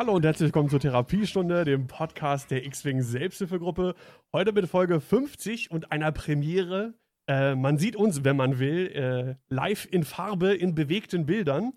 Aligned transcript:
Hallo 0.00 0.14
und 0.14 0.24
herzlich 0.24 0.46
willkommen 0.46 0.70
zur 0.70 0.80
Therapiestunde, 0.80 1.66
dem 1.66 1.86
Podcast 1.86 2.50
der 2.50 2.64
X-Wing 2.64 3.02
Selbsthilfegruppe. 3.02 3.94
Heute 4.32 4.52
mit 4.52 4.66
Folge 4.66 4.98
50 4.98 5.70
und 5.70 5.92
einer 5.92 6.10
Premiere. 6.10 6.94
Äh, 7.28 7.54
man 7.54 7.76
sieht 7.76 7.96
uns, 7.96 8.24
wenn 8.24 8.34
man 8.34 8.58
will, 8.58 8.86
äh, 8.94 9.54
live 9.54 9.86
in 9.90 10.04
Farbe, 10.04 10.54
in 10.54 10.74
bewegten 10.74 11.26
Bildern. 11.26 11.74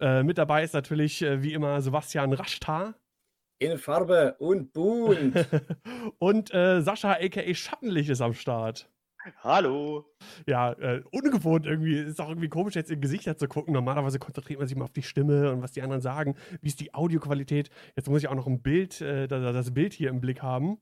Äh, 0.00 0.22
mit 0.22 0.38
dabei 0.38 0.64
ist 0.64 0.72
natürlich 0.72 1.20
äh, 1.20 1.42
wie 1.42 1.52
immer 1.52 1.82
Sebastian 1.82 2.32
Raschtar. 2.32 2.94
In 3.58 3.76
Farbe 3.76 4.36
und 4.38 4.72
bunt. 4.72 5.34
und 6.18 6.54
äh, 6.54 6.80
Sascha 6.80 7.12
aka 7.20 7.42
Schattenlicht 7.52 8.08
ist 8.08 8.22
am 8.22 8.32
Start. 8.32 8.88
Hallo. 9.42 10.04
Ja, 10.46 10.72
äh, 10.72 11.02
ungewohnt 11.10 11.66
irgendwie. 11.66 11.98
Ist 11.98 12.20
auch 12.20 12.28
irgendwie 12.28 12.48
komisch, 12.48 12.74
jetzt 12.74 12.90
in 12.90 13.00
Gesichter 13.00 13.36
zu 13.36 13.48
gucken. 13.48 13.72
Normalerweise 13.72 14.18
konzentriert 14.18 14.58
man 14.58 14.68
sich 14.68 14.76
mal 14.76 14.84
auf 14.84 14.92
die 14.92 15.02
Stimme 15.02 15.52
und 15.52 15.62
was 15.62 15.72
die 15.72 15.82
anderen 15.82 16.02
sagen. 16.02 16.36
Wie 16.60 16.68
ist 16.68 16.80
die 16.80 16.94
Audioqualität? 16.94 17.70
Jetzt 17.96 18.08
muss 18.08 18.22
ich 18.22 18.28
auch 18.28 18.34
noch 18.34 18.46
ein 18.46 18.62
Bild, 18.62 19.00
äh, 19.00 19.26
das 19.26 19.72
Bild 19.74 19.92
hier 19.92 20.10
im 20.10 20.20
Blick 20.20 20.42
haben. 20.42 20.78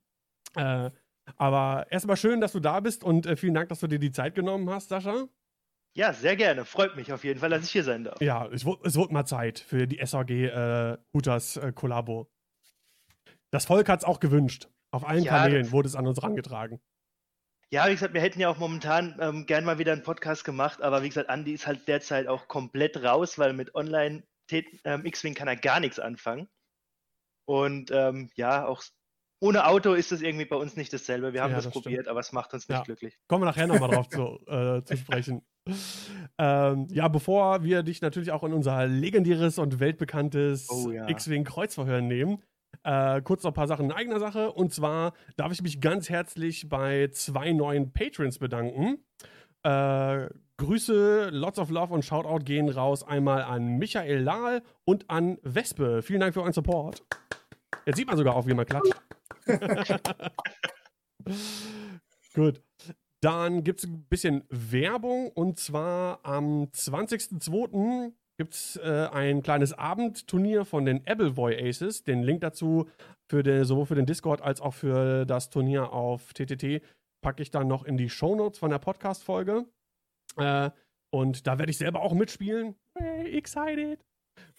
Äh, 0.56 0.90
aber 1.36 1.86
erstmal 1.90 2.16
schön, 2.16 2.40
dass 2.40 2.52
du 2.52 2.60
da 2.60 2.80
bist 2.80 3.02
und 3.02 3.26
äh, 3.26 3.36
vielen 3.36 3.54
Dank, 3.54 3.68
dass 3.70 3.80
du 3.80 3.86
dir 3.86 3.98
die 3.98 4.12
Zeit 4.12 4.34
genommen 4.34 4.68
hast, 4.70 4.90
Sascha. 4.90 5.26
Ja, 5.96 6.12
sehr 6.12 6.36
gerne. 6.36 6.64
Freut 6.64 6.96
mich 6.96 7.12
auf 7.12 7.24
jeden 7.24 7.38
Fall, 7.38 7.50
dass 7.50 7.64
ich 7.64 7.70
hier 7.70 7.84
sein 7.84 8.04
darf. 8.04 8.20
Ja, 8.20 8.46
es, 8.46 8.66
es 8.82 8.96
wird 8.96 9.12
mal 9.12 9.24
Zeit 9.24 9.60
für 9.60 9.86
die 9.86 10.04
SAG 10.04 10.30
äh, 10.30 10.98
Hutas 11.14 11.56
äh, 11.56 11.72
Kollabo. 11.72 12.28
Das 13.52 13.66
Volk 13.66 13.88
hat 13.88 14.00
es 14.00 14.04
auch 14.04 14.18
gewünscht. 14.18 14.68
Auf 14.90 15.06
allen 15.06 15.22
ja, 15.22 15.38
Kanälen 15.38 15.70
wurde 15.70 15.88
es 15.88 15.94
an 15.94 16.06
uns 16.06 16.22
rangetragen. 16.22 16.80
Ja, 17.74 17.88
wie 17.88 17.94
gesagt, 17.94 18.14
wir 18.14 18.20
hätten 18.20 18.38
ja 18.38 18.48
auch 18.48 18.58
momentan 18.58 19.18
ähm, 19.20 19.46
gern 19.46 19.64
mal 19.64 19.80
wieder 19.80 19.92
einen 19.92 20.04
Podcast 20.04 20.44
gemacht, 20.44 20.80
aber 20.80 21.02
wie 21.02 21.08
gesagt, 21.08 21.28
Andy 21.28 21.54
ist 21.54 21.66
halt 21.66 21.88
derzeit 21.88 22.28
auch 22.28 22.46
komplett 22.46 23.02
raus, 23.02 23.36
weil 23.36 23.52
mit 23.52 23.74
Online 23.74 24.22
ähm, 24.52 25.04
X-Wing 25.04 25.34
kann 25.34 25.48
er 25.48 25.56
gar 25.56 25.80
nichts 25.80 25.98
anfangen. 25.98 26.46
Und 27.48 27.90
ähm, 27.90 28.30
ja, 28.36 28.64
auch 28.64 28.80
ohne 29.40 29.66
Auto 29.66 29.94
ist 29.94 30.12
es 30.12 30.22
irgendwie 30.22 30.44
bei 30.44 30.54
uns 30.54 30.76
nicht 30.76 30.92
dasselbe. 30.92 31.32
Wir 31.32 31.42
haben 31.42 31.50
ja, 31.50 31.56
das, 31.56 31.64
das 31.64 31.72
probiert, 31.72 32.06
aber 32.06 32.20
es 32.20 32.30
macht 32.30 32.54
uns 32.54 32.68
nicht 32.68 32.78
ja. 32.78 32.84
glücklich. 32.84 33.18
Kommen 33.26 33.42
wir 33.42 33.46
nachher 33.46 33.66
nochmal 33.66 33.90
drauf 33.90 34.08
zu, 34.08 34.38
äh, 34.46 34.84
zu 34.84 34.96
sprechen. 34.96 35.42
Ähm, 36.38 36.86
ja, 36.92 37.08
bevor 37.08 37.64
wir 37.64 37.82
dich 37.82 38.00
natürlich 38.02 38.30
auch 38.30 38.44
in 38.44 38.52
unser 38.52 38.86
legendäres 38.86 39.58
und 39.58 39.80
weltbekanntes 39.80 40.70
oh, 40.70 40.92
ja. 40.92 41.08
X-Wing 41.08 41.42
Kreuzverhör 41.42 42.02
nehmen, 42.02 42.40
äh, 42.84 43.22
kurz 43.22 43.42
noch 43.42 43.50
ein 43.50 43.54
paar 43.54 43.66
Sachen 43.66 43.86
in 43.86 43.92
eigener 43.92 44.20
Sache. 44.20 44.52
Und 44.52 44.72
zwar 44.72 45.14
darf 45.36 45.52
ich 45.52 45.62
mich 45.62 45.80
ganz 45.80 46.08
herzlich 46.08 46.68
bei 46.68 47.08
zwei 47.12 47.52
neuen 47.52 47.92
Patrons 47.92 48.38
bedanken. 48.38 49.04
Äh, 49.62 50.28
Grüße, 50.56 51.30
lots 51.32 51.58
of 51.58 51.70
love 51.70 51.92
und 51.92 52.04
Shoutout 52.04 52.44
gehen 52.44 52.68
raus 52.68 53.02
einmal 53.02 53.42
an 53.42 53.78
Michael 53.78 54.20
Lahl 54.20 54.62
und 54.84 55.10
an 55.10 55.38
Wespe. 55.42 56.02
Vielen 56.02 56.20
Dank 56.20 56.34
für 56.34 56.42
euren 56.42 56.52
Support. 56.52 57.02
Jetzt 57.86 57.96
sieht 57.96 58.06
man 58.06 58.16
sogar 58.16 58.36
auch, 58.36 58.46
wie 58.46 58.54
man 58.54 58.66
klatscht. 58.66 58.94
Gut. 62.34 62.62
Dann 63.20 63.64
gibt 63.64 63.80
es 63.80 63.86
ein 63.86 64.04
bisschen 64.04 64.44
Werbung 64.50 65.30
und 65.32 65.58
zwar 65.58 66.20
am 66.24 66.64
20.02 66.64 68.12
gibt 68.38 68.54
es 68.54 68.76
äh, 68.76 69.08
ein 69.12 69.42
kleines 69.42 69.72
Abendturnier 69.72 70.64
von 70.64 70.84
den 70.84 71.06
Appleboy 71.06 71.56
Aces. 71.56 72.04
Den 72.04 72.22
Link 72.22 72.40
dazu 72.40 72.88
für 73.30 73.42
den, 73.42 73.64
sowohl 73.64 73.86
für 73.86 73.94
den 73.94 74.06
Discord 74.06 74.42
als 74.42 74.60
auch 74.60 74.74
für 74.74 75.24
das 75.24 75.50
Turnier 75.50 75.92
auf 75.92 76.32
TTT 76.34 76.82
packe 77.22 77.42
ich 77.42 77.50
dann 77.50 77.68
noch 77.68 77.84
in 77.84 77.96
die 77.96 78.10
Shownotes 78.10 78.58
von 78.58 78.70
der 78.70 78.78
Podcast-Folge. 78.78 79.66
Äh, 80.36 80.70
und 81.12 81.46
da 81.46 81.58
werde 81.58 81.70
ich 81.70 81.78
selber 81.78 82.02
auch 82.02 82.12
mitspielen. 82.12 82.74
Hey, 82.98 83.36
excited! 83.36 84.04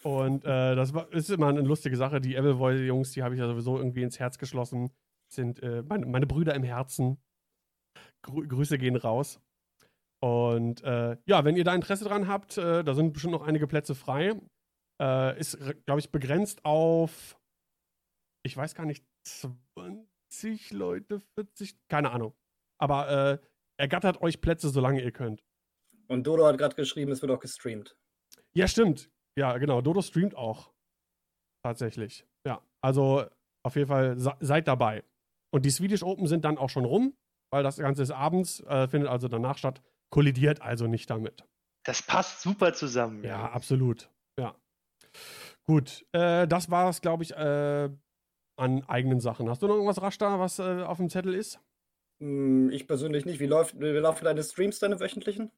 Und 0.03 0.45
äh, 0.45 0.75
das 0.75 0.93
war, 0.93 1.11
ist 1.11 1.29
immer 1.29 1.47
eine 1.47 1.61
lustige 1.61 1.97
Sache. 1.97 2.21
Die 2.21 2.37
Appleboy-Jungs, 2.37 3.11
die 3.11 3.23
habe 3.23 3.35
ich 3.35 3.39
ja 3.39 3.47
sowieso 3.47 3.77
irgendwie 3.77 4.03
ins 4.03 4.19
Herz 4.19 4.37
geschlossen. 4.37 4.91
Sind 5.31 5.61
äh, 5.63 5.83
meine, 5.83 6.05
meine, 6.05 6.27
Brüder 6.27 6.55
im 6.55 6.63
Herzen. 6.63 7.17
Grü 8.21 8.47
Grüße 8.47 8.77
gehen 8.77 8.95
raus. 8.95 9.41
Und 10.25 10.81
äh, 10.81 11.17
ja, 11.27 11.45
wenn 11.45 11.55
ihr 11.55 11.63
da 11.63 11.75
Interesse 11.75 12.03
dran 12.03 12.27
habt, 12.27 12.57
äh, 12.57 12.83
da 12.83 12.95
sind 12.95 13.13
bestimmt 13.13 13.33
noch 13.33 13.45
einige 13.45 13.67
Plätze 13.67 13.93
frei. 13.93 14.33
Äh, 14.99 15.39
ist, 15.39 15.55
glaube 15.85 15.99
ich, 15.99 16.11
begrenzt 16.11 16.65
auf, 16.65 17.39
ich 18.43 18.57
weiß 18.57 18.73
gar 18.73 18.87
nicht, 18.87 19.05
20 19.27 20.71
Leute, 20.71 21.21
40, 21.37 21.77
keine 21.89 22.09
Ahnung. 22.09 22.33
Aber 22.81 23.07
äh, 23.09 23.37
ergattert 23.79 24.19
euch 24.23 24.41
Plätze, 24.41 24.69
solange 24.69 25.03
ihr 25.03 25.11
könnt. 25.11 25.43
Und 26.07 26.25
Dodo 26.25 26.47
hat 26.47 26.57
gerade 26.57 26.75
geschrieben, 26.75 27.11
es 27.11 27.21
wird 27.21 27.31
auch 27.31 27.39
gestreamt. 27.39 27.95
Ja, 28.55 28.67
stimmt. 28.67 29.11
Ja, 29.37 29.59
genau. 29.59 29.81
Dodo 29.81 30.01
streamt 30.01 30.33
auch. 30.33 30.73
Tatsächlich. 31.63 32.25
Ja, 32.47 32.63
also 32.83 33.25
auf 33.63 33.75
jeden 33.75 33.89
Fall 33.89 34.17
seid 34.17 34.67
dabei. 34.67 35.03
Und 35.53 35.65
die 35.65 35.71
Swedish 35.71 36.01
Open 36.01 36.25
sind 36.25 36.45
dann 36.45 36.57
auch 36.57 36.71
schon 36.71 36.85
rum, 36.85 37.15
weil 37.51 37.61
das 37.61 37.77
Ganze 37.77 38.01
ist 38.01 38.09
abends, 38.11 38.61
äh, 38.61 38.87
findet 38.87 39.11
also 39.11 39.27
danach 39.27 39.59
statt 39.59 39.83
kollidiert 40.09 40.61
also 40.61 40.87
nicht 40.87 41.09
damit. 41.09 41.45
Das 41.85 42.01
passt 42.01 42.41
super 42.41 42.73
zusammen. 42.73 43.23
Ja, 43.23 43.29
ja 43.29 43.51
absolut. 43.51 44.09
Ja. 44.39 44.55
Gut, 45.67 46.05
äh, 46.11 46.47
das 46.47 46.69
war 46.69 46.89
es, 46.89 47.01
glaube 47.01 47.23
ich, 47.23 47.31
äh, 47.31 47.89
an 48.57 48.83
eigenen 48.87 49.19
Sachen. 49.19 49.49
Hast 49.49 49.61
du 49.61 49.67
noch 49.67 49.75
irgendwas 49.75 50.01
rasch 50.01 50.17
da, 50.17 50.39
was 50.39 50.59
äh, 50.59 50.83
auf 50.83 50.97
dem 50.97 51.09
Zettel 51.09 51.33
ist? 51.33 51.59
Hm, 52.21 52.69
ich 52.71 52.87
persönlich 52.87 53.25
nicht. 53.25 53.39
Wie, 53.39 53.45
läuft, 53.45 53.79
wie 53.79 53.85
laufen 53.85 54.25
deine 54.25 54.43
Streams, 54.43 54.79
deine 54.79 54.99
wöchentlichen? 54.99 55.51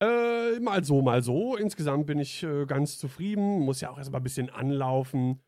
Äh, 0.00 0.60
mal 0.60 0.84
so, 0.84 1.02
mal 1.02 1.22
so. 1.22 1.56
Insgesamt 1.56 2.06
bin 2.06 2.18
ich 2.18 2.42
äh, 2.42 2.66
ganz 2.66 2.98
zufrieden. 2.98 3.60
Muss 3.60 3.80
ja 3.80 3.90
auch 3.90 3.98
erstmal 3.98 4.20
ein 4.20 4.24
bisschen 4.24 4.50
anlaufen. 4.50 5.42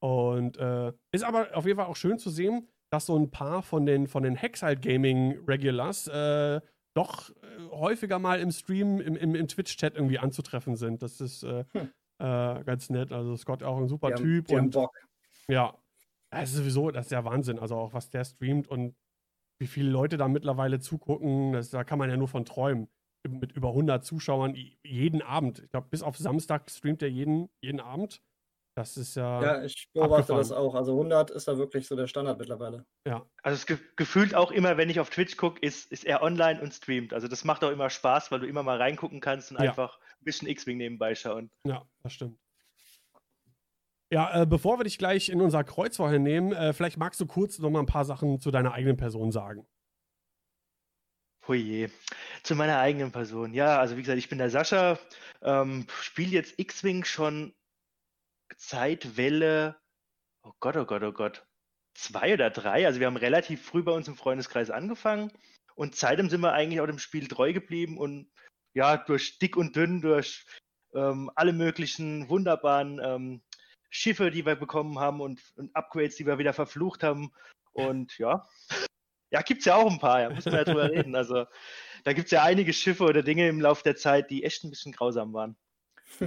Und 0.00 0.58
äh, 0.58 0.92
ist 1.12 1.24
aber 1.24 1.56
auf 1.56 1.66
jeden 1.66 1.78
Fall 1.78 1.86
auch 1.86 1.96
schön 1.96 2.18
zu 2.18 2.30
sehen, 2.30 2.68
dass 2.92 3.06
so 3.06 3.18
ein 3.18 3.30
paar 3.30 3.62
von 3.62 3.86
den, 3.86 4.06
von 4.06 4.22
den 4.22 4.36
Hexite 4.36 4.80
Gaming 4.80 5.40
Regulars 5.48 6.06
äh, 6.06 6.60
doch 6.94 7.30
häufiger 7.76 8.18
mal 8.18 8.40
im 8.40 8.50
Stream, 8.50 9.00
im, 9.00 9.16
im, 9.16 9.34
im 9.34 9.48
Twitch-Chat 9.48 9.94
irgendwie 9.94 10.18
anzutreffen 10.18 10.76
sind. 10.76 11.02
Das 11.02 11.20
ist 11.20 11.42
äh, 11.42 11.64
hm. 11.72 11.90
äh, 12.18 12.64
ganz 12.64 12.90
nett. 12.90 13.12
Also 13.12 13.36
Scott 13.36 13.62
auch 13.62 13.78
ein 13.78 13.88
super 13.88 14.12
die 14.12 14.22
Typ. 14.22 14.50
Haben, 14.50 14.66
und. 14.66 14.88
Ja. 15.48 15.76
Es 16.30 16.50
ist 16.50 16.56
sowieso, 16.56 16.90
das 16.90 17.06
ist 17.06 17.12
ja 17.12 17.24
Wahnsinn. 17.24 17.58
Also 17.58 17.76
auch 17.76 17.92
was 17.92 18.10
der 18.10 18.24
streamt 18.24 18.68
und 18.68 18.94
wie 19.58 19.66
viele 19.66 19.90
Leute 19.90 20.16
da 20.16 20.28
mittlerweile 20.28 20.80
zugucken, 20.80 21.52
das, 21.52 21.70
da 21.70 21.84
kann 21.84 21.98
man 21.98 22.10
ja 22.10 22.16
nur 22.16 22.28
von 22.28 22.44
träumen. 22.44 22.88
Mit 23.26 23.52
über 23.52 23.70
100 23.70 24.04
Zuschauern 24.04 24.54
jeden 24.84 25.22
Abend. 25.22 25.60
Ich 25.60 25.70
glaube, 25.70 25.88
bis 25.90 26.02
auf 26.02 26.16
Samstag 26.16 26.70
streamt 26.70 27.02
er 27.02 27.08
jeden, 27.08 27.48
jeden 27.60 27.80
Abend. 27.80 28.20
Das 28.76 28.98
ist 28.98 29.16
ja. 29.16 29.42
Ja, 29.42 29.64
ich 29.64 29.88
beobachte 29.94 30.34
abgefahren. 30.34 30.38
das 30.38 30.52
auch. 30.52 30.74
Also 30.74 30.92
100 30.92 31.30
ist 31.30 31.48
da 31.48 31.56
wirklich 31.56 31.88
so 31.88 31.96
der 31.96 32.06
Standard 32.06 32.38
mittlerweile. 32.38 32.84
Ja. 33.06 33.24
Also 33.42 33.54
es 33.54 33.64
ge 33.64 33.78
gefühlt 33.96 34.34
auch 34.34 34.50
immer, 34.50 34.76
wenn 34.76 34.90
ich 34.90 35.00
auf 35.00 35.08
Twitch 35.08 35.38
gucke, 35.38 35.58
ist, 35.60 35.90
ist 35.90 36.04
er 36.04 36.22
online 36.22 36.60
und 36.60 36.74
streamt. 36.74 37.14
Also 37.14 37.26
das 37.26 37.44
macht 37.44 37.64
auch 37.64 37.70
immer 37.70 37.88
Spaß, 37.88 38.30
weil 38.30 38.40
du 38.40 38.46
immer 38.46 38.62
mal 38.62 38.76
reingucken 38.76 39.20
kannst 39.20 39.50
und 39.50 39.62
ja. 39.62 39.70
einfach 39.70 39.98
ein 40.20 40.24
bisschen 40.24 40.46
X-Wing 40.46 40.76
nebenbei 40.76 41.14
schauen. 41.14 41.50
Ja, 41.64 41.86
das 42.02 42.12
stimmt. 42.12 42.38
Ja, 44.12 44.42
äh, 44.42 44.46
bevor 44.46 44.78
wir 44.78 44.84
dich 44.84 44.98
gleich 44.98 45.30
in 45.30 45.40
unser 45.40 45.64
Kreuz 45.64 45.96
vorher 45.96 46.18
nehmen, 46.18 46.52
äh, 46.52 46.74
vielleicht 46.74 46.98
magst 46.98 47.18
du 47.18 47.26
kurz 47.26 47.58
noch 47.58 47.70
mal 47.70 47.80
ein 47.80 47.86
paar 47.86 48.04
Sachen 48.04 48.40
zu 48.40 48.50
deiner 48.50 48.74
eigenen 48.74 48.98
Person 48.98 49.32
sagen. 49.32 49.66
Oje, 51.48 51.90
zu 52.42 52.54
meiner 52.54 52.78
eigenen 52.78 53.10
Person. 53.10 53.54
Ja, 53.54 53.78
also 53.78 53.96
wie 53.96 54.02
gesagt, 54.02 54.18
ich 54.18 54.28
bin 54.28 54.38
der 54.38 54.50
Sascha, 54.50 54.98
ähm, 55.40 55.86
spiele 56.02 56.32
jetzt 56.32 56.58
X-Wing 56.58 57.04
schon 57.04 57.54
Zeitwelle, 58.56 59.76
oh 60.42 60.52
Gott, 60.60 60.76
oh 60.76 60.84
Gott, 60.84 61.02
oh 61.02 61.12
Gott, 61.12 61.46
zwei 61.94 62.34
oder 62.34 62.50
drei. 62.50 62.86
Also 62.86 63.00
wir 63.00 63.06
haben 63.06 63.16
relativ 63.16 63.64
früh 63.64 63.82
bei 63.82 63.92
uns 63.92 64.08
im 64.08 64.16
Freundeskreis 64.16 64.70
angefangen 64.70 65.32
und 65.74 65.94
seitdem 65.94 66.30
sind 66.30 66.40
wir 66.40 66.52
eigentlich 66.52 66.80
auch 66.80 66.86
dem 66.86 66.98
Spiel 66.98 67.28
treu 67.28 67.52
geblieben 67.52 67.98
und 67.98 68.30
ja, 68.74 68.96
durch 68.96 69.38
dick 69.38 69.56
und 69.56 69.76
dünn, 69.76 70.00
durch 70.00 70.44
ähm, 70.94 71.30
alle 71.34 71.52
möglichen 71.52 72.28
wunderbaren 72.28 73.00
ähm, 73.02 73.42
Schiffe, 73.90 74.30
die 74.30 74.44
wir 74.44 74.56
bekommen 74.56 74.98
haben 74.98 75.20
und, 75.20 75.40
und, 75.56 75.74
Upgrades, 75.74 76.16
die 76.16 76.26
wir 76.26 76.38
wieder 76.38 76.52
verflucht 76.52 77.02
haben. 77.02 77.32
Und 77.72 78.18
ja, 78.18 78.46
ja, 79.30 79.42
gibt 79.42 79.60
es 79.60 79.66
ja 79.66 79.76
auch 79.76 79.90
ein 79.90 79.98
paar, 79.98 80.20
ja, 80.22 80.30
muss 80.30 80.44
man 80.44 80.54
ja 80.54 80.64
drüber 80.64 80.90
reden. 80.90 81.14
Also 81.14 81.46
da 82.04 82.12
gibt 82.12 82.26
es 82.26 82.32
ja 82.32 82.42
einige 82.42 82.72
Schiffe 82.72 83.04
oder 83.04 83.22
Dinge 83.22 83.48
im 83.48 83.60
Laufe 83.60 83.82
der 83.82 83.96
Zeit, 83.96 84.30
die 84.30 84.44
echt 84.44 84.64
ein 84.64 84.70
bisschen 84.70 84.92
grausam 84.92 85.32
waren. 85.32 85.56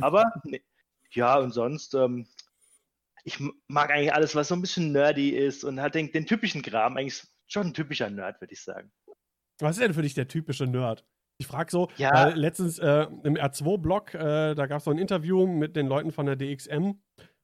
Aber 0.01 0.25
nee, 0.43 0.63
ja, 1.11 1.37
und 1.37 1.51
sonst, 1.51 1.93
ähm, 1.93 2.27
ich 3.23 3.39
mag 3.67 3.91
eigentlich 3.91 4.13
alles, 4.13 4.35
was 4.35 4.47
so 4.47 4.55
ein 4.55 4.61
bisschen 4.61 4.91
nerdy 4.91 5.29
ist 5.29 5.63
und 5.63 5.81
hat 5.81 5.95
den, 5.95 6.11
den 6.11 6.25
typischen 6.25 6.61
Kram, 6.61 6.97
eigentlich 6.97 7.23
schon 7.47 7.67
ein 7.67 7.73
typischer 7.73 8.09
Nerd, 8.09 8.39
würde 8.41 8.53
ich 8.53 8.63
sagen. 8.63 8.91
Was 9.59 9.77
ist 9.77 9.83
denn 9.83 9.93
für 9.93 10.01
dich 10.01 10.13
der 10.13 10.27
typische 10.27 10.65
Nerd? 10.65 11.05
Ich 11.37 11.47
frage 11.47 11.71
so, 11.71 11.89
ja. 11.97 12.29
äh, 12.29 12.33
letztens 12.33 12.79
äh, 12.79 13.07
im 13.23 13.35
R2-Blog, 13.35 14.13
äh, 14.13 14.55
da 14.55 14.67
gab 14.67 14.79
es 14.79 14.83
so 14.83 14.91
ein 14.91 14.97
Interview 14.97 15.47
mit 15.47 15.75
den 15.75 15.87
Leuten 15.87 16.11
von 16.11 16.25
der 16.25 16.35
DXM 16.35 16.91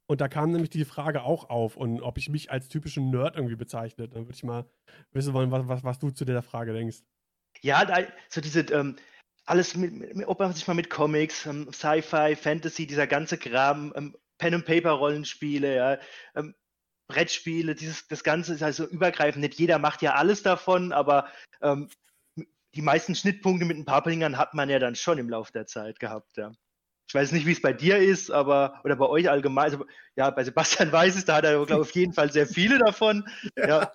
und 0.07 0.21
da 0.21 0.27
kam 0.27 0.51
nämlich 0.51 0.69
die 0.69 0.85
Frage 0.85 1.23
auch 1.23 1.49
auf 1.49 1.77
und 1.77 2.01
ob 2.01 2.17
ich 2.17 2.29
mich 2.29 2.51
als 2.51 2.67
typischen 2.67 3.09
Nerd 3.09 3.35
irgendwie 3.35 3.55
bezeichne. 3.55 4.07
Dann 4.07 4.25
würde 4.25 4.35
ich 4.35 4.43
mal 4.43 4.69
wissen 5.11 5.33
wollen, 5.33 5.49
was, 5.51 5.67
was, 5.67 5.83
was, 5.83 5.99
du 5.99 6.11
zu 6.11 6.25
der 6.25 6.41
Frage 6.41 6.73
denkst. 6.73 6.99
Ja, 7.61 7.85
da, 7.85 7.99
so 8.29 8.41
diese, 8.41 8.61
ähm, 8.61 8.97
alles, 9.45 9.75
mit, 9.75 9.93
mit, 9.93 10.27
ob 10.27 10.39
man 10.39 10.53
sich 10.53 10.67
mal 10.67 10.73
mit 10.73 10.89
Comics, 10.89 11.45
ähm, 11.45 11.71
Sci-Fi, 11.71 12.35
Fantasy, 12.35 12.87
dieser 12.87 13.07
ganze 13.07 13.37
Kram, 13.37 13.93
ähm, 13.95 14.15
Pen-and-Paper-Rollenspiele, 14.37 15.75
ja, 15.75 15.97
ähm, 16.35 16.55
Brettspiele, 17.07 17.75
dieses, 17.75 18.07
das 18.07 18.23
Ganze 18.23 18.53
ist 18.53 18.63
also 18.63 18.85
übergreifend. 18.85 19.43
Nicht 19.43 19.59
jeder 19.59 19.77
macht 19.77 20.01
ja 20.01 20.15
alles 20.15 20.41
davon, 20.41 20.91
aber 20.91 21.27
ähm, 21.61 21.89
die 22.73 22.81
meisten 22.81 23.15
Schnittpunkte 23.15 23.65
mit 23.65 23.77
ein 23.77 23.85
paar 23.85 24.03
Pingern 24.03 24.37
hat 24.37 24.53
man 24.53 24.69
ja 24.69 24.79
dann 24.79 24.95
schon 24.95 25.17
im 25.17 25.29
Laufe 25.29 25.51
der 25.53 25.67
Zeit 25.67 25.99
gehabt, 25.99 26.37
ja. 26.37 26.51
Ich 27.07 27.13
weiß 27.13 27.31
nicht, 27.33 27.45
wie 27.45 27.51
es 27.51 27.61
bei 27.61 27.71
dir 27.71 27.97
ist, 27.97 28.31
aber 28.31 28.81
oder 28.83 28.95
bei 28.95 29.05
euch 29.05 29.29
allgemein. 29.29 29.65
Also, 29.65 29.85
ja, 30.15 30.31
bei 30.31 30.43
Sebastian 30.43 30.91
weiß 30.91 31.15
es, 31.15 31.25
da 31.25 31.35
hat 31.35 31.45
er, 31.45 31.63
glaube 31.63 31.83
ich, 31.83 31.89
auf 31.89 31.95
jeden 31.95 32.13
Fall 32.13 32.31
sehr 32.31 32.47
viele 32.47 32.79
davon. 32.79 33.29
Ja. 33.55 33.67
ja. 33.67 33.91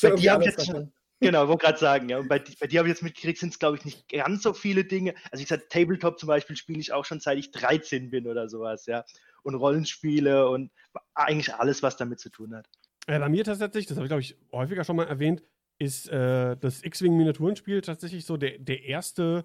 Bei 0.00 0.10
dir 0.10 0.32
habe 0.32 0.44
ich 0.44 0.50
jetzt 0.50 0.66
schon, 0.66 0.92
Genau, 1.20 1.48
wollte 1.48 1.64
gerade 1.64 1.78
sagen, 1.78 2.08
ja. 2.08 2.18
Und 2.18 2.28
bei, 2.28 2.42
bei 2.60 2.66
dir 2.66 2.80
habe 2.80 2.88
ich 2.88 2.94
jetzt 2.94 3.02
mitgekriegt, 3.02 3.38
sind 3.38 3.50
es, 3.52 3.58
glaube 3.58 3.76
ich, 3.78 3.84
nicht 3.84 4.08
ganz 4.08 4.42
so 4.42 4.52
viele 4.52 4.84
Dinge. 4.84 5.14
Also 5.30 5.42
ich 5.42 5.48
sage, 5.48 5.66
Tabletop 5.68 6.18
zum 6.18 6.26
Beispiel 6.26 6.56
spiele 6.56 6.78
ich 6.78 6.92
auch 6.92 7.04
schon 7.04 7.20
seit 7.20 7.38
ich 7.38 7.52
13 7.52 8.10
bin 8.10 8.26
oder 8.26 8.48
sowas, 8.48 8.86
ja. 8.86 9.04
Und 9.42 9.54
Rollenspiele 9.54 10.48
und 10.48 10.70
eigentlich 11.14 11.54
alles, 11.54 11.82
was 11.82 11.96
damit 11.96 12.20
zu 12.20 12.30
tun 12.30 12.54
hat. 12.54 12.68
Ja, 13.08 13.18
bei 13.18 13.28
mir 13.28 13.44
tatsächlich, 13.44 13.86
das 13.86 13.96
habe 13.96 14.06
ich, 14.06 14.10
glaube 14.10 14.20
ich, 14.20 14.36
häufiger 14.52 14.84
schon 14.84 14.96
mal 14.96 15.06
erwähnt, 15.06 15.42
ist 15.78 16.08
äh, 16.08 16.56
das 16.56 16.82
X-Wing-Miniaturenspiel 16.82 17.80
tatsächlich 17.80 18.26
so 18.26 18.36
der, 18.36 18.58
der 18.58 18.84
erste 18.84 19.44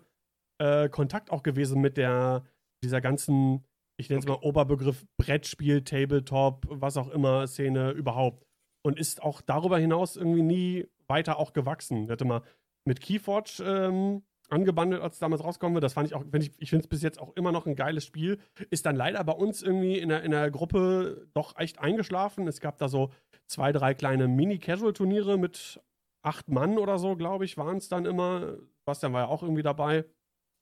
äh, 0.59 0.89
Kontakt 0.89 1.31
auch 1.31 1.43
gewesen 1.43 1.81
mit 1.81 1.97
der, 1.97 2.45
dieser 2.83 3.01
ganzen, 3.01 3.65
ich 3.97 4.09
nenne 4.09 4.19
es 4.19 4.27
okay. 4.27 4.39
mal 4.39 4.47
Oberbegriff 4.47 5.05
Brettspiel, 5.17 5.83
Tabletop, 5.83 6.65
was 6.69 6.97
auch 6.97 7.09
immer, 7.09 7.47
Szene 7.47 7.91
überhaupt. 7.91 8.45
Und 8.83 8.99
ist 8.99 9.21
auch 9.21 9.41
darüber 9.41 9.77
hinaus 9.77 10.15
irgendwie 10.15 10.41
nie 10.41 10.87
weiter 11.11 11.37
auch 11.37 11.53
gewachsen. 11.53 12.05
Ich 12.05 12.09
hatte 12.09 12.25
mal 12.25 12.41
mit 12.85 13.01
Keyforge 13.01 13.63
ähm, 13.63 14.23
angebandelt, 14.49 15.01
als 15.01 15.15
es 15.15 15.19
damals 15.19 15.43
rauskommen 15.43 15.75
wird. 15.75 15.83
Das 15.83 15.93
fand 15.93 16.07
ich 16.07 16.15
auch, 16.15 16.23
wenn 16.29 16.41
ich, 16.41 16.51
ich 16.57 16.69
finde 16.69 16.83
es 16.83 16.89
bis 16.89 17.01
jetzt 17.03 17.19
auch 17.19 17.35
immer 17.35 17.51
noch 17.51 17.65
ein 17.65 17.75
geiles 17.75 18.05
Spiel. 18.05 18.39
Ist 18.69 18.85
dann 18.85 18.95
leider 18.95 19.23
bei 19.23 19.33
uns 19.33 19.61
irgendwie 19.61 19.97
in 19.97 20.09
der, 20.09 20.23
in 20.23 20.31
der 20.31 20.51
Gruppe 20.51 21.27
doch 21.33 21.57
echt 21.57 21.79
eingeschlafen. 21.79 22.47
Es 22.47 22.59
gab 22.59 22.77
da 22.77 22.89
so 22.89 23.11
zwei, 23.47 23.71
drei 23.71 23.93
kleine 23.93 24.27
Mini-Casual-Turniere 24.27 25.37
mit 25.37 25.81
acht 26.23 26.49
Mann 26.49 26.77
oder 26.77 26.97
so, 26.97 27.15
glaube 27.15 27.45
ich, 27.45 27.57
waren 27.57 27.77
es 27.77 27.87
dann 27.87 28.05
immer. 28.05 28.57
Bastian 28.85 29.13
war 29.13 29.21
ja 29.21 29.27
auch 29.27 29.43
irgendwie 29.43 29.63
dabei 29.63 30.05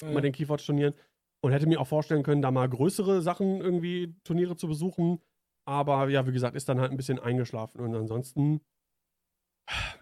mhm. 0.02 0.14
bei 0.14 0.22
den 0.22 0.34
Keyforge-Turnieren. 0.34 0.94
Und 1.42 1.54
hätte 1.54 1.68
mir 1.68 1.80
auch 1.80 1.88
vorstellen 1.88 2.24
können, 2.24 2.42
da 2.42 2.52
mal 2.52 2.68
größere 2.68 3.22
Sachen 3.22 3.62
irgendwie 3.62 4.14
Turniere 4.26 4.58
zu 4.58 4.68
besuchen. 4.68 5.20
Aber 5.66 6.10
ja, 6.10 6.28
wie 6.28 6.34
gesagt, 6.34 6.56
ist 6.56 6.68
dann 6.68 6.82
halt 6.82 6.92
ein 6.92 6.98
bisschen 6.98 7.20
eingeschlafen. 7.20 7.80
Und 7.80 7.96
ansonsten 7.96 8.62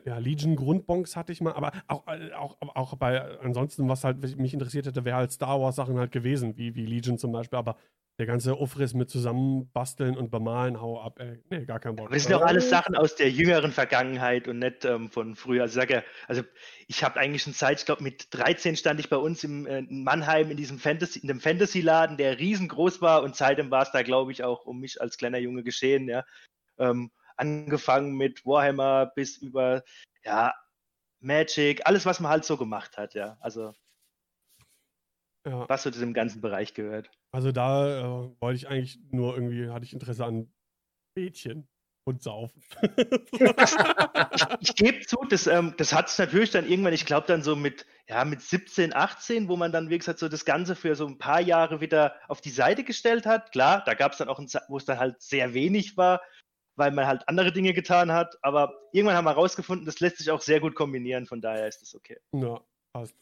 ja, 0.06 0.18
Legion 0.18 0.56
Grundbonks 0.56 1.16
hatte 1.16 1.32
ich 1.32 1.42
mal, 1.42 1.54
aber 1.54 1.72
auch, 1.88 2.06
auch, 2.36 2.58
auch 2.76 2.96
bei 2.96 3.40
ansonsten, 3.40 3.88
was 3.90 4.04
halt 4.04 4.38
mich 4.38 4.54
interessiert 4.54 4.86
hätte, 4.86 5.06
wäre 5.06 5.18
halt 5.18 5.32
Star 5.32 5.60
Wars 5.60 5.76
Sachen 5.76 5.98
halt 5.98 6.12
gewesen, 6.12 6.58
wie, 6.58 6.76
wie 6.76 6.86
Legion 6.86 7.18
zum 7.18 7.32
Beispiel, 7.32 7.60
aber 7.60 7.78
der 8.20 8.26
ganze 8.26 8.60
Ufriss 8.60 8.96
mit 8.96 9.12
zusammenbasteln 9.12 10.18
und 10.18 10.32
bemalen, 10.32 10.82
hau 10.82 11.00
ab, 11.00 11.20
ey. 11.20 11.40
Nee, 11.52 11.66
gar 11.66 11.80
kein 11.80 11.96
Bock. 11.96 12.12
Das 12.12 12.24
sind 12.24 12.34
auch 12.34 12.42
alles 12.42 12.68
Sachen 12.68 12.96
aus 12.96 13.16
der 13.16 13.30
jüngeren 13.30 13.72
Vergangenheit 13.72 14.48
und 14.48 14.58
nicht 14.58 14.86
ähm, 14.86 15.12
von 15.12 15.36
früher. 15.36 15.64
Also, 15.64 15.80
ich 15.80 15.82
sage 15.84 15.94
ja, 15.94 16.04
also 16.28 16.42
ich 16.88 17.04
habe 17.04 17.20
eigentlich 17.20 17.44
schon 17.44 17.54
Zeit, 17.54 17.80
ich 17.80 17.86
glaube 17.86 18.02
mit 18.02 18.28
13 18.32 18.76
stand 18.76 19.00
ich 19.00 19.10
bei 19.10 19.18
uns 19.18 19.44
im, 19.44 19.68
äh, 19.68 19.80
in 19.80 20.04
Mannheim 20.04 20.50
in 20.50 20.58
diesem 20.58 20.80
Fantasy, 20.80 21.20
in 21.20 21.28
dem 21.28 21.40
Fantasy-Laden, 21.40 22.18
der 22.18 22.40
riesengroß 22.40 23.02
war 23.02 23.22
und 23.22 23.36
seitdem 23.36 23.70
war 23.70 23.84
es 23.84 23.92
da, 23.92 24.02
glaube 24.02 24.32
ich, 24.32 24.44
auch 24.44 24.66
um 24.66 24.80
mich 24.80 25.00
als 25.00 25.18
kleiner 25.18 25.38
Junge 25.38 25.62
geschehen, 25.62 26.10
ja. 26.10 26.24
Ähm, 26.80 27.12
angefangen 27.38 28.16
mit 28.16 28.46
Warhammer 28.46 29.08
bis 29.16 29.38
über 29.38 29.84
ja, 30.24 30.54
Magic, 31.20 31.86
alles, 31.86 32.06
was 32.06 32.20
man 32.20 32.32
halt 32.32 32.46
so 32.46 32.58
gemacht 32.58 32.98
hat, 32.98 33.14
ja. 33.14 33.38
Also 33.40 33.74
ja. 35.46 35.68
was 35.70 35.84
zu 35.84 35.92
diesem 35.92 36.14
ganzen 36.14 36.42
Bereich 36.42 36.74
gehört. 36.74 37.10
Also 37.32 37.52
da 37.52 38.00
äh, 38.00 38.32
wollte 38.40 38.58
ich 38.58 38.68
eigentlich 38.68 39.00
nur 39.12 39.36
irgendwie, 39.36 39.70
hatte 39.70 39.86
ich 39.86 39.94
Interesse 39.94 40.26
an 40.26 40.52
Mädchen 41.16 41.68
und 42.08 42.24
Saufen. 42.24 42.64
ich, 44.62 44.76
gebe 44.76 45.06
zu, 45.06 45.18
das, 45.30 45.46
ähm, 45.48 45.74
das 45.78 45.94
hat 45.94 46.08
es 46.08 46.18
natürlich 46.18 46.52
dann 46.52 46.68
irgendwann, 46.68 46.94
ich 46.94 47.06
glaube 47.06 47.28
dann 47.28 47.44
so 47.44 47.56
mit, 47.56 47.86
ja, 48.08 48.24
mit 48.24 48.42
17, 48.42 48.96
18, 48.96 49.50
wo 49.50 49.58
man 49.58 49.74
dann, 49.74 49.90
wie 49.90 49.98
gesagt, 49.98 50.20
so 50.20 50.30
das 50.30 50.46
Ganze 50.46 50.76
für 50.76 50.96
so 50.96 51.06
ein 51.06 51.18
paar 51.18 51.42
Jahre 51.42 51.82
wieder 51.82 52.16
auf 52.30 52.40
die 52.40 52.50
Seite 52.50 52.86
gestellt 52.86 53.26
hat. 53.26 53.52
Klar, 53.52 53.84
da 53.86 53.94
gab 53.94 54.14
es 54.14 54.20
dann 54.20 54.30
auch, 54.30 54.40
ein, 54.40 54.48
wo 54.70 54.78
es 54.78 54.86
dann 54.86 55.00
halt 55.00 55.22
sehr 55.22 55.54
wenig 55.54 55.98
war, 55.98 56.22
weil 56.78 56.92
man 56.92 57.08
halt 57.08 57.28
andere 57.28 57.52
Dinge 57.52 57.74
getan 57.74 58.12
hat. 58.12 58.38
Aber 58.42 58.74
irgendwann 58.94 59.18
haben 59.18 59.26
wir 59.26 59.32
herausgefunden, 59.32 59.86
das 59.86 60.00
lässt 60.00 60.20
sich 60.20 60.32
auch 60.32 60.42
sehr 60.42 60.60
gut 60.60 60.76
kombinieren. 60.76 61.26
Von 61.26 61.42
daher 61.42 61.68
ist 61.68 61.82
das 61.82 61.96
okay. 61.96 62.18
Ja, 62.34 62.62
passt. 62.94 63.16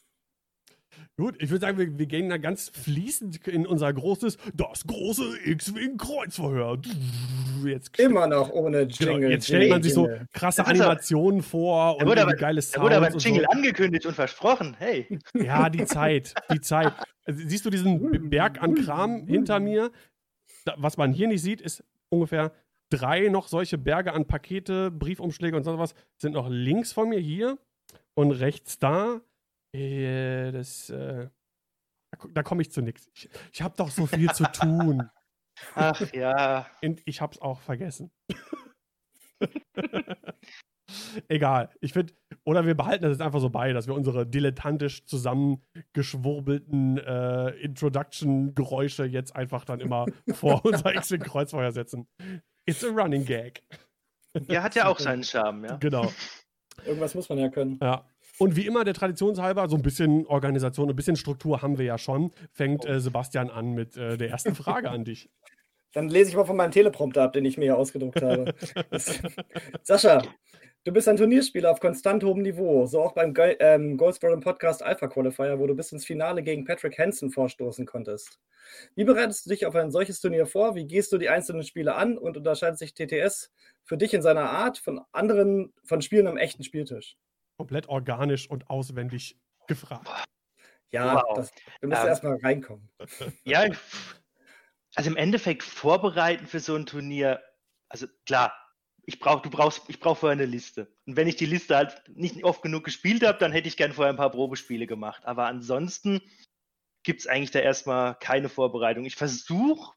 Gut, 1.17 1.35
ich 1.41 1.49
würde 1.49 1.65
sagen, 1.65 1.77
wir, 1.77 1.97
wir, 1.97 2.05
gehen 2.05 2.29
da 2.29 2.37
ganz 2.37 2.69
fließend 2.69 3.47
in 3.47 3.65
unser 3.65 3.91
großes, 3.91 4.37
das 4.53 4.85
große 4.85 5.39
X-Wing-Kreuzverhör. 5.45 6.79
Jetzt 7.65 7.99
Immer 7.99 8.27
noch 8.27 8.49
ohne 8.49 8.83
Jingle. 8.83 9.19
Genau, 9.19 9.29
jetzt 9.29 9.47
stellt 9.47 9.69
man 9.69 9.83
sich 9.83 9.93
so 9.93 10.09
krasse 10.33 10.65
Animationen 10.65 11.41
vor 11.41 11.97
und 11.97 12.17
aber, 12.17 12.33
geile 12.35 12.61
Sounds. 12.61 12.75
Da 12.75 12.81
wurde 12.81 12.97
aber 12.97 13.07
ein 13.07 13.17
Jingle 13.17 13.43
so. 13.43 13.57
angekündigt 13.57 14.05
und 14.05 14.13
versprochen. 14.13 14.75
Hey. 14.77 15.07
Ja, 15.33 15.69
die 15.69 15.85
Zeit, 15.85 16.33
die 16.51 16.61
Zeit. 16.61 16.93
Also, 17.25 17.41
siehst 17.45 17.65
du 17.65 17.69
diesen 17.69 18.29
Berg 18.29 18.61
an 18.61 18.75
Kram 18.75 19.27
hinter 19.27 19.59
mir? 19.59 19.91
Da, 20.65 20.75
was 20.77 20.97
man 20.97 21.13
hier 21.13 21.27
nicht 21.27 21.41
sieht, 21.41 21.61
ist 21.61 21.83
ungefähr 22.09 22.51
drei 22.89 23.29
noch 23.29 23.47
solche 23.47 23.77
Berge 23.77 24.13
an 24.13 24.27
Pakete, 24.27 24.91
Briefumschläge 24.91 25.57
und 25.57 25.63
so 25.63 25.77
was 25.77 25.95
sind 26.17 26.33
noch 26.33 26.49
links 26.49 26.93
von 26.93 27.09
mir 27.09 27.19
hier 27.19 27.57
und 28.13 28.31
rechts 28.31 28.79
da. 28.79 29.21
Äh, 29.73 30.51
das, 30.51 30.89
äh, 30.89 31.29
da, 32.11 32.27
da 32.29 32.43
komme 32.43 32.61
ich 32.61 32.71
zu 32.71 32.81
nichts. 32.81 33.09
Ich, 33.13 33.29
ich 33.51 33.61
habe 33.61 33.75
doch 33.77 33.89
so 33.89 34.05
viel 34.05 34.31
zu 34.31 34.43
tun. 34.51 35.09
Ach 35.75 36.01
ja. 36.13 36.67
Und 36.81 37.01
ich 37.05 37.21
habe 37.21 37.33
es 37.33 37.41
auch 37.41 37.61
vergessen. 37.61 38.11
Egal. 41.27 41.69
Ich 41.81 41.93
finde, 41.93 42.13
oder 42.43 42.65
wir 42.65 42.75
behalten 42.75 43.03
das 43.03 43.11
jetzt 43.11 43.21
einfach 43.21 43.39
so 43.39 43.49
bei, 43.49 43.73
dass 43.73 43.87
wir 43.87 43.95
unsere 43.95 44.27
dilettantisch 44.27 45.05
zusammengeschwurbelten 45.05 46.97
äh, 46.97 47.49
Introduction-Geräusche 47.61 49.05
jetzt 49.05 49.35
einfach 49.35 49.65
dann 49.65 49.79
immer 49.79 50.05
vor 50.33 50.63
unser 50.65 50.93
X-Kreuzfeuer 50.95 51.71
setzen. 51.71 52.07
It's 52.65 52.83
a 52.83 52.87
running 52.87 53.25
gag. 53.25 53.61
Ja, 54.47 54.63
hat 54.63 54.75
ja 54.75 54.87
auch 54.87 54.99
seinen 54.99 55.23
Charme, 55.23 55.65
ja. 55.65 55.75
Genau. 55.77 56.11
Irgendwas 56.85 57.15
muss 57.15 57.29
man 57.29 57.37
ja 57.37 57.49
können. 57.49 57.79
Ja. 57.81 58.05
Und 58.37 58.55
wie 58.55 58.65
immer, 58.65 58.83
der 58.83 58.93
Traditionshalber, 58.93 59.69
so 59.69 59.77
ein 59.77 59.81
bisschen 59.81 60.25
Organisation, 60.25 60.89
ein 60.89 60.95
bisschen 60.95 61.15
Struktur 61.15 61.61
haben 61.61 61.77
wir 61.77 61.85
ja 61.85 61.97
schon, 61.97 62.31
fängt 62.51 62.85
äh, 62.85 62.99
Sebastian 62.99 63.49
an 63.49 63.73
mit 63.73 63.95
äh, 63.95 64.17
der 64.17 64.29
ersten 64.29 64.55
Frage 64.55 64.89
an 64.89 65.05
dich. 65.05 65.29
Dann 65.93 66.09
lese 66.09 66.31
ich 66.31 66.35
mal 66.35 66.43
von 66.43 66.57
meinem 66.57 66.71
Teleprompter 66.71 67.23
ab, 67.23 67.33
den 67.33 67.45
ich 67.45 67.57
mir 67.57 67.65
hier 67.65 67.77
ausgedruckt 67.77 68.21
habe. 68.21 68.53
Sascha, 69.83 70.21
Du 70.85 70.93
bist 70.93 71.07
ein 71.07 71.17
Turnierspieler 71.17 71.71
auf 71.71 71.79
konstant 71.79 72.23
hohem 72.23 72.43
Niveau, 72.43 72.85
so 72.85 73.01
auch 73.01 73.13
beim 73.13 73.33
Go 73.33 73.41
ähm, 73.41 73.97
Goldsboro 73.97 74.39
Podcast 74.39 74.83
Alpha 74.83 75.07
Qualifier, 75.07 75.57
wo 75.57 75.65
du 75.65 75.73
bis 75.73 75.91
ins 75.91 76.05
Finale 76.05 76.43
gegen 76.43 76.63
Patrick 76.63 76.99
Hansen 76.99 77.31
vorstoßen 77.31 77.87
konntest. 77.87 78.39
Wie 78.93 79.03
bereitest 79.03 79.47
du 79.47 79.49
dich 79.49 79.65
auf 79.65 79.73
ein 79.73 79.89
solches 79.89 80.21
Turnier 80.21 80.45
vor? 80.45 80.75
Wie 80.75 80.85
gehst 80.85 81.11
du 81.11 81.17
die 81.17 81.27
einzelnen 81.27 81.63
Spiele 81.63 81.95
an 81.95 82.19
und 82.19 82.37
unterscheidet 82.37 82.77
sich 82.77 82.93
TTS 82.93 83.51
für 83.83 83.97
dich 83.97 84.13
in 84.13 84.21
seiner 84.21 84.47
Art 84.51 84.77
von 84.77 85.01
anderen, 85.11 85.73
von 85.83 86.03
Spielen 86.03 86.27
am 86.27 86.37
echten 86.37 86.63
Spieltisch? 86.63 87.17
Komplett 87.57 87.89
organisch 87.89 88.47
und 88.47 88.69
auswendig 88.69 89.39
gefragt. 89.67 90.07
Ja, 90.91 91.15
wow. 91.15 91.35
das, 91.35 91.51
du 91.81 91.87
musst 91.87 92.03
ähm, 92.03 92.07
erstmal 92.07 92.37
reinkommen. 92.43 92.91
Ja, 93.43 93.65
also 94.93 95.09
im 95.09 95.17
Endeffekt 95.17 95.63
vorbereiten 95.63 96.45
für 96.45 96.59
so 96.59 96.75
ein 96.75 96.85
Turnier, 96.85 97.41
also 97.89 98.05
klar, 98.27 98.53
ich 99.07 99.19
brauche, 99.19 99.43
du 99.43 99.49
brauchst, 99.49 99.83
ich 99.87 99.99
brauche 99.99 100.19
vorher 100.19 100.33
eine 100.33 100.45
Liste. 100.45 100.91
Und 101.05 101.15
wenn 101.15 101.27
ich 101.27 101.35
die 101.35 101.45
Liste 101.45 101.75
halt 101.75 102.01
nicht 102.09 102.43
oft 102.43 102.61
genug 102.61 102.83
gespielt 102.83 103.23
habe, 103.23 103.37
dann 103.37 103.51
hätte 103.51 103.67
ich 103.67 103.77
gern 103.77 103.93
vorher 103.93 104.11
ein 104.11 104.17
paar 104.17 104.31
Probespiele 104.31 104.87
gemacht. 104.87 105.25
Aber 105.25 105.45
ansonsten 105.45 106.21
gibt 107.03 107.21
es 107.21 107.27
eigentlich 107.27 107.51
da 107.51 107.59
erstmal 107.59 108.15
keine 108.15 108.49
Vorbereitung. 108.49 109.05
Ich 109.05 109.15
versuche 109.15 109.93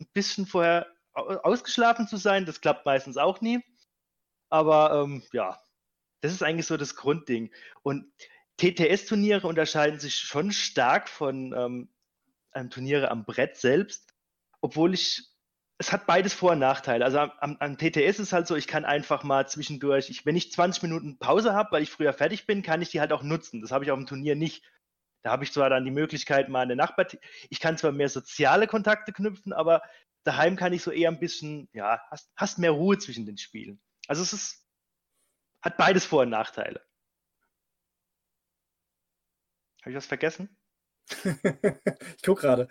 ein 0.00 0.06
bisschen 0.12 0.46
vorher 0.46 0.86
ausgeschlafen 1.12 2.06
zu 2.06 2.16
sein. 2.18 2.46
Das 2.46 2.60
klappt 2.60 2.86
meistens 2.86 3.16
auch 3.16 3.40
nie. 3.40 3.60
Aber 4.48 5.02
ähm, 5.02 5.24
ja, 5.32 5.60
das 6.20 6.32
ist 6.32 6.42
eigentlich 6.42 6.66
so 6.66 6.76
das 6.76 6.94
Grundding. 6.94 7.52
Und 7.82 8.12
TTS-Turniere 8.58 9.46
unterscheiden 9.46 9.98
sich 9.98 10.18
schon 10.18 10.52
stark 10.52 11.08
von 11.08 11.52
ähm, 11.52 11.88
einem 12.52 12.70
Turniere 12.70 13.10
am 13.10 13.24
Brett 13.24 13.56
selbst, 13.56 14.14
obwohl 14.60 14.94
ich 14.94 15.35
es 15.78 15.92
hat 15.92 16.06
beides 16.06 16.32
Vor- 16.32 16.52
und 16.52 16.58
Nachteile. 16.58 17.04
Also 17.04 17.18
am, 17.18 17.56
am, 17.58 17.76
TTS 17.76 18.18
ist 18.18 18.32
halt 18.32 18.46
so, 18.46 18.56
ich 18.56 18.66
kann 18.66 18.84
einfach 18.84 19.24
mal 19.24 19.46
zwischendurch, 19.46 20.08
ich, 20.08 20.24
wenn 20.24 20.36
ich 20.36 20.50
20 20.52 20.82
Minuten 20.82 21.18
Pause 21.18 21.52
habe, 21.52 21.72
weil 21.72 21.82
ich 21.82 21.90
früher 21.90 22.12
fertig 22.12 22.46
bin, 22.46 22.62
kann 22.62 22.80
ich 22.80 22.90
die 22.90 23.00
halt 23.00 23.12
auch 23.12 23.22
nutzen. 23.22 23.60
Das 23.60 23.72
habe 23.72 23.84
ich 23.84 23.90
auf 23.90 23.98
dem 23.98 24.06
Turnier 24.06 24.36
nicht. 24.36 24.64
Da 25.22 25.32
habe 25.32 25.44
ich 25.44 25.52
zwar 25.52 25.68
dann 25.68 25.84
die 25.84 25.90
Möglichkeit, 25.90 26.48
mal 26.48 26.60
eine 26.60 26.76
Nachbar, 26.76 27.06
ich 27.50 27.60
kann 27.60 27.76
zwar 27.76 27.92
mehr 27.92 28.08
soziale 28.08 28.66
Kontakte 28.66 29.12
knüpfen, 29.12 29.52
aber 29.52 29.82
daheim 30.24 30.56
kann 30.56 30.72
ich 30.72 30.82
so 30.82 30.92
eher 30.92 31.10
ein 31.10 31.20
bisschen, 31.20 31.68
ja, 31.72 32.00
hast, 32.10 32.30
hast 32.36 32.58
mehr 32.58 32.70
Ruhe 32.70 32.96
zwischen 32.98 33.26
den 33.26 33.36
Spielen. 33.36 33.80
Also 34.06 34.22
es 34.22 34.32
ist, 34.32 34.66
hat 35.62 35.76
beides 35.76 36.06
Vor- 36.06 36.22
und 36.22 36.30
Nachteile. 36.30 36.80
Habe 39.82 39.90
ich 39.90 39.96
was 39.96 40.06
vergessen? 40.06 40.56
ich 42.16 42.22
guck 42.24 42.40
gerade. 42.40 42.68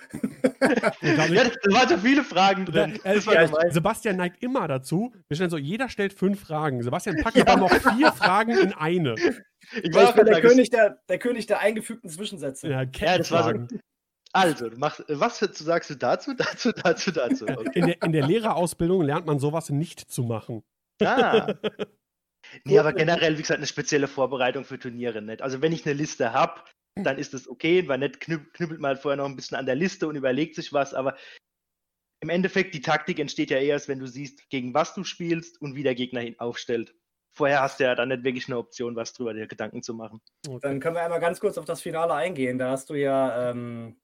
ja, 1.02 1.24
da 1.24 1.74
waren 1.74 1.90
so 1.90 1.98
viele 1.98 2.24
Fragen 2.24 2.66
drin. 2.66 3.00
Äh, 3.04 3.20
ja, 3.20 3.72
Sebastian 3.72 4.18
neigt 4.18 4.44
immer 4.44 4.68
dazu. 4.68 5.14
Wir 5.28 5.36
stellen 5.36 5.50
so, 5.50 5.58
jeder 5.58 5.90
stellt 5.90 6.14
fünf 6.14 6.42
Fragen. 6.42 6.84
Sebastian 6.84 7.18
packt 7.22 7.38
ja. 7.38 7.56
noch 7.56 7.72
vier 7.72 8.12
Fragen 8.12 8.58
in 8.58 8.74
eine. 8.74 9.16
Ich, 9.16 9.94
war 9.94 10.10
ich 10.10 10.16
bin 10.16 10.26
der 10.26 10.42
König 10.42 10.70
der, 10.70 11.00
der 11.08 11.18
König 11.20 11.48
der 11.48 11.60
eingefügten 11.60 12.10
Zwischensätze. 12.10 12.70
Ja, 12.70 12.84
ja 12.84 13.18
das 13.18 13.32
war 13.32 13.44
so. 13.44 13.68
Also, 14.36 14.70
machst, 14.76 15.02
was 15.08 15.40
sagst 15.40 15.90
du 15.90 15.96
dazu, 15.96 16.34
dazu, 16.34 16.74
dazu, 16.74 17.12
dazu? 17.12 17.46
Okay. 17.48 17.70
In, 17.74 17.86
der, 17.88 18.04
in 18.04 18.12
der 18.12 18.28
Lehrerausbildung 18.28 19.02
lernt 19.02 19.26
man 19.26 19.40
sowas 19.40 19.70
nicht 19.70 20.12
zu 20.12 20.24
machen. 20.24 20.64
Ah. 21.02 21.54
Nee, 22.64 22.78
aber 22.78 22.94
generell, 22.94 23.38
wie 23.38 23.42
gesagt, 23.42 23.58
eine 23.58 23.66
spezielle 23.66 24.08
Vorbereitung 24.08 24.66
für 24.66 24.78
Turniere 24.78 25.20
nicht. 25.20 25.42
Also 25.42 25.64
wenn 25.64 25.74
ich 25.74 25.84
eine 25.84 25.96
Liste 25.96 26.32
habe, 26.32 26.62
dann 27.04 27.18
ist 27.18 27.34
das 27.34 27.48
okay, 27.48 27.88
weil 27.88 28.00
nicht 28.00 28.20
knüppelt 28.20 28.80
man 28.80 28.90
halt 28.90 29.00
vorher 29.00 29.18
noch 29.18 29.26
ein 29.26 29.36
bisschen 29.36 29.58
an 29.58 29.66
der 29.66 29.76
Liste 29.76 30.08
und 30.08 30.16
überlegt 30.16 30.56
sich 30.56 30.72
was, 30.72 30.94
aber 30.94 31.18
im 32.22 32.30
Endeffekt, 32.30 32.74
die 32.74 32.82
Taktik 32.82 33.20
entsteht 33.20 33.52
ja 33.52 33.58
erst, 33.58 33.88
wenn 33.88 34.00
du 34.00 34.08
siehst, 34.08 34.50
gegen 34.50 34.74
was 34.74 34.94
du 34.94 35.04
spielst 35.04 35.62
und 35.62 35.76
wie 35.76 35.84
der 35.84 35.96
Gegner 35.96 36.24
ihn 36.24 36.40
aufstellt. 36.40 36.96
Vorher 37.34 37.62
hast 37.62 37.80
du 37.80 37.84
ja 37.84 37.96
dann 37.96 38.08
nicht 38.08 38.24
wirklich 38.24 38.48
eine 38.48 38.58
Option, 38.58 38.96
was 38.96 39.12
drüber 39.12 39.34
dir 39.34 39.46
Gedanken 39.46 39.84
zu 39.84 39.94
machen. 39.94 40.22
Okay. 40.48 40.60
Dann 40.62 40.80
können 40.80 40.96
wir 40.96 41.04
einmal 41.04 41.20
ganz 41.20 41.42
kurz 41.42 41.58
auf 41.58 41.66
das 41.66 41.82
Finale 41.82 42.14
eingehen. 42.14 42.58
Da 42.58 42.72
hast 42.72 42.90
du 42.90 42.96
ja 42.96 43.52
ähm, 43.52 43.98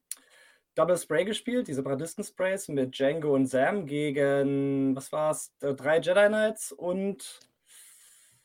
Double 0.76 0.98
Spray 0.98 1.24
gespielt, 1.24 1.70
diese 1.70 1.82
Bradisten-Sprays 1.82 2.68
mit 2.68 2.98
Django 2.98 3.34
und 3.34 3.48
Sam 3.48 3.86
gegen, 3.86 4.96
was 4.96 5.12
war's, 5.14 5.54
drei 5.60 6.00
Jedi 6.00 6.28
Knights 6.28 6.74
und 6.74 7.40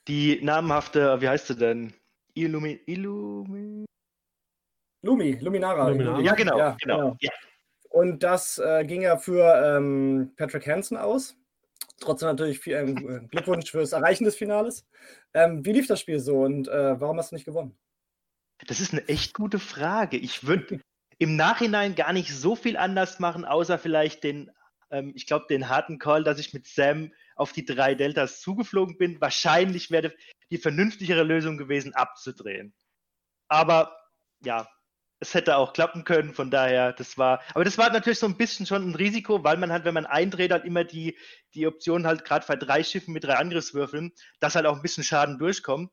die 0.06 0.40
namenhafte, 0.40 1.20
wie 1.20 1.28
heißt 1.28 1.48
sie 1.48 1.56
denn? 1.56 1.92
Illumi, 2.34 2.80
Illumi... 2.86 3.86
Lumi, 5.02 5.32
Luminara. 5.40 5.88
Luminara. 5.88 6.20
Ja, 6.20 6.34
genau. 6.34 6.58
Ja, 6.58 6.76
genau. 6.80 6.96
genau. 6.98 7.16
Ja. 7.20 7.30
Und 7.90 8.22
das 8.22 8.58
äh, 8.58 8.84
ging 8.84 9.02
ja 9.02 9.16
für 9.16 9.42
ähm, 9.64 10.32
Patrick 10.36 10.66
Hansen 10.66 10.96
aus. 10.96 11.36
Trotzdem 11.98 12.28
natürlich 12.28 12.58
viel, 12.58 12.74
ähm, 12.74 13.28
Glückwunsch 13.28 13.70
fürs 13.70 13.92
Erreichen 13.92 14.24
des 14.24 14.36
Finales. 14.36 14.86
Ähm, 15.32 15.64
wie 15.64 15.72
lief 15.72 15.86
das 15.86 16.00
Spiel 16.00 16.18
so 16.20 16.42
und 16.42 16.68
äh, 16.68 17.00
warum 17.00 17.18
hast 17.18 17.30
du 17.30 17.36
nicht 17.36 17.46
gewonnen? 17.46 17.76
Das 18.66 18.80
ist 18.80 18.92
eine 18.92 19.06
echt 19.08 19.34
gute 19.34 19.58
Frage. 19.58 20.16
Ich 20.16 20.46
würde 20.46 20.80
im 21.18 21.36
Nachhinein 21.36 21.94
gar 21.94 22.12
nicht 22.12 22.34
so 22.34 22.54
viel 22.54 22.76
anders 22.76 23.18
machen, 23.18 23.44
außer 23.44 23.78
vielleicht 23.78 24.24
den, 24.24 24.50
ähm, 24.90 25.12
ich 25.14 25.26
glaube, 25.26 25.46
den 25.48 25.68
harten 25.68 25.98
Call, 25.98 26.24
dass 26.24 26.38
ich 26.38 26.52
mit 26.52 26.66
Sam 26.66 27.12
auf 27.34 27.52
die 27.52 27.64
drei 27.64 27.94
Deltas 27.94 28.40
zugeflogen 28.40 28.98
bin. 28.98 29.20
Wahrscheinlich 29.20 29.90
wäre 29.90 30.12
die 30.50 30.58
vernünftigere 30.58 31.22
Lösung 31.22 31.56
gewesen, 31.56 31.94
abzudrehen. 31.94 32.74
Aber 33.48 33.96
ja, 34.44 34.68
es 35.20 35.34
hätte 35.34 35.56
auch 35.56 35.72
klappen 35.72 36.04
können, 36.04 36.34
von 36.34 36.50
daher, 36.50 36.92
das 36.92 37.16
war, 37.16 37.40
aber 37.54 37.64
das 37.64 37.78
war 37.78 37.90
natürlich 37.90 38.18
so 38.18 38.26
ein 38.26 38.36
bisschen 38.36 38.66
schon 38.66 38.90
ein 38.90 38.94
Risiko, 38.94 39.42
weil 39.42 39.56
man 39.56 39.72
halt, 39.72 39.84
wenn 39.84 39.94
man 39.94 40.06
eindreht, 40.06 40.52
halt 40.52 40.64
immer 40.64 40.84
die, 40.84 41.16
die 41.54 41.66
Option 41.66 42.06
halt 42.06 42.24
gerade 42.24 42.46
bei 42.46 42.56
drei 42.56 42.82
Schiffen 42.82 43.14
mit 43.14 43.24
drei 43.24 43.36
Angriffswürfeln, 43.36 44.12
dass 44.40 44.54
halt 44.54 44.66
auch 44.66 44.76
ein 44.76 44.82
bisschen 44.82 45.04
Schaden 45.04 45.38
durchkommt. 45.38 45.90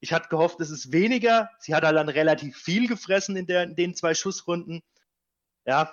Ich 0.00 0.12
hatte 0.12 0.28
gehofft, 0.28 0.60
es 0.60 0.70
ist 0.70 0.92
weniger. 0.92 1.50
Sie 1.58 1.74
hat 1.74 1.82
halt 1.82 1.96
dann 1.96 2.08
relativ 2.08 2.56
viel 2.56 2.86
gefressen 2.86 3.36
in, 3.36 3.46
der, 3.46 3.64
in 3.64 3.74
den 3.74 3.94
zwei 3.94 4.14
Schussrunden. 4.14 4.82
Ja, 5.66 5.92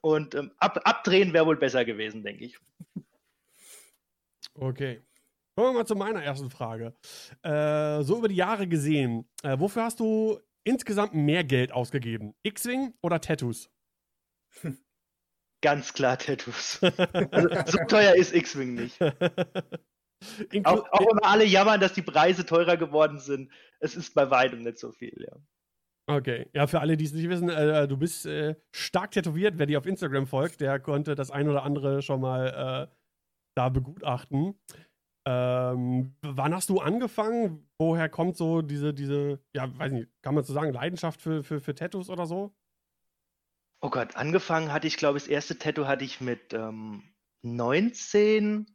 und 0.00 0.34
ähm, 0.34 0.52
ab, 0.58 0.80
abdrehen 0.84 1.32
wäre 1.32 1.46
wohl 1.46 1.56
besser 1.56 1.84
gewesen, 1.84 2.22
denke 2.22 2.46
ich. 2.46 2.58
Okay. 4.54 5.02
Kommen 5.54 5.68
wir 5.68 5.80
mal 5.80 5.86
zu 5.86 5.96
meiner 5.96 6.22
ersten 6.22 6.50
Frage. 6.50 6.94
Äh, 7.42 8.02
so 8.02 8.18
über 8.18 8.28
die 8.28 8.36
Jahre 8.36 8.66
gesehen, 8.66 9.28
äh, 9.42 9.58
wofür 9.58 9.84
hast 9.84 10.00
du 10.00 10.38
insgesamt 10.66 11.14
mehr 11.14 11.44
Geld 11.44 11.72
ausgegeben? 11.72 12.34
X-Wing 12.42 12.94
oder 13.02 13.20
Tattoos? 13.20 13.70
Ganz 15.62 15.92
klar 15.94 16.18
Tattoos. 16.18 16.80
Also, 17.32 17.78
so 17.78 17.78
teuer 17.88 18.14
ist 18.14 18.34
X-Wing 18.34 18.74
nicht. 18.74 19.00
auch, 20.64 20.90
auch 20.90 21.00
wenn 21.00 21.22
alle 21.22 21.44
jammern, 21.44 21.80
dass 21.80 21.94
die 21.94 22.02
Preise 22.02 22.44
teurer 22.44 22.76
geworden 22.76 23.18
sind, 23.18 23.50
es 23.80 23.96
ist 23.96 24.14
bei 24.14 24.30
weitem 24.30 24.62
nicht 24.62 24.78
so 24.78 24.92
viel, 24.92 25.14
ja. 25.18 25.36
Okay, 26.08 26.48
ja, 26.52 26.68
für 26.68 26.80
alle, 26.80 26.96
die 26.96 27.04
es 27.04 27.12
nicht 27.12 27.28
wissen, 27.28 27.48
äh, 27.48 27.88
du 27.88 27.96
bist 27.96 28.26
äh, 28.26 28.54
stark 28.72 29.10
tätowiert. 29.10 29.58
Wer 29.58 29.66
dir 29.66 29.78
auf 29.78 29.86
Instagram 29.86 30.28
folgt, 30.28 30.60
der 30.60 30.78
konnte 30.78 31.16
das 31.16 31.32
ein 31.32 31.48
oder 31.48 31.64
andere 31.64 32.00
schon 32.00 32.20
mal 32.20 32.88
äh, 32.88 32.94
da 33.56 33.68
begutachten. 33.70 34.54
Ähm, 35.28 36.14
wann 36.22 36.54
hast 36.54 36.70
du 36.70 36.78
angefangen? 36.78 37.68
Woher 37.78 38.08
kommt 38.08 38.36
so 38.36 38.62
diese, 38.62 38.94
diese, 38.94 39.40
ja, 39.52 39.76
weiß 39.76 39.92
nicht, 39.92 40.08
kann 40.22 40.36
man 40.36 40.44
so 40.44 40.52
sagen, 40.52 40.72
Leidenschaft 40.72 41.20
für, 41.20 41.42
für, 41.42 41.60
für 41.60 41.74
Tattoos 41.74 42.08
oder 42.08 42.26
so? 42.26 42.54
Oh 43.82 43.90
Gott, 43.90 44.16
angefangen 44.16 44.72
hatte 44.72 44.86
ich, 44.86 44.96
glaube 44.96 45.18
ich, 45.18 45.24
das 45.24 45.30
erste 45.30 45.58
Tattoo 45.58 45.86
hatte 45.86 46.04
ich 46.04 46.20
mit 46.20 46.54
ähm, 46.54 47.02
19. 47.42 48.66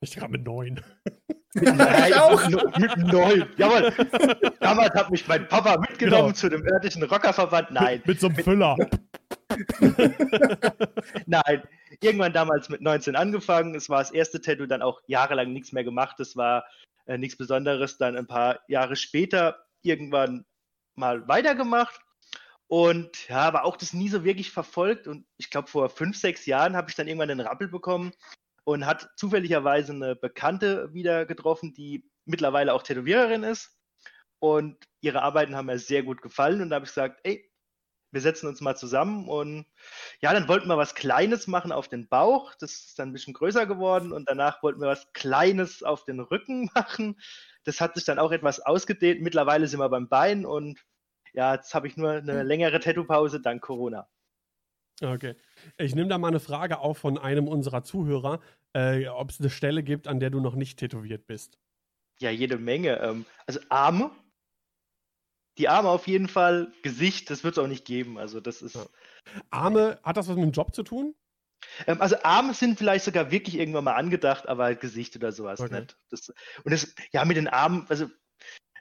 Ich 0.00 0.14
gerade 0.14 0.32
mit 0.32 0.44
9. 0.44 0.74
mit, 1.54 1.76
nein, 1.76 2.12
auch. 2.14 2.46
mit 2.78 2.96
9. 2.98 3.46
Jawohl. 3.56 3.92
Damals 4.60 4.94
hat 4.94 5.10
mich 5.10 5.26
mein 5.26 5.48
Papa 5.48 5.78
mitgenommen 5.78 6.28
genau. 6.28 6.32
zu 6.32 6.48
dem 6.50 6.64
örtlichen 6.64 7.02
Rockerverband. 7.02 7.70
Nein. 7.70 7.98
Mit, 7.98 8.06
mit 8.06 8.20
so 8.20 8.28
einem 8.28 8.36
Füller. 8.36 8.76
Nein, 11.26 11.62
irgendwann 12.00 12.32
damals 12.32 12.68
mit 12.68 12.80
19 12.80 13.16
angefangen. 13.16 13.74
Es 13.74 13.88
war 13.88 13.98
das 13.98 14.10
erste 14.10 14.40
Tattoo, 14.40 14.66
dann 14.66 14.82
auch 14.82 15.00
jahrelang 15.06 15.52
nichts 15.52 15.72
mehr 15.72 15.84
gemacht. 15.84 16.20
Es 16.20 16.36
war 16.36 16.64
äh, 17.06 17.18
nichts 17.18 17.36
Besonderes. 17.36 17.98
Dann 17.98 18.16
ein 18.16 18.26
paar 18.26 18.60
Jahre 18.68 18.96
später 18.96 19.64
irgendwann 19.82 20.44
mal 20.94 21.26
weitergemacht. 21.28 22.00
Und 22.66 23.28
ja, 23.28 23.38
aber 23.38 23.64
auch 23.64 23.76
das 23.76 23.94
nie 23.94 24.10
so 24.10 24.24
wirklich 24.24 24.50
verfolgt. 24.50 25.06
Und 25.08 25.26
ich 25.38 25.50
glaube, 25.50 25.68
vor 25.68 25.88
fünf, 25.88 26.16
sechs 26.16 26.44
Jahren 26.46 26.76
habe 26.76 26.90
ich 26.90 26.96
dann 26.96 27.08
irgendwann 27.08 27.30
einen 27.30 27.40
Rappel 27.46 27.68
bekommen 27.68 28.12
und 28.64 28.84
hat 28.84 29.08
zufälligerweise 29.16 29.92
eine 29.92 30.14
Bekannte 30.14 30.92
wieder 30.92 31.24
getroffen, 31.24 31.72
die 31.72 32.04
mittlerweile 32.26 32.74
auch 32.74 32.82
Tätowiererin 32.82 33.42
ist. 33.42 33.74
Und 34.40 34.76
ihre 35.00 35.22
Arbeiten 35.22 35.56
haben 35.56 35.66
mir 35.66 35.78
sehr 35.78 36.02
gut 36.02 36.20
gefallen. 36.20 36.60
Und 36.60 36.70
da 36.70 36.76
habe 36.76 36.84
ich 36.84 36.90
gesagt, 36.90 37.20
ey, 37.24 37.47
wir 38.10 38.20
setzen 38.20 38.46
uns 38.46 38.60
mal 38.60 38.76
zusammen 38.76 39.28
und 39.28 39.66
ja, 40.20 40.32
dann 40.32 40.48
wollten 40.48 40.68
wir 40.68 40.76
was 40.76 40.94
Kleines 40.94 41.46
machen 41.46 41.72
auf 41.72 41.88
den 41.88 42.08
Bauch. 42.08 42.54
Das 42.58 42.72
ist 42.72 42.98
dann 42.98 43.10
ein 43.10 43.12
bisschen 43.12 43.34
größer 43.34 43.66
geworden 43.66 44.12
und 44.12 44.28
danach 44.28 44.62
wollten 44.62 44.80
wir 44.80 44.88
was 44.88 45.12
Kleines 45.12 45.82
auf 45.82 46.04
den 46.04 46.20
Rücken 46.20 46.70
machen. 46.74 47.20
Das 47.64 47.80
hat 47.80 47.94
sich 47.94 48.04
dann 48.04 48.18
auch 48.18 48.32
etwas 48.32 48.60
ausgedehnt. 48.60 49.20
Mittlerweile 49.20 49.66
sind 49.66 49.80
wir 49.80 49.88
beim 49.88 50.08
Bein 50.08 50.46
und 50.46 50.78
ja, 51.34 51.54
jetzt 51.54 51.74
habe 51.74 51.86
ich 51.86 51.96
nur 51.96 52.12
eine 52.12 52.42
längere 52.42 52.80
Tattoo-Pause 52.80 53.40
dank 53.40 53.62
Corona. 53.62 54.08
Okay. 55.02 55.36
Ich 55.76 55.94
nehme 55.94 56.08
da 56.08 56.18
mal 56.18 56.28
eine 56.28 56.40
Frage 56.40 56.80
auf 56.80 56.98
von 56.98 57.18
einem 57.18 57.46
unserer 57.46 57.84
Zuhörer, 57.84 58.40
äh, 58.72 59.06
ob 59.06 59.30
es 59.30 59.38
eine 59.38 59.50
Stelle 59.50 59.82
gibt, 59.82 60.08
an 60.08 60.18
der 60.18 60.30
du 60.30 60.40
noch 60.40 60.54
nicht 60.54 60.78
tätowiert 60.78 61.26
bist. 61.26 61.58
Ja, 62.20 62.30
jede 62.30 62.58
Menge. 62.58 62.98
Ähm, 63.00 63.26
also 63.46 63.60
Arme 63.68 64.10
die 65.58 65.68
Arme 65.68 65.88
auf 65.88 66.06
jeden 66.06 66.28
Fall, 66.28 66.72
Gesicht, 66.82 67.30
das 67.30 67.44
wird 67.44 67.56
es 67.56 67.62
auch 67.62 67.66
nicht 67.66 67.84
geben. 67.84 68.18
Also 68.18 68.40
das 68.40 68.62
ist. 68.62 68.76
Ja. 68.76 68.86
Arme, 69.50 69.98
hat 70.02 70.16
das 70.16 70.28
was 70.28 70.36
mit 70.36 70.44
dem 70.44 70.52
Job 70.52 70.74
zu 70.74 70.82
tun? 70.82 71.14
Ähm, 71.86 72.00
also 72.00 72.16
Arme 72.22 72.54
sind 72.54 72.78
vielleicht 72.78 73.04
sogar 73.04 73.30
wirklich 73.30 73.56
irgendwann 73.56 73.84
mal 73.84 73.94
angedacht, 73.94 74.48
aber 74.48 74.64
halt 74.64 74.80
Gesicht 74.80 75.16
oder 75.16 75.32
sowas 75.32 75.60
okay. 75.60 75.80
nicht. 75.80 75.96
Das, 76.10 76.28
und 76.64 76.72
das, 76.72 76.94
ja, 77.12 77.24
mit 77.24 77.36
den 77.36 77.48
Armen, 77.48 77.86
also 77.88 78.08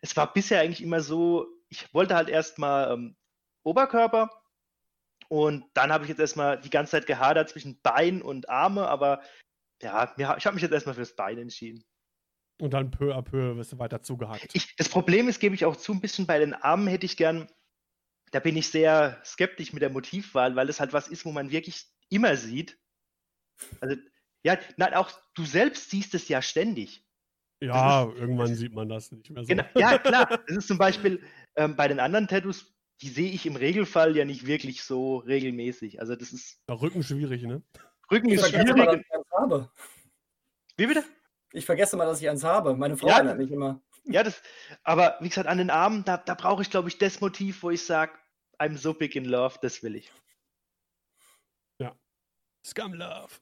es 0.01 0.15
war 0.15 0.31
bisher 0.31 0.61
eigentlich 0.61 0.83
immer 0.83 1.01
so, 1.01 1.47
ich 1.69 1.93
wollte 1.93 2.15
halt 2.15 2.29
erstmal 2.29 2.93
ähm, 2.93 3.15
Oberkörper 3.63 4.29
und 5.27 5.65
dann 5.73 5.91
habe 5.91 6.03
ich 6.05 6.09
jetzt 6.09 6.19
erstmal 6.19 6.59
die 6.59 6.69
ganze 6.69 6.91
Zeit 6.91 7.07
gehadert 7.07 7.49
zwischen 7.49 7.81
Bein 7.81 8.21
und 8.21 8.49
Arme, 8.49 8.87
aber 8.87 9.21
ja, 9.81 10.13
ich 10.17 10.45
habe 10.45 10.53
mich 10.53 10.63
jetzt 10.63 10.71
erstmal 10.71 10.95
fürs 10.95 11.15
Bein 11.15 11.37
entschieden. 11.37 11.83
Und 12.59 12.73
dann 12.73 12.89
peu 12.89 13.15
à 13.15 13.21
peu 13.21 13.55
wirst 13.55 13.73
du 13.73 13.79
weiter 13.79 14.01
zugehackt. 14.01 14.49
Ich, 14.53 14.75
das 14.77 14.89
Problem 14.89 15.29
ist, 15.29 15.39
gebe 15.39 15.53
ich 15.53 15.65
auch 15.65 15.75
zu, 15.75 15.93
ein 15.93 16.01
bisschen 16.01 16.25
bei 16.25 16.39
den 16.39 16.53
Armen 16.53 16.87
hätte 16.87 17.05
ich 17.05 17.15
gern, 17.15 17.47
da 18.31 18.39
bin 18.39 18.57
ich 18.57 18.69
sehr 18.69 19.21
skeptisch 19.23 19.73
mit 19.73 19.81
der 19.81 19.91
Motivwahl, 19.91 20.55
weil 20.55 20.69
es 20.69 20.79
halt 20.79 20.91
was 20.93 21.07
ist, 21.07 21.25
wo 21.25 21.31
man 21.31 21.51
wirklich 21.51 21.85
immer 22.09 22.35
sieht. 22.35 22.77
Also, 23.79 23.95
ja, 24.43 24.57
nein, 24.77 24.93
auch 24.95 25.11
du 25.35 25.45
selbst 25.45 25.89
siehst 25.91 26.15
es 26.15 26.27
ja 26.29 26.41
ständig. 26.41 27.05
Ja, 27.61 28.03
ist, 28.03 28.17
irgendwann 28.17 28.55
sieht 28.55 28.73
man 28.73 28.89
das 28.89 29.11
nicht 29.11 29.29
mehr 29.29 29.43
so. 29.43 29.47
Genau, 29.47 29.65
ja, 29.75 29.97
klar. 29.97 30.27
Das 30.47 30.57
ist 30.57 30.67
zum 30.67 30.77
Beispiel 30.77 31.23
ähm, 31.55 31.75
bei 31.75 31.87
den 31.87 31.99
anderen 31.99 32.27
Tattoos, 32.27 32.73
die 33.01 33.09
sehe 33.09 33.31
ich 33.31 33.45
im 33.45 33.55
Regelfall 33.55 34.15
ja 34.15 34.25
nicht 34.25 34.47
wirklich 34.47 34.83
so 34.83 35.17
regelmäßig. 35.17 35.99
Also 35.99 36.15
das 36.15 36.33
ist. 36.33 36.59
Ja, 36.69 36.75
Rücken 36.75 37.03
schwierig, 37.03 37.43
ne? 37.43 37.61
Rücken 38.11 38.29
ist 38.29 38.47
schwierig. 38.47 39.05
Wie 40.77 40.87
bitte? 40.87 41.03
Ich 41.57 41.65
vergesse 41.65 41.97
mal, 41.97 42.05
dass 42.05 42.21
ich 42.21 42.29
eins 42.29 42.43
habe. 42.43 42.75
Meine 42.75 42.97
Frau 42.97 43.07
ja, 43.07 43.25
hat 43.25 43.37
nicht 43.37 43.51
immer. 43.51 43.81
Ja, 44.05 44.23
das, 44.23 44.41
aber 44.83 45.17
wie 45.19 45.29
gesagt, 45.29 45.47
an 45.47 45.57
den 45.57 45.69
Armen, 45.69 46.05
da, 46.05 46.17
da 46.17 46.33
brauche 46.33 46.61
ich, 46.61 46.69
glaube 46.69 46.87
ich, 46.87 46.97
das 46.97 47.19
Motiv, 47.19 47.63
wo 47.63 47.71
ich 47.71 47.85
sage, 47.85 48.13
I'm 48.59 48.77
so 48.77 48.93
big 48.93 49.15
in 49.15 49.25
love, 49.25 49.57
das 49.61 49.83
will 49.83 49.95
ich. 49.95 50.11
Ja. 51.79 51.95
Scum 52.65 52.93
Love. 52.93 53.33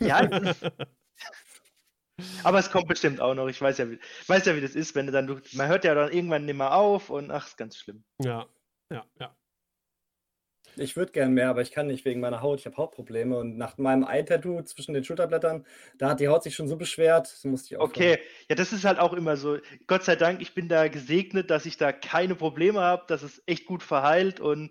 Ja. 0.00 0.20
aber 2.44 2.58
es 2.58 2.70
kommt 2.70 2.88
bestimmt 2.88 3.20
auch 3.20 3.34
noch. 3.34 3.48
Ich 3.48 3.60
weiß 3.60 3.78
ja, 3.78 3.90
wie, 3.90 3.98
weiß 4.26 4.46
ja, 4.46 4.56
wie 4.56 4.60
das 4.60 4.74
ist, 4.74 4.94
wenn 4.94 5.06
du 5.06 5.12
dann, 5.12 5.42
man 5.52 5.68
hört 5.68 5.84
ja 5.84 5.94
dann 5.94 6.12
irgendwann 6.12 6.44
nicht 6.44 6.56
mehr 6.56 6.74
auf 6.74 7.10
und 7.10 7.30
ach, 7.30 7.46
ist 7.46 7.56
ganz 7.56 7.78
schlimm. 7.78 8.04
Ja, 8.18 8.46
ja, 8.92 9.04
ja. 9.18 9.36
Ich 10.76 10.96
würde 10.96 11.12
gern 11.12 11.32
mehr, 11.32 11.50
aber 11.50 11.62
ich 11.62 11.72
kann 11.72 11.86
nicht 11.88 12.04
wegen 12.04 12.20
meiner 12.20 12.40
Haut. 12.42 12.60
Ich 12.60 12.66
habe 12.66 12.76
Hautprobleme 12.76 13.36
und 13.38 13.56
nach 13.56 13.76
meinem 13.78 14.04
Eye-Tattoo 14.04 14.62
zwischen 14.62 14.94
den 14.94 15.04
Schulterblättern, 15.04 15.66
da 15.98 16.10
hat 16.10 16.20
die 16.20 16.28
Haut 16.28 16.42
sich 16.42 16.54
schon 16.54 16.68
so 16.68 16.76
beschwert, 16.76 17.30
das 17.32 17.44
musste 17.44 17.74
ich 17.74 17.78
auch. 17.80 17.84
Okay, 17.84 18.18
ja, 18.48 18.54
das 18.56 18.72
ist 18.72 18.84
halt 18.84 18.98
auch 18.98 19.12
immer 19.12 19.36
so. 19.36 19.58
Gott 19.86 20.04
sei 20.04 20.16
Dank, 20.16 20.40
ich 20.40 20.54
bin 20.54 20.68
da 20.68 20.88
gesegnet, 20.88 21.50
dass 21.50 21.66
ich 21.66 21.76
da 21.76 21.92
keine 21.92 22.34
Probleme 22.34 22.80
habe, 22.80 23.04
dass 23.08 23.22
es 23.22 23.42
echt 23.46 23.66
gut 23.66 23.82
verheilt 23.82 24.40
und 24.40 24.70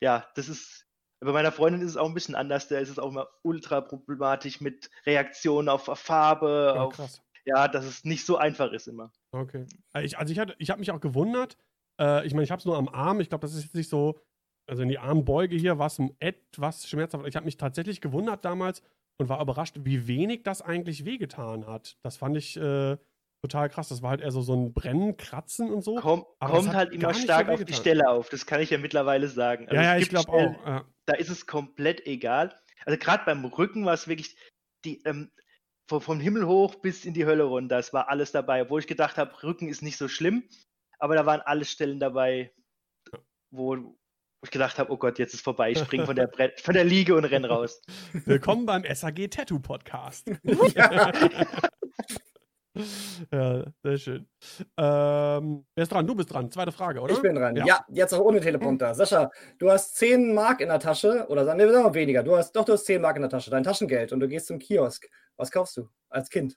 ja, 0.00 0.26
das 0.34 0.48
ist. 0.48 0.84
Bei 1.20 1.32
meiner 1.32 1.50
Freundin 1.50 1.82
ist 1.82 1.90
es 1.90 1.96
auch 1.96 2.06
ein 2.06 2.14
bisschen 2.14 2.36
anders. 2.36 2.68
Da 2.68 2.78
ist 2.78 2.90
es 2.90 2.98
auch 3.00 3.10
immer 3.10 3.26
ultra 3.42 3.80
problematisch 3.80 4.60
mit 4.60 4.88
Reaktionen 5.04 5.68
auf 5.68 5.86
Farbe, 5.98 6.74
Ja, 6.76 6.82
auf 6.84 6.94
krass. 6.94 7.20
ja, 7.44 7.66
dass 7.66 7.84
es 7.86 8.04
nicht 8.04 8.24
so 8.24 8.36
einfach 8.36 8.70
ist 8.70 8.86
immer. 8.86 9.10
Okay. 9.32 9.66
Äh, 9.94 10.04
Ich, 10.04 10.16
also 10.16 10.32
ich, 10.32 10.38
hatte- 10.38 10.54
ich 10.58 10.70
habe 10.70 10.78
mich 10.78 10.92
auch 10.92 11.00
gewundert. 11.00 11.56
Äh, 12.00 12.24
ich 12.24 12.34
meine, 12.34 12.44
ich 12.44 12.52
habe 12.52 12.60
es 12.60 12.66
nur 12.66 12.76
am 12.76 12.88
Arm. 12.88 13.18
Ich 13.20 13.28
glaube, 13.30 13.42
das 13.42 13.52
ist 13.56 13.64
jetzt 13.64 13.74
nicht 13.74 13.90
so. 13.90 14.20
Also 14.68 14.82
in 14.82 14.88
die 14.88 14.98
Armbeuge 14.98 15.56
hier 15.56 15.78
war 15.78 15.86
es 15.86 16.00
etwas 16.18 16.88
schmerzhaft. 16.88 17.26
Ich 17.26 17.36
habe 17.36 17.46
mich 17.46 17.56
tatsächlich 17.56 18.00
gewundert 18.00 18.44
damals 18.44 18.82
und 19.16 19.28
war 19.28 19.40
überrascht, 19.40 19.76
wie 19.80 20.06
wenig 20.06 20.42
das 20.42 20.62
eigentlich 20.62 21.04
wehgetan 21.04 21.66
hat. 21.66 21.96
Das 22.02 22.16
fand 22.16 22.36
ich 22.36 22.56
äh, 22.56 22.96
total 23.42 23.68
krass. 23.68 23.88
Das 23.88 24.02
war 24.02 24.10
halt 24.10 24.20
eher 24.20 24.30
so, 24.30 24.42
so 24.42 24.54
ein 24.54 24.72
Brennen, 24.72 25.16
Kratzen 25.16 25.70
und 25.70 25.82
so. 25.82 25.96
Komm, 25.96 26.24
kommt 26.38 26.74
halt 26.74 26.92
immer 26.92 27.14
so 27.14 27.20
stark 27.20 27.48
auf 27.48 27.64
die. 27.64 27.72
Stelle 27.72 28.08
auf. 28.08 28.28
Das 28.28 28.46
kann 28.46 28.60
ich 28.60 28.70
ja 28.70 28.78
mittlerweile 28.78 29.28
sagen. 29.28 29.68
Also 29.68 29.76
ja, 29.76 29.94
ja, 29.94 29.96
ich 29.98 30.08
glaube 30.08 30.30
auch. 30.30 30.66
Ja. 30.66 30.84
Da 31.06 31.14
ist 31.14 31.30
es 31.30 31.46
komplett 31.46 32.06
egal. 32.06 32.54
Also 32.84 32.98
gerade 32.98 33.24
beim 33.24 33.44
Rücken 33.44 33.84
war 33.84 33.94
es 33.94 34.06
wirklich 34.06 34.36
die, 34.84 35.02
ähm, 35.04 35.30
vom, 35.88 36.00
vom 36.00 36.20
Himmel 36.20 36.46
hoch 36.46 36.76
bis 36.76 37.04
in 37.04 37.14
die 37.14 37.26
Hölle 37.26 37.44
runter. 37.44 37.78
Es 37.78 37.92
war 37.92 38.08
alles 38.08 38.32
dabei, 38.32 38.62
obwohl 38.62 38.80
ich 38.80 38.86
gedacht 38.86 39.16
habe, 39.16 39.42
Rücken 39.42 39.68
ist 39.68 39.82
nicht 39.82 39.96
so 39.96 40.08
schlimm. 40.08 40.44
Aber 40.98 41.14
da 41.14 41.26
waren 41.26 41.40
alle 41.40 41.64
Stellen 41.64 42.00
dabei, 42.00 42.52
wo, 43.50 43.96
wo 44.40 44.44
ich 44.44 44.50
gedacht 44.52 44.78
habe, 44.78 44.92
oh 44.92 44.96
Gott, 44.96 45.18
jetzt 45.18 45.34
ist 45.34 45.42
vorbei. 45.42 45.72
Ich 45.72 45.78
spring 45.78 46.06
von 46.06 46.14
der, 46.14 46.30
von 46.62 46.74
der 46.74 46.84
Liege 46.84 47.16
und 47.16 47.24
renn 47.24 47.44
raus. 47.44 47.82
Willkommen 48.12 48.66
beim 48.66 48.84
SAG 48.84 49.28
Tattoo 49.30 49.58
Podcast. 49.58 50.30
ja, 53.32 53.64
sehr 53.82 53.98
schön. 53.98 54.28
Ähm, 54.76 55.66
wer 55.74 55.82
ist 55.82 55.90
dran? 55.90 56.06
Du 56.06 56.14
bist 56.14 56.32
dran. 56.32 56.52
Zweite 56.52 56.70
Frage, 56.70 57.00
oder? 57.00 57.14
Ich 57.14 57.22
bin 57.22 57.34
dran. 57.34 57.56
Ja. 57.56 57.66
Ja. 57.66 57.84
jetzt 57.88 58.14
auch 58.14 58.20
ohne 58.20 58.40
Teleprompter. 58.40 58.94
Sascha, 58.94 59.32
du 59.58 59.72
hast 59.72 59.96
10 59.96 60.32
Mark 60.32 60.60
in 60.60 60.68
der 60.68 60.78
Tasche, 60.78 61.26
oder 61.28 61.44
sagen 61.44 61.58
wir 61.58 61.72
wir 61.72 61.94
weniger. 61.94 62.22
Du 62.22 62.36
hast, 62.36 62.52
doch, 62.52 62.64
du 62.64 62.74
hast 62.74 62.84
10 62.84 63.02
Mark 63.02 63.16
in 63.16 63.22
der 63.22 63.30
Tasche, 63.30 63.50
dein 63.50 63.64
Taschengeld, 63.64 64.12
und 64.12 64.20
du 64.20 64.28
gehst 64.28 64.46
zum 64.46 64.60
Kiosk. 64.60 65.08
Was 65.36 65.50
kaufst 65.50 65.76
du 65.78 65.88
als 66.10 66.30
Kind? 66.30 66.56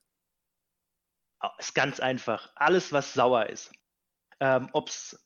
Ist 1.58 1.74
ganz 1.74 2.00
einfach. 2.00 2.52
Alles, 2.54 2.94
was 2.94 3.16
sauer 3.16 3.48
ist. 3.48 3.72
Ähm, 4.40 4.70
Ob 4.74 4.90
es 4.90 5.20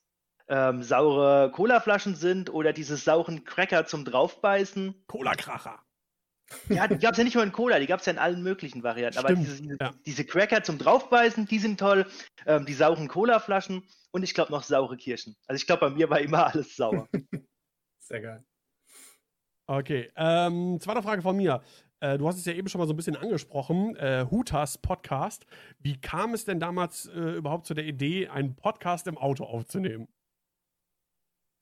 ähm, 0.47 0.83
saure 0.83 1.51
Colaflaschen 1.51 2.15
sind 2.15 2.53
oder 2.53 2.73
diese 2.73 2.97
sauren 2.97 3.43
Cracker 3.43 3.85
zum 3.85 4.05
Draufbeißen. 4.05 5.03
Cola-Kracher. 5.07 5.79
Ja, 6.69 6.87
die 6.87 6.99
gab 6.99 7.13
es 7.13 7.17
ja 7.17 7.23
nicht 7.23 7.33
nur 7.33 7.43
in 7.43 7.51
Cola, 7.51 7.79
die 7.79 7.87
gab 7.87 8.01
es 8.01 8.05
ja 8.05 8.13
in 8.13 8.19
allen 8.19 8.43
möglichen 8.43 8.83
Varianten. 8.83 9.17
Aber 9.17 9.29
Stimmt, 9.29 9.47
diese, 9.47 9.61
diese, 9.61 9.77
ja. 9.79 9.93
diese 10.05 10.25
Cracker 10.25 10.63
zum 10.63 10.77
Draufbeißen, 10.77 11.47
die 11.47 11.59
sind 11.59 11.79
toll. 11.79 12.05
Ähm, 12.45 12.65
die 12.65 12.73
sauren 12.73 13.07
Colaflaschen 13.07 13.83
und 14.11 14.23
ich 14.23 14.33
glaube 14.33 14.51
noch 14.51 14.63
saure 14.63 14.97
Kirschen. 14.97 15.35
Also 15.47 15.57
ich 15.57 15.65
glaube, 15.65 15.89
bei 15.89 15.89
mir 15.89 16.09
war 16.09 16.19
immer 16.19 16.47
alles 16.47 16.75
sauer. 16.75 17.09
Sehr 17.99 18.21
geil. 18.21 18.45
Okay, 19.67 20.11
ähm, 20.15 20.77
zweite 20.79 21.01
Frage 21.01 21.23
von 21.23 21.35
mir. 21.35 21.63
Äh, 21.99 22.19
du 22.19 22.27
hast 22.27 22.37
es 22.37 22.45
ja 22.45 22.53
eben 22.53 22.69
schon 22.69 22.79
mal 22.79 22.85
so 22.85 22.93
ein 22.93 22.97
bisschen 22.97 23.15
angesprochen, 23.15 23.95
äh, 23.95 24.27
Hutas 24.29 24.77
Podcast. 24.77 25.47
Wie 25.79 25.99
kam 25.99 26.35
es 26.35 26.45
denn 26.45 26.59
damals 26.59 27.07
äh, 27.07 27.37
überhaupt 27.37 27.65
zu 27.65 27.73
der 27.73 27.85
Idee, 27.85 28.27
einen 28.27 28.55
Podcast 28.55 29.07
im 29.07 29.17
Auto 29.17 29.43
aufzunehmen? 29.45 30.07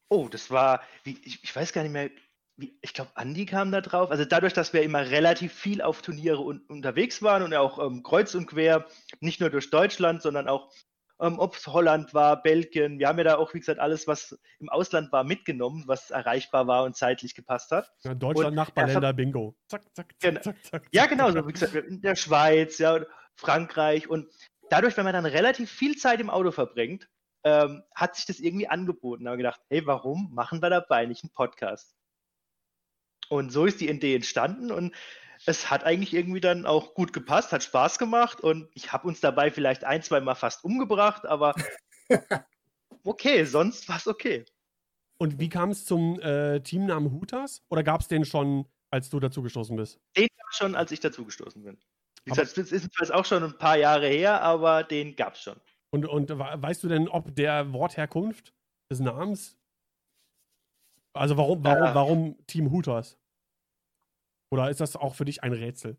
Oh, 0.09 0.27
das 0.29 0.51
war, 0.51 0.81
wie, 1.03 1.17
ich, 1.23 1.43
ich 1.43 1.55
weiß 1.55 1.73
gar 1.73 1.83
nicht 1.83 1.91
mehr, 1.91 2.09
wie, 2.55 2.77
ich 2.81 2.93
glaube, 2.93 3.11
Andi 3.15 3.45
kam 3.45 3.71
da 3.71 3.81
drauf. 3.81 4.11
Also 4.11 4.25
dadurch, 4.25 4.53
dass 4.53 4.73
wir 4.73 4.83
immer 4.83 5.09
relativ 5.09 5.53
viel 5.53 5.81
auf 5.81 6.01
Turniere 6.01 6.41
un 6.41 6.61
unterwegs 6.67 7.21
waren 7.21 7.43
und 7.43 7.53
auch 7.53 7.79
ähm, 7.79 8.03
kreuz 8.03 8.35
und 8.35 8.45
quer, 8.47 8.85
nicht 9.21 9.39
nur 9.39 9.49
durch 9.49 9.69
Deutschland, 9.69 10.21
sondern 10.21 10.47
auch, 10.47 10.71
ähm, 11.19 11.39
ob 11.39 11.55
es 11.55 11.65
Holland 11.67 12.13
war, 12.13 12.41
Belgien. 12.43 12.99
Wir 12.99 13.07
haben 13.07 13.17
ja 13.17 13.23
da 13.23 13.35
auch, 13.37 13.53
wie 13.53 13.59
gesagt, 13.59 13.79
alles, 13.79 14.07
was 14.07 14.37
im 14.59 14.69
Ausland 14.69 15.11
war, 15.11 15.23
mitgenommen, 15.23 15.83
was 15.87 16.11
erreichbar 16.11 16.67
war 16.67 16.83
und 16.83 16.95
zeitlich 16.95 17.33
gepasst 17.33 17.71
hat. 17.71 17.91
Ja, 18.03 18.13
Deutschland, 18.13 18.49
Und 18.49 18.55
Nachbarländer, 18.55 19.13
Bingo. 19.13 19.55
Zack, 19.67 19.83
zack, 19.95 19.95
zack, 19.95 20.15
Genau. 20.19 20.41
zack, 20.41 20.63
zack. 20.63 20.87
Ja, 20.91 21.07
genau, 21.07 21.31
so 21.31 21.47
wie 21.47 21.53
gesagt, 21.53 21.73
in 21.73 22.01
der 22.01 22.15
Schweiz, 22.15 22.77
ja, 22.77 23.03
Frankreich 23.35 24.07
und 24.07 24.27
dadurch, 24.69 24.95
wenn 24.97 25.05
man 25.05 25.13
dann 25.13 25.25
relativ 25.25 25.71
viel 25.71 25.95
Zeit 25.97 26.19
im 26.19 26.29
Auto 26.29 26.51
verbringt, 26.51 27.09
ähm, 27.43 27.83
hat 27.93 28.15
sich 28.15 28.25
das 28.25 28.39
irgendwie 28.39 28.67
angeboten. 28.67 29.25
Da 29.25 29.31
haben 29.31 29.37
wir 29.37 29.43
gedacht, 29.43 29.61
hey, 29.69 29.85
warum 29.85 30.33
machen 30.33 30.61
wir 30.61 30.69
dabei 30.69 31.05
nicht 31.05 31.23
einen 31.23 31.31
Podcast? 31.31 31.95
Und 33.29 33.51
so 33.51 33.65
ist 33.65 33.81
die 33.81 33.89
Idee 33.89 34.15
entstanden 34.15 34.71
und 34.71 34.93
es 35.45 35.69
hat 35.69 35.83
eigentlich 35.83 36.13
irgendwie 36.13 36.39
dann 36.39 36.65
auch 36.65 36.93
gut 36.93 37.13
gepasst, 37.13 37.51
hat 37.51 37.63
Spaß 37.63 37.99
gemacht 37.99 38.41
und 38.41 38.69
ich 38.73 38.93
habe 38.93 39.07
uns 39.07 39.19
dabei 39.19 39.51
vielleicht 39.51 39.83
ein, 39.83 40.01
zwei 40.01 40.21
Mal 40.21 40.35
fast 40.35 40.63
umgebracht, 40.63 41.25
aber 41.25 41.53
okay, 43.03 43.43
sonst 43.45 43.89
war 43.89 43.97
es 43.97 44.07
okay. 44.07 44.45
Und 45.17 45.39
wie 45.39 45.49
kam 45.49 45.69
es 45.69 45.85
zum 45.85 46.19
äh, 46.19 46.59
Teamnamen 46.61 47.11
Hutas? 47.11 47.63
Oder 47.69 47.83
gab 47.83 48.01
es 48.01 48.07
den 48.07 48.25
schon, 48.25 48.65
als 48.89 49.09
du 49.09 49.19
dazugestoßen 49.19 49.75
bist? 49.75 49.99
Den 50.17 50.27
gab 50.37 50.47
es 50.49 50.57
schon, 50.57 50.75
als 50.75 50.91
ich 50.91 50.99
dazugestoßen 50.99 51.63
bin. 51.63 51.77
Wie 52.25 52.31
gesagt, 52.31 52.57
es 52.57 52.71
ist 52.71 52.89
jetzt 52.99 53.13
auch 53.13 53.25
schon 53.25 53.43
ein 53.43 53.57
paar 53.57 53.77
Jahre 53.77 54.07
her, 54.07 54.41
aber 54.41 54.83
den 54.83 55.15
gab 55.15 55.35
es 55.35 55.41
schon. 55.41 55.59
Und, 55.93 56.05
und 56.07 56.29
we- 56.29 56.35
weißt 56.61 56.83
du 56.83 56.87
denn, 56.87 57.07
ob 57.07 57.35
der 57.35 57.71
Wortherkunft 57.71 58.53
des 58.91 58.99
Namens? 58.99 59.57
Also 61.15 61.37
warum, 61.37 61.63
warum, 61.63 61.83
Ja. 61.83 61.95
warum 61.95 62.45
Team 62.47 62.71
Hutas? 62.71 63.19
Oder 64.51 64.69
ist 64.69 64.79
das 64.81 64.95
auch 64.95 65.13
für 65.15 65.25
dich 65.25 65.43
ein 65.43 65.53
Rätsel? 65.53 65.97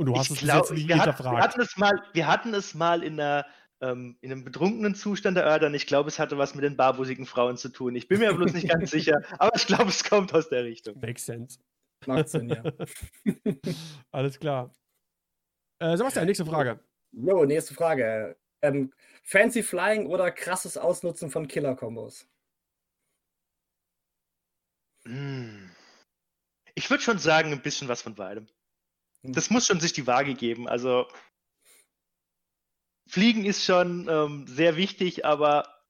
Und 0.00 0.06
du 0.06 0.14
hast 0.16 0.26
Ich 0.26 0.30
es 0.32 0.38
bis 0.40 0.48
glaub, 0.48 0.58
jetzt 0.62 0.70
nicht 0.72 0.88
wir, 0.88 0.96
hatten, 0.98 1.06
wir, 1.06 1.12
hinterfragt. 1.12 1.42
hatten 1.42 1.60
es 1.60 1.76
mal, 1.76 2.02
wir 2.12 2.26
hatten 2.26 2.54
es 2.54 2.74
mal 2.74 3.02
in, 3.02 3.14
einer, 3.20 3.46
ähm, 3.80 4.16
in 4.20 4.32
einem 4.32 4.44
betrunkenen 4.44 4.94
Zustand 4.96 5.36
erörtert. 5.36 5.72
Ich 5.74 5.86
glaube, 5.86 6.08
es 6.08 6.18
hatte 6.18 6.38
was 6.38 6.54
mit 6.54 6.64
den 6.64 6.76
barbusigen 6.76 7.26
Frauen 7.26 7.56
zu 7.56 7.68
tun. 7.68 7.94
Ich 7.94 8.08
bin 8.08 8.18
mir 8.20 8.32
bloß 8.34 8.52
nicht 8.52 8.68
ganz 8.68 8.90
sicher, 8.90 9.20
aber 9.40 9.54
ich 9.56 9.66
glaube, 9.66 9.88
es 9.90 10.02
kommt 10.04 10.34
aus 10.34 10.48
der 10.48 10.64
Richtung. 10.64 10.98
Makes 11.00 11.26
sense. 11.26 11.60
Macht 12.06 12.28
Sinn, 12.28 12.48
ja. 12.48 12.62
Alles 14.12 14.38
klar. 14.38 14.72
Äh, 15.80 15.96
Sebastian, 15.96 16.26
nächste 16.26 16.46
Frage. 16.46 16.78
Jo, 17.12 17.44
nächste 17.44 17.74
Frage. 17.74 18.36
Ähm, 18.62 18.92
Fancy 19.22 19.62
Flying 19.62 20.06
oder 20.06 20.30
krasses 20.30 20.76
Ausnutzen 20.76 21.30
von 21.30 21.46
Killer-Kombos? 21.48 22.26
Hm. 25.04 25.70
Ich 26.74 26.90
würde 26.90 27.02
schon 27.02 27.18
sagen, 27.18 27.52
ein 27.52 27.62
bisschen 27.62 27.88
was 27.88 28.02
von 28.02 28.14
beidem. 28.14 28.46
Hm. 29.22 29.32
Das 29.32 29.50
muss 29.50 29.66
schon 29.66 29.80
sich 29.80 29.92
die 29.92 30.06
Waage 30.06 30.34
geben. 30.34 30.68
Also 30.68 31.06
Fliegen 33.08 33.46
ist 33.46 33.64
schon 33.64 34.06
ähm, 34.08 34.46
sehr 34.46 34.76
wichtig, 34.76 35.24
aber 35.24 35.82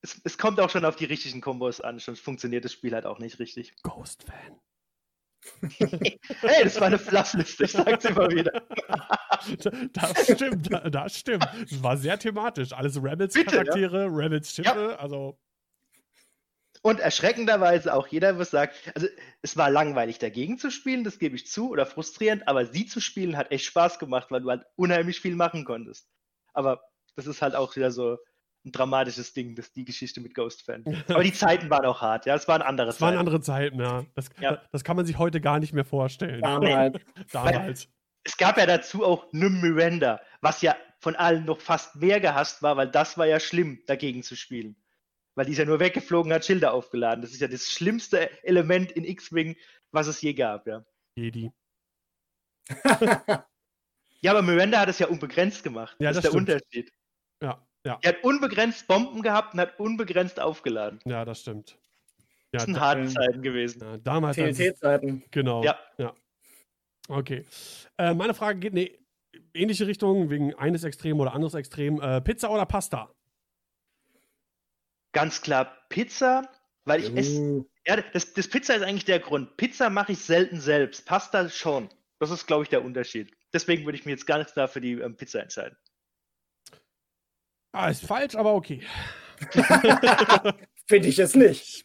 es, 0.00 0.20
es 0.24 0.38
kommt 0.38 0.60
auch 0.60 0.70
schon 0.70 0.84
auf 0.84 0.96
die 0.96 1.04
richtigen 1.04 1.40
Kombos 1.40 1.80
an, 1.80 1.98
sonst 1.98 2.20
funktioniert 2.20 2.64
das 2.64 2.72
Spiel 2.72 2.94
halt 2.94 3.04
auch 3.04 3.18
nicht 3.18 3.40
richtig. 3.40 3.74
Ghost-Fan. 3.82 4.60
Hey, 6.40 6.64
das 6.64 6.80
war 6.80 6.86
eine 6.88 6.98
Fluffliste, 6.98 7.64
ich 7.64 7.72
sag's 7.72 8.04
immer 8.04 8.30
wieder. 8.30 8.52
Das 9.92 10.24
stimmt, 10.30 10.72
da- 10.72 10.88
das 10.88 11.18
stimmt. 11.18 11.44
Es 11.64 11.82
war 11.82 11.96
sehr 11.96 12.18
thematisch. 12.18 12.72
Alles 12.72 13.02
Rebels-Charaktere, 13.02 14.06
Rebels-Schiffe, 14.06 14.98
also 15.00 15.36
Und 16.82 17.00
erschreckenderweise 17.00 17.92
auch 17.94 18.06
jeder, 18.08 18.38
was 18.38 18.50
sagt, 18.50 18.92
also 18.94 19.06
es 19.42 19.56
war 19.56 19.70
langweilig 19.70 20.18
dagegen 20.18 20.58
zu 20.58 20.70
spielen, 20.70 21.04
das 21.04 21.18
gebe 21.18 21.34
ich 21.36 21.46
zu, 21.46 21.70
oder 21.70 21.86
frustrierend, 21.86 22.46
aber 22.46 22.66
sie 22.66 22.86
zu 22.86 23.00
spielen 23.00 23.36
hat 23.36 23.50
echt 23.50 23.64
Spaß 23.66 23.98
gemacht, 23.98 24.30
weil 24.30 24.42
du 24.42 24.50
halt 24.50 24.64
unheimlich 24.76 25.20
viel 25.20 25.34
machen 25.34 25.64
konntest. 25.64 26.08
Aber 26.52 26.82
das 27.16 27.26
ist 27.26 27.42
halt 27.42 27.54
auch 27.54 27.74
wieder 27.76 27.90
so 27.90 28.18
ein 28.64 28.72
dramatisches 28.72 29.32
Ding, 29.32 29.54
das 29.56 29.72
die 29.72 29.84
Geschichte 29.84 30.20
mit 30.20 30.34
Ghost 30.34 30.62
Fan. 30.62 30.84
Aber 31.08 31.22
die 31.24 31.32
Zeiten 31.32 31.68
waren 31.70 31.84
auch 31.84 32.00
hart, 32.00 32.26
ja, 32.26 32.34
es 32.34 32.46
waren 32.48 32.62
andere 32.62 32.88
es 32.90 33.00
waren 33.00 33.10
Zeiten. 33.10 33.18
andere 33.18 33.40
Zeiten, 33.40 33.80
ja. 33.80 34.04
Das, 34.14 34.28
Ja. 34.40 34.62
das 34.70 34.84
kann 34.84 34.96
man 34.96 35.04
sich 35.06 35.18
heute 35.18 35.40
gar 35.40 35.58
nicht 35.58 35.72
mehr 35.72 35.84
vorstellen. 35.84 36.40
Damals. 36.42 36.98
Damals. 37.32 37.88
Es 38.24 38.36
gab 38.36 38.56
ja 38.58 38.66
dazu 38.66 39.04
auch 39.04 39.32
Nym 39.32 39.60
Miranda, 39.60 40.20
was 40.40 40.62
ja 40.62 40.76
von 41.00 41.16
allen 41.16 41.44
noch 41.44 41.60
fast 41.60 41.96
mehr 41.96 42.20
gehasst 42.20 42.62
war, 42.62 42.76
weil 42.76 42.88
das 42.88 43.18
war 43.18 43.26
ja 43.26 43.40
schlimm, 43.40 43.82
dagegen 43.86 44.22
zu 44.22 44.36
spielen. 44.36 44.76
Weil 45.34 45.46
die 45.46 45.52
ist 45.52 45.58
ja 45.58 45.64
nur 45.64 45.80
weggeflogen, 45.80 46.32
hat 46.32 46.44
Schilder 46.44 46.72
aufgeladen. 46.72 47.22
Das 47.22 47.32
ist 47.32 47.40
ja 47.40 47.48
das 47.48 47.64
schlimmste 47.70 48.30
Element 48.44 48.92
in 48.92 49.04
X-Wing, 49.04 49.56
was 49.90 50.06
es 50.06 50.20
je 50.20 50.34
gab, 50.34 50.66
ja. 50.68 50.84
Jedi. 51.16 51.50
Ja, 54.24 54.30
aber 54.30 54.42
Miranda 54.42 54.78
hat 54.78 54.88
es 54.88 55.00
ja 55.00 55.08
unbegrenzt 55.08 55.64
gemacht. 55.64 55.96
Ja, 55.98 56.10
das 56.12 56.18
ist 56.18 56.24
das 56.26 56.30
der 56.32 56.38
stimmt. 56.38 56.48
Unterschied. 56.50 56.92
Ja, 57.42 57.66
ja, 57.84 57.98
Er 58.02 58.12
hat 58.14 58.24
unbegrenzt 58.24 58.86
Bomben 58.86 59.22
gehabt 59.22 59.54
und 59.54 59.60
hat 59.60 59.78
unbegrenzt 59.80 60.38
aufgeladen. 60.40 61.00
ja, 61.04 61.24
das 61.24 61.40
stimmt. 61.40 61.78
Ja, 62.52 62.58
Das 62.58 62.64
sind 62.64 62.74
da, 62.74 62.80
harte 62.80 63.06
Zeiten 63.08 63.42
gewesen. 63.42 63.80
ja, 63.82 63.96
damals. 63.98 64.36
TNT-Zeiten. 64.36 65.24
Genau. 65.30 65.64
Ja. 65.64 65.78
ja. 65.98 66.12
Okay. 67.08 67.46
Äh, 67.98 68.14
meine 68.14 68.34
Frage 68.34 68.58
geht 68.60 68.72
in 68.74 68.78
eine 68.78 68.90
ähnliche 69.54 69.86
Richtung, 69.86 70.28
wegen 70.30 70.54
eines 70.54 70.84
Extrem 70.84 71.18
oder 71.20 71.34
anderes 71.34 71.54
Extrem. 71.54 72.00
Äh, 72.00 72.20
Pizza 72.20 72.50
oder 72.50 72.66
Pasta? 72.66 73.10
Ganz 75.12 75.40
klar 75.42 75.76
Pizza, 75.88 76.48
Weil 76.84 77.00
ich 77.02 77.14
esse. 77.16 77.40
Uh, 77.40 77.66
Ja, 77.86 77.96
das, 78.00 78.32
das 78.34 78.48
Pizza 78.48 78.74
ist 78.76 78.82
eigentlich 78.82 79.04
der 79.04 79.18
Grund. 79.20 79.56
Pizza 79.56 79.90
mache 79.90 80.12
ich 80.12 80.18
selten 80.18 80.60
selbst. 80.60 81.06
Pasta 81.06 81.48
schon. 81.48 81.88
Das 82.18 82.30
ist, 82.30 82.46
glaube 82.46 82.62
ich, 82.64 82.68
der 82.68 82.84
Unterschied. 82.84 83.32
Deswegen 83.52 83.84
würde 83.84 83.98
ich 83.98 84.04
mir 84.04 84.12
jetzt 84.12 84.26
gar 84.26 84.38
nicht 84.38 84.52
klar 84.52 84.68
für 84.68 84.80
die 84.80 84.92
ähm, 84.92 85.16
Pizza 85.16 85.42
entscheiden. 85.42 85.76
Ah, 87.72 87.88
ist 87.88 88.06
falsch, 88.06 88.34
aber 88.34 88.54
okay. 88.54 88.82
Finde 90.86 91.08
ich 91.08 91.18
es 91.18 91.34
nicht. 91.34 91.84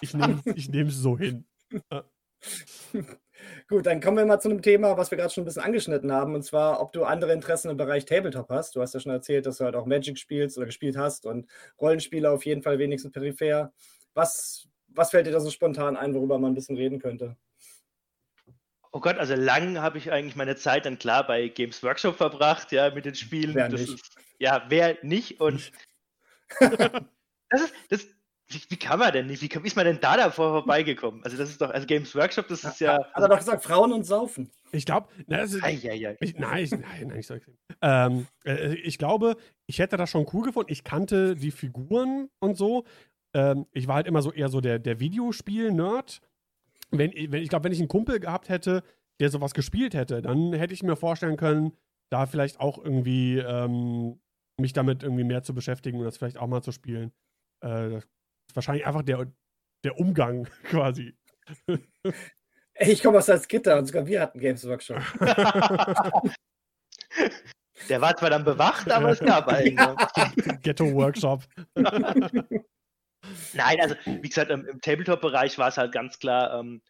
Ich 0.00 0.14
nehme 0.14 0.42
ich 0.44 0.68
es 0.68 0.96
so 0.96 1.18
hin. 1.18 1.46
Gut, 3.68 3.86
dann 3.86 4.00
kommen 4.00 4.18
wir 4.18 4.26
mal 4.26 4.40
zu 4.40 4.48
einem 4.50 4.62
Thema, 4.62 4.96
was 4.96 5.10
wir 5.10 5.18
gerade 5.18 5.32
schon 5.32 5.42
ein 5.42 5.46
bisschen 5.46 5.62
angeschnitten 5.62 6.12
haben, 6.12 6.34
und 6.34 6.42
zwar, 6.42 6.80
ob 6.80 6.92
du 6.92 7.04
andere 7.04 7.32
Interessen 7.32 7.70
im 7.70 7.76
Bereich 7.76 8.04
Tabletop 8.04 8.48
hast. 8.50 8.76
Du 8.76 8.80
hast 8.80 8.94
ja 8.94 9.00
schon 9.00 9.12
erzählt, 9.12 9.46
dass 9.46 9.58
du 9.58 9.64
halt 9.64 9.76
auch 9.76 9.86
Magic 9.86 10.18
spielst 10.18 10.56
oder 10.56 10.66
gespielt 10.66 10.96
hast 10.96 11.26
und 11.26 11.46
Rollenspiele 11.80 12.30
auf 12.30 12.44
jeden 12.44 12.62
Fall 12.62 12.78
wenigstens 12.78 13.12
peripher. 13.12 13.72
Was, 14.14 14.68
was 14.88 15.10
fällt 15.10 15.26
dir 15.26 15.32
da 15.32 15.40
so 15.40 15.50
spontan 15.50 15.96
ein, 15.96 16.14
worüber 16.14 16.38
man 16.38 16.52
ein 16.52 16.54
bisschen 16.54 16.76
reden 16.76 16.98
könnte? 17.00 17.36
Oh 18.92 19.00
Gott, 19.00 19.18
also 19.18 19.34
lang 19.34 19.80
habe 19.80 19.98
ich 19.98 20.12
eigentlich 20.12 20.36
meine 20.36 20.54
Zeit 20.54 20.86
dann 20.86 20.98
klar 20.98 21.26
bei 21.26 21.48
Games 21.48 21.82
Workshop 21.82 22.16
verbracht, 22.16 22.70
ja, 22.70 22.90
mit 22.94 23.04
den 23.04 23.16
Spielen. 23.16 23.54
Wer 23.54 23.68
das 23.68 23.80
nicht? 23.80 23.94
Ist, 23.94 24.16
ja, 24.44 24.64
wer 24.68 24.98
nicht? 25.02 25.40
Und 25.40 25.72
das 26.60 27.60
ist, 27.62 27.74
das, 27.88 28.06
wie, 28.48 28.60
wie 28.68 28.76
kann 28.76 28.98
man 28.98 29.12
denn 29.12 29.26
nicht? 29.26 29.42
Wie 29.42 29.48
kann- 29.48 29.64
ist 29.64 29.74
man 29.76 29.86
denn 29.86 29.98
da 30.00 30.16
davor 30.16 30.50
vorbeigekommen? 30.60 31.22
Also 31.24 31.36
das 31.36 31.48
ist 31.50 31.60
doch, 31.60 31.70
also 31.70 31.86
Games 31.86 32.14
Workshop, 32.14 32.48
das 32.48 32.62
ist 32.62 32.80
ja. 32.80 32.98
Hat 33.12 33.22
er 33.22 33.28
doch 33.28 33.38
gesagt, 33.38 33.64
Frauen 33.64 33.92
und 33.92 34.04
Saufen. 34.04 34.50
Ich 34.72 34.84
glaube, 34.86 35.08
nein, 35.26 35.44
ich, 36.20 36.34
nein, 36.36 36.68
nein, 37.08 37.18
ich, 37.18 37.26
sag- 37.26 37.42
ähm, 37.80 38.26
äh, 38.44 38.74
ich 38.74 38.98
glaube, 38.98 39.36
ich 39.66 39.78
hätte 39.78 39.96
das 39.96 40.10
schon 40.10 40.26
cool 40.32 40.42
gefunden. 40.44 40.70
Ich 40.72 40.84
kannte 40.84 41.36
die 41.36 41.50
Figuren 41.52 42.28
und 42.40 42.56
so. 42.56 42.84
Ähm, 43.34 43.66
ich 43.72 43.88
war 43.88 43.96
halt 43.96 44.06
immer 44.06 44.20
so 44.22 44.32
eher 44.32 44.48
so 44.48 44.60
der, 44.60 44.78
der 44.78 45.00
Videospiel-Nerd. 45.00 46.20
Wenn, 46.90 47.12
wenn, 47.12 47.42
ich 47.42 47.48
glaube, 47.48 47.64
wenn 47.64 47.72
ich 47.72 47.78
einen 47.80 47.88
Kumpel 47.88 48.20
gehabt 48.20 48.48
hätte, 48.48 48.82
der 49.20 49.30
sowas 49.30 49.54
gespielt 49.54 49.94
hätte, 49.94 50.20
dann 50.22 50.52
hätte 50.52 50.74
ich 50.74 50.82
mir 50.82 50.96
vorstellen 50.96 51.36
können, 51.36 51.72
da 52.10 52.26
vielleicht 52.26 52.60
auch 52.60 52.78
irgendwie 52.78 53.38
ähm, 53.38 54.20
mich 54.60 54.72
damit 54.72 55.02
irgendwie 55.02 55.24
mehr 55.24 55.42
zu 55.42 55.54
beschäftigen 55.54 55.98
und 55.98 56.04
das 56.04 56.18
vielleicht 56.18 56.38
auch 56.38 56.46
mal 56.46 56.62
zu 56.62 56.72
spielen. 56.72 57.12
Äh, 57.60 57.90
das 57.90 58.04
ist 58.04 58.56
wahrscheinlich 58.56 58.86
einfach 58.86 59.02
der, 59.02 59.32
der 59.84 59.98
Umgang 59.98 60.48
quasi. 60.64 61.16
Ey, 62.74 62.92
ich 62.92 63.02
komme 63.02 63.18
aus 63.18 63.26
Salzgitter 63.26 63.78
und 63.78 63.86
sogar 63.86 64.06
wir 64.06 64.20
hatten 64.20 64.40
Games 64.40 64.66
Workshop. 64.66 65.00
Der 67.88 68.00
war 68.00 68.16
zwar 68.16 68.30
dann 68.30 68.44
bewacht, 68.44 68.90
aber 68.90 69.10
es 69.10 69.20
gab 69.20 69.48
einen. 69.48 69.74
ne? 69.74 69.96
Ghetto-Workshop. 70.62 71.44
Nein, 71.74 73.80
also 73.80 73.94
wie 74.04 74.28
gesagt, 74.28 74.50
im, 74.50 74.66
im 74.66 74.80
Tabletop-Bereich 74.80 75.58
war 75.58 75.68
es 75.68 75.76
halt 75.76 75.92
ganz 75.92 76.18
klar 76.18 76.60
ähm, 76.60 76.82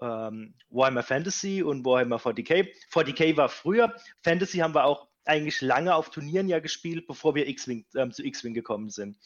ähm, 0.00 0.54
Warhammer 0.70 1.02
Fantasy 1.02 1.62
und 1.62 1.84
Warhammer 1.84 2.16
40k. 2.16 2.68
40k 2.92 3.36
war 3.36 3.48
früher. 3.48 3.94
Fantasy 4.22 4.58
haben 4.58 4.74
wir 4.74 4.84
auch 4.84 5.08
eigentlich 5.24 5.60
lange 5.60 5.94
auf 5.94 6.10
Turnieren 6.10 6.48
ja 6.48 6.60
gespielt, 6.60 7.06
bevor 7.06 7.34
wir 7.34 7.46
X-Wing, 7.48 7.86
ähm, 7.96 8.12
zu 8.12 8.24
X-Wing 8.24 8.54
gekommen 8.54 8.90
sind. 8.90 9.18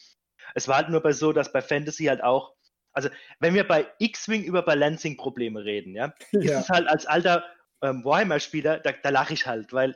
Es 0.55 0.67
war 0.67 0.77
halt 0.77 0.89
nur 0.89 1.01
bei 1.01 1.11
so, 1.13 1.33
dass 1.33 1.51
bei 1.51 1.61
Fantasy 1.61 2.05
halt 2.05 2.23
auch, 2.23 2.53
also 2.93 3.09
wenn 3.39 3.53
wir 3.53 3.67
bei 3.67 3.87
X-Wing 3.99 4.43
über 4.43 4.61
Balancing-Probleme 4.61 5.63
reden, 5.63 5.95
ja, 5.95 6.13
ist 6.31 6.49
Ja. 6.49 6.59
es 6.59 6.69
halt 6.69 6.87
als 6.87 7.05
alter 7.05 7.43
ähm, 7.81 8.03
Warhammer-Spieler, 8.05 8.79
da, 8.79 8.91
da 8.91 9.09
lache 9.09 9.33
ich 9.33 9.45
halt, 9.47 9.73
weil 9.73 9.95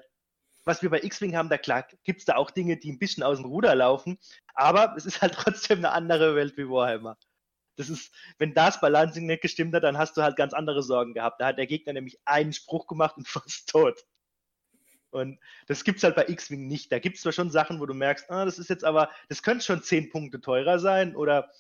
was 0.64 0.84
wir 0.84 0.90
bei 0.92 1.02
X-Wing 1.02 1.36
haben, 1.36 1.50
da 1.50 1.58
klar 1.58 1.88
gibt 2.04 2.20
es 2.20 2.26
da 2.26 2.36
auch 2.36 2.52
Dinge, 2.52 2.78
die 2.78 2.92
ein 2.92 3.00
bisschen 3.00 3.24
aus 3.24 3.38
dem 3.40 3.46
Ruder 3.48 3.74
laufen, 3.76 4.20
aber 4.54 4.94
es 4.96 5.06
ist 5.06 5.22
halt 5.22 5.34
trotzdem 5.36 5.80
eine 5.80 5.92
andere 5.92 6.36
Welt 6.36 6.56
wie 6.58 6.68
Warhammer. 6.70 7.18
Das 7.78 7.90
ist, 7.90 8.14
wenn 8.38 8.54
das 8.54 8.80
Balancing 8.82 9.26
nicht 9.26 9.42
gestimmt 9.42 9.74
hat, 9.74 9.84
dann 9.84 9.98
hast 9.98 10.16
du 10.18 10.22
halt 10.22 10.36
ganz 10.36 10.54
andere 10.54 10.84
Sorgen 10.84 11.14
gehabt. 11.14 11.42
Da 11.42 11.48
hat 11.48 11.58
der 11.58 11.66
Gegner 11.68 11.94
nämlich 11.94 12.20
einen 12.26 12.54
Spruch 12.54 12.86
gemacht 12.86 13.18
und 13.18 13.28
fast 13.28 13.70
tot. 13.70 14.04
Und 15.12 15.40
das 15.68 15.84
gibt's 15.84 16.04
halt 16.04 16.16
bei 16.16 16.28
X-Wing 16.28 16.68
nicht. 16.68 16.92
Da 16.92 17.00
gibt's 17.00 17.22
zwar 17.22 17.32
schon 17.32 17.52
Sachen, 17.52 17.80
wo 17.80 17.86
du 17.86 17.94
merkst, 17.94 18.30
ah, 18.30 18.46
das 18.46 18.60
ist 18.60 18.70
jetzt 18.70 18.84
aber, 18.84 19.10
das 19.30 19.44
könnte 19.44 19.66
schon 19.66 19.84
10 19.84 20.10
Punkte 20.10 20.42
teurer 20.42 20.80
sein 20.80 21.16
oder 21.16 21.52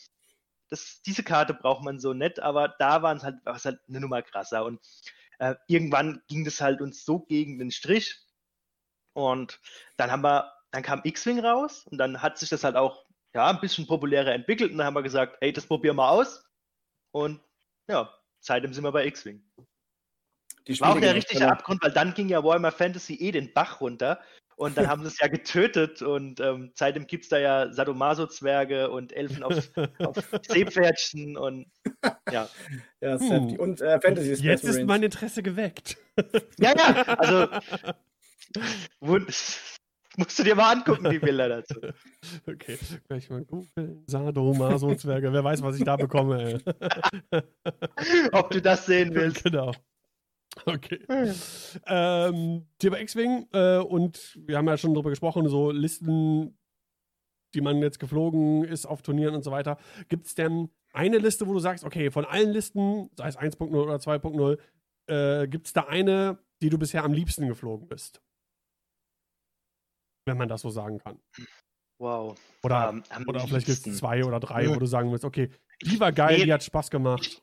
das, 0.69 1.01
diese 1.01 1.23
Karte 1.23 1.53
braucht 1.53 1.83
man 1.83 1.99
so 1.99 2.13
nicht, 2.13 2.39
aber 2.39 2.69
da 2.79 3.03
waren 3.03 3.17
es 3.17 3.23
halt, 3.23 3.45
war's 3.45 3.65
halt 3.65 3.79
eine 3.87 3.99
Nummer 3.99 4.21
krasser. 4.21 4.65
Und 4.65 4.79
äh, 5.39 5.55
irgendwann 5.67 6.21
ging 6.27 6.45
das 6.45 6.61
halt 6.61 6.81
uns 6.81 7.03
so 7.05 7.19
gegen 7.19 7.59
den 7.59 7.71
Strich. 7.71 8.19
Und 9.13 9.59
dann 9.97 10.11
haben 10.11 10.23
wir, 10.23 10.51
dann 10.71 10.83
kam 10.83 11.01
X-Wing 11.03 11.39
raus 11.39 11.85
und 11.87 11.97
dann 11.97 12.21
hat 12.21 12.37
sich 12.37 12.49
das 12.49 12.63
halt 12.63 12.77
auch 12.77 13.05
ja, 13.33 13.49
ein 13.49 13.59
bisschen 13.59 13.87
populärer 13.87 14.33
entwickelt 14.33 14.71
und 14.71 14.77
dann 14.77 14.87
haben 14.87 14.95
wir 14.95 15.03
gesagt, 15.03 15.37
hey, 15.41 15.51
das 15.51 15.65
probieren 15.67 15.97
wir 15.97 16.09
aus. 16.09 16.45
Und 17.11 17.41
ja, 17.89 18.13
seitdem 18.39 18.73
sind 18.73 18.83
wir 18.83 18.91
bei 18.91 19.05
X-Wing. 19.05 19.43
Die 20.67 20.79
War 20.79 20.89
auch 20.89 20.91
Spiele 20.93 21.07
der 21.07 21.15
richtige. 21.15 21.51
Abgrund, 21.51 21.83
weil 21.83 21.91
dann 21.91 22.13
ging 22.13 22.29
ja 22.29 22.43
Warhammer 22.43 22.71
Fantasy 22.71 23.15
eh 23.15 23.31
den 23.31 23.51
Bach 23.53 23.81
runter 23.81 24.19
und 24.55 24.77
dann 24.77 24.87
haben 24.89 25.01
sie 25.01 25.07
es 25.07 25.19
ja 25.19 25.27
getötet 25.27 26.01
und 26.01 26.39
ähm, 26.39 26.71
seitdem 26.75 27.07
gibt 27.07 27.23
es 27.23 27.29
da 27.29 27.37
ja 27.39 27.71
Sadomaso-Zwerge 27.73 28.89
und 28.91 29.11
Elfen 29.13 29.43
auf, 29.43 29.55
auf 29.99 30.17
Seepferdchen 30.47 31.35
und 31.37 31.65
ja. 32.31 32.47
Ja, 33.01 33.15
ist 33.15 33.21
Hm. 33.29 33.55
Und 33.59 33.81
äh, 33.81 33.99
Fantasy 33.99 34.35
Space 34.35 34.41
Jetzt 34.43 34.63
ist 34.63 34.69
Marines. 34.71 34.87
mein 34.87 35.03
Interesse 35.03 35.41
geweckt. 35.43 35.97
Ja, 36.59 36.73
ja, 36.77 37.03
also 37.17 37.47
wund- 39.01 39.57
musst 40.17 40.37
du 40.37 40.43
dir 40.43 40.55
mal 40.55 40.73
angucken, 40.73 41.09
die 41.09 41.19
Bilder 41.19 41.47
dazu. 41.49 41.79
Okay, 42.47 42.77
gleich 43.07 43.29
mal 43.29 43.43
googeln. 43.45 44.03
Sadomaso-Zwerge. 44.07 45.31
Wer 45.33 45.43
weiß, 45.43 45.61
was 45.63 45.77
ich 45.77 45.83
da 45.85 45.95
bekomme. 45.95 46.59
ey. 47.31 47.41
Ob 48.33 48.51
du 48.51 48.61
das 48.61 48.85
sehen 48.85 49.15
willst. 49.15 49.43
genau. 49.43 49.71
Okay. 50.65 50.99
Ähm, 51.87 52.67
Thema 52.77 52.99
X-Wing 52.99 53.47
äh, 53.53 53.77
und 53.77 54.37
wir 54.45 54.57
haben 54.57 54.67
ja 54.67 54.77
schon 54.77 54.93
drüber 54.93 55.09
gesprochen, 55.09 55.47
so 55.47 55.71
Listen, 55.71 56.57
die 57.53 57.61
man 57.61 57.77
jetzt 57.81 57.99
geflogen 57.99 58.63
ist 58.65 58.85
auf 58.85 59.01
Turnieren 59.01 59.33
und 59.35 59.43
so 59.43 59.51
weiter. 59.51 59.77
Gibt 60.09 60.27
es 60.27 60.35
denn 60.35 60.69
eine 60.93 61.17
Liste, 61.19 61.47
wo 61.47 61.53
du 61.53 61.59
sagst, 61.59 61.83
okay, 61.85 62.11
von 62.11 62.25
allen 62.25 62.51
Listen, 62.51 63.09
sei 63.15 63.27
es 63.29 63.37
1.0 63.37 63.73
oder 63.73 63.95
2.0, 63.95 64.57
äh, 65.07 65.47
gibt 65.47 65.67
es 65.67 65.73
da 65.73 65.83
eine, 65.87 66.37
die 66.61 66.69
du 66.69 66.77
bisher 66.77 67.03
am 67.05 67.13
liebsten 67.13 67.47
geflogen 67.47 67.87
bist? 67.87 68.21
Wenn 70.25 70.37
man 70.37 70.49
das 70.49 70.61
so 70.61 70.69
sagen 70.69 70.99
kann. 70.99 71.19
Wow. 71.99 72.37
Oder, 72.63 72.89
Ähm, 72.89 73.03
am 73.09 73.27
oder 73.27 73.39
vielleicht 73.41 73.67
gibt 73.67 73.87
es 73.87 73.97
zwei 73.97 74.23
oder 74.25 74.39
drei, 74.39 74.65
Ja. 74.65 74.75
wo 74.75 74.79
du 74.79 74.85
sagen 74.85 75.11
willst, 75.11 75.25
okay, 75.25 75.49
die 75.83 75.99
war 75.99 76.11
geil, 76.11 76.37
Nee. 76.39 76.45
die 76.45 76.53
hat 76.53 76.63
Spaß 76.63 76.89
gemacht. 76.89 77.25
Ich 77.25 77.41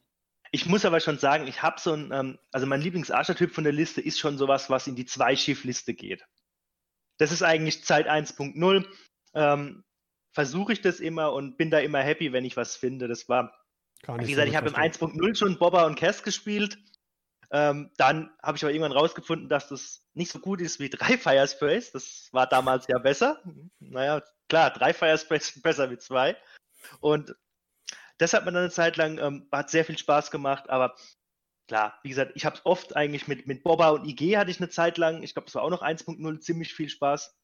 muss 0.67 0.85
aber 0.85 1.01
schon 1.01 1.19
sagen, 1.19 1.47
ich 1.47 1.63
habe 1.63 1.81
so 1.81 1.93
ein, 1.93 2.11
ähm, 2.13 2.39
also 2.53 2.67
mein 2.67 2.81
Lieblings-Archer-Typ 2.81 3.53
von 3.55 3.65
der 3.65 3.73
Liste 3.73 4.01
ist 4.01 4.19
schon 4.19 4.39
sowas, 4.39 4.71
was 4.71 4.87
in 4.87 4.97
die 4.97 5.07
Zwei-Schiff-Liste 5.07 5.95
geht. 5.95 6.25
Das 7.19 7.33
ist 7.33 7.43
eigentlich 7.43 7.85
Zeit 7.85 8.09
1.0. 8.09 8.87
Ähm, 9.35 9.85
Versuche 10.33 10.73
ich 10.73 10.81
das 10.81 11.01
immer 11.01 11.33
und 11.33 11.57
bin 11.57 11.71
da 11.71 11.79
immer 11.79 12.01
happy, 12.01 12.33
wenn 12.33 12.45
ich 12.45 12.57
was 12.57 12.77
finde. 12.77 13.09
Das 13.09 13.29
war, 13.29 13.53
Kann 14.03 14.21
wie 14.21 14.31
gesagt, 14.31 14.49
ich 14.49 14.57
habe 14.57 14.69
im 14.69 14.75
verstehen. 14.75 15.11
1.0 15.11 15.35
schon 15.37 15.59
Bobber 15.59 15.87
und 15.87 15.97
Cass 15.97 16.23
gespielt. 16.23 16.79
Ähm, 17.51 17.91
dann 17.97 18.31
habe 18.43 18.57
ich 18.57 18.65
aber 18.65 18.73
irgendwann 18.73 18.97
rausgefunden, 18.97 19.49
dass 19.49 19.69
das 19.69 20.07
nicht 20.15 20.31
so 20.31 20.39
gut 20.39 20.61
ist 20.61 20.81
wie 20.81 20.91
drei 20.91 21.17
Firesprays. 21.17 21.93
Das 21.93 22.29
war 22.33 22.47
damals 22.47 22.87
ja 22.89 22.99
besser. 22.99 23.43
Naja, 23.81 24.23
klar, 24.49 24.71
drei 24.71 24.93
Firesprays 24.93 25.49
sind 25.55 25.63
besser 25.63 25.91
wie 25.91 25.99
zwei. 25.99 26.37
Und 27.01 27.35
das 28.19 28.33
hat 28.35 28.45
mir 28.45 28.53
dann 28.53 28.63
eine 28.63 28.71
Zeit 28.71 28.97
lang, 28.97 29.19
ähm, 29.19 29.49
hat 29.51 29.71
sehr 29.71 29.85
viel 29.85 29.99
Spaß 29.99 30.31
gemacht, 30.31 30.69
aber 30.69 30.95
klar, 31.69 31.99
wie 32.03 32.09
gesagt, 32.09 32.33
ich 32.35 32.45
habe 32.45 32.57
es 32.57 32.67
oft 32.67 32.97
eigentlich 32.97 33.29
mit, 33.29 33.47
mit 33.47 33.63
Bobba 33.63 33.91
und 33.91 34.07
IG 34.07 34.37
hatte 34.37 34.51
ich 34.51 34.59
eine 34.61 34.69
Zeit 34.69 34.99
lang, 34.99 35.23
ich 35.23 35.35
glaube, 35.35 35.47
das 35.47 35.55
war 35.55 35.63
auch 35.63 35.71
noch 35.71 35.83
1.0, 35.83 36.41
ziemlich 36.41 36.75
viel 36.75 36.89
Spaß. 36.89 37.35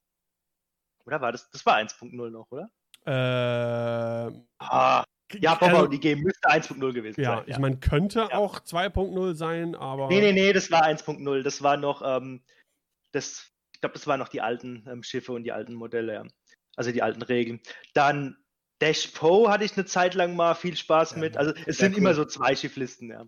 Oder 1.05 1.21
war 1.21 1.31
das? 1.31 1.49
Das 1.51 1.65
war 1.65 1.77
1.0 1.77 2.29
noch, 2.31 2.49
oder? 2.51 2.69
Ähm, 3.05 4.47
Ah, 4.59 5.03
ja, 5.33 5.55
Bobba 5.55 5.73
also, 5.73 5.83
und 5.85 5.93
IG 5.93 6.15
müsste 6.15 6.49
1.0 6.49 6.93
gewesen 6.93 7.21
Ja, 7.21 7.37
sein. 7.37 7.43
ich 7.47 7.57
meine, 7.57 7.77
könnte 7.77 8.27
Ja. 8.31 8.37
auch 8.37 8.59
2.0 8.59 9.35
sein, 9.35 9.75
aber. 9.75 10.07
Nee, 10.09 10.21
nee, 10.21 10.31
nee, 10.33 10.53
das 10.53 10.71
war 10.71 10.83
1.0. 10.83 11.43
Das 11.43 11.61
war 11.61 11.77
noch, 11.77 12.01
ähm, 12.03 12.43
das, 13.11 13.51
ich 13.73 13.81
glaube, 13.81 13.93
das 13.93 14.07
waren 14.07 14.19
noch 14.19 14.29
die 14.29 14.41
alten 14.41 14.85
ähm, 14.89 15.03
Schiffe 15.03 15.33
und 15.33 15.43
die 15.43 15.51
alten 15.51 15.73
Modelle, 15.73 16.13
ja. 16.13 16.23
Also 16.75 16.91
die 16.91 17.01
alten 17.01 17.21
Regeln. 17.21 17.61
Dann 17.93 18.37
Dash 18.79 19.07
Po 19.07 19.49
hatte 19.49 19.63
ich 19.63 19.73
eine 19.77 19.85
Zeit 19.85 20.15
lang 20.15 20.35
mal 20.35 20.53
viel 20.53 20.75
Spaß 20.75 21.11
Ja, 21.11 21.17
mit. 21.17 21.37
Also 21.37 21.53
es 21.65 21.77
sind 21.77 21.93
cool. 21.93 21.99
immer 21.99 22.13
so 22.13 22.25
zwei 22.25 22.55
Schifflisten, 22.55 23.09
ja. 23.09 23.25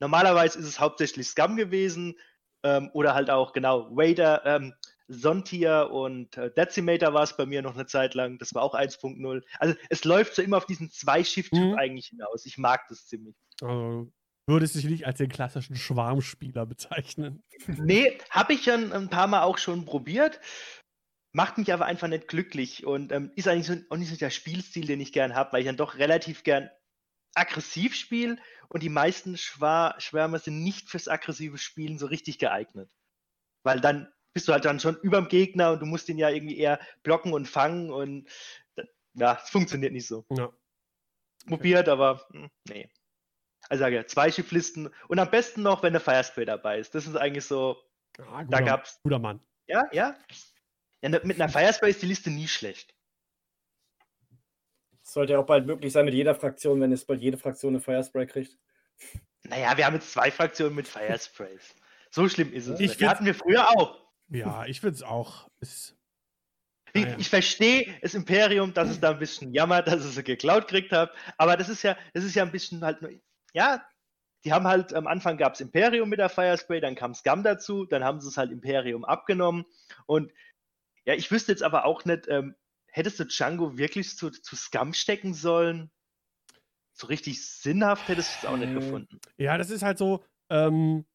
Normalerweise 0.00 0.58
ist 0.58 0.66
es 0.66 0.80
hauptsächlich 0.80 1.28
Scum 1.28 1.56
gewesen 1.56 2.18
ähm, 2.64 2.90
oder 2.92 3.14
halt 3.14 3.30
auch, 3.30 3.52
genau, 3.52 3.88
Raider, 3.94 4.44
ähm, 4.44 4.74
Sontier 5.08 5.90
und 5.92 6.36
äh, 6.36 6.50
Decimator 6.52 7.12
war 7.12 7.22
es 7.22 7.36
bei 7.36 7.44
mir 7.46 7.62
noch 7.62 7.74
eine 7.74 7.86
Zeit 7.86 8.14
lang. 8.14 8.38
Das 8.38 8.54
war 8.54 8.62
auch 8.62 8.74
1.0. 8.74 9.42
Also 9.58 9.74
es 9.90 10.04
läuft 10.04 10.34
so 10.34 10.42
immer 10.42 10.56
auf 10.56 10.66
diesen 10.66 10.90
Zwei-Schiff-Typ 10.90 11.58
Mhm. 11.72 11.74
eigentlich 11.74 12.06
hinaus. 12.06 12.46
Ich 12.46 12.58
mag 12.58 12.86
das 12.88 13.06
ziemlich. 13.06 13.36
Also, 13.60 14.10
würdest 14.46 14.74
dich 14.74 14.84
nicht 14.84 15.06
als 15.06 15.18
den 15.18 15.28
klassischen 15.28 15.76
Schwarmspieler 15.76 16.66
bezeichnen. 16.66 17.42
Nee, 17.66 18.18
habe 18.30 18.54
ich 18.54 18.64
schon 18.64 18.92
ein 18.92 19.08
paar 19.10 19.26
Mal 19.26 19.42
auch 19.42 19.58
schon 19.58 19.84
probiert. 19.84 20.40
Macht 21.32 21.58
mich 21.58 21.72
aber 21.72 21.86
einfach 21.86 22.08
nicht 22.08 22.28
glücklich 22.28 22.86
und 22.86 23.10
ähm, 23.12 23.32
ist 23.36 23.48
eigentlich 23.48 23.66
so, 23.66 23.74
auch 23.90 23.96
nicht 23.96 24.10
so 24.10 24.16
der 24.16 24.30
Spielstil, 24.30 24.86
den 24.86 25.00
ich 25.00 25.12
gern 25.12 25.34
habe, 25.34 25.52
weil 25.52 25.60
ich 25.60 25.66
dann 25.66 25.76
doch 25.76 25.96
relativ 25.96 26.44
gern 26.44 26.70
aggressiv 27.34 27.94
spiele 27.94 28.36
und 28.68 28.82
die 28.82 28.90
meisten 28.90 29.38
Schwar 29.38 29.98
Schwärme 30.00 30.38
sind 30.38 30.62
nicht 30.62 30.90
fürs 30.90 31.08
aggressive 31.08 31.58
Spielen 31.58 31.98
so 31.98 32.06
richtig 32.06 32.38
geeignet. 32.38 32.94
Weil 33.64 33.80
dann 33.80 34.12
bist 34.34 34.48
du 34.48 34.52
halt 34.52 34.64
dann 34.64 34.80
schon 34.80 34.96
überm 34.96 35.28
Gegner 35.28 35.72
und 35.72 35.80
du 35.80 35.86
musst 35.86 36.08
ihn 36.08 36.18
ja 36.18 36.28
irgendwie 36.28 36.58
eher 36.58 36.80
blocken 37.02 37.32
und 37.32 37.48
fangen 37.48 37.90
und 37.90 38.28
ja, 39.14 39.38
es 39.42 39.50
funktioniert 39.50 39.92
nicht 39.92 40.06
so. 40.06 40.26
Ja. 40.30 40.52
Probiert, 41.46 41.88
aber 41.88 42.26
hm, 42.32 42.50
nee. 42.68 42.90
Also 43.68 43.82
sage 43.82 43.96
ja, 43.96 44.06
zwei 44.06 44.30
Schifflisten 44.30 44.90
und 45.08 45.18
am 45.18 45.30
besten 45.30 45.62
noch, 45.62 45.82
wenn 45.82 45.92
der 45.92 46.00
Firespray 46.00 46.44
dabei 46.44 46.78
ist. 46.78 46.94
Das 46.94 47.06
ist 47.06 47.16
eigentlich 47.16 47.44
so. 47.44 47.76
Ah, 48.18 48.42
guter, 48.42 48.58
da 48.58 48.60
gab's. 48.60 49.00
Guter 49.02 49.18
Mann. 49.18 49.40
Ja, 49.66 49.84
ja. 49.92 50.16
Ja 51.02 51.08
ne, 51.08 51.20
mit 51.24 51.40
einer 51.40 51.52
Firespray 51.52 51.90
ist 51.90 52.02
die 52.02 52.06
Liste 52.06 52.30
nie 52.30 52.48
schlecht. 52.48 52.94
Sollte 55.02 55.34
ja 55.34 55.40
auch 55.40 55.46
bald 55.46 55.66
möglich 55.66 55.92
sein 55.92 56.04
mit 56.04 56.14
jeder 56.14 56.34
Fraktion, 56.34 56.80
wenn 56.80 56.92
es 56.92 57.04
bald 57.04 57.20
jede 57.20 57.36
Fraktion 57.36 57.74
eine 57.74 57.80
Firespray 57.80 58.26
kriegt. 58.26 58.56
Naja, 59.42 59.76
wir 59.76 59.84
haben 59.84 59.94
jetzt 59.94 60.12
zwei 60.12 60.30
Fraktionen 60.30 60.74
mit 60.74 60.88
Firesprays. 60.88 61.74
So 62.10 62.28
schlimm 62.28 62.52
ist 62.52 62.68
es. 62.68 62.80
Ich 62.80 62.96
die 62.96 63.08
hatten 63.08 63.26
wir 63.26 63.34
früher 63.34 63.68
auch. 63.70 64.00
Ja, 64.28 64.64
ich 64.64 64.80
finde 64.80 64.94
es 64.94 65.02
auch. 65.02 65.50
Ist, 65.60 65.96
ich, 66.94 67.06
ich 67.18 67.28
verstehe 67.28 67.92
das 68.02 68.14
Imperium, 68.14 68.72
dass 68.74 68.90
es 68.90 69.00
da 69.00 69.10
ein 69.10 69.18
bisschen 69.18 69.52
jammert, 69.52 69.88
dass 69.88 70.04
es 70.04 70.14
sie 70.14 70.22
geklaut 70.22 70.68
gekriegt 70.68 70.92
hat. 70.92 71.10
Aber 71.38 71.56
das 71.56 71.68
ist 71.68 71.82
ja, 71.82 71.96
das 72.14 72.24
ist 72.24 72.34
ja 72.34 72.42
ein 72.42 72.52
bisschen 72.52 72.84
halt 72.84 73.02
nur, 73.02 73.10
ja, 73.52 73.84
die 74.44 74.52
haben 74.52 74.66
halt 74.66 74.92
am 74.94 75.06
Anfang 75.06 75.36
gab 75.36 75.54
es 75.54 75.60
Imperium 75.60 76.08
mit 76.08 76.18
der 76.18 76.28
Firespray, 76.28 76.80
dann 76.80 76.94
kam 76.94 77.14
Scum 77.14 77.42
dazu, 77.42 77.86
dann 77.86 78.04
haben 78.04 78.20
sie 78.20 78.28
es 78.28 78.36
halt 78.36 78.50
Imperium 78.50 79.04
abgenommen. 79.04 79.64
Und 80.06 80.32
ja, 81.06 81.14
ich 81.14 81.30
wüsste 81.30 81.52
jetzt 81.52 81.62
aber 81.62 81.84
auch 81.84 82.04
nicht, 82.04 82.28
ähm, 82.28 82.54
hättest 82.86 83.18
du 83.20 83.24
Django 83.24 83.78
wirklich 83.78 84.16
zu, 84.16 84.30
zu 84.30 84.56
Scum 84.56 84.92
stecken 84.92 85.34
sollen? 85.34 85.90
So 86.92 87.06
richtig 87.06 87.46
sinnhaft 87.46 88.08
hättest 88.08 88.34
du 88.34 88.46
es 88.46 88.52
auch 88.52 88.56
nicht 88.56 88.74
gefunden. 88.74 89.18
Ja, 89.38 89.56
das 89.56 89.70
ist 89.70 89.82
halt 89.82 89.98
so, 89.98 90.24
ähm, 90.50 91.06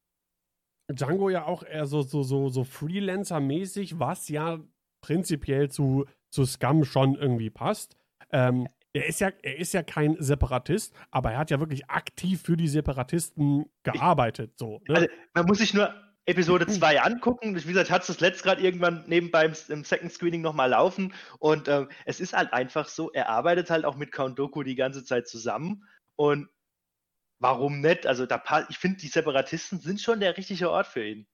Django 0.91 1.30
ja 1.30 1.45
auch 1.45 1.63
eher 1.63 1.86
so, 1.86 2.02
so, 2.02 2.23
so, 2.23 2.50
so 2.50 2.63
Freelancer-mäßig, 2.63 4.00
was 4.00 4.30
ja 4.30 4.60
prinzipiell 5.02 5.69
zu, 5.69 6.06
zu 6.30 6.45
Scum 6.45 6.84
schon 6.84 7.15
irgendwie 7.15 7.50
passt. 7.50 7.95
Ähm, 8.32 8.67
er 8.93 9.06
ist, 9.06 9.19
ja, 9.19 9.30
er 9.43 9.58
ist 9.58 9.73
ja 9.73 9.84
kein 9.84 10.15
Separatist, 10.19 10.95
aber 11.12 11.34
er 11.34 11.39
hat 11.39 11.52
ja 11.52 11.60
wirklich 11.60 11.89
aktiv 11.89 12.41
für 12.41 12.58
die 12.58 12.67
Separatisten 12.67 13.69
gearbeitet. 13.84 14.58
So, 14.58 14.82
ne? 14.88 14.95
also, 14.95 15.08
man 15.34 15.45
muss 15.45 15.60
sich 15.60 15.73
nur 15.73 15.93
Episode 16.28 16.68
2 16.68 17.02
angucken. 17.02 17.56
Wie 17.56 17.68
gesagt, 17.68 17.90
hat 17.90 18.02
es 18.02 18.08
das 18.08 18.20
letzt 18.20 18.44
gerade 18.44 18.62
irgendwann 18.62 19.06
nebenbei 19.08 19.46
im, 19.46 19.54
im 19.70 19.84
Second 19.86 20.12
Screening 20.12 20.42
nochmal 20.42 20.70
laufen. 20.70 21.13
Und 21.40 21.70
ähm, 21.70 21.90
es 22.06 22.20
ist 22.20 22.34
halt 22.34 22.52
einfach 22.52 22.90
so, 22.90 23.12
er 23.13 23.30
arbeitet 23.30 23.70
halt 23.70 23.86
auch 23.86 23.96
mit 23.96 24.12
Count 24.12 24.38
Doku 24.38 24.63
die 24.63 24.76
ganze 24.76 25.06
Zeit 25.06 25.28
zusammen. 25.30 25.88
Und 26.18 26.50
warum 27.40 27.80
nicht? 27.80 28.06
Also 28.06 28.26
da 28.26 28.44
ich 28.70 28.78
finde, 28.78 28.98
die 28.98 29.08
Separatisten 29.08 29.80
sind 29.80 30.02
schon 30.02 30.20
der 30.20 30.36
richtige 30.36 30.70
Ort 30.70 30.88
für 30.88 31.06
ihn. 31.06 31.28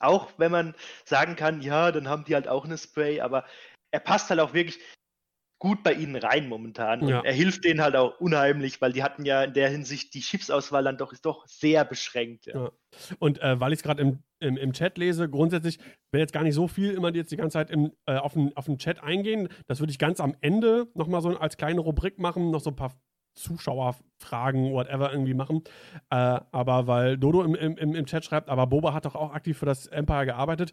Auch 0.00 0.32
wenn 0.36 0.50
man 0.50 0.74
sagen 1.04 1.36
kann, 1.36 1.62
ja, 1.62 1.92
dann 1.92 2.08
haben 2.08 2.24
die 2.24 2.34
halt 2.34 2.48
auch 2.48 2.64
eine 2.64 2.76
Spray, 2.76 3.20
aber 3.20 3.46
er 3.92 4.00
passt 4.00 4.28
halt 4.28 4.40
auch 4.40 4.54
wirklich, 4.54 4.80
gut 5.62 5.84
bei 5.84 5.92
ihnen 5.92 6.16
rein 6.16 6.48
momentan. 6.48 7.06
Ja. 7.06 7.20
er 7.20 7.32
hilft 7.32 7.64
denen 7.64 7.82
halt 7.82 7.94
auch 7.94 8.18
unheimlich, 8.18 8.80
weil 8.80 8.92
die 8.92 9.04
hatten 9.04 9.24
ja 9.24 9.44
in 9.44 9.54
der 9.54 9.68
Hinsicht 9.68 10.12
die 10.12 10.20
Schiffsauswahl 10.20 10.82
dann 10.82 10.98
doch 10.98 11.12
ist 11.12 11.24
doch 11.24 11.46
sehr 11.46 11.84
beschränkt. 11.84 12.46
Ja. 12.46 12.64
Ja. 12.64 12.70
Und 13.20 13.40
äh, 13.40 13.60
weil 13.60 13.72
ich 13.72 13.78
es 13.78 13.84
gerade 13.84 14.02
im, 14.02 14.24
im, 14.40 14.56
im, 14.56 14.72
Chat 14.72 14.98
lese, 14.98 15.28
grundsätzlich 15.28 15.78
will 16.10 16.20
jetzt 16.20 16.32
gar 16.32 16.42
nicht 16.42 16.56
so 16.56 16.66
viel 16.66 16.90
immer 16.90 17.14
jetzt 17.14 17.30
die 17.30 17.36
ganze 17.36 17.52
Zeit 17.52 17.70
im, 17.70 17.92
äh, 18.06 18.16
auf, 18.16 18.32
den, 18.32 18.56
auf 18.56 18.64
den 18.64 18.76
Chat 18.78 19.04
eingehen. 19.04 19.50
Das 19.68 19.78
würde 19.78 19.92
ich 19.92 20.00
ganz 20.00 20.18
am 20.18 20.34
Ende 20.40 20.88
nochmal 20.94 21.22
so 21.22 21.28
als 21.38 21.56
kleine 21.56 21.80
Rubrik 21.80 22.18
machen, 22.18 22.50
noch 22.50 22.60
so 22.60 22.70
ein 22.70 22.76
paar 22.76 23.00
Zuschauerfragen, 23.36 24.72
whatever 24.72 25.12
irgendwie 25.12 25.34
machen. 25.34 25.62
Äh, 26.10 26.40
aber 26.50 26.88
weil 26.88 27.18
Dodo 27.18 27.44
im, 27.44 27.54
im, 27.54 27.94
im 27.94 28.06
Chat 28.06 28.24
schreibt, 28.24 28.48
aber 28.48 28.66
Boba 28.66 28.94
hat 28.94 29.04
doch 29.04 29.14
auch 29.14 29.32
aktiv 29.32 29.58
für 29.58 29.66
das 29.66 29.86
Empire 29.86 30.26
gearbeitet. 30.26 30.72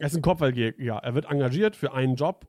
Er 0.00 0.08
ist 0.08 0.16
ein 0.16 0.22
Kopfgeldjäger. 0.22 0.96
Er 0.96 1.14
wird 1.14 1.26
engagiert 1.26 1.76
für 1.76 1.92
einen 1.92 2.16
Job 2.16 2.48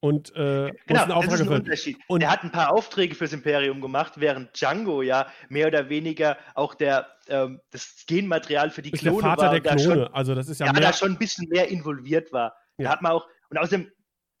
und 0.00 0.34
äh, 0.34 0.72
genau, 0.86 1.22
das 1.22 1.34
ist 1.34 1.40
ein 1.42 1.48
Unterschied. 1.48 1.98
Und 2.08 2.22
er 2.22 2.30
hat 2.30 2.42
ein 2.42 2.50
paar 2.50 2.72
Aufträge 2.72 3.14
fürs 3.14 3.34
Imperium 3.34 3.82
gemacht, 3.82 4.14
während 4.16 4.58
Django 4.58 5.02
ja 5.02 5.26
mehr 5.50 5.66
oder 5.66 5.90
weniger 5.90 6.38
auch 6.54 6.74
der 6.74 7.06
ähm, 7.28 7.60
das 7.70 8.04
Genmaterial 8.06 8.70
für 8.70 8.80
die 8.80 8.90
Klone 8.90 9.22
der 9.22 9.30
Vater 9.30 9.42
war. 9.42 9.60
Der 9.60 9.76
Klone. 9.76 10.04
Schon, 10.04 10.14
also 10.14 10.34
das 10.34 10.48
ist 10.48 10.60
ja, 10.60 10.66
ja 10.66 10.72
mehr... 10.72 10.82
da 10.82 10.92
schon 10.94 11.12
ein 11.12 11.18
bisschen 11.18 11.48
mehr 11.50 11.68
involviert 11.68 12.32
war. 12.32 12.56
Ja. 12.78 12.84
Da 12.84 12.90
hat 12.92 13.02
man 13.02 13.12
auch 13.12 13.28
und 13.50 13.58
außerdem 13.58 13.90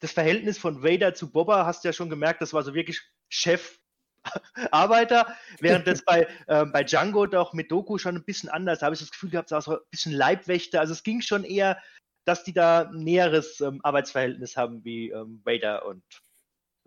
das 0.00 0.12
Verhältnis 0.12 0.56
von 0.56 0.82
Vader 0.82 1.12
zu 1.12 1.30
Boba 1.30 1.66
hast 1.66 1.84
du 1.84 1.88
ja 1.88 1.92
schon 1.92 2.08
gemerkt, 2.08 2.40
das 2.40 2.54
war 2.54 2.62
so 2.62 2.74
wirklich 2.74 3.02
Chef 3.28 3.78
Arbeiter, 4.70 5.26
während 5.60 5.86
das 5.86 6.04
bei, 6.04 6.26
ähm, 6.48 6.72
bei 6.72 6.84
Django 6.84 7.26
doch 7.26 7.52
mit 7.52 7.70
Doku 7.70 7.98
schon 7.98 8.16
ein 8.16 8.24
bisschen 8.24 8.48
anders. 8.48 8.80
Da 8.80 8.86
habe 8.86 8.94
ich 8.94 9.00
das 9.00 9.10
Gefühl 9.10 9.30
gehabt, 9.30 9.48
es 9.48 9.52
war 9.52 9.62
so 9.62 9.72
ein 9.72 9.78
bisschen 9.90 10.12
Leibwächter. 10.12 10.80
Also 10.80 10.92
es 10.92 11.02
ging 11.02 11.20
schon 11.20 11.44
eher 11.44 11.78
dass 12.30 12.44
die 12.44 12.52
da 12.52 12.82
ein 12.82 13.02
näheres 13.02 13.60
ähm, 13.60 13.80
Arbeitsverhältnis 13.82 14.56
haben 14.56 14.84
wie 14.84 15.10
ähm, 15.10 15.42
Vader 15.44 15.84
und 15.84 16.04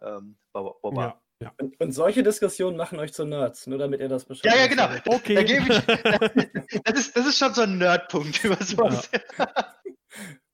ähm, 0.02 0.38
Boba. 0.54 1.06
Ja. 1.06 1.20
Ja. 1.42 1.52
Und, 1.60 1.78
und, 1.82 1.92
solche 1.92 2.24
Diskussionen 2.24 2.78
machen 2.78 3.00
euch 3.00 3.12
zu 3.12 3.26
Nerds, 3.26 3.68
nur 3.68 3.78
damit 3.78 4.00
ihr 4.00 4.08
das 4.08 4.24
beschreibt. 4.24 4.56
Ja, 4.56 4.62
ja, 4.62 4.68
genau. 4.68 4.88
Okay. 5.14 5.36
Da 5.36 5.42
ich, 5.42 6.82
das, 6.86 6.98
ist, 6.98 7.18
das 7.18 7.28
ist 7.28 7.38
schon 7.38 7.54
so 7.54 7.64
ein 7.64 7.78
Nerdpunkt 7.78 8.42
über 8.46 8.56
sowas. 8.64 9.10
Ja. 9.38 9.48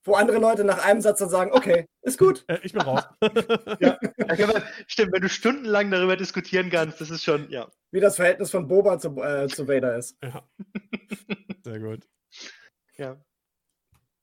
Wo 0.04 0.14
andere 0.14 0.38
Leute 0.38 0.64
nach 0.64 0.84
einem 0.84 1.00
Satz 1.00 1.20
dann 1.20 1.28
sagen, 1.28 1.52
okay, 1.52 1.86
ist 2.02 2.18
gut. 2.18 2.42
Äh, 2.48 2.58
ich 2.64 2.72
bin 2.72 2.82
raus. 2.82 3.04
ja. 3.78 4.00
ja. 4.00 4.62
Stimmt, 4.88 5.12
wenn 5.12 5.22
du 5.22 5.28
stundenlang 5.28 5.92
darüber 5.92 6.16
diskutieren 6.16 6.70
kannst, 6.70 7.00
das 7.00 7.10
ist 7.10 7.22
schon, 7.22 7.48
ja. 7.50 7.70
Wie 7.92 8.00
das 8.00 8.16
Verhältnis 8.16 8.50
von 8.50 8.66
Boba 8.66 8.98
zu, 8.98 9.16
äh, 9.22 9.46
zu 9.46 9.68
Vader 9.68 9.96
ist. 9.96 10.16
Ja. 10.24 10.42
Sehr 11.62 11.78
gut. 11.78 12.08
Ja. 12.96 13.22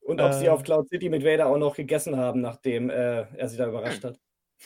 Und 0.08 0.22
ob 0.22 0.30
äh, 0.30 0.34
sie 0.34 0.50
auf 0.50 0.64
Cloud 0.64 0.88
City 0.88 1.10
mit 1.10 1.26
Vader 1.26 1.48
auch 1.48 1.58
noch 1.58 1.76
gegessen 1.76 2.16
haben, 2.16 2.40
nachdem 2.40 2.90
äh, 2.90 3.24
er 3.24 3.50
sie 3.50 3.58
da 3.58 3.68
überrascht 3.68 4.06
hat. 4.06 4.18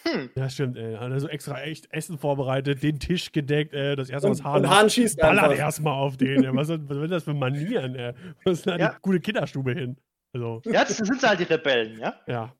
Hm. 0.03 0.29
Ja, 0.35 0.47
stimmt, 0.49 0.77
ey. 0.77 0.95
Hat 0.95 1.11
er 1.11 1.19
so 1.19 1.27
extra 1.27 1.59
echt 1.63 1.91
Essen 1.91 2.19
vorbereitet, 2.19 2.83
den 2.83 2.99
Tisch 2.99 3.31
gedeckt, 3.31 3.73
ey. 3.73 3.95
Das 3.95 4.11
erste, 4.11 4.29
was 4.29 4.43
Hahn. 4.43 4.61
Und 4.61 4.69
Hahn 4.69 4.87
schießt 4.87 5.19
Ballert 5.19 5.57
erstmal 5.57 5.95
auf 5.95 6.15
den, 6.15 6.43
ey. 6.43 6.55
Was, 6.55 6.69
was 6.69 6.77
sind 6.77 7.09
das 7.09 7.23
für 7.23 7.33
Manieren, 7.33 7.95
ey? 7.95 8.13
Was 8.43 8.59
ist 8.59 8.67
da 8.67 8.77
ja. 8.77 8.89
die 8.89 9.01
gute 9.01 9.19
Kinderstube 9.19 9.73
hin? 9.73 9.97
Also. 10.31 10.61
Ja, 10.65 10.85
das 10.85 10.97
sind 10.97 11.23
halt 11.23 11.39
die 11.39 11.43
Rebellen, 11.43 11.99
ja? 11.99 12.13
Ja. 12.27 12.55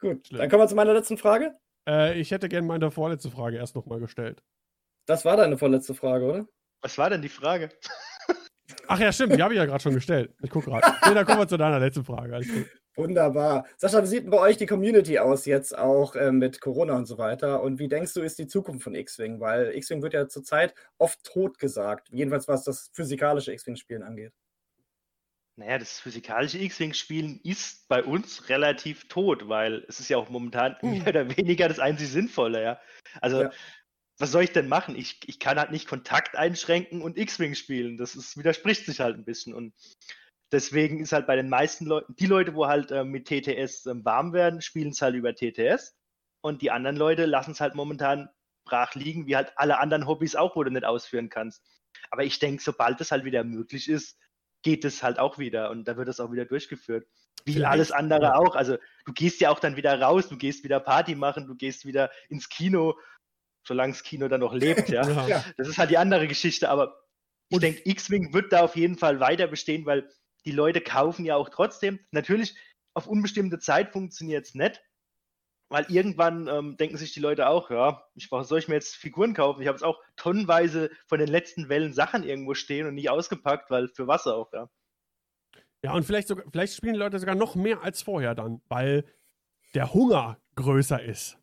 Gut, 0.00 0.26
Schlimm. 0.26 0.40
dann 0.40 0.50
kommen 0.50 0.64
wir 0.64 0.68
zu 0.68 0.74
meiner 0.74 0.94
letzten 0.94 1.16
Frage. 1.16 1.52
Äh, 1.88 2.20
ich 2.20 2.32
hätte 2.32 2.48
gerne 2.48 2.66
meine 2.66 2.90
vorletzte 2.90 3.30
Frage 3.30 3.56
erst 3.58 3.76
nochmal 3.76 4.00
gestellt. 4.00 4.42
Das 5.06 5.24
war 5.24 5.36
deine 5.36 5.56
vorletzte 5.56 5.94
Frage, 5.94 6.24
oder? 6.24 6.46
Was 6.82 6.98
war 6.98 7.08
denn 7.08 7.22
die 7.22 7.28
Frage? 7.28 7.70
Ach 8.88 8.98
ja, 8.98 9.12
stimmt, 9.12 9.36
die 9.36 9.42
habe 9.42 9.54
ich 9.54 9.58
ja 9.58 9.66
gerade 9.66 9.82
schon 9.82 9.94
gestellt. 9.94 10.32
Ich 10.42 10.50
gucke 10.50 10.70
gerade. 10.70 10.86
Nee, 11.06 11.14
dann 11.14 11.24
kommen 11.24 11.40
wir 11.40 11.48
zu 11.48 11.56
deiner 11.56 11.78
letzten 11.78 12.04
Frage. 12.04 12.40
Wunderbar. 12.96 13.66
Sascha, 13.76 14.02
wie 14.02 14.06
sieht 14.06 14.24
denn 14.24 14.30
bei 14.30 14.38
euch 14.38 14.56
die 14.56 14.66
Community 14.66 15.18
aus 15.18 15.44
jetzt 15.44 15.76
auch 15.76 16.16
äh, 16.16 16.32
mit 16.32 16.60
Corona 16.60 16.96
und 16.96 17.06
so 17.06 17.18
weiter? 17.18 17.62
Und 17.62 17.78
wie 17.78 17.88
denkst 17.88 18.14
du, 18.14 18.22
ist 18.22 18.38
die 18.38 18.46
Zukunft 18.46 18.84
von 18.84 18.94
X-Wing? 18.94 19.38
Weil 19.38 19.74
X-Wing 19.76 20.02
wird 20.02 20.14
ja 20.14 20.28
zurzeit 20.28 20.74
oft 20.98 21.22
tot 21.22 21.58
gesagt. 21.58 22.08
Jedenfalls 22.10 22.48
was 22.48 22.64
das 22.64 22.90
physikalische 22.94 23.52
X-Wing-Spielen 23.52 24.02
angeht. 24.02 24.32
Naja, 25.56 25.78
das 25.78 26.00
physikalische 26.00 26.58
X-Wing-Spielen 26.58 27.40
ist 27.42 27.86
bei 27.88 28.02
uns 28.02 28.48
relativ 28.48 29.08
tot, 29.08 29.48
weil 29.48 29.84
es 29.88 30.00
ist 30.00 30.08
ja 30.08 30.16
auch 30.16 30.30
momentan 30.30 30.76
hm. 30.80 30.90
mehr 30.90 31.08
oder 31.08 31.36
weniger 31.36 31.68
das 31.68 31.78
einzig 31.78 32.08
Sinnvolle, 32.08 32.62
ja. 32.62 32.80
Also 33.20 33.42
ja 33.42 33.50
was 34.18 34.32
soll 34.32 34.44
ich 34.44 34.52
denn 34.52 34.68
machen? 34.68 34.96
Ich, 34.96 35.20
ich 35.26 35.38
kann 35.38 35.58
halt 35.58 35.70
nicht 35.70 35.88
Kontakt 35.88 36.36
einschränken 36.36 37.02
und 37.02 37.18
X-Wing 37.18 37.54
spielen. 37.54 37.96
Das 37.96 38.16
ist, 38.16 38.36
widerspricht 38.36 38.86
sich 38.86 39.00
halt 39.00 39.16
ein 39.16 39.24
bisschen. 39.24 39.52
Und 39.54 39.74
deswegen 40.52 41.00
ist 41.00 41.12
halt 41.12 41.26
bei 41.26 41.36
den 41.36 41.48
meisten 41.48 41.86
Leuten, 41.86 42.14
die 42.16 42.26
Leute, 42.26 42.54
wo 42.54 42.66
halt 42.66 42.90
äh, 42.90 43.04
mit 43.04 43.26
TTS 43.26 43.86
äh, 43.86 44.04
warm 44.04 44.32
werden, 44.32 44.62
spielen 44.62 44.90
es 44.90 45.02
halt 45.02 45.14
über 45.14 45.34
TTS. 45.34 45.94
Und 46.40 46.62
die 46.62 46.70
anderen 46.70 46.96
Leute 46.96 47.26
lassen 47.26 47.50
es 47.50 47.60
halt 47.60 47.74
momentan 47.74 48.30
brach 48.64 48.94
liegen, 48.94 49.26
wie 49.26 49.36
halt 49.36 49.52
alle 49.56 49.78
anderen 49.78 50.06
Hobbys 50.06 50.34
auch, 50.34 50.56
wo 50.56 50.64
du 50.64 50.70
nicht 50.70 50.84
ausführen 50.84 51.28
kannst. 51.28 51.62
Aber 52.10 52.24
ich 52.24 52.38
denke, 52.38 52.62
sobald 52.62 53.00
es 53.00 53.10
halt 53.10 53.24
wieder 53.24 53.44
möglich 53.44 53.88
ist, 53.88 54.18
geht 54.62 54.84
es 54.84 55.02
halt 55.02 55.18
auch 55.18 55.38
wieder 55.38 55.70
und 55.70 55.86
da 55.86 55.96
wird 55.96 56.08
es 56.08 56.20
auch 56.20 56.32
wieder 56.32 56.44
durchgeführt. 56.44 57.06
Wie 57.44 57.54
Vielleicht. 57.54 57.70
alles 57.70 57.92
andere 57.92 58.36
auch. 58.36 58.56
Also 58.56 58.76
du 59.04 59.12
gehst 59.12 59.40
ja 59.40 59.50
auch 59.50 59.60
dann 59.60 59.76
wieder 59.76 60.00
raus, 60.00 60.28
du 60.28 60.36
gehst 60.36 60.64
wieder 60.64 60.80
Party 60.80 61.14
machen, 61.14 61.46
du 61.46 61.54
gehst 61.54 61.86
wieder 61.86 62.10
ins 62.28 62.48
Kino 62.48 62.96
solange 63.66 63.92
das 63.92 64.02
Kino 64.02 64.28
dann 64.28 64.40
noch 64.40 64.54
lebt, 64.54 64.88
ja. 64.88 65.26
ja. 65.26 65.44
Das 65.56 65.68
ist 65.68 65.78
halt 65.78 65.90
die 65.90 65.98
andere 65.98 66.28
Geschichte, 66.28 66.68
aber 66.68 67.00
ich 67.48 67.58
denke, 67.58 67.82
X-Wing 67.84 68.32
wird 68.32 68.52
da 68.52 68.62
auf 68.62 68.76
jeden 68.76 68.98
Fall 68.98 69.20
weiter 69.20 69.46
bestehen, 69.46 69.86
weil 69.86 70.08
die 70.44 70.52
Leute 70.52 70.80
kaufen 70.80 71.24
ja 71.24 71.36
auch 71.36 71.48
trotzdem. 71.48 72.00
Natürlich, 72.10 72.56
auf 72.94 73.06
unbestimmte 73.06 73.58
Zeit 73.58 73.92
funktioniert 73.92 74.46
es 74.46 74.54
nicht, 74.54 74.82
weil 75.68 75.86
irgendwann 75.88 76.48
ähm, 76.48 76.76
denken 76.76 76.96
sich 76.96 77.12
die 77.12 77.20
Leute 77.20 77.48
auch, 77.48 77.70
ja, 77.70 78.04
ich, 78.14 78.28
soll 78.28 78.58
ich 78.58 78.68
mir 78.68 78.74
jetzt 78.74 78.96
Figuren 78.96 79.34
kaufen? 79.34 79.60
Ich 79.62 79.68
habe 79.68 79.76
jetzt 79.76 79.84
auch 79.84 80.00
tonnenweise 80.16 80.90
von 81.06 81.18
den 81.18 81.28
letzten 81.28 81.68
Wellen 81.68 81.92
Sachen 81.92 82.24
irgendwo 82.24 82.54
stehen 82.54 82.86
und 82.86 82.94
nicht 82.94 83.10
ausgepackt, 83.10 83.70
weil 83.70 83.88
für 83.88 84.06
was 84.06 84.26
auch, 84.26 84.52
ja. 84.52 84.68
Ja, 85.82 85.92
und 85.92 86.04
vielleicht, 86.04 86.28
sogar, 86.28 86.46
vielleicht 86.50 86.74
spielen 86.74 86.94
die 86.94 86.98
Leute 86.98 87.18
sogar 87.18 87.34
noch 87.34 87.54
mehr 87.54 87.82
als 87.82 88.02
vorher 88.02 88.34
dann, 88.34 88.60
weil 88.68 89.04
der 89.74 89.92
Hunger 89.92 90.40
größer 90.56 91.02
ist. 91.02 91.38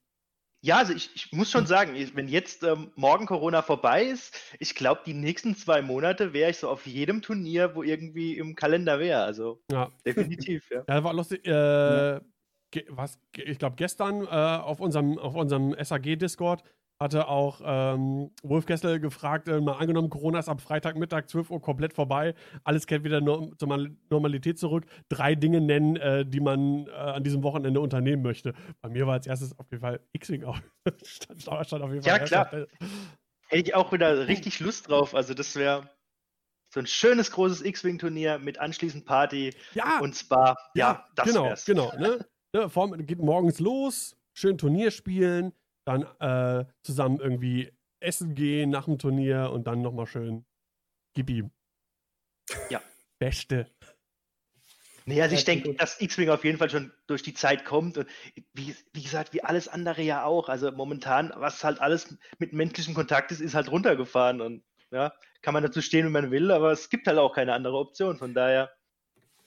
Ja, 0.66 0.78
also 0.78 0.94
ich, 0.94 1.10
ich 1.14 1.34
muss 1.34 1.52
schon 1.52 1.66
sagen, 1.66 1.94
wenn 2.14 2.30
jetzt 2.30 2.64
ähm, 2.64 2.90
morgen 2.96 3.26
Corona 3.26 3.62
vorbei 3.62 4.06
ist, 4.06 4.34
ich 4.60 4.76
glaube, 4.76 5.02
die 5.06 5.14
nächsten 5.14 5.58
zwei 5.58 5.82
Monate 5.82 6.32
wäre 6.32 6.52
ich 6.52 6.58
so 6.58 6.70
auf 6.70 6.88
jedem 6.88 7.22
Turnier, 7.22 7.76
wo 7.76 7.84
irgendwie 7.84 8.38
im 8.38 8.56
Kalender 8.56 8.98
wäre. 8.98 9.24
Also 9.24 9.62
Ja. 9.70 9.92
definitiv, 10.06 10.70
ja. 10.72 10.86
Ja, 10.88 11.04
war 11.04 11.14
lustig. 11.14 11.46
Äh, 11.46 12.22
was, 12.88 13.20
ich 13.36 13.60
glaube, 13.60 13.76
gestern 13.76 14.24
äh, 14.24 14.30
auf 14.30 14.80
unserem, 14.80 15.20
auf 15.20 15.36
unserem 15.36 15.76
SAG-Discord 15.78 16.64
hatte 17.00 17.28
auch 17.28 17.62
ähm, 17.66 18.32
Wolf 18.44 18.66
Kessel 18.66 19.00
gefragt, 19.00 19.48
äh, 19.48 19.60
mal 19.60 19.74
angenommen, 19.74 20.10
Corona 20.10 20.40
ist 20.40 20.50
ab 20.50 20.62
Freitagmittag 20.62 21.28
12 21.28 21.50
Uhr 21.50 21.62
komplett 21.62 21.94
vorbei, 21.94 22.34
alles 22.64 22.88
kehrt 22.88 23.04
wieder 23.04 23.20
nur, 23.20 23.58
zur 23.58 23.68
Mal- 23.68 23.92
Normalität 24.10 24.58
zurück. 24.58 24.86
Drei 25.10 25.36
Dinge 25.36 25.60
nennen, 25.60 25.96
äh, 25.98 26.26
die 26.26 26.40
man 26.40 26.88
äh, 26.88 26.92
an 26.92 27.24
diesem 27.24 27.44
Wochenende 27.44 27.82
unternehmen 27.82 28.22
möchte. 28.22 28.54
Bei 28.82 28.90
mir 28.90 29.06
war 29.08 29.14
als 29.14 29.28
erstes 29.28 29.58
auf 29.60 29.70
jeden 29.72 29.82
Fall 29.82 30.00
X-Wing 30.14 30.44
auch. 30.46 30.58
stand, 31.04 31.42
stand 31.42 31.84
auf 31.84 31.92
jeden 31.92 32.04
Fall 32.04 32.18
Ja, 32.18 32.20
klar. 32.20 32.50
Hätte 33.48 33.70
ich 33.70 33.76
auch 33.76 33.92
wieder 33.92 34.28
richtig 34.28 34.60
Lust 34.60 34.90
drauf. 34.90 35.14
Also 35.14 35.34
das 35.34 35.56
wäre 35.56 35.90
so 36.74 36.80
ein 36.80 36.88
schönes 36.88 37.32
großes 37.32 37.64
X-Wing-Turnier 37.64 38.40
mit 38.40 38.60
anschließend 38.60 39.06
Party 39.06 39.54
Ja, 39.74 40.00
und 40.00 40.16
Spa. 40.16 40.56
Ja, 40.74 41.06
das 41.16 41.28
genau, 41.28 41.46
wär's. 41.46 41.66
genau. 41.66 41.92
Ne? 42.00 42.26
Ne, 42.56 42.70
vor, 42.70 42.90
geht 42.98 43.20
morgens 43.20 43.60
los, 43.60 44.16
schön 44.34 44.58
Turnier 44.58 44.90
spielen, 44.92 45.54
dann 45.86 46.04
äh, 46.20 46.66
zusammen 46.84 47.20
irgendwie 47.20 47.72
essen 48.00 48.36
gehen 48.36 48.70
nach 48.70 48.86
dem 48.86 48.98
Turnier 48.98 49.52
und 49.52 49.66
dann 49.66 49.82
nochmal 49.82 50.08
schön 50.08 50.46
gib 51.14 51.30
ihm. 51.30 51.52
Ja. 52.70 52.82
Beste. 53.20 53.68
Nee, 55.06 55.22
also 55.22 55.36
ich 55.36 55.44
denke, 55.44 55.74
dass 55.74 56.00
X-Wing 56.00 56.30
auf 56.30 56.46
jeden 56.46 56.58
Fall 56.58 56.70
schon 56.70 56.94
durch 57.08 57.24
die 57.24 57.34
Zeit 57.34 57.66
kommt 57.66 57.98
und 57.98 58.08
wie, 58.54 58.76
wie 58.94 59.04
gesagt, 59.04 59.34
wie 59.34 59.44
alles 59.44 59.68
andere 59.68 60.02
ja 60.02 60.24
auch. 60.24 60.48
Also 60.48 60.72
momentan, 60.72 61.32
was 61.36 61.64
halt 61.64 61.82
alles 61.82 62.18
mit 62.40 62.54
menschlichem 62.54 62.94
Kontakt 62.94 63.32
ist, 63.32 63.42
ist 63.42 63.54
halt 63.54 63.70
runtergefahren 63.70 64.40
und 64.40 64.64
ja, 64.92 65.14
kann 65.42 65.54
man 65.54 65.64
dazu 65.64 65.82
stehen, 65.82 66.06
wenn 66.06 66.14
man 66.14 66.32
will, 66.32 66.52
aber 66.52 66.72
es 66.72 66.90
gibt 66.90 67.08
halt 67.08 67.18
auch 67.18 67.34
keine 67.34 67.54
andere 67.54 67.78
Option. 67.78 68.18
Von 68.18 68.34
daher, 68.34 68.72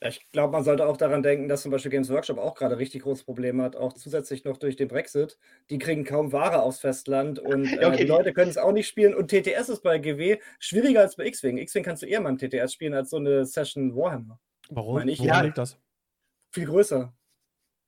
Ich 0.08 0.30
glaube, 0.32 0.52
man 0.52 0.64
sollte 0.64 0.86
auch 0.86 0.96
daran 0.96 1.22
denken, 1.22 1.48
dass 1.48 1.62
zum 1.62 1.70
Beispiel 1.70 1.90
Games 1.90 2.10
Workshop 2.10 2.38
auch 2.38 2.54
gerade 2.54 2.78
richtig 2.78 3.02
großes 3.02 3.24
Problem 3.24 3.60
hat, 3.62 3.76
auch 3.76 3.92
zusätzlich 3.92 4.44
noch 4.44 4.56
durch 4.56 4.76
den 4.76 4.88
Brexit. 4.88 5.38
Die 5.70 5.78
kriegen 5.78 6.04
kaum 6.04 6.32
Ware 6.32 6.62
aufs 6.62 6.80
Festland 6.80 7.38
und 7.38 7.64
Ja, 7.64 7.80
äh, 7.82 7.86
okay, 7.86 7.96
die 7.98 8.04
Leute 8.04 8.32
können 8.32 8.50
es 8.50 8.58
auch 8.58 8.72
nicht 8.72 8.88
spielen. 8.88 9.14
Und 9.14 9.28
TTS 9.28 9.68
ist 9.68 9.82
bei 9.82 9.98
GW 9.98 10.38
schwieriger 10.58 11.00
als 11.00 11.16
bei 11.16 11.26
X-Wing. 11.26 11.58
X-Wing 11.58 11.84
kannst 11.84 12.02
du 12.02 12.06
eher 12.06 12.20
mal 12.20 12.30
im 12.30 12.38
TTS 12.38 12.72
spielen 12.72 12.94
als 12.94 13.10
so 13.10 13.16
eine 13.16 13.44
Session 13.46 13.94
Warhammer. 13.94 14.38
Warum? 14.68 14.96
Meine 14.96 15.12
ich, 15.12 15.20
Woran 15.20 15.34
ja. 15.34 15.40
liegt 15.42 15.58
das? 15.58 15.78
Viel 16.52 16.66
größer. 16.66 17.14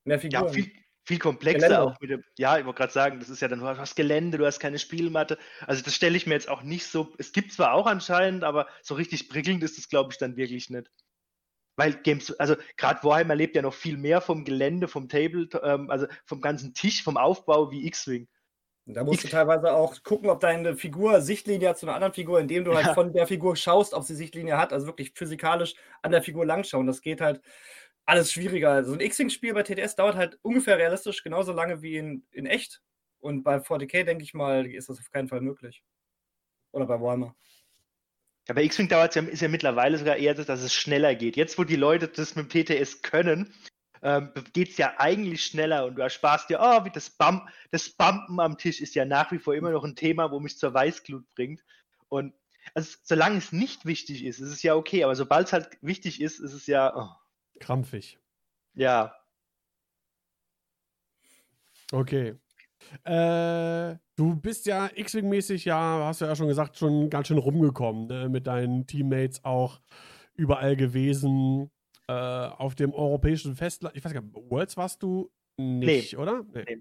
Mehr 0.05 0.17
ja, 0.17 0.21
Figuren. 0.21 0.53
viel, 0.53 0.73
viel 1.05 1.19
komplexer 1.19 1.69
Gelände. 1.69 1.83
auch 1.83 2.01
mit 2.01 2.11
dem, 2.11 2.23
ja, 2.39 2.59
ich 2.59 2.65
wollte 2.65 2.79
gerade 2.79 2.93
sagen, 2.93 3.19
das 3.19 3.29
ist 3.29 3.41
ja 3.41 3.49
dann, 3.49 3.61
du 3.61 3.67
hast 3.67 3.95
Gelände, 3.95 4.39
du 4.39 4.47
hast 4.47 4.61
keine 4.61 4.79
Spielmatte. 4.79 5.39
Also 5.67 5.83
das 5.83 5.95
stelle 5.95 6.17
ich 6.17 6.27
mir 6.27 6.35
jetzt 6.35 6.49
auch 6.49 6.63
nicht 6.63 6.87
so, 6.87 7.15
es 7.19 7.33
gibt 7.33 7.53
zwar 7.53 7.73
auch 7.73 7.87
anscheinend, 7.87 8.45
aber 8.45 8.67
so 8.83 8.95
richtig 8.95 9.29
prickelnd 9.29 9.63
ist 9.63 9.79
das, 9.79 9.89
glaube 9.89 10.13
ich, 10.13 10.19
dann 10.19 10.37
wirklich 10.37 10.71
nicht. 10.71 10.91
Weil 11.79 11.95
Games, 12.03 12.33
also 12.41 12.57
gerade 12.77 13.05
Warhammer 13.05 13.37
lebt 13.37 13.55
ja 13.55 13.63
noch 13.63 13.73
viel 13.73 13.97
mehr 13.97 14.21
vom 14.21 14.45
Gelände, 14.45 14.89
vom 14.89 15.09
Table, 15.09 15.49
ähm, 15.63 15.89
also 15.91 16.09
vom 16.27 16.41
ganzen 16.41 16.75
Tisch, 16.75 17.05
vom 17.05 17.17
Aufbau 17.17 17.71
wie 17.71 17.87
X-Wing. 17.87 18.27
Da 18.87 19.05
musst 19.05 19.23
du 19.23 19.29
teilweise 19.29 19.73
auch 19.73 20.03
gucken, 20.03 20.29
ob 20.29 20.41
deine 20.41 20.75
Figur 20.75 21.21
Sichtlinie 21.21 21.69
hat 21.69 21.79
zu 21.79 21.87
einer 21.87 21.95
anderen 21.95 22.15
Figur, 22.15 22.41
indem 22.41 22.65
du 22.65 22.75
halt 22.75 22.87
Ja. 22.87 22.95
von 22.95 23.13
der 23.13 23.29
Figur 23.29 23.55
schaust, 23.55 23.95
ob 23.95 24.03
sie 24.03 24.17
Sichtlinie 24.17 24.57
hat. 24.57 24.73
Also 24.73 24.87
wirklich 24.87 25.13
physikalisch 25.15 25.75
an 26.03 26.11
der 26.11 26.23
Figur 26.23 26.45
langschauen. 26.45 26.87
Das 26.87 27.01
geht 27.01 27.21
halt 27.21 27.41
alles 28.07 28.33
schwieriger. 28.33 28.71
Also 28.71 28.95
ein 28.95 29.01
X-Wing-Spiel 29.01 29.55
bei 29.55 29.63
TTS 29.63 29.95
dauert 29.95 30.17
halt 30.17 30.39
ungefähr 30.43 30.79
realistisch 30.79 31.23
genauso 31.23 31.53
lange 31.53 31.81
wie 31.81 31.97
in, 31.97 32.27
in 32.33 32.47
echt. 32.47 32.83
Und 33.21 33.45
bei 33.45 33.59
40k, 33.59 34.03
denke 34.03 34.25
ich 34.25 34.35
mal, 34.35 34.67
ist 34.67 34.89
das 34.89 34.99
auf 34.99 35.11
keinen 35.11 35.29
Fall 35.29 35.43
möglich. 35.43 35.85
Oder 36.73 36.87
bei 36.87 37.01
Warhammer. 37.01 37.37
Ja, 38.49 38.55
bei 38.55 38.65
X-Wing 38.65 38.89
dauert 38.89 39.11
es 39.11 39.23
ja, 39.23 39.23
ist 39.31 39.43
ja 39.43 39.49
mittlerweile 39.49 39.99
sogar 39.99 40.17
eher, 40.17 40.35
das, 40.35 40.47
dass 40.47 40.63
es 40.63 40.73
schneller 40.75 41.15
geht. 41.15 41.37
Jetzt, 41.37 41.59
wo 41.59 41.65
die 41.65 41.77
Leute 41.77 42.09
das 42.09 42.35
mit 42.35 42.53
dem 42.53 42.65
TTS 42.65 43.03
können, 43.03 43.53
ähm, 44.03 44.33
geht 44.53 44.71
es 44.71 44.79
ja 44.79 44.95
eigentlich 44.99 45.45
schneller 45.45 45.85
und 45.85 45.97
du 45.97 46.03
ersparst 46.03 46.49
dir, 46.49 46.59
oh, 46.61 46.85
wie 46.85 46.91
das, 46.91 47.11
Bump, 47.11 47.49
das 47.71 47.91
Bumpen 47.91 48.41
am 48.41 48.57
Tisch 48.57 48.81
ist 48.81 48.95
ja 48.95 49.05
nach 49.05 49.33
wie 49.33 49.39
vor 49.39 49.55
immer 49.55 49.71
noch 49.71 49.85
ein 49.85 49.97
Thema, 49.97 50.31
wo 50.31 50.41
mich 50.41 50.57
zur 50.57 50.73
Weißglut 50.73 51.25
bringt. 51.35 51.63
Und 52.09 52.33
also, 52.75 52.97
solange 53.03 53.39
es 53.39 53.53
nicht 53.53 53.85
wichtig 53.85 54.25
ist, 54.25 54.41
ist 54.41 54.51
es 54.51 54.63
ja 54.63 54.75
okay, 54.75 55.05
aber 55.05 55.17
sobald 55.17 55.49
es 55.49 55.53
halt 55.53 55.69
wichtig 55.83 56.21
ist, 56.21 56.39
ist 56.39 56.53
es 56.53 56.67
ja, 56.67 56.95
oh, 56.97 57.11
Krampfig. 57.61 58.19
ja, 58.75 59.15
Okay. 61.93 62.37
Äh, 63.05 63.97
du 64.17 64.37
bist 64.37 64.67
ja 64.67 64.89
X-Wing-mäßig, 64.95 65.65
ja, 65.65 66.07
hast 66.07 66.21
du 66.21 66.25
ja 66.25 66.37
schon 66.37 66.49
gesagt, 66.49 66.77
schon 66.77 67.11
ganz 67.11 67.29
schön 67.29 67.39
rumgekommen, 67.39 68.07
ne? 68.07 68.29
mit 68.29 68.47
deinen 68.47 68.87
Teammates 68.87 69.45
auch 69.45 69.81
überall 70.35 70.77
gewesen, 70.77 71.71
äh, 72.09 72.13
auf 72.13 72.75
dem 72.75 72.95
europäischen 72.95 73.57
Festland. 73.57 73.97
Ich 73.97 74.05
weiß 74.05 74.13
gar 74.13 74.23
nicht, 74.23 74.35
Worlds 74.35 74.77
warst 74.77 75.03
du 75.03 75.31
nicht, 75.57 76.17
oder? 76.17 76.45
Nee. 76.53 76.81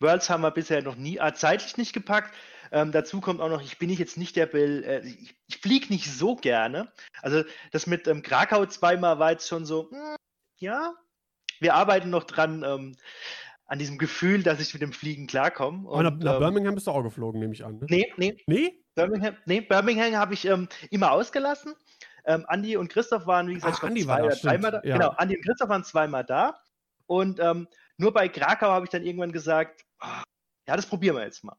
Worlds 0.00 0.28
haben 0.28 0.42
wir 0.42 0.50
bisher 0.50 0.82
noch 0.82 0.96
nie, 0.96 1.18
äh, 1.18 1.32
zeitlich 1.32 1.76
nicht 1.76 1.92
gepackt. 1.92 2.34
Ähm, 2.72 2.92
dazu 2.92 3.20
kommt 3.20 3.40
auch 3.40 3.48
noch, 3.48 3.62
ich 3.62 3.78
bin 3.78 3.90
jetzt 3.90 4.18
nicht 4.18 4.36
der 4.36 4.46
Bill, 4.46 4.84
äh, 4.84 5.06
ich, 5.06 5.36
ich 5.46 5.58
fliege 5.58 5.86
nicht 5.88 6.10
so 6.10 6.36
gerne. 6.36 6.92
Also 7.22 7.44
das 7.70 7.86
mit 7.86 8.06
ähm, 8.08 8.22
Krakau 8.22 8.66
zweimal 8.66 9.18
war 9.18 9.32
jetzt 9.32 9.48
schon 9.48 9.64
so, 9.64 9.90
hm, 9.90 10.16
ja, 10.58 10.94
wir 11.60 11.74
arbeiten 11.74 12.10
noch 12.10 12.24
dran 12.24 12.62
ähm, 12.66 12.96
an 13.66 13.78
diesem 13.78 13.98
Gefühl, 13.98 14.42
dass 14.42 14.60
ich 14.60 14.72
mit 14.72 14.82
dem 14.82 14.92
Fliegen 14.92 15.26
klarkomme. 15.26 15.88
Aber 15.88 16.02
nach, 16.02 16.12
Und, 16.12 16.22
nach 16.22 16.34
ähm, 16.34 16.40
Birmingham 16.40 16.74
bist 16.74 16.86
du 16.86 16.92
auch 16.92 17.02
geflogen, 17.02 17.40
nehme 17.40 17.52
ich 17.52 17.64
an. 17.64 17.78
Ne? 17.78 17.86
Nee, 17.88 18.12
nee, 18.16 18.36
Nee? 18.46 18.82
Birmingham, 18.94 19.36
nee, 19.44 19.60
Birmingham 19.60 20.14
habe 20.16 20.34
ich 20.34 20.46
ähm, 20.46 20.68
immer 20.90 21.12
ausgelassen. 21.12 21.74
Ähm, 22.24 22.44
Andi 22.48 22.76
und 22.76 22.88
Christoph 22.88 23.26
waren, 23.26 23.48
wie 23.48 23.54
gesagt, 23.54 23.74
ich 23.74 23.80
glaub, 23.80 23.90
Andi 23.90 24.06
war 24.06 24.16
zwei 24.16 24.20
da, 24.20 24.26
oder 24.26 24.36
dreimal 24.36 24.70
da. 24.72 24.80
ja. 24.84 24.96
Genau, 24.96 25.10
Andi 25.10 25.36
und 25.36 25.44
Christoph 25.44 25.68
waren 25.68 25.84
zweimal 25.84 26.24
da. 26.24 26.60
Und 27.06 27.38
ähm, 27.40 27.68
nur 27.98 28.12
bei 28.12 28.28
Krakau 28.28 28.68
habe 28.68 28.86
ich 28.86 28.90
dann 28.90 29.04
irgendwann 29.04 29.32
gesagt, 29.32 29.84
ah, 30.00 30.22
ja, 30.66 30.76
das 30.76 30.86
probieren 30.86 31.16
wir 31.16 31.24
jetzt 31.24 31.44
mal. 31.44 31.56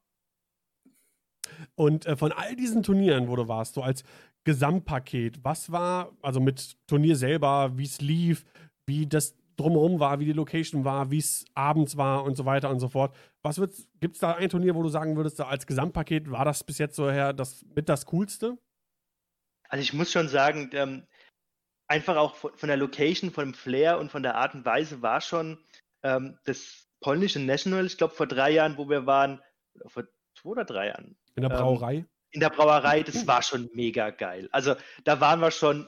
Und 1.76 2.06
äh, 2.06 2.16
von 2.16 2.32
all 2.32 2.56
diesen 2.56 2.84
Turnieren, 2.84 3.28
wo 3.28 3.36
du 3.36 3.48
warst, 3.48 3.76
so 3.76 3.82
als 3.82 4.04
Gesamtpaket, 4.44 5.44
was 5.44 5.72
war, 5.72 6.12
also 6.22 6.40
mit 6.40 6.78
Turnier 6.88 7.16
selber, 7.16 7.78
wie 7.78 7.86
es 7.86 8.02
lief, 8.02 8.46
wie 8.86 9.08
das 9.08 9.36
drumherum 9.58 10.00
war, 10.00 10.20
wie 10.20 10.26
die 10.26 10.34
Location 10.34 10.86
war, 10.86 11.12
wie 11.12 11.18
es 11.18 11.46
abends 11.56 11.98
war 11.98 12.24
und 12.24 12.36
so 12.38 12.46
weiter 12.46 12.70
und 12.70 12.80
so 12.80 12.88
fort. 12.90 13.16
Was 13.42 13.60
gibt 14.00 14.16
es 14.16 14.20
da 14.22 14.34
ein 14.36 14.50
Turnier, 14.50 14.76
wo 14.76 14.84
du 14.84 14.90
sagen 14.90 15.16
würdest, 15.18 15.42
als 15.42 15.68
Gesamtpaket 15.68 16.32
war 16.32 16.46
das 16.46 16.64
bis 16.64 16.78
jetzt 16.78 16.96
so 16.96 17.10
her 17.10 17.34
das 17.34 17.66
mit 17.76 17.90
das 17.90 18.06
Coolste? 18.06 18.58
Also 19.70 19.82
ich 19.82 19.94
muss 19.94 20.12
schon 20.12 20.30
sagen, 20.30 20.70
ähm, 20.74 21.06
einfach 21.88 22.16
auch 22.16 22.36
von, 22.36 22.52
von 22.56 22.68
der 22.68 22.78
Location, 22.78 23.32
von 23.32 23.46
dem 23.46 23.54
Flair 23.54 24.00
und 24.00 24.12
von 24.12 24.24
der 24.24 24.36
Art 24.36 24.54
und 24.56 24.66
Weise 24.66 25.02
war 25.02 25.22
schon 25.22 25.58
ähm, 26.04 26.38
das 26.46 26.88
polnische 27.02 27.40
National, 27.40 27.86
ich 27.86 27.98
glaube 27.98 28.14
vor 28.16 28.28
drei 28.28 28.52
Jahren, 28.52 28.78
wo 28.78 28.90
wir 28.90 29.06
waren, 29.06 29.42
vor 29.88 30.04
zwei 30.40 30.50
oder 30.50 30.66
drei 30.66 30.88
Jahren, 30.88 31.18
In 31.36 31.42
der 31.44 31.52
Ähm, 31.52 31.58
Brauerei? 31.58 32.06
in 32.32 32.42
der 32.42 32.50
Brauerei, 32.50 33.04
das 33.04 33.26
war 33.26 33.42
schon 33.42 33.70
mega 33.74 34.10
geil. 34.12 34.50
Also 34.52 34.76
da 35.06 35.20
waren 35.20 35.40
wir 35.40 35.50
schon, 35.52 35.88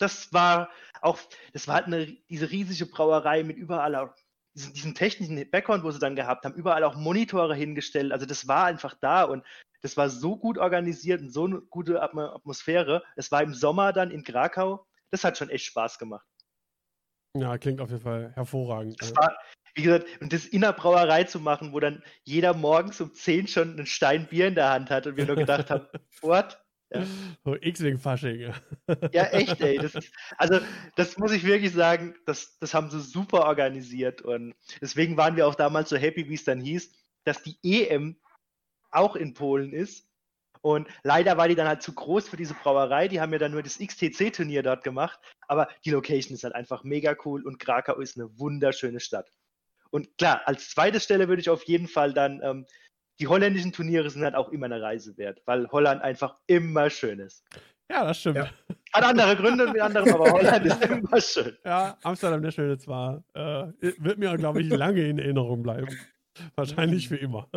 das 0.00 0.32
war 0.32 0.70
auch, 1.02 1.18
das 1.52 1.68
war 1.68 1.76
halt 1.76 1.86
eine, 1.86 2.06
diese 2.28 2.50
riesige 2.50 2.86
Brauerei 2.86 3.42
mit 3.42 3.56
überall 3.56 3.94
auch 3.94 4.14
diesen, 4.54 4.72
diesen 4.72 4.94
technischen 4.94 5.50
Background, 5.50 5.84
wo 5.84 5.90
sie 5.90 5.98
dann 5.98 6.16
gehabt 6.16 6.44
haben, 6.44 6.54
überall 6.54 6.84
auch 6.84 6.96
Monitore 6.96 7.54
hingestellt. 7.54 8.12
Also 8.12 8.26
das 8.26 8.48
war 8.48 8.64
einfach 8.64 8.94
da 9.00 9.24
und 9.24 9.44
das 9.82 9.96
war 9.96 10.10
so 10.10 10.36
gut 10.36 10.58
organisiert 10.58 11.20
und 11.20 11.30
so 11.30 11.46
eine 11.46 11.60
gute 11.60 12.02
Atmo- 12.02 12.34
Atmosphäre. 12.34 13.02
Es 13.16 13.30
war 13.30 13.42
im 13.42 13.54
Sommer 13.54 13.92
dann 13.92 14.10
in 14.10 14.24
Krakau. 14.24 14.86
Das 15.10 15.24
hat 15.24 15.38
schon 15.38 15.50
echt 15.50 15.64
Spaß 15.66 15.98
gemacht. 15.98 16.26
Ja, 17.36 17.56
klingt 17.58 17.80
auf 17.80 17.90
jeden 17.90 18.02
Fall 18.02 18.32
hervorragend. 18.34 19.00
Das 19.00 19.14
war, 19.14 19.38
wie 19.74 19.82
gesagt, 19.82 20.06
und 20.20 20.32
das 20.32 20.46
in 20.46 20.62
der 20.62 20.72
Brauerei 20.72 21.24
zu 21.24 21.38
machen, 21.38 21.72
wo 21.72 21.80
dann 21.80 22.02
jeder 22.24 22.54
morgens 22.54 23.00
um 23.00 23.14
10 23.14 23.46
schon 23.46 23.72
einen 23.72 23.86
Stein 23.86 24.26
Bier 24.26 24.48
in 24.48 24.56
der 24.56 24.70
Hand 24.70 24.90
hat 24.90 25.06
und 25.06 25.16
wir 25.16 25.26
nur 25.26 25.36
gedacht 25.36 25.70
haben, 25.70 25.86
what? 26.22 26.59
So 27.44 27.56
X-Wing-Fasching. 27.60 28.40
ja. 28.40 28.54
Ja, 29.12 29.24
echt, 29.26 29.60
ey. 29.60 29.78
Das 29.78 29.94
ist, 29.94 30.12
also, 30.36 30.60
das 30.96 31.16
muss 31.18 31.32
ich 31.32 31.44
wirklich 31.44 31.72
sagen, 31.72 32.14
das, 32.26 32.58
das 32.58 32.74
haben 32.74 32.90
sie 32.90 33.00
super 33.00 33.44
organisiert. 33.44 34.22
Und 34.22 34.54
deswegen 34.80 35.16
waren 35.16 35.36
wir 35.36 35.46
auch 35.46 35.54
damals 35.54 35.88
so 35.88 35.96
happy, 35.96 36.28
wie 36.28 36.34
es 36.34 36.44
dann 36.44 36.60
hieß, 36.60 36.90
dass 37.24 37.42
die 37.42 37.58
EM 37.62 38.16
auch 38.90 39.16
in 39.16 39.34
Polen 39.34 39.72
ist. 39.72 40.08
Und 40.62 40.88
leider 41.02 41.36
war 41.38 41.48
die 41.48 41.54
dann 41.54 41.68
halt 41.68 41.82
zu 41.82 41.94
groß 41.94 42.28
für 42.28 42.36
diese 42.36 42.54
Brauerei. 42.54 43.08
Die 43.08 43.20
haben 43.20 43.32
ja 43.32 43.38
dann 43.38 43.52
nur 43.52 43.62
das 43.62 43.78
XTC-Turnier 43.78 44.62
dort 44.62 44.84
gemacht. 44.84 45.18
Aber 45.48 45.68
die 45.84 45.90
Location 45.90 46.34
ist 46.34 46.44
halt 46.44 46.54
einfach 46.54 46.84
mega 46.84 47.16
cool 47.24 47.46
und 47.46 47.58
Krakau 47.58 47.98
ist 47.98 48.18
eine 48.18 48.38
wunderschöne 48.38 49.00
Stadt. 49.00 49.32
Und 49.90 50.18
klar, 50.18 50.42
als 50.46 50.70
zweite 50.70 51.00
Stelle 51.00 51.28
würde 51.28 51.40
ich 51.40 51.50
auf 51.50 51.64
jeden 51.64 51.88
Fall 51.88 52.12
dann, 52.12 52.40
ähm, 52.42 52.66
die 53.20 53.28
holländischen 53.28 53.72
Turniere 53.72 54.08
sind 54.10 54.22
halt 54.24 54.34
auch 54.34 54.48
immer 54.50 54.66
eine 54.66 54.80
Reise 54.80 55.16
wert, 55.18 55.42
weil 55.44 55.68
Holland 55.70 56.02
einfach 56.02 56.36
immer 56.46 56.88
schön 56.90 57.18
ist. 57.20 57.44
Ja, 57.90 58.04
das 58.04 58.18
stimmt. 58.20 58.36
Ja. 58.36 58.50
Hat 58.92 59.04
andere 59.04 59.36
Gründe 59.36 59.66
und 59.66 59.72
mit 59.72 59.82
anderen, 59.82 60.12
aber 60.12 60.30
Holland 60.32 60.64
ist 60.66 60.84
immer 60.84 61.20
schön. 61.20 61.56
Ja, 61.64 61.96
Amsterdam 62.02 62.40
der 62.42 62.50
schöne 62.52 62.78
zwar. 62.78 63.22
Äh, 63.34 63.66
wird 63.98 64.18
mir, 64.18 64.36
glaube 64.36 64.62
ich, 64.62 64.68
lange 64.70 65.02
in 65.08 65.18
Erinnerung 65.18 65.62
bleiben. 65.62 65.88
Wahrscheinlich 66.54 67.08
für 67.08 67.16
immer. 67.16 67.48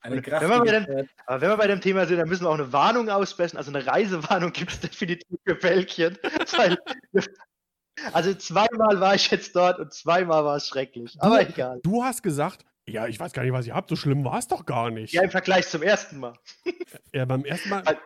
Eine 0.00 0.16
Wenn 0.24 0.50
wir 0.50 0.58
bei 0.64 0.70
dem-. 0.80 1.08
Aber 1.26 1.40
wenn 1.40 1.48
wir 1.50 1.56
bei 1.56 1.66
dem 1.68 1.80
Thema 1.80 2.06
sind, 2.06 2.18
dann 2.18 2.28
müssen 2.28 2.44
wir 2.44 2.50
auch 2.50 2.54
eine 2.54 2.72
Warnung 2.72 3.08
aussprechen. 3.08 3.56
Also 3.56 3.72
eine 3.72 3.86
Reisewarnung 3.86 4.52
gibt 4.52 4.70
es 4.72 4.80
definitiv 4.80 5.38
für 5.46 5.54
Belgien. 5.54 6.18
Weil, 6.56 6.76
also 8.12 8.32
zweimal 8.34 9.00
war 9.00 9.14
ich 9.14 9.30
jetzt 9.30 9.54
dort 9.56 9.78
und 9.78 9.92
zweimal 9.92 10.44
war 10.44 10.56
es 10.56 10.68
schrecklich. 10.68 11.16
Aber 11.20 11.42
Du- 11.42 11.50
egal. 11.50 11.80
Du 11.82 12.04
hast 12.04 12.22
gesagt, 12.22 12.64
ja, 12.90 13.06
ich 13.06 13.18
weiß 13.20 13.32
gar 13.32 13.42
nicht, 13.42 13.52
was 13.52 13.66
ihr 13.66 13.74
habt. 13.74 13.88
So 13.90 13.96
schlimm 13.96 14.24
war 14.24 14.38
es 14.38 14.48
doch 14.48 14.64
gar 14.66 14.90
nicht. 14.90 15.12
Ja, 15.12 15.22
im 15.22 15.30
Vergleich 15.30 15.66
zum 15.68 15.82
ersten 15.82 16.18
Mal. 16.18 16.34
Ja, 17.12 17.24
beim 17.24 17.44
ersten 17.44 17.68
Mal. 17.70 17.84
Weil- 17.86 17.98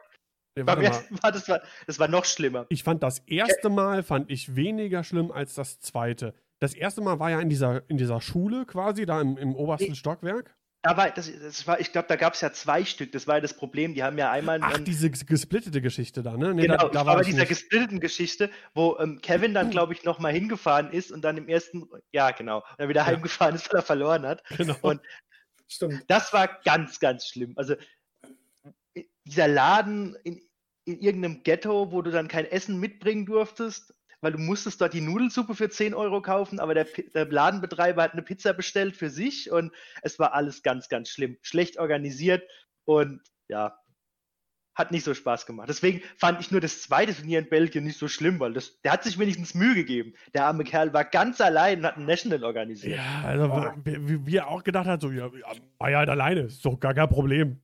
Ja, 0.56 0.64
Beim 0.64 0.66
warte 0.66 0.82
mal. 0.82 0.88
ersten 0.88 1.14
Mal, 1.22 1.30
das 1.32 1.48
war, 1.48 1.62
das 1.86 1.98
war 1.98 2.08
noch 2.08 2.24
schlimmer. 2.26 2.66
Ich 2.68 2.82
fand 2.82 3.02
das 3.02 3.20
erste 3.20 3.68
Mal 3.70 4.02
fand 4.02 4.30
ich 4.30 4.54
weniger 4.54 5.02
schlimm 5.02 5.32
als 5.32 5.54
das 5.54 5.80
zweite. 5.80 6.34
Das 6.60 6.74
erste 6.74 7.00
Mal 7.00 7.18
war 7.18 7.30
ja 7.30 7.40
in 7.40 7.48
dieser, 7.48 7.88
in 7.88 7.96
dieser 7.96 8.20
Schule 8.20 8.66
quasi, 8.66 9.06
da 9.06 9.20
im, 9.20 9.36
im 9.38 9.54
obersten 9.56 9.90
Nee. 9.90 9.94
Stockwerk. 9.96 10.54
Da 10.84 10.96
war, 10.96 11.10
das, 11.12 11.30
das 11.40 11.64
war, 11.66 11.78
ich 11.78 11.92
glaube, 11.92 12.08
da 12.08 12.16
gab 12.16 12.34
es 12.34 12.40
ja 12.40 12.52
zwei 12.52 12.84
Stück. 12.84 13.12
Das 13.12 13.28
war 13.28 13.36
ja 13.36 13.40
das 13.40 13.54
Problem. 13.54 13.94
Die 13.94 14.02
haben 14.02 14.18
ja 14.18 14.32
einmal. 14.32 14.58
Ach, 14.62 14.78
ähm, 14.78 14.84
diese 14.84 15.06
ges- 15.06 15.24
gesplittete 15.24 15.80
Geschichte 15.80 16.24
da, 16.24 16.36
ne? 16.36 16.52
Nee, 16.54 16.62
genau, 16.62 16.76
da, 16.76 16.86
ich 16.86 16.92
da 16.92 17.06
war 17.06 17.16
bei 17.16 17.22
dieser 17.22 17.38
nicht. 17.38 17.48
gesplitteten 17.50 18.00
Geschichte, 18.00 18.50
wo 18.74 18.96
ähm, 18.98 19.20
Kevin 19.20 19.54
dann, 19.54 19.70
glaube 19.70 19.92
ich, 19.92 20.02
nochmal 20.02 20.32
hingefahren 20.32 20.90
ist 20.90 21.12
und 21.12 21.22
dann 21.22 21.36
im 21.36 21.48
ersten, 21.48 21.88
ja, 22.10 22.32
genau, 22.32 22.64
dann 22.78 22.88
wieder 22.88 23.02
Ja. 23.02 23.06
heimgefahren 23.06 23.54
ist, 23.54 23.72
weil 23.72 23.78
er 23.80 23.84
verloren 23.84 24.26
hat. 24.26 24.42
Genau. 24.56 24.76
Und 24.82 25.00
Stimmt. 25.68 26.04
Das 26.08 26.32
war 26.32 26.48
ganz, 26.64 26.98
ganz 27.00 27.28
schlimm. 27.28 27.54
Also 27.56 27.76
dieser 29.24 29.48
Laden 29.48 30.16
in, 30.24 30.42
in 30.84 31.00
irgendeinem 31.00 31.42
Ghetto, 31.44 31.92
wo 31.92 32.02
du 32.02 32.10
dann 32.10 32.28
kein 32.28 32.44
Essen 32.44 32.78
mitbringen 32.78 33.24
durftest, 33.24 33.94
weil 34.22 34.32
du 34.32 34.38
musstest 34.38 34.80
dort 34.80 34.94
die 34.94 35.00
Nudelsuppe 35.02 35.54
für 35.54 35.68
10 35.68 35.92
Euro 35.94 36.22
kaufen, 36.22 36.60
aber 36.60 36.72
der, 36.74 36.86
der 37.14 37.26
Ladenbetreiber 37.26 38.02
hat 38.02 38.12
eine 38.12 38.22
Pizza 38.22 38.54
bestellt 38.54 38.96
für 38.96 39.10
sich 39.10 39.50
und 39.50 39.72
es 40.00 40.18
war 40.18 40.32
alles 40.32 40.62
ganz, 40.62 40.88
ganz 40.88 41.10
schlimm. 41.10 41.36
Schlecht 41.42 41.78
organisiert 41.78 42.42
und 42.84 43.20
ja, 43.48 43.76
hat 44.74 44.90
nicht 44.90 45.04
so 45.04 45.12
Spaß 45.12 45.44
gemacht. 45.44 45.68
Deswegen 45.68 46.00
fand 46.16 46.40
ich 46.40 46.50
nur 46.50 46.60
das 46.62 46.80
zweite 46.80 47.14
Turnier 47.14 47.40
in 47.40 47.48
Belgien 47.50 47.84
nicht 47.84 47.98
so 47.98 48.08
schlimm, 48.08 48.40
weil 48.40 48.54
das, 48.54 48.80
der 48.80 48.92
hat 48.92 49.04
sich 49.04 49.18
wenigstens 49.18 49.54
Mühe 49.54 49.74
gegeben. 49.74 50.14
Der 50.32 50.46
arme 50.46 50.64
Kerl 50.64 50.94
war 50.94 51.04
ganz 51.04 51.42
allein 51.42 51.80
und 51.80 51.84
hat 51.86 51.98
ein 51.98 52.06
National 52.06 52.42
organisiert. 52.44 52.96
Ja, 52.96 53.22
also 53.26 53.50
wie, 53.84 54.24
wie- 54.26 54.36
er 54.36 54.48
auch 54.48 54.64
gedacht 54.64 54.86
hat, 54.86 55.02
so, 55.02 55.10
ja, 55.10 55.26
ja, 55.26 55.52
war 55.78 55.90
ja 55.90 55.98
halt 55.98 56.08
alleine, 56.08 56.42
ist 56.42 56.64
doch 56.64 56.80
gar 56.80 56.94
kein 56.94 57.08
Problem. 57.10 57.60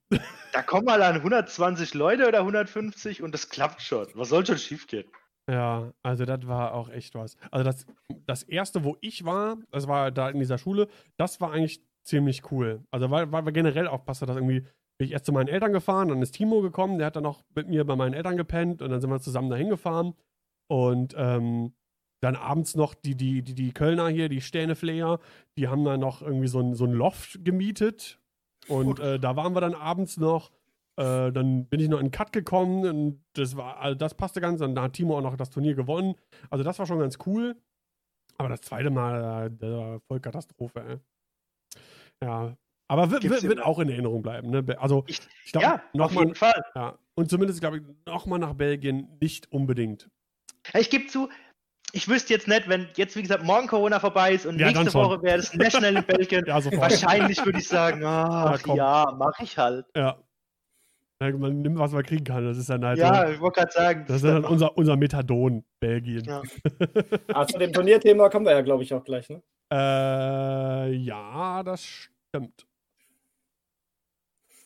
Da 0.52 0.60
kommen 0.62 0.84
mal 0.84 1.00
an 1.02 1.14
120 1.16 1.94
Leute 1.94 2.28
oder 2.28 2.40
150 2.40 3.22
und 3.22 3.32
das 3.32 3.48
klappt 3.48 3.80
schon. 3.80 4.06
Was 4.14 4.28
soll 4.28 4.44
schon 4.44 4.58
schiefgehen? 4.58 5.06
Ja, 5.48 5.92
also 6.02 6.24
das 6.26 6.46
war 6.46 6.74
auch 6.74 6.90
echt 6.90 7.14
was. 7.14 7.36
Also 7.50 7.64
das, 7.64 7.86
das 8.26 8.42
erste, 8.42 8.84
wo 8.84 8.96
ich 9.00 9.24
war, 9.24 9.56
das 9.70 9.88
war 9.88 10.10
da 10.10 10.28
in 10.28 10.38
dieser 10.38 10.58
Schule, 10.58 10.88
das 11.16 11.40
war 11.40 11.52
eigentlich 11.52 11.80
ziemlich 12.04 12.50
cool. 12.50 12.84
Also 12.90 13.10
weil, 13.10 13.32
weil 13.32 13.44
wir 13.44 13.52
generell 13.52 13.88
aufpassen, 13.88 14.26
dass 14.26 14.36
irgendwie 14.36 14.66
bin 14.98 15.06
ich 15.06 15.12
erst 15.12 15.26
zu 15.26 15.32
meinen 15.32 15.48
Eltern 15.48 15.72
gefahren, 15.72 16.08
dann 16.08 16.20
ist 16.20 16.32
Timo 16.32 16.60
gekommen, 16.60 16.98
der 16.98 17.06
hat 17.06 17.16
dann 17.16 17.22
noch 17.22 17.44
mit 17.54 17.68
mir 17.68 17.84
bei 17.84 17.96
meinen 17.96 18.14
Eltern 18.14 18.36
gepennt 18.36 18.82
und 18.82 18.90
dann 18.90 19.00
sind 19.00 19.10
wir 19.10 19.20
zusammen 19.20 19.48
dahin 19.48 19.68
gefahren. 19.68 20.14
Und 20.70 21.14
ähm, 21.16 21.72
dann 22.20 22.36
abends 22.36 22.74
noch 22.74 22.94
die, 22.94 23.14
die, 23.14 23.42
die, 23.42 23.54
die 23.54 23.72
Kölner 23.72 24.08
hier, 24.08 24.28
die 24.28 24.40
Sterneflayer, 24.40 25.20
die 25.56 25.68
haben 25.68 25.84
dann 25.84 26.00
noch 26.00 26.20
irgendwie 26.20 26.48
so 26.48 26.60
ein, 26.60 26.74
so 26.74 26.84
ein 26.84 26.92
Loft 26.92 27.44
gemietet. 27.44 28.18
Und 28.66 28.98
äh, 28.98 29.18
da 29.18 29.36
waren 29.36 29.54
wir 29.54 29.60
dann 29.60 29.74
abends 29.74 30.16
noch. 30.18 30.50
Äh, 30.98 31.30
dann 31.32 31.66
bin 31.66 31.78
ich 31.80 31.88
noch 31.88 32.00
in 32.00 32.06
den 32.06 32.10
Cut 32.12 32.32
gekommen 32.32 32.84
und 32.84 33.24
das 33.34 33.56
war, 33.56 33.78
also 33.78 33.94
das 33.96 34.14
passte 34.14 34.40
ganz. 34.40 34.60
Und 34.60 34.74
da 34.74 34.82
hat 34.82 34.94
Timo 34.94 35.16
auch 35.16 35.22
noch 35.22 35.36
das 35.36 35.50
Turnier 35.50 35.74
gewonnen. 35.74 36.14
Also 36.50 36.64
das 36.64 36.78
war 36.78 36.86
schon 36.86 36.98
ganz 36.98 37.18
cool. 37.26 37.56
Aber 38.36 38.48
das 38.48 38.60
zweite 38.62 38.90
Mal, 38.90 39.46
äh, 39.46 39.50
das 39.58 39.70
war 39.70 40.00
voll 40.08 40.20
Katastrophe, 40.20 40.80
ey. 40.88 40.98
Ja. 42.22 42.56
Aber 42.90 43.10
wird, 43.10 43.22
wird, 43.28 43.42
wird 43.42 43.60
auch 43.62 43.78
in 43.80 43.88
Erinnerung 43.90 44.22
bleiben. 44.22 44.50
Ne? 44.50 44.64
Also 44.78 45.04
Ich- 45.06 45.20
ich 45.44 45.52
glaube, 45.52 45.66
ja, 45.66 45.74
auf 45.74 45.80
nochmal. 45.94 46.24
jeden 46.24 46.34
Fall. 46.34 46.64
Ja. 46.74 46.98
Und 47.14 47.28
zumindest, 47.30 47.60
glaube 47.60 47.78
ich, 47.78 47.82
nochmal 48.06 48.38
nach 48.38 48.54
Belgien 48.54 49.08
nicht 49.20 49.52
unbedingt. 49.52 50.08
Ich 50.74 50.88
gebe 50.88 51.06
zu, 51.06 51.28
ich 51.92 52.08
wüsste 52.08 52.32
jetzt 52.32 52.48
nicht, 52.48 52.68
wenn 52.68 52.88
jetzt, 52.96 53.14
wie 53.16 53.22
gesagt, 53.22 53.44
morgen 53.44 53.66
Corona 53.66 54.00
vorbei 54.00 54.32
ist 54.32 54.46
und 54.46 54.58
Ja, 54.58 54.66
nächste. 54.70 54.94
Woche 54.94 55.22
wäre 55.22 55.36
das 55.38 55.54
National 55.54 55.96
in 55.96 56.04
Belgien. 56.06 56.44
Ja. 56.46 56.64
Wahrscheinlich 56.64 57.44
würde 57.44 57.58
ich 57.58 57.68
sagen, 57.68 58.02
ach 58.04 58.62
komm. 58.62 58.76
ja, 58.76 59.14
mache 59.18 59.42
ich 59.44 59.58
halt. 59.58 59.86
Ja. 59.96 60.16
Man 61.20 61.62
nimmt, 61.62 61.78
was 61.78 61.92
man 61.92 62.04
kriegen 62.04 62.24
kann. 62.24 62.44
Das 62.44 62.56
ist 62.56 62.70
dann 62.70 62.84
halt 62.84 62.98
Ja, 62.98 63.26
so, 63.26 63.32
ich 63.32 63.40
wollte 63.40 63.60
gerade 63.60 63.72
sagen. 63.72 64.04
das 64.06 64.16
ist 64.18 64.24
dann 64.24 64.44
unser, 64.44 64.76
unser 64.78 64.96
Methadon, 64.96 65.64
Belgien. 65.80 66.24
Ja. 66.24 66.42
Ah, 67.34 67.46
zu 67.46 67.58
dem 67.58 67.72
Turnierthema 67.72 68.28
kommen 68.28 68.46
wir 68.46 68.52
ja, 68.52 68.60
glaube 68.60 68.84
ich, 68.84 68.94
auch 68.94 69.02
gleich. 69.04 69.28
Ne? 69.28 69.42
Äh, 69.72 70.92
ja, 70.92 71.62
das 71.64 71.84
stimmt. 71.84 72.66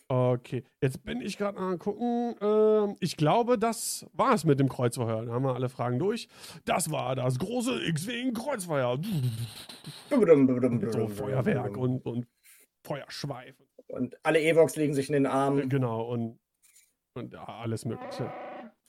Okay, 0.07 0.63
jetzt 0.81 1.03
bin 1.03 1.21
ich 1.21 1.37
gerade 1.37 1.57
am 1.57 1.79
gucken. 1.79 2.35
Ähm, 2.39 2.95
ich 2.99 3.17
glaube, 3.17 3.57
das 3.57 4.05
war 4.13 4.33
es 4.33 4.43
mit 4.43 4.59
dem 4.59 4.69
Kreuzverhör. 4.69 5.25
Da 5.25 5.31
haben 5.31 5.43
wir 5.43 5.55
alle 5.55 5.69
Fragen 5.69 5.97
durch. 5.97 6.27
Das 6.65 6.91
war 6.91 7.15
das 7.15 7.39
große 7.39 7.83
X-Wing 7.87 8.33
Kreuzfeuer. 8.33 8.99
So 10.91 11.07
Feuerwerk 11.07 11.77
und, 11.77 12.05
und 12.05 12.27
Feuerschweif. 12.85 13.55
Und 13.87 14.15
alle 14.23 14.41
Evox 14.41 14.75
legen 14.75 14.93
sich 14.93 15.07
in 15.09 15.13
den 15.13 15.25
Armen. 15.25 15.67
Genau, 15.69 16.03
und, 16.03 16.39
und 17.15 17.35
alles 17.35 17.85
Mögliche. 17.85 18.31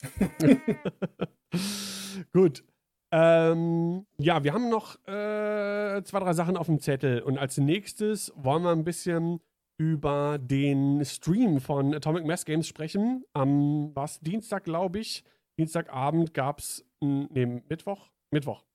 Gut. 2.33 2.63
Ähm, 3.11 4.05
ja, 4.17 4.43
wir 4.43 4.53
haben 4.53 4.69
noch 4.69 4.95
äh, 5.07 6.03
zwei, 6.03 6.19
drei 6.19 6.33
Sachen 6.33 6.57
auf 6.57 6.65
dem 6.65 6.79
Zettel. 6.79 7.21
Und 7.21 7.37
als 7.37 7.57
nächstes 7.57 8.33
wollen 8.35 8.63
wir 8.63 8.71
ein 8.71 8.83
bisschen 8.83 9.39
über 9.77 10.37
den 10.39 11.03
Stream 11.05 11.59
von 11.59 11.93
Atomic 11.93 12.25
Mass 12.25 12.45
Games 12.45 12.67
sprechen. 12.67 13.23
Am 13.33 13.95
was 13.95 14.19
Dienstag, 14.19 14.63
glaube 14.63 14.99
ich. 14.99 15.23
Dienstagabend 15.57 16.33
gab 16.33 16.59
es, 16.59 16.85
nee, 17.01 17.45
Mittwoch? 17.45 18.09
Mittwoch. 18.31 18.65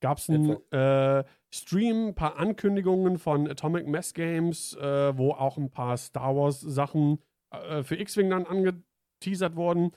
Gab 0.00 0.18
es 0.18 0.28
einen 0.28 0.56
äh, 0.72 1.24
Stream, 1.54 2.08
ein 2.08 2.14
paar 2.14 2.36
Ankündigungen 2.36 3.18
von 3.18 3.48
Atomic 3.48 3.86
Mass 3.86 4.14
Games, 4.14 4.74
äh, 4.74 5.16
wo 5.16 5.30
auch 5.30 5.56
ein 5.56 5.70
paar 5.70 5.96
Star 5.96 6.34
Wars 6.34 6.60
Sachen 6.60 7.22
äh, 7.52 7.82
für 7.82 7.96
X-Wing 7.96 8.30
dann 8.30 8.46
angeteasert 8.46 9.56
wurden. 9.56 9.92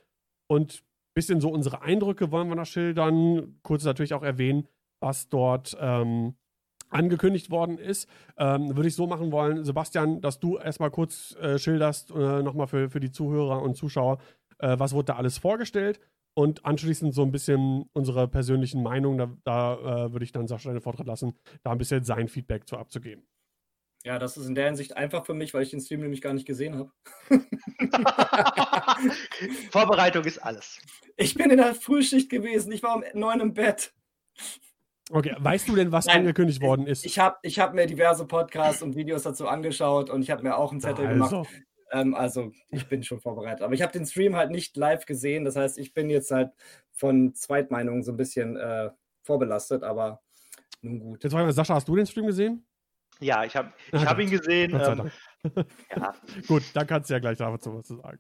Und 0.47 0.75
ein 0.75 1.13
bisschen 1.15 1.41
so 1.41 1.49
unsere 1.49 1.81
Eindrücke 1.81 2.31
wollen 2.31 2.49
wir 2.49 2.55
noch 2.55 2.65
schildern. 2.65 3.59
Kurz 3.63 3.83
natürlich 3.83 4.13
auch 4.13 4.23
erwähnen, 4.23 4.67
was 4.99 5.29
dort 5.29 5.75
ähm, 5.79 6.35
angekündigt 6.89 7.49
worden 7.49 7.77
ist. 7.77 8.07
Ähm, 8.37 8.75
Würde 8.75 8.87
ich 8.87 8.95
so 8.95 9.07
machen 9.07 9.31
wollen, 9.31 9.63
Sebastian, 9.63 10.21
dass 10.21 10.39
du 10.39 10.57
erstmal 10.57 10.91
kurz 10.91 11.35
äh, 11.35 11.57
schilderst, 11.57 12.11
äh, 12.11 12.43
nochmal 12.43 12.67
für, 12.67 12.89
für 12.89 12.99
die 12.99 13.11
Zuhörer 13.11 13.61
und 13.61 13.75
Zuschauer, 13.75 14.19
äh, 14.59 14.77
was 14.77 14.93
wurde 14.93 15.05
da 15.05 15.15
alles 15.15 15.37
vorgestellt 15.37 15.99
und 16.35 16.65
anschließend 16.65 17.13
so 17.13 17.23
ein 17.23 17.31
bisschen 17.31 17.89
unsere 17.93 18.27
persönlichen 18.27 18.83
Meinungen, 18.83 19.17
da, 19.17 19.29
da 19.43 20.05
äh, 20.05 20.11
würde 20.13 20.25
ich 20.25 20.31
dann 20.31 20.47
Sascha 20.47 20.71
den 20.71 20.81
Vortritt 20.81 21.07
lassen, 21.07 21.33
da 21.63 21.71
ein 21.71 21.77
bisschen 21.77 22.03
sein 22.03 22.27
Feedback 22.27 22.67
zu 22.67 22.77
abzugeben. 22.77 23.25
Ja, 24.05 24.19
das 24.19 24.37
ist 24.37 24.45
in 24.45 24.53
der 24.53 24.67
Hinsicht 24.67 24.95
einfach 24.95 25.25
für 25.25 25.33
mich, 25.33 25.55
weil 25.55 25.63
ich 25.63 25.71
den 25.71 25.81
Stream 25.81 26.01
nämlich 26.01 26.21
gar 26.21 26.31
nicht 26.31 26.45
gesehen 26.45 26.77
habe. 26.77 26.91
Vorbereitung 29.71 30.23
ist 30.25 30.37
alles. 30.37 30.79
Ich 31.17 31.33
bin 31.33 31.49
in 31.49 31.57
der 31.57 31.73
Frühschicht 31.73 32.29
gewesen. 32.29 32.71
Ich 32.71 32.83
war 32.83 32.97
um 32.97 33.03
neun 33.15 33.39
im 33.39 33.55
Bett. 33.55 33.95
Okay, 35.09 35.35
weißt 35.39 35.67
du 35.67 35.75
denn, 35.75 35.91
was 35.91 36.05
Nein, 36.05 36.19
angekündigt 36.19 36.61
worden 36.61 36.85
ist? 36.85 37.03
Ich 37.03 37.17
habe 37.17 37.37
ich 37.41 37.57
hab 37.57 37.73
mir 37.73 37.87
diverse 37.87 38.27
Podcasts 38.27 38.83
und 38.83 38.95
Videos 38.95 39.23
dazu 39.23 39.47
angeschaut 39.47 40.11
und 40.11 40.21
ich 40.21 40.29
habe 40.29 40.43
mir 40.43 40.55
auch 40.55 40.71
einen 40.71 40.81
Zettel 40.81 41.07
gemacht. 41.07 41.33
also, 41.33 41.47
Ähm, 41.91 42.13
also 42.13 42.51
ich 42.69 42.87
bin 42.87 43.01
schon 43.01 43.21
vorbereitet. 43.21 43.63
Aber 43.63 43.73
ich 43.73 43.81
habe 43.81 43.91
den 43.91 44.05
Stream 44.05 44.35
halt 44.35 44.51
nicht 44.51 44.77
live 44.77 45.07
gesehen. 45.07 45.45
Das 45.45 45.55
heißt, 45.55 45.79
ich 45.79 45.95
bin 45.95 46.11
jetzt 46.11 46.29
halt 46.29 46.51
von 46.91 47.33
Zweitmeinungen 47.33 48.03
so 48.03 48.11
ein 48.11 48.17
bisschen 48.17 48.55
äh, 48.55 48.91
vorbelastet, 49.23 49.81
aber 49.81 50.21
nun 50.81 50.99
gut. 50.99 51.23
jetzt 51.23 51.31
frage 51.31 51.45
ich 51.45 51.47
mal, 51.47 51.53
Sascha, 51.53 51.73
hast 51.73 51.87
du 51.87 51.95
den 51.95 52.05
Stream 52.05 52.27
gesehen? 52.27 52.63
Ja, 53.19 53.43
ich 53.45 53.55
habe 53.55 53.71
ich 53.91 54.05
hab 54.05 54.19
ihn 54.19 54.29
gesehen. 54.29 54.71
Ähm, 54.71 54.79
Dank. 54.79 55.11
ja, 55.95 56.13
Gut, 56.47 56.63
dann 56.73 56.87
kannst 56.87 57.09
du 57.09 57.13
ja 57.13 57.19
gleich 57.19 57.37
dazu 57.37 57.75
was 57.75 57.85
zu 57.85 57.97
sagen. 57.97 58.19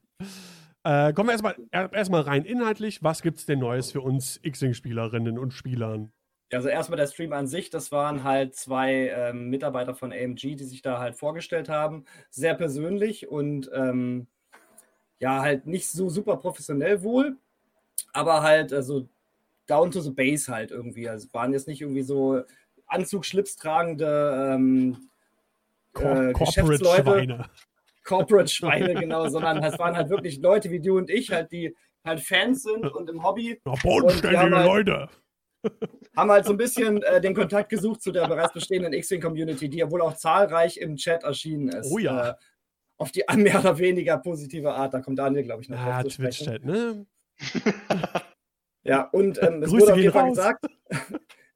Äh, 0.83 1.13
kommen 1.13 1.29
wir 1.29 1.33
erstmal 1.33 1.55
erstmal 1.71 2.21
rein 2.21 2.45
inhaltlich. 2.45 3.03
Was 3.03 3.21
gibt 3.21 3.39
es 3.39 3.45
denn 3.45 3.59
Neues 3.59 3.91
für 3.91 4.01
uns 4.01 4.39
X-Wing-Spielerinnen 4.43 5.39
und 5.39 5.51
Spielern? 5.51 6.11
Also 6.53 6.69
erstmal 6.69 6.97
der 6.97 7.07
Stream 7.07 7.33
an 7.33 7.47
sich, 7.47 7.71
das 7.71 7.91
waren 7.91 8.23
halt 8.23 8.55
zwei 8.55 9.09
ähm, 9.09 9.49
Mitarbeiter 9.49 9.95
von 9.95 10.13
AMG, 10.13 10.55
die 10.55 10.63
sich 10.63 10.83
da 10.83 10.99
halt 10.99 11.15
vorgestellt 11.15 11.69
haben. 11.69 12.05
Sehr 12.29 12.53
persönlich 12.53 13.27
und 13.27 13.69
ähm, 13.73 14.27
ja, 15.19 15.41
halt 15.41 15.65
nicht 15.65 15.87
so 15.87 16.07
super 16.07 16.37
professionell 16.37 17.01
wohl, 17.01 17.37
aber 18.13 18.43
halt 18.43 18.73
also 18.73 19.09
down 19.65 19.89
to 19.89 20.01
the 20.01 20.11
base 20.11 20.51
halt 20.51 20.69
irgendwie. 20.71 21.09
Also 21.09 21.27
waren 21.31 21.51
jetzt 21.51 21.67
nicht 21.67 21.81
irgendwie 21.81 22.03
so 22.03 22.43
Anzug, 22.87 23.25
Schlips 23.25 23.55
tragende 23.55 24.51
ähm, 24.55 25.09
äh, 25.95 25.99
Corporate 25.99 26.33
Geschäftsleute. 26.33 27.03
Schweine. 27.03 27.45
Corporate-Schweine, 28.03 28.93
genau, 28.99 29.27
sondern 29.29 29.63
es 29.63 29.79
waren 29.79 29.95
halt 29.95 30.09
wirklich 30.09 30.39
Leute 30.39 30.69
wie 30.71 30.79
du 30.79 30.97
und 30.97 31.09
ich, 31.09 31.31
halt, 31.31 31.51
die 31.51 31.75
halt 32.03 32.19
Fans 32.21 32.61
sind 32.63 32.85
und 32.85 33.09
im 33.09 33.23
Hobby. 33.23 33.59
Ja, 33.65 33.73
bodenständige 33.81 34.39
haben 34.39 34.55
halt- 34.55 34.67
Leute. 34.67 35.09
haben 36.15 36.29
halt 36.29 36.45
so 36.45 36.51
ein 36.51 36.57
bisschen 36.57 37.01
äh, 37.01 37.19
den 37.19 37.33
Kontakt 37.33 37.69
gesucht 37.69 38.03
zu 38.03 38.11
der 38.11 38.27
bereits 38.27 38.53
bestehenden 38.53 38.93
X-Wing-Community, 38.93 39.67
die 39.67 39.79
ja 39.79 39.89
wohl 39.89 40.01
auch 40.03 40.13
zahlreich 40.13 40.77
im 40.77 40.95
Chat 40.95 41.23
erschienen 41.23 41.69
ist. 41.69 41.91
Oh 41.91 41.97
ja. 41.97 42.29
Äh, 42.29 42.33
auf 42.97 43.11
die 43.11 43.23
mehr 43.35 43.59
oder 43.59 43.77
weniger 43.79 44.17
positive 44.19 44.71
Art. 44.73 44.93
Da 44.93 45.01
kommt 45.01 45.17
Daniel, 45.17 45.43
glaube 45.43 45.63
ich, 45.63 45.69
noch 45.69 45.79
Ah, 45.79 46.03
drauf. 46.03 46.13
Twitch-Chat, 46.13 46.63
ne? 46.63 47.07
Ja, 48.83 49.09
und 49.11 49.41
ähm, 49.41 49.63
es 49.63 49.71
Grüße 49.71 49.81
wurde 49.87 49.93
auf 49.93 49.97
jeden 49.99 50.13
Fall 50.13 50.29
gesagt, 50.29 50.65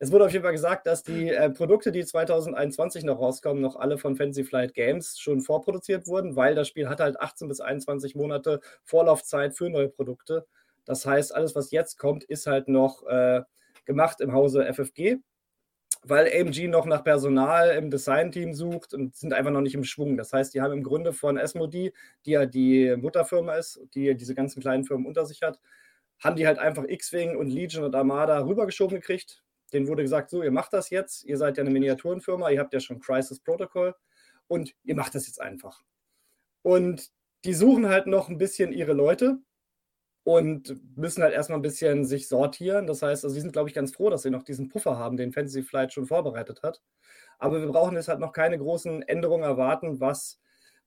es 0.01 0.13
wurde 0.13 0.25
auf 0.25 0.31
jeden 0.31 0.43
Fall 0.43 0.53
gesagt, 0.53 0.87
dass 0.87 1.03
die 1.03 1.29
äh, 1.29 1.49
Produkte, 1.49 1.91
die 1.91 2.05
2021 2.05 3.03
noch 3.03 3.19
rauskommen, 3.19 3.61
noch 3.61 3.75
alle 3.75 3.97
von 3.97 4.15
Fantasy 4.15 4.45
Flight 4.45 4.73
Games 4.73 5.19
schon 5.19 5.41
vorproduziert 5.41 6.07
wurden, 6.07 6.37
weil 6.37 6.55
das 6.55 6.69
Spiel 6.69 6.87
hat 6.87 7.01
halt 7.01 7.19
18 7.19 7.49
bis 7.49 7.59
21 7.59 8.15
Monate 8.15 8.61
Vorlaufzeit 8.85 9.55
für 9.55 9.69
neue 9.69 9.89
Produkte. 9.89 10.47
Das 10.85 11.05
heißt, 11.05 11.35
alles, 11.35 11.53
was 11.53 11.71
jetzt 11.71 11.97
kommt, 11.97 12.23
ist 12.23 12.47
halt 12.47 12.69
noch 12.69 13.05
äh, 13.07 13.41
gemacht 13.83 14.21
im 14.21 14.31
Hause 14.31 14.65
FFG, 14.73 15.17
weil 16.03 16.27
AMG 16.27 16.69
noch 16.69 16.85
nach 16.85 17.03
Personal 17.03 17.71
im 17.71 17.91
Design-Team 17.91 18.53
sucht 18.53 18.93
und 18.93 19.17
sind 19.17 19.33
einfach 19.33 19.51
noch 19.51 19.59
nicht 19.59 19.75
im 19.75 19.83
Schwung. 19.83 20.15
Das 20.15 20.31
heißt, 20.31 20.53
die 20.53 20.61
haben 20.61 20.71
im 20.71 20.83
Grunde 20.83 21.11
von 21.11 21.37
Esmodi, 21.37 21.93
die 22.25 22.31
ja 22.31 22.45
die 22.45 22.95
Mutterfirma 22.95 23.55
ist, 23.55 23.81
die 23.93 24.15
diese 24.15 24.33
ganzen 24.33 24.61
kleinen 24.61 24.85
Firmen 24.85 25.05
unter 25.05 25.25
sich 25.25 25.41
hat, 25.41 25.59
haben 26.19 26.37
die 26.37 26.47
halt 26.47 26.57
einfach 26.57 26.85
X-Wing 26.87 27.35
und 27.35 27.49
Legion 27.49 27.83
und 27.83 27.95
Armada 27.95 28.39
rübergeschoben 28.45 28.95
gekriegt. 28.95 29.43
Denen 29.69 29.87
wurde 29.87 30.03
gesagt, 30.03 30.29
so, 30.29 30.43
ihr 30.43 30.51
macht 30.51 30.73
das 30.73 30.89
jetzt, 30.89 31.23
ihr 31.25 31.37
seid 31.37 31.57
ja 31.57 31.61
eine 31.61 31.71
Miniaturenfirma, 31.71 32.49
ihr 32.49 32.59
habt 32.59 32.73
ja 32.73 32.79
schon 32.79 32.99
Crisis 32.99 33.39
Protocol 33.39 33.95
und 34.47 34.73
ihr 34.83 34.95
macht 34.95 35.15
das 35.15 35.27
jetzt 35.27 35.41
einfach. 35.41 35.83
Und 36.61 37.11
die 37.45 37.53
suchen 37.53 37.87
halt 37.87 38.07
noch 38.07 38.29
ein 38.29 38.37
bisschen 38.37 38.73
ihre 38.73 38.93
Leute 38.93 39.39
und 40.23 40.75
müssen 40.97 41.23
halt 41.23 41.33
erstmal 41.33 41.59
ein 41.59 41.63
bisschen 41.63 42.05
sich 42.05 42.27
sortieren. 42.27 42.87
Das 42.87 43.01
heißt, 43.01 43.23
also 43.23 43.33
sie 43.33 43.41
sind, 43.41 43.53
glaube 43.53 43.69
ich, 43.69 43.75
ganz 43.75 43.93
froh, 43.93 44.09
dass 44.09 44.23
sie 44.23 44.29
noch 44.29 44.43
diesen 44.43 44.69
Puffer 44.69 44.97
haben, 44.97 45.17
den 45.17 45.31
Fantasy 45.31 45.63
Flight 45.63 45.93
schon 45.93 46.05
vorbereitet 46.05 46.61
hat. 46.63 46.81
Aber 47.39 47.61
wir 47.61 47.67
brauchen 47.67 47.95
jetzt 47.95 48.09
halt 48.09 48.19
noch 48.19 48.33
keine 48.33 48.57
großen 48.57 49.01
Änderungen 49.03 49.43
erwarten, 49.43 49.99
was 49.99 50.39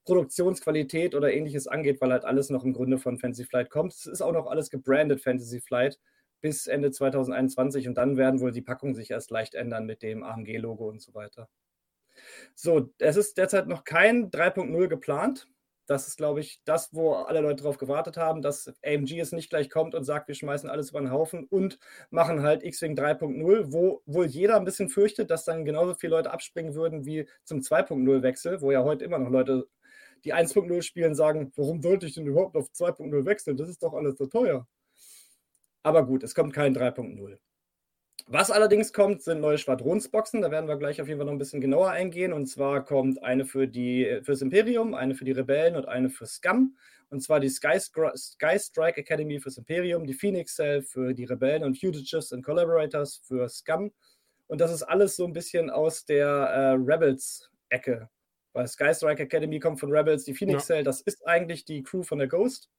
Produktionsqualität 0.04 1.14
oder 1.14 1.32
ähnliches 1.32 1.66
angeht, 1.66 2.00
weil 2.00 2.12
halt 2.12 2.24
alles 2.24 2.50
noch 2.50 2.64
im 2.64 2.72
Grunde 2.72 2.98
von 2.98 3.18
Fantasy 3.18 3.44
Flight 3.44 3.70
kommt. 3.70 3.92
Es 3.94 4.06
ist 4.06 4.20
auch 4.20 4.32
noch 4.32 4.46
alles 4.46 4.68
gebrandet 4.68 5.22
Fantasy 5.22 5.60
Flight 5.60 5.98
bis 6.42 6.66
Ende 6.66 6.90
2021 6.90 7.88
und 7.88 7.94
dann 7.94 8.18
werden 8.18 8.40
wohl 8.40 8.52
die 8.52 8.60
Packungen 8.60 8.94
sich 8.94 9.10
erst 9.10 9.30
leicht 9.30 9.54
ändern 9.54 9.86
mit 9.86 10.02
dem 10.02 10.22
AMG-Logo 10.22 10.88
und 10.88 11.00
so 11.00 11.14
weiter. 11.14 11.48
So, 12.54 12.92
es 12.98 13.16
ist 13.16 13.38
derzeit 13.38 13.68
noch 13.68 13.84
kein 13.84 14.30
3.0 14.30 14.88
geplant. 14.88 15.48
Das 15.86 16.06
ist, 16.06 16.16
glaube 16.16 16.40
ich, 16.40 16.60
das, 16.64 16.94
wo 16.94 17.12
alle 17.14 17.40
Leute 17.40 17.62
darauf 17.62 17.76
gewartet 17.76 18.16
haben, 18.16 18.40
dass 18.40 18.72
AMG 18.84 19.18
es 19.18 19.32
nicht 19.32 19.50
gleich 19.50 19.68
kommt 19.68 19.94
und 19.94 20.04
sagt, 20.04 20.28
wir 20.28 20.34
schmeißen 20.34 20.70
alles 20.70 20.90
über 20.90 21.00
den 21.00 21.10
Haufen 21.10 21.44
und 21.46 21.78
machen 22.10 22.42
halt 22.42 22.62
X-Wing 22.62 22.96
3.0, 22.96 23.72
wo 23.72 24.02
wohl 24.06 24.26
jeder 24.26 24.56
ein 24.56 24.64
bisschen 24.64 24.88
fürchtet, 24.88 25.30
dass 25.30 25.44
dann 25.44 25.64
genauso 25.64 25.94
viele 25.94 26.16
Leute 26.16 26.30
abspringen 26.30 26.74
würden 26.74 27.04
wie 27.04 27.26
zum 27.44 27.60
2.0-Wechsel, 27.60 28.60
wo 28.60 28.70
ja 28.70 28.84
heute 28.84 29.04
immer 29.04 29.18
noch 29.18 29.30
Leute, 29.30 29.68
die 30.24 30.34
1.0 30.34 30.82
spielen, 30.82 31.14
sagen, 31.16 31.52
warum 31.56 31.82
sollte 31.82 32.06
ich 32.06 32.14
denn 32.14 32.26
überhaupt 32.26 32.56
auf 32.56 32.68
2.0 32.70 33.26
wechseln? 33.26 33.56
Das 33.56 33.68
ist 33.68 33.82
doch 33.82 33.92
alles 33.92 34.16
so 34.18 34.26
teuer. 34.26 34.66
Aber 35.82 36.06
gut, 36.06 36.22
es 36.22 36.34
kommt 36.34 36.52
kein 36.52 36.74
3.0. 36.74 37.38
Was 38.26 38.50
allerdings 38.50 38.92
kommt, 38.92 39.22
sind 39.22 39.40
neue 39.40 39.58
Schwadronsboxen. 39.58 40.42
Da 40.42 40.50
werden 40.50 40.68
wir 40.68 40.76
gleich 40.76 41.00
auf 41.00 41.08
jeden 41.08 41.18
Fall 41.18 41.26
noch 41.26 41.32
ein 41.32 41.38
bisschen 41.38 41.60
genauer 41.60 41.90
eingehen. 41.90 42.32
Und 42.32 42.46
zwar 42.46 42.84
kommt 42.84 43.22
eine 43.22 43.44
für 43.44 43.66
die 43.66 44.20
fürs 44.22 44.42
Imperium, 44.42 44.94
eine 44.94 45.14
für 45.14 45.24
die 45.24 45.32
Rebellen 45.32 45.76
und 45.76 45.88
eine 45.88 46.08
für 46.08 46.26
Scum. 46.26 46.76
Und 47.10 47.20
zwar 47.20 47.40
die 47.40 47.48
Sky, 47.48 47.78
Sky 47.78 48.58
Strike 48.58 49.00
Academy 49.00 49.40
fürs 49.40 49.58
Imperium, 49.58 50.06
die 50.06 50.14
Phoenix 50.14 50.54
Cell 50.54 50.82
für 50.82 51.12
die 51.14 51.24
Rebellen 51.24 51.64
und 51.64 51.78
Fugitives 51.78 52.32
and 52.32 52.44
Collaborators 52.44 53.20
für 53.24 53.48
Scum. 53.48 53.92
Und 54.46 54.60
das 54.60 54.72
ist 54.72 54.82
alles 54.82 55.16
so 55.16 55.26
ein 55.26 55.32
bisschen 55.32 55.68
aus 55.68 56.04
der 56.04 56.26
äh, 56.26 56.70
Rebels-Ecke. 56.72 58.08
Weil 58.52 58.66
Sky 58.68 58.94
Strike 58.94 59.22
Academy 59.22 59.58
kommt 59.58 59.80
von 59.80 59.90
Rebels, 59.90 60.24
die 60.24 60.34
Phoenix 60.34 60.66
Cell, 60.66 60.84
das 60.84 61.00
ist 61.00 61.26
eigentlich 61.26 61.64
die 61.64 61.82
Crew 61.82 62.02
von 62.02 62.18
der 62.18 62.28
Ghost 62.28 62.70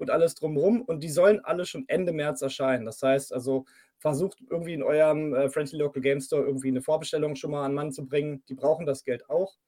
und 0.00 0.10
alles 0.10 0.34
drumherum. 0.34 0.82
Und 0.82 1.02
die 1.02 1.10
sollen 1.10 1.40
alle 1.44 1.66
schon 1.66 1.84
Ende 1.88 2.12
März 2.12 2.42
erscheinen. 2.42 2.86
Das 2.86 3.02
heißt 3.02 3.32
also, 3.32 3.64
versucht 3.98 4.38
irgendwie 4.48 4.74
in 4.74 4.82
eurem 4.82 5.34
äh, 5.34 5.50
Friendly 5.50 5.78
Local 5.78 6.02
Game 6.02 6.20
Store 6.20 6.44
irgendwie 6.44 6.68
eine 6.68 6.82
Vorbestellung 6.82 7.36
schon 7.36 7.50
mal 7.50 7.64
an 7.64 7.74
Mann 7.74 7.92
zu 7.92 8.06
bringen. 8.06 8.42
Die 8.48 8.54
brauchen 8.54 8.86
das 8.86 9.04
Geld 9.04 9.28
auch, 9.28 9.58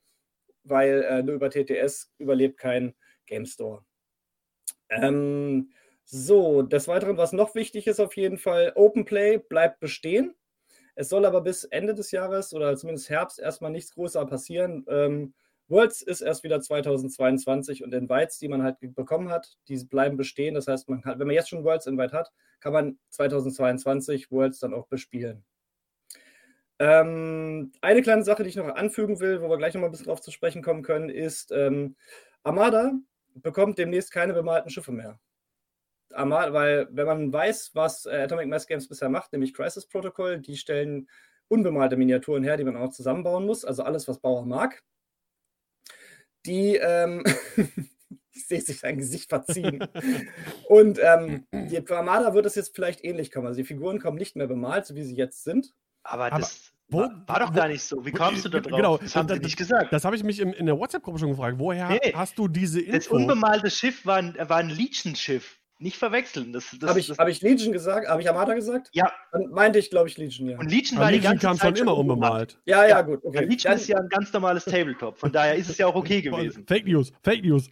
weil 0.65 1.03
äh, 1.03 1.23
nur 1.23 1.35
über 1.35 1.51
TTS 1.51 2.13
überlebt 2.19 2.59
kein 2.59 2.95
Game 3.27 3.47
Store. 3.47 3.85
Ähm, 4.89 5.71
so, 6.05 6.63
des 6.63 6.89
Weiteren, 6.89 7.17
was 7.17 7.33
noch 7.33 7.55
wichtig 7.55 7.87
ist 7.87 8.01
auf 8.01 8.17
jeden 8.17 8.39
Fall, 8.39 8.73
Open 8.75 9.05
Play 9.05 9.39
bleibt 9.39 9.79
bestehen. 9.79 10.35
Es 10.97 11.09
soll 11.09 11.25
aber 11.25 11.41
bis 11.41 11.65
Ende 11.65 11.95
des 11.95 12.11
Jahres 12.11 12.53
oder 12.53 12.77
zumindest 12.77 13.11
Herbst 13.11 13.39
erstmal 13.39 13.71
nichts 13.71 13.95
größer 13.95 14.27
passieren. 14.27 14.85
Ähm, 14.89 15.35
Worlds 15.71 16.03
ist 16.03 16.21
erst 16.21 16.43
wieder 16.43 16.61
2022 16.61 17.85
und 17.85 17.95
Invites, 17.95 18.39
die 18.39 18.49
man 18.49 18.63
halt 18.63 18.77
bekommen 18.81 19.31
hat, 19.31 19.57
die 19.69 19.77
bleiben 19.85 20.17
bestehen. 20.17 20.55
Das 20.55 20.67
heißt, 20.67 20.89
man 20.89 21.01
kann, 21.01 21.19
wenn 21.19 21.27
man 21.27 21.37
jetzt 21.37 21.49
schon 21.49 21.65
Worlds 21.65 21.87
Invite 21.87 22.13
hat, 22.13 22.33
kann 22.59 22.73
man 22.73 22.99
2022 23.11 24.31
Worlds 24.31 24.59
dann 24.59 24.75
auch 24.75 24.89
bespielen. 24.89 25.45
Ähm, 26.81 27.73
eine 27.83 28.03
kleine 28.03 28.25
Sache, 28.25 28.43
die 28.43 28.49
ich 28.49 28.57
noch 28.57 28.75
anfügen 28.75 29.21
will, 29.21 29.43
wo 29.43 29.49
wir 29.49 29.59
gleich 29.59 29.75
noch 29.75 29.81
mal 29.81 29.89
ein 29.89 29.91
bisschen 29.93 30.07
drauf 30.07 30.21
zu 30.21 30.31
sprechen 30.31 30.63
kommen 30.63 30.83
können, 30.83 31.11
ist, 31.11 31.53
ähm, 31.53 31.95
Armada 32.43 32.93
bekommt 33.35 33.79
demnächst 33.79 34.11
keine 34.11 34.33
bemalten 34.33 34.71
Schiffe 34.71 34.93
mehr. 34.93 35.21
Armada, 36.13 36.53
weil, 36.53 36.89
wenn 36.91 37.07
man 37.07 37.33
weiß, 37.33 37.73
was 37.75 38.07
äh, 38.07 38.23
Atomic 38.23 38.49
Mass 38.49 38.67
Games 38.67 38.89
bisher 38.89 39.09
macht, 39.09 39.33
nämlich 39.33 39.55
Crisis 39.55 39.87
Protocol, 39.87 40.41
die 40.41 40.57
stellen 40.57 41.09
unbemalte 41.49 41.97
Miniaturen 41.97 42.45
her, 42.45 42.57
die 42.57 42.65
man 42.65 42.77
auch 42.77 42.91
zusammenbauen 42.91 43.47
muss, 43.47 43.65
also 43.65 43.83
alles, 43.83 44.09
was 44.09 44.19
Bauer 44.19 44.47
mag. 44.47 44.83
Die, 46.47 46.77
ähm, 46.77 47.23
ich 48.33 48.47
sehe 48.47 48.61
sich 48.61 48.79
sein 48.79 48.99
Gesicht 48.99 49.29
verziehen. 49.29 49.87
Und 50.69 50.99
ähm, 51.03 51.47
die 51.53 51.87
Armada 51.91 52.33
wird 52.35 52.47
es 52.47 52.55
jetzt 52.55 52.75
vielleicht 52.75 53.05
ähnlich 53.05 53.31
kommen. 53.31 53.47
Also 53.47 53.59
die 53.59 53.65
Figuren 53.67 53.99
kommen 54.01 54.17
nicht 54.19 54.37
mehr 54.37 54.47
bemalt, 54.47 54.87
so 54.87 54.95
wie 54.95 55.03
sie 55.03 55.17
jetzt 55.17 55.45
sind. 55.45 55.73
Aber 56.03 56.27
Aber 56.27 56.39
das 56.41 56.73
wo- 56.89 56.99
war, 57.01 57.25
war 57.27 57.41
doch 57.41 57.51
wo- 57.51 57.57
gar 57.57 57.69
nicht 57.69 57.83
so. 57.83 58.05
Wie 58.07 58.11
kommst 58.13 58.45
du 58.45 58.49
da 58.49 58.61
drauf? 58.61 58.77
Genau, 58.77 58.97
das 58.97 59.15
haben 59.15 59.29
das- 59.29 59.37
sie 59.39 59.45
nicht 59.45 59.57
gesagt. 59.59 59.93
Das 59.93 60.05
habe 60.05 60.17
ich 60.17 60.25
mich 60.25 60.41
im, 60.41 60.53
in 60.55 60.67
der 60.67 60.79
WhatsApp-Gruppe 60.79 61.19
schon 61.19 61.31
gefragt. 61.31 61.59
Woher 61.59 61.89
Nee. 61.91 62.13
hast 62.15 62.39
du 62.39 62.49
diese 62.49 62.83
das 62.83 63.07
Info? 63.07 63.17
unbemalte 63.17 63.71
Schiff 63.71 64.07
war 64.07 64.17
ein, 64.17 64.35
war 64.39 64.57
ein 64.57 64.71
Legion-Schiff. 64.71 65.60
Nicht 65.83 65.97
verwechseln. 65.97 66.53
Das, 66.53 66.77
das, 66.79 66.91
Habe 66.91 67.01
ich, 67.01 67.07
das, 67.07 67.19
hab 67.19 67.29
ich 67.29 67.41
Legion 67.41 67.73
gesagt? 67.73 68.07
Habe 68.07 68.21
ich 68.21 68.29
Armada 68.29 68.53
gesagt? 68.53 68.91
ja, 68.93 69.11
Dann 69.33 69.49
meinte 69.49 69.79
ich, 69.79 69.89
glaube 69.89 70.09
ich, 70.09 70.19
Legion, 70.19 70.51
ja. 70.51 70.59
und 70.59 70.71
Legion 70.71 70.99
Aber 70.99 71.07
war 71.07 71.11
die 71.11 71.17
Legion 71.17 71.33
ganze 71.33 71.47
kam 71.47 71.57
Zeit 71.57 71.79
schon 71.79 71.87
immer 71.89 71.97
unbemalt. 71.97 72.61
Ja, 72.67 72.83
ja, 72.83 72.89
Ja. 72.89 73.01
gut. 73.03 73.21
Ja, 73.25 73.31
Okay. 73.31 73.45
Legion 73.47 73.71
Dann, 73.73 73.81
ist 73.81 73.89
ja 73.89 73.97
ein 73.97 74.09
ganz 74.11 74.31
normales 74.31 74.65
Tabletop. 74.67 75.17
Von 75.17 75.33
daher 75.33 75.55
ist 75.55 75.71
es 75.71 75.79
ja 75.79 75.87
auch 75.87 75.95
okay 75.95 76.21
gewesen. 76.21 76.67
Fake 76.67 76.87
News, 76.87 77.13
Fake 77.25 77.43
News. 77.43 77.71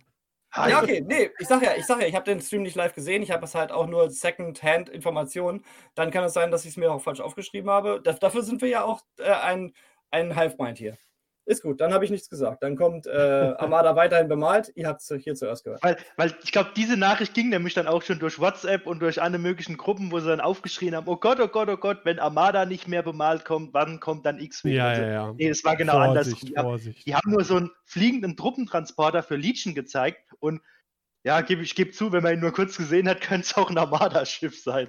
Ah, 0.53 0.71
ja, 0.71 0.83
okay, 0.83 1.05
nee, 1.07 1.31
ich 1.39 1.47
sag 1.47 1.63
ja, 1.63 1.73
ich 1.77 1.85
sag 1.85 2.01
ja, 2.01 2.07
ich 2.07 2.15
habe 2.15 2.25
den 2.25 2.41
Stream 2.41 2.63
nicht 2.63 2.75
live 2.75 2.95
gesehen, 2.95 3.23
ich 3.23 3.31
habe 3.31 3.45
es 3.45 3.55
halt 3.55 3.71
auch 3.71 3.87
nur 3.87 4.09
Second-Hand-Informationen. 4.11 5.63
Dann 5.95 6.11
kann 6.11 6.25
es 6.25 6.33
sein, 6.33 6.51
dass 6.51 6.65
ich 6.65 6.71
es 6.71 6.77
mir 6.79 6.91
auch 6.91 7.03
falsch 7.03 7.21
aufgeschrieben 7.21 7.69
habe. 7.69 8.01
Das, 8.03 8.19
dafür 8.19 8.43
sind 8.43 8.63
wir 8.63 8.69
ja 8.71 8.85
auch 8.85 9.03
äh, 9.19 9.31
ein, 9.31 9.75
ein 10.11 10.35
Hive-Mind 10.35 10.79
hier. 10.79 10.97
Ist 11.49 11.63
gut, 11.63 11.81
dann 11.81 11.95
habe 11.95 12.05
ich 12.05 12.11
nichts 12.11 12.29
gesagt. 12.29 12.63
Dann 12.63 12.77
kommt 12.77 13.07
äh, 13.07 13.11
Armada 13.59 13.97
weiterhin 13.97 14.29
bemalt. 14.29 14.71
Ihr 14.75 14.87
habt 14.87 15.01
es 15.01 15.11
hier 15.25 15.35
zuerst 15.35 15.65
gehört. 15.65 15.83
Weil, 15.83 15.97
weil 16.19 16.35
ich 16.45 16.53
glaube, 16.53 16.73
diese 16.77 16.99
Nachricht 16.99 17.33
ging 17.33 17.49
nämlich 17.49 17.73
dann 17.73 17.87
auch 17.87 18.03
schon 18.03 18.19
durch 18.19 18.39
WhatsApp 18.39 18.87
und 18.87 19.01
durch 19.01 19.23
alle 19.23 19.39
möglichen 19.39 19.79
Gruppen, 19.79 20.13
wo 20.13 20.21
sie 20.21 20.29
dann 20.29 20.43
aufgeschrien 20.43 20.95
haben: 20.95 21.09
Oh 21.09 21.17
Gott, 21.17 21.41
oh 21.41 21.49
Gott, 21.49 21.71
oh 21.71 21.79
Gott, 21.79 22.01
wenn 22.05 22.19
Armada 22.19 22.67
nicht 22.67 22.87
mehr 22.87 23.03
bemalt 23.03 23.47
kommt, 23.47 23.73
wann 23.73 23.99
kommt 23.99 24.27
dann 24.27 24.39
X-Wing? 24.39 24.75
Ja, 24.75 24.89
Also, 24.89 25.03
ja, 25.03 25.09
ja. 25.09 25.33
Nee, 25.33 25.49
es 25.49 25.65
war 25.65 25.77
genau 25.77 25.95
Vorsicht, 25.95 26.55
anders. 26.59 26.81
Die 26.85 26.93
die 27.05 27.15
haben 27.15 27.31
nur 27.31 27.45
so 27.45 27.57
einen 27.57 27.71
fliegenden 27.87 28.37
Truppentransporter 28.37 29.23
für 29.23 29.37
Legion 29.37 29.75
gezeigt 29.75 30.21
und 30.41 30.61
ja, 31.25 31.41
geb, 31.41 31.61
ich 31.61 31.75
gebe 31.75 31.91
zu, 31.93 32.13
wenn 32.13 32.23
man 32.23 32.35
ihn 32.35 32.41
nur 32.41 32.53
kurz 32.53 32.77
gesehen 32.77 33.09
hat, 33.09 33.21
könnte 33.23 33.47
es 33.47 33.57
auch 33.57 33.71
ein 33.71 33.79
Armada-Schiff 33.79 34.63
sein. 34.63 34.89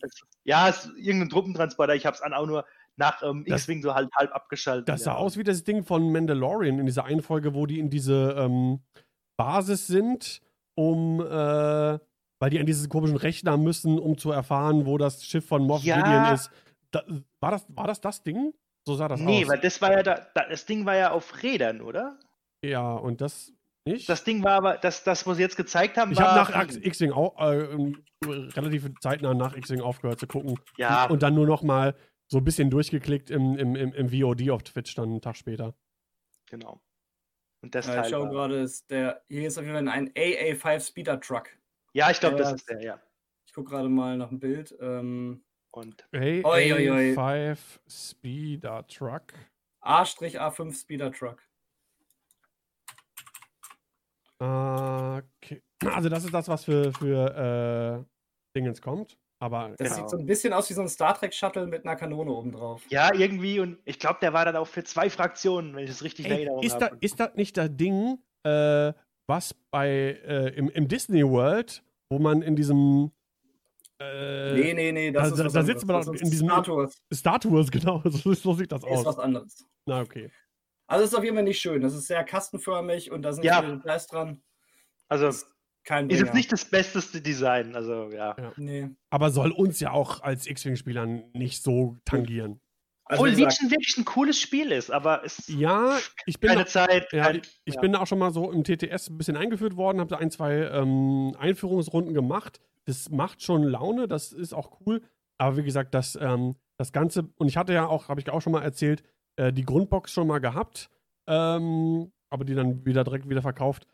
Es- 0.00 0.22
ja, 0.44 0.68
es 0.68 0.84
ist 0.86 0.92
irgendein 0.96 1.30
Truppentransporter. 1.30 1.94
Ich 1.96 2.06
habe 2.06 2.14
es 2.14 2.20
dann 2.22 2.32
auch 2.32 2.46
nur 2.46 2.64
nach 2.96 3.22
ähm, 3.22 3.44
X-Wing 3.46 3.82
so 3.82 3.94
halb, 3.94 4.10
halb 4.14 4.32
abgeschaltet. 4.34 4.88
Das 4.88 5.04
sah 5.04 5.12
ja. 5.12 5.16
aus 5.18 5.36
wie 5.36 5.44
das 5.44 5.64
Ding 5.64 5.84
von 5.84 6.10
Mandalorian 6.12 6.78
in 6.78 6.86
dieser 6.86 7.04
einen 7.04 7.22
Folge, 7.22 7.54
wo 7.54 7.66
die 7.66 7.78
in 7.78 7.90
diese 7.90 8.34
ähm, 8.38 8.80
Basis 9.36 9.86
sind, 9.86 10.40
um, 10.74 11.20
äh, 11.20 11.24
weil 12.38 12.50
die 12.50 12.58
an 12.58 12.66
diesen 12.66 12.88
komischen 12.88 13.16
Rechner 13.16 13.56
müssen, 13.56 13.98
um 13.98 14.16
zu 14.18 14.30
erfahren, 14.30 14.86
wo 14.86 14.98
das 14.98 15.24
Schiff 15.24 15.46
von 15.46 15.66
Moff 15.66 15.82
Ja. 15.84 15.96
Gideon 15.96 16.34
ist. 16.34 16.50
Da, 16.90 17.02
war, 17.40 17.50
das, 17.50 17.66
war 17.68 17.86
das 17.86 18.00
das 18.00 18.22
Ding? 18.22 18.54
So 18.86 18.94
sah 18.94 19.08
das 19.08 19.20
Nee, 19.20 19.44
aus. 19.44 19.50
weil 19.50 19.60
das 19.60 19.82
war 19.82 19.92
ja 19.92 20.02
da, 20.02 20.26
da, 20.34 20.48
das 20.48 20.64
Ding 20.64 20.86
war 20.86 20.96
ja 20.96 21.10
auf 21.10 21.42
Rädern, 21.42 21.80
oder? 21.80 22.18
ja, 22.62 22.94
und 22.94 23.20
das 23.20 23.52
nicht? 23.84 24.08
Das 24.08 24.24
Ding 24.24 24.42
war 24.42 24.52
aber, 24.52 24.76
das, 24.78 25.04
das, 25.04 25.26
was 25.26 25.36
sie 25.36 25.42
jetzt 25.42 25.56
gezeigt 25.56 25.96
haben, 25.96 26.10
ich 26.12 26.18
war. 26.18 26.34
habe 26.34 26.50
nach 26.52 26.76
X-Wing 26.76 27.12
auch 27.12 27.38
äh, 27.38 27.92
relativ 28.24 28.90
zeitnah 29.00 29.34
nach 29.34 29.56
X-Wing 29.56 29.80
aufgehört 29.80 30.18
zu 30.18 30.26
gucken. 30.26 30.58
ja, 30.76 31.04
Und 31.06 31.22
dann 31.22 31.34
nur 31.34 31.46
noch 31.46 31.62
mal 31.62 31.94
so 32.28 32.38
ein 32.38 32.44
bisschen 32.44 32.70
durchgeklickt 32.70 33.30
im, 33.30 33.56
im, 33.56 33.76
im, 33.76 33.92
im 33.92 34.08
VOD 34.08 34.50
auf 34.50 34.62
Twitch 34.62 34.94
dann 34.94 35.10
einen 35.10 35.20
Tag 35.20 35.36
später. 35.36 35.74
genau. 36.46 36.80
Und 37.62 37.74
das 37.74 37.86
Ja, 37.86 37.94
ich 37.94 38.00
Teil 38.02 38.10
schaue 38.10 38.26
war, 38.26 38.32
gerade, 38.32 38.60
ist 38.60 38.90
der, 38.90 39.24
hier 39.28 39.48
ist 39.48 39.58
auf 39.58 39.64
jeden 39.64 39.76
Fall 39.76 39.88
ein 39.88 40.10
AA5 40.10 40.80
Speeder 40.86 41.20
Truck. 41.20 41.48
Ja, 41.94 42.10
ich 42.10 42.20
glaube, 42.20 42.36
das 42.36 42.52
ist 42.52 42.68
der, 42.68 42.80
ja. 42.80 43.00
gucke 43.54 43.70
gerade 43.70 43.88
mal 43.88 44.16
nach 44.16 44.28
dem 44.28 44.38
Bild. 44.38 44.76
Ähm, 44.80 45.42
Und 45.72 46.06
Oi, 46.12 46.42
oi, 46.44 46.90
oi. 46.90 47.14
AA5 47.16 47.58
Speeder 47.88 48.86
Truck. 48.86 49.32
A-A5 49.80 50.80
Speeder 50.80 51.12
Truck. 51.12 51.42
Okay. 54.38 55.62
Also 55.84 56.08
das 56.08 56.24
ist 56.24 56.34
das, 56.34 56.48
was 56.48 56.64
für, 56.64 56.92
für 56.92 58.04
äh, 58.04 58.56
Dingens 58.56 58.82
kommt. 58.82 59.16
Aber 59.46 59.74
Das 59.78 59.88
Genau. 59.90 59.94
sieht 60.00 60.10
so 60.10 60.18
ein 60.18 60.26
bisschen 60.26 60.52
aus 60.52 60.68
wie 60.70 60.74
so 60.74 60.82
ein 60.82 60.88
Star 60.88 61.14
Trek 61.16 61.32
Shuttle 61.32 61.66
mit 61.68 61.84
einer 61.86 61.94
Kanone 61.94 62.32
oben 62.32 62.50
drauf. 62.50 62.82
ja, 62.88 63.14
irgendwie, 63.14 63.60
und 63.60 63.78
ich 63.84 64.00
glaube, 64.00 64.18
der 64.20 64.32
war 64.32 64.44
dann 64.44 64.56
auch 64.56 64.66
für 64.66 64.82
zwei 64.82 65.08
Fraktionen, 65.08 65.76
wenn 65.76 65.84
ich 65.84 65.90
das 65.90 66.02
richtig 66.02 66.26
Ey, 66.26 66.32
Erinnerung 66.32 66.62
ist, 66.64 66.76
da, 66.78 66.90
ist 67.00 67.20
das 67.20 67.34
nicht 67.36 67.56
das 67.56 67.68
Ding, 67.70 68.18
äh, 68.44 68.92
was 69.28 69.54
bei 69.70 69.88
äh, 69.88 70.48
im, 70.56 70.68
im 70.70 70.88
Disney 70.88 71.22
World, 71.24 71.84
wo 72.10 72.18
man 72.18 72.42
in 72.42 72.56
diesem 72.56 73.12
äh, 74.00 74.52
nee, 74.54 74.74
nee, 74.74 74.92
nee, 74.92 75.10
das 75.12 75.30
also 75.32 75.44
ist 75.44 75.54
da- 75.54 75.60
da 75.60 75.66
sitzt 75.66 75.86
man 75.86 75.96
Das 75.96 76.08
ist 76.08 76.22
in 76.22 76.30
diesem- 76.30 76.48
Star 76.48 76.62
Tours. 76.64 76.96
Star 77.14 77.40
Tours, 77.40 77.70
genau, 77.70 78.02
so, 78.04 78.34
so 78.34 78.52
sieht 78.54 78.72
das 78.72 78.82
Nee, 78.82 78.92
ist 78.92 78.98
aus. 78.98 79.06
was 79.06 79.18
anderes. 79.20 79.64
Na, 79.86 80.00
okay. 80.02 80.30
Also 80.88 81.04
es 81.04 81.12
ist 81.12 81.16
auf 81.16 81.24
jeden 81.24 81.36
Fall 81.36 81.44
nicht 81.44 81.60
schön. 81.60 81.80
Das 81.82 81.94
ist 81.94 82.06
sehr 82.06 82.22
kastenförmig 82.24 83.10
und 83.10 83.22
da 83.22 83.32
sind 83.32 83.44
Ja. 83.44 83.60
viele 83.62 83.76
Details 83.78 84.06
dran. 84.08 84.42
Also, 85.08 85.28
Ist 85.28 85.46
kein 85.86 86.10
ist 86.10 86.20
jetzt 86.20 86.34
nicht 86.34 86.52
das 86.52 86.64
besteste 86.64 87.20
Design, 87.22 87.74
also 87.76 88.10
ja. 88.10 88.36
Nee. 88.56 88.90
Aber 89.08 89.30
soll 89.30 89.52
uns 89.52 89.80
ja 89.80 89.92
auch 89.92 90.20
als 90.20 90.46
X-Wing-Spielern 90.46 91.30
nicht 91.32 91.62
so 91.62 91.96
tangieren. 92.04 92.60
Also 93.08 93.22
Obwohl 93.22 93.36
Legion 93.36 93.70
wirklich 93.70 93.96
ein 93.98 94.04
cooles 94.04 94.40
Spiel 94.40 94.72
ist, 94.72 94.90
aber 94.90 95.24
es 95.24 95.38
ist 95.38 95.48
Ja, 95.50 95.96
ich 96.26 96.40
bin, 96.40 96.48
keine 96.48 96.64
da, 96.64 96.66
Zeit. 96.66 97.12
ja, 97.12 97.26
kein, 97.26 97.42
ich 97.64 97.74
ja. 97.74 97.80
bin 97.80 97.92
da 97.92 98.00
auch 98.00 98.06
schon 98.08 98.18
mal 98.18 98.32
so 98.32 98.50
im 98.50 98.64
TTS 98.64 99.10
ein 99.10 99.16
bisschen 99.16 99.36
eingeführt 99.36 99.76
worden, 99.76 100.00
habe 100.00 100.10
da 100.10 100.16
ein, 100.16 100.32
zwei 100.32 100.54
ähm, 100.54 101.36
Einführungsrunden 101.38 102.14
gemacht. 102.14 102.58
Das 102.86 103.08
macht 103.10 103.42
schon 103.42 103.62
Laune, 103.62 104.08
das 104.08 104.32
ist 104.32 104.54
auch 104.54 104.80
cool. 104.84 105.02
Aber 105.38 105.56
wie 105.56 105.62
gesagt, 105.62 105.94
das, 105.94 106.18
ähm, 106.20 106.56
das 106.78 106.90
Ganze, 106.90 107.28
und 107.36 107.46
ich 107.46 107.56
hatte 107.56 107.72
ja 107.72 107.86
auch, 107.86 108.08
habe 108.08 108.20
ich 108.20 108.28
auch 108.28 108.42
schon 108.42 108.52
mal 108.52 108.62
erzählt, 108.62 109.04
äh, 109.36 109.52
die 109.52 109.64
Grundbox 109.64 110.10
schon 110.10 110.26
mal 110.26 110.40
gehabt, 110.40 110.90
ähm, 111.28 112.10
aber 112.28 112.44
die 112.44 112.56
dann 112.56 112.84
wieder 112.84 113.04
direkt 113.04 113.28
wieder 113.28 113.42
verkauft, 113.42 113.86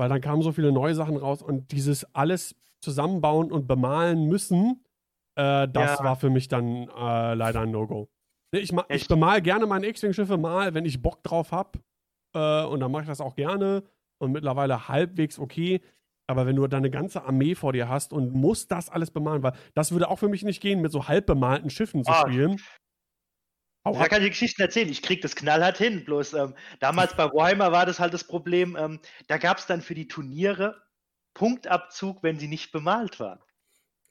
weil 0.00 0.08
dann 0.08 0.20
kamen 0.22 0.40
so 0.42 0.50
viele 0.52 0.72
neue 0.72 0.94
Sachen 0.94 1.16
raus 1.16 1.42
und 1.42 1.72
dieses 1.72 2.04
alles 2.14 2.56
zusammenbauen 2.82 3.52
und 3.52 3.68
bemalen 3.68 4.24
müssen, 4.26 4.82
äh, 5.36 5.68
das 5.68 5.98
Ja. 5.98 6.04
war 6.04 6.16
für 6.16 6.30
mich 6.30 6.48
dann 6.48 6.88
äh, 6.88 7.34
leider 7.34 7.60
ein 7.60 7.70
No-Go. 7.70 8.08
Ich, 8.52 8.72
ma- 8.72 8.86
ich 8.88 9.06
bemal 9.06 9.42
gerne 9.42 9.66
meine 9.66 9.86
X-Wing-Schiffe 9.86 10.38
mal, 10.38 10.74
wenn 10.74 10.84
ich 10.86 11.00
Bock 11.02 11.22
drauf 11.22 11.52
habe. 11.52 11.78
Äh, 12.34 12.64
und 12.64 12.80
dann 12.80 12.90
mache 12.90 13.02
ich 13.02 13.08
das 13.08 13.20
auch 13.20 13.36
gerne. 13.36 13.84
Und 14.18 14.32
mittlerweile 14.32 14.88
halbwegs 14.88 15.38
okay. 15.38 15.80
Aber 16.28 16.46
wenn 16.46 16.56
du 16.56 16.66
dann 16.66 16.78
eine 16.78 16.90
ganze 16.90 17.22
Armee 17.24 17.54
vor 17.54 17.72
dir 17.72 17.88
hast 17.88 18.12
und 18.12 18.32
musst 18.32 18.70
das 18.72 18.88
alles 18.88 19.10
bemalen, 19.10 19.42
weil 19.42 19.52
das 19.74 19.92
würde 19.92 20.08
auch 20.08 20.18
für 20.18 20.28
mich 20.28 20.42
nicht 20.44 20.60
gehen, 20.62 20.80
mit 20.80 20.92
so 20.92 21.08
halb 21.08 21.26
bemalten 21.26 21.70
Schiffen 21.70 22.04
zu 22.04 22.10
Ah. 22.12 22.20
spielen. 22.22 22.58
Hau 23.84 23.94
Da 23.94 24.00
ab. 24.00 24.10
kann 24.10 24.22
ich 24.22 24.30
Geschichten 24.30 24.60
erzählen. 24.62 24.88
Ich 24.88 25.02
krieg 25.02 25.22
das 25.22 25.34
knallhart 25.36 25.78
hin. 25.78 26.04
Bloß 26.04 26.34
ähm, 26.34 26.54
damals 26.80 27.14
bei 27.16 27.24
Warhammer 27.26 27.72
war 27.72 27.86
das 27.86 27.98
halt 28.00 28.12
das 28.14 28.24
Problem. 28.24 28.76
Ähm, 28.78 29.00
da 29.28 29.38
gab 29.38 29.58
es 29.58 29.66
dann 29.66 29.80
für 29.82 29.94
die 29.94 30.08
Turniere 30.08 30.82
Punktabzug, 31.34 32.22
wenn 32.22 32.38
sie 32.38 32.48
nicht 32.48 32.72
bemalt 32.72 33.20
waren. 33.20 33.40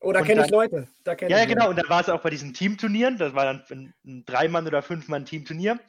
oh, 0.02 0.12
da 0.14 0.22
kenne 0.22 0.46
ich 0.46 0.52
Leute. 0.52 0.88
Da 1.04 1.16
kenn 1.16 1.30
Ja, 1.30 1.42
ich 1.42 1.48
genau. 1.48 1.66
Leute. 1.66 1.70
Und 1.72 1.76
dann 1.84 1.90
war 1.90 2.02
es 2.02 2.10
auch 2.10 2.22
bei 2.22 2.30
diesen 2.30 2.54
Teamturnieren. 2.54 3.18
Das 3.18 3.34
war 3.34 3.46
dann 3.46 3.64
ein, 3.70 3.94
ein 4.06 4.26
Dreimann- 4.26 4.66
oder 4.68 4.82
Fünfmann-Teamturnier. 4.82 5.80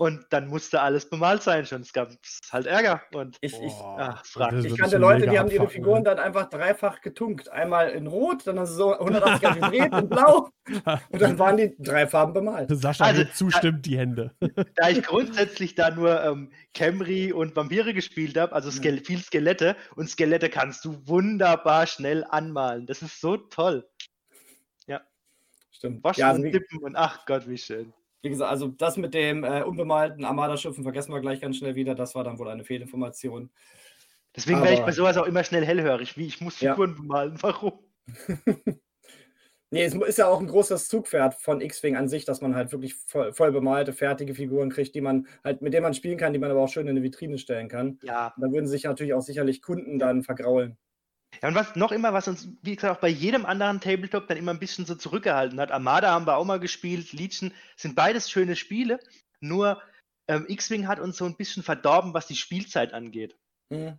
Und 0.00 0.26
dann 0.30 0.46
musste 0.46 0.80
alles 0.80 1.10
bemalt 1.10 1.42
sein 1.42 1.66
schon. 1.66 1.82
Es 1.82 1.92
gab 1.92 2.12
halt 2.52 2.66
Ärger. 2.66 3.02
Und 3.12 3.36
Ich, 3.40 3.52
ich, 3.52 3.72
ach, 3.72 4.24
frag 4.24 4.50
dich. 4.52 4.72
ich 4.72 4.78
kannte 4.78 4.96
Leute, 4.96 5.26
die 5.26 5.38
haben 5.38 5.50
ihre 5.50 5.64
abfucken, 5.64 5.70
Figuren 5.70 5.98
ne? 5.98 6.04
dann 6.04 6.18
einfach 6.20 6.48
dreifach 6.48 7.00
getunkt. 7.00 7.50
Einmal 7.50 7.90
in 7.90 8.06
Rot, 8.06 8.46
dann 8.46 8.58
haben 8.58 8.66
sie 8.66 8.74
so 8.74 8.96
180 8.96 9.40
Grad 9.40 9.54
gedreht 9.60 9.92
in 9.92 10.08
Blau 10.08 10.50
und 11.10 11.20
dann 11.20 11.38
waren 11.38 11.56
die 11.56 11.74
drei 11.78 12.06
Farben 12.06 12.32
bemalt. 12.32 12.70
Sascha 12.72 13.04
Also, 13.04 13.24
zustimmt 13.34 13.84
die 13.86 13.98
Hände. 13.98 14.34
da 14.76 14.88
ich 14.88 15.02
grundsätzlich 15.02 15.74
da 15.74 15.90
nur 15.90 16.22
ähm, 16.22 16.52
Camry 16.74 17.32
und 17.32 17.56
Vampire 17.56 17.92
gespielt 17.92 18.38
habe, 18.38 18.52
also 18.52 18.70
Ske 18.70 18.98
viel 18.98 19.20
Skelette, 19.20 19.74
und 19.96 20.08
Skelette 20.08 20.48
kannst 20.48 20.84
du 20.84 21.06
wunderbar 21.08 21.86
schnell 21.86 22.24
anmalen. 22.24 22.86
Das 22.86 23.02
ist 23.02 23.20
so 23.20 23.36
toll. 23.36 23.84
Stimmt. 25.78 26.02
Waschen 26.02 26.20
Ja, 26.20 26.28
also 26.30 26.40
und 26.40 26.46
wie, 26.48 26.50
dippen 26.50 26.78
und 26.80 26.96
ach 26.96 27.24
Gott, 27.24 27.48
wie 27.48 27.56
schön. 27.56 27.92
Wie 28.22 28.30
gesagt, 28.30 28.50
also 28.50 28.68
das 28.68 28.96
mit 28.96 29.14
dem 29.14 29.44
äh, 29.44 29.62
unbemalten 29.62 30.24
Armada-Schiffen 30.24 30.82
vergessen 30.82 31.12
wir 31.12 31.20
gleich 31.20 31.40
ganz 31.40 31.56
schnell 31.56 31.74
wieder. 31.74 31.94
Das 31.94 32.14
war 32.14 32.24
dann 32.24 32.38
wohl 32.38 32.48
eine 32.48 32.64
Fehlinformation. 32.64 33.50
Deswegen 34.34 34.62
wäre 34.62 34.74
ich 34.74 34.80
bei 34.80 34.92
sowas 34.92 35.16
auch 35.16 35.26
immer 35.26 35.44
schnell 35.44 35.64
hellhörig. 35.64 36.16
Wie 36.16 36.26
ich 36.26 36.40
muss 36.40 36.60
Ja. 36.60 36.72
Figuren 36.72 36.94
bemalen. 36.94 37.38
Warum? 37.42 37.78
Nee, 39.70 39.82
es 39.84 39.94
ist 39.94 40.16
ja 40.16 40.28
auch 40.28 40.40
ein 40.40 40.46
großes 40.46 40.88
Zugpferd 40.88 41.34
von 41.34 41.60
X-Wing 41.60 41.94
an 41.94 42.08
sich, 42.08 42.24
dass 42.24 42.40
man 42.40 42.54
halt 42.54 42.72
wirklich 42.72 42.94
voll, 42.94 43.34
voll 43.34 43.52
bemalte, 43.52 43.92
fertige 43.92 44.34
Figuren 44.34 44.70
kriegt, 44.70 44.94
die 44.94 45.02
man 45.02 45.26
halt, 45.44 45.60
mit 45.60 45.74
denen 45.74 45.82
man 45.82 45.92
spielen 45.92 46.16
kann, 46.16 46.32
die 46.32 46.38
man 46.38 46.50
aber 46.50 46.60
auch 46.60 46.70
schön 46.70 46.86
in 46.86 46.96
eine 46.96 47.02
Vitrine 47.02 47.36
stellen 47.36 47.68
kann. 47.68 47.98
Ja. 48.02 48.32
Da 48.38 48.50
würden 48.50 48.66
sich 48.66 48.84
natürlich 48.84 49.12
auch 49.12 49.20
sicherlich 49.20 49.60
Kunden 49.60 49.98
dann 49.98 50.22
vergraulen. 50.22 50.78
Ja, 51.42 51.48
und 51.48 51.54
was 51.54 51.76
noch 51.76 51.92
immer, 51.92 52.12
was 52.12 52.26
uns, 52.26 52.48
wie 52.62 52.74
gesagt, 52.74 52.96
auch 52.96 53.00
bei 53.00 53.08
jedem 53.08 53.46
anderen 53.46 53.80
Tabletop 53.80 54.26
dann 54.28 54.38
immer 54.38 54.52
ein 54.52 54.58
bisschen 54.58 54.86
so 54.86 54.94
zurückgehalten 54.94 55.60
hat. 55.60 55.70
Armada 55.70 56.10
haben 56.10 56.26
wir 56.26 56.36
auch 56.36 56.44
mal 56.44 56.58
gespielt, 56.58 57.12
Legion 57.12 57.52
sind 57.76 57.94
beides 57.94 58.30
schöne 58.30 58.56
Spiele. 58.56 58.98
Nur 59.40 59.80
ähm, 60.26 60.46
X-Wing 60.48 60.88
hat 60.88 60.98
uns 61.00 61.16
so 61.18 61.26
ein 61.26 61.36
bisschen 61.36 61.62
verdorben, 61.62 62.12
was 62.14 62.26
die 62.26 62.34
Spielzeit 62.36 62.92
angeht. 62.92 63.36
Mhm. 63.70 63.98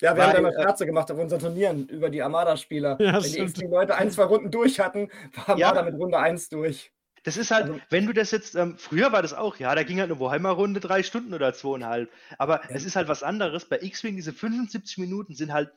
Ja, 0.00 0.14
wir 0.16 0.22
Weil, 0.22 0.26
haben 0.28 0.34
da 0.36 0.40
mal 0.42 0.52
äh, 0.52 0.62
Scherze 0.62 0.86
gemacht 0.86 1.10
auf 1.12 1.18
unseren 1.18 1.38
Turnieren 1.40 1.86
über 1.88 2.10
die 2.10 2.20
Armada-Spieler. 2.22 2.96
Ja, 3.00 3.22
Wenn 3.22 3.32
die. 3.32 3.38
X-Wing-Leute 3.38 3.94
ein, 3.94 4.10
zwei 4.10 4.24
Runden 4.24 4.50
durch 4.50 4.80
hatten, 4.80 5.10
war 5.46 5.56
Ja. 5.56 5.68
Armada 5.68 5.88
mit 5.90 5.94
Runde 6.00 6.18
1 6.18 6.48
durch. 6.48 6.90
Das 7.22 7.36
ist 7.36 7.50
halt, 7.52 7.66
Also- 7.68 7.80
wenn 7.90 8.06
du 8.06 8.12
das 8.12 8.30
jetzt, 8.32 8.56
ähm, 8.56 8.76
früher 8.76 9.12
war 9.12 9.22
das 9.22 9.32
auch, 9.32 9.56
ja, 9.58 9.74
da 9.74 9.82
ging 9.84 10.00
halt 10.00 10.10
eine 10.10 10.18
Warhammer-Runde 10.18 10.80
drei 10.80 11.02
Stunden 11.02 11.32
oder 11.32 11.54
zweieinhalb. 11.54 12.10
Aber 12.38 12.62
Ja. 12.64 12.70
es 12.70 12.84
ist 12.84 12.96
halt 12.96 13.06
was 13.08 13.22
anderes. 13.22 13.66
Bei 13.66 13.78
X-Wing, 13.80 14.16
diese 14.16 14.32
75 14.32 14.98
Minuten 14.98 15.34
sind 15.34 15.52
halt 15.52 15.70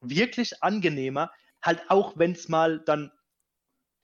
wirklich 0.00 0.62
angenehmer. 0.62 1.30
Halt 1.62 1.82
auch, 1.88 2.16
wenn 2.16 2.32
es 2.32 2.48
mal 2.48 2.80
dann 2.80 3.10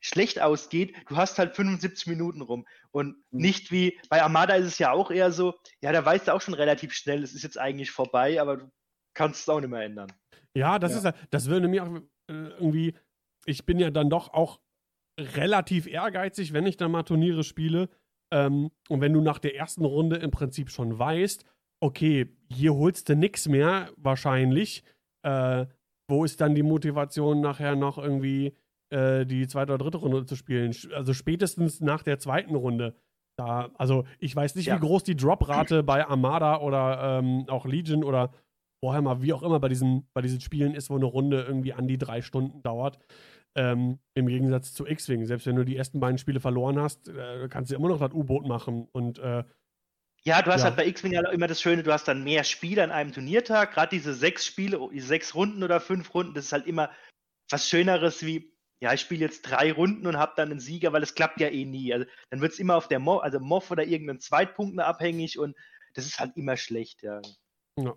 schlecht 0.01 0.41
ausgeht, 0.41 0.95
du 1.09 1.17
hast 1.17 1.39
halt 1.39 1.55
75 1.55 2.09
Minuten 2.09 2.41
rum. 2.41 2.67
Und 2.91 3.17
Mhm. 3.31 3.41
nicht 3.41 3.71
wie 3.71 3.99
bei 4.11 4.23
Armada 4.23 4.55
ist 4.55 4.67
es 4.67 4.79
ja 4.79 4.91
auch 4.91 5.11
eher 5.11 5.31
so, 5.31 5.55
ja, 5.81 5.93
da 5.93 6.05
weißt 6.05 6.29
du 6.29 6.35
auch 6.35 6.41
schon 6.41 6.55
relativ 6.55 6.93
schnell, 6.93 7.23
es 7.23 7.35
ist 7.35 7.45
jetzt 7.45 7.59
eigentlich 7.59 7.91
vorbei, 7.93 8.41
aber 8.41 8.57
du 8.57 8.71
kannst 9.15 9.43
es 9.43 9.49
auch 9.49 9.61
nicht 9.61 9.71
mehr 9.71 9.83
ändern. 9.83 10.13
Ja, 10.55 10.79
das 10.79 10.93
Ja. 10.93 10.99
ist 10.99 11.05
ja, 11.05 11.15
das 11.31 11.47
würde 11.49 11.69
mir 11.69 11.85
auch 11.85 11.97
äh, 12.29 12.33
irgendwie, 12.33 12.95
ich 13.47 13.65
bin 13.65 13.79
ja 13.79 13.91
dann 13.91 14.11
doch 14.11 14.33
auch 14.33 14.61
relativ 15.21 15.87
ehrgeizig, 15.87 16.53
wenn 16.53 16.67
ich 16.67 16.77
dann 16.77 16.91
mal 16.91 17.03
Turniere 17.05 17.45
spiele. 17.45 17.89
Ähm, 18.33 18.71
und 18.89 19.01
wenn 19.01 19.13
du 19.13 19.21
nach 19.21 19.39
der 19.39 19.55
ersten 19.57 19.85
Runde 19.85 20.17
im 20.17 20.31
Prinzip 20.31 20.71
schon 20.71 20.99
weißt, 20.99 21.45
okay, 21.81 22.35
hier 22.51 22.75
holst 22.75 23.09
du 23.09 23.15
nichts 23.17 23.47
mehr, 23.47 23.93
wahrscheinlich. 23.97 24.83
Äh, 25.23 25.67
wo 26.09 26.25
ist 26.25 26.41
dann 26.41 26.55
die 26.55 26.63
Motivation, 26.63 27.41
nachher 27.41 27.77
noch 27.77 27.99
irgendwie 27.99 28.57
äh, 28.91 29.25
die 29.27 29.47
zweite 29.47 29.73
oder 29.75 29.85
dritte 29.85 29.99
Runde 29.99 30.27
zu 30.27 30.37
spielen? 30.37 30.75
Also 30.95 31.13
spätestens 31.15 31.81
nach 31.81 32.03
der 32.03 32.19
zweiten 32.19 32.55
Runde. 32.55 32.95
Da, 33.39 33.71
also 33.77 34.05
ich 34.19 34.37
weiß 34.37 34.55
nicht, 34.57 34.67
Ja. 34.67 34.77
wie 34.77 34.81
groß 34.87 35.05
die 35.05 35.17
Droprate 35.17 35.83
bei 35.83 36.07
Armada 36.07 36.61
oder 36.61 37.19
ähm, 37.21 37.47
auch 37.49 37.65
Legion 37.65 38.05
oder 38.05 38.31
Warhammer, 38.85 39.23
wie 39.23 39.33
auch 39.33 39.43
immer 39.43 39.59
bei 39.61 39.69
diesen, 39.69 40.07
bei 40.13 40.21
diesen 40.21 40.41
Spielen 40.41 40.75
ist, 40.75 40.91
wo 40.91 40.97
eine 40.97 41.07
Runde 41.07 41.43
irgendwie 41.43 41.73
an 41.73 41.87
die 41.87 41.99
drei 41.99 42.21
Stunden 42.21 42.63
dauert. 42.63 42.99
Ähm, 43.55 43.99
Im 44.15 44.27
Gegensatz 44.27 44.75
zu 44.75 44.87
X-Wing. 44.87 45.25
Selbst 45.25 45.47
wenn 45.47 45.57
du 45.57 45.65
die 45.65 45.77
ersten 45.77 46.01
beiden 46.01 46.19
Spiele 46.19 46.41
verloren 46.41 46.79
hast, 46.81 47.09
äh, 47.09 47.49
kannst 47.49 47.71
du 47.71 47.77
immer 47.77 47.89
noch 47.89 48.01
das 48.01 48.13
U-Boot 48.13 48.47
machen. 48.47 48.89
Und 48.93 49.19
äh, 49.19 49.45
Ja, 50.25 50.41
du 50.43 50.53
hast 50.53 50.61
Ja. 50.61 50.67
halt 50.67 50.77
bei 50.77 50.87
X-Wing 50.87 51.17
auch 51.25 51.33
immer 51.33 51.49
das 51.49 51.61
Schöne, 51.61 51.83
du 51.83 51.93
hast 51.93 52.07
dann 52.07 52.23
mehr 52.23 52.45
Spiele 52.45 52.85
an 52.85 52.91
einem 52.93 53.13
Turniertag. 53.13 53.73
Gerade 53.75 53.91
diese 53.91 54.15
sechs 54.15 54.47
Spiele, 54.47 54.79
diese 54.93 55.07
sechs 55.09 55.35
Runden 55.35 55.63
oder 55.65 55.81
fünf 55.81 56.15
Runden, 56.15 56.35
das 56.35 56.47
ist 56.47 56.53
halt 56.53 56.67
immer 56.67 56.91
was 57.51 57.69
Schöneres 57.69 58.25
wie, 58.25 58.53
ja, 58.81 58.93
ich 58.93 59.01
spiele 59.01 59.21
jetzt 59.23 59.43
drei 59.43 59.73
Runden 59.73 60.07
und 60.07 60.17
habe 60.17 60.33
dann 60.37 60.51
einen 60.51 60.61
Sieger, 60.61 60.93
weil 60.93 61.03
es 61.03 61.15
klappt 61.15 61.41
ja 61.41 61.49
eh 61.49 61.65
nie. 61.65 61.93
Also 61.93 62.07
dann 62.31 62.41
wird 62.41 62.53
es 62.53 62.61
immer 62.61 62.77
auf 62.77 62.87
der 62.89 63.01
Mo 63.01 63.19
also 63.19 63.41
Moff 63.41 63.71
oder 63.71 63.85
irgendeinen 63.85 64.21
Zweitpunkt 64.21 64.79
abhängig 64.79 65.39
und 65.39 65.57
das 65.95 66.07
ist 66.07 66.19
halt 66.21 66.37
immer 66.37 66.57
schlecht, 66.57 67.03
ja. 67.03 67.21
ja. 67.79 67.97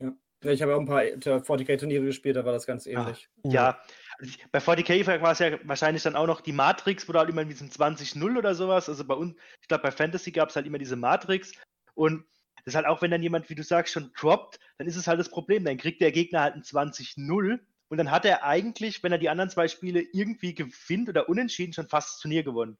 Ja, 0.00 0.52
ich 0.52 0.62
habe 0.62 0.76
auch 0.76 0.80
ein 0.80 0.86
paar 0.86 1.04
äh, 1.04 1.16
40k-Turniere 1.16 2.04
gespielt, 2.04 2.36
da 2.36 2.44
war 2.44 2.52
das 2.52 2.64
ganz 2.66 2.86
ähnlich. 2.86 3.28
Ja, 3.44 3.70
also 3.70 3.80
ich- 3.90 4.07
bei 4.50 4.58
40k 4.58 5.22
war 5.22 5.32
es 5.32 5.38
ja 5.38 5.58
wahrscheinlich 5.64 6.02
dann 6.02 6.16
auch 6.16 6.26
noch 6.26 6.40
die 6.40 6.52
Matrix, 6.52 7.08
wo 7.08 7.12
du 7.12 7.18
halt 7.18 7.30
immer 7.30 7.42
in 7.42 7.48
diesem 7.48 7.68
20-0 7.68 8.36
oder 8.36 8.54
sowas, 8.54 8.88
also 8.88 9.04
bei 9.04 9.14
uns, 9.14 9.36
ich 9.60 9.68
glaube 9.68 9.82
bei 9.82 9.90
Fantasy 9.90 10.32
gab 10.32 10.50
es 10.50 10.56
halt 10.56 10.66
immer 10.66 10.78
diese 10.78 10.96
Matrix 10.96 11.52
und 11.94 12.24
das 12.64 12.72
ist 12.72 12.76
halt 12.76 12.86
auch, 12.86 13.00
wenn 13.00 13.10
dann 13.10 13.22
jemand, 13.22 13.48
wie 13.48 13.54
du 13.54 13.62
sagst, 13.62 13.94
schon 13.94 14.12
droppt, 14.18 14.58
dann 14.78 14.86
ist 14.86 14.96
es 14.96 15.06
halt 15.06 15.20
das 15.20 15.30
Problem, 15.30 15.64
dann 15.64 15.78
kriegt 15.78 16.00
der 16.00 16.12
Gegner 16.12 16.42
halt 16.42 16.54
ein 16.54 16.62
20-0 16.62 17.60
und 17.88 17.96
dann 17.96 18.10
hat 18.10 18.24
er 18.24 18.44
eigentlich, 18.44 19.02
wenn 19.02 19.12
er 19.12 19.18
die 19.18 19.30
anderen 19.30 19.50
zwei 19.50 19.68
Spiele 19.68 20.02
irgendwie 20.12 20.54
gewinnt 20.54 21.08
oder 21.08 21.28
unentschieden, 21.28 21.72
schon 21.72 21.88
fast 21.88 22.10
das 22.10 22.20
Turnier 22.20 22.42
gewonnen. 22.42 22.76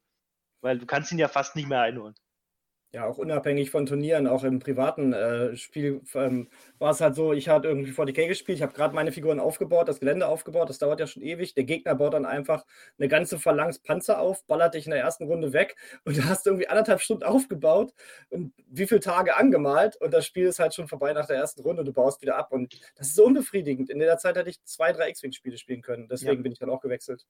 Weil 0.61 0.79
du 0.79 0.87
kannst 0.87 1.13
ihn 1.13 1.19
ja 1.19 1.29
fast 1.29 1.57
nicht 1.57 1.69
mehr 1.69 1.81
einholen. 1.81 2.15
Ja, 2.91 3.05
auch 3.05 3.19
unabhängig 3.19 3.71
von 3.71 3.85
Turnieren, 3.85 4.27
auch 4.27 4.45
im 4.45 4.61
privaten 4.61 5.13
äh, 5.13 5.55
Spiel 5.57 6.01
ähm, 6.15 6.49
war 6.79 6.93
es 6.93 7.03
halt 7.03 7.15
so, 7.17 7.35
ich 7.35 7.51
hatte 7.51 7.69
irgendwie 7.69 7.93
40k 7.93 8.29
gespielt, 8.29 8.57
ich 8.57 8.63
habe 8.63 8.73
gerade 8.73 8.95
meine 8.95 9.13
Figuren 9.13 9.41
aufgebaut, 9.41 9.89
das 9.89 10.01
Gelände 10.01 10.27
aufgebaut, 10.27 10.71
das 10.71 10.79
dauert 10.79 10.99
ja 10.99 11.07
schon 11.07 11.23
ewig. 11.23 11.53
Der 11.53 11.65
Gegner 11.65 11.95
baut 11.95 12.15
dann 12.15 12.25
einfach 12.25 12.65
eine 12.99 13.09
ganze 13.09 13.39
Phalanx 13.39 13.79
Panzer 13.81 14.19
auf, 14.19 14.43
ballert 14.47 14.73
dich 14.73 14.87
in 14.87 14.93
der 14.93 15.03
ersten 15.03 15.25
Runde 15.25 15.53
weg 15.53 15.77
und 16.07 16.17
du 16.17 16.25
hast 16.25 16.47
irgendwie 16.47 16.69
anderthalb 16.69 17.03
Stunden 17.03 17.25
aufgebaut 17.25 17.93
und 18.31 18.55
wie 18.67 18.87
viele 18.87 19.01
Tage 19.01 19.37
angemalt 19.37 19.97
und 19.97 20.15
das 20.15 20.25
Spiel 20.25 20.47
ist 20.47 20.59
halt 20.59 20.73
schon 20.73 20.89
vorbei 20.89 21.13
nach 21.13 21.27
der 21.27 21.37
ersten 21.37 21.61
Runde 21.61 21.81
und 21.81 21.87
du 21.87 21.93
baust 21.93 22.23
wieder 22.23 22.39
ab 22.39 22.53
und 22.53 22.81
das 22.97 23.09
ist 23.09 23.17
so 23.17 23.27
unbefriedigend. 23.27 23.91
In 23.91 23.99
der 23.99 24.17
Zeit 24.17 24.37
hätte 24.37 24.49
ich 24.49 24.65
zwei, 24.65 24.93
drei 24.93 25.11
X-Wing-Spiele 25.11 25.59
spielen 25.59 25.83
können, 25.83 26.09
deswegen 26.09 26.37
ja. 26.37 26.43
bin 26.43 26.53
ich 26.53 26.59
dann 26.59 26.71
auch 26.71 26.81
gewechselt. 26.81 27.27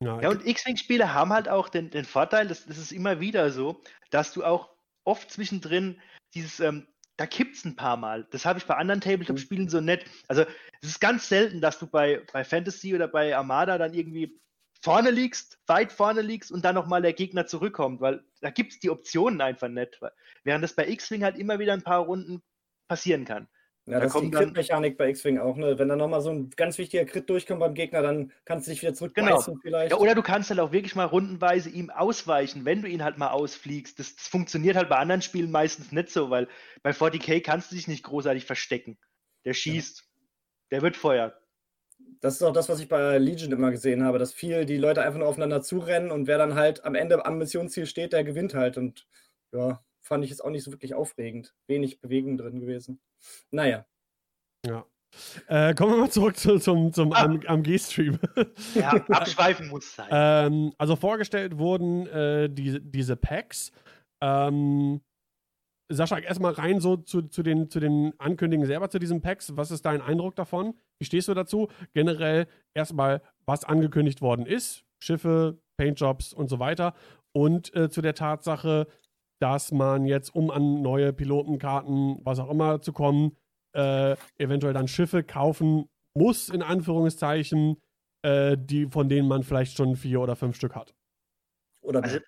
Ja, 0.00 0.20
ja 0.20 0.28
und 0.28 0.46
X-Wing-Spiele 0.46 1.14
haben 1.14 1.32
halt 1.32 1.48
auch 1.48 1.68
den, 1.68 1.90
den 1.90 2.04
Vorteil, 2.04 2.48
das, 2.48 2.66
das 2.66 2.78
ist 2.78 2.92
immer 2.92 3.20
wieder 3.20 3.50
so, 3.50 3.82
dass 4.10 4.32
du 4.32 4.44
auch 4.44 4.70
oft 5.04 5.30
zwischendrin 5.30 6.00
dieses, 6.34 6.60
ähm, 6.60 6.86
da 7.16 7.26
kippt 7.26 7.56
es 7.56 7.64
ein 7.64 7.76
paar 7.76 7.96
Mal. 7.96 8.26
Das 8.30 8.44
habe 8.44 8.58
ich 8.58 8.66
bei 8.66 8.74
anderen 8.74 9.00
Tabletop-Spielen 9.00 9.68
so 9.68 9.80
nett. 9.80 10.04
Also 10.28 10.44
es 10.82 10.88
ist 10.90 11.00
ganz 11.00 11.28
selten, 11.28 11.60
dass 11.60 11.78
du 11.78 11.86
bei, 11.86 12.22
bei 12.32 12.44
Fantasy 12.44 12.94
oder 12.94 13.08
bei 13.08 13.34
Armada 13.34 13.78
dann 13.78 13.94
irgendwie 13.94 14.38
vorne 14.82 15.10
liegst, 15.10 15.58
weit 15.66 15.92
vorne 15.92 16.20
liegst 16.20 16.52
und 16.52 16.64
dann 16.64 16.74
nochmal 16.74 17.00
der 17.00 17.14
Gegner 17.14 17.46
zurückkommt, 17.46 18.00
weil 18.00 18.22
da 18.40 18.50
gibt 18.50 18.72
es 18.72 18.80
die 18.80 18.90
Optionen 18.90 19.40
einfach 19.40 19.68
nicht. 19.68 19.98
Während 20.44 20.62
das 20.62 20.74
bei 20.74 20.86
X-Wing 20.88 21.24
halt 21.24 21.38
immer 21.38 21.58
wieder 21.58 21.72
ein 21.72 21.82
paar 21.82 22.00
Runden 22.00 22.42
passieren 22.86 23.24
kann. 23.24 23.48
Ja, 23.88 24.00
das 24.00 24.12
ist 24.12 24.20
die 24.20 24.30
Crit-Mechanik 24.32 24.96
bei 24.96 25.10
X-Wing 25.10 25.38
auch, 25.38 25.56
ne? 25.56 25.78
Wenn 25.78 25.88
da 25.88 25.94
nochmal 25.94 26.20
so 26.20 26.30
ein 26.30 26.50
ganz 26.50 26.76
wichtiger 26.76 27.04
Crit 27.04 27.30
durchkommt 27.30 27.60
beim 27.60 27.74
Gegner, 27.74 28.02
dann 28.02 28.32
kannst 28.44 28.66
du 28.66 28.72
dich 28.72 28.82
wieder 28.82 28.94
zurückbeißen 28.94 29.54
genau. 29.54 29.60
vielleicht. 29.62 29.92
Ja, 29.92 29.98
oder 29.98 30.16
du 30.16 30.22
kannst 30.22 30.50
halt 30.50 30.58
auch 30.58 30.72
wirklich 30.72 30.96
mal 30.96 31.04
rundenweise 31.04 31.70
ihm 31.70 31.90
ausweichen, 31.90 32.64
wenn 32.64 32.82
du 32.82 32.88
ihn 32.88 33.04
halt 33.04 33.16
mal 33.16 33.30
ausfliegst. 33.30 34.00
Das, 34.00 34.16
das, 34.16 34.26
funktioniert 34.26 34.76
halt 34.76 34.88
bei 34.88 34.96
anderen 34.96 35.22
Spielen 35.22 35.52
meistens 35.52 35.92
nicht 35.92 36.10
so, 36.10 36.30
weil 36.30 36.48
bei 36.82 36.90
40k 36.90 37.40
kannst 37.40 37.70
du 37.70 37.76
dich 37.76 37.86
nicht 37.86 38.02
großartig 38.02 38.44
verstecken. 38.44 38.98
Der 39.44 39.54
schießt, 39.54 39.98
ja. 39.98 40.04
der 40.72 40.82
wird 40.82 40.96
feuert. 40.96 41.40
Das 42.20 42.34
ist 42.34 42.42
auch 42.42 42.52
das, 42.52 42.68
was 42.68 42.80
ich 42.80 42.88
bei 42.88 43.18
Legion 43.18 43.52
immer 43.52 43.70
gesehen 43.70 44.02
habe, 44.02 44.18
dass 44.18 44.32
viel 44.32 44.64
die 44.64 44.78
Leute 44.78 45.02
einfach 45.02 45.20
nur 45.20 45.28
aufeinander 45.28 45.62
zurennen 45.62 46.10
und 46.10 46.26
wer 46.26 46.38
dann 46.38 46.56
halt 46.56 46.84
am 46.84 46.96
Ende 46.96 47.24
am 47.24 47.38
Missionsziel 47.38 47.86
steht, 47.86 48.12
der 48.12 48.24
gewinnt 48.24 48.54
halt. 48.54 48.78
Und 48.78 49.06
ja, 49.52 49.80
fand 50.06 50.24
ich 50.24 50.30
jetzt 50.30 50.44
auch 50.44 50.50
nicht 50.50 50.64
so 50.64 50.72
wirklich 50.72 50.94
aufregend. 50.94 51.54
Wenig 51.68 52.00
Bewegung 52.00 52.36
drin 52.36 52.60
gewesen. 52.60 53.00
Naja. 53.50 53.86
Ja. 54.64 54.86
Äh, 55.48 55.74
kommen 55.74 55.92
wir 55.92 56.00
mal 56.00 56.10
zurück 56.10 56.36
zu, 56.36 56.58
zum, 56.58 56.92
zum 56.92 57.12
ah. 57.12 57.24
AMG-Stream. 57.46 58.18
Ja, 58.74 58.90
abschweifen 59.08 59.68
muss 59.68 59.94
sein. 59.94 60.08
Ähm, 60.10 60.72
also 60.78 60.96
vorgestellt 60.96 61.58
wurden 61.58 62.06
äh, 62.06 62.48
die, 62.50 62.80
diese 62.80 63.16
Packs. 63.16 63.72
Ähm, 64.22 65.00
Sascha, 65.88 66.18
erstmal 66.18 66.52
rein 66.52 66.80
so 66.80 66.96
zu, 66.96 67.22
zu, 67.22 67.42
den, 67.42 67.70
zu 67.70 67.80
den 67.80 68.12
Ankündigungen 68.18 68.66
selber 68.66 68.90
zu 68.90 68.98
diesen 68.98 69.20
Packs. 69.22 69.56
Was 69.56 69.70
ist 69.70 69.86
dein 69.86 70.02
Eindruck 70.02 70.34
davon? 70.34 70.74
Wie 70.98 71.04
stehst 71.04 71.28
du 71.28 71.34
dazu? 71.34 71.68
Generell 71.94 72.46
erstmal, 72.74 73.22
was 73.44 73.64
angekündigt 73.64 74.20
worden 74.20 74.46
ist. 74.46 74.84
Schiffe, 74.98 75.60
Paintjobs 75.76 76.32
und 76.32 76.48
so 76.48 76.58
weiter. 76.58 76.94
Und 77.32 77.74
äh, 77.74 77.88
zu 77.88 78.02
der 78.02 78.14
Tatsache, 78.14 78.88
dass 79.38 79.72
man 79.72 80.06
jetzt, 80.06 80.34
um 80.34 80.50
an 80.50 80.82
neue 80.82 81.12
Pilotenkarten, 81.12 82.18
was 82.22 82.38
auch 82.38 82.50
immer 82.50 82.80
zu 82.80 82.92
kommen, 82.92 83.36
äh, 83.72 84.16
eventuell 84.38 84.72
dann 84.72 84.88
Schiffe 84.88 85.22
kaufen 85.22 85.88
muss, 86.14 86.48
in 86.48 86.62
Anführungszeichen, 86.62 87.76
äh, 88.22 88.56
die, 88.58 88.86
von 88.86 89.08
denen 89.08 89.28
man 89.28 89.42
vielleicht 89.42 89.76
schon 89.76 89.96
vier 89.96 90.20
oder 90.20 90.36
fünf 90.36 90.56
Stück 90.56 90.74
hat. 90.74 90.94
Oder 91.82 92.00
mehr. 92.00 92.10
Also, 92.10 92.20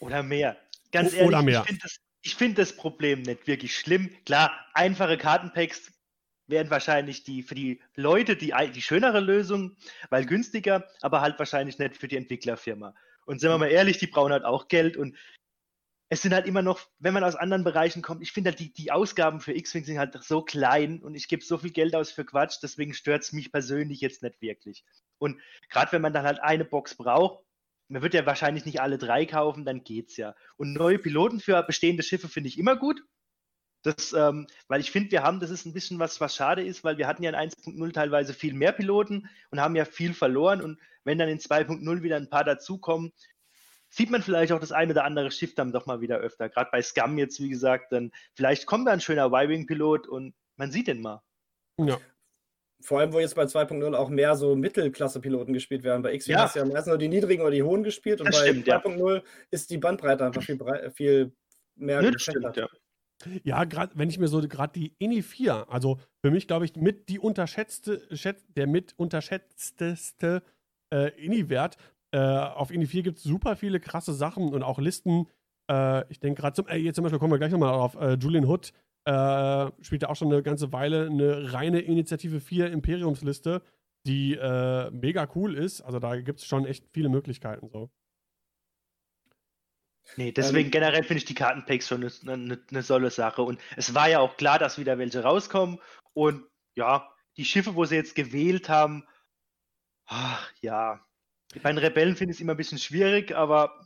oder 0.00 0.22
mehr. 0.22 0.56
Ganz 0.90 1.12
o 1.14 1.16
ehrlich, 1.16 1.42
mehr. 1.42 1.60
ich 1.60 1.66
finde 1.66 1.82
das, 1.82 2.32
find 2.32 2.58
das 2.58 2.76
Problem 2.76 3.22
nicht 3.22 3.46
wirklich 3.46 3.76
schlimm. 3.76 4.10
Klar, 4.24 4.52
einfache 4.72 5.18
Kartenpacks 5.18 5.92
wären 6.46 6.70
wahrscheinlich 6.70 7.24
die 7.24 7.42
für 7.42 7.54
die 7.54 7.80
Leute 7.94 8.36
die, 8.36 8.52
die 8.74 8.82
schönere 8.82 9.20
Lösung, 9.20 9.76
weil 10.10 10.26
günstiger, 10.26 10.88
aber 11.00 11.20
halt 11.20 11.38
wahrscheinlich 11.38 11.78
nicht 11.78 11.96
für 11.96 12.08
die 12.08 12.16
Entwicklerfirma. 12.16 12.94
Und 13.26 13.40
sind 13.40 13.50
wir 13.50 13.58
mal 13.58 13.70
ehrlich, 13.70 13.98
die 13.98 14.06
brauchen 14.06 14.32
halt 14.32 14.44
auch 14.44 14.68
Geld 14.68 14.96
und 14.96 15.16
es 16.08 16.22
sind 16.22 16.34
halt 16.34 16.46
immer 16.46 16.62
noch, 16.62 16.80
wenn 16.98 17.14
man 17.14 17.24
aus 17.24 17.34
anderen 17.34 17.64
Bereichen 17.64 18.02
kommt, 18.02 18.22
ich 18.22 18.32
finde 18.32 18.50
halt 18.50 18.60
die, 18.60 18.72
die 18.72 18.92
Ausgaben 18.92 19.40
für 19.40 19.54
X-Wing 19.54 19.84
sind 19.84 19.98
halt 19.98 20.22
so 20.22 20.42
klein 20.42 21.02
und 21.02 21.14
ich 21.14 21.28
gebe 21.28 21.42
so 21.44 21.58
viel 21.58 21.70
Geld 21.70 21.94
aus 21.94 22.10
für 22.10 22.24
Quatsch, 22.24 22.58
deswegen 22.62 22.94
stört 22.94 23.22
es 23.22 23.32
mich 23.32 23.50
persönlich 23.50 24.00
jetzt 24.00 24.22
nicht 24.22 24.40
wirklich. 24.40 24.84
Und 25.18 25.40
gerade 25.70 25.92
wenn 25.92 26.02
man 26.02 26.12
dann 26.12 26.26
halt 26.26 26.40
eine 26.40 26.64
Box 26.64 26.94
braucht, 26.96 27.44
man 27.88 28.02
wird 28.02 28.14
ja 28.14 28.26
wahrscheinlich 28.26 28.64
nicht 28.64 28.80
alle 28.80 28.98
drei 28.98 29.26
kaufen, 29.26 29.64
dann 29.64 29.84
geht's 29.84 30.16
ja. 30.16 30.34
Und 30.56 30.72
neue 30.72 30.98
Piloten 30.98 31.40
für 31.40 31.62
bestehende 31.62 32.02
Schiffe 32.02 32.28
finde 32.28 32.48
ich 32.48 32.58
immer 32.58 32.76
gut. 32.76 33.02
Das, 33.82 34.14
ähm, 34.14 34.46
weil 34.66 34.80
ich 34.80 34.90
finde, 34.90 35.10
wir 35.10 35.22
haben, 35.22 35.40
das 35.40 35.50
ist 35.50 35.66
ein 35.66 35.74
bisschen 35.74 35.98
was, 35.98 36.18
was 36.18 36.34
schade 36.34 36.64
ist, 36.64 36.84
weil 36.84 36.96
wir 36.96 37.06
hatten 37.06 37.22
ja 37.22 37.30
in 37.30 37.50
1.0 37.50 37.92
teilweise 37.92 38.32
viel 38.32 38.54
mehr 38.54 38.72
Piloten 38.72 39.28
und 39.50 39.60
haben 39.60 39.76
ja 39.76 39.84
viel 39.84 40.14
verloren. 40.14 40.62
Und 40.62 40.80
wenn 41.04 41.18
dann 41.18 41.28
in 41.28 41.38
2.0 41.38 42.02
wieder 42.02 42.16
ein 42.16 42.30
paar 42.30 42.44
dazukommen, 42.44 43.12
sieht 43.94 44.10
man 44.10 44.22
vielleicht 44.22 44.52
auch 44.52 44.58
das 44.58 44.72
eine 44.72 44.90
oder 44.90 45.04
andere 45.04 45.30
Schiff 45.30 45.54
dann 45.54 45.70
doch 45.72 45.86
mal 45.86 46.00
wieder 46.00 46.18
öfter. 46.18 46.48
Gerade 46.48 46.68
bei 46.72 46.82
Scum 46.82 47.16
jetzt, 47.16 47.40
wie 47.40 47.48
gesagt, 47.48 47.92
dann 47.92 48.10
vielleicht 48.34 48.66
kommt 48.66 48.88
da 48.88 48.92
ein 48.92 49.00
schöner 49.00 49.26
Y-Wing-Pilot 49.26 50.08
und 50.08 50.34
man 50.56 50.72
sieht 50.72 50.88
den 50.88 51.00
mal. 51.00 51.22
Ja. 51.78 51.98
Vor 52.82 52.98
allem, 52.98 53.12
wo 53.12 53.20
jetzt 53.20 53.36
bei 53.36 53.44
2.0 53.44 53.94
auch 53.94 54.08
mehr 54.08 54.34
so 54.34 54.56
Mittelklasse-Piloten 54.56 55.52
gespielt 55.52 55.84
werden. 55.84 56.02
Bei 56.02 56.12
X-Wing 56.12 56.34
ja. 56.34 56.42
hast 56.42 56.56
du 56.56 56.58
ja 56.58 56.64
meistens 56.64 56.88
nur 56.88 56.98
die 56.98 57.08
niedrigen 57.08 57.42
oder 57.42 57.52
die 57.52 57.62
hohen 57.62 57.84
gespielt 57.84 58.20
und 58.20 58.26
das 58.26 58.40
bei 58.40 58.50
2.0 58.50 59.14
ja. 59.14 59.22
ist 59.50 59.70
die 59.70 59.78
Bandbreite 59.78 60.26
einfach 60.26 60.42
viel, 60.42 60.58
viel 60.92 61.32
mehr 61.76 62.02
ja, 62.02 62.18
stimmt, 62.18 62.56
ja. 62.56 62.68
Ja, 63.44 63.64
gerade 63.64 63.96
wenn 63.96 64.10
ich 64.10 64.18
mir 64.18 64.26
so 64.26 64.40
gerade 64.40 64.72
die 64.72 64.96
INI 64.98 65.22
4, 65.22 65.70
also 65.70 66.00
für 66.22 66.32
mich 66.32 66.48
glaube 66.48 66.64
ich 66.64 66.74
mit 66.74 67.08
die 67.08 67.20
unterschätzte, 67.20 68.08
der 68.56 68.66
mit 68.66 68.92
unterschätzteste 68.98 70.42
äh, 70.92 71.10
INI-Wert, 71.24 71.76
äh, 72.14 72.18
auf 72.18 72.70
Indie 72.70 72.86
4 72.86 73.02
gibt 73.02 73.18
es 73.18 73.24
super 73.24 73.56
viele 73.56 73.80
krasse 73.80 74.14
Sachen 74.14 74.54
und 74.54 74.62
auch 74.62 74.78
Listen. 74.78 75.26
Äh, 75.68 76.08
ich 76.12 76.20
denke 76.20 76.40
gerade 76.40 76.54
zum, 76.54 76.68
äh, 76.68 76.76
jetzt 76.76 76.94
zum 76.94 77.02
Beispiel 77.02 77.18
kommen 77.18 77.32
wir 77.32 77.38
gleich 77.38 77.50
nochmal 77.50 77.72
darauf. 77.72 77.96
Äh, 77.96 78.14
Julian 78.14 78.44
Hood 78.44 78.72
äh, 79.04 79.66
spielt 79.82 80.02
ja 80.02 80.08
auch 80.08 80.14
schon 80.14 80.32
eine 80.32 80.42
ganze 80.44 80.72
Weile 80.72 81.06
eine 81.06 81.52
reine 81.52 81.80
Initiative 81.80 82.40
4 82.40 82.70
Imperiumsliste, 82.70 83.62
die 84.06 84.34
äh, 84.34 84.92
mega 84.92 85.28
cool 85.34 85.56
ist. 85.56 85.80
Also 85.80 85.98
da 85.98 86.20
gibt 86.20 86.38
es 86.38 86.46
schon 86.46 86.66
echt 86.66 86.86
viele 86.92 87.08
Möglichkeiten 87.08 87.68
so. 87.68 87.90
Nee, 90.16 90.30
deswegen 90.30 90.66
ähm, 90.66 90.70
generell 90.70 91.02
finde 91.02 91.18
ich 91.18 91.24
die 91.24 91.34
Kartenpacks 91.34 91.88
schon 91.88 92.04
eine, 92.04 92.32
eine, 92.32 92.60
eine 92.70 92.84
tolle 92.84 93.10
Sache. 93.10 93.42
Und 93.42 93.60
es 93.76 93.92
war 93.92 94.08
ja 94.08 94.20
auch 94.20 94.36
klar, 94.36 94.60
dass 94.60 94.78
wieder 94.78 94.98
welche 94.98 95.24
rauskommen. 95.24 95.80
Und 96.12 96.46
ja, 96.76 97.10
die 97.36 97.44
Schiffe, 97.44 97.74
wo 97.74 97.84
sie 97.86 97.96
jetzt 97.96 98.14
gewählt 98.14 98.68
haben, 98.68 99.04
ach, 100.06 100.52
ja, 100.60 101.04
bei 101.62 101.70
den 101.72 101.78
Rebellen 101.78 102.16
finde 102.16 102.32
ich 102.32 102.38
es 102.38 102.40
immer 102.40 102.54
ein 102.54 102.56
bisschen 102.56 102.78
schwierig, 102.78 103.34
aber. 103.34 103.80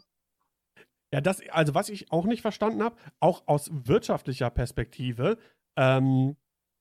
Ja, 1.12 1.20
das, 1.20 1.40
also 1.50 1.74
was 1.74 1.88
ich 1.88 2.12
auch 2.12 2.26
nicht 2.26 2.42
verstanden 2.42 2.82
habe, 2.82 2.96
auch 3.20 3.42
aus 3.46 3.70
wirtschaftlicher 3.72 4.50
Perspektive, 4.50 5.38
ähm, 5.76 6.36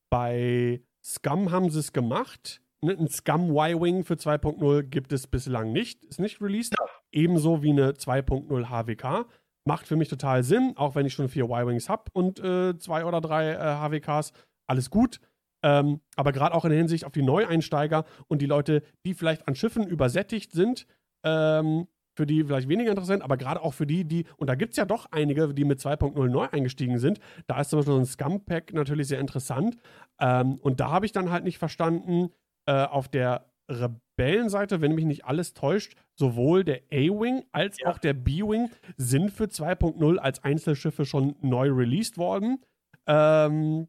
bei 0.10 0.82
Scum 1.04 1.52
haben 1.52 1.70
sie 1.70 1.80
es 1.80 1.94
gemacht. 1.94 2.62
Ne, 2.82 2.96
ein 2.98 3.08
Scum 3.08 3.52
Y-Wing 3.52 4.04
für 4.04 4.16
2.0 4.16 4.84
gibt 4.84 5.12
es 5.12 5.28
bislang 5.28 5.72
nicht, 5.72 6.04
ist 6.04 6.20
nicht 6.20 6.42
released. 6.42 6.76
Ja. 6.78 6.86
Ebenso 7.12 7.64
wie 7.64 7.72
eine 7.72 7.94
2.0 7.94 8.70
HWK. 8.70 9.28
Macht 9.66 9.88
für 9.88 9.96
mich 9.96 10.10
total 10.10 10.44
Sinn, 10.44 10.74
auch 10.76 10.96
wenn 10.96 11.06
ich 11.06 11.14
schon 11.14 11.30
vier 11.30 11.46
Y-Wings 11.46 11.90
habe 11.90 12.04
und 12.14 12.40
äh, 12.40 12.78
zwei 12.78 13.06
oder 13.06 13.20
drei 13.20 13.52
äh, 13.52 13.58
HWKs. 13.58 14.32
Alles 14.68 14.90
gut. 14.90 15.20
Ähm, 15.64 16.02
aber 16.16 16.32
gerade 16.32 16.54
auch 16.56 16.66
in 16.66 16.70
der 16.70 16.78
Hinsicht 16.78 17.06
auf 17.06 17.12
die 17.12 17.22
Neueinsteiger 17.22 18.06
und 18.28 18.42
die 18.42 18.46
Leute, 18.46 18.84
die 19.06 19.14
vielleicht 19.14 19.48
an 19.48 19.56
Schiffen 19.56 19.88
übersättigt 19.88 20.52
sind, 20.52 20.86
ähm, 21.24 21.88
für 22.16 22.26
die 22.26 22.44
vielleicht 22.44 22.68
weniger 22.68 22.90
interessant, 22.90 23.22
aber 23.22 23.38
gerade 23.38 23.62
auch 23.62 23.74
für 23.76 23.86
die, 23.86 24.04
die, 24.04 24.26
und 24.38 24.48
da 24.48 24.56
gibt 24.56 24.72
es 24.72 24.78
ja 24.78 24.86
doch 24.86 25.08
einige, 25.12 25.54
die 25.54 25.66
mit 25.66 25.80
2.0 25.80 26.28
neu 26.30 26.48
eingestiegen 26.52 26.98
sind. 26.98 27.20
Da 27.46 27.62
ist 27.62 27.70
zum 27.70 27.80
Beispiel 27.80 27.94
so 27.94 28.00
ein 28.00 28.06
Scum-Pack 28.06 28.74
natürlich 28.74 29.08
sehr 29.08 29.20
interessant. 29.20 29.78
Ähm, 30.20 30.56
und 30.62 30.80
da 30.80 30.90
habe 30.90 31.06
ich 31.06 31.12
dann 31.12 31.32
halt 31.32 31.44
nicht 31.44 31.60
verstanden, 31.60 32.30
äh, 32.66 32.86
auf 32.86 33.08
der 33.08 33.46
Rebellenseite, 33.70 34.82
wenn 34.82 34.96
mich 34.96 35.06
nicht 35.06 35.26
alles 35.26 35.54
täuscht, 35.54 35.96
sowohl 36.16 36.64
der 36.64 36.82
A-Wing 36.92 37.44
als 37.52 37.80
ja. 37.80 37.90
auch 37.90 37.98
der 37.98 38.14
B-Wing 38.14 38.72
sind 38.96 39.32
für 39.32 39.46
2.0 39.46 40.18
als 40.18 40.44
Einzelschiffe 40.44 41.06
schon 41.06 41.36
neu 41.42 41.70
released 41.70 42.18
worden. 42.18 42.60
Ähm, 43.06 43.88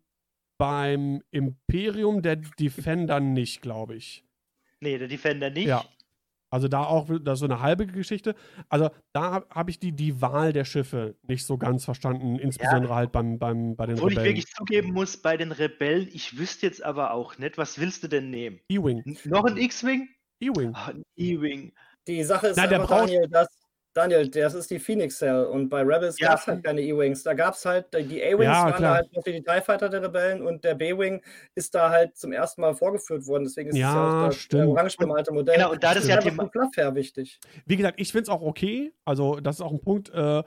beim 0.59 1.23
Imperium 1.31 2.23
der 2.23 2.37
Defender 2.37 3.21
nicht, 3.21 3.63
glaube 3.63 3.97
ich. 3.97 4.25
Nee, 4.81 4.99
der 4.99 5.09
Defender 5.09 5.51
nicht. 5.51 5.69
Ja. 5.69 5.85
Also 6.51 6.67
da 6.67 6.85
auch, 6.85 7.09
das 7.23 7.35
ist 7.35 7.41
so 7.41 7.45
eine 7.45 7.61
halbe 7.61 7.87
Geschichte. 7.87 8.35
Also 8.69 8.91
da 9.13 9.33
habe 9.33 9.47
hab 9.51 9.69
ich 9.69 9.79
die, 9.79 9.93
die 9.93 10.23
Wahl 10.23 10.53
der 10.53 10.65
Schiffe 10.65 11.17
nicht 11.23 11.45
so 11.45 11.59
ganz 11.59 11.85
verstanden, 11.85 12.39
insbesondere 12.39 12.91
ja. 12.91 12.97
halt 12.97 13.13
beim, 13.13 13.39
beim, 13.39 13.77
bei 13.77 13.87
den 13.87 13.97
Obwohl 13.97 14.11
Rebellen. 14.11 14.29
ich 14.29 14.45
wirklich 14.45 14.55
zugeben 14.55 14.93
muss, 14.93 15.19
bei 15.19 15.37
den 15.37 15.53
Rebellen, 15.53 16.09
ich 16.11 16.39
wüsste 16.39 16.67
jetzt 16.67 16.83
aber 16.83 17.13
auch 17.13 17.37
nicht, 17.39 17.59
was 17.59 17.79
willst 17.79 18.03
du 18.03 18.09
denn 18.09 18.31
nehmen? 18.31 18.61
E-Wing. 18.71 19.19
Noch 19.25 19.45
ein 19.45 19.59
X-Wing? 19.59 20.09
E-Wing. 20.41 20.75
Ein 20.75 21.03
E-Wing. 21.17 21.75
Die 22.07 22.25
Sache 22.25 22.49
ist 22.49 22.57
Nein, 22.57 22.71
der 22.71 22.79
braucht, 22.79 23.11
Daniel, 23.11 23.29
dass 23.29 23.49
Daniel, 23.99 24.29
das 24.29 24.55
ist 24.55 24.71
die 24.71 24.79
Phoenix 24.79 25.19
Cell 25.19 25.45
und 25.47 25.69
bei 25.69 25.81
Rebels 25.83 26.19
Ja. 26.21 26.29
gab 26.29 26.39
es 26.39 26.47
halt 26.47 26.63
keine 26.65 26.81
E-Wings. 26.81 27.23
Da 27.25 27.35
gab 27.35 27.55
es 27.55 27.65
halt, 27.65 27.87
die 27.93 28.23
A-Wings 28.23 28.45
Ja, 28.45 28.63
waren 28.65 28.75
klar. 28.75 29.03
da 29.03 29.09
halt 29.17 29.27
die 29.27 29.43
TIE 29.43 29.61
Fighter 29.61 29.89
der 29.89 30.03
Rebellen 30.03 30.43
und 30.43 30.63
der 30.63 30.75
B-Wing 30.77 31.21
ist 31.57 31.75
da 31.75 31.91
halt 31.91 32.17
zum 32.17 32.33
ersten 32.33 32.61
Mal 32.61 32.75
vorgeführt 32.75 33.27
worden. 33.27 33.45
Deswegen 33.45 33.71
ist 33.71 33.77
Ja, 33.77 33.89
es 33.89 33.95
ja 33.95 34.21
auch 34.23 34.27
das 34.29 34.37
stimmt. 34.37 34.69
orange 34.69 34.97
bemalte 34.97 35.33
Modell. 35.33 35.57
Genau, 35.57 35.73
und 35.73 35.83
da 35.83 35.95
das 35.95 36.05
ist 36.05 36.09
ja 36.11 36.19
Thema- 36.19 36.49
her 36.77 36.95
wichtig. 36.95 37.41
Wie 37.67 37.77
gesagt, 37.77 38.01
ich 38.01 38.13
finde 38.13 38.23
es 38.23 38.29
auch 38.29 38.43
okay. 38.43 38.93
Also, 39.05 39.41
das 39.41 39.57
ist 39.57 39.63
auch 39.63 39.73
ein 39.73 39.81
Punkt. 39.81 40.11
Äh, 40.11 40.43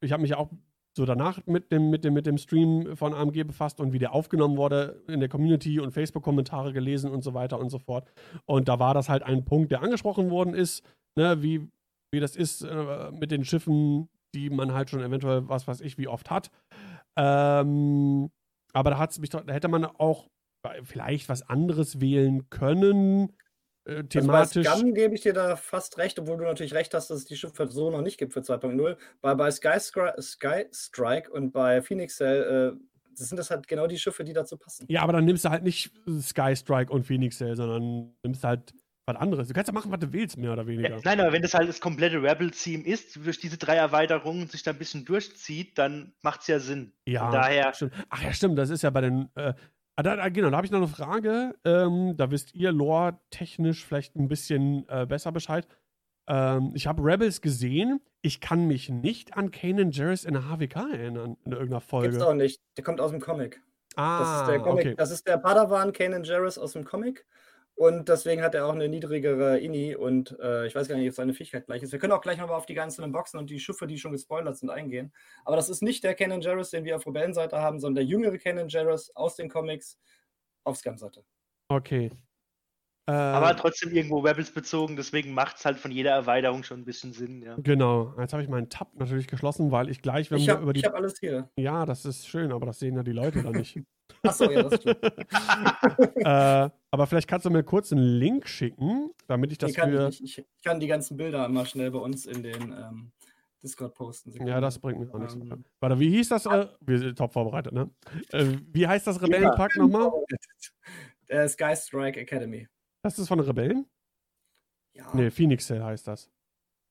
ich 0.00 0.12
habe 0.12 0.22
mich 0.22 0.30
ja 0.30 0.36
auch 0.38 0.50
so 0.96 1.04
danach 1.06 1.40
mit 1.46 1.72
dem, 1.72 1.90
mit, 1.90 2.04
dem, 2.04 2.12
mit 2.14 2.26
dem 2.26 2.36
Stream 2.36 2.96
von 2.96 3.14
AMG 3.14 3.44
befasst 3.44 3.80
und 3.80 3.92
wie 3.92 3.98
der 3.98 4.12
aufgenommen 4.14 4.56
wurde 4.58 5.02
in 5.08 5.20
der 5.20 5.28
Community 5.28 5.80
und 5.80 5.90
Facebook-Kommentare 5.92 6.72
gelesen 6.72 7.10
und 7.10 7.24
so 7.24 7.32
weiter 7.34 7.58
und 7.58 7.70
so 7.70 7.78
fort. 7.78 8.12
Und 8.44 8.68
da 8.68 8.78
war 8.78 8.92
das 8.94 9.08
halt 9.08 9.22
ein 9.22 9.44
Punkt, 9.44 9.72
der 9.72 9.82
angesprochen 9.82 10.30
worden 10.30 10.52
ist, 10.54 10.84
ne, 11.16 11.42
wie, 11.42 11.66
wie 12.12 12.20
das 12.20 12.36
ist 12.36 12.62
äh, 12.62 13.10
mit 13.10 13.30
den 13.30 13.44
Schiffen, 13.44 14.08
die 14.34 14.50
man 14.50 14.72
halt 14.72 14.90
schon 14.90 15.00
eventuell, 15.00 15.48
was 15.48 15.66
weiß 15.66 15.80
ich, 15.80 15.98
wie 15.98 16.08
oft 16.08 16.30
hat. 16.30 16.50
Ähm, 17.16 18.30
aber 18.72 18.90
da, 18.90 18.98
hat's 18.98 19.18
mich 19.18 19.30
doch, 19.30 19.44
da 19.44 19.52
hätte 19.52 19.68
man 19.68 19.84
auch 19.84 20.28
vielleicht 20.84 21.28
was 21.28 21.42
anderes 21.42 22.00
wählen 22.00 22.48
können. 22.50 23.34
Äh, 23.84 24.04
thematisch. 24.04 24.66
Also 24.66 24.70
bei 24.70 24.78
Scum 24.78 24.94
gebe 24.94 25.14
ich 25.14 25.22
dir 25.22 25.32
da 25.32 25.56
fast 25.56 25.98
recht, 25.98 26.18
obwohl 26.18 26.36
du 26.36 26.44
natürlich 26.44 26.74
recht 26.74 26.94
hast, 26.94 27.10
dass 27.10 27.18
es 27.18 27.24
die 27.24 27.36
Schiffe 27.36 27.66
so 27.66 27.90
noch 27.90 28.02
nicht 28.02 28.16
gibt 28.18 28.32
für 28.32 28.40
2.0. 28.40 28.96
Bei, 29.20 29.34
bei 29.34 29.50
Sky, 29.50 29.78
Scri- 29.78 30.20
Sky 30.20 30.66
Strike 30.70 31.30
und 31.32 31.50
bei 31.50 31.82
Phoenix 31.82 32.16
Cell, 32.16 32.76
äh, 32.76 32.80
das 33.18 33.28
sind 33.28 33.38
das 33.38 33.50
halt 33.50 33.66
genau 33.66 33.86
die 33.86 33.98
Schiffe, 33.98 34.24
die 34.24 34.32
dazu 34.32 34.56
passen. 34.56 34.86
Ja, 34.88 35.02
aber 35.02 35.12
dann 35.14 35.24
nimmst 35.24 35.44
du 35.44 35.50
halt 35.50 35.64
nicht 35.64 35.92
Sky 36.20 36.54
Strike 36.54 36.92
und 36.92 37.04
Phoenix 37.04 37.38
Cell, 37.38 37.56
sondern 37.56 38.14
nimmst 38.22 38.44
halt 38.44 38.72
was 39.06 39.16
anderes. 39.16 39.48
Du 39.48 39.54
kannst 39.54 39.68
ja 39.68 39.74
machen, 39.74 39.90
was 39.90 39.98
du 40.00 40.12
willst, 40.12 40.36
mehr 40.36 40.52
oder 40.52 40.66
weniger. 40.66 40.90
Ja, 40.90 41.00
nein, 41.04 41.20
aber 41.20 41.32
wenn 41.32 41.42
das 41.42 41.54
halt 41.54 41.68
das 41.68 41.80
komplette 41.80 42.22
Rebel-Team 42.22 42.84
ist, 42.84 43.16
durch 43.24 43.38
diese 43.38 43.58
drei 43.58 43.76
Erweiterungen 43.76 44.46
sich 44.46 44.62
da 44.62 44.70
ein 44.70 44.78
bisschen 44.78 45.04
durchzieht, 45.04 45.76
dann 45.78 46.12
macht 46.22 46.42
es 46.42 46.46
ja 46.46 46.58
Sinn. 46.60 46.92
Ja, 47.06 47.24
Von 47.24 47.32
daher, 47.32 47.74
stimmt. 47.74 47.92
Ach 48.10 48.22
ja, 48.22 48.32
stimmt, 48.32 48.58
das 48.58 48.70
ist 48.70 48.82
ja 48.82 48.90
bei 48.90 49.00
den. 49.00 49.28
Äh, 49.34 49.54
ah, 49.96 50.02
da, 50.02 50.16
da, 50.16 50.28
genau, 50.28 50.50
da 50.50 50.56
habe 50.56 50.66
ich 50.66 50.70
noch 50.70 50.78
eine 50.78 50.88
Frage. 50.88 51.54
Ähm, 51.64 52.14
da 52.16 52.30
wisst 52.30 52.54
ihr 52.54 52.70
lore-technisch 52.72 53.84
vielleicht 53.84 54.14
ein 54.16 54.28
bisschen 54.28 54.88
äh, 54.88 55.04
besser 55.06 55.32
Bescheid. 55.32 55.66
Ähm, 56.28 56.70
ich 56.74 56.86
habe 56.86 57.02
Rebels 57.02 57.40
gesehen. 57.40 58.00
Ich 58.24 58.40
kann 58.40 58.68
mich 58.68 58.88
nicht 58.88 59.36
an 59.36 59.50
Kanan 59.50 59.90
Jarrus 59.90 60.24
in 60.24 60.34
der 60.34 60.44
HWK 60.48 60.76
erinnern, 60.92 61.36
in 61.44 61.50
irgendeiner 61.50 61.80
Folge. 61.80 62.10
Gibt's 62.10 62.24
auch 62.24 62.34
nicht. 62.34 62.60
Der 62.76 62.84
kommt 62.84 63.00
aus 63.00 63.10
dem 63.10 63.20
Comic. 63.20 63.60
ah, 63.96 64.20
Das 64.20 64.40
ist 64.42 64.46
der 64.48 64.60
Comic. 64.60 64.86
okay. 64.86 64.94
Das 64.96 65.10
ist 65.10 65.26
der 65.26 65.38
Padawan 65.38 65.92
Kanan 65.92 66.22
Jarrus 66.22 66.56
aus 66.56 66.74
dem 66.74 66.84
Comic. 66.84 67.26
Und 67.74 68.08
deswegen 68.08 68.42
hat 68.42 68.54
er 68.54 68.66
auch 68.66 68.74
eine 68.74 68.88
niedrigere 68.88 69.58
INI 69.58 69.96
und 69.96 70.38
äh, 70.40 70.66
ich 70.66 70.74
weiß 70.74 70.88
gar 70.88 70.96
nicht, 70.96 71.08
ob 71.08 71.14
seine 71.14 71.34
Fähigkeit 71.34 71.66
gleich 71.66 71.82
ist. 71.82 71.90
Wir 71.92 71.98
können 71.98 72.12
auch 72.12 72.20
gleich 72.20 72.38
nochmal 72.38 72.56
auf 72.56 72.66
die 72.66 72.74
ganzen 72.74 73.10
Boxen 73.12 73.38
und 73.38 73.50
die 73.50 73.58
Schiffe, 73.58 73.86
die 73.86 73.98
schon 73.98 74.12
gespoilert 74.12 74.56
sind, 74.58 74.70
eingehen. 74.70 75.12
Aber 75.44 75.56
das 75.56 75.68
ist 75.68 75.82
nicht 75.82 76.04
der 76.04 76.14
Kanan 76.14 76.42
Jarrus, 76.42 76.70
den 76.70 76.84
wir 76.84 76.96
auf 76.96 77.06
Rebellenseite 77.06 77.58
haben, 77.58 77.80
sondern 77.80 77.96
der 77.96 78.04
jüngere 78.04 78.38
Kanan 78.38 78.68
Jarrus 78.68 79.10
aus 79.16 79.36
den 79.36 79.48
Comics 79.48 79.98
auf 80.64 80.76
Scum-Seite. 80.76 81.24
Okay. 81.68 82.10
Äh, 83.06 83.12
aber 83.12 83.56
trotzdem 83.56 83.90
irgendwo 83.92 84.20
Rebels 84.20 84.52
bezogen, 84.52 84.94
deswegen 84.96 85.34
macht 85.34 85.56
es 85.56 85.64
halt 85.64 85.76
von 85.78 85.90
jeder 85.90 86.12
Erweiterung 86.12 86.62
schon 86.62 86.80
ein 86.80 86.84
bisschen 86.84 87.12
Sinn, 87.12 87.42
ja. 87.42 87.56
Genau. 87.58 88.14
Jetzt 88.18 88.32
habe 88.32 88.42
ich 88.44 88.48
meinen 88.48 88.68
Tab 88.68 88.94
natürlich 88.94 89.26
geschlossen, 89.26 89.72
weil 89.72 89.88
ich 89.90 90.02
gleich, 90.02 90.30
wenn 90.30 90.38
Ich 90.38 90.46
wir 90.46 90.54
habe 90.54 90.62
über 90.62 90.72
die. 90.72 90.82
hab 90.82 90.94
alles 90.94 91.18
hier. 91.18 91.50
Ja, 91.56 91.84
das 91.84 92.04
ist 92.04 92.28
schön, 92.28 92.52
aber 92.52 92.66
das 92.66 92.78
sehen 92.78 92.94
ja 92.94 93.02
die 93.02 93.12
Leute 93.12 93.42
dann 93.42 93.52
nicht. 93.54 93.80
Achso, 94.22 94.48
ja, 94.48 94.62
das 94.62 94.80
stimmt. 94.80 95.02
äh, 96.16 96.70
aber 96.92 97.06
vielleicht 97.08 97.26
kannst 97.26 97.44
du 97.44 97.50
mir 97.50 97.64
kurz 97.64 97.92
einen 97.92 98.02
Link 98.04 98.46
schicken, 98.46 99.10
damit 99.26 99.50
ich 99.50 99.58
das 99.58 99.72
Die 99.72 99.76
kann 99.76 99.90
für. 99.90 100.08
ich, 100.08 100.22
ich, 100.22 100.38
ich 100.38 100.62
kann 100.62 100.78
die 100.78 100.86
ganzen 100.86 101.16
Bilder 101.16 101.48
mal 101.48 101.66
schnell 101.66 101.90
bei 101.90 101.98
uns 101.98 102.26
in 102.26 102.44
den 102.44 102.72
ähm, 102.72 103.10
Discord 103.64 103.94
posten. 103.94 104.46
Ja, 104.46 104.60
das 104.60 104.78
bringt 104.78 105.00
mir 105.00 105.12
auch 105.12 105.18
nichts. 105.18 105.34
Ähm, 105.34 105.64
Warte, 105.80 105.98
wie 105.98 106.10
hieß 106.10 106.28
das? 106.28 106.46
Äh, 106.46 106.68
wir 106.80 106.98
sind 106.98 107.18
top 107.18 107.32
vorbereitet, 107.32 107.72
ne? 107.72 107.90
Äh, 108.30 108.58
wie 108.72 108.86
heißt 108.86 109.08
das 109.08 109.20
Rebellenpack 109.20 109.76
nochmal? 109.76 110.10
Äh, 111.28 111.48
Sky 111.48 111.74
Strike 111.74 112.20
Academy. 112.20 112.68
Das 113.02 113.18
ist 113.18 113.28
von 113.28 113.40
Rebellen? 113.40 113.86
Ja, 114.94 115.10
Nee, 115.14 115.30
Phoenix 115.30 115.66
Cell 115.66 115.82
heißt 115.82 116.06
das. 116.06 116.30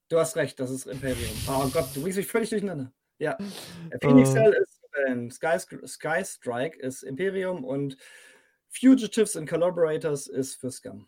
du 0.10 0.20
hast 0.20 0.36
recht, 0.36 0.60
das 0.60 0.70
ist 0.72 0.86
Imperium. 0.88 1.32
Oh 1.48 1.70
Gott, 1.70 1.88
du 1.96 2.02
bringst 2.02 2.18
mich 2.18 2.28
völlig 2.28 2.50
durcheinander. 2.50 2.92
Ja, 3.20 3.38
Phoenix 4.02 4.30
Äh. 4.32 4.34
Cell 4.34 4.54
ist 4.54 4.82
ähm, 5.08 5.32
Sky, 5.32 5.58
Sky 5.88 6.26
Strike 6.26 6.78
ist 6.80 7.04
Imperium 7.04 7.64
und 7.64 7.96
Fugitives 8.68 9.38
and 9.38 9.48
Collaborators 9.48 10.28
ist 10.28 10.56
für 10.56 10.70
Scum. 10.72 11.08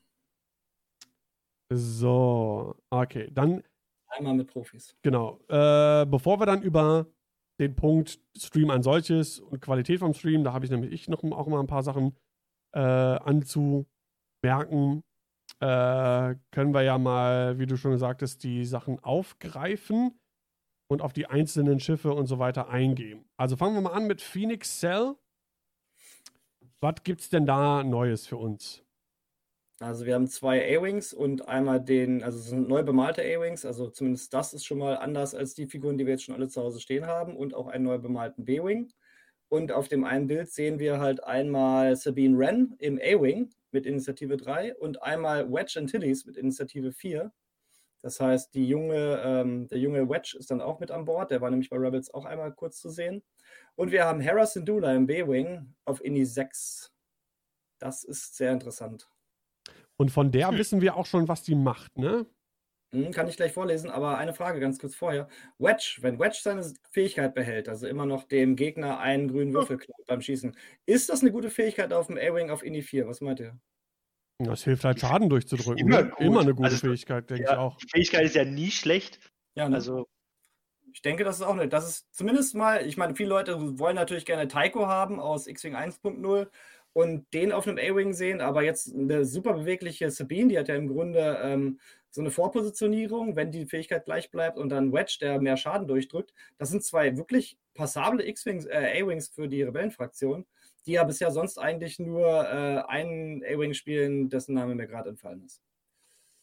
So, 1.71 2.75
okay. 2.89 3.29
Dann, 3.31 3.63
Einmal 4.07 4.35
mit 4.35 4.47
Profis. 4.47 4.95
genau. 5.01 5.39
Äh, 5.49 6.05
bevor 6.05 6.39
wir 6.39 6.45
dann 6.45 6.61
über 6.61 7.07
den 7.59 7.75
Punkt 7.75 8.19
Stream 8.37 8.69
ein 8.69 8.83
solches 8.83 9.39
und 9.39 9.59
Qualität 9.61 9.99
vom 9.99 10.13
Stream, 10.13 10.43
da 10.43 10.53
habe 10.53 10.65
ich 10.65 10.71
nämlich 10.71 10.91
ich 10.91 11.07
noch 11.09 11.23
auch 11.23 11.47
mal 11.47 11.59
ein 11.59 11.67
paar 11.67 11.83
Sachen 11.83 12.15
äh, 12.73 12.79
anzumerken. 14.43 15.03
Äh, 15.59 16.35
können 16.51 16.73
wir 16.73 16.81
ja 16.81 16.97
mal, 16.97 17.57
wie 17.59 17.65
du 17.65 17.77
schon 17.77 17.91
gesagt 17.91 18.21
hast, 18.21 18.43
die 18.43 18.65
Sachen 18.65 18.99
aufgreifen 18.99 20.19
und 20.87 21.01
auf 21.01 21.13
die 21.13 21.27
einzelnen 21.27 21.79
Schiffe 21.79 22.13
und 22.13 22.27
so 22.27 22.39
weiter 22.39 22.69
eingehen. 22.69 23.25
Also 23.37 23.55
fangen 23.55 23.75
wir 23.75 23.81
mal 23.81 23.93
an 23.93 24.07
mit 24.07 24.21
Phoenix 24.21 24.79
Cell. 24.79 25.15
Was 26.81 26.95
gibt's 27.03 27.29
denn 27.29 27.45
da 27.45 27.83
Neues 27.83 28.27
für 28.27 28.37
uns? 28.37 28.83
Also 29.79 30.05
wir 30.05 30.15
haben 30.15 30.27
zwei 30.27 30.77
A-Wings 30.77 31.13
und 31.13 31.47
einmal 31.47 31.81
den, 31.81 32.23
also 32.23 32.37
es 32.39 32.45
sind 32.45 32.67
neu 32.67 32.83
bemalte 32.83 33.21
A-Wings, 33.21 33.65
also 33.65 33.89
zumindest 33.89 34.33
das 34.33 34.53
ist 34.53 34.65
schon 34.65 34.77
mal 34.77 34.97
anders 34.97 35.33
als 35.33 35.55
die 35.55 35.67
Figuren, 35.67 35.97
die 35.97 36.05
wir 36.05 36.13
jetzt 36.13 36.23
schon 36.23 36.35
alle 36.35 36.47
zu 36.47 36.61
Hause 36.61 36.79
stehen 36.79 37.05
haben 37.05 37.35
und 37.35 37.53
auch 37.53 37.67
einen 37.67 37.85
neu 37.85 37.97
bemalten 37.97 38.45
B-Wing. 38.45 38.93
Und 39.49 39.71
auf 39.71 39.87
dem 39.87 40.03
einen 40.03 40.27
Bild 40.27 40.49
sehen 40.49 40.79
wir 40.79 40.99
halt 40.99 41.23
einmal 41.23 41.95
Sabine 41.95 42.37
Wren 42.37 42.75
im 42.79 42.97
A-Wing 42.97 43.49
mit 43.71 43.85
Initiative 43.85 44.37
3 44.37 44.75
und 44.75 45.03
einmal 45.03 45.51
Wedge 45.51 45.79
Antilles 45.79 46.25
mit 46.25 46.37
Initiative 46.37 46.91
4. 46.91 47.31
Das 48.01 48.19
heißt, 48.19 48.55
junge, 48.55 49.21
ähm, 49.23 49.67
der 49.67 49.79
junge 49.79 50.09
Wedge 50.09 50.35
ist 50.37 50.51
dann 50.51 50.61
auch 50.61 50.79
mit 50.79 50.91
an 50.91 51.05
Bord, 51.05 51.31
der 51.31 51.39
war 51.39 51.49
nämlich 51.49 51.69
bei 51.69 51.77
Rebels 51.77 52.13
auch 52.13 52.25
einmal 52.25 52.53
kurz 52.53 52.79
zu 52.79 52.89
sehen. 52.89 53.23
Und 53.75 53.91
wir 53.91 54.05
haben 54.05 54.19
Hera 54.19 54.45
Syndulla 54.45 54.93
im 54.93 55.05
B-Wing 55.05 55.73
auf 55.85 56.03
Ini 56.03 56.25
6. 56.25 56.91
Das 57.79 58.03
ist 58.03 58.35
sehr 58.35 58.51
interessant. 58.51 59.09
Und 59.97 60.11
von 60.11 60.31
der 60.31 60.51
wissen 60.57 60.81
wir 60.81 60.97
auch 60.97 61.05
schon, 61.05 61.27
was 61.27 61.43
die 61.43 61.55
macht, 61.55 61.97
ne? 61.97 62.25
Hm, 62.93 63.11
Kann 63.11 63.27
ich 63.27 63.37
gleich 63.37 63.51
vorlesen, 63.51 63.89
aber 63.89 64.17
eine 64.19 64.33
Frage 64.33 64.59
ganz 64.59 64.77
kurz 64.77 64.93
vorher. 64.95 65.27
Wedge, 65.57 65.97
wenn 66.01 66.19
Wedge 66.19 66.37
seine 66.41 66.63
Fähigkeit 66.91 67.33
behält, 67.33 67.67
also 67.67 67.87
immer 67.87 68.05
noch 68.05 68.23
dem 68.25 68.55
Gegner 68.55 68.99
einen 68.99 69.27
grünen 69.27 69.51
Würfel 69.53 69.77
klaut 69.77 70.05
beim 70.05 70.21
Schießen, 70.21 70.55
ist 70.85 71.09
das 71.09 71.21
eine 71.21 71.31
gute 71.31 71.49
Fähigkeit 71.49 71.91
auf 71.91 72.07
dem 72.07 72.17
A-Wing 72.17 72.51
auf 72.51 72.63
Ini 72.63 72.83
4? 72.83 73.07
Was 73.07 73.19
meint 73.19 73.39
ihr? 73.39 73.57
Das 74.37 74.63
hilft 74.63 74.83
halt, 74.83 74.99
Schaden 74.99 75.29
durchzudrücken. 75.29 75.87
Immer 75.87 76.03
ne? 76.03 76.11
Immer 76.19 76.41
eine 76.41 76.53
gute 76.53 76.69
Also, 76.69 76.87
Fähigkeit, 76.87 77.29
denke 77.29 77.43
ich 77.43 77.49
Ja, 77.49 77.57
auch. 77.59 77.77
die 77.77 77.87
Fähigkeit 77.89 78.25
ist 78.25 78.35
ja 78.35 78.45
nie 78.45 78.69
schlecht. 78.71 79.19
Ja, 79.55 79.67
ne? 79.69 79.75
Also, 79.75 80.07
ich 80.91 81.01
denke, 81.01 81.23
das 81.23 81.37
ist 81.37 81.41
auch 81.41 81.53
eine, 81.53 81.67
das 81.67 81.89
ist 81.89 82.13
zumindest 82.13 82.53
mal, 82.53 82.85
ich 82.85 82.97
meine, 82.97 83.15
viele 83.15 83.29
Leute 83.29 83.79
wollen 83.79 83.95
natürlich 83.95 84.25
gerne 84.25 84.47
Taiko 84.47 84.87
haben 84.87 85.19
aus 85.19 85.47
X-Wing 85.47 85.75
1.0 85.75 86.47
und 86.93 87.33
den 87.33 87.51
auf 87.51 87.67
einem 87.67 87.77
A-Wing 87.79 88.13
sehen, 88.13 88.41
aber 88.41 88.63
jetzt 88.63 88.93
eine 88.93 89.25
super 89.25 89.53
bewegliche 89.53 90.11
Sabine, 90.11 90.49
die 90.49 90.59
hat 90.59 90.67
ja 90.67 90.75
im 90.75 90.87
Grunde 90.87 91.39
ähm, 91.41 91.79
so 92.13 92.21
eine 92.21 92.29
Vorpositionierung, 92.29 93.35
wenn 93.35 93.51
die 93.51 93.65
Fähigkeit 93.65 94.05
gleich 94.05 94.29
bleibt 94.29 94.59
und 94.59 94.69
dann 94.69 94.93
Wedge, 94.93 95.17
der 95.19 95.41
mehr 95.41 95.57
Schaden 95.57 95.87
durchdrückt. 95.87 96.31
Das 96.59 96.69
sind 96.69 96.83
zwei 96.83 97.17
wirklich 97.17 97.57
passable 97.73 98.25
X-Wings, 98.27 98.65
äh, 98.65 99.01
A-Wings 99.01 99.29
für 99.29 99.47
die 99.47 99.63
Rebellenfraktion, 99.63 100.45
die 100.85 100.91
ja 100.91 101.03
bisher 101.05 101.31
sonst 101.31 101.57
eigentlich 101.57 101.97
nur 101.97 102.27
äh, 102.27 102.83
einen 102.87 103.43
A-Wing 103.43 103.73
spielen, 103.73 104.29
dessen 104.29 104.53
Name 104.53 104.75
mir 104.75 104.85
gerade 104.85 105.09
entfallen 105.09 105.43
ist. 105.43 105.63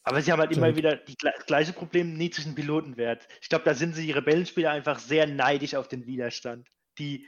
aber 0.03 0.21
sie 0.21 0.33
haben 0.33 0.41
halt 0.41 0.51
immer 0.51 0.75
wieder 0.75 0.97
die, 0.97 1.15
das 1.21 1.45
gleiche 1.45 1.71
Problem, 1.71 2.17
niedrigen 2.17 2.53
Pilotenwert. 2.53 3.29
Ich 3.41 3.47
glaube, 3.47 3.63
da 3.63 3.73
sind 3.73 3.95
sie, 3.95 4.05
die 4.05 4.11
Rebellenspieler, 4.11 4.71
einfach 4.71 4.99
sehr 4.99 5.25
neidisch 5.25 5.75
auf 5.75 5.87
den 5.87 6.05
Widerstand. 6.05 6.67
Die 6.97 7.27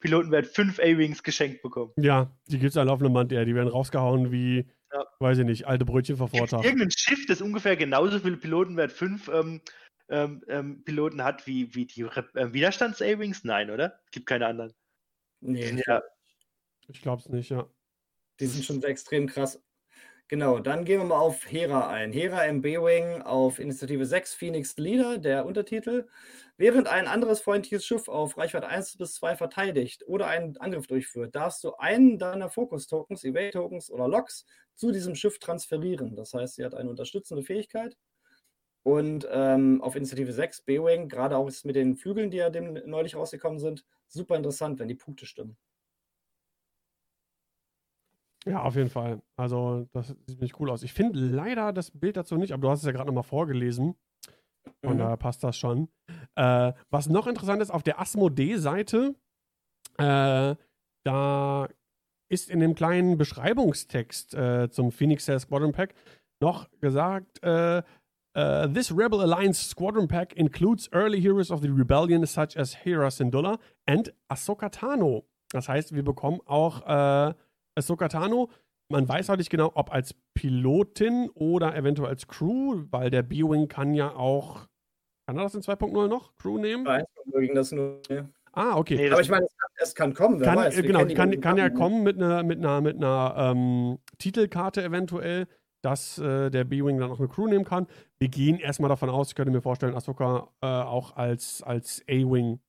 Pilotenwert 0.00 0.46
5 0.46 0.78
A-Wings 0.78 1.22
geschenkt 1.22 1.62
bekommen. 1.62 1.92
Ja, 1.96 2.36
die 2.48 2.58
gibt's 2.58 2.76
an 2.76 2.88
laufendem 2.88 3.14
Band, 3.14 3.32
ja. 3.32 3.46
Die 3.46 3.54
werden 3.54 3.68
rausgehauen 3.68 4.30
wie, 4.30 4.68
Ja. 4.92 5.06
weiß 5.20 5.38
ich 5.38 5.44
nicht, 5.44 5.66
alte 5.66 5.84
Brötchen 5.84 6.16
vor 6.16 6.28
Gibt 6.28 6.50
Vortag. 6.50 6.64
irgendein 6.64 6.90
Schiff, 6.90 7.24
das 7.26 7.40
ungefähr 7.40 7.76
genauso 7.76 8.18
viel 8.18 8.36
Pilotenwert 8.36 8.92
5 8.92 9.28
ähm, 9.28 9.60
ähm, 10.08 10.42
ähm, 10.48 10.84
Piloten 10.84 11.24
hat 11.24 11.46
wie, 11.46 11.74
wie 11.74 11.86
die 11.86 12.02
äh, 12.02 12.52
Widerstands-A-Wings? 12.52 13.44
Nein, 13.44 13.70
oder? 13.70 13.98
Gibt 14.10 14.26
keine 14.26 14.46
anderen. 14.46 14.74
Nee, 15.40 15.82
ja, 15.86 16.02
Ich 16.88 17.00
glaub's 17.00 17.28
nicht, 17.28 17.50
ja. 17.50 17.66
Die 18.38 18.46
sind 18.46 18.64
schon 18.64 18.82
extrem 18.82 19.26
krass. 19.26 19.62
Genau, 20.28 20.60
dann 20.60 20.84
gehen 20.84 21.00
wir 21.00 21.04
mal 21.04 21.18
auf 21.18 21.50
Hera 21.50 21.90
ein. 21.90 22.10
Hera 22.10 22.44
im 22.44 22.62
B-Wing 22.62 23.20
auf 23.22 23.58
Initiative 23.58 24.06
6, 24.06 24.34
Phoenix 24.34 24.76
Leader, 24.78 25.18
der 25.18 25.44
Untertitel. 25.44 26.08
Während 26.56 26.88
ein 26.88 27.06
anderes 27.06 27.40
freundliches 27.40 27.84
Schiff 27.84 28.08
auf 28.08 28.38
Reichweite 28.38 28.66
1 28.66 28.96
bis 28.96 29.14
2 29.16 29.36
verteidigt 29.36 30.04
oder 30.06 30.28
einen 30.28 30.56
Angriff 30.56 30.86
durchführt, 30.86 31.34
darfst 31.34 31.62
du 31.64 31.74
einen 31.74 32.18
deiner 32.18 32.48
Focus-Tokens, 32.48 33.24
Evade-Tokens 33.24 33.90
oder 33.90 34.08
Loks 34.08 34.46
zu 34.74 34.92
diesem 34.92 35.14
Schiff 35.14 35.38
transferieren. 35.38 36.16
Das 36.16 36.34
heißt, 36.34 36.56
sie 36.56 36.64
hat 36.64 36.74
eine 36.74 36.90
unterstützende 36.90 37.42
Fähigkeit. 37.42 37.96
Und 38.84 39.28
ähm, 39.30 39.80
auf 39.80 39.94
Initiative 39.94 40.32
6, 40.32 40.62
B-Wing, 40.62 41.08
gerade 41.08 41.36
auch 41.36 41.50
mit 41.64 41.76
den 41.76 41.96
Flügeln, 41.96 42.30
die 42.30 42.38
ja 42.38 42.50
dem 42.50 42.74
neulich 42.86 43.14
rausgekommen 43.14 43.60
sind, 43.60 43.84
super 44.08 44.36
interessant, 44.36 44.80
wenn 44.80 44.88
die 44.88 44.96
Punkte 44.96 45.24
stimmen. 45.24 45.56
Ja, 48.44 48.62
auf 48.62 48.74
jeden 48.74 48.90
Fall. 48.90 49.22
Also, 49.36 49.86
das 49.92 50.08
sieht 50.08 50.26
ziemlich 50.26 50.58
cool 50.58 50.70
aus. 50.70 50.82
Ich 50.82 50.92
finde 50.92 51.20
leider 51.20 51.72
das 51.72 51.92
Bild 51.92 52.16
dazu 52.16 52.36
nicht, 52.36 52.52
aber 52.52 52.62
du 52.62 52.70
hast 52.70 52.80
es 52.80 52.86
ja 52.86 52.92
gerade 52.92 53.06
nochmal 53.06 53.22
vorgelesen. 53.22 53.94
Von 54.82 54.94
mhm. 54.94 54.98
daher 54.98 55.16
passt 55.16 55.44
das 55.44 55.56
schon. 55.56 55.88
Äh, 56.34 56.72
was 56.90 57.08
noch 57.08 57.28
interessant 57.28 57.62
ist, 57.62 57.70
auf 57.70 57.84
der 57.84 58.00
Asmodee-Seite, 58.00 59.14
äh, 59.98 60.56
da 61.04 61.68
ist 62.32 62.50
in 62.50 62.60
dem 62.60 62.74
kleinen 62.74 63.18
Beschreibungstext 63.18 64.34
äh, 64.34 64.70
zum 64.70 64.90
Phoenix 64.90 65.26
Cell 65.26 65.38
Squadron 65.38 65.72
Pack 65.72 65.94
noch 66.40 66.68
gesagt, 66.80 67.42
äh, 67.42 67.82
Uh, 68.34 68.66
this 68.66 68.90
Rebel 68.90 69.20
Alliance 69.20 69.62
Squadron 69.62 70.08
Pack 70.08 70.34
includes 70.38 70.88
early 70.94 71.20
heroes 71.20 71.50
of 71.50 71.60
the 71.60 71.68
Rebellion, 71.68 72.24
such 72.24 72.56
as 72.56 72.72
Hera 72.72 73.10
Syndulla 73.10 73.58
and 73.86 74.10
Ahsoka 74.30 74.70
Tano. 74.70 75.26
Das 75.50 75.68
heißt, 75.68 75.94
wir 75.94 76.02
bekommen 76.02 76.40
auch 76.46 76.80
äh, 76.86 77.34
Ahsoka 77.76 78.08
Tano. 78.08 78.48
Man 78.88 79.06
weiß 79.06 79.28
auch 79.28 79.36
nicht 79.36 79.50
genau, 79.50 79.72
ob 79.74 79.92
als 79.92 80.14
Pilotin 80.32 81.28
oder 81.34 81.76
eventuell 81.76 82.08
als 82.08 82.26
Crew, 82.26 82.84
weil 82.90 83.10
der 83.10 83.22
B-Wing 83.22 83.68
kann 83.68 83.92
ja 83.92 84.14
auch. 84.14 84.66
Kann 85.26 85.36
er 85.36 85.42
das 85.42 85.54
in 85.54 85.60
2.0 85.60 86.08
noch? 86.08 86.34
Crew 86.36 86.56
nehmen? 86.56 86.84
Nein, 86.84 87.04
ging 87.34 87.54
das 87.54 87.70
nur. 87.72 88.00
Ah, 88.52 88.76
okay. 88.76 88.96
Nee, 88.96 89.10
aber 89.10 89.20
ich 89.20 89.30
meine, 89.30 89.46
es 89.46 89.56
kann, 89.56 89.70
es 89.76 89.94
kann 89.94 90.14
kommen, 90.14 90.40
wer 90.40 90.48
kann, 90.48 90.56
weiß. 90.56 90.76
Genau, 90.76 91.06
kann, 91.06 91.40
kann 91.40 91.56
ja 91.56 91.70
kommen 91.70 92.02
mit 92.02 92.16
einer, 92.16 92.42
mit 92.42 92.58
einer, 92.58 92.80
mit 92.80 92.96
einer 92.96 93.34
ähm, 93.38 93.98
Titelkarte 94.18 94.82
eventuell, 94.82 95.46
dass 95.80 96.18
äh, 96.18 96.50
der 96.50 96.64
B-Wing 96.64 96.98
dann 96.98 97.10
auch 97.10 97.18
eine 97.18 97.28
Crew 97.28 97.46
nehmen 97.46 97.64
kann. 97.64 97.86
Wir 98.18 98.28
gehen 98.28 98.58
erstmal 98.58 98.88
davon 98.88 99.10
aus, 99.10 99.28
ich 99.28 99.34
könnte 99.34 99.50
mir 99.52 99.62
vorstellen, 99.62 99.94
Ahsoka 99.94 100.48
äh, 100.60 100.66
auch 100.66 101.16
als, 101.16 101.62
als 101.62 102.02
A-Wing 102.08 102.60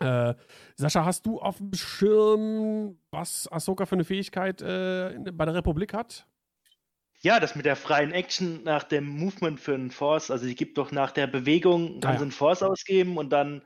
äh, 0.00 0.34
Sascha, 0.76 1.04
hast 1.04 1.24
du 1.26 1.40
auf 1.40 1.58
dem 1.58 1.72
Schirm, 1.74 2.98
was 3.10 3.50
Ahsoka 3.50 3.86
für 3.86 3.94
eine 3.94 4.04
Fähigkeit 4.04 4.60
äh, 4.60 5.16
bei 5.32 5.44
der 5.44 5.54
Republik 5.54 5.94
hat? 5.94 6.26
Ja, 7.20 7.40
das 7.40 7.54
mit 7.54 7.64
der 7.64 7.76
freien 7.76 8.12
Action 8.12 8.64
nach 8.64 8.82
dem 8.82 9.06
Movement 9.06 9.58
für 9.60 9.74
einen 9.74 9.90
Force, 9.90 10.30
also 10.30 10.44
sie 10.44 10.54
gibt 10.54 10.76
doch 10.76 10.92
nach 10.92 11.12
der 11.12 11.26
Bewegung, 11.26 12.00
kann 12.00 12.10
ah, 12.10 12.12
ja. 12.14 12.18
sie 12.18 12.22
einen 12.24 12.32
Force 12.32 12.62
ausgeben 12.62 13.16
und 13.16 13.30
dann 13.30 13.62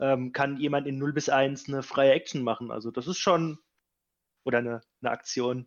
ähm, 0.00 0.32
kann 0.32 0.56
jemand 0.58 0.86
in 0.86 0.98
0 0.98 1.12
bis 1.12 1.28
1 1.28 1.68
eine 1.68 1.82
freie 1.82 2.12
Action 2.12 2.42
machen. 2.42 2.70
Also 2.70 2.90
das 2.90 3.06
ist 3.06 3.18
schon, 3.18 3.58
oder 4.44 4.58
eine, 4.58 4.80
eine 5.02 5.10
Aktion. 5.10 5.66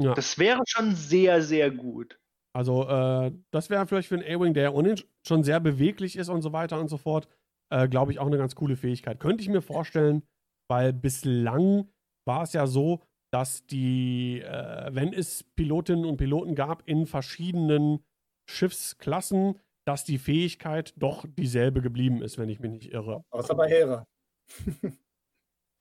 Ja. 0.00 0.14
Das 0.14 0.38
wäre 0.38 0.62
schon 0.66 0.94
sehr, 0.94 1.42
sehr 1.42 1.70
gut. 1.70 2.18
Also 2.54 2.88
äh, 2.88 3.32
das 3.50 3.70
wäre 3.70 3.86
vielleicht 3.86 4.08
für 4.08 4.16
einen 4.16 4.24
A-Wing, 4.24 4.54
der 4.54 4.74
ohnehin 4.74 5.00
schon 5.26 5.42
sehr 5.42 5.60
beweglich 5.60 6.16
ist 6.16 6.28
und 6.28 6.42
so 6.42 6.52
weiter 6.52 6.78
und 6.80 6.88
so 6.88 6.98
fort, 6.98 7.28
äh, 7.72 7.88
glaube 7.88 8.12
ich, 8.12 8.18
auch 8.18 8.26
eine 8.26 8.38
ganz 8.38 8.54
coole 8.54 8.76
Fähigkeit. 8.76 9.18
Könnte 9.18 9.42
ich 9.42 9.48
mir 9.48 9.62
vorstellen, 9.62 10.22
weil 10.68 10.92
bislang 10.92 11.88
war 12.26 12.42
es 12.42 12.52
ja 12.52 12.66
so, 12.66 13.02
dass 13.32 13.66
die, 13.66 14.40
äh, 14.40 14.94
wenn 14.94 15.12
es 15.12 15.42
Pilotinnen 15.56 16.04
und 16.04 16.16
Piloten 16.16 16.54
gab 16.54 16.86
in 16.86 17.06
verschiedenen 17.06 18.04
Schiffsklassen, 18.48 19.58
dass 19.84 20.04
die 20.04 20.18
Fähigkeit 20.18 20.94
doch 20.96 21.24
dieselbe 21.36 21.82
geblieben 21.82 22.22
ist, 22.22 22.38
wenn 22.38 22.48
ich 22.48 22.60
mich 22.60 22.70
nicht 22.70 22.92
irre. 22.92 23.24
Außer 23.30 23.54
bei 23.54 23.68
Hera. 23.68 24.06
ich 24.48 24.82
wollte 24.82 24.98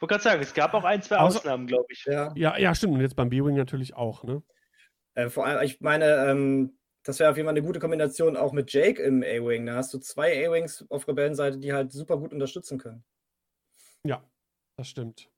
gerade 0.08 0.24
sagen, 0.24 0.41
es 0.41 0.54
gab 0.54 0.74
auch 0.74 0.84
ein, 0.84 1.01
zwei 1.01 1.18
Außer, 1.18 1.39
Ausnahmen, 1.39 1.68
glaube 1.68 1.88
ich. 1.89 2.06
Ja. 2.06 2.34
ja, 2.36 2.58
ja, 2.58 2.76
stimmt. 2.76 2.93
Und 2.93 3.01
jetzt 3.01 3.16
beim 3.16 3.30
B-Wing 3.30 3.56
natürlich 3.56 3.95
auch, 3.95 4.24
ne? 4.24 4.43
Äh, 5.16 5.30
vor 5.30 5.45
allem, 5.45 5.64
ich 5.64 5.80
meine, 5.80 6.30
ähm, 6.30 6.78
das 7.04 7.20
wäre 7.20 7.30
auf 7.30 7.38
jeden 7.38 7.47
Fall 7.47 7.56
eine 7.56 7.66
gute 7.66 7.80
Kombination 7.80 8.38
auch 8.38 8.54
mit 8.54 8.72
Jake 8.72 9.01
im 9.01 9.24
A-Wing. 9.24 9.66
Da 9.66 9.76
hast 9.76 9.93
du 9.93 9.99
zwei 9.99 10.47
A-Wings 10.47 10.86
auf 10.89 11.08
Rebellenseite, 11.08 11.60
die 11.60 11.74
halt 11.74 11.91
super 11.91 12.18
gut 12.18 12.34
unterstützen 12.34 12.78
können. 12.78 13.04
Ja, 14.04 14.24
das 14.78 14.88
stimmt. 14.88 15.30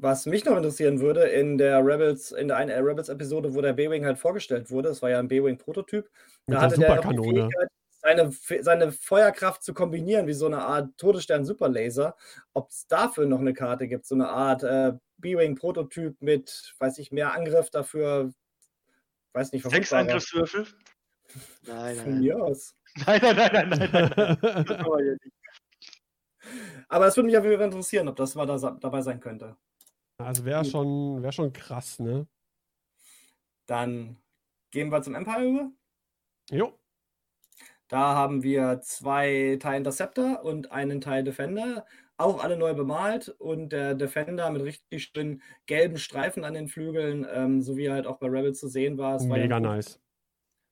Was 0.00 0.26
mich 0.26 0.44
noch 0.44 0.56
interessieren 0.56 1.00
würde, 1.00 1.24
in 1.24 1.58
der 1.58 1.84
Rebels, 1.84 2.30
in 2.30 2.48
der 2.48 2.56
einen 2.56 2.70
Rebels-Episode, 2.84 3.54
wo 3.54 3.60
der 3.60 3.72
B-Wing 3.72 4.04
halt 4.04 4.18
vorgestellt 4.18 4.70
wurde, 4.70 4.90
das 4.90 5.02
war 5.02 5.10
ja 5.10 5.18
ein 5.18 5.28
B-Wing-Prototyp, 5.28 6.08
da 6.48 6.62
hatte 6.62 6.76
der 6.76 7.00
die 7.00 7.16
Fähigkeit, 7.16 7.68
seine, 8.00 8.32
seine 8.60 8.92
Feuerkraft 8.92 9.62
zu 9.62 9.74
kombinieren, 9.74 10.26
wie 10.26 10.32
so 10.32 10.46
eine 10.46 10.62
Art 10.62 10.96
Todesstern-Superlaser. 10.98 12.16
Ob 12.54 12.70
es 12.70 12.86
dafür 12.86 13.26
noch 13.26 13.40
eine 13.40 13.54
Karte 13.54 13.88
gibt, 13.88 14.06
so 14.06 14.14
eine 14.14 14.28
Art 14.28 14.62
äh, 14.62 14.92
B-Wing-Prototyp 15.18 16.20
mit, 16.22 16.74
weiß 16.78 16.98
ich, 16.98 17.12
mehr 17.12 17.34
Angriff 17.34 17.70
dafür, 17.70 18.32
weiß 19.32 19.52
nicht, 19.52 19.68
Sechs 19.68 19.92
Angriffswürfel? 19.92 20.66
Nein, 21.66 21.96
nein. 21.96 22.04
Von 22.04 22.18
mir 22.20 22.42
aus. 22.42 22.74
Nein, 23.06 23.20
nein, 23.22 23.36
nein, 23.36 23.68
nein, 23.68 23.90
nein. 23.92 24.36
nein. 24.66 25.18
Aber 26.88 27.06
es 27.06 27.16
würde 27.16 27.26
mich 27.26 27.36
auf 27.36 27.44
jeden 27.44 27.56
Fall 27.58 27.66
interessieren, 27.66 28.08
ob 28.08 28.16
das 28.16 28.34
mal 28.34 28.46
da, 28.46 28.56
dabei 28.80 29.02
sein 29.02 29.20
könnte. 29.20 29.56
Also 30.16 30.44
wäre 30.46 30.64
schon, 30.64 31.22
wär 31.22 31.30
schon 31.30 31.52
krass, 31.52 31.98
ne? 31.98 32.26
Dann 33.66 34.16
gehen 34.70 34.90
wir 34.90 35.02
zum 35.02 35.14
Empire 35.14 35.44
über. 35.44 35.70
Jo. 36.50 36.78
Da 37.88 38.14
haben 38.14 38.42
wir 38.42 38.80
zwei 38.82 39.58
TIE 39.60 39.76
Interceptor 39.76 40.44
und 40.44 40.72
einen 40.72 41.00
TIE 41.00 41.22
Defender 41.22 41.86
auch 42.18 42.42
alle 42.42 42.56
neu 42.56 42.74
bemalt 42.74 43.28
und 43.28 43.70
der 43.70 43.94
Defender 43.94 44.50
mit 44.50 44.62
richtig 44.62 45.04
schönen 45.04 45.40
gelben 45.66 45.98
Streifen 45.98 46.44
an 46.44 46.54
den 46.54 46.68
Flügeln, 46.68 47.26
ähm, 47.32 47.62
so 47.62 47.76
wie 47.76 47.90
halt 47.90 48.06
auch 48.06 48.18
bei 48.18 48.26
Rebels 48.26 48.58
zu 48.58 48.68
sehen 48.68 48.98
war. 48.98 49.16
Es 49.16 49.22
Mega 49.22 49.34
war 49.34 49.48
ja 49.48 49.60
nice. 49.60 50.00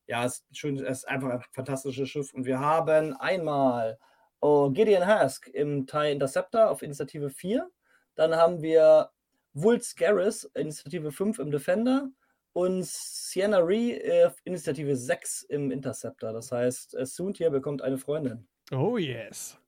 Ja, 0.08 0.24
es 0.24 0.38
ist, 0.50 0.56
schön, 0.56 0.76
es 0.76 0.98
ist 0.98 1.08
einfach 1.08 1.30
ein 1.30 1.44
fantastisches 1.52 2.08
Schiff. 2.08 2.34
Und 2.34 2.46
wir 2.46 2.58
haben 2.58 3.14
einmal 3.14 3.98
oh, 4.40 4.70
Gideon 4.70 5.06
Hask 5.06 5.48
im 5.48 5.86
TIE 5.86 6.12
Interceptor 6.12 6.68
auf 6.68 6.82
Initiative 6.82 7.30
4. 7.30 7.68
Dann 8.16 8.34
haben 8.34 8.60
wir 8.60 9.10
Wulz 9.54 9.94
Garrus, 9.94 10.44
Initiative 10.54 11.12
5 11.12 11.38
im 11.38 11.50
Defender. 11.50 12.10
Und 12.56 12.86
Sienna 12.86 13.58
Ree 13.58 14.00
auf 14.24 14.40
Initiative 14.44 14.96
6 14.96 15.42
im 15.42 15.70
Interceptor. 15.70 16.32
Das 16.32 16.50
heißt, 16.50 16.96
Soontier 17.04 17.50
bekommt 17.50 17.82
eine 17.82 17.98
Freundin. 17.98 18.48
Oh 18.72 18.96
yes. 18.96 19.58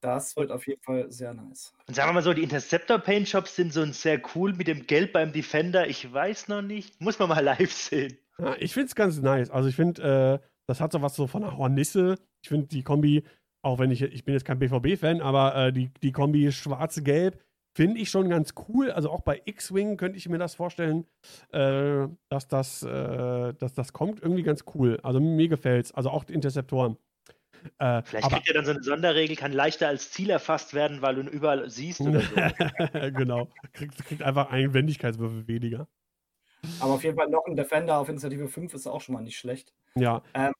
Das 0.00 0.36
wird 0.36 0.50
auf 0.50 0.66
jeden 0.66 0.82
Fall 0.82 1.08
sehr 1.08 1.34
nice. 1.34 1.72
Und 1.86 1.94
sagen 1.94 2.08
wir 2.08 2.14
mal 2.14 2.22
so, 2.24 2.32
die 2.32 2.42
Interceptor 2.42 2.98
Paint 2.98 3.28
Shops 3.28 3.54
sind 3.54 3.72
so 3.72 3.84
sehr 3.92 4.20
cool 4.34 4.54
mit 4.54 4.66
dem 4.66 4.88
Gelb 4.88 5.12
beim 5.12 5.32
Defender. 5.32 5.86
Ich 5.86 6.12
weiß 6.12 6.48
noch 6.48 6.62
nicht. 6.62 7.00
Muss 7.00 7.20
man 7.20 7.28
mal 7.28 7.38
live 7.44 7.70
sehen. 7.70 8.18
Ja, 8.40 8.56
ich 8.58 8.74
finde 8.74 8.88
es 8.88 8.96
ganz 8.96 9.22
nice. 9.22 9.50
Also 9.50 9.68
ich 9.68 9.76
finde, 9.76 10.40
äh, 10.42 10.46
das 10.66 10.80
hat 10.80 10.90
so 10.90 11.00
was 11.00 11.14
so 11.14 11.28
von 11.28 11.44
einer 11.44 11.56
Hornisse. 11.56 12.16
Ich 12.42 12.48
finde 12.48 12.66
die 12.66 12.82
Kombi, 12.82 13.22
auch 13.62 13.78
wenn 13.78 13.92
ich, 13.92 14.02
ich 14.02 14.24
bin 14.24 14.34
jetzt 14.34 14.44
kein 14.44 14.58
BVB-Fan, 14.58 15.20
aber 15.20 15.54
äh, 15.54 15.72
die, 15.72 15.92
die 16.02 16.10
Kombi 16.10 16.50
schwarze-gelb 16.50 17.40
finde 17.76 18.00
ich 18.00 18.08
schon 18.08 18.30
ganz 18.30 18.54
cool. 18.68 18.90
Also 18.90 19.10
auch 19.10 19.20
bei 19.20 19.42
X-Wing 19.44 19.98
könnte 19.98 20.16
ich 20.16 20.26
mir 20.30 20.38
das 20.38 20.54
vorstellen, 20.54 21.04
äh, 21.52 22.08
dass, 22.30 22.48
das, 22.48 22.82
äh, 22.82 23.52
dass 23.52 23.74
das 23.74 23.92
kommt. 23.92 24.22
Irgendwie 24.22 24.42
ganz 24.42 24.64
cool. 24.74 24.98
Also 25.02 25.20
mir 25.20 25.48
gefällt 25.48 25.84
es. 25.84 25.92
Also 25.92 26.08
auch 26.08 26.24
die 26.24 26.32
Interceptoren. 26.32 26.96
Äh, 27.78 28.02
Vielleicht 28.02 28.24
aber, 28.24 28.36
kriegt 28.36 28.48
er 28.48 28.54
dann 28.54 28.64
so 28.64 28.70
eine 28.70 28.82
Sonderregel, 28.82 29.36
kann 29.36 29.52
leichter 29.52 29.88
als 29.88 30.10
Ziel 30.10 30.30
erfasst 30.30 30.72
werden, 30.72 31.02
weil 31.02 31.16
du 31.16 31.22
ihn 31.22 31.28
überall 31.28 31.68
siehst 31.68 32.00
oder 32.00 32.20
so. 32.20 32.34
genau. 33.10 33.48
Kriegt, 33.74 34.02
kriegt 34.06 34.22
einfach 34.22 34.50
einen 34.50 34.72
Wendigkeitswürfel 34.72 35.46
weniger. 35.46 35.86
Aber 36.80 36.94
auf 36.94 37.04
jeden 37.04 37.16
Fall 37.18 37.28
noch 37.28 37.44
ein 37.46 37.56
Defender 37.56 37.98
auf 37.98 38.08
Initiative 38.08 38.48
5 38.48 38.72
ist 38.72 38.86
auch 38.86 39.02
schon 39.02 39.14
mal 39.14 39.22
nicht 39.22 39.36
schlecht. 39.36 39.74
Ja. 39.96 40.22
Ähm, 40.32 40.54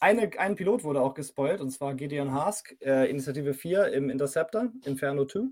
eine, 0.00 0.30
ein 0.38 0.56
Pilot 0.56 0.82
wurde 0.82 1.00
auch 1.00 1.14
gespoilt, 1.14 1.60
und 1.60 1.70
zwar 1.70 1.94
Gideon 1.94 2.32
Hask, 2.32 2.74
äh, 2.80 3.08
Initiative 3.08 3.54
4 3.54 3.92
im 3.92 4.10
Interceptor, 4.10 4.72
Inferno 4.84 5.26
2. 5.26 5.50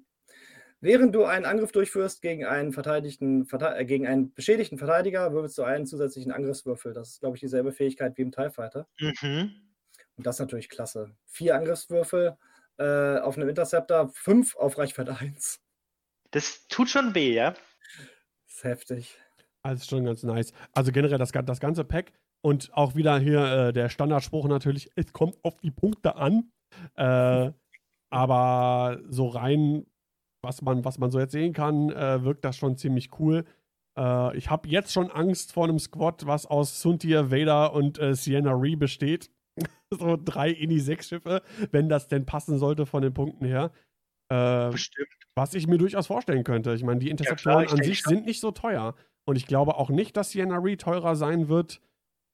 Während 0.80 1.14
du 1.14 1.24
einen 1.24 1.44
Angriff 1.44 1.72
durchführst 1.72 2.22
gegen 2.22 2.44
einen, 2.44 2.72
verteidigten, 2.72 3.48
äh, 3.50 3.84
gegen 3.84 4.06
einen 4.06 4.32
beschädigten 4.32 4.78
Verteidiger, 4.78 5.32
würfelst 5.32 5.58
du 5.58 5.64
einen 5.64 5.86
zusätzlichen 5.86 6.30
Angriffswürfel. 6.30 6.92
Das 6.92 7.10
ist, 7.10 7.20
glaube 7.20 7.36
ich, 7.36 7.40
dieselbe 7.40 7.72
Fähigkeit 7.72 8.16
wie 8.16 8.22
im 8.22 8.30
TIE 8.30 8.50
Fighter. 8.50 8.86
Mhm. 9.00 9.52
Und 10.16 10.26
das 10.26 10.36
ist 10.36 10.40
natürlich 10.40 10.68
klasse. 10.68 11.10
Vier 11.26 11.56
Angriffswürfel 11.56 12.36
äh, 12.78 13.18
auf 13.18 13.36
einem 13.36 13.48
Interceptor, 13.48 14.08
fünf 14.10 14.56
auf 14.56 14.78
Reichweite 14.78 15.16
1. 15.16 15.60
Das 16.30 16.66
tut 16.68 16.90
schon 16.90 17.14
weh, 17.14 17.32
ja? 17.32 17.52
Das 17.52 18.56
ist 18.56 18.64
heftig. 18.64 19.18
Also 19.62 19.84
schon 19.84 20.04
ganz 20.04 20.22
nice. 20.22 20.52
Also 20.72 20.92
generell 20.92 21.18
das, 21.18 21.32
das 21.32 21.60
ganze 21.60 21.84
Pack 21.84 22.12
und 22.40 22.72
auch 22.72 22.94
wieder 22.94 23.18
hier 23.18 23.68
äh, 23.68 23.72
der 23.72 23.88
Standardspruch 23.88 24.46
natürlich, 24.46 24.90
es 24.94 25.12
kommt 25.12 25.36
auf 25.42 25.56
die 25.60 25.70
Punkte 25.70 26.16
an. 26.16 26.52
Äh, 26.94 27.50
aber 28.10 29.00
so 29.08 29.26
rein, 29.26 29.86
was 30.42 30.62
man, 30.62 30.84
was 30.84 30.98
man 30.98 31.10
so 31.10 31.18
jetzt 31.18 31.32
sehen 31.32 31.52
kann, 31.52 31.90
äh, 31.90 32.22
wirkt 32.24 32.44
das 32.44 32.56
schon 32.56 32.76
ziemlich 32.76 33.10
cool. 33.18 33.44
Äh, 33.98 34.36
ich 34.36 34.50
habe 34.50 34.68
jetzt 34.68 34.92
schon 34.92 35.10
Angst 35.10 35.52
vor 35.52 35.64
einem 35.64 35.78
Squad, 35.78 36.26
was 36.26 36.46
aus 36.46 36.80
Suntir, 36.80 37.30
Vader 37.30 37.72
und 37.72 37.98
äh, 37.98 38.14
Sienna 38.14 38.52
Ree 38.52 38.76
besteht. 38.76 39.30
so 39.90 40.16
drei 40.22 40.50
Ini-6-Schiffe, 40.50 41.42
wenn 41.72 41.88
das 41.88 42.08
denn 42.08 42.26
passen 42.26 42.58
sollte 42.58 42.86
von 42.86 43.02
den 43.02 43.14
Punkten 43.14 43.44
her. 43.44 43.72
Äh, 44.28 44.70
Bestimmt. 44.70 45.08
Was 45.34 45.54
ich 45.54 45.66
mir 45.66 45.78
durchaus 45.78 46.06
vorstellen 46.06 46.44
könnte. 46.44 46.74
Ich 46.74 46.84
meine, 46.84 47.00
die 47.00 47.10
Interceptoren 47.10 47.66
ja, 47.66 47.70
an 47.70 47.82
sich 47.82 48.02
sind 48.02 48.26
nicht 48.26 48.40
so 48.40 48.50
teuer. 48.50 48.94
Und 49.24 49.36
ich 49.36 49.46
glaube 49.46 49.76
auch 49.76 49.90
nicht, 49.90 50.16
dass 50.16 50.30
Sienna 50.30 50.58
Reed 50.58 50.80
teurer 50.80 51.16
sein 51.16 51.48
wird. 51.48 51.80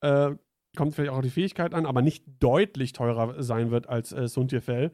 Äh, 0.00 0.32
kommt 0.76 0.94
vielleicht 0.94 1.12
auch 1.12 1.22
die 1.22 1.30
Fähigkeit 1.30 1.74
an, 1.74 1.86
aber 1.86 2.02
nicht 2.02 2.24
deutlich 2.40 2.92
teurer 2.92 3.42
sein 3.42 3.70
wird 3.70 3.88
als 3.88 4.12
äh, 4.12 4.28
Suntirfell. 4.28 4.92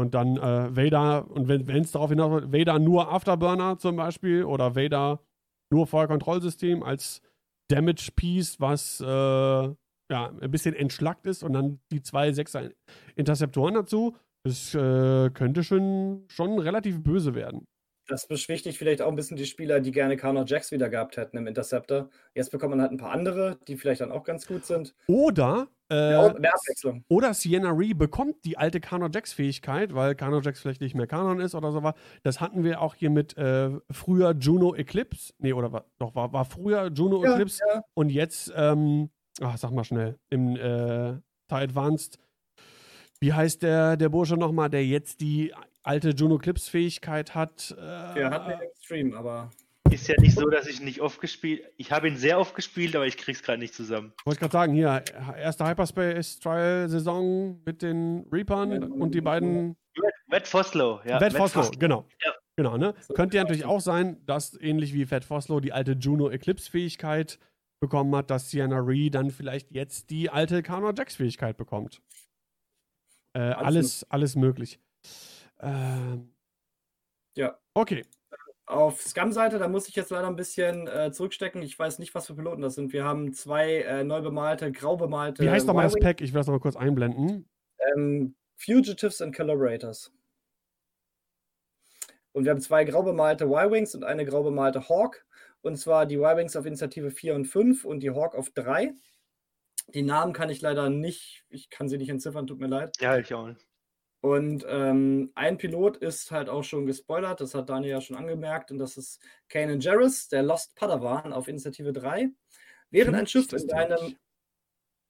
Und 0.00 0.14
dann 0.14 0.36
äh, 0.38 0.74
Vader, 0.74 1.30
und 1.30 1.46
wenn 1.46 1.82
es 1.82 1.92
darauf 1.92 2.10
hinaus 2.10 2.42
Vader 2.52 2.78
nur 2.78 3.12
Afterburner 3.12 3.78
zum 3.78 3.96
Beispiel 3.96 4.44
oder 4.44 4.74
Vader 4.74 5.20
nur 5.70 5.86
Feuerkontrollsystem 5.86 6.82
als 6.82 7.20
Damage 7.70 8.10
Piece, 8.16 8.58
was 8.60 9.00
äh, 9.00 9.04
ja, 9.06 9.76
ein 10.40 10.50
bisschen 10.50 10.74
entschlackt 10.74 11.26
ist 11.26 11.42
und 11.42 11.52
dann 11.52 11.80
die 11.92 12.02
zwei 12.02 12.32
Sechser 12.32 12.70
Interceptoren 13.14 13.74
dazu. 13.74 14.16
Das 14.42 14.74
äh, 14.74 15.30
könnte 15.30 15.62
schon, 15.62 16.24
schon 16.28 16.58
relativ 16.58 17.02
böse 17.02 17.34
werden. 17.34 17.66
Das 18.10 18.26
beschwichtigt 18.26 18.76
vielleicht 18.76 19.02
auch 19.02 19.08
ein 19.08 19.14
bisschen 19.14 19.36
die 19.36 19.46
Spieler, 19.46 19.78
die 19.78 19.92
gerne 19.92 20.16
Carnor 20.16 20.44
Jacks 20.44 20.72
wieder 20.72 20.88
gehabt 20.88 21.16
hätten 21.16 21.36
im 21.36 21.46
Interceptor. 21.46 22.10
Jetzt 22.34 22.50
bekommt 22.50 22.70
man 22.70 22.80
halt 22.80 22.90
ein 22.90 22.96
paar 22.96 23.12
andere, 23.12 23.56
die 23.68 23.76
vielleicht 23.76 24.00
dann 24.00 24.10
auch 24.10 24.24
ganz 24.24 24.48
gut 24.48 24.66
sind. 24.66 24.96
Oder 25.06 25.68
äh. 25.90 26.32
Oder 27.08 27.34
Sienna 27.34 27.70
Ree 27.70 27.94
bekommt 27.94 28.44
die 28.44 28.58
alte 28.58 28.80
Carnor 28.80 29.10
Jax 29.14 29.32
Fähigkeit, 29.32 29.94
weil 29.94 30.16
Carnor 30.16 30.42
Jax 30.42 30.60
vielleicht 30.60 30.80
nicht 30.80 30.96
mehr 30.96 31.06
Kanon 31.06 31.38
ist 31.38 31.54
oder 31.54 31.70
so 31.70 31.84
was. 31.84 31.94
Das 32.24 32.40
hatten 32.40 32.64
wir 32.64 32.80
auch 32.80 32.96
hier 32.96 33.10
mit 33.10 33.36
äh, 33.36 33.70
früher 33.92 34.32
Juno 34.32 34.74
Eclipse. 34.74 35.32
Nee, 35.38 35.52
oder 35.52 35.70
war, 35.70 35.84
doch, 35.98 36.16
war, 36.16 36.32
war 36.32 36.44
früher 36.44 36.90
Juno 36.92 37.22
ja, 37.22 37.32
Eclipse 37.32 37.62
ja. 37.72 37.82
und 37.94 38.08
jetzt, 38.08 38.52
ähm, 38.56 39.10
ach, 39.40 39.56
sag 39.56 39.70
mal 39.70 39.84
schnell, 39.84 40.18
im 40.30 40.56
äh, 40.56 41.12
TIE 41.48 41.54
Advanced. 41.54 42.18
Wie 43.20 43.32
heißt 43.32 43.62
der, 43.62 43.96
der 43.96 44.08
Bursche 44.08 44.36
nochmal, 44.36 44.68
der 44.68 44.84
jetzt 44.84 45.20
die 45.20 45.52
alte 45.82 46.10
Juno 46.10 46.36
Eclipse 46.36 46.70
Fähigkeit 46.70 47.34
hat? 47.34 47.74
Äh, 47.78 48.14
der 48.14 48.30
hat 48.30 48.46
eine 48.46 48.62
Extreme, 48.62 49.16
aber. 49.16 49.50
Ist 49.90 50.06
ja 50.06 50.14
nicht 50.20 50.36
so, 50.36 50.48
dass 50.48 50.68
ich 50.68 50.80
nicht 50.80 51.00
oft 51.00 51.20
gespielt 51.20 51.64
Ich 51.76 51.90
habe 51.90 52.06
ihn 52.06 52.16
sehr 52.16 52.38
oft 52.38 52.54
gespielt, 52.54 52.94
aber 52.94 53.06
ich 53.06 53.16
krieg's 53.16 53.42
gerade 53.42 53.58
nicht 53.58 53.74
zusammen. 53.74 54.12
Wollte 54.24 54.36
ich 54.36 54.40
gerade 54.40 54.52
sagen, 54.52 54.72
hier, 54.72 55.02
erste 55.36 55.66
Hyperspace 55.66 56.38
Trial 56.38 56.88
Saison 56.88 57.60
mit 57.64 57.82
den 57.82 58.24
Reapern 58.30 58.70
ja, 58.70 58.86
und 58.86 59.14
die 59.14 59.20
beiden. 59.20 59.76
Matt 60.28 60.46
Foslow, 60.46 61.00
ja. 61.04 61.18
Matt 61.18 61.32
Foslow, 61.32 61.70
genau. 61.76 62.06
Ja. 62.24 62.32
Genau, 62.56 62.76
ne? 62.76 62.94
Könnte 63.14 63.38
ja 63.38 63.42
natürlich 63.42 63.64
auch 63.64 63.80
sein, 63.80 64.24
dass 64.26 64.54
ähnlich 64.60 64.92
wie 64.92 65.06
Fat 65.06 65.24
Foslow 65.24 65.60
die 65.60 65.72
alte 65.72 65.92
Juno 65.92 66.28
Eclipse 66.30 66.70
Fähigkeit 66.70 67.38
bekommen 67.80 68.14
hat, 68.14 68.30
dass 68.30 68.50
Sienna 68.50 68.78
Ree 68.78 69.08
dann 69.08 69.30
vielleicht 69.30 69.72
jetzt 69.72 70.10
die 70.10 70.30
alte 70.30 70.62
Carnor 70.62 70.92
Jax 70.94 71.16
Fähigkeit 71.16 71.56
bekommt. 71.56 72.02
Äh, 73.32 73.40
alles, 73.40 74.04
alles 74.10 74.36
möglich. 74.36 74.78
Ähm, 75.60 76.34
ja. 77.36 77.58
Okay, 77.74 78.04
auf 78.70 79.02
Scum-Seite, 79.02 79.58
da 79.58 79.68
muss 79.68 79.88
ich 79.88 79.96
jetzt 79.96 80.10
leider 80.10 80.28
ein 80.28 80.36
bisschen 80.36 80.86
äh, 80.86 81.10
zurückstecken. 81.12 81.60
Ich 81.62 81.78
weiß 81.78 81.98
nicht, 81.98 82.14
was 82.14 82.28
für 82.28 82.34
Piloten 82.34 82.62
das 82.62 82.76
sind. 82.76 82.92
Wir 82.92 83.04
haben 83.04 83.32
zwei 83.32 83.82
äh, 83.82 84.04
neu 84.04 84.20
bemalte, 84.22 84.70
grau 84.70 84.96
bemalte. 84.96 85.42
Wie 85.42 85.50
heißt 85.50 85.66
nochmal 85.66 85.84
das 85.84 85.98
Pack? 85.98 86.20
Ich 86.20 86.32
will 86.32 86.38
das 86.38 86.46
nochmal 86.46 86.60
kurz 86.60 86.76
einblenden. 86.76 87.48
Ähm, 87.78 88.36
Fugitives 88.56 89.20
and 89.20 89.34
Collaborators. 89.34 90.12
Und 92.32 92.44
wir 92.44 92.52
haben 92.52 92.60
zwei 92.60 92.84
grau 92.84 93.02
bemalte 93.02 93.46
Y-Wings 93.46 93.94
und 93.96 94.04
eine 94.04 94.24
grau 94.24 94.44
bemalte 94.44 94.88
Hawk. 94.88 95.26
Und 95.62 95.76
zwar 95.76 96.06
die 96.06 96.16
Y-Wings 96.16 96.54
auf 96.54 96.64
Initiative 96.64 97.10
4 97.10 97.34
und 97.34 97.46
5 97.46 97.84
und 97.84 98.00
die 98.00 98.10
Hawk 98.10 98.36
auf 98.36 98.50
3. 98.50 98.94
Die 99.92 100.02
Namen 100.02 100.32
kann 100.32 100.48
ich 100.48 100.60
leider 100.60 100.88
nicht, 100.88 101.44
ich 101.48 101.70
kann 101.70 101.88
sie 101.88 101.98
nicht 101.98 102.08
entziffern, 102.08 102.46
tut 102.46 102.60
mir 102.60 102.68
leid. 102.68 102.94
Ja, 103.00 103.18
ich 103.18 103.34
auch 103.34 103.48
nicht. 103.48 103.66
Und 104.20 104.66
ähm, 104.68 105.32
ein 105.34 105.56
Pilot 105.56 105.96
ist 105.96 106.30
halt 106.30 106.50
auch 106.50 106.62
schon 106.62 106.84
gespoilert, 106.84 107.40
das 107.40 107.54
hat 107.54 107.70
Daniel 107.70 107.92
ja 107.92 108.00
schon 108.02 108.16
angemerkt, 108.16 108.70
und 108.70 108.78
das 108.78 108.98
ist 108.98 109.18
Kanan 109.48 109.80
Jarrus, 109.80 110.28
der 110.28 110.42
Lost 110.42 110.76
Padawan 110.76 111.32
auf 111.32 111.48
Initiative 111.48 111.92
3. 111.92 112.28
Während 112.90 113.16
ein 113.16 113.26
Schiff 113.26 113.50
in 113.52 113.66
deinem 113.66 114.16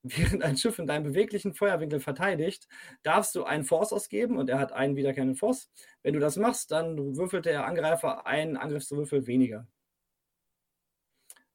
Während 0.03 0.43
ein 0.43 0.57
Schiff 0.57 0.79
in 0.79 0.87
deinem 0.87 1.05
beweglichen 1.05 1.53
Feuerwinkel 1.53 2.01
verteidigt, 2.01 2.67
darfst 3.03 3.35
du 3.35 3.45
einen 3.45 3.65
Force 3.65 3.93
ausgeben 3.93 4.39
und 4.39 4.49
er 4.49 4.59
hat 4.59 4.73
einen 4.73 4.97
wiederkehrenden 4.97 5.37
Force. 5.37 5.71
Wenn 6.03 6.15
du 6.15 6.21
das 6.21 6.37
machst, 6.37 6.71
dann 6.71 7.17
würfelt 7.17 7.45
der 7.45 7.67
Angreifer 7.67 8.27
einen 8.27 8.57
Angriffswürfel 8.57 9.27
weniger. 9.27 9.67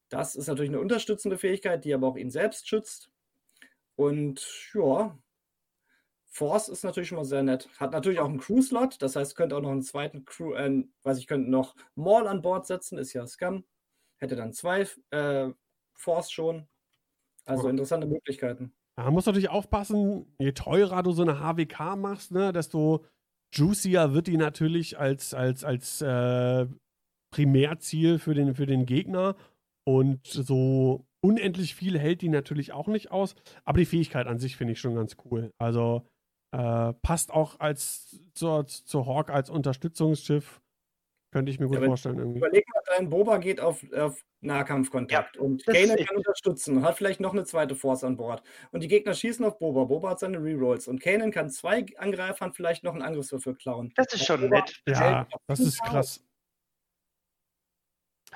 Das 0.09 0.35
ist 0.35 0.47
natürlich 0.47 0.69
eine 0.69 0.79
unterstützende 0.79 1.39
Fähigkeit, 1.39 1.83
die 1.83 1.93
aber 1.93 2.07
auch 2.07 2.17
ihn 2.17 2.29
selbst 2.29 2.67
schützt. 2.67 3.09
Und 3.95 4.69
ja, 4.75 5.17
Force 6.35 6.67
ist 6.67 6.83
natürlich 6.83 7.07
schon 7.07 7.17
mal 7.17 7.23
sehr 7.23 7.43
nett. 7.43 7.69
Hat 7.79 7.93
natürlich 7.93 8.19
auch 8.19 8.27
einen 8.27 8.41
Crew-Slot, 8.41 9.01
das 9.01 9.15
heißt, 9.15 9.37
könnte 9.37 9.55
auch 9.55 9.61
noch 9.61 9.71
einen 9.71 9.83
zweiten 9.83 10.25
Crew, 10.25 10.53
äh, 10.53 10.83
weiß 11.03 11.17
ich, 11.17 11.27
könnte 11.27 11.49
noch 11.49 11.75
Maul 11.95 12.27
an 12.27 12.41
Bord 12.41 12.67
setzen, 12.67 12.97
ist 12.97 13.13
ja 13.13 13.25
Scum. 13.25 13.63
Hätte 14.17 14.35
dann 14.35 14.51
zwei 14.51 14.85
äh, 15.11 15.49
Force 15.93 16.31
schon. 16.31 16.67
Also 17.45 17.69
interessante 17.69 18.05
Möglichkeiten. 18.05 18.73
Man 18.97 19.13
muss 19.13 19.25
natürlich 19.25 19.49
aufpassen, 19.49 20.25
je 20.37 20.51
teurer 20.51 21.03
du 21.03 21.11
so 21.13 21.21
eine 21.21 21.39
HWK 21.39 21.95
machst, 21.95 22.31
ne, 22.31 22.51
desto 22.51 23.05
juicier 23.53 24.13
wird 24.13 24.27
die 24.27 24.35
natürlich 24.35 24.99
als, 24.99 25.33
als, 25.33 25.63
als 25.63 26.01
äh, 26.01 26.67
Primärziel 27.31 28.19
für 28.19 28.33
den, 28.33 28.55
für 28.55 28.65
den 28.65 28.85
Gegner. 28.85 29.37
Und 29.87 30.27
so 30.27 31.05
unendlich 31.21 31.75
viel 31.75 31.97
hält 31.97 32.21
die 32.21 32.29
natürlich 32.29 32.73
auch 32.73 32.87
nicht 32.87 33.11
aus. 33.11 33.35
Aber 33.63 33.77
die 33.77 33.85
Fähigkeit 33.85 34.27
an 34.27 34.39
sich 34.39 34.57
finde 34.57 34.73
ich 34.73 34.81
schon 34.81 34.95
ganz 34.95 35.15
cool. 35.23 35.51
Also 35.57 36.05
äh, 36.55 36.93
passt 37.01 37.31
auch 37.31 37.59
als 37.59 38.17
zur, 38.33 38.65
zur 38.65 39.05
Hawk 39.05 39.29
als 39.29 39.49
Unterstützungsschiff. 39.49 40.61
Könnte 41.31 41.51
ich 41.51 41.59
mir 41.59 41.67
gut 41.67 41.81
ja, 41.81 41.85
vorstellen. 41.85 42.17
Irgendwie. 42.17 42.37
Überleg 42.37 42.65
mal, 42.73 42.81
dein 42.95 43.09
Boba 43.09 43.39
geht 43.39 43.59
auf, 43.59 43.83
auf 43.93 44.23
Nahkampfkontakt 44.39 45.35
ja, 45.35 45.41
und 45.41 45.65
Kanan 45.65 45.97
kann 45.97 46.15
unterstützen 46.15 46.77
und 46.77 46.83
hat 46.83 46.95
vielleicht 46.95 47.19
noch 47.19 47.33
eine 47.33 47.43
zweite 47.43 47.75
Force 47.75 48.05
an 48.05 48.15
Bord. 48.15 48.41
Und 48.71 48.83
die 48.83 48.87
Gegner 48.87 49.13
schießen 49.13 49.43
auf 49.43 49.59
Boba. 49.59 49.83
Boba 49.83 50.11
hat 50.11 50.19
seine 50.19 50.41
Rerolls 50.41 50.87
und 50.87 51.01
Kanan 51.01 51.31
kann 51.31 51.49
zwei 51.49 51.85
Angreifern 51.97 52.53
vielleicht 52.53 52.85
noch 52.85 52.93
einen 52.93 53.01
Angriffswürfel 53.01 53.55
klauen. 53.55 53.91
Das 53.97 54.13
ist 54.13 54.25
schon 54.25 54.39
Boba 54.39 54.59
nett. 54.59 54.81
Ja, 54.87 55.27
das 55.47 55.59
ist 55.59 55.83
krass. 55.83 56.23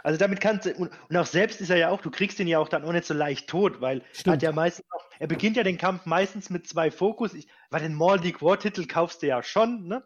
Also 0.03 0.17
damit 0.17 0.39
kannst 0.41 0.65
du, 0.65 0.73
und, 0.75 0.91
und, 1.09 1.17
auch 1.17 1.25
selbst 1.25 1.61
ist 1.61 1.69
er 1.69 1.77
ja 1.77 1.89
auch, 1.89 2.01
du 2.01 2.11
kriegst 2.11 2.39
ihn 2.39 2.47
ja 2.47 2.59
auch 2.59 2.69
dann 2.69 2.83
auch 2.83 2.91
nicht 2.91 3.05
so 3.05 3.13
leicht 3.13 3.49
tot, 3.49 3.81
weil 3.81 4.01
Stimmt. 4.13 4.27
er 4.27 4.33
hat 4.33 4.41
ja 4.43 4.51
meistens 4.51 4.85
auch, 4.91 5.03
er 5.19 5.27
beginnt 5.27 5.57
ja 5.57 5.63
den 5.63 5.77
Kampf 5.77 6.05
meistens 6.05 6.49
mit 6.49 6.67
zwei 6.67 6.91
Fokus. 6.91 7.33
Ich, 7.33 7.47
weil 7.69 7.81
den 7.81 7.93
Mordic 7.93 8.41
War 8.41 8.59
Titel 8.59 8.85
kaufst 8.85 9.21
du 9.21 9.27
ja 9.27 9.43
schon, 9.43 9.87
ne? 9.87 10.03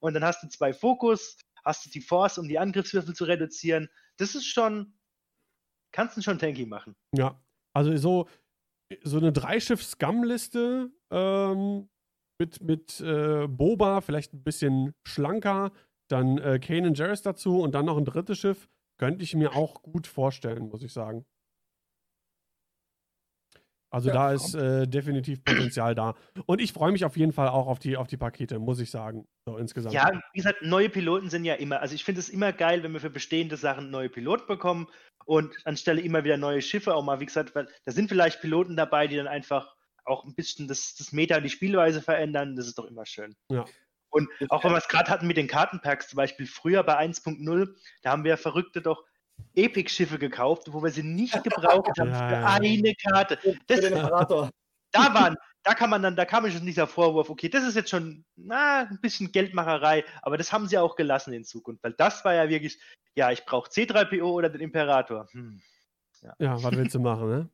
Und 0.00 0.14
dann 0.14 0.24
hast 0.24 0.42
du 0.42 0.48
zwei 0.48 0.72
Fokus, 0.72 1.36
hast 1.64 1.84
du 1.84 1.90
die 1.90 2.00
Force, 2.00 2.38
um 2.38 2.48
die 2.48 2.58
Angriffswürfel 2.58 3.14
zu 3.14 3.24
reduzieren. 3.24 3.88
Das 4.16 4.34
ist 4.34 4.46
schon, 4.46 4.94
kannst 5.92 6.16
du 6.16 6.22
schon 6.22 6.38
tanky 6.38 6.66
machen. 6.66 6.94
Ja, 7.16 7.40
also 7.74 7.96
so, 7.96 8.28
so 9.02 9.18
eine 9.18 9.32
Dreischiff-Scum-Liste 9.32 10.90
ähm, 11.10 11.88
mit, 12.38 12.60
mit 12.62 13.00
äh, 13.00 13.46
Boba, 13.48 14.00
vielleicht 14.00 14.32
ein 14.32 14.42
bisschen 14.42 14.94
schlanker, 15.06 15.72
dann 16.08 16.38
äh, 16.38 16.58
Kanan 16.58 16.94
Jarrus 16.94 17.22
dazu 17.22 17.60
und 17.60 17.74
dann 17.74 17.86
noch 17.86 17.98
ein 17.98 18.04
drittes 18.04 18.38
Schiff 18.38 18.68
könnte 18.98 19.24
ich 19.24 19.34
mir 19.34 19.54
auch 19.54 19.82
gut 19.82 20.06
vorstellen, 20.06 20.68
muss 20.68 20.82
ich 20.82 20.92
sagen. 20.92 21.24
Also 23.90 24.08
ja, 24.08 24.14
da 24.14 24.32
ist 24.32 24.54
äh, 24.54 24.86
definitiv 24.86 25.42
Potenzial 25.42 25.94
da. 25.94 26.14
Und 26.44 26.60
ich 26.60 26.72
freue 26.72 26.92
mich 26.92 27.06
auf 27.06 27.16
jeden 27.16 27.32
Fall 27.32 27.48
auch 27.48 27.66
auf 27.68 27.78
die, 27.78 27.96
auf 27.96 28.06
die 28.06 28.18
Pakete, 28.18 28.58
muss 28.58 28.80
ich 28.80 28.90
sagen. 28.90 29.26
So 29.46 29.56
insgesamt. 29.56 29.94
Ja, 29.94 30.10
wie 30.32 30.38
gesagt, 30.38 30.60
neue 30.60 30.90
Piloten 30.90 31.30
sind 31.30 31.44
ja 31.46 31.54
immer, 31.54 31.80
also 31.80 31.94
ich 31.94 32.04
finde 32.04 32.20
es 32.20 32.28
immer 32.28 32.52
geil, 32.52 32.82
wenn 32.82 32.92
wir 32.92 33.00
für 33.00 33.08
bestehende 33.08 33.56
Sachen 33.56 33.90
neue 33.90 34.10
Piloten 34.10 34.46
bekommen 34.46 34.88
und 35.24 35.54
anstelle 35.64 36.02
immer 36.02 36.22
wieder 36.24 36.36
neue 36.36 36.60
Schiffe 36.60 36.94
auch 36.94 37.02
mal, 37.02 37.20
wie 37.20 37.26
gesagt, 37.26 37.54
weil 37.54 37.66
da 37.86 37.92
sind 37.92 38.08
vielleicht 38.10 38.42
Piloten 38.42 38.76
dabei, 38.76 39.06
die 39.06 39.16
dann 39.16 39.26
einfach 39.26 39.74
auch 40.04 40.24
ein 40.24 40.34
bisschen 40.34 40.68
das, 40.68 40.94
das 40.96 41.12
Meta, 41.12 41.40
die 41.40 41.50
Spielweise 41.50 42.02
verändern. 42.02 42.56
Das 42.56 42.66
ist 42.66 42.78
doch 42.78 42.86
immer 42.86 43.06
schön. 43.06 43.34
Ja. 43.50 43.64
Und 44.10 44.28
auch 44.48 44.64
wenn 44.64 44.72
wir 44.72 44.78
es 44.78 44.88
gerade 44.88 45.10
hatten 45.10 45.26
mit 45.26 45.36
den 45.36 45.48
Kartenpacks, 45.48 46.08
zum 46.08 46.16
Beispiel 46.16 46.46
früher 46.46 46.82
bei 46.82 46.98
1.0, 46.98 47.74
da 48.02 48.10
haben 48.10 48.24
wir 48.24 48.36
Verrückte 48.36 48.80
doch 48.80 49.04
Epic-Schiffe 49.54 50.18
gekauft, 50.18 50.72
wo 50.72 50.82
wir 50.82 50.90
sie 50.90 51.02
nicht 51.02 51.42
gebraucht 51.44 51.98
haben 51.98 52.14
für 52.14 52.46
eine 52.46 52.94
Karte. 52.94 53.38
Das, 53.66 53.80
da 54.90 55.14
waren, 55.14 55.36
da 55.62 55.74
kann 55.74 55.90
man 55.90 56.02
dann, 56.02 56.16
da 56.16 56.24
kam 56.24 56.50
schon 56.50 56.64
dieser 56.64 56.86
Vorwurf, 56.86 57.30
okay, 57.30 57.48
das 57.48 57.64
ist 57.64 57.76
jetzt 57.76 57.90
schon 57.90 58.24
na, 58.36 58.88
ein 58.88 59.00
bisschen 59.00 59.32
Geldmacherei, 59.32 60.04
aber 60.22 60.38
das 60.38 60.52
haben 60.52 60.66
sie 60.66 60.78
auch 60.78 60.96
gelassen 60.96 61.32
in 61.32 61.44
Zukunft, 61.44 61.82
weil 61.84 61.92
das 61.92 62.24
war 62.24 62.34
ja 62.34 62.48
wirklich, 62.48 62.80
ja, 63.14 63.30
ich 63.30 63.44
brauche 63.44 63.70
C3PO 63.70 64.22
oder 64.22 64.48
den 64.48 64.60
Imperator. 64.60 65.28
Hm. 65.32 65.60
Ja. 66.22 66.34
ja, 66.38 66.62
was 66.62 66.72
willst 66.72 66.94
du 66.94 67.00
machen, 67.00 67.28
ne? 67.28 67.48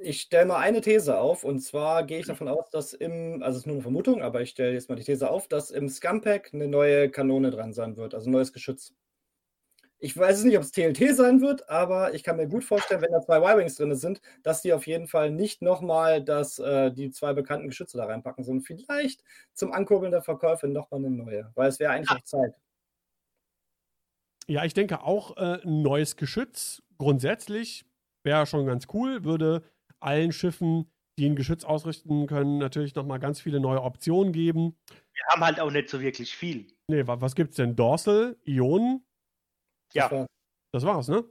Ich 0.00 0.22
stelle 0.22 0.46
mal 0.46 0.58
eine 0.58 0.80
These 0.80 1.18
auf, 1.18 1.44
und 1.44 1.60
zwar 1.60 2.04
gehe 2.04 2.18
ich 2.18 2.26
davon 2.26 2.48
aus, 2.48 2.70
dass 2.70 2.92
im, 2.92 3.42
also 3.42 3.56
es 3.56 3.62
ist 3.62 3.66
nur 3.66 3.76
eine 3.76 3.82
Vermutung, 3.82 4.22
aber 4.22 4.40
ich 4.40 4.50
stelle 4.50 4.72
jetzt 4.72 4.88
mal 4.88 4.96
die 4.96 5.04
These 5.04 5.30
auf, 5.30 5.48
dass 5.48 5.70
im 5.70 5.88
Scumpack 5.88 6.50
eine 6.52 6.68
neue 6.68 7.10
Kanone 7.10 7.50
dran 7.50 7.72
sein 7.72 7.96
wird, 7.96 8.14
also 8.14 8.28
ein 8.28 8.32
neues 8.32 8.52
Geschütz. 8.52 8.94
Ich 9.98 10.16
weiß 10.16 10.38
es 10.38 10.44
nicht, 10.44 10.56
ob 10.56 10.64
es 10.64 10.72
TLT 10.72 11.14
sein 11.14 11.40
wird, 11.40 11.68
aber 11.70 12.12
ich 12.12 12.24
kann 12.24 12.36
mir 12.36 12.48
gut 12.48 12.64
vorstellen, 12.64 13.02
wenn 13.02 13.12
da 13.12 13.20
zwei 13.20 13.38
Y-Wings 13.38 13.76
drin 13.76 13.94
sind, 13.94 14.20
dass 14.42 14.60
die 14.60 14.72
auf 14.72 14.88
jeden 14.88 15.06
Fall 15.06 15.30
nicht 15.30 15.62
nochmal 15.62 16.24
äh, 16.28 16.90
die 16.90 17.10
zwei 17.12 17.34
bekannten 17.34 17.68
Geschütze 17.68 17.98
da 17.98 18.06
reinpacken, 18.06 18.42
sondern 18.42 18.64
vielleicht 18.64 19.22
zum 19.54 19.70
Ankurbeln 19.70 20.10
der 20.10 20.22
Verkäufe 20.22 20.66
nochmal 20.66 20.98
eine 20.98 21.10
neue, 21.10 21.52
weil 21.54 21.68
es 21.68 21.78
wäre 21.78 21.92
eigentlich 21.92 22.10
auch 22.10 22.24
Zeit. 22.24 22.54
Ja, 24.48 24.64
ich 24.64 24.74
denke 24.74 25.02
auch 25.02 25.36
äh, 25.36 25.62
ein 25.62 25.82
neues 25.82 26.16
Geschütz 26.16 26.82
grundsätzlich 26.98 27.84
wäre 28.24 28.46
schon 28.46 28.66
ganz 28.66 28.86
cool, 28.92 29.24
würde 29.24 29.62
allen 30.02 30.32
Schiffen, 30.32 30.90
die 31.18 31.26
ein 31.26 31.36
Geschütz 31.36 31.64
ausrichten 31.64 32.26
können, 32.26 32.58
natürlich 32.58 32.94
nochmal 32.94 33.18
ganz 33.20 33.40
viele 33.40 33.60
neue 33.60 33.82
Optionen 33.82 34.32
geben. 34.32 34.76
Wir 35.14 35.24
haben 35.28 35.44
halt 35.44 35.60
auch 35.60 35.70
nicht 35.70 35.88
so 35.88 36.00
wirklich 36.00 36.34
viel. 36.34 36.66
Nee, 36.88 37.06
wa 37.06 37.20
was 37.20 37.34
gibt's 37.34 37.56
denn? 37.56 37.76
Dorsal, 37.76 38.36
Ionen? 38.46 39.04
Ja. 39.92 40.08
Das 40.08 40.12
war- 40.12 40.26
Das 40.74 40.84
war's, 40.84 41.08
ne? 41.08 41.24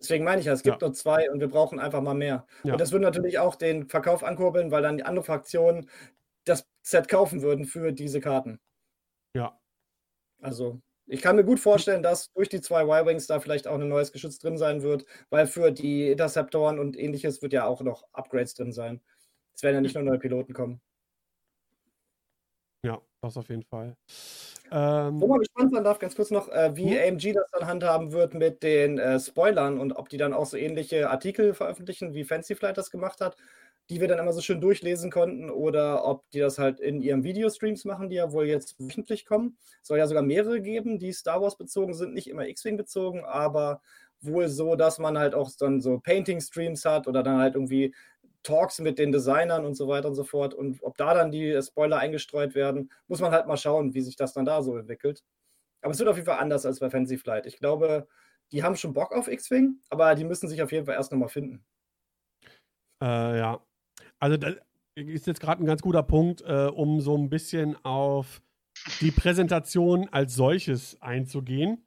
Deswegen 0.00 0.24
meine 0.24 0.40
ich 0.40 0.46
ja, 0.46 0.52
es 0.52 0.62
gibt 0.62 0.80
Ja. 0.82 0.86
nur 0.88 0.94
zwei 0.94 1.30
und 1.30 1.40
wir 1.40 1.48
brauchen 1.48 1.80
einfach 1.80 2.00
mal 2.00 2.14
mehr. 2.14 2.46
Ja. 2.62 2.72
Und 2.72 2.80
das 2.80 2.92
würde 2.92 3.04
natürlich 3.04 3.38
auch 3.40 3.56
den 3.56 3.88
Verkauf 3.88 4.22
ankurbeln, 4.22 4.70
weil 4.70 4.82
dann 4.82 4.96
die 4.98 5.02
andere 5.04 5.24
Fraktionen 5.24 5.88
das 6.44 6.64
Set 6.86 7.08
kaufen 7.08 7.42
würden 7.42 7.64
für 7.64 7.92
diese 7.92 8.20
Karten. 8.20 8.60
Ja. 9.36 9.58
Also, 10.42 10.80
ich 11.06 11.20
kann 11.22 11.36
mir 11.36 11.44
gut 11.44 11.60
vorstellen, 11.60 12.02
dass 12.02 12.32
durch 12.32 12.48
die 12.48 12.60
zwei 12.60 12.82
Y-Wings 12.84 13.26
da 13.26 13.40
vielleicht 13.40 13.66
auch 13.66 13.78
ein 13.78 13.88
neues 13.88 14.12
Geschütz 14.12 14.38
drin 14.38 14.56
sein 14.56 14.82
wird, 14.82 15.04
weil 15.30 15.46
für 15.46 15.70
die 15.70 16.10
Interceptoren 16.10 16.78
und 16.78 16.98
ähnliches 16.98 17.42
wird 17.42 17.52
ja 17.52 17.66
auch 17.66 17.82
noch 17.82 18.04
Upgrades 18.12 18.54
drin 18.54 18.72
sein. 18.72 19.00
Es 19.54 19.62
werden 19.62 19.76
ja 19.76 19.80
nicht 19.82 19.94
nur 19.94 20.04
neue 20.04 20.18
Piloten 20.18 20.52
kommen. 20.52 20.80
Ja, 22.84 23.00
das 23.22 23.36
auf 23.36 23.48
jeden 23.48 23.62
Fall. 23.62 23.96
Ähm, 24.70 25.20
Wo 25.20 25.26
man 25.26 25.38
gespannt 25.38 25.72
sein 25.72 25.84
darf, 25.84 25.98
ganz 25.98 26.16
kurz 26.16 26.30
noch, 26.30 26.48
äh, 26.48 26.76
wie 26.76 26.98
Hm? 26.98 27.14
AMG 27.14 27.32
das 27.32 27.50
dann 27.50 27.66
handhaben 27.66 28.12
wird 28.12 28.34
mit 28.34 28.62
den 28.62 28.98
äh, 28.98 29.18
Spoilern 29.20 29.78
und 29.78 29.92
ob 29.92 30.08
die 30.08 30.16
dann 30.16 30.34
auch 30.34 30.46
so 30.46 30.56
ähnliche 30.56 31.08
Artikel 31.10 31.54
veröffentlichen, 31.54 32.12
wie 32.14 32.24
Fancy 32.24 32.54
Flight 32.54 32.76
das 32.76 32.90
gemacht 32.90 33.20
hat, 33.20 33.36
die 33.90 34.00
wir 34.00 34.08
dann 34.08 34.18
immer 34.18 34.32
so 34.32 34.40
schön 34.40 34.60
durchlesen 34.60 35.10
konnten, 35.10 35.50
oder 35.50 36.04
ob 36.06 36.28
die 36.30 36.38
das 36.40 36.58
halt 36.58 36.80
in 36.80 37.02
ihren 37.02 37.24
Videostreams 37.24 37.84
machen, 37.84 38.08
die 38.08 38.16
ja 38.16 38.32
wohl 38.32 38.46
jetzt 38.46 38.78
wöchentlich 38.78 39.26
kommen. 39.26 39.58
Es 39.82 39.88
soll 39.88 39.98
ja 39.98 40.06
sogar 40.06 40.22
mehrere 40.22 40.60
geben, 40.60 40.98
die 40.98 41.12
Star 41.12 41.42
Wars 41.42 41.56
bezogen 41.56 41.94
sind, 41.94 42.14
nicht 42.14 42.28
immer 42.28 42.46
X-Wing 42.46 42.76
bezogen, 42.76 43.24
aber 43.24 43.82
wohl 44.20 44.48
so, 44.48 44.74
dass 44.76 44.98
man 44.98 45.18
halt 45.18 45.34
auch 45.34 45.50
dann 45.58 45.80
so 45.80 45.98
Painting-Streams 45.98 46.84
hat 46.84 47.06
oder 47.08 47.22
dann 47.22 47.38
halt 47.38 47.54
irgendwie 47.54 47.94
Talks 48.42 48.78
mit 48.78 48.98
den 48.98 49.12
Designern 49.12 49.64
und 49.64 49.74
so 49.74 49.88
weiter 49.88 50.08
und 50.08 50.14
so 50.14 50.24
fort. 50.24 50.54
Und 50.54 50.82
ob 50.82 50.96
da 50.96 51.14
dann 51.14 51.30
die 51.30 51.60
Spoiler 51.62 51.98
eingestreut 51.98 52.54
werden, 52.54 52.90
muss 53.08 53.20
man 53.20 53.32
halt 53.32 53.46
mal 53.46 53.56
schauen, 53.56 53.94
wie 53.94 54.02
sich 54.02 54.16
das 54.16 54.32
dann 54.32 54.44
da 54.44 54.62
so 54.62 54.76
entwickelt. 54.76 55.24
Aber 55.82 55.92
es 55.92 55.98
wird 55.98 56.08
auf 56.08 56.16
jeden 56.16 56.26
Fall 56.26 56.38
anders 56.38 56.64
als 56.64 56.80
bei 56.80 56.88
Fancy 56.90 57.18
Flight. 57.18 57.46
Ich 57.46 57.58
glaube, 57.58 58.06
die 58.52 58.62
haben 58.62 58.76
schon 58.76 58.92
Bock 58.92 59.12
auf 59.12 59.28
X-Wing, 59.28 59.80
aber 59.90 60.14
die 60.14 60.24
müssen 60.24 60.48
sich 60.48 60.62
auf 60.62 60.72
jeden 60.72 60.86
Fall 60.86 60.94
erst 60.94 61.12
nochmal 61.12 61.28
finden. 61.28 61.64
Äh, 63.02 63.38
ja. 63.38 63.60
Also 64.20 64.36
das 64.36 64.56
ist 64.96 65.26
jetzt 65.26 65.40
gerade 65.40 65.62
ein 65.62 65.66
ganz 65.66 65.82
guter 65.82 66.02
Punkt, 66.02 66.42
äh, 66.42 66.66
um 66.66 67.00
so 67.00 67.16
ein 67.16 67.28
bisschen 67.28 67.76
auf 67.84 68.42
die 69.00 69.10
Präsentation 69.10 70.08
als 70.10 70.34
solches 70.34 71.00
einzugehen. 71.00 71.86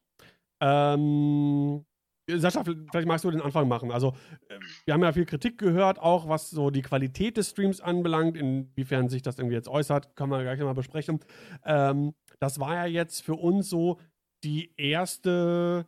Ähm, 0.61 1.85
Sascha, 2.29 2.63
vielleicht 2.63 3.07
magst 3.07 3.23
du 3.23 3.31
den 3.31 3.41
Anfang 3.41 3.67
machen. 3.67 3.91
Also, 3.91 4.13
äh, 4.49 4.59
wir 4.85 4.93
haben 4.93 5.03
ja 5.03 5.13
viel 5.13 5.25
Kritik 5.25 5.57
gehört, 5.57 5.99
auch 5.99 6.27
was 6.27 6.49
so 6.49 6.69
die 6.69 6.81
Qualität 6.81 7.37
des 7.37 7.51
Streams 7.51 7.79
anbelangt, 7.79 8.35
inwiefern 8.35 9.07
sich 9.07 9.21
das 9.21 9.37
irgendwie 9.39 9.55
jetzt 9.55 9.69
äußert, 9.69 10.15
kann 10.15 10.29
man 10.29 10.41
gleich 10.41 10.59
nochmal 10.59 10.73
besprechen. 10.73 11.19
Ähm, 11.63 12.13
das 12.39 12.59
war 12.59 12.75
ja 12.75 12.85
jetzt 12.85 13.21
für 13.23 13.35
uns 13.35 13.69
so 13.69 13.99
die 14.43 14.73
erste, 14.77 15.87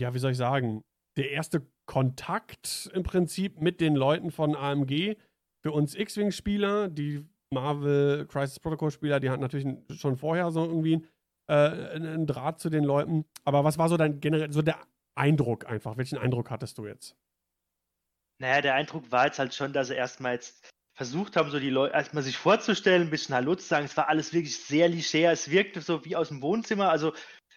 ja, 0.00 0.14
wie 0.14 0.18
soll 0.18 0.32
ich 0.32 0.38
sagen, 0.38 0.82
der 1.16 1.30
erste 1.30 1.66
Kontakt 1.86 2.90
im 2.94 3.02
Prinzip 3.02 3.60
mit 3.60 3.80
den 3.80 3.94
Leuten 3.94 4.30
von 4.30 4.54
AMG. 4.56 5.16
Für 5.62 5.72
uns 5.72 5.94
X-Wing-Spieler, 5.94 6.88
die 6.88 7.24
Marvel 7.50 8.26
Crisis 8.26 8.60
Protocol-Spieler, 8.60 9.20
die 9.20 9.30
hatten 9.30 9.40
natürlich 9.40 9.66
schon 9.98 10.16
vorher 10.16 10.50
so 10.50 10.64
irgendwie 10.64 11.06
äh, 11.48 11.54
einen 11.54 12.26
Draht 12.26 12.60
zu 12.60 12.70
den 12.70 12.84
Leuten. 12.84 13.24
Aber 13.44 13.64
was 13.64 13.78
war 13.78 13.88
so 13.88 13.96
dein 13.96 14.20
generell, 14.20 14.52
so 14.52 14.62
der 14.62 14.78
Eindruck 15.14 15.66
einfach? 15.66 15.96
Welchen 15.96 16.18
Eindruck 16.18 16.50
hattest 16.50 16.78
du 16.78 16.86
jetzt? 16.86 17.16
Naja, 18.38 18.60
der 18.60 18.74
Eindruck 18.74 19.10
war 19.12 19.26
jetzt 19.26 19.38
halt 19.38 19.54
schon, 19.54 19.72
dass 19.72 19.88
sie 19.88 19.94
erstmal 19.94 20.34
jetzt 20.34 20.68
versucht 20.94 21.36
haben, 21.36 21.50
so 21.50 21.58
die 21.58 21.70
Leute 21.70 21.94
erstmal 21.94 22.22
sich 22.22 22.36
vorzustellen, 22.36 23.02
ein 23.02 23.10
bisschen 23.10 23.34
Hallo 23.34 23.54
zu 23.54 23.66
sagen. 23.66 23.84
Es 23.86 23.96
war 23.96 24.08
alles 24.08 24.32
wirklich 24.32 24.56
sehr 24.58 24.88
leger. 24.88 25.32
Es 25.32 25.50
wirkte 25.50 25.80
so 25.80 26.04
wie 26.04 26.16
aus 26.16 26.28
dem 26.28 26.40
Wohnzimmer. 26.40 26.88
Also 26.90 27.12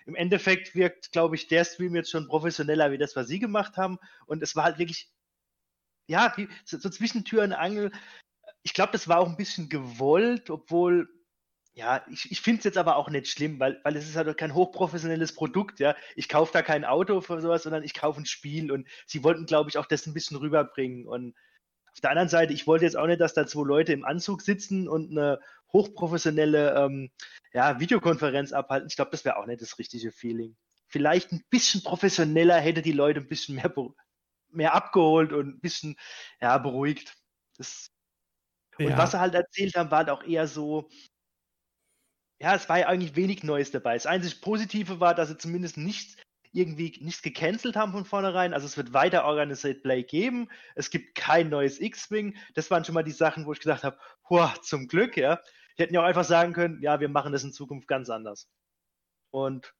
im 0.07 0.15
Endeffekt 0.15 0.73
wirkt, 0.73 1.11
glaube 1.11 1.35
ich, 1.35 1.47
der 1.47 1.65
Stream 1.65 1.95
jetzt 1.95 2.09
schon 2.09 2.27
professioneller 2.27 2.91
wie 2.91 2.97
das, 2.97 3.15
was 3.15 3.27
sie 3.27 3.39
gemacht 3.39 3.75
haben. 3.75 3.99
Und 4.25 4.41
es 4.41 4.55
war 4.55 4.63
halt 4.63 4.79
wirklich, 4.79 5.09
ja, 6.07 6.33
wie, 6.37 6.47
so, 6.63 6.77
so 6.79 6.89
zwischen 6.89 7.25
Tür 7.25 7.43
und 7.43 7.51
Angel. 7.51 7.91
Ich 8.63 8.73
glaube, 8.73 8.93
das 8.93 9.09
war 9.09 9.19
auch 9.19 9.27
ein 9.27 9.35
bisschen 9.35 9.67
gewollt, 9.67 10.49
obwohl, 10.49 11.09
ja, 11.73 12.05
ich, 12.09 12.31
ich 12.31 12.39
finde 12.41 12.59
es 12.59 12.63
jetzt 12.63 12.77
aber 12.77 12.95
auch 12.95 13.09
nicht 13.09 13.27
schlimm, 13.27 13.59
weil, 13.59 13.81
weil 13.83 13.97
es 13.97 14.07
ist 14.07 14.15
halt 14.15 14.37
kein 14.37 14.53
hochprofessionelles 14.53 15.35
Produkt, 15.35 15.79
ja. 15.79 15.93
Ich 16.15 16.29
kaufe 16.29 16.53
da 16.53 16.61
kein 16.61 16.85
Auto 16.85 17.19
für 17.19 17.41
sowas, 17.41 17.63
sondern 17.63 17.83
ich 17.83 17.93
kaufe 17.93 18.21
ein 18.21 18.25
Spiel 18.25 18.71
und 18.71 18.87
sie 19.05 19.23
wollten, 19.25 19.45
glaube 19.45 19.69
ich, 19.69 19.77
auch 19.77 19.85
das 19.85 20.07
ein 20.07 20.13
bisschen 20.13 20.37
rüberbringen. 20.37 21.05
Und 21.05 21.35
auf 21.97 22.01
der 22.01 22.11
anderen 22.11 22.29
Seite, 22.29 22.53
ich 22.53 22.67
wollte 22.67 22.85
jetzt 22.85 22.95
auch 22.95 23.07
nicht, 23.07 23.19
dass 23.19 23.33
da 23.33 23.47
zwei 23.47 23.65
Leute 23.65 23.91
im 23.91 24.05
Anzug 24.05 24.43
sitzen 24.43 24.87
und 24.87 25.09
eine 25.09 25.39
hochprofessionelle 25.73 26.75
ähm, 26.75 27.09
ja, 27.53 27.79
Videokonferenz 27.79 28.53
abhalten. 28.53 28.87
Ich 28.87 28.95
glaube, 28.95 29.09
das 29.09 29.25
wäre 29.25 29.37
auch 29.37 29.47
nicht 29.47 29.63
das 29.63 29.79
richtige 29.79 30.11
Feeling. 30.11 30.55
Vielleicht 30.85 31.31
ein 31.31 31.43
bisschen 31.49 31.81
professioneller 31.81 32.59
hätte 32.59 32.83
die 32.83 32.91
Leute 32.91 33.19
ein 33.19 33.27
bisschen 33.27 33.55
mehr, 33.55 33.73
mehr 34.49 34.75
abgeholt 34.75 35.33
und 35.33 35.55
ein 35.55 35.59
bisschen 35.59 35.95
ja, 36.39 36.59
beruhigt. 36.59 37.15
Das 37.57 37.89
und 38.77 38.89
Ja. 38.89 38.97
was 38.99 39.09
sie 39.09 39.19
halt 39.19 39.33
erzählt 39.33 39.75
haben, 39.75 39.89
war 39.89 39.97
halt 39.97 40.11
auch 40.11 40.23
eher 40.23 40.47
so, 40.47 40.87
ja, 42.39 42.53
es 42.53 42.69
war 42.69 42.77
ja 42.77 42.87
eigentlich 42.89 43.15
wenig 43.15 43.41
Neues 43.41 43.71
dabei. 43.71 43.95
Das 43.95 44.05
einzig 44.05 44.39
Positive 44.41 44.99
war, 44.99 45.15
dass 45.15 45.29
sie 45.29 45.37
zumindest 45.39 45.77
nicht 45.77 46.23
irgendwie 46.51 46.97
nichts 47.01 47.21
gecancelt 47.21 47.75
haben 47.75 47.91
von 47.91 48.05
vornherein. 48.05 48.53
Also 48.53 48.65
es 48.65 48.77
wird 48.77 48.93
weiter 48.93 49.25
Organized 49.25 49.83
Play 49.83 50.03
geben. 50.03 50.49
Es 50.75 50.89
gibt 50.89 51.15
kein 51.15 51.49
neues 51.49 51.79
X-Wing. 51.79 52.35
Das 52.55 52.71
waren 52.71 52.85
schon 52.85 52.95
mal 52.95 53.03
die 53.03 53.11
Sachen, 53.11 53.45
wo 53.45 53.53
ich 53.53 53.59
gedacht 53.59 53.83
habe, 53.83 53.97
zum 54.61 54.87
Glück, 54.87 55.17
ja. 55.17 55.41
Die 55.77 55.83
hätten 55.83 55.93
ja 55.93 56.01
auch 56.01 56.05
einfach 56.05 56.23
sagen 56.23 56.53
können, 56.53 56.81
ja, 56.81 56.99
wir 56.99 57.09
machen 57.09 57.31
das 57.31 57.43
in 57.43 57.53
Zukunft 57.53 57.87
ganz 57.87 58.09
anders. 58.09 58.49
Und 59.31 59.73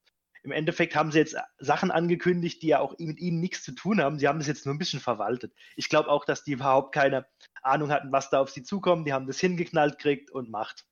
im 0.44 0.52
Endeffekt 0.52 0.96
haben 0.96 1.12
sie 1.12 1.20
jetzt 1.20 1.36
Sachen 1.58 1.92
angekündigt, 1.92 2.62
die 2.62 2.68
ja 2.68 2.80
auch 2.80 2.98
mit 3.00 3.20
ihnen 3.20 3.40
nichts 3.40 3.64
zu 3.64 3.74
tun 3.74 4.00
haben. 4.00 4.20
Sie 4.20 4.28
haben 4.28 4.40
das 4.40 4.48
jetzt 4.48 4.66
nur 4.66 4.74
ein 4.74 4.78
bisschen 4.78 5.00
verwaltet. 5.00 5.54
Ich 5.76 5.90
glaube 5.90 6.10
auch, 6.10 6.24
dass 6.24 6.44
die 6.44 6.54
überhaupt 6.54 6.94
keine 6.94 7.26
Ahnung 7.64 7.92
hatten, 7.92 8.12
was 8.12 8.30
da 8.30 8.40
auf 8.40 8.50
sie 8.50 8.64
zukommt. 8.64 9.08
Die 9.08 9.14
haben 9.14 9.28
das 9.28 9.40
hingeknallt 9.40 9.98
gekriegt 9.98 10.32
und 10.32 10.50
macht. 10.50 10.86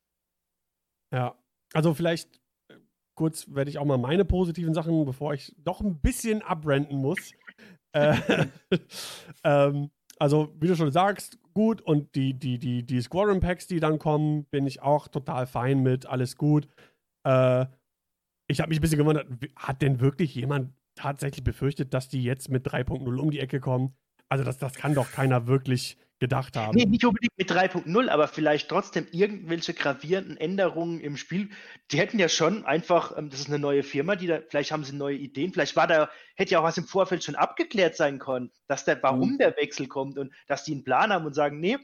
Ja, 1.12 1.38
also 1.72 1.94
vielleicht 1.94 2.40
kurz 3.16 3.52
werde 3.52 3.70
ich 3.70 3.78
auch 3.78 3.84
mal 3.84 3.98
meine 3.98 4.24
positiven 4.24 4.74
Sachen, 4.74 5.04
bevor 5.04 5.34
ich 5.34 5.54
doch 5.58 5.80
ein 5.80 6.00
bisschen 6.00 6.42
abrenten 6.42 6.98
muss. 6.98 7.32
äh, 7.92 8.14
ähm, 9.44 9.90
also, 10.18 10.54
wie 10.60 10.68
du 10.68 10.76
schon 10.76 10.92
sagst, 10.92 11.38
gut 11.52 11.82
und 11.82 12.14
die, 12.14 12.34
die, 12.34 12.58
die, 12.58 12.84
die 12.84 13.00
Squadron 13.02 13.40
Packs, 13.40 13.66
die 13.66 13.80
dann 13.80 13.98
kommen, 13.98 14.44
bin 14.44 14.66
ich 14.66 14.80
auch 14.82 15.08
total 15.08 15.46
fein 15.46 15.82
mit, 15.82 16.06
alles 16.06 16.36
gut. 16.36 16.68
Äh, 17.26 17.66
ich 18.48 18.60
habe 18.60 18.68
mich 18.68 18.78
ein 18.78 18.82
bisschen 18.82 18.98
gewundert, 18.98 19.26
hat 19.56 19.82
denn 19.82 20.00
wirklich 20.00 20.34
jemand 20.34 20.72
tatsächlich 20.94 21.44
befürchtet, 21.44 21.92
dass 21.92 22.08
die 22.08 22.22
jetzt 22.22 22.48
mit 22.48 22.66
3.0 22.66 23.18
um 23.18 23.30
die 23.30 23.40
Ecke 23.40 23.60
kommen? 23.60 23.94
Also, 24.28 24.44
das, 24.44 24.58
das 24.58 24.74
kann 24.74 24.94
doch 24.94 25.10
keiner 25.10 25.46
wirklich 25.46 25.98
gedacht 26.18 26.56
haben. 26.56 26.76
Nee, 26.76 26.86
nicht 26.86 27.04
unbedingt 27.04 27.36
mit 27.36 27.50
3.0, 27.50 28.08
aber 28.08 28.28
vielleicht 28.28 28.68
trotzdem 28.68 29.06
irgendwelche 29.10 29.74
gravierenden 29.74 30.36
Änderungen 30.36 31.00
im 31.00 31.16
Spiel. 31.16 31.50
Die 31.90 31.98
hätten 31.98 32.18
ja 32.18 32.28
schon 32.28 32.64
einfach, 32.64 33.16
ähm, 33.16 33.28
das 33.30 33.40
ist 33.40 33.48
eine 33.48 33.58
neue 33.58 33.82
Firma, 33.82 34.16
die 34.16 34.26
da, 34.26 34.40
vielleicht 34.48 34.72
haben 34.72 34.84
sie 34.84 34.94
neue 34.96 35.16
Ideen, 35.16 35.52
vielleicht 35.52 35.76
war 35.76 35.86
da, 35.86 36.10
hätte 36.34 36.52
ja 36.52 36.60
auch 36.60 36.64
was 36.64 36.78
im 36.78 36.86
Vorfeld 36.86 37.22
schon 37.22 37.34
abgeklärt 37.34 37.96
sein 37.96 38.18
können, 38.18 38.50
dass 38.66 38.84
der, 38.84 39.02
warum 39.02 39.32
Mhm. 39.32 39.38
der 39.38 39.56
Wechsel 39.56 39.88
kommt 39.88 40.18
und 40.18 40.32
dass 40.46 40.64
die 40.64 40.72
einen 40.72 40.84
Plan 40.84 41.12
haben 41.12 41.26
und 41.26 41.34
sagen, 41.34 41.60
nee, 41.60 41.76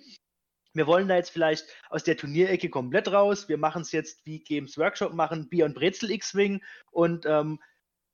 wir 0.74 0.86
wollen 0.86 1.08
da 1.08 1.16
jetzt 1.16 1.30
vielleicht 1.30 1.66
aus 1.90 2.04
der 2.04 2.16
Turnierecke 2.16 2.70
komplett 2.70 3.12
raus, 3.12 3.48
wir 3.48 3.58
machen 3.58 3.82
es 3.82 3.92
jetzt 3.92 4.24
wie 4.24 4.40
Games 4.40 4.78
Workshop 4.78 5.12
machen, 5.12 5.50
Bier 5.50 5.66
und 5.66 5.74
Brezel 5.74 6.10
X-Wing 6.10 6.62
und 6.90 7.26
ähm, 7.26 7.60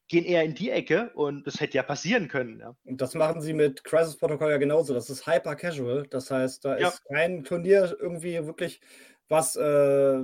gehen 0.09 0.25
eher 0.25 0.43
in 0.45 0.55
die 0.55 0.71
Ecke 0.71 1.11
und 1.15 1.47
das 1.47 1.61
hätte 1.61 1.77
ja 1.77 1.83
passieren 1.83 2.29
können, 2.29 2.61
ja. 2.61 2.77
Und 2.85 3.01
das 3.01 3.15
machen 3.15 3.41
sie 3.43 3.53
mit 3.53 3.85
Crisis 3.85 4.17
Protocol 4.17 4.51
ja 4.51 4.57
genauso. 4.57 4.95
Das 4.95 5.11
ist 5.11 5.27
hyper 5.27 5.57
casual. 5.57 6.07
Das 6.09 6.31
heißt, 6.31 6.65
da 6.65 6.77
Ja. 6.77 6.89
ist 6.89 7.05
kein 7.07 7.45
Turnier 7.45 7.97
irgendwie 8.01 8.47
wirklich, 8.47 8.81
was 9.29 9.57
äh, 9.57 10.21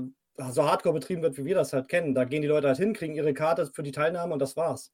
so 0.50 0.64
hardcore 0.68 0.94
betrieben 0.94 1.22
wird, 1.22 1.36
wie 1.36 1.44
wir 1.44 1.54
das 1.54 1.72
halt 1.72 1.88
kennen. 1.88 2.14
Da 2.14 2.24
gehen 2.24 2.42
die 2.42 2.48
Leute 2.48 2.68
halt 2.68 2.78
hin, 2.78 2.94
kriegen 2.94 3.14
ihre 3.14 3.34
Karte 3.34 3.66
für 3.66 3.82
die 3.82 3.92
Teilnahme 3.92 4.32
und 4.32 4.38
das 4.40 4.56
war's. 4.56 4.92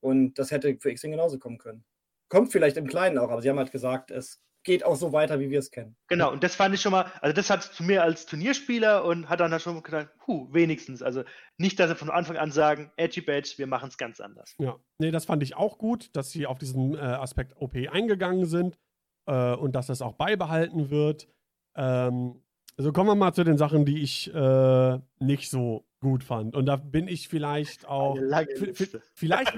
Und 0.00 0.38
das 0.38 0.50
hätte 0.50 0.76
für 0.80 0.90
X-Wing 0.90 1.12
genauso 1.12 1.38
kommen 1.38 1.58
können. 1.58 1.84
Kommt 2.28 2.52
vielleicht 2.52 2.76
im 2.76 2.86
Kleinen 2.88 3.18
auch, 3.18 3.30
aber 3.30 3.42
sie 3.42 3.50
haben 3.50 3.58
halt 3.58 3.72
gesagt, 3.72 4.10
es 4.10 4.42
geht 4.64 4.84
auch 4.84 4.96
so 4.96 5.12
weiter, 5.12 5.38
wie 5.38 5.50
wir 5.50 5.58
es 5.58 5.70
kennen. 5.70 5.94
Genau, 6.08 6.32
und 6.32 6.42
das 6.42 6.56
fand 6.56 6.74
ich 6.74 6.80
schon 6.80 6.92
mal, 6.92 7.10
also 7.20 7.34
das 7.34 7.50
hat 7.50 7.62
zu 7.62 7.84
mir 7.84 8.02
als 8.02 8.26
Turnierspieler 8.26 9.04
und 9.04 9.28
hat 9.28 9.40
dann 9.40 9.52
halt 9.52 9.62
schon 9.62 9.82
gedacht, 9.82 10.08
puh, 10.24 10.48
wenigstens. 10.52 11.02
Also 11.02 11.22
nicht, 11.58 11.78
dass 11.78 11.90
sie 11.90 11.96
von 11.96 12.10
Anfang 12.10 12.36
an 12.36 12.50
sagen, 12.50 12.90
Edgy 12.96 13.20
Badge, 13.20 13.54
wir 13.58 13.66
machen 13.66 13.88
es 13.88 13.98
ganz 13.98 14.20
anders. 14.20 14.54
Ja, 14.58 14.76
nee, 14.98 15.10
das 15.10 15.26
fand 15.26 15.42
ich 15.42 15.54
auch 15.54 15.78
gut, 15.78 16.10
dass 16.16 16.30
sie 16.30 16.46
auf 16.46 16.58
diesen 16.58 16.94
äh, 16.94 16.98
Aspekt 16.98 17.54
OP 17.56 17.76
eingegangen 17.76 18.46
sind 18.46 18.78
äh, 19.26 19.54
und 19.54 19.74
dass 19.76 19.86
das 19.86 20.02
auch 20.02 20.14
beibehalten 20.14 20.90
wird. 20.90 21.28
Ähm, 21.76 22.42
also 22.76 22.92
kommen 22.92 23.10
wir 23.10 23.14
mal 23.14 23.32
zu 23.32 23.44
den 23.44 23.58
Sachen, 23.58 23.84
die 23.84 24.02
ich 24.02 24.34
äh, 24.34 24.98
nicht 25.20 25.50
so 25.50 25.86
gut 26.04 26.22
fand. 26.22 26.54
Und 26.54 26.66
da 26.66 26.76
bin 26.76 27.08
ich 27.08 27.26
vielleicht 27.28 27.84
auch. 27.88 28.16
Vielleicht, 29.14 29.52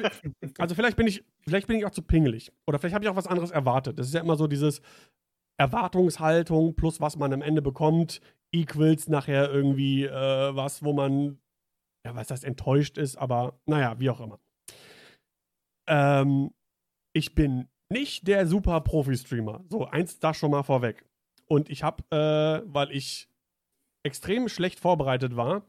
also 0.59 0.75
vielleicht 0.75 0.97
bin 0.97 1.07
ich, 1.07 1.25
vielleicht 1.41 1.67
bin 1.67 1.77
ich 1.77 1.85
auch 1.85 1.91
zu 1.91 2.03
pingelig. 2.03 2.53
Oder 2.67 2.79
vielleicht 2.79 2.95
habe 2.95 3.05
ich 3.05 3.11
auch 3.11 3.17
was 3.17 3.27
anderes 3.27 3.51
erwartet. 3.51 3.99
Das 3.99 4.07
ist 4.07 4.15
ja 4.15 4.21
immer 4.21 4.37
so 4.37 4.47
dieses 4.47 4.81
Erwartungshaltung 5.59 6.75
plus 6.77 7.01
was 7.01 7.17
man 7.17 7.33
am 7.33 7.43
Ende 7.43 7.63
bekommt, 7.63 8.21
equals 8.53 9.09
nachher 9.09 9.51
irgendwie 9.51 10.05
äh, 10.05 10.57
was, 10.57 10.83
wo 10.83 10.93
man, 10.93 11.39
ja, 12.07 12.15
was 12.15 12.29
das 12.29 12.45
enttäuscht 12.45 12.99
ist, 12.99 13.17
aber 13.17 13.59
naja, 13.67 13.99
wie 13.99 14.11
auch 14.11 14.21
immer. 14.21 14.39
Ähm, 15.89 16.53
ich 17.13 17.35
bin 17.35 17.69
nicht 17.89 18.27
der 18.27 18.47
super 18.47 18.81
Profi-Streamer. 18.81 19.65
So, 19.69 19.87
eins 19.87 20.19
da 20.19 20.35
schon 20.35 20.51
mal 20.51 20.63
vorweg. 20.63 21.05
Und 21.47 21.71
ich 21.71 21.83
habe, 21.83 22.03
äh, 22.11 22.63
weil 22.67 22.91
ich 22.91 23.29
extrem 24.05 24.49
schlecht 24.49 24.81
vorbereitet 24.81 25.37
war, 25.37 25.65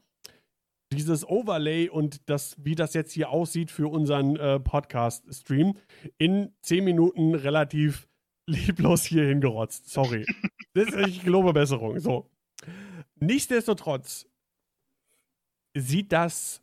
dieses 0.91 1.27
Overlay 1.27 1.89
und 1.89 2.29
das, 2.29 2.55
wie 2.59 2.75
das 2.75 2.93
jetzt 2.93 3.11
hier 3.11 3.29
aussieht 3.29 3.71
für 3.71 3.87
unseren 3.87 4.35
äh, 4.37 4.59
Podcast-Stream, 4.59 5.77
in 6.17 6.53
10 6.61 6.83
Minuten 6.83 7.35
relativ 7.35 8.07
lieblos 8.49 9.03
hier 9.03 9.25
hingerotzt. 9.25 9.89
Sorry. 9.89 10.25
das 10.73 10.87
ist, 10.87 11.07
ich 11.07 11.23
gelobe 11.23 11.53
Besserung. 11.53 11.99
So. 11.99 12.29
Nichtsdestotrotz 13.19 14.27
sieht 15.75 16.11
das, 16.11 16.61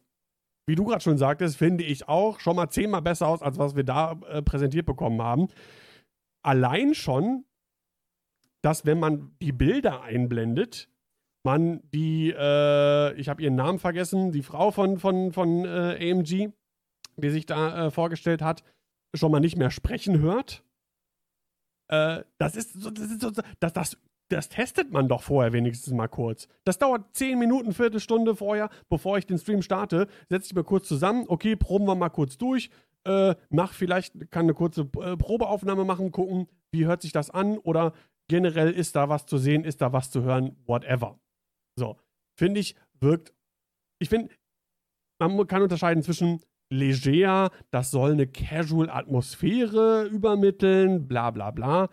wie 0.67 0.75
du 0.75 0.85
gerade 0.85 1.03
schon 1.03 1.19
sagtest, 1.19 1.57
finde 1.57 1.85
ich 1.85 2.09
auch 2.09 2.41
schon 2.41 2.57
mal 2.57 2.71
zehnmal 2.71 3.03
besser 3.03 3.29
aus, 3.29 3.43
als 3.43 3.59
was 3.59 3.77
wir 3.77 3.85
da 3.85 4.13
äh, 4.29 4.43
präsentiert 4.43 4.87
bekommen 4.87 5.21
haben. 5.21 5.49
Allein 6.43 6.95
schon, 6.95 7.45
dass 8.63 8.87
wenn 8.87 8.99
man 8.99 9.37
die 9.43 9.53
Bilder 9.53 10.03
einblendet, 10.03 10.89
man 11.45 11.83
die, 11.93 12.31
äh, 12.31 13.13
ich 13.15 13.29
habe 13.29 13.43
ihren 13.43 13.55
Namen 13.55 13.79
vergessen, 13.79 14.33
die 14.33 14.43
Frau 14.43 14.71
von, 14.71 14.99
von, 14.99 15.33
von 15.33 15.65
äh, 15.65 16.11
AMG, 16.11 16.53
die 17.17 17.31
sich 17.31 17.47
da 17.47 17.87
äh, 17.87 17.91
vorgestellt 17.91 18.43
hat, 18.43 18.65
schon 19.15 19.31
mal 19.31 19.41
nicht 19.41 19.57
mehr 19.57 19.71
sprechen 19.71 20.21
hört. 20.21 20.65
Äh, 21.89 22.23
das 22.39 22.57
ist 22.57 22.75
das, 22.75 23.11
ist 23.11 23.23
das, 23.23 23.73
das, 23.73 23.97
das 24.31 24.49
testet 24.49 24.91
man 24.91 25.09
doch 25.09 25.23
vorher 25.23 25.53
wenigstens 25.53 25.93
mal 25.93 26.09
kurz. 26.09 26.49
Das 26.65 26.79
dauert 26.79 27.15
10 27.15 27.39
Minuten, 27.39 27.73
Viertelstunde 27.73 28.35
vorher, 28.35 28.71
bevor 28.89 29.19
ich 29.19 29.27
den 29.27 29.39
Stream 29.39 29.63
starte. 29.63 30.09
Setze 30.29 30.47
ich 30.47 30.55
mal 30.55 30.65
kurz 30.65 30.89
zusammen, 30.89 31.25
okay, 31.29 31.57
proben 31.57 31.87
wir 31.87 31.95
mal 31.95 32.09
kurz 32.09 32.39
durch. 32.39 32.71
Äh, 33.05 33.35
mach 33.51 33.75
vielleicht, 33.75 34.31
kann 34.31 34.47
eine 34.47 34.55
kurze 34.55 34.89
äh, 35.01 35.17
Probeaufnahme 35.17 35.85
machen, 35.85 36.11
gucken, 36.11 36.49
wie 36.73 36.87
hört 36.87 37.03
sich 37.03 37.13
das 37.13 37.29
an 37.31 37.59
oder 37.59 37.93
generell 38.29 38.71
ist 38.71 38.97
da 38.97 39.11
was 39.11 39.27
zu 39.27 39.37
sehen, 39.37 39.65
ist 39.65 39.83
da 39.83 39.93
was 39.93 40.11
zu 40.11 40.23
hören, 40.23 40.57
whatever. 40.67 41.19
So, 41.77 41.99
finde 42.39 42.61
ich, 42.61 42.77
wirkt. 43.01 43.33
Ich 43.99 44.09
finde, 44.09 44.35
man 45.19 45.47
kann 45.47 45.63
unterscheiden 45.63 46.03
zwischen 46.03 46.41
leger, 46.71 47.51
das 47.71 47.91
soll 47.91 48.13
eine 48.13 48.27
Casual-Atmosphäre 48.27 50.05
übermitteln, 50.07 51.07
bla 51.07 51.31
bla 51.31 51.51
bla. 51.51 51.89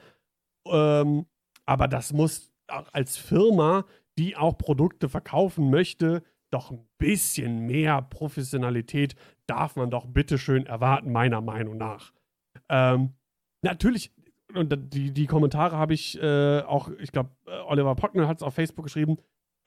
Ähm, 0.65 1.25
aber 1.65 1.87
das 1.87 2.13
muss 2.13 2.51
als 2.67 3.17
Firma, 3.17 3.85
die 4.17 4.35
auch 4.35 4.57
Produkte 4.57 5.09
verkaufen 5.09 5.69
möchte, 5.69 6.23
doch 6.51 6.71
ein 6.71 6.87
bisschen 6.97 7.65
mehr 7.65 8.01
Professionalität 8.01 9.15
darf 9.47 9.75
man 9.75 9.89
doch 9.89 10.05
bitteschön 10.05 10.65
erwarten, 10.65 11.11
meiner 11.11 11.41
Meinung 11.41 11.77
nach. 11.77 12.13
Ähm, 12.69 13.13
natürlich, 13.61 14.11
und 14.53 14.93
die, 14.93 15.13
die 15.13 15.27
Kommentare 15.27 15.77
habe 15.77 15.93
ich 15.93 16.21
äh, 16.21 16.61
auch, 16.61 16.89
ich 16.99 17.11
glaube, 17.11 17.31
Oliver 17.67 17.95
Pockner 17.95 18.27
hat 18.27 18.37
es 18.37 18.43
auf 18.43 18.53
Facebook 18.53 18.85
geschrieben. 18.85 19.17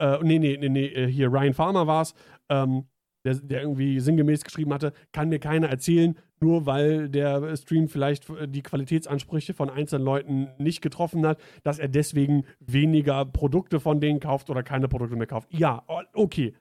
Äh, 0.01 0.19
nee, 0.23 0.39
nee, 0.39 0.57
nee, 0.59 0.69
nee, 0.69 0.87
äh, 0.87 1.07
hier 1.07 1.33
Ryan 1.33 1.55
Farmer 1.55 1.87
war 1.87 2.03
es, 2.03 2.15
ähm, 2.49 2.87
der, 3.25 3.35
der 3.37 3.63
irgendwie 3.63 4.01
sinngemäß 4.01 4.45
geschrieben 4.45 4.73
hatte, 4.73 4.93
kann 5.13 5.29
mir 5.29 5.39
keiner 5.39 5.69
erzählen, 5.69 6.19
nur 6.41 6.67
weil 6.67 7.09
der 7.09 7.57
Stream 7.57 7.89
vielleicht 7.89 8.29
äh, 8.31 8.49
die 8.49 8.63
Qualitätsansprüche 8.63 9.55
von 9.55 9.71
einzelnen 9.71 10.05
Leuten 10.05 10.49
nicht 10.59 10.83
getroffen 10.83 11.27
hat, 11.27 11.41
dass 11.63 11.79
er 11.79 11.89
deswegen 11.89 12.45
weniger 12.61 13.25
Produkte 13.25 13.81
von 13.81 14.01
denen 14.01 14.21
kauft 14.21 14.51
oder 14.51 14.63
keine 14.63 14.89
Produkte 14.89 15.17
mehr 15.17 15.27
kauft. 15.27 15.49
Ja, 15.53 15.85
okay. 16.13 16.55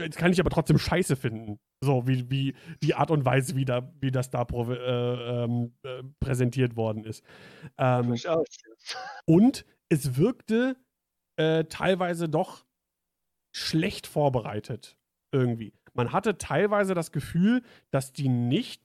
Jetzt 0.00 0.16
kann 0.16 0.32
ich 0.32 0.38
aber 0.38 0.50
trotzdem 0.50 0.78
scheiße 0.78 1.16
finden. 1.16 1.58
So, 1.80 2.06
wie, 2.06 2.30
wie 2.30 2.54
die 2.82 2.94
Art 2.94 3.10
und 3.10 3.24
Weise, 3.24 3.56
wie, 3.56 3.64
da, 3.64 3.92
wie 4.00 4.12
das 4.12 4.30
da 4.30 4.42
äh, 4.42 5.44
ähm, 5.44 5.72
äh, 5.82 6.02
präsentiert 6.20 6.76
worden 6.76 7.04
ist. 7.04 7.24
Ähm, 7.78 8.14
und 9.26 9.64
es 9.88 10.16
wirkte 10.16 10.76
äh, 11.38 11.64
teilweise 11.64 12.28
doch 12.28 12.64
schlecht 13.52 14.06
vorbereitet. 14.06 14.96
Irgendwie. 15.32 15.72
Man 15.94 16.12
hatte 16.12 16.38
teilweise 16.38 16.94
das 16.94 17.12
Gefühl, 17.12 17.62
dass 17.90 18.12
die 18.12 18.28
nicht, 18.28 18.82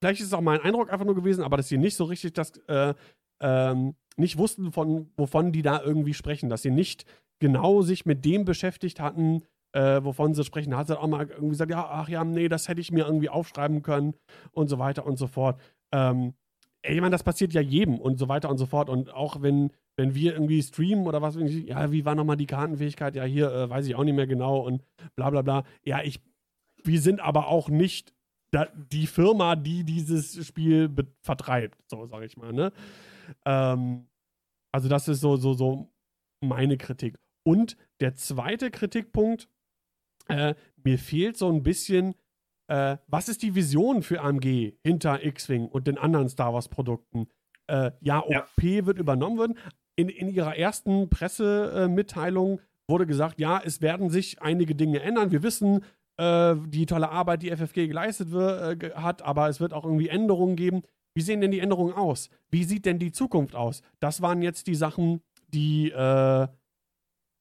vielleicht 0.00 0.20
ist 0.20 0.28
es 0.28 0.32
auch 0.32 0.40
mein 0.40 0.60
Eindruck 0.60 0.90
einfach 0.92 1.04
nur 1.04 1.14
gewesen, 1.14 1.42
aber 1.42 1.56
dass 1.56 1.68
sie 1.68 1.78
nicht 1.78 1.96
so 1.96 2.04
richtig 2.04 2.32
das, 2.32 2.56
äh, 2.68 2.94
ähm, 3.40 3.94
nicht 4.16 4.38
wussten, 4.38 4.72
von, 4.72 5.10
wovon 5.16 5.52
die 5.52 5.62
da 5.62 5.80
irgendwie 5.82 6.14
sprechen. 6.14 6.48
Dass 6.48 6.62
sie 6.62 6.70
nicht 6.70 7.04
genau 7.38 7.82
sich 7.82 8.06
mit 8.06 8.24
dem 8.24 8.44
beschäftigt 8.44 8.98
hatten, 9.00 9.42
äh, 9.72 10.02
wovon 10.02 10.34
sie 10.34 10.44
sprechen. 10.44 10.70
Da 10.70 10.78
hat 10.78 10.88
sie 10.88 10.98
auch 10.98 11.06
mal 11.06 11.28
irgendwie 11.28 11.50
gesagt, 11.50 11.70
ja, 11.70 11.86
ach 11.88 12.08
ja, 12.08 12.24
nee, 12.24 12.48
das 12.48 12.68
hätte 12.68 12.80
ich 12.80 12.90
mir 12.90 13.06
irgendwie 13.06 13.28
aufschreiben 13.28 13.82
können 13.82 14.14
und 14.52 14.68
so 14.68 14.78
weiter 14.78 15.06
und 15.06 15.16
so 15.16 15.26
fort. 15.26 15.60
Ähm, 15.92 16.34
ich 16.82 17.00
meine, 17.00 17.10
das 17.10 17.24
passiert 17.24 17.52
ja 17.52 17.60
jedem 17.60 17.98
und 17.98 18.18
so 18.18 18.28
weiter 18.28 18.48
und 18.48 18.58
so 18.58 18.66
fort. 18.66 18.88
Und 18.88 19.12
auch 19.12 19.42
wenn, 19.42 19.70
wenn 19.96 20.14
wir 20.14 20.34
irgendwie 20.34 20.62
streamen 20.62 21.06
oder 21.06 21.22
was, 21.22 21.36
ja, 21.36 21.90
wie 21.90 22.04
war 22.04 22.14
nochmal 22.14 22.36
die 22.36 22.46
Kartenfähigkeit? 22.46 23.16
Ja, 23.16 23.24
hier 23.24 23.50
äh, 23.52 23.70
weiß 23.70 23.86
ich 23.86 23.94
auch 23.94 24.04
nicht 24.04 24.14
mehr 24.14 24.26
genau 24.26 24.60
und 24.60 24.82
bla 25.16 25.30
bla 25.30 25.42
bla. 25.42 25.64
Ja, 25.84 26.02
ich, 26.02 26.20
wir 26.84 27.00
sind 27.00 27.20
aber 27.20 27.48
auch 27.48 27.68
nicht 27.68 28.14
da, 28.52 28.66
die 28.74 29.06
Firma, 29.06 29.56
die 29.56 29.84
dieses 29.84 30.46
Spiel 30.46 30.90
vertreibt, 31.22 31.78
so 31.90 32.06
sage 32.06 32.26
ich 32.26 32.36
mal, 32.36 32.52
ne? 32.52 32.72
Ähm, 33.44 34.06
also 34.72 34.88
das 34.88 35.08
ist 35.08 35.20
so, 35.20 35.36
so, 35.36 35.54
so 35.54 35.92
meine 36.44 36.76
Kritik. 36.76 37.18
Und 37.44 37.76
der 38.00 38.14
zweite 38.14 38.70
Kritikpunkt, 38.70 39.48
äh, 40.28 40.54
mir 40.84 40.98
fehlt 40.98 41.36
so 41.36 41.50
ein 41.50 41.62
bisschen, 41.62 42.14
äh, 42.68 42.98
was 43.06 43.28
ist 43.28 43.42
die 43.42 43.54
Vision 43.54 44.02
für 44.02 44.20
AMG 44.20 44.74
hinter 44.84 45.24
X-Wing 45.24 45.66
und 45.66 45.86
den 45.86 45.98
anderen 45.98 46.28
Star 46.28 46.52
Wars-Produkten? 46.52 47.28
Äh, 47.68 47.92
ja, 48.00 48.20
OP 48.20 48.62
Ja. 48.62 48.86
wird 48.86 48.98
übernommen 48.98 49.38
werden. 49.38 49.58
In, 49.96 50.08
in 50.08 50.28
ihrer 50.28 50.56
ersten 50.56 51.08
Pressemitteilung 51.08 52.60
wurde 52.88 53.06
gesagt, 53.06 53.40
ja, 53.40 53.60
es 53.64 53.80
werden 53.80 54.10
sich 54.10 54.42
einige 54.42 54.74
Dinge 54.74 55.00
ändern. 55.00 55.32
Wir 55.32 55.42
wissen, 55.42 55.84
äh, 56.18 56.54
die 56.66 56.86
tolle 56.86 57.10
Arbeit, 57.10 57.42
die 57.42 57.50
FFG 57.50 57.88
geleistet 57.88 58.30
wird, 58.30 58.82
äh, 58.82 58.90
hat, 58.94 59.22
aber 59.22 59.48
es 59.48 59.60
wird 59.60 59.72
auch 59.72 59.84
irgendwie 59.84 60.08
Änderungen 60.08 60.56
geben. 60.56 60.82
Wie 61.14 61.22
sehen 61.22 61.40
denn 61.40 61.50
die 61.50 61.60
Änderungen 61.60 61.94
aus? 61.94 62.28
Wie 62.50 62.64
sieht 62.64 62.84
denn 62.84 62.98
die 62.98 63.12
Zukunft 63.12 63.54
aus? 63.54 63.82
Das 64.00 64.20
waren 64.20 64.42
jetzt 64.42 64.66
die 64.66 64.74
Sachen, 64.74 65.22
die 65.48 65.90
äh, 65.90 66.46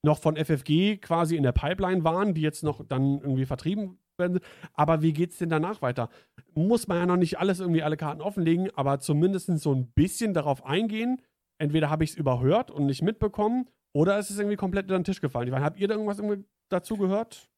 noch 0.04 0.20
von 0.20 0.38
FFG 0.38 0.98
quasi 0.98 1.36
in 1.36 1.44
der 1.44 1.52
Pipeline 1.52 2.04
waren, 2.04 2.34
die 2.34 2.42
jetzt 2.42 2.64
noch 2.64 2.86
dann 2.86 3.20
irgendwie 3.20 3.46
vertrieben 3.46 4.00
werden. 4.18 4.40
Aber 4.74 5.02
wie 5.02 5.12
geht's 5.12 5.40
denn 5.40 5.50
danach 5.50 5.82
weiter? 5.82 6.10
Muss 6.54 6.88
man 6.88 7.00
ja 7.00 7.06
noch 7.06 7.18
nicht 7.18 7.40
alles 7.40 7.60
irgendwie 7.60 7.84
alle 7.84 7.98
Karten 7.98 8.22
offenlegen, 8.22 8.70
aber 8.76 9.00
zumindest 9.00 9.48
so 9.60 9.74
ein 9.74 9.88
bisschen 9.88 10.34
darauf 10.34 10.66
eingehen. 10.66 11.22
Entweder 11.58 11.90
habe 11.90 12.04
ich 12.04 12.12
es 12.12 12.16
überhört 12.18 12.72
und 12.72 12.86
nicht 12.86 13.02
mitbekommen, 13.02 13.70
oder 13.94 14.18
es 14.18 14.30
ist 14.30 14.40
irgendwie 14.40 14.58
komplett 14.58 14.86
über 14.86 14.98
den 15.00 15.04
Tisch 15.06 15.22
gefallen. 15.22 15.48
Ich 15.48 15.52
meine, 15.54 15.64
habt 15.66 15.80
ihr 15.80 15.88
da 15.88 15.94
irgendwas 15.96 16.20
irgendwie 16.20 16.46
dazu 16.70 16.98
gehört? 16.98 17.50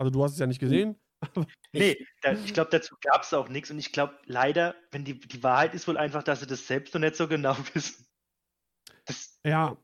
Also 0.00 0.10
du 0.10 0.22
hast 0.24 0.32
es 0.32 0.38
ja 0.38 0.46
nicht 0.46 0.60
gesehen. 0.60 0.96
Nee, 1.72 2.06
da, 2.22 2.32
ich 2.32 2.54
glaube, 2.54 2.70
dazu 2.70 2.94
gab 3.00 3.22
es 3.22 3.32
auch 3.34 3.48
nichts 3.48 3.68
und 3.70 3.78
ich 3.80 3.90
glaube 3.92 4.16
leider, 4.26 4.76
wenn 4.92 5.04
die, 5.04 5.18
die 5.18 5.42
Wahrheit 5.42 5.74
ist 5.74 5.88
wohl 5.88 5.96
einfach, 5.96 6.22
dass 6.22 6.38
sie 6.40 6.46
das 6.46 6.66
selbst 6.68 6.94
noch 6.94 7.00
nicht 7.00 7.16
so 7.16 7.26
genau 7.26 7.56
wissen. 7.74 8.06
Das, 9.06 9.40
Ja, 9.44 9.76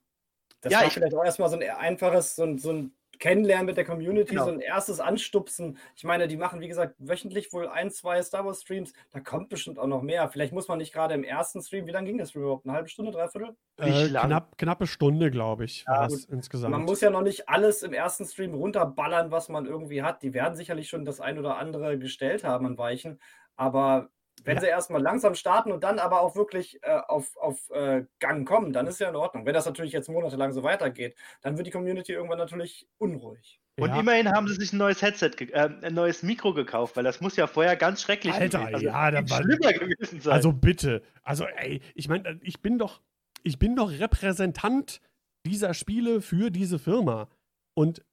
Das 0.60 0.72
Ja, 0.72 0.80
war 0.80 0.86
ich- 0.86 0.92
vielleicht 0.92 1.14
auch 1.14 1.24
erstmal 1.24 1.48
so 1.48 1.56
ein 1.58 1.62
einfaches, 1.68 2.36
so 2.36 2.44
ein, 2.44 2.58
so 2.58 2.72
ein 2.72 2.94
Kennenlernen 3.20 3.66
mit 3.66 3.76
der 3.76 3.84
Community, 3.84 4.30
Genau. 4.32 4.46
so 4.46 4.50
ein 4.50 4.60
erstes 4.60 4.98
Anstupsen. 4.98 5.78
Ich 5.94 6.02
meine, 6.04 6.26
die 6.26 6.36
machen, 6.36 6.60
wie 6.60 6.68
gesagt, 6.68 6.96
wöchentlich 6.98 7.52
wohl 7.52 7.68
ein, 7.68 7.90
zwei 7.90 8.20
Star 8.22 8.44
Wars 8.44 8.62
Streams. 8.62 8.92
Da 9.12 9.20
kommt 9.20 9.50
bestimmt 9.50 9.78
auch 9.78 9.86
noch 9.86 10.02
mehr. 10.02 10.28
Vielleicht 10.30 10.52
muss 10.52 10.66
man 10.66 10.78
nicht 10.78 10.92
gerade 10.92 11.14
im 11.14 11.22
ersten 11.22 11.62
Stream, 11.62 11.86
wie 11.86 11.92
lange 11.92 12.08
ging 12.08 12.18
das 12.18 12.34
überhaupt? 12.34 12.66
Eine 12.66 12.74
halbe 12.74 12.88
Stunde, 12.88 13.12
dreiviertel? 13.12 13.54
Äh, 13.76 14.08
knapp, 14.08 14.58
knappe 14.58 14.86
Stunde, 14.86 15.30
glaube 15.30 15.64
ich, 15.64 15.86
war 15.86 16.08
Ja, 16.10 16.16
insgesamt. 16.30 16.72
Man 16.72 16.82
muss 16.82 17.00
ja 17.00 17.10
noch 17.10 17.22
nicht 17.22 17.48
alles 17.48 17.82
im 17.82 17.92
ersten 17.92 18.24
Stream 18.24 18.54
runterballern, 18.54 19.30
was 19.30 19.48
man 19.48 19.66
irgendwie 19.66 20.02
hat. 20.02 20.22
Die 20.22 20.34
werden 20.34 20.56
sicherlich 20.56 20.88
schon 20.88 21.04
das 21.04 21.20
ein 21.20 21.38
oder 21.38 21.58
andere 21.58 21.98
gestellt 21.98 22.42
haben 22.42 22.66
an 22.66 22.78
Weichen. 22.78 23.20
Aber 23.56 24.08
wenn 24.44 24.56
Ja. 24.56 24.60
sie 24.62 24.66
erstmal 24.68 25.02
langsam 25.02 25.34
starten 25.34 25.70
und 25.72 25.84
dann 25.84 25.98
aber 25.98 26.20
auch 26.20 26.34
wirklich 26.36 26.82
äh, 26.82 27.00
auf, 27.08 27.36
auf 27.36 27.70
äh, 27.70 28.04
Gang 28.18 28.46
kommen, 28.46 28.72
dann 28.72 28.86
ist 28.86 29.00
ja 29.00 29.08
in 29.08 29.16
Ordnung. 29.16 29.46
Wenn 29.46 29.54
das 29.54 29.66
natürlich 29.66 29.92
jetzt 29.92 30.08
monatelang 30.08 30.52
so 30.52 30.62
weitergeht, 30.62 31.14
dann 31.42 31.56
wird 31.56 31.66
die 31.66 31.70
Community 31.70 32.12
irgendwann 32.12 32.38
natürlich 32.38 32.88
unruhig. 32.98 33.60
Und 33.78 33.90
Ja. 33.90 34.00
immerhin 34.00 34.28
haben 34.30 34.46
sie 34.48 34.54
sich 34.54 34.72
ein 34.72 34.78
neues 34.78 35.00
Headset, 35.02 35.30
ge- 35.30 35.50
äh, 35.52 35.70
ein 35.82 35.94
neues 35.94 36.22
Mikro 36.22 36.52
gekauft, 36.52 36.96
weil 36.96 37.04
das 37.04 37.20
muss 37.20 37.36
ja 37.36 37.46
vorher 37.46 37.76
ganz 37.76 38.02
schrecklich 38.02 38.34
Alter, 38.34 38.66
gewesen- 38.66 38.84
ja, 38.84 39.10
da 39.10 39.28
war- 39.30 39.42
schlimmer 39.42 39.72
gewesen 39.72 40.20
sein. 40.20 40.32
Also 40.32 40.52
bitte. 40.52 41.02
Also, 41.22 41.44
ey, 41.46 41.80
ich 41.94 42.08
meine, 42.08 42.38
ich 42.42 42.60
bin 42.60 42.78
doch, 42.78 43.00
ich 43.42 43.58
bin 43.58 43.76
doch 43.76 43.90
Repräsentant 43.90 45.00
dieser 45.46 45.72
Spiele 45.74 46.20
für 46.20 46.50
diese 46.50 46.78
Firma. 46.78 47.28
Und 47.74 48.04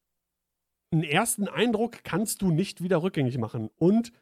einen 0.93 1.03
ersten 1.03 1.49
Eindruck 1.49 2.03
kannst 2.05 2.41
du 2.41 2.51
nicht 2.51 2.81
wieder 2.81 3.03
rückgängig 3.03 3.37
machen. 3.37 3.69
Und 3.77 4.13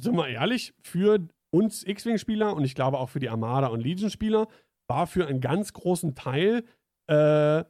sind 0.00 0.16
wir 0.16 0.28
ehrlich, 0.28 0.74
für 0.82 1.28
uns 1.50 1.86
X-Wing-Spieler 1.86 2.54
und 2.54 2.64
ich 2.64 2.74
glaube 2.74 2.98
auch 2.98 3.08
für 3.08 3.20
die 3.20 3.28
Armada 3.28 3.68
und 3.68 3.80
Legion-Spieler 3.80 4.48
war 4.88 5.06
für 5.06 5.26
einen 5.26 5.40
ganz 5.40 5.72
großen 5.72 6.14
Teil 6.14 6.64
äh, 7.08 7.64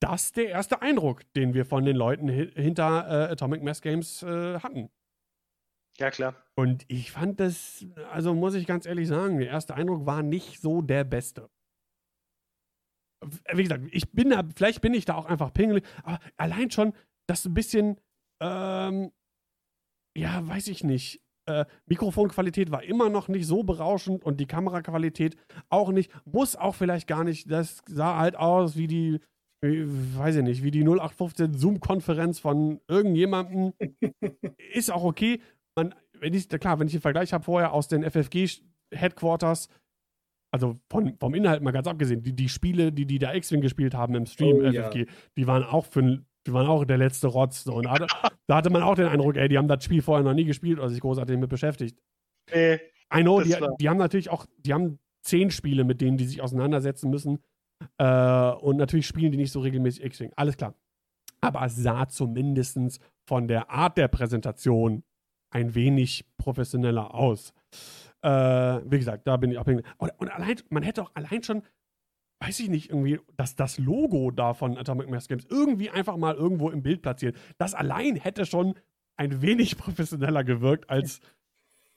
das 0.00 0.32
der 0.32 0.48
erste 0.48 0.82
Eindruck, 0.82 1.22
den 1.34 1.54
wir 1.54 1.64
von 1.64 1.84
den 1.84 1.96
Leuten 1.96 2.28
hinter 2.28 3.06
äh, 3.08 3.32
Atomic 3.32 3.62
Mass 3.62 3.80
Games 3.80 4.22
äh, 4.22 4.58
hatten. 4.58 4.90
Ja, 5.98 6.10
klar. 6.10 6.34
Und 6.54 6.84
ich 6.88 7.12
fand 7.12 7.38
das, 7.38 7.86
also 8.10 8.34
muss 8.34 8.54
ich 8.54 8.66
ganz 8.66 8.86
ehrlich 8.86 9.08
sagen, 9.08 9.38
der 9.38 9.48
erste 9.48 9.74
Eindruck 9.74 10.06
war 10.06 10.22
nicht 10.22 10.60
so 10.60 10.82
der 10.82 11.04
beste. 11.04 11.50
Wie 13.52 13.62
gesagt, 13.62 13.84
ich 13.92 14.10
bin 14.10 14.30
da, 14.30 14.42
vielleicht 14.56 14.80
bin 14.80 14.94
ich 14.94 15.04
da 15.04 15.14
auch 15.14 15.26
einfach 15.26 15.52
pingelig, 15.52 15.84
aber 16.02 16.18
allein 16.36 16.70
schon, 16.70 16.92
dass 17.28 17.44
ein 17.44 17.54
bisschen, 17.54 18.00
ähm, 18.42 19.12
ja, 20.16 20.46
weiß 20.46 20.68
ich 20.68 20.82
nicht, 20.82 21.22
äh, 21.60 21.64
Mikrofonqualität 21.86 22.70
war 22.70 22.82
immer 22.82 23.08
noch 23.08 23.28
nicht 23.28 23.46
so 23.46 23.62
berauschend 23.62 24.24
und 24.24 24.40
die 24.40 24.46
Kameraqualität 24.46 25.36
auch 25.68 25.90
nicht. 25.90 26.10
Muss 26.24 26.56
auch 26.56 26.74
vielleicht 26.74 27.06
gar 27.06 27.24
nicht. 27.24 27.50
Das 27.50 27.82
sah 27.86 28.18
halt 28.18 28.36
aus 28.36 28.76
wie 28.76 28.86
die, 28.86 29.20
wie, 29.60 29.84
weiß 30.16 30.36
ich 30.36 30.42
nicht, 30.42 30.62
wie 30.62 30.70
die 30.70 30.82
0815 30.82 31.54
Zoom-Konferenz 31.54 32.38
von 32.38 32.80
irgendjemandem. 32.88 33.72
Ist 34.72 34.90
auch 34.90 35.04
okay. 35.04 35.40
Man, 35.76 35.94
wenn 36.18 36.34
ich, 36.34 36.48
klar, 36.48 36.78
wenn 36.78 36.86
ich 36.86 36.94
den 36.94 37.00
Vergleich 37.00 37.32
habe 37.32 37.44
vorher 37.44 37.72
aus 37.72 37.88
den 37.88 38.02
FFG-Headquarters, 38.02 39.68
also 40.52 40.76
von, 40.90 41.16
vom 41.18 41.34
Inhalt 41.34 41.62
mal 41.62 41.70
ganz 41.70 41.86
abgesehen, 41.86 42.22
die, 42.22 42.34
die 42.34 42.48
Spiele, 42.48 42.92
die 42.92 43.06
die 43.06 43.18
da 43.18 43.34
X-Wing 43.34 43.62
gespielt 43.62 43.94
haben 43.94 44.14
im 44.14 44.26
Stream 44.26 44.56
oh, 44.56 44.70
FFG, 44.70 44.98
ja. 44.98 45.04
die 45.36 45.46
waren 45.46 45.64
auch 45.64 45.86
für 45.86 46.22
die 46.46 46.52
waren 46.52 46.66
auch 46.66 46.84
der 46.84 46.98
letzte 46.98 47.28
Rotz. 47.28 47.66
Und 47.66 47.84
da 47.84 47.92
hatte, 47.92 48.06
da 48.46 48.56
hatte, 48.56 48.70
man 48.70 48.82
auch 48.82 48.94
den 48.94 49.06
Eindruck, 49.06 49.36
ey, 49.36 49.48
die 49.48 49.58
haben 49.58 49.68
das 49.68 49.84
Spiel 49.84 50.02
vorher 50.02 50.24
noch 50.24 50.34
nie 50.34 50.44
gespielt 50.44 50.78
oder 50.78 50.88
sich 50.88 51.00
großartig 51.00 51.34
damit 51.34 51.50
beschäftigt. 51.50 51.98
Nee, 52.52 52.80
I 53.14 53.22
know, 53.22 53.40
die, 53.40 53.54
die, 53.78 53.88
haben 53.88 53.98
natürlich 53.98 54.30
auch, 54.30 54.46
die 54.58 54.72
haben 54.72 54.98
zehn 55.22 55.50
Spiele, 55.50 55.84
mit 55.84 56.00
denen 56.00 56.16
die 56.16 56.24
sich 56.24 56.42
auseinandersetzen 56.42 57.10
müssen. 57.10 57.42
Äh, 57.98 58.50
und 58.52 58.76
natürlich 58.76 59.06
spielen 59.06 59.32
die 59.32 59.38
nicht 59.38 59.52
so 59.52 59.60
regelmäßig 59.60 60.04
X-Wing. 60.04 60.32
Alles 60.36 60.56
klar. 60.56 60.74
Aber 61.40 61.64
es 61.64 61.76
sah 61.76 62.08
zumindest 62.08 63.00
von 63.26 63.48
der 63.48 63.70
Art 63.70 63.98
der 63.98 64.08
Präsentation 64.08 65.02
ein 65.50 65.74
wenig 65.74 66.24
professioneller 66.38 67.14
aus. 67.14 67.52
Äh, 68.22 68.28
wie 68.28 68.98
gesagt, 68.98 69.26
da 69.26 69.36
bin 69.36 69.50
ich 69.50 69.58
abhängig. 69.58 69.84
Und, 69.98 70.12
und 70.18 70.28
allein, 70.28 70.56
man 70.70 70.82
hätte 70.82 71.02
auch 71.02 71.10
allein 71.14 71.42
schon 71.42 71.62
weiß 72.42 72.60
ich 72.60 72.68
nicht, 72.68 72.90
irgendwie, 72.90 73.20
dass 73.36 73.54
das 73.54 73.78
Logo 73.78 74.30
da 74.30 74.54
von 74.54 74.76
Atomic 74.76 75.08
Mass 75.08 75.28
Games 75.28 75.46
irgendwie 75.48 75.90
einfach 75.90 76.16
mal 76.16 76.34
irgendwo 76.34 76.70
im 76.70 76.82
Bild 76.82 77.02
platziert. 77.02 77.36
Das 77.58 77.74
allein 77.74 78.16
hätte 78.16 78.46
schon 78.46 78.74
ein 79.16 79.42
wenig 79.42 79.76
professioneller 79.78 80.42
gewirkt 80.42 80.90
als, 80.90 81.20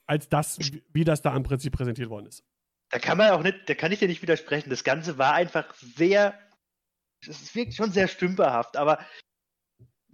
als 0.06 0.30
das, 0.30 0.60
wie 0.94 1.04
das 1.04 1.22
da 1.22 1.36
im 1.36 1.44
Prinzip 1.44 1.74
präsentiert 1.74 2.10
worden 2.10 2.28
ist. 2.28 2.44
Da 2.90 3.00
kann 3.00 3.18
man 3.18 3.32
auch 3.32 3.42
nicht, 3.42 3.68
da 3.68 3.74
kann 3.74 3.92
ich 3.92 4.00
dir 4.00 4.08
nicht 4.08 4.22
widersprechen. 4.22 4.70
Das 4.70 4.84
Ganze 4.84 5.18
war 5.18 5.34
einfach 5.34 5.74
sehr, 5.74 6.38
es 7.22 7.56
wirkt 7.56 7.74
schon 7.74 7.92
sehr 7.92 8.08
stümperhaft, 8.08 8.78
aber 8.78 9.00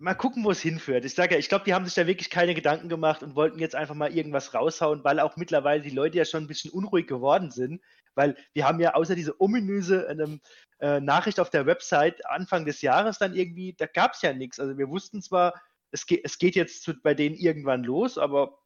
mal 0.02 0.16
gucken, 0.16 0.44
wo 0.44 0.52
es 0.52 0.62
hinführt. 0.62 1.06
Ich 1.06 1.14
sage 1.14 1.36
ja, 1.36 1.40
ich 1.40 1.48
glaube, 1.48 1.64
die 1.64 1.74
haben 1.74 1.86
sich 1.86 1.94
da 1.94 2.08
wirklich 2.08 2.32
keine 2.32 2.56
Gedanken 2.56 2.90
gemacht 2.90 3.22
und 3.22 3.36
wollten 3.36 3.60
jetzt 3.60 3.76
einfach 3.76 3.94
mal 3.94 4.14
irgendwas 4.14 4.54
raushauen, 4.54 5.04
weil 5.04 5.20
auch 5.20 5.38
mittlerweile 5.38 5.82
die 5.82 5.92
Leute 5.92 6.18
ja 6.18 6.26
schon 6.26 6.44
ein 6.44 6.48
bisschen 6.48 6.72
unruhig 6.72 7.08
geworden 7.08 7.52
sind. 7.52 7.82
Weil 8.16 8.36
wir 8.54 8.68
haben 8.68 8.80
ja 8.80 8.96
außer 8.96 9.16
diese 9.16 9.40
ominöse 9.40 10.08
ähm, 10.10 10.42
äh, 10.80 11.00
Nachricht 11.00 11.40
auf 11.40 11.52
der 11.52 11.68
Website 11.68 12.26
Anfang 12.26 12.66
des 12.66 12.82
Jahres 12.82 13.20
dann 13.20 13.36
irgendwie, 13.36 13.74
da 13.78 13.86
gab 13.86 14.14
es 14.14 14.24
ja 14.24 14.34
nichts. 14.34 14.60
Also 14.60 14.78
wir 14.78 14.90
wussten 14.90 15.22
zwar, 15.22 15.54
es, 15.92 16.08
ge 16.08 16.20
es 16.24 16.40
geht 16.40 16.56
jetzt 16.56 16.84
zu, 16.84 17.00
bei 17.02 17.14
denen 17.14 17.36
irgendwann 17.36 17.84
los, 17.84 18.18
aber 18.18 18.58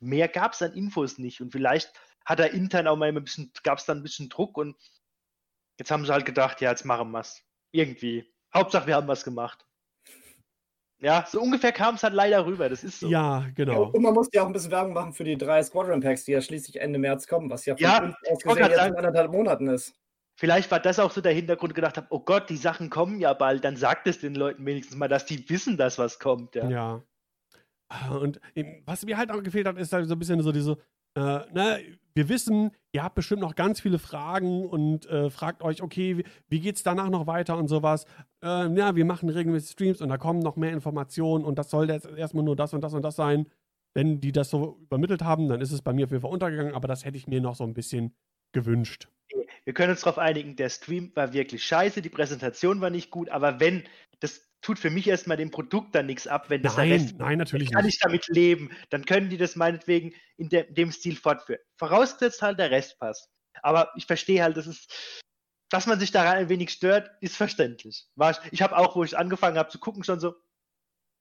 mehr 0.00 0.26
gab 0.26 0.54
es 0.54 0.62
an 0.62 0.72
Infos 0.72 1.18
nicht. 1.18 1.42
Und 1.42 1.52
vielleicht 1.52 1.92
hat 2.24 2.40
er 2.40 2.52
intern 2.52 2.88
auch 2.88 2.96
mal 2.96 3.08
ein 3.08 3.24
bisschen, 3.24 3.52
gab 3.62 3.78
es 3.78 3.84
dann 3.84 3.98
ein 3.98 4.02
bisschen 4.02 4.30
Druck 4.30 4.56
und 4.56 4.74
jetzt 5.78 5.90
haben 5.90 6.06
sie 6.06 6.12
halt 6.12 6.24
gedacht, 6.24 6.62
ja, 6.62 6.70
jetzt 6.70 6.86
machen 6.86 7.10
wir 7.10 7.20
es. 7.20 7.42
Irgendwie. 7.72 8.32
Hauptsache, 8.54 8.86
wir 8.86 8.96
haben 8.96 9.08
was 9.08 9.24
gemacht. 9.24 9.67
Ja, 11.00 11.24
so 11.28 11.40
ungefähr 11.40 11.70
kam 11.72 11.94
es 11.94 12.02
halt 12.02 12.14
leider 12.14 12.44
rüber. 12.44 12.68
Das 12.68 12.82
ist 12.82 13.00
so. 13.00 13.08
Ja, 13.08 13.46
genau. 13.54 13.90
und 13.90 14.02
man 14.02 14.14
muss 14.14 14.28
ja 14.32 14.42
auch 14.42 14.46
ein 14.46 14.52
bisschen 14.52 14.72
Werbung 14.72 14.94
machen 14.94 15.12
für 15.12 15.24
die 15.24 15.38
drei 15.38 15.62
Squadron 15.62 16.00
Packs, 16.00 16.24
die 16.24 16.32
ja 16.32 16.40
schließlich 16.40 16.80
Ende 16.80 16.98
März 16.98 17.26
kommen, 17.26 17.48
was 17.50 17.66
ja 17.66 17.76
von 17.76 17.82
ja, 17.82 18.02
uns 18.02 18.16
aus 18.30 18.42
gesehen 18.42 18.70
jetzt 18.70 18.86
in 18.86 18.96
anderthalb 18.96 19.30
Monaten 19.30 19.68
ist. 19.68 19.94
Vielleicht 20.36 20.70
war 20.70 20.80
das 20.80 20.98
auch 20.98 21.10
so 21.10 21.20
der 21.20 21.32
Hintergrund, 21.32 21.74
gedacht 21.74 21.96
habe, 21.96 22.06
oh 22.10 22.20
Gott, 22.20 22.48
die 22.48 22.56
Sachen 22.56 22.90
kommen 22.90 23.18
ja 23.18 23.32
bald, 23.34 23.64
dann 23.64 23.76
sagt 23.76 24.06
es 24.06 24.20
den 24.20 24.34
Leuten 24.34 24.64
wenigstens 24.66 24.96
mal, 24.96 25.08
dass 25.08 25.26
die 25.26 25.48
wissen, 25.50 25.76
dass 25.76 25.98
was 25.98 26.18
kommt. 26.18 26.54
Ja. 26.54 26.68
ja. 26.68 27.02
Und 28.10 28.40
was 28.84 29.04
mir 29.04 29.16
halt 29.16 29.30
auch 29.30 29.42
gefehlt 29.42 29.66
hat, 29.66 29.78
ist 29.78 29.92
halt 29.92 30.06
so 30.06 30.14
ein 30.14 30.18
bisschen 30.18 30.40
so 30.42 30.52
diese, 30.52 30.78
äh, 31.18 31.52
ne, 31.52 31.80
wir 32.14 32.28
wissen, 32.28 32.70
ihr 32.92 33.02
habt 33.02 33.16
bestimmt 33.16 33.40
noch 33.40 33.56
ganz 33.56 33.80
viele 33.80 33.98
Fragen 33.98 34.64
und 34.66 35.06
äh, 35.06 35.30
fragt 35.30 35.62
euch, 35.62 35.82
okay, 35.82 36.18
wie, 36.18 36.24
wie 36.48 36.60
geht 36.60 36.76
es 36.76 36.84
danach 36.84 37.10
noch 37.10 37.26
weiter 37.26 37.56
und 37.56 37.66
sowas. 37.66 38.04
Äh, 38.42 38.72
ja, 38.74 38.94
wir 38.94 39.04
machen 39.04 39.28
regelmäßig 39.28 39.72
Streams 39.72 40.00
und 40.00 40.10
da 40.10 40.16
kommen 40.16 40.38
noch 40.38 40.56
mehr 40.56 40.72
Informationen 40.72 41.44
und 41.44 41.58
das 41.58 41.70
soll 41.70 41.90
jetzt 41.90 42.06
erstmal 42.06 42.44
nur 42.44 42.54
das 42.54 42.72
und 42.72 42.82
das 42.82 42.94
und 42.94 43.02
das 43.02 43.16
sein. 43.16 43.46
Wenn 43.94 44.20
die 44.20 44.30
das 44.30 44.50
so 44.50 44.78
übermittelt 44.82 45.22
haben, 45.22 45.48
dann 45.48 45.60
ist 45.60 45.72
es 45.72 45.82
bei 45.82 45.92
mir 45.92 46.04
auf 46.04 46.10
jeden 46.12 46.22
Fall 46.22 46.30
untergegangen, 46.30 46.74
aber 46.74 46.86
das 46.86 47.04
hätte 47.04 47.16
ich 47.16 47.26
mir 47.26 47.40
noch 47.40 47.56
so 47.56 47.64
ein 47.64 47.74
bisschen 47.74 48.14
gewünscht. 48.52 49.08
Wir 49.64 49.74
können 49.74 49.90
uns 49.90 50.02
darauf 50.02 50.18
einigen, 50.18 50.54
der 50.54 50.68
Stream 50.68 51.10
war 51.16 51.32
wirklich 51.32 51.64
scheiße, 51.64 52.00
die 52.00 52.08
Präsentation 52.08 52.80
war 52.80 52.90
nicht 52.90 53.10
gut, 53.10 53.28
aber 53.28 53.58
wenn 53.58 53.82
das 54.20 54.47
tut 54.60 54.78
für 54.78 54.90
mich 54.90 55.06
erstmal 55.06 55.36
dem 55.36 55.50
Produkt 55.50 55.94
dann 55.94 56.06
nichts 56.06 56.26
ab, 56.26 56.50
wenn 56.50 56.62
das 56.62 56.76
nein, 56.76 56.92
Rest, 56.92 57.18
nein, 57.18 57.38
natürlich 57.38 57.70
kann 57.70 57.84
nicht. 57.84 57.94
ich 57.94 58.00
damit 58.00 58.26
leben, 58.28 58.70
dann 58.90 59.04
können 59.04 59.30
die 59.30 59.36
das 59.36 59.56
meinetwegen 59.56 60.14
in 60.36 60.48
de, 60.48 60.70
dem 60.72 60.90
Stil 60.90 61.16
fortführen. 61.16 61.60
Vorausgesetzt 61.76 62.42
halt 62.42 62.58
der 62.58 62.70
Rest 62.70 62.98
passt. 62.98 63.30
Aber 63.62 63.92
ich 63.96 64.06
verstehe 64.06 64.42
halt, 64.42 64.56
das 64.56 64.66
ist, 64.66 64.92
dass 65.70 65.86
man 65.86 66.00
sich 66.00 66.10
daran 66.10 66.36
ein 66.36 66.48
wenig 66.48 66.70
stört, 66.70 67.10
ist 67.20 67.36
verständlich. 67.36 68.06
Ich 68.50 68.62
habe 68.62 68.76
auch, 68.76 68.96
wo 68.96 69.04
ich 69.04 69.16
angefangen 69.16 69.58
habe 69.58 69.70
zu 69.70 69.78
gucken, 69.78 70.04
schon 70.04 70.20
so, 70.20 70.34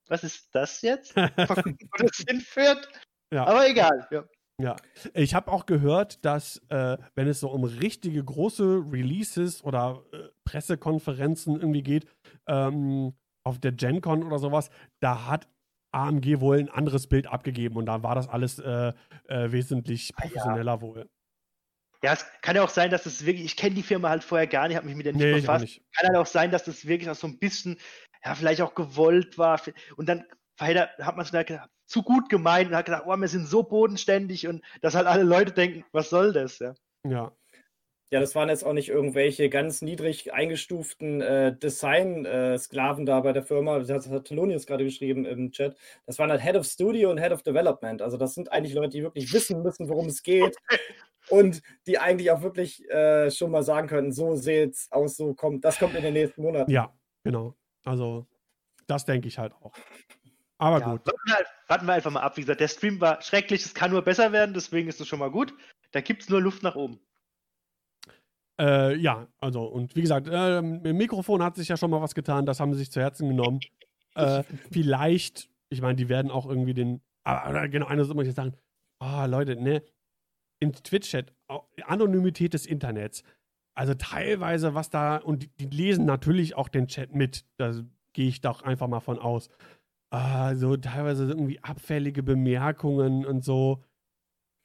was 0.08 0.24
ist 0.24 0.50
das 0.54 0.82
jetzt? 0.82 1.16
wo 1.16 2.04
das 2.04 2.24
hinführt? 2.28 2.90
Ja. 3.32 3.46
Aber 3.46 3.68
egal. 3.68 4.08
Ja. 4.12 4.26
Ja, 4.60 4.76
ich 5.14 5.36
habe 5.36 5.52
auch 5.52 5.68
gehört, 5.68 6.26
dass 6.26 6.64
äh, 6.70 6.98
wenn 7.14 7.28
es 7.28 7.42
so 7.42 7.50
um 7.50 7.64
richtige 7.64 8.24
große 8.24 8.86
Releases 8.92 9.64
oder 9.64 10.04
äh, 10.12 10.30
Pressekonferenzen 10.46 11.58
irgendwie 11.58 11.84
geht, 11.84 12.08
ähm, 12.48 13.14
auf 13.48 13.60
der 13.60 13.72
GenCon 13.72 14.24
oder 14.24 14.40
sowas, 14.40 14.70
da 15.00 15.28
hat 15.28 15.48
AMG 15.92 16.40
wohl 16.40 16.60
ein 16.60 16.70
anderes 16.70 17.08
Bild 17.08 17.28
abgegeben 17.28 17.78
und 17.78 17.86
da 17.86 18.04
war 18.04 18.16
das 18.16 18.28
alles 18.28 18.60
äh, 18.60 18.94
äh, 19.28 19.52
wesentlich 19.52 20.14
professioneller 20.16 20.76
ja. 20.76 20.82
wohl. 20.82 21.10
Ja, 22.04 22.14
es 22.14 22.26
kann 22.42 22.56
ja 22.56 22.64
auch 22.64 22.70
sein, 22.70 22.92
dass 22.92 23.06
es 23.06 23.26
wirklich, 23.26 23.46
ich 23.46 23.56
kenne 23.56 23.76
die 23.76 23.84
Firma 23.84 24.10
halt 24.10 24.24
vorher 24.24 24.48
gar 24.48 24.68
nicht, 24.68 24.78
habe 24.78 24.86
mich 24.86 24.96
mit 24.96 25.08
der 25.08 25.14
nicht 25.14 25.24
nee, 25.24 25.34
befasst. 25.34 25.64
Nicht. 25.64 25.84
Kann 25.94 26.10
halt 26.10 26.18
auch 26.18 26.28
sein, 26.28 26.52
dass 26.52 26.64
das 26.64 26.86
wirklich 26.86 27.10
auch 27.10 27.16
so 27.16 27.26
ein 27.26 27.40
bisschen, 27.40 27.78
ja, 28.24 28.36
vielleicht 28.36 28.62
auch 28.62 28.76
gewollt 28.76 29.38
war. 29.38 29.60
Und 29.96 30.08
dann 30.08 30.24
hat 30.60 31.16
man 31.16 31.22
es 31.26 31.32
gedacht, 31.32 31.70
zu 31.86 32.04
gut 32.04 32.30
gemeint 32.30 32.70
und 32.70 32.76
hat 32.76 32.86
gedacht, 32.86 33.04
oh, 33.08 33.16
wir 33.16 33.28
sind 33.28 33.48
so 33.48 33.64
bodenständig 33.64 34.48
und 34.48 34.64
dass 34.82 34.94
halt 34.94 35.08
alle 35.08 35.24
Leute 35.24 35.54
denken, 35.54 35.86
was 35.92 36.10
soll 36.10 36.34
das, 36.34 36.60
ja. 36.60 36.76
Ja. 37.08 37.32
Ja, 38.10 38.22
das 38.22 38.36
waren 38.36 38.48
jetzt 38.48 38.64
auch 38.64 38.72
nicht 38.72 38.88
irgendwelche 38.88 39.50
ganz 39.50 39.82
niedrig 39.82 40.34
eingestuften 40.34 41.22
äh, 41.22 41.58
Design-Sklaven 41.58 43.04
äh, 43.04 43.06
da 43.06 43.20
bei 43.20 43.34
der 43.34 43.44
Firma. 43.44 43.80
Das 43.80 44.10
hat 44.10 44.26
Thelonius 44.26 44.66
gerade 44.66 44.86
geschrieben 44.86 45.26
im 45.26 45.52
Chat. 45.52 45.76
Das 46.06 46.18
waren 46.18 46.32
halt 46.32 46.42
Head 46.42 46.56
of 46.56 46.66
Studio 46.66 47.12
und 47.12 47.20
Head 47.20 47.34
of 47.34 47.44
Development. 47.44 48.02
Also, 48.02 48.16
das 48.16 48.34
sind 48.34 48.50
eigentlich 48.52 48.74
Leute, 48.74 48.92
die 48.92 49.04
wirklich 49.04 49.34
wissen 49.34 49.62
müssen, 49.62 49.90
worum 49.90 50.08
es 50.08 50.24
geht. 50.24 50.56
und 51.30 51.62
die 51.86 52.00
eigentlich 52.00 52.32
auch 52.32 52.42
wirklich 52.42 52.90
äh, 52.90 53.30
schon 53.30 53.52
mal 53.52 53.64
sagen 53.64 53.88
können: 53.88 54.14
so 54.14 54.36
sieht 54.36 54.76
es 54.76 54.88
aus, 54.90 55.18
so 55.18 55.34
kommt, 55.34 55.66
das 55.66 55.78
kommt 55.78 55.96
in 55.96 56.04
den 56.04 56.14
nächsten 56.14 56.42
Monaten. 56.42 56.72
Ja, 56.72 56.94
genau. 57.26 57.56
Also, 57.84 58.26
das 58.88 59.04
denke 59.04 59.28
ich 59.28 59.38
halt 59.38 59.54
auch. 59.54 59.74
Aber 60.60 60.80
ja, 60.80 60.92
gut. 60.92 61.06
Warten 61.06 61.20
wir, 61.26 61.46
warten 61.68 61.86
wir, 61.86 61.94
einfach 61.94 62.12
mal 62.12 62.22
ab. 62.22 62.38
Wie 62.38 62.42
gesagt, 62.42 62.62
der 62.62 62.68
Stream 62.68 63.02
war 63.02 63.22
schrecklich, 63.22 63.66
es 63.66 63.74
kann 63.74 63.92
nur 63.92 64.02
besser 64.02 64.32
werden, 64.32 64.54
deswegen 64.54 64.88
ist 64.88 65.02
es 65.02 65.08
schon 65.08 65.20
mal 65.20 65.30
gut. 65.30 65.54
Da 65.92 66.02
gibt 66.02 66.24
es 66.24 66.30
nur 66.30 66.42
Luft 66.42 66.64
nach 66.64 66.76
oben. 66.76 67.00
Äh, 68.60 68.96
ja, 68.98 69.28
also, 69.40 69.66
und 69.66 69.96
wie 69.96 70.02
gesagt, 70.02 70.28
äh, 70.28 70.60
im 70.60 70.98
Mikrofon 70.98 71.44
hat 71.44 71.56
sich 71.56 71.68
ja 71.68 71.78
schon 71.78 71.92
mal 71.92 72.02
was 72.02 72.16
getan, 72.16 72.46
das 72.46 72.60
haben 72.60 72.74
sie 72.74 72.80
sich 72.80 72.92
zu 72.92 73.00
Herzen 73.00 73.30
genommen. 73.30 73.60
äh, 74.16 74.44
vielleicht, 74.72 75.50
ich 75.70 75.82
meine, 75.82 75.96
die 75.96 76.10
werden 76.10 76.32
auch 76.32 76.48
irgendwie 76.48 76.74
den, 76.74 77.02
aber 77.24 77.68
genau, 77.68 77.88
eine 77.88 78.04
Sache 78.04 78.16
muss 78.16 78.28
ich 78.28 78.34
sagen, 78.34 78.54
oh, 79.00 79.26
Leute, 79.28 79.56
ne, 79.62 79.84
im 80.60 80.74
Twitch-Chat, 80.74 81.34
Anonymität 81.86 82.54
des 82.54 82.66
Internets, 82.66 83.24
also 83.76 83.94
teilweise, 83.94 84.74
was 84.74 84.90
da, 84.90 85.18
und 85.18 85.44
die, 85.44 85.50
die 85.68 85.78
lesen 85.78 86.06
natürlich 86.06 86.56
auch 86.56 86.68
den 86.68 86.88
Chat 86.88 87.14
mit, 87.14 87.46
da 87.58 87.74
gehe 88.14 88.28
ich 88.28 88.42
doch 88.42 88.64
einfach 88.64 88.88
mal 88.88 89.02
von 89.02 89.20
aus. 89.20 89.50
Uh, 90.12 90.56
so 90.56 90.78
teilweise 90.78 91.28
irgendwie 91.28 91.62
abfällige 91.62 92.24
Bemerkungen 92.24 93.26
und 93.26 93.44
so. 93.44 93.84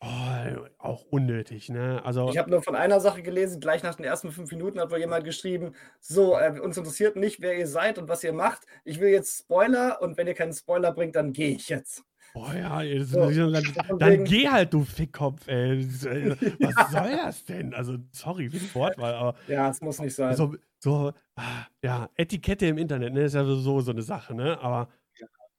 Oh, 0.05 0.67
auch 0.79 1.05
unnötig, 1.11 1.69
ne? 1.69 2.05
Also, 2.05 2.29
Ich 2.31 2.37
habe 2.37 2.51
nur 2.51 2.61
von 2.63 2.75
einer 2.75 2.99
Sache 2.99 3.23
gelesen, 3.23 3.61
gleich 3.61 3.85
nach 3.85 3.95
den 3.95 4.05
ersten 4.05 4.33
fünf 4.33 4.51
Minuten 4.51 4.81
hat 4.81 4.91
wohl 4.91 4.99
jemand 4.99 5.25
geschrieben, 5.25 5.75
so, 6.01 6.37
äh, 6.37 6.59
uns 6.59 6.77
interessiert 6.77 7.15
nicht, 7.15 7.41
wer 7.41 7.57
ihr 7.57 7.69
seid 7.69 7.99
und 7.99 8.09
was 8.09 8.25
ihr 8.25 8.33
macht. 8.33 8.63
Ich 8.85 8.99
will 8.99 9.11
jetzt 9.11 9.39
Spoiler 9.39 10.03
und 10.03 10.17
wenn 10.17 10.27
ihr 10.27 10.35
keinen 10.35 10.53
Spoiler 10.53 10.93
bringt, 10.93 11.15
dann 11.15 11.33
gehe 11.33 11.51
ich 11.55 11.69
jetzt. 11.69 12.03
boah, 12.35 12.53
ja, 12.53 12.83
das 12.83 13.11
So, 13.11 13.31
dann, 13.31 13.63
dann 13.99 14.11
wegen- 14.11 14.25
geh 14.25 14.49
halt, 14.49 14.75
du 14.75 14.83
Fickkopf, 14.85 15.47
ey. 15.47 15.83
Äh, 15.83 16.37
Was 16.61 16.91
soll 16.91 17.11
das 17.17 17.45
denn? 17.45 17.73
Also, 17.73 17.97
sorry 18.11 18.51
für 18.51 18.59
die 18.59 18.75
Wortwahl, 18.75 19.15
aber 19.15 19.39
Ja, 19.47 19.71
es 19.71 19.81
muss 19.81 20.01
nicht 20.01 20.17
sein. 20.17 20.35
so, 20.35 20.57
so, 20.81 21.13
ah, 21.37 21.67
ja, 21.85 22.11
Etikette 22.17 22.67
im 22.67 22.77
Internet, 22.79 23.13
ne, 23.13 23.23
ist 23.23 23.35
ja 23.35 23.45
so, 23.45 23.81
so 23.81 23.91
eine 23.93 24.03
Sache, 24.03 24.35
ne? 24.35 24.59
Aber 24.61 24.89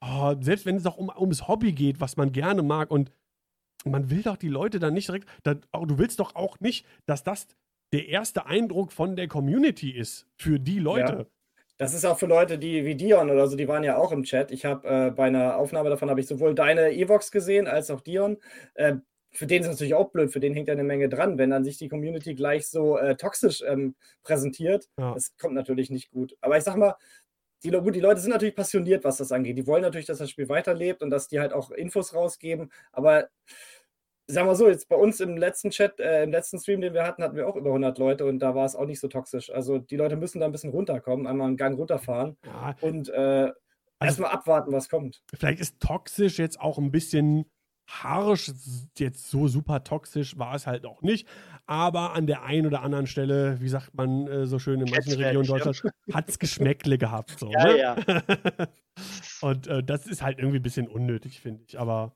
oh, 0.02 0.36
selbst 0.42 0.66
wenn 0.66 0.76
es 0.76 0.84
doch 0.84 0.98
um, 0.98 1.10
ums 1.18 1.48
Hobby 1.48 1.72
geht, 1.72 2.02
was 2.02 2.18
man 2.18 2.34
gerne 2.34 2.62
mag 2.62 2.92
und 2.92 3.10
man 3.84 4.10
will 4.10 4.22
doch 4.22 4.38
die 4.38 4.50
Leute 4.50 4.80
dann 4.80 4.94
nicht 4.94 5.08
direkt, 5.08 5.28
da, 5.44 5.56
auch, 5.72 5.86
du 5.86 5.98
willst 5.98 6.20
doch 6.20 6.36
auch 6.36 6.60
nicht, 6.60 6.86
dass 7.06 7.24
das 7.24 7.48
der 7.92 8.08
erste 8.08 8.46
Eindruck 8.46 8.92
von 8.92 9.16
der 9.16 9.28
Community 9.28 9.92
ist 9.92 10.28
für 10.38 10.60
die 10.60 10.80
Leute. 10.80 11.28
Das 11.78 11.94
ist 11.94 12.06
auch 12.06 12.18
für 12.18 12.28
Leute, 12.28 12.58
die 12.58 12.86
wie 12.86 12.96
Dion 12.96 13.30
oder 13.30 13.48
so, 13.48 13.56
die 13.56 13.68
waren 13.68 13.84
ja 13.84 13.98
auch 13.98 14.12
im 14.12 14.24
Chat. 14.24 14.52
Ich 14.52 14.66
habe 14.66 14.88
äh, 14.88 15.12
bei 15.12 15.26
einer 15.26 15.58
Aufnahme 15.58 15.90
davon 15.90 16.10
habe 16.10 16.20
ich 16.20 16.28
sowohl 16.28 16.56
deine 16.56 16.92
Evox 16.92 17.32
gesehen 17.32 17.68
als 17.68 17.90
auch 17.92 18.02
Dion. 18.02 18.38
Äh, 18.76 18.96
für 19.32 19.48
den 19.48 19.62
ist 19.62 19.68
es 19.68 19.74
natürlich 19.74 19.96
auch 19.96 20.12
blöd, 20.12 20.32
für 20.32 20.40
den 20.40 20.54
hängt 20.54 20.68
ja 20.68 20.74
eine 20.74 20.84
Menge 20.84 21.10
dran, 21.10 21.40
wenn 21.40 21.50
dann 21.50 21.64
sich 21.64 21.78
die 21.78 21.90
Community 21.90 22.36
gleich 22.36 22.68
so 22.68 22.98
äh, 22.98 23.16
toxisch 23.16 23.64
ähm, 23.68 23.96
präsentiert. 24.22 24.88
Ja. 25.00 25.14
Das 25.14 25.36
kommt 25.38 25.56
natürlich 25.56 25.90
nicht 25.90 26.12
gut. 26.12 26.38
Aber 26.42 26.58
ich 26.58 26.64
sag 26.64 26.78
mal, 26.78 26.96
die, 27.64 27.72
gut, 27.72 27.96
die 27.96 28.00
Leute 28.00 28.20
sind 28.22 28.32
natürlich 28.32 28.56
passioniert, 28.56 29.04
was 29.04 29.18
das 29.18 29.32
angeht. 29.32 29.58
Die 29.58 29.68
wollen 29.68 29.82
natürlich, 29.82 30.06
dass 30.08 30.18
das 30.20 30.30
Spiel 30.30 30.50
weiterlebt 30.50 31.02
und 31.02 31.10
dass 31.10 31.28
die 31.28 31.40
halt 31.40 31.54
auch 31.54 31.72
Infos 31.72 32.14
rausgeben. 32.14 32.72
Aber 32.92 33.30
sagen 34.28 34.48
wir 34.48 34.56
so, 34.56 34.68
jetzt 34.70 34.88
bei 34.90 34.96
uns 34.96 35.20
im 35.20 35.38
letzten 35.38 35.70
Chat, 35.70 36.00
äh, 36.00 36.24
im 36.24 36.32
letzten 36.32 36.60
Stream, 36.60 36.82
den 36.82 36.94
wir 36.94 37.04
hatten, 37.04 37.24
hatten 37.24 37.36
wir 37.36 37.48
auch 37.48 37.56
über 37.56 37.70
100 37.70 37.98
Leute 37.98 38.26
und 38.26 38.40
da 38.40 38.56
war 38.56 38.66
es 38.66 38.76
auch 38.76 38.86
nicht 38.86 39.00
so 39.00 39.08
toxisch. 39.08 39.50
Also 39.52 39.78
die 39.80 39.98
Leute 39.98 40.16
müssen 40.16 40.40
da 40.40 40.46
ein 40.46 40.52
bisschen 40.52 40.72
runterkommen, 40.72 41.28
einmal 41.28 41.48
einen 41.48 41.58
Gang 41.58 41.78
runterfahren 41.78 42.38
Ja, 42.46 42.76
und 42.82 43.10
äh, 43.10 43.52
erstmal 44.00 44.32
abwarten, 44.32 44.72
was 44.72 44.90
kommt. 44.90 45.22
vielleicht 45.34 45.60
ist 45.60 45.80
toxisch 45.80 46.40
jetzt 46.40 46.60
auch 46.60 46.78
ein 46.78 46.92
bisschen 46.92 47.46
harsch. 47.88 48.52
Jetzt 48.98 49.30
so 49.30 49.48
super 49.48 49.84
toxisch 49.84 50.38
war 50.38 50.56
es 50.56 50.68
halt 50.68 50.86
auch 50.86 51.02
nicht. 51.02 51.28
Aber 51.66 52.14
an 52.14 52.28
der 52.28 52.44
einen 52.44 52.68
oder 52.68 52.82
anderen 52.82 53.08
Stelle, 53.08 53.62
wie 53.62 53.70
sagt 53.70 53.94
man 53.94 54.28
äh, 54.28 54.46
so 54.46 54.60
schön 54.60 54.82
in 54.82 54.90
manchen 54.90 55.14
Regionen 55.14 55.48
Deutschlands, 55.48 55.84
hat 56.14 56.30
es 56.30 56.40
Geschmäckle 56.40 56.98
gehabt. 56.98 57.40
So, 57.40 57.52
Ja, 57.52 57.64
ne? 57.66 57.80
ja. 57.80 57.96
Und 59.42 59.68
äh, 59.68 59.84
das 59.84 60.06
ist 60.06 60.22
halt 60.22 60.40
irgendwie 60.40 60.60
ein 60.60 60.64
bisschen 60.64 60.88
unnötig, 60.88 61.40
finde 61.40 61.64
ich. 61.68 61.80
Aber 61.80 62.16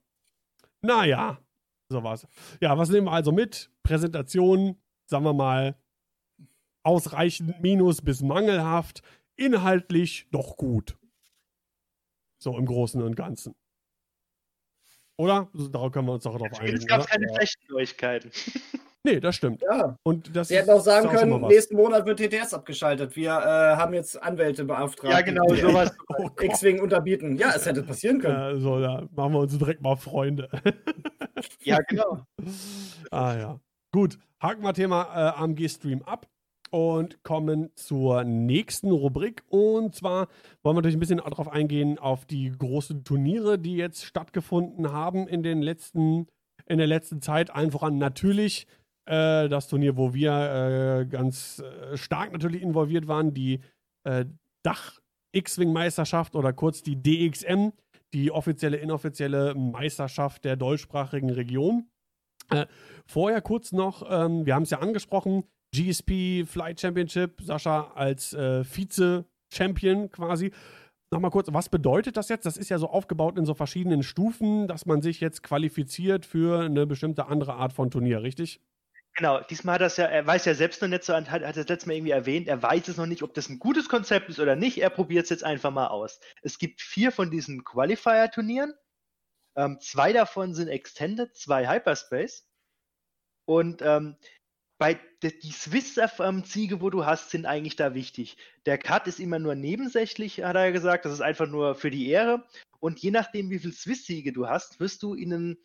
naja, 0.81 1.39
so 1.89 2.03
war's. 2.03 2.27
Ja, 2.61 2.77
was 2.77 2.89
nehmen 2.89 3.07
wir 3.07 3.13
also 3.13 3.31
mit? 3.31 3.71
Präsentation, 3.83 4.77
sagen 5.09 5.23
wir 5.23 5.33
mal, 5.33 5.75
ausreichend 6.83 7.61
minus 7.61 8.01
bis 8.01 8.21
mangelhaft, 8.21 9.01
inhaltlich 9.35 10.27
doch 10.31 10.57
gut. 10.57 10.97
So 12.41 12.57
im 12.57 12.65
Großen 12.65 13.01
und 13.01 13.15
Ganzen. 13.15 13.55
Oder? 15.17 15.49
Darauf 15.71 15.91
können 15.91 16.07
wir 16.07 16.13
uns 16.13 16.23
doch 16.23 16.37
drauf 16.37 16.59
einigen. 16.59 16.77
Es 16.77 16.87
gab 16.87 17.01
Oder? 17.01 17.09
keine 17.09 17.27
Ja. 17.27 17.35
schlechten 17.35 17.73
Neuigkeiten. 17.73 18.31
Nee, 19.03 19.21
das 19.21 19.37
stimmt. 19.37 19.61
Ja, 19.61 19.95
Und 20.03 20.35
das 20.35 20.49
sie 20.49 20.57
hätten 20.57 20.69
auch 20.69 20.81
sagen 20.81 21.07
können, 21.07 21.39
nächsten 21.47 21.77
Monat 21.77 22.05
wird 22.05 22.19
TTS 22.19 22.53
abgeschaltet. 22.53 23.15
Wir 23.15 23.29
äh, 23.29 23.77
haben 23.77 23.93
jetzt 23.93 24.21
Anwälte 24.21 24.65
beauftragt. 24.65 25.13
Ja, 25.13 25.21
genau, 25.21 25.47
sowas. 25.55 25.95
Oh. 26.17 26.27
X-Wing 26.41 26.81
unterbieten. 26.81 27.37
Ja, 27.37 27.53
es 27.55 27.65
hätte 27.65 27.83
passieren 27.83 28.19
können. 28.19 28.57
Äh, 28.57 28.59
so, 28.59 28.81
da 28.81 29.07
machen 29.15 29.31
wir 29.31 29.39
uns 29.39 29.57
direkt 29.57 29.81
mal 29.81 29.95
Freunde. 29.95 30.49
Ja, 31.61 31.77
genau. 31.87 32.25
Ah 33.11 33.37
ja. 33.37 33.59
Gut, 33.93 34.19
haken 34.41 34.63
wir 34.63 34.73
Thema 34.73 35.03
äh, 35.15 35.41
AMG-Stream 35.41 36.01
ab 36.01 36.27
und 36.71 37.23
kommen 37.23 37.69
zur 37.75 38.23
nächsten 38.23 38.91
Rubrik. 38.91 39.43
Und 39.49 39.95
zwar 39.95 40.27
wollen 40.63 40.75
wir 40.75 40.81
natürlich 40.81 40.97
ein 40.97 40.99
bisschen 40.99 41.17
darauf 41.17 41.47
eingehen, 41.47 41.99
auf 41.99 42.25
die 42.25 42.51
großen 42.51 43.03
Turniere, 43.03 43.59
die 43.59 43.75
jetzt 43.75 44.05
stattgefunden 44.05 44.91
haben 44.91 45.27
in, 45.27 45.43
den 45.43 45.61
letzten, 45.61 46.27
in 46.65 46.77
der 46.77 46.87
letzten 46.87 47.21
Zeit. 47.21 47.51
Allen 47.51 47.71
voran 47.71 47.97
natürlich 47.97 48.67
äh, 49.05 49.47
das 49.49 49.67
Turnier, 49.67 49.97
wo 49.97 50.13
wir 50.13 50.31
äh, 50.31 51.05
ganz 51.05 51.59
äh, 51.59 51.97
stark 51.97 52.31
natürlich 52.33 52.61
involviert 52.61 53.07
waren, 53.07 53.33
die 53.33 53.61
äh, 54.03 54.25
Dach-X-Wing-Meisterschaft 54.63 56.35
oder 56.35 56.53
kurz 56.53 56.83
die 56.83 57.01
DXM, 57.01 57.69
die 58.13 58.31
offizielle, 58.31 58.77
inoffizielle 58.77 59.55
Meisterschaft 59.55 60.45
der 60.45 60.55
deutschsprachigen 60.55 61.29
Region. 61.29 61.87
Äh, 62.49 62.65
vorher 63.05 63.41
kurz 63.41 63.71
noch, 63.71 64.05
ähm, 64.09 64.45
wir 64.45 64.55
haben 64.55 64.63
es 64.63 64.69
ja 64.69 64.79
angesprochen, 64.79 65.43
GSP 65.75 66.45
Flight 66.45 66.79
Championship, 66.79 67.41
Sascha 67.41 67.91
als 67.95 68.33
äh, 68.33 68.63
Vize-Champion 68.63 70.11
quasi. 70.11 70.51
Nochmal 71.11 71.31
kurz, 71.31 71.47
was 71.51 71.69
bedeutet 71.69 72.17
das 72.17 72.27
jetzt? 72.27 72.45
Das 72.45 72.57
ist 72.57 72.69
ja 72.69 72.77
so 72.77 72.89
aufgebaut 72.89 73.37
in 73.37 73.45
so 73.45 73.53
verschiedenen 73.53 74.03
Stufen, 74.03 74.67
dass 74.67 74.85
man 74.85 75.01
sich 75.01 75.21
jetzt 75.21 75.41
qualifiziert 75.41 76.25
für 76.25 76.65
eine 76.65 76.85
bestimmte 76.85 77.27
andere 77.27 77.53
Art 77.53 77.71
von 77.71 77.89
Turnier, 77.89 78.21
richtig? 78.21 78.59
Genau, 79.17 79.41
diesmal 79.41 79.75
hat 79.75 79.81
das 79.81 79.97
ja, 79.97 80.05
er 80.05 80.27
weiß 80.27 80.45
ja 80.45 80.53
selbst 80.53 80.81
noch 80.81 80.89
nicht 80.89 81.03
so, 81.03 81.13
hat, 81.15 81.29
hat 81.29 81.41
das 81.41 81.67
letzte 81.67 81.87
Mal 81.87 81.95
irgendwie 81.95 82.11
erwähnt, 82.11 82.47
er 82.47 82.61
weiß 82.61 82.87
es 82.87 82.97
noch 82.97 83.07
nicht, 83.07 83.23
ob 83.23 83.33
das 83.33 83.49
ein 83.49 83.57
gutes 83.57 83.89
Konzept 83.89 84.29
ist 84.29 84.39
oder 84.39 84.55
nicht, 84.55 84.79
er 84.79 84.91
probiert 84.91 85.23
es 85.23 85.31
jetzt 85.31 85.43
einfach 85.43 85.71
mal 85.71 85.87
aus. 85.87 86.19
Es 86.43 86.59
gibt 86.59 86.81
vier 86.81 87.11
von 87.11 87.31
diesen 87.31 87.63
Qualifier-Turnieren, 87.63 88.75
ähm, 89.55 89.79
zwei 89.81 90.13
davon 90.13 90.53
sind 90.53 90.67
Extended, 90.67 91.35
zwei 91.35 91.67
Hyperspace 91.67 92.47
und 93.45 93.81
ähm, 93.81 94.17
bei 94.77 94.99
die 95.23 95.51
Swiss-Siege, 95.51 96.81
wo 96.81 96.89
du 96.89 97.05
hast, 97.05 97.31
sind 97.31 97.45
eigentlich 97.45 97.75
da 97.75 97.93
wichtig. 97.93 98.37
Der 98.65 98.77
Cut 98.77 99.07
ist 99.07 99.19
immer 99.19 99.39
nur 99.39 99.55
nebensächlich, 99.55 100.43
hat 100.43 100.55
er 100.55 100.65
ja 100.65 100.71
gesagt, 100.71 101.05
das 101.05 101.13
ist 101.13 101.21
einfach 101.21 101.47
nur 101.47 101.75
für 101.75 101.89
die 101.89 102.09
Ehre 102.09 102.45
und 102.79 102.99
je 102.99 103.11
nachdem, 103.11 103.49
wie 103.49 103.59
viel 103.59 103.73
Swiss-Siege 103.73 104.33
du 104.33 104.47
hast, 104.47 104.79
wirst 104.79 105.03
du 105.03 105.13
in 105.13 105.33
einen 105.33 105.57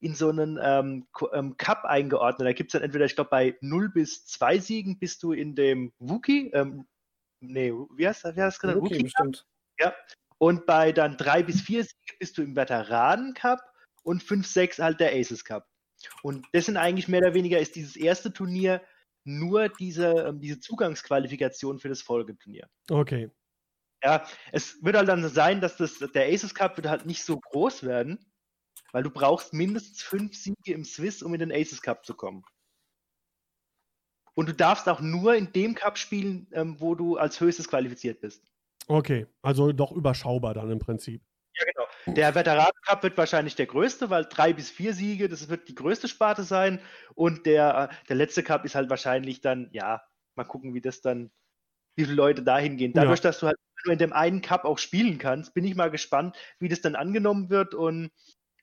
in 0.00 0.14
so 0.14 0.30
einen 0.30 0.58
ähm, 0.62 1.06
ähm, 1.34 1.56
Cup 1.58 1.84
eingeordnet. 1.84 2.48
Da 2.48 2.52
gibt 2.52 2.70
es 2.70 2.72
dann 2.72 2.82
entweder, 2.82 3.04
ich 3.04 3.14
glaube, 3.14 3.30
bei 3.30 3.56
0 3.60 3.90
bis 3.90 4.24
2 4.26 4.58
Siegen 4.58 4.98
bist 4.98 5.22
du 5.22 5.32
in 5.32 5.54
dem 5.54 5.92
Wookie, 5.98 6.50
ähm, 6.54 6.86
nee, 7.40 7.70
wie 7.70 8.08
heißt 8.08 8.24
das, 8.24 8.34
wie 8.34 8.40
heißt 8.40 8.56
das 8.56 8.60
genannt? 8.60 8.78
Okay, 8.78 8.94
Wookie 8.94 9.02
bestimmt. 9.02 9.46
ja. 9.78 9.94
Und 10.38 10.64
bei 10.64 10.92
dann 10.92 11.18
3 11.18 11.42
bis 11.42 11.60
4 11.60 11.84
Siege 11.84 12.14
bist 12.18 12.38
du 12.38 12.42
im 12.42 12.56
Veteranen 12.56 13.34
Cup 13.34 13.60
und 14.02 14.22
5, 14.22 14.46
6 14.46 14.78
halt 14.78 15.00
der 15.00 15.12
Aces 15.12 15.44
Cup. 15.44 15.68
Und 16.22 16.46
das 16.52 16.66
sind 16.66 16.76
eigentlich 16.76 17.08
mehr 17.08 17.20
oder 17.20 17.34
weniger 17.34 17.58
ist 17.58 17.76
dieses 17.76 17.96
erste 17.96 18.32
Turnier 18.32 18.82
nur 19.24 19.68
diese, 19.68 20.06
ähm, 20.06 20.40
diese 20.40 20.60
Zugangsqualifikation 20.60 21.78
für 21.78 21.88
das 21.88 22.02
Folgeturnier. 22.02 22.68
Okay. 22.90 23.30
Ja, 24.02 24.26
es 24.52 24.82
wird 24.82 24.96
halt 24.96 25.08
dann 25.08 25.22
so 25.22 25.28
sein, 25.28 25.60
dass 25.60 25.76
das, 25.76 25.98
der 25.98 26.26
Aces 26.32 26.54
Cup 26.54 26.76
wird 26.76 26.88
halt 26.88 27.04
nicht 27.04 27.22
so 27.22 27.38
groß 27.38 27.82
werden, 27.82 28.18
weil 28.92 29.02
du 29.02 29.10
brauchst 29.10 29.52
mindestens 29.52 30.02
fünf 30.02 30.34
Siege 30.34 30.72
im 30.72 30.84
Swiss, 30.84 31.22
um 31.22 31.34
in 31.34 31.40
den 31.40 31.52
Aces 31.52 31.82
Cup 31.82 32.04
zu 32.06 32.14
kommen. 32.14 32.42
Und 34.34 34.48
du 34.48 34.54
darfst 34.54 34.88
auch 34.88 35.00
nur 35.00 35.34
in 35.34 35.52
dem 35.52 35.74
Cup 35.74 35.98
spielen, 35.98 36.48
ähm, 36.52 36.80
wo 36.80 36.94
du 36.94 37.18
als 37.18 37.40
höchstes 37.40 37.68
qualifiziert 37.68 38.20
bist. 38.20 38.42
Okay, 38.86 39.26
also 39.42 39.72
doch 39.72 39.92
überschaubar 39.92 40.54
dann 40.54 40.70
im 40.70 40.78
Prinzip. 40.78 41.22
Ja, 41.54 41.64
genau. 41.66 41.86
Der 42.06 42.34
Veteranen 42.34 42.72
Cup 42.86 43.02
wird 43.02 43.16
wahrscheinlich 43.18 43.54
der 43.56 43.66
größte, 43.66 44.10
weil 44.10 44.24
drei 44.24 44.52
bis 44.52 44.70
vier 44.70 44.94
Siege, 44.94 45.28
das 45.28 45.48
wird 45.48 45.68
die 45.68 45.74
größte 45.74 46.08
Sparte 46.08 46.42
sein. 46.42 46.80
Und 47.14 47.46
der, 47.46 47.90
äh, 47.90 48.06
der 48.08 48.16
letzte 48.16 48.42
Cup 48.42 48.64
ist 48.64 48.74
halt 48.74 48.90
wahrscheinlich 48.90 49.40
dann, 49.40 49.68
ja, 49.72 50.02
mal 50.36 50.44
gucken, 50.44 50.74
wie 50.74 50.80
das 50.80 51.00
dann, 51.00 51.30
wie 51.96 52.04
viele 52.04 52.14
Leute 52.16 52.42
dahin 52.42 52.76
gehen. 52.76 52.92
Dadurch, 52.92 53.18
Ja. 53.20 53.22
dass 53.24 53.40
du 53.40 53.46
halt 53.48 53.56
nur 53.84 53.92
in 53.92 53.98
dem 53.98 54.12
einen 54.12 54.42
Cup 54.42 54.64
auch 54.64 54.78
spielen 54.78 55.18
kannst, 55.18 55.54
bin 55.54 55.64
ich 55.64 55.74
mal 55.74 55.90
gespannt, 55.90 56.36
wie 56.58 56.68
das 56.68 56.80
dann 56.80 56.94
angenommen 56.96 57.50
wird. 57.50 57.74
Und 57.74 58.10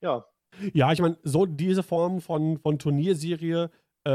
ja, 0.01 0.25
Ja, 0.73 0.91
ich 0.91 0.99
meine, 1.01 1.17
so 1.23 1.45
diese 1.45 1.83
Form 1.83 2.21
von, 2.21 2.57
von 2.59 2.79
Turnierserie 2.79 3.69
äh, 4.05 4.09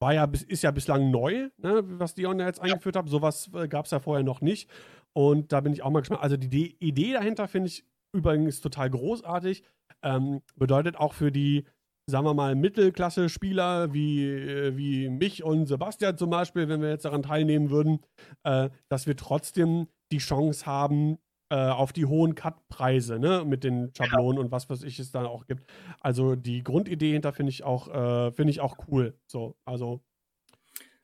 war 0.00 0.12
ja, 0.14 0.30
ist 0.48 0.62
ja 0.62 0.70
bislang 0.70 1.10
neu, 1.10 1.48
ne, 1.58 1.80
was 1.98 2.14
Dion 2.14 2.38
ja 2.38 2.46
jetzt 2.46 2.60
eingeführt 2.60 2.96
hat. 2.96 3.08
Sowas 3.08 3.50
äh, 3.54 3.68
gab 3.68 3.86
es 3.86 3.90
ja 3.90 4.00
vorher 4.00 4.24
noch 4.24 4.40
nicht. 4.40 4.70
Und 5.12 5.52
da 5.52 5.60
bin 5.60 5.72
ich 5.72 5.82
auch 5.82 5.90
mal 5.90 6.00
gespannt. 6.00 6.22
Also 6.22 6.36
die 6.36 6.76
Idee 6.80 7.12
dahinter 7.14 7.48
finde 7.48 7.68
ich 7.68 7.84
übrigens 8.14 8.60
total 8.60 8.90
großartig. 8.90 9.64
Ähm, 10.02 10.40
bedeutet 10.56 10.96
auch 10.96 11.14
für 11.14 11.32
die, 11.32 11.66
sagen 12.06 12.26
wir 12.26 12.34
mal, 12.34 12.54
Mittelklasse-Spieler 12.54 13.92
wie, 13.92 14.24
äh, 14.24 14.76
wie 14.76 15.08
mich 15.08 15.42
und 15.42 15.66
Sebastian 15.66 16.16
zum 16.16 16.30
Beispiel, 16.30 16.68
wenn 16.68 16.80
wir 16.80 16.90
jetzt 16.90 17.04
daran 17.04 17.22
teilnehmen 17.22 17.70
würden, 17.70 18.00
äh, 18.44 18.70
dass 18.88 19.06
wir 19.06 19.16
trotzdem 19.16 19.88
die 20.12 20.18
Chance 20.18 20.66
haben, 20.66 21.18
äh, 21.50 21.56
auf 21.56 21.92
die 21.92 22.06
hohen 22.06 22.34
Cut-Preise, 22.34 23.18
ne, 23.18 23.44
mit 23.44 23.64
den 23.64 23.92
Schablonen 23.96 24.38
und 24.38 24.50
was 24.50 24.68
weiß 24.70 24.82
ich 24.82 24.98
es 24.98 25.12
da 25.12 25.24
auch 25.26 25.46
gibt. 25.46 25.70
Also 26.00 26.36
die 26.36 26.62
Grundidee 26.62 27.12
hinter 27.12 27.32
finde 27.32 27.50
ich 27.50 27.64
auch, 27.64 27.88
äh, 27.88 28.32
finde 28.32 28.50
ich 28.50 28.60
auch 28.60 28.76
cool. 28.88 29.18
So, 29.26 29.56
also 29.64 30.02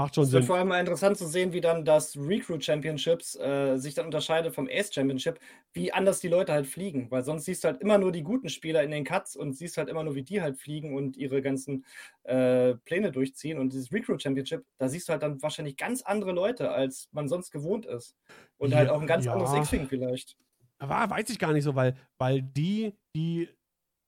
Macht 0.01 0.14
schon 0.14 0.24
Es 0.24 0.31
Sinn. 0.31 0.35
wird 0.39 0.44
vor 0.44 0.56
allem 0.56 0.68
mal 0.68 0.81
interessant 0.81 1.18
zu 1.18 1.27
sehen, 1.27 1.52
wie 1.52 1.60
dann 1.60 1.85
das 1.85 2.16
Recruit 2.16 2.64
Championships 2.64 3.36
äh, 3.36 3.77
sich 3.77 3.94
dann 3.94 4.06
unterscheidet 4.06 4.55
vom 4.55 4.68
Ace 4.70 4.93
Championship, 4.94 5.39
wie 5.72 5.93
anders 5.93 6.20
die 6.20 6.28
Leute 6.28 6.52
halt 6.52 6.66
fliegen. 6.66 7.10
Weil 7.10 7.22
sonst 7.24 7.44
siehst 7.44 7.64
du 7.64 7.68
halt 7.68 7.81
immer 7.81 7.98
nur 7.98 8.12
die 8.12 8.22
guten 8.22 8.48
Spieler 8.48 8.82
in 8.82 8.90
den 8.90 9.05
Cuts 9.05 9.36
und 9.36 9.55
siehst 9.55 9.77
halt 9.77 9.89
immer 9.89 10.05
nur, 10.05 10.14
wie 10.14 10.22
die 10.22 10.40
halt 10.43 10.59
fliegen 10.59 10.94
und 10.94 11.16
ihre 11.16 11.43
ganzen 11.43 11.85
äh, 12.24 12.74
Pläne 12.85 13.12
durchziehen. 13.12 13.59
Und 13.59 13.72
dieses 13.72 13.93
Recruit 13.93 14.22
Championship, 14.22 14.64
da 14.78 14.89
siehst 14.89 15.09
du 15.09 15.12
halt 15.12 15.22
dann 15.22 15.43
wahrscheinlich 15.43 15.77
ganz 15.77 16.02
andere 16.02 16.32
Leute, 16.32 16.70
als 16.70 17.09
man 17.12 17.28
sonst 17.28 17.51
gewohnt 17.51 17.86
ist. 17.86 18.16
Und 18.59 18.74
halt 18.74 18.89
Ja, 18.89 18.94
auch 18.94 19.01
ein 19.01 19.06
ganz 19.06 19.27
ja. 19.27 19.32
anderes 19.32 19.52
X-Wing 19.55 19.86
vielleicht. 19.89 20.36
War, 20.78 21.10
weiß 21.10 21.28
ich 21.31 21.39
gar 21.39 21.52
nicht 21.52 21.64
so, 21.64 21.74
weil, 21.74 21.94
weil 22.18 22.43
die, 22.43 22.94
die 23.14 23.48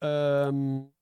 ähm, 0.02 0.92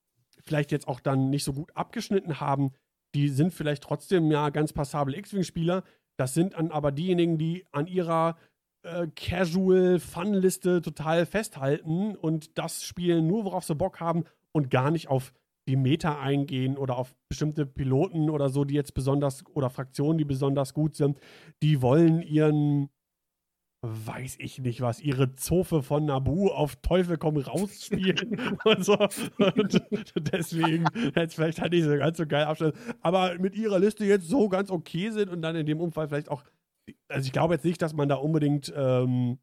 vielleicht 0.44 0.72
jetzt 0.72 0.88
auch 0.88 1.00
dann 1.00 1.30
nicht 1.30 1.44
so 1.44 1.52
gut 1.52 1.74
abgeschnitten 1.76 2.40
haben, 2.40 2.72
die 3.14 3.28
sind 3.28 3.52
vielleicht 3.52 3.82
trotzdem 3.82 4.30
ja 4.30 4.50
ganz 4.50 4.72
passable 4.72 5.16
X-Wing-Spieler. 5.16 5.82
Das 6.16 6.34
sind 6.34 6.54
dann 6.54 6.70
aber 6.70 6.92
diejenigen, 6.92 7.38
die 7.38 7.64
an 7.72 7.86
ihrer 7.86 8.36
äh, 8.82 9.06
Casual-Fun-Liste 9.14 10.82
total 10.82 11.26
festhalten 11.26 12.16
und 12.16 12.58
das 12.58 12.82
spielen 12.82 13.26
nur, 13.26 13.44
worauf 13.44 13.64
sie 13.64 13.74
Bock 13.74 14.00
haben 14.00 14.24
und 14.52 14.70
gar 14.70 14.90
nicht 14.90 15.08
auf 15.08 15.32
die 15.68 15.76
Meta 15.76 16.20
eingehen 16.20 16.76
oder 16.76 16.96
auf 16.96 17.14
bestimmte 17.28 17.66
Piloten 17.66 18.30
oder 18.30 18.48
so, 18.48 18.64
die 18.64 18.74
jetzt 18.74 18.94
besonders 18.94 19.44
oder 19.54 19.70
Fraktionen, 19.70 20.18
die 20.18 20.24
besonders 20.24 20.74
gut 20.74 20.96
sind. 20.96 21.20
Die 21.62 21.80
wollen 21.82 22.22
ihren 22.22 22.90
weiß 23.82 24.36
ich 24.40 24.58
nicht 24.58 24.82
was, 24.82 25.00
ihre 25.00 25.34
Zofe 25.34 25.82
von 25.82 26.04
Nabu 26.04 26.48
auf 26.48 26.76
Teufel 26.76 27.16
komm 27.16 27.38
raus 27.38 27.86
spielen 27.86 28.58
und 28.64 28.84
so. 28.84 28.98
Und 28.98 29.80
deswegen 30.32 30.84
jetzt 31.14 31.34
vielleicht 31.34 31.60
halt 31.60 31.72
nicht 31.72 31.84
so 31.84 31.96
ganz 31.96 32.18
so 32.18 32.26
geil 32.26 32.44
abstellen. 32.44 32.74
Aber 33.00 33.38
mit 33.38 33.54
ihrer 33.54 33.78
Liste 33.78 34.04
jetzt 34.04 34.28
so 34.28 34.48
ganz 34.48 34.70
okay 34.70 35.10
sind 35.10 35.30
und 35.30 35.40
dann 35.42 35.56
in 35.56 35.66
dem 35.66 35.80
Umfall 35.80 36.08
vielleicht 36.08 36.30
auch. 36.30 36.44
Also 37.08 37.26
ich 37.26 37.32
glaube 37.32 37.54
jetzt 37.54 37.64
nicht, 37.64 37.80
dass 37.80 37.94
man 37.94 38.08
da 38.08 38.16
unbedingt. 38.16 38.72
Ähm, 38.76 39.38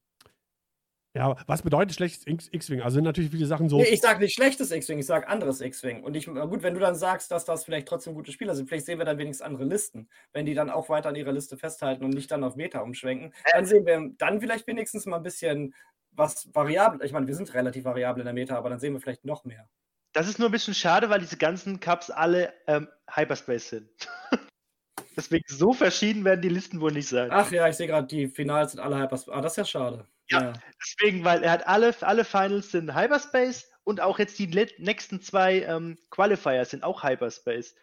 ja, 1.18 1.36
was 1.48 1.64
bedeutet 1.64 1.96
schlechtes 1.96 2.26
X-Wing? 2.52 2.82
Also 2.82 2.96
sind 2.96 3.04
natürlich 3.04 3.32
viele 3.32 3.48
Sachen 3.48 3.70
so. 3.70 3.78
Nee, 3.78 3.90
ich 3.90 4.02
sage 4.02 4.20
nicht 4.20 4.36
schlechtes 4.36 4.72
X-Wing, 4.72 5.00
ich 5.00 5.08
sage 5.08 5.28
anderes 5.28 5.62
X-Wing. 5.62 6.04
Und 6.04 6.16
ich, 6.16 6.28
gut, 6.28 6.62
wenn 6.62 6.76
du 6.76 6.80
dann 6.80 6.96
sagst, 6.96 7.32
dass 7.32 7.44
das 7.44 7.66
vielleicht 7.66 7.88
trotzdem 7.88 8.14
gute 8.14 8.32
Spieler 8.32 8.56
sind, 8.56 8.68
vielleicht 8.70 8.86
sehen 8.86 9.00
wir 9.00 9.06
dann 9.06 9.18
wenigstens 9.18 9.46
andere 9.46 9.66
Listen. 9.66 10.10
Wenn 10.32 10.46
die 10.46 10.54
dann 10.54 10.70
auch 10.70 10.90
weiter 10.90 11.10
an 11.10 11.16
ihrer 11.16 11.32
Liste 11.32 11.58
festhalten 11.58 12.06
und 12.06 12.12
nicht 12.12 12.30
dann 12.30 12.44
auf 12.44 12.56
Meta 12.56 12.82
umschwenken, 12.82 13.34
dann 13.52 13.66
sehen 13.66 13.86
wir 13.86 14.12
dann 14.18 14.40
vielleicht 14.40 14.68
wenigstens 14.68 15.08
mal 15.08 15.18
ein 15.18 15.24
bisschen 15.24 15.74
was 16.12 16.54
variabel. 16.54 17.04
Ich 17.04 17.14
meine, 17.14 17.28
wir 17.28 17.36
sind 17.36 17.52
relativ 17.56 17.86
variabel 17.86 18.22
in 18.22 18.26
der 18.26 18.34
Meta, 18.34 18.56
aber 18.56 18.70
dann 18.70 18.80
sehen 18.80 18.94
wir 18.94 19.00
vielleicht 19.00 19.26
noch 19.26 19.44
mehr. 19.44 19.68
Das 20.14 20.28
ist 20.28 20.38
nur 20.38 20.50
ein 20.50 20.52
bisschen 20.52 20.76
schade, 20.76 21.10
weil 21.10 21.20
diese 21.20 21.38
ganzen 21.38 21.80
Cups 21.80 22.12
alle 22.12 22.54
ähm, 22.68 22.88
Hyperspace 23.12 23.70
sind. 23.70 23.90
Deswegen 25.16 25.46
so 25.48 25.74
verschieden 25.74 26.26
werden 26.26 26.42
die 26.42 26.50
Listen 26.50 26.80
wohl 26.80 26.92
nicht 26.92 27.10
sein. 27.10 27.30
Ach 27.32 27.52
ja, 27.52 27.68
ich 27.68 27.76
sehe 27.76 27.88
gerade, 27.88 28.06
die 28.06 28.28
Finals 28.28 28.74
sind 28.74 28.82
alle 28.82 29.00
Hyperspace. 29.00 29.34
Ah, 29.34 29.42
das 29.42 29.54
ist 29.54 29.58
ja 29.58 29.66
schade. 29.66 30.08
Ja. 30.30 30.54
Deswegen, 30.82 31.24
weil 31.24 31.44
er 31.44 31.52
hat 31.52 31.68
alle, 31.68 31.96
alle 32.02 32.26
Finals 32.26 32.72
sind 32.72 32.94
Hyperspace 32.94 33.70
und 33.84 34.02
auch 34.02 34.20
jetzt 34.20 34.38
die 34.40 34.48
nächsten 34.78 35.22
zwei 35.22 35.62
ähm, 35.62 35.98
Qualifiers 36.10 36.72
sind 36.72 36.84
auch 36.84 37.04
Hyperspace. 37.04 37.76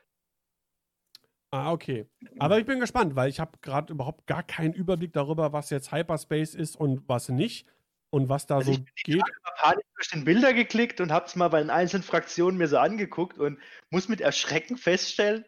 Ah, 1.51 1.71
okay. 1.71 2.07
Aber 2.41 2.59
ich 2.59 2.67
bin 2.67 2.81
gespannt, 2.81 3.15
weil 3.15 3.31
ich 3.31 3.39
habe 3.39 3.59
gerade 3.63 3.93
überhaupt 3.93 4.27
gar 4.27 4.43
keinen 4.43 4.75
Überblick 4.75 5.13
darüber, 5.13 5.53
was 5.53 5.71
jetzt 5.71 5.93
Hyperspace 5.93 6.55
ist 6.55 6.75
und 6.77 7.09
was 7.09 7.29
nicht 7.29 7.69
und 8.11 8.29
was 8.29 8.47
da 8.47 8.57
Also 8.57 8.73
so 8.73 8.79
ich 8.79 8.85
bin 8.85 8.95
geht. 9.05 9.21
Mal 9.21 9.53
panisch 9.57 9.85
durch 9.97 10.09
den 10.11 10.25
Bilder 10.25 10.53
geklickt 10.53 11.01
und 11.01 11.13
habe 11.13 11.27
es 11.27 11.37
mal 11.37 11.49
bei 11.49 11.61
den 11.61 11.71
einzelnen 11.71 12.03
Fraktionen 12.03 12.59
mir 12.59 12.67
so 12.67 12.79
angeguckt 12.79 13.39
und 13.39 13.59
muss 13.91 14.09
mit 14.09 14.21
Erschrecken 14.21 14.77
feststellen, 14.77 15.45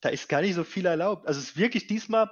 da 0.00 0.08
ist 0.08 0.28
gar 0.28 0.40
nicht 0.40 0.54
so 0.54 0.64
viel 0.64 0.86
erlaubt. 0.86 1.26
Also 1.26 1.40
es 1.40 1.50
ist 1.50 1.56
wirklich 1.56 1.86
diesmal, 1.86 2.30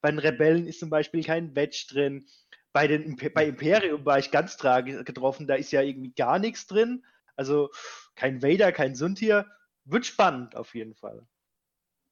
bei 0.00 0.10
den 0.10 0.18
Rebellen 0.18 0.66
ist 0.66 0.80
zum 0.80 0.90
Beispiel 0.90 1.24
kein 1.24 1.54
Wedge 1.54 1.86
drin. 1.90 2.26
Bei, 2.72 2.86
den, 2.86 3.16
bei 3.34 3.46
Imperium 3.46 4.04
war 4.04 4.18
ich 4.18 4.30
ganz 4.30 4.56
tragisch 4.56 5.04
getroffen, 5.04 5.46
da 5.46 5.54
ist 5.54 5.72
ja 5.72 5.82
irgendwie 5.82 6.12
gar 6.12 6.38
nichts 6.38 6.66
drin. 6.66 7.04
Also 7.36 7.70
kein 8.14 8.42
Vader, 8.42 8.72
kein 8.72 8.94
Suntier. 8.94 9.46
Wird 9.84 10.04
spannend 10.04 10.54
auf 10.54 10.74
jeden 10.74 10.94
Fall. 10.94 11.26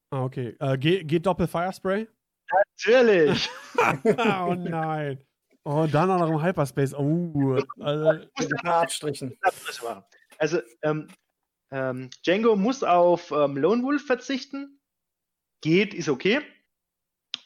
Ah, 0.09 0.23
okay. 0.23 0.55
Äh, 0.59 0.77
geht, 0.77 1.07
geht 1.07 1.25
Doppel 1.25 1.47
Firespray? 1.47 2.07
Natürlich. 2.51 3.49
oh 3.77 4.55
nein. 4.55 5.23
Oh, 5.63 5.81
und 5.81 5.93
dann 5.93 6.09
auch 6.09 6.19
noch 6.19 6.29
im 6.29 6.41
Hyperspace. 6.41 6.93
Oh, 6.93 7.59
also, 7.81 8.25
Abstrichen. 8.63 9.37
Also, 10.37 10.61
ähm, 10.81 11.09
ähm, 11.71 12.09
Django 12.25 12.55
muss 12.55 12.83
auf 12.83 13.31
ähm, 13.31 13.57
Lone 13.57 13.83
Wolf 13.83 14.05
verzichten. 14.05 14.79
Geht, 15.61 15.93
ist 15.93 16.07
okay. 16.07 16.41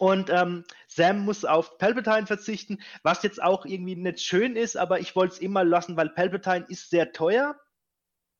Und 0.01 0.31
ähm, 0.31 0.63
Sam 0.87 1.25
muss 1.25 1.45
auf 1.45 1.77
Palpatine 1.77 2.25
verzichten, 2.25 2.81
was 3.03 3.21
jetzt 3.21 3.39
auch 3.39 3.67
irgendwie 3.67 3.95
nicht 3.95 4.19
schön 4.19 4.55
ist, 4.55 4.75
aber 4.75 4.99
ich 4.99 5.15
wollte 5.15 5.35
es 5.35 5.39
immer 5.39 5.63
lassen, 5.63 5.95
weil 5.95 6.09
Palpatine 6.09 6.65
ist 6.69 6.89
sehr 6.89 7.11
teuer. 7.11 7.55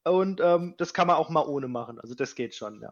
Und 0.04 0.42
ähm, 0.42 0.74
das 0.80 0.96
kann 0.96 1.06
man 1.06 1.18
auch 1.18 1.30
mal 1.30 1.46
ohne 1.46 1.68
machen. 1.68 2.00
Also 2.00 2.16
das 2.16 2.34
geht 2.34 2.56
schon, 2.56 2.82
ja. 2.82 2.92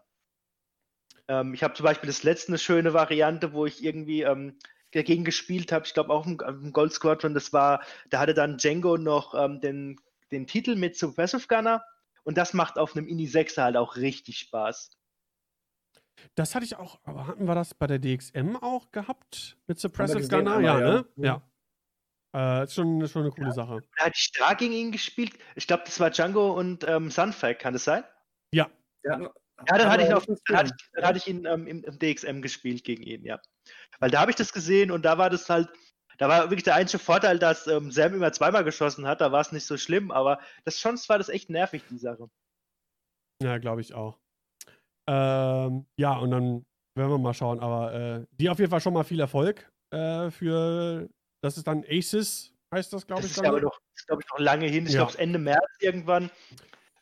Ähm, 1.26 1.52
ich 1.52 1.64
habe 1.64 1.74
zum 1.74 1.82
Beispiel 1.82 2.06
das 2.06 2.22
letzte 2.22 2.52
eine 2.52 2.58
schöne 2.58 2.94
Variante, 2.94 3.54
wo 3.54 3.66
ich 3.66 3.82
irgendwie 3.82 4.22
ähm, 4.22 4.56
dagegen 4.92 5.24
gespielt 5.24 5.72
habe. 5.72 5.84
Ich 5.84 5.92
glaube 5.92 6.10
auch 6.10 6.24
im, 6.24 6.38
im 6.38 6.72
Gold 6.72 6.92
Squadron. 6.92 7.34
Das 7.34 7.52
war, 7.52 7.82
da 8.08 8.20
hatte 8.20 8.34
dann 8.34 8.56
Django 8.56 8.96
noch 8.96 9.34
ähm, 9.34 9.60
den, 9.60 9.96
den 10.30 10.46
Titel 10.46 10.76
mit 10.76 10.96
Suppressive 10.96 11.48
Gunner. 11.48 11.82
Und 12.22 12.38
das 12.38 12.54
macht 12.54 12.78
auf 12.78 12.94
einem 12.94 13.08
Ini 13.08 13.26
6 13.26 13.58
halt 13.58 13.76
auch 13.76 13.96
richtig 13.96 14.38
Spaß. 14.38 14.92
Das 16.34 16.54
hatte 16.54 16.64
ich 16.64 16.76
auch, 16.76 17.00
aber 17.04 17.26
hatten 17.26 17.46
wir 17.46 17.54
das 17.54 17.74
bei 17.74 17.86
der 17.86 17.98
DXM 17.98 18.56
auch 18.56 18.90
gehabt? 18.92 19.56
Mit 19.66 19.78
Suppressive 19.78 20.28
Gunner? 20.28 20.60
Ja, 20.60 20.80
ja. 20.80 20.90
ne? 20.90 21.06
Ja. 21.16 21.42
Äh, 22.32 22.64
ist 22.64 22.74
schon, 22.74 23.06
schon 23.08 23.22
eine 23.22 23.32
coole 23.32 23.52
Sache. 23.52 23.82
Da 23.96 24.04
hatte 24.04 24.14
ich 24.16 24.30
da 24.32 24.54
gegen 24.54 24.72
ihn 24.72 24.92
gespielt. 24.92 25.32
Ich 25.56 25.66
glaube, 25.66 25.82
das 25.84 25.98
war 25.98 26.10
Django 26.10 26.52
und 26.52 26.86
ähm, 26.88 27.10
Sunfac, 27.10 27.58
kann 27.58 27.72
das 27.72 27.84
sein? 27.84 28.04
Ja, 28.54 28.70
Ja, 29.68 29.78
dann 29.78 29.90
hatte 29.90 30.04
ich, 30.04 30.10
noch 30.10 30.24
dann 30.24 30.56
hatte 30.56 30.72
ich, 30.74 30.90
dann 30.92 31.04
hatte 31.04 31.18
ich 31.18 31.26
ihn 31.26 31.44
ähm, 31.44 31.66
im, 31.66 31.84
im 31.84 31.98
DXM 31.98 32.40
gespielt 32.40 32.84
gegen 32.84 33.02
ihn, 33.02 33.24
ja. 33.24 33.40
Weil 33.98 34.10
da 34.10 34.20
habe 34.20 34.30
ich 34.30 34.36
das 34.36 34.52
gesehen 34.52 34.90
und 34.90 35.04
da 35.04 35.18
war 35.18 35.28
das 35.28 35.50
halt, 35.50 35.68
da 36.18 36.28
war 36.28 36.44
wirklich 36.44 36.62
der 36.62 36.76
einzige 36.76 37.02
Vorteil, 37.02 37.38
dass 37.38 37.66
ähm, 37.66 37.90
Sam 37.90 38.14
immer 38.14 38.32
zweimal 38.32 38.64
geschossen 38.64 39.06
hat, 39.06 39.20
da 39.20 39.32
war 39.32 39.40
es 39.40 39.52
nicht 39.52 39.66
so 39.66 39.76
schlimm, 39.76 40.10
aber 40.10 40.40
das 40.64 40.78
schon 40.78 40.96
war 41.08 41.18
das 41.18 41.28
echt 41.28 41.50
nervig, 41.50 41.82
die 41.90 41.98
Sache. 41.98 42.30
Ja, 43.42 43.58
glaube 43.58 43.80
ich 43.80 43.94
auch. 43.94 44.18
Ähm, 45.10 45.86
ja, 45.96 46.16
und 46.18 46.30
dann 46.30 46.64
werden 46.96 47.10
wir 47.10 47.18
mal 47.18 47.34
schauen. 47.34 47.58
Aber 47.60 47.92
äh, 47.92 48.24
dir 48.32 48.52
auf 48.52 48.58
jeden 48.58 48.70
Fall 48.70 48.80
schon 48.80 48.94
mal 48.94 49.02
viel 49.04 49.18
Erfolg 49.20 49.68
äh, 49.92 50.30
für, 50.30 51.08
das 51.42 51.56
ist 51.56 51.66
dann 51.66 51.84
Aces, 51.88 52.54
heißt 52.72 52.92
das, 52.92 53.06
glaube 53.06 53.22
Das 53.22 53.30
ich. 53.32 53.36
ist 53.36 53.42
dann, 53.44 53.46
aber 53.52 53.60
noch, 53.60 53.78
glaube 54.06 54.22
ich, 54.22 54.30
noch 54.30 54.38
lange 54.38 54.66
hin. 54.68 54.86
Ich 54.86 54.92
Ja. 54.92 55.04
glaube, 55.04 55.18
Ende 55.18 55.38
März 55.38 55.66
irgendwann. 55.80 56.30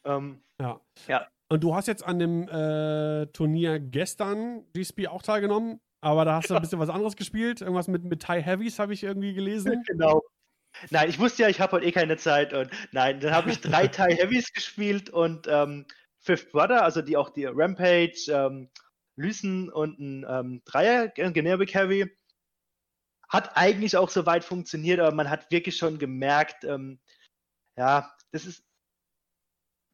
Ähm, 0.04 0.40
Ja. 0.60 0.80
Ja. 1.06 1.26
Und 1.50 1.62
du 1.64 1.74
hast 1.74 1.86
jetzt 1.88 2.04
an 2.04 2.18
dem 2.18 2.48
äh, 2.48 3.26
Turnier 3.28 3.78
gestern 3.78 4.64
GSP 4.74 5.08
auch 5.08 5.22
teilgenommen, 5.22 5.80
aber 6.02 6.24
da 6.26 6.34
hast 6.36 6.50
du 6.50 6.54
ein 6.54 6.60
bisschen 6.62 6.78
was 6.78 6.90
anderes 6.90 7.16
gespielt. 7.16 7.60
Irgendwas 7.62 7.88
mit, 7.88 8.04
mit 8.04 8.22
Thai 8.22 8.42
Heavies 8.42 8.78
habe 8.78 8.92
ich 8.94 9.02
irgendwie 9.02 9.34
gelesen. 9.34 9.82
Genau. 9.88 10.22
Nein, 10.90 11.08
ich 11.08 11.18
wusste 11.18 11.42
ja, 11.42 11.48
ich 11.48 11.60
habe 11.60 11.72
heute 11.72 11.86
eh 11.86 11.92
keine 11.92 12.18
Zeit 12.18 12.52
und 12.52 12.70
nein, 12.92 13.18
dann 13.20 13.32
habe 13.34 13.50
ich 13.50 13.60
drei 13.60 13.86
Thai 13.88 14.14
Heavies 14.14 14.52
gespielt 14.52 15.08
und 15.10 15.46
ähm, 15.48 15.86
Fifth 16.28 16.52
Brother, 16.52 16.84
also 16.84 17.00
die 17.00 17.16
auch 17.16 17.30
die 17.30 17.46
Rampage, 17.46 18.26
ähm, 18.28 18.68
Lysen 19.16 19.70
und 19.70 19.98
ein 19.98 20.26
ähm, 20.28 20.62
Dreier 20.66 21.08
Generic 21.08 21.72
Heavy. 21.72 22.14
Hat 23.30 23.56
eigentlich 23.56 23.96
auch 23.96 24.10
soweit 24.10 24.44
funktioniert, 24.44 25.00
aber 25.00 25.14
man 25.14 25.30
hat 25.30 25.50
wirklich 25.50 25.78
schon 25.78 25.98
gemerkt, 25.98 26.64
ähm, 26.64 27.00
ja, 27.78 28.14
das 28.30 28.44
ist. 28.44 28.62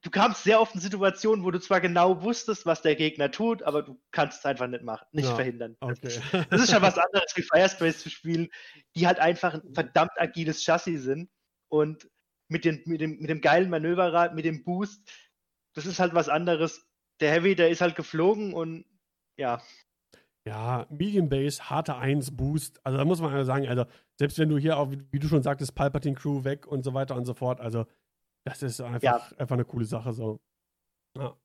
Du 0.03 0.11
kamst 0.11 0.43
sehr 0.43 0.61
oft 0.61 0.75
in 0.75 0.81
Situationen, 0.81 1.45
wo 1.45 1.53
du 1.53 1.61
zwar 1.61 1.81
genau 1.81 2.23
wusstest, 2.23 2.67
was 2.67 2.83
der 2.83 2.97
Gegner 2.97 3.31
tut, 3.31 3.63
aber 3.63 3.83
du 3.83 3.99
kannst 4.11 4.41
es 4.41 4.45
einfach 4.45 4.67
nicht 4.67 4.83
machen, 4.83 5.07
nicht 5.13 5.29
Ja, 5.29 5.37
verhindern. 5.37 5.77
Okay. 5.81 6.21
Das 6.51 6.61
ist 6.61 6.73
schon 6.73 6.83
was 6.83 6.99
anderes 6.99 7.33
wie 7.37 7.43
Firespace 7.43 8.01
zu 8.01 8.11
spielen, 8.11 8.49
die 8.97 9.07
halt 9.07 9.21
einfach 9.21 9.55
ein 9.55 9.73
verdammt 9.73 10.13
agiles 10.17 10.63
Chassis 10.63 11.05
sind. 11.05 11.31
Und 11.69 12.11
mit, 12.49 12.65
den, 12.65 12.83
mit, 12.85 13.01
dem, 13.01 13.19
mit 13.19 13.31
dem 13.31 13.41
geilen 13.41 13.71
Manöverrad, 13.71 14.35
mit 14.35 14.45
dem 14.45 14.63
Boost, 14.65 15.09
das 15.75 15.87
ist 15.87 15.99
halt 16.01 16.15
was 16.15 16.29
anderes. 16.29 16.87
Der 17.21 17.31
Heavy, 17.33 17.55
der 17.55 17.71
ist 17.71 17.81
halt 17.81 17.95
geflogen 17.97 18.55
und 18.55 18.85
ja, 19.39 19.63
Ja, 20.47 20.87
Medium 20.91 21.29
Base, 21.29 21.71
harte 21.71 21.97
1, 21.97 22.37
Boost. 22.37 22.85
Also 22.85 22.99
da 22.99 23.05
muss 23.05 23.21
man 23.21 23.45
sagen, 23.45 23.67
also 23.67 23.87
selbst 24.19 24.39
wenn 24.39 24.49
du 24.49 24.59
hier 24.59 24.77
auch, 24.79 24.91
wie, 24.91 25.03
wie 25.11 25.19
du 25.19 25.29
schon 25.29 25.43
sagtest, 25.43 25.75
Palpatine 25.75 26.17
Crew 26.17 26.45
weg 26.45 26.67
und 26.67 26.83
so 26.83 26.93
weiter 26.95 27.15
und 27.17 27.25
so 27.25 27.35
fort, 27.35 27.61
also 27.61 27.87
das 28.47 28.63
ist 28.63 28.81
einfach, 28.81 29.03
Ja. 29.03 29.17
einfach 29.39 29.55
eine 29.55 29.65
coole 29.65 29.87
Sache 29.87 30.13
so. 30.13 30.41
Ja. 31.17 31.37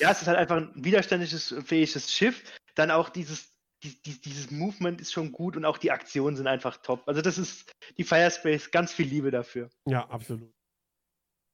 ja, 0.00 0.10
es 0.10 0.22
ist 0.22 0.26
halt 0.28 0.38
einfach 0.38 0.56
ein 0.56 0.72
widerständiges, 0.74 1.54
fähiges 1.64 2.12
Schiff. 2.12 2.42
Dann 2.74 2.90
auch 2.90 3.10
dieses, 3.10 3.52
die, 3.84 4.00
die, 4.02 4.20
dieses 4.20 4.50
Movement 4.50 5.00
ist 5.00 5.12
schon 5.12 5.30
gut 5.30 5.56
und 5.56 5.64
auch 5.64 5.78
die 5.78 5.92
Aktionen 5.92 6.36
sind 6.36 6.46
einfach 6.48 6.78
top. 6.78 7.06
Also 7.06 7.22
das 7.22 7.38
ist 7.38 7.70
die 7.96 8.04
Firespace, 8.04 8.70
ganz 8.72 8.92
viel 8.92 9.06
Liebe 9.06 9.30
dafür. 9.30 9.70
Ja, 9.86 10.08
absolut. 10.08 10.52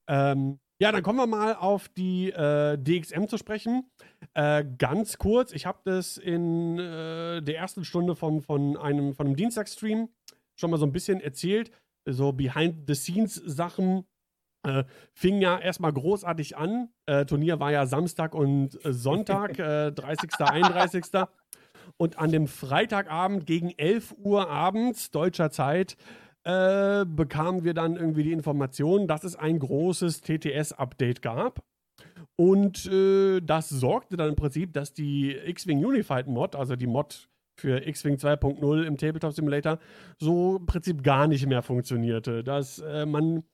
Ähm, 0.08 0.58
Ja, 0.84 0.92
dann 0.92 1.02
kommen 1.02 1.18
wir 1.18 1.26
mal 1.26 1.54
auf 1.54 1.88
die 1.88 2.30
äh, 2.30 2.76
DXM 2.76 3.24
zu 3.24 3.38
sprechen. 3.38 3.90
Äh, 4.34 4.66
ganz 4.76 5.16
kurz, 5.16 5.52
ich 5.52 5.64
habe 5.64 5.78
das 5.86 6.18
in 6.18 6.78
äh, 6.78 7.40
der 7.40 7.56
ersten 7.56 7.86
Stunde 7.86 8.14
vom, 8.14 8.42
von, 8.42 8.76
einem, 8.76 9.14
von 9.14 9.28
einem 9.28 9.34
Dienstagsstream 9.34 10.10
schon 10.56 10.70
mal 10.70 10.76
so 10.76 10.84
ein 10.84 10.92
bisschen 10.92 11.22
erzählt. 11.22 11.70
So 12.04 12.32
Behind-the-Scenes-Sachen 12.32 14.04
äh, 14.66 14.84
fing 15.14 15.40
ja 15.40 15.58
erstmal 15.58 15.94
großartig 15.94 16.58
an. 16.58 16.90
Äh, 17.06 17.24
Turnier 17.24 17.60
war 17.60 17.72
ja 17.72 17.86
Samstag 17.86 18.34
und 18.34 18.84
äh, 18.84 18.92
Sonntag, 18.92 19.54
30., 19.56 20.32
31. 20.38 21.06
Und 21.96 22.18
an 22.18 22.30
dem 22.30 22.46
Freitagabend 22.46 23.46
gegen 23.46 23.70
11 23.70 24.16
Uhr 24.18 24.50
abends 24.50 25.10
deutscher 25.10 25.50
Zeit 25.50 25.96
äh, 26.44 27.04
bekamen 27.06 27.64
wir 27.64 27.74
dann 27.74 27.96
irgendwie 27.96 28.22
die 28.22 28.32
Information, 28.32 29.06
dass 29.06 29.24
es 29.24 29.36
ein 29.36 29.58
großes 29.58 30.20
TTS-Update 30.20 31.22
gab. 31.22 31.64
Und 32.36 32.86
äh, 32.86 33.40
das 33.40 33.68
sorgte 33.68 34.16
dann 34.16 34.30
im 34.30 34.36
Prinzip, 34.36 34.72
dass 34.72 34.92
die 34.92 35.32
X-Wing 35.32 35.84
Unified 35.84 36.26
Mod, 36.26 36.56
also 36.56 36.76
die 36.76 36.86
Mod 36.86 37.28
für 37.56 37.86
X-Wing 37.86 38.16
2.0 38.16 38.82
im 38.82 38.96
Tabletop 38.96 39.32
Simulator, 39.32 39.78
so 40.18 40.56
im 40.56 40.66
Prinzip 40.66 41.02
gar 41.02 41.28
nicht 41.28 41.46
mehr 41.46 41.62
funktionierte. 41.62 42.42
Dass 42.42 42.80
äh, 42.80 43.06
man 43.06 43.44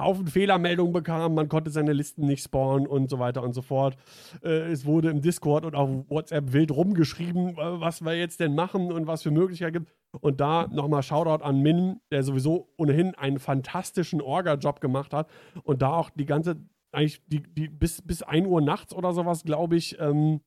Haufen 0.00 0.26
Fehlermeldungen 0.26 0.92
bekam, 0.92 1.34
man 1.34 1.48
konnte 1.48 1.70
seine 1.70 1.92
Listen 1.92 2.26
nicht 2.26 2.42
spawnen 2.42 2.86
und 2.86 3.10
so 3.10 3.18
weiter 3.18 3.42
und 3.42 3.52
so 3.52 3.62
fort. 3.62 3.96
Äh, 4.42 4.70
es 4.70 4.84
wurde 4.84 5.10
im 5.10 5.20
Discord 5.20 5.64
und 5.64 5.74
auf 5.74 5.90
WhatsApp 6.08 6.52
wild 6.52 6.70
rumgeschrieben, 6.70 7.50
äh, 7.50 7.80
was 7.80 8.02
wir 8.04 8.16
jetzt 8.16 8.40
denn 8.40 8.54
machen 8.54 8.92
und 8.92 9.06
was 9.06 9.22
für 9.22 9.30
Möglichkeiten 9.30 9.72
gibt. 9.72 9.92
Und 10.20 10.40
da 10.40 10.66
nochmal 10.68 11.02
Shoutout 11.02 11.44
an 11.44 11.60
Min, 11.60 12.00
der 12.10 12.22
sowieso 12.22 12.68
ohnehin 12.76 13.14
einen 13.14 13.38
fantastischen 13.38 14.20
Orga-Job 14.20 14.80
gemacht 14.80 15.12
hat 15.12 15.28
und 15.62 15.82
da 15.82 15.92
auch 15.92 16.10
die 16.10 16.26
ganze, 16.26 16.56
eigentlich 16.92 17.22
die, 17.26 17.42
die 17.42 17.68
bis, 17.68 18.02
bis 18.02 18.22
1 18.22 18.46
Uhr 18.46 18.60
nachts 18.60 18.94
oder 18.94 19.12
sowas, 19.12 19.44
glaube 19.44 19.76
ich, 19.76 19.98
ähm, 20.00 20.40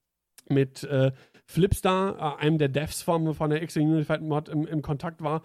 mit 0.49 0.83
äh, 0.83 1.11
Flipstar, 1.45 2.37
äh, 2.39 2.41
einem 2.41 2.57
der 2.57 2.69
Devs 2.69 3.01
von, 3.01 3.33
von 3.33 3.49
der 3.49 3.61
X-Wing 3.61 3.91
Unified 3.91 4.21
Mod, 4.21 4.49
im, 4.49 4.67
im 4.67 4.81
Kontakt 4.81 5.23
war 5.23 5.41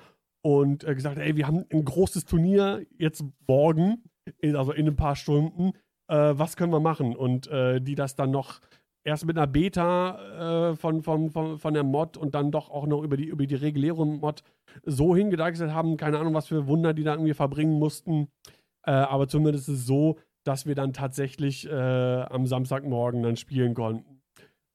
und 0.49 0.83
äh, 0.85 0.95
gesagt, 0.95 1.19
ey, 1.19 1.37
wir 1.37 1.47
haben 1.47 1.67
ein 1.71 1.85
großes 1.85 2.25
Turnier 2.25 2.87
jetzt 2.97 3.23
morgen, 3.47 4.03
also 4.43 4.73
in 4.73 4.87
ein 4.87 4.97
paar 4.97 5.15
Stunden. 5.15 5.73
Äh, 6.09 6.33
was 6.39 6.57
können 6.57 6.73
wir 6.73 6.81
machen? 6.81 7.15
Und 7.15 7.49
äh, 7.49 7.83
die 7.83 7.95
das 7.95 8.17
dann 8.17 8.31
noch 8.31 8.61
erst 9.05 9.27
mit 9.27 9.37
einer 9.37 9.47
Beta 9.47 10.71
äh, 10.71 10.77
von, 10.77 11.03
von, 11.03 11.29
von, 11.31 11.59
von 11.59 11.75
der 11.75 11.85
Mod 11.85 12.17
und 12.17 12.35
dann 12.35 12.51
doch 12.51 12.71
auch 12.71 12.87
noch 12.87 13.03
über 13.03 13.19
die, 13.19 13.27
über 13.27 13.47
die 13.47 13.57
regulären 13.57 14.21
Mod 14.21 14.43
so 14.87 15.15
hingedeichselt 15.15 15.73
haben. 15.73 15.99
Keine 15.99 16.19
Ahnung, 16.19 16.33
was 16.33 16.47
für 16.47 16.67
Wunder 16.67 16.95
die 16.95 17.05
da 17.05 17.13
irgendwie 17.13 17.35
verbringen 17.35 17.79
mussten. 17.79 18.29
Äh, 18.87 18.93
aber 18.93 19.29
zumindest 19.29 19.69
ist 19.69 19.81
es 19.81 19.87
so, 19.87 20.17
dass 20.45 20.65
wir 20.65 20.75
dann 20.75 20.95
tatsächlich 20.95 21.69
äh, 21.69 22.23
am 22.23 22.47
Samstagmorgen 22.47 23.23
dann 23.23 23.37
spielen 23.37 23.75
konnten. 23.75 24.18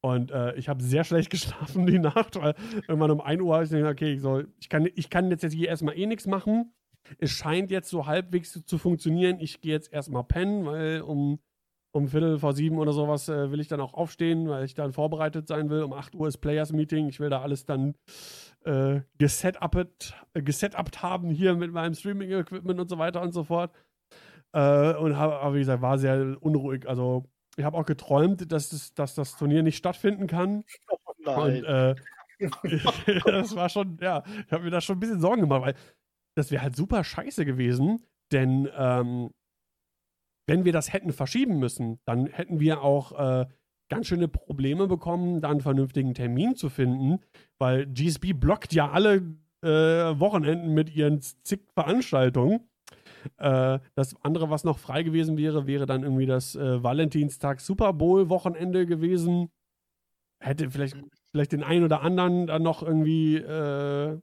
Und 0.05 0.31
äh, 0.31 0.53
ich 0.55 0.67
habe 0.67 0.83
sehr 0.83 1.05
schlecht 1.05 1.29
geschlafen 1.31 1.85
die 1.85 1.99
Nacht, 1.99 2.35
weil 2.35 2.55
irgendwann 2.87 3.11
um 3.11 3.21
1 3.21 3.41
Uhr 3.41 3.53
habe 3.55 3.63
ich 3.63 3.71
gedacht, 3.71 3.93
okay, 3.93 4.13
ich, 4.13 4.21
soll, 4.21 4.49
ich, 4.59 4.67
kann, 4.67 4.87
ich 4.95 5.09
kann 5.09 5.31
jetzt, 5.31 5.45
hier 5.45 5.69
erstmal 5.69 5.97
eh 5.97 6.05
nichts 6.05 6.27
machen. 6.27 6.73
Es 7.19 7.31
scheint 7.31 7.71
jetzt 7.71 7.89
so 7.89 8.05
halbwegs 8.05 8.65
zu, 8.65 8.77
funktionieren. 8.77 9.39
Ich 9.39 9.61
gehe 9.61 9.71
jetzt 9.71 9.91
erstmal 9.93 10.25
pennen, 10.25 10.65
weil 10.65 11.01
um, 11.01 11.39
um 11.93 12.09
Viertel 12.09 12.37
vor 12.37 12.53
sieben 12.53 12.79
oder 12.79 12.91
sowas 12.91 13.29
äh, 13.29 13.51
will 13.51 13.61
ich 13.61 13.69
dann 13.69 13.79
auch 13.79 13.93
aufstehen, 13.93 14.49
weil 14.49 14.65
ich 14.65 14.73
dann 14.73 14.91
vorbereitet 14.91 15.47
sein 15.47 15.69
will. 15.69 15.83
Um 15.83 15.93
8 15.93 16.15
Uhr 16.15 16.27
ist 16.27 16.39
Players 16.39 16.73
Meeting. 16.73 17.07
Ich 17.07 17.21
will 17.21 17.29
da 17.29 17.41
alles 17.41 17.65
dann 17.65 17.95
äh, 18.65 19.01
gesetupt, 19.17 19.95
äh, 20.33 20.97
haben 20.97 21.29
hier 21.29 21.55
mit 21.55 21.71
meinem 21.71 21.93
Streaming-Equipment 21.93 22.79
und 22.79 22.89
so 22.89 22.97
weiter 22.97 23.21
und 23.21 23.31
so 23.31 23.45
fort. 23.45 23.71
Äh, 24.51 24.95
und 24.95 25.17
habe, 25.17 25.55
wie 25.55 25.59
gesagt, 25.59 25.81
war 25.81 25.97
sehr 25.97 26.37
unruhig. 26.41 26.87
Also 26.89 27.25
ich 27.55 27.63
habe 27.63 27.77
auch 27.77 27.85
geträumt, 27.85 28.51
dass 28.51 28.69
das, 28.69 28.93
dass 28.93 29.15
das 29.15 29.37
Turnier 29.37 29.63
nicht 29.63 29.77
stattfinden 29.77 30.27
kann. 30.27 30.63
Oh 30.89 31.13
nein. 31.19 31.57
Und 31.57 31.63
äh, 31.65 31.95
das 33.25 33.55
war 33.55 33.69
schon, 33.69 33.97
ja, 34.01 34.23
ich 34.45 34.51
habe 34.51 34.63
mir 34.63 34.71
da 34.71 34.81
schon 34.81 34.97
ein 34.97 34.99
bisschen 34.99 35.21
Sorgen 35.21 35.41
gemacht, 35.41 35.61
weil 35.61 35.75
das 36.35 36.51
wäre 36.51 36.63
halt 36.63 36.75
super 36.75 37.03
scheiße 37.03 37.45
gewesen, 37.45 38.05
denn 38.31 38.67
ähm, 38.75 39.29
wenn 40.47 40.65
wir 40.65 40.73
das 40.73 40.91
hätten 40.91 41.13
verschieben 41.13 41.59
müssen, 41.59 41.99
dann 42.05 42.25
hätten 42.27 42.59
wir 42.59 42.81
auch 42.81 43.11
äh, 43.17 43.45
ganz 43.89 44.07
schöne 44.07 44.27
Probleme 44.27 44.87
bekommen, 44.87 45.41
da 45.41 45.49
einen 45.49 45.61
vernünftigen 45.61 46.13
Termin 46.13 46.55
zu 46.55 46.69
finden, 46.69 47.19
weil 47.59 47.85
GSB 47.85 48.33
blockt 48.33 48.73
ja 48.73 48.91
alle 48.91 49.37
äh, 49.61 50.19
Wochenenden 50.19 50.73
mit 50.73 50.93
ihren 50.93 51.21
zig 51.21 51.61
Veranstaltungen. 51.73 52.67
Äh, 53.37 53.79
das 53.95 54.15
andere, 54.23 54.49
was 54.49 54.63
noch 54.63 54.79
frei 54.79 55.03
gewesen 55.03 55.37
wäre, 55.37 55.67
wäre 55.67 55.85
dann 55.85 56.03
irgendwie 56.03 56.25
das 56.25 56.55
äh, 56.55 56.83
Valentinstag 56.83 57.61
Super 57.61 57.93
Bowl 57.93 58.29
Wochenende 58.29 58.85
gewesen. 58.85 59.49
Hätte 60.39 60.69
vielleicht, 60.69 60.97
vielleicht 61.31 61.51
den 61.51 61.63
einen 61.63 61.85
oder 61.85 62.01
anderen 62.01 62.47
dann 62.47 62.63
noch 62.63 62.83
irgendwie 62.83 63.37
äh, 63.37 64.19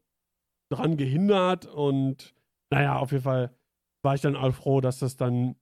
dran 0.71 0.97
gehindert. 0.97 1.67
Und 1.67 2.35
naja, 2.71 2.99
auf 2.99 3.13
jeden 3.13 3.25
Fall 3.25 3.55
war 4.03 4.15
ich 4.15 4.21
dann 4.21 4.37
auch 4.37 4.53
froh, 4.55 4.81
dass 4.81 4.99
das 4.99 5.17
dann 5.17 5.57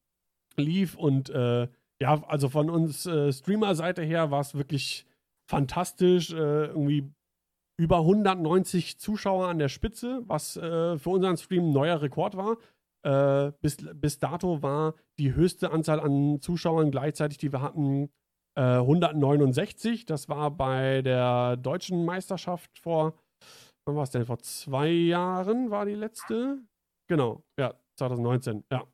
lief. 0.57 0.97
Und 0.97 1.31
äh, 1.31 1.69
ja, 2.01 2.23
also 2.25 2.49
von 2.49 2.71
uns 2.71 3.07
äh, 3.07 3.33
Streamer-Seite 3.33 4.03
her 4.03 4.31
war 4.31 4.41
es 4.41 4.55
wirklich 4.55 5.07
fantastisch. 5.49 6.33
Äh, 6.33 6.67
irgendwie 6.67 7.11
über 7.81 7.99
190 7.99 8.99
Zuschauer 8.99 9.47
an 9.47 9.61
der 9.61 9.69
Spitze, 9.69 10.25
was 10.27 10.55
für 10.55 10.99
unseren 11.05 11.37
Stream 11.37 11.69
ein 11.69 11.73
neuer 11.73 12.03
Rekord 12.03 12.37
war. 12.37 12.57
Äh, 13.09 13.53
bis, 13.63 13.79
bis 13.95 14.19
dato 14.19 14.63
war 14.63 14.95
die 15.19 15.35
höchste 15.35 15.71
Anzahl 15.71 15.99
an 15.99 16.43
Zuschauern 16.43 16.91
gleichzeitig, 16.91 17.39
die 17.39 17.53
wir 17.53 17.63
hatten, 17.63 18.11
äh, 18.55 18.61
169. 18.61 20.05
Das 20.05 20.29
war 20.29 20.51
bei 20.51 21.01
der 21.01 21.57
deutschen 21.57 22.05
Meisterschaft 22.05 22.79
vor, 22.79 23.15
wann 23.87 23.97
war 23.97 24.03
es 24.03 24.11
denn? 24.11 24.27
Vor 24.27 24.41
zwei 24.41 24.91
Jahren 24.91 25.71
war 25.71 25.87
die 25.87 25.95
letzte. 25.95 26.59
Genau, 27.09 27.43
ja, 27.59 27.73
2019, 27.99 28.65
ja. 28.71 28.85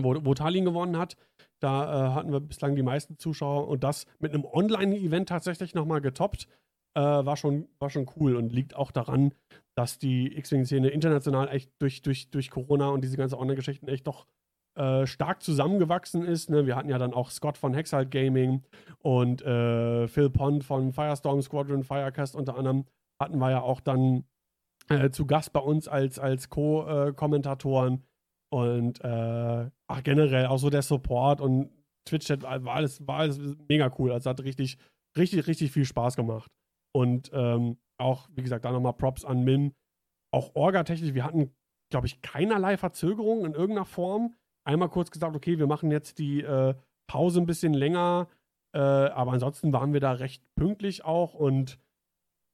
Wo, 0.00 0.14
wo 0.24 0.32
Tallinn 0.32 0.64
gewonnen 0.64 0.96
hat. 0.96 1.16
Da 1.60 1.84
äh, 1.84 2.14
hatten 2.14 2.32
wir 2.32 2.40
bislang 2.40 2.74
die 2.76 2.82
meisten 2.82 3.18
Zuschauer 3.18 3.68
und 3.68 3.84
das 3.84 4.06
mit 4.20 4.32
einem 4.32 4.46
Online-Event 4.46 5.28
tatsächlich 5.28 5.74
nochmal 5.74 6.00
getoppt. 6.00 6.48
Äh, 6.96 7.00
war, 7.00 7.36
schon, 7.36 7.66
war 7.80 7.90
schon 7.90 8.08
cool 8.16 8.36
und 8.36 8.52
liegt 8.52 8.76
auch 8.76 8.92
daran, 8.92 9.34
dass 9.76 9.98
die 9.98 10.36
X-Wing-Szene 10.36 10.88
international 10.88 11.48
echt 11.48 11.70
durch, 11.80 12.02
durch, 12.02 12.30
durch 12.30 12.50
Corona 12.50 12.88
und 12.90 13.02
diese 13.02 13.16
ganzen 13.16 13.34
Online-Geschichten 13.34 13.88
echt 13.88 14.06
doch 14.06 14.26
äh, 14.76 15.06
stark 15.06 15.42
zusammengewachsen 15.42 16.24
ist. 16.24 16.50
Ne? 16.50 16.66
Wir 16.66 16.76
hatten 16.76 16.88
ja 16.88 16.98
dann 16.98 17.14
auch 17.14 17.30
Scott 17.30 17.58
von 17.58 17.74
Hexalt 17.74 18.10
Gaming 18.10 18.62
und 19.00 19.42
äh, 19.42 20.08
Phil 20.08 20.30
Pond 20.30 20.64
von 20.64 20.92
Firestorm 20.92 21.42
Squadron 21.42 21.82
Firecast 21.82 22.36
unter 22.36 22.56
anderem 22.56 22.84
hatten 23.20 23.38
wir 23.38 23.50
ja 23.50 23.60
auch 23.60 23.80
dann 23.80 24.24
äh, 24.88 25.10
zu 25.10 25.26
Gast 25.26 25.52
bei 25.52 25.60
uns 25.60 25.88
als, 25.88 26.18
als 26.18 26.48
Co-Kommentatoren. 26.48 28.02
Und 28.52 29.02
äh, 29.04 29.70
ach, 29.88 30.02
generell 30.02 30.46
auch 30.46 30.58
so 30.58 30.70
der 30.70 30.82
Support 30.82 31.40
und 31.40 31.70
Twitch-Chat 32.08 32.42
war 32.42 32.74
alles, 32.74 33.06
war 33.06 33.20
alles 33.20 33.40
mega 33.68 33.92
cool. 33.98 34.12
Also 34.12 34.30
hat 34.30 34.42
richtig, 34.42 34.78
richtig, 35.16 35.46
richtig 35.46 35.72
viel 35.72 35.84
Spaß 35.84 36.16
gemacht. 36.16 36.50
Und 36.94 37.30
ähm, 37.34 37.78
auch, 37.98 38.28
wie 38.34 38.42
gesagt, 38.42 38.64
da 38.64 38.72
nochmal 38.72 38.94
Props 38.94 39.24
an 39.24 39.44
Min. 39.44 39.74
Auch 40.32 40.54
orgatechnisch, 40.54 41.14
wir 41.14 41.24
hatten, 41.24 41.54
glaube 41.90 42.06
ich, 42.06 42.22
keinerlei 42.22 42.76
Verzögerung 42.76 43.44
in 43.44 43.52
irgendeiner 43.52 43.84
Form. 43.84 44.34
Einmal 44.64 44.88
kurz 44.88 45.10
gesagt, 45.10 45.36
okay, 45.36 45.58
wir 45.58 45.66
machen 45.66 45.90
jetzt 45.90 46.18
die 46.18 46.42
äh, 46.42 46.74
Pause 47.06 47.40
ein 47.40 47.46
bisschen 47.46 47.74
länger, 47.74 48.28
äh, 48.74 48.78
aber 48.78 49.32
ansonsten 49.32 49.72
waren 49.72 49.92
wir 49.92 50.00
da 50.00 50.12
recht 50.12 50.42
pünktlich 50.54 51.04
auch 51.04 51.34
und 51.34 51.78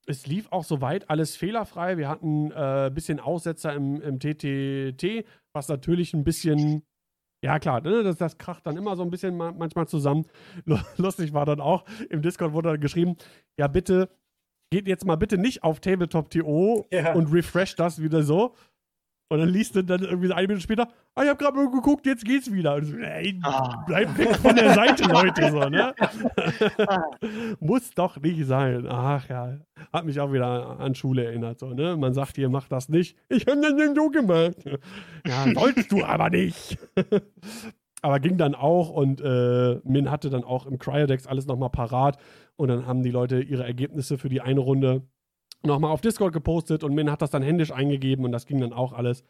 es 0.07 0.27
lief 0.27 0.51
auch 0.51 0.63
soweit 0.63 1.09
alles 1.09 1.35
fehlerfrei. 1.35 1.97
Wir 1.97 2.09
hatten 2.09 2.51
ein 2.51 2.87
äh, 2.87 2.91
bisschen 2.91 3.19
Aussetzer 3.19 3.73
im, 3.73 4.01
im 4.01 4.19
TTT, 4.19 5.25
was 5.53 5.67
natürlich 5.69 6.13
ein 6.13 6.23
bisschen 6.23 6.83
ja, 7.43 7.57
klar, 7.57 7.81
ne, 7.81 8.03
das, 8.03 8.17
das 8.17 8.37
kracht 8.37 8.67
dann 8.67 8.77
immer 8.77 8.95
so 8.95 9.01
ein 9.01 9.09
bisschen 9.09 9.35
manchmal 9.35 9.87
zusammen. 9.87 10.27
Lustig 10.97 11.33
war 11.33 11.45
dann 11.45 11.59
auch, 11.59 11.85
im 12.09 12.21
Discord 12.21 12.53
wurde 12.53 12.69
dann 12.69 12.81
geschrieben, 12.81 13.17
ja, 13.57 13.67
bitte 13.67 14.09
geht 14.71 14.87
jetzt 14.87 15.05
mal 15.05 15.17
bitte 15.17 15.37
nicht 15.37 15.63
auf 15.63 15.79
Tabletop.to 15.79 16.87
ja. 16.91 17.13
und 17.13 17.31
refresh 17.31 17.75
das 17.75 18.01
wieder 18.01 18.23
so. 18.23 18.55
Und 19.29 19.39
dann 19.39 19.47
liest 19.47 19.77
du 19.77 19.81
dann 19.81 20.01
irgendwie 20.01 20.33
eine 20.33 20.45
Minute 20.45 20.61
später, 20.61 20.89
ah, 21.15 21.23
ich 21.23 21.29
habe 21.29 21.41
gerade 21.41 21.55
mal 21.55 21.71
geguckt, 21.71 22.05
jetzt 22.05 22.25
geht's 22.25 22.51
wieder. 22.51 22.75
Und 22.75 22.83
so, 22.83 22.97
ey, 22.97 23.39
ah. 23.43 23.81
bleib 23.87 24.17
weg 24.17 24.35
von 24.35 24.53
der 24.53 24.73
Seite, 24.73 25.05
Leute, 25.05 25.49
so, 25.49 25.69
ne? 25.69 25.95
Muss 27.61 27.93
doch 27.93 28.17
nicht 28.17 28.45
sein. 28.45 28.85
Ach 28.89 29.29
ja, 29.29 29.57
hat 29.93 30.03
mich 30.03 30.19
auch 30.19 30.33
wieder 30.33 30.77
an 30.77 30.95
Schule 30.95 31.23
erinnert, 31.23 31.59
so, 31.59 31.67
ne? 31.67 31.95
Man 31.95 32.13
sagt 32.13 32.35
hier, 32.35 32.49
mach 32.49 32.67
das 32.67 32.89
nicht. 32.89 33.15
Ich 33.29 33.47
habe 33.47 33.61
das 33.61 33.71
nicht 33.71 33.95
so 33.95 34.09
gemacht. 34.09 34.57
Ja, 35.25 35.45
sollst 35.53 35.89
du 35.93 36.03
aber 36.03 36.29
nicht. 36.29 36.77
aber 38.01 38.19
ging 38.19 38.37
dann 38.37 38.53
auch 38.53 38.89
und 38.89 39.21
äh, 39.21 39.79
Min 39.85 40.11
hatte 40.11 40.29
dann 40.29 40.43
auch 40.43 40.65
im 40.65 40.77
Cryodex 40.77 41.25
alles 41.25 41.45
nochmal 41.45 41.69
parat 41.69 42.17
und 42.61 42.67
dann 42.67 42.85
haben 42.85 43.01
die 43.01 43.09
Leute 43.09 43.41
ihre 43.41 43.63
Ergebnisse 43.63 44.19
für 44.19 44.29
die 44.29 44.39
eine 44.39 44.59
Runde 44.59 45.01
nochmal 45.63 45.91
auf 45.91 46.01
Discord 46.01 46.31
gepostet 46.31 46.83
und 46.83 46.93
Min 46.93 47.09
hat 47.09 47.23
das 47.23 47.31
dann 47.31 47.41
händisch 47.41 47.71
eingegeben 47.71 48.23
und 48.23 48.31
das 48.31 48.45
ging 48.45 48.61
dann 48.61 48.71
auch 48.71 48.93
alles. 48.93 49.23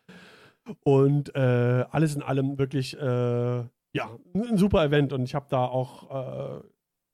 Und 0.84 1.34
äh, 1.34 1.86
alles 1.90 2.14
in 2.14 2.24
allem 2.24 2.60
wirklich 2.60 3.00
äh, 3.00 3.64
ja, 3.94 4.20
ein 4.34 4.58
super 4.58 4.84
Event 4.84 5.14
und 5.14 5.24
ich 5.24 5.34
habe 5.34 5.46
da 5.50 5.66
auch 5.66 6.60
äh, 6.60 6.62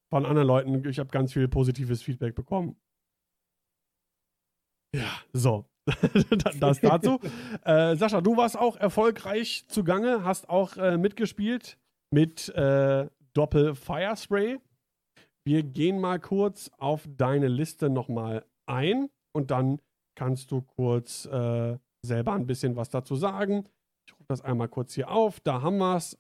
von 0.09 0.25
anderen 0.25 0.47
Leuten, 0.47 0.89
ich 0.89 0.97
habe 0.97 1.09
ganz 1.09 1.33
viel 1.33 1.47
positives 1.47 2.01
Feedback 2.01 2.33
bekommen. 2.33 2.75
Ja, 4.95 5.21
so. 5.33 5.65
das 6.59 6.81
dazu. 6.81 7.19
äh, 7.63 7.95
Sascha, 7.95 8.21
du 8.21 8.37
warst 8.37 8.57
auch 8.57 8.75
erfolgreich 8.75 9.65
zugange, 9.67 10.23
hast 10.23 10.49
auch 10.49 10.77
äh, 10.77 10.97
mitgespielt 10.97 11.77
mit 12.09 12.49
äh, 12.55 13.07
Doppel 13.33 13.75
Firespray. 13.75 14.57
Wir 15.47 15.63
gehen 15.63 16.01
mal 16.01 16.19
kurz 16.19 16.69
auf 16.77 17.07
deine 17.07 17.47
Liste 17.47 17.89
nochmal 17.89 18.43
ein 18.65 19.09
und 19.31 19.49
dann 19.49 19.79
kannst 20.13 20.51
du 20.51 20.61
kurz 20.61 21.25
äh, 21.25 21.77
selber 22.01 22.33
ein 22.33 22.45
bisschen 22.45 22.75
was 22.75 22.89
dazu 22.89 23.15
sagen. 23.15 23.63
Ich 24.05 24.13
rufe 24.13 24.25
das 24.27 24.41
einmal 24.41 24.67
kurz 24.67 24.93
hier 24.93 25.09
auf. 25.09 25.39
Da 25.39 25.61
haben 25.61 25.77
wir 25.77 25.95
es. 25.95 26.17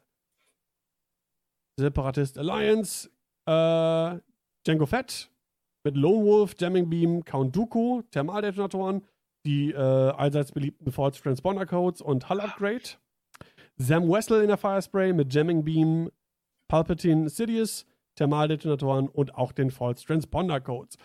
Separatist 1.77 2.37
Alliance, 2.37 3.09
äh, 3.45 4.17
Django 4.65 4.85
Fett 4.85 5.29
mit 5.83 5.97
Lone 5.97 6.25
Wolf, 6.25 6.55
Jamming 6.57 6.89
Beam, 6.89 7.25
Count 7.25 7.53
Dooku, 7.53 8.03
Thermaldetonatoren, 8.11 9.03
die 9.45 9.73
äh, 9.73 9.75
allseits 9.75 10.53
beliebten 10.53 10.89
False 10.89 11.21
Transponder 11.21 11.65
Codes 11.65 12.01
und 12.01 12.29
Hull 12.29 12.39
Upgrade. 12.39 12.95
Sam 13.75 14.09
Wessel 14.09 14.41
in 14.41 14.47
der 14.47 14.57
Firespray 14.57 15.11
mit 15.11 15.33
Jamming 15.33 15.65
Beam, 15.65 16.11
Palpatine 16.69 17.27
Sidious, 17.27 17.85
Thermaldetonatoren 18.17 19.07
und 19.07 19.35
auch 19.35 19.51
den 19.51 19.71
False 19.71 20.05
Transponder 20.05 20.59
Codes. 20.59 20.97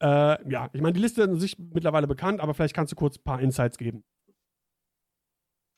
Äh, 0.00 0.50
ja, 0.50 0.70
ich 0.72 0.80
meine, 0.80 0.94
die 0.94 1.00
Liste 1.00 1.22
ist 1.22 1.40
sich 1.40 1.58
mittlerweile 1.58 2.06
bekannt, 2.06 2.40
aber 2.40 2.54
vielleicht 2.54 2.74
kannst 2.74 2.92
du 2.92 2.96
kurz 2.96 3.18
ein 3.18 3.24
paar 3.24 3.40
Insights 3.40 3.76
geben. 3.76 4.04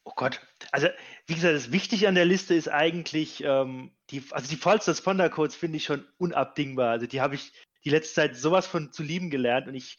Oh 0.05 0.12
Gott. 0.16 0.40
Also, 0.73 0.89
wie 1.27 1.35
gesagt, 1.35 1.55
das 1.55 1.70
Wichtige 1.70 2.09
an 2.09 2.16
der 2.16 2.24
Liste 2.24 2.55
ist 2.55 2.69
eigentlich, 2.69 3.43
ähm, 3.44 3.93
die, 4.10 4.23
also 4.32 4.48
die 4.48 4.56
False 4.56 4.85
Transponder 4.86 5.31
Codes 5.31 5.55
finde 5.55 5.77
ich 5.77 5.85
schon 5.85 6.05
unabdingbar. 6.19 6.90
Also, 6.90 7.06
die 7.06 7.20
habe 7.20 7.36
ich 7.36 7.52
die 7.85 7.90
letzte 7.90 8.14
Zeit 8.14 8.36
sowas 8.36 8.66
von 8.66 8.93
zu 8.93 9.02
lieben 9.02 9.31
gelernt 9.31 9.69
und 9.69 9.74
ich, 9.74 9.98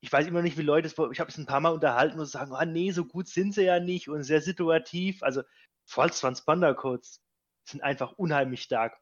ich 0.00 0.12
weiß 0.12 0.26
immer 0.26 0.42
nicht, 0.42 0.58
wie 0.58 0.62
Leute 0.62 0.86
es, 0.86 0.94
ich 1.12 1.20
habe 1.20 1.30
es 1.30 1.38
ein 1.38 1.46
paar 1.46 1.60
Mal 1.60 1.72
unterhalten 1.72 2.18
und 2.18 2.26
sagen, 2.26 2.52
ah, 2.52 2.64
nee, 2.64 2.90
so 2.90 3.04
gut 3.04 3.28
sind 3.28 3.54
sie 3.54 3.62
ja 3.64 3.80
nicht 3.80 4.08
und 4.08 4.24
sehr 4.24 4.40
situativ. 4.40 5.22
Also, 5.22 5.42
False 5.86 6.20
Transponder 6.20 6.74
Codes 6.74 7.20
sind 7.64 7.82
einfach 7.82 8.12
unheimlich 8.12 8.62
stark. 8.62 8.96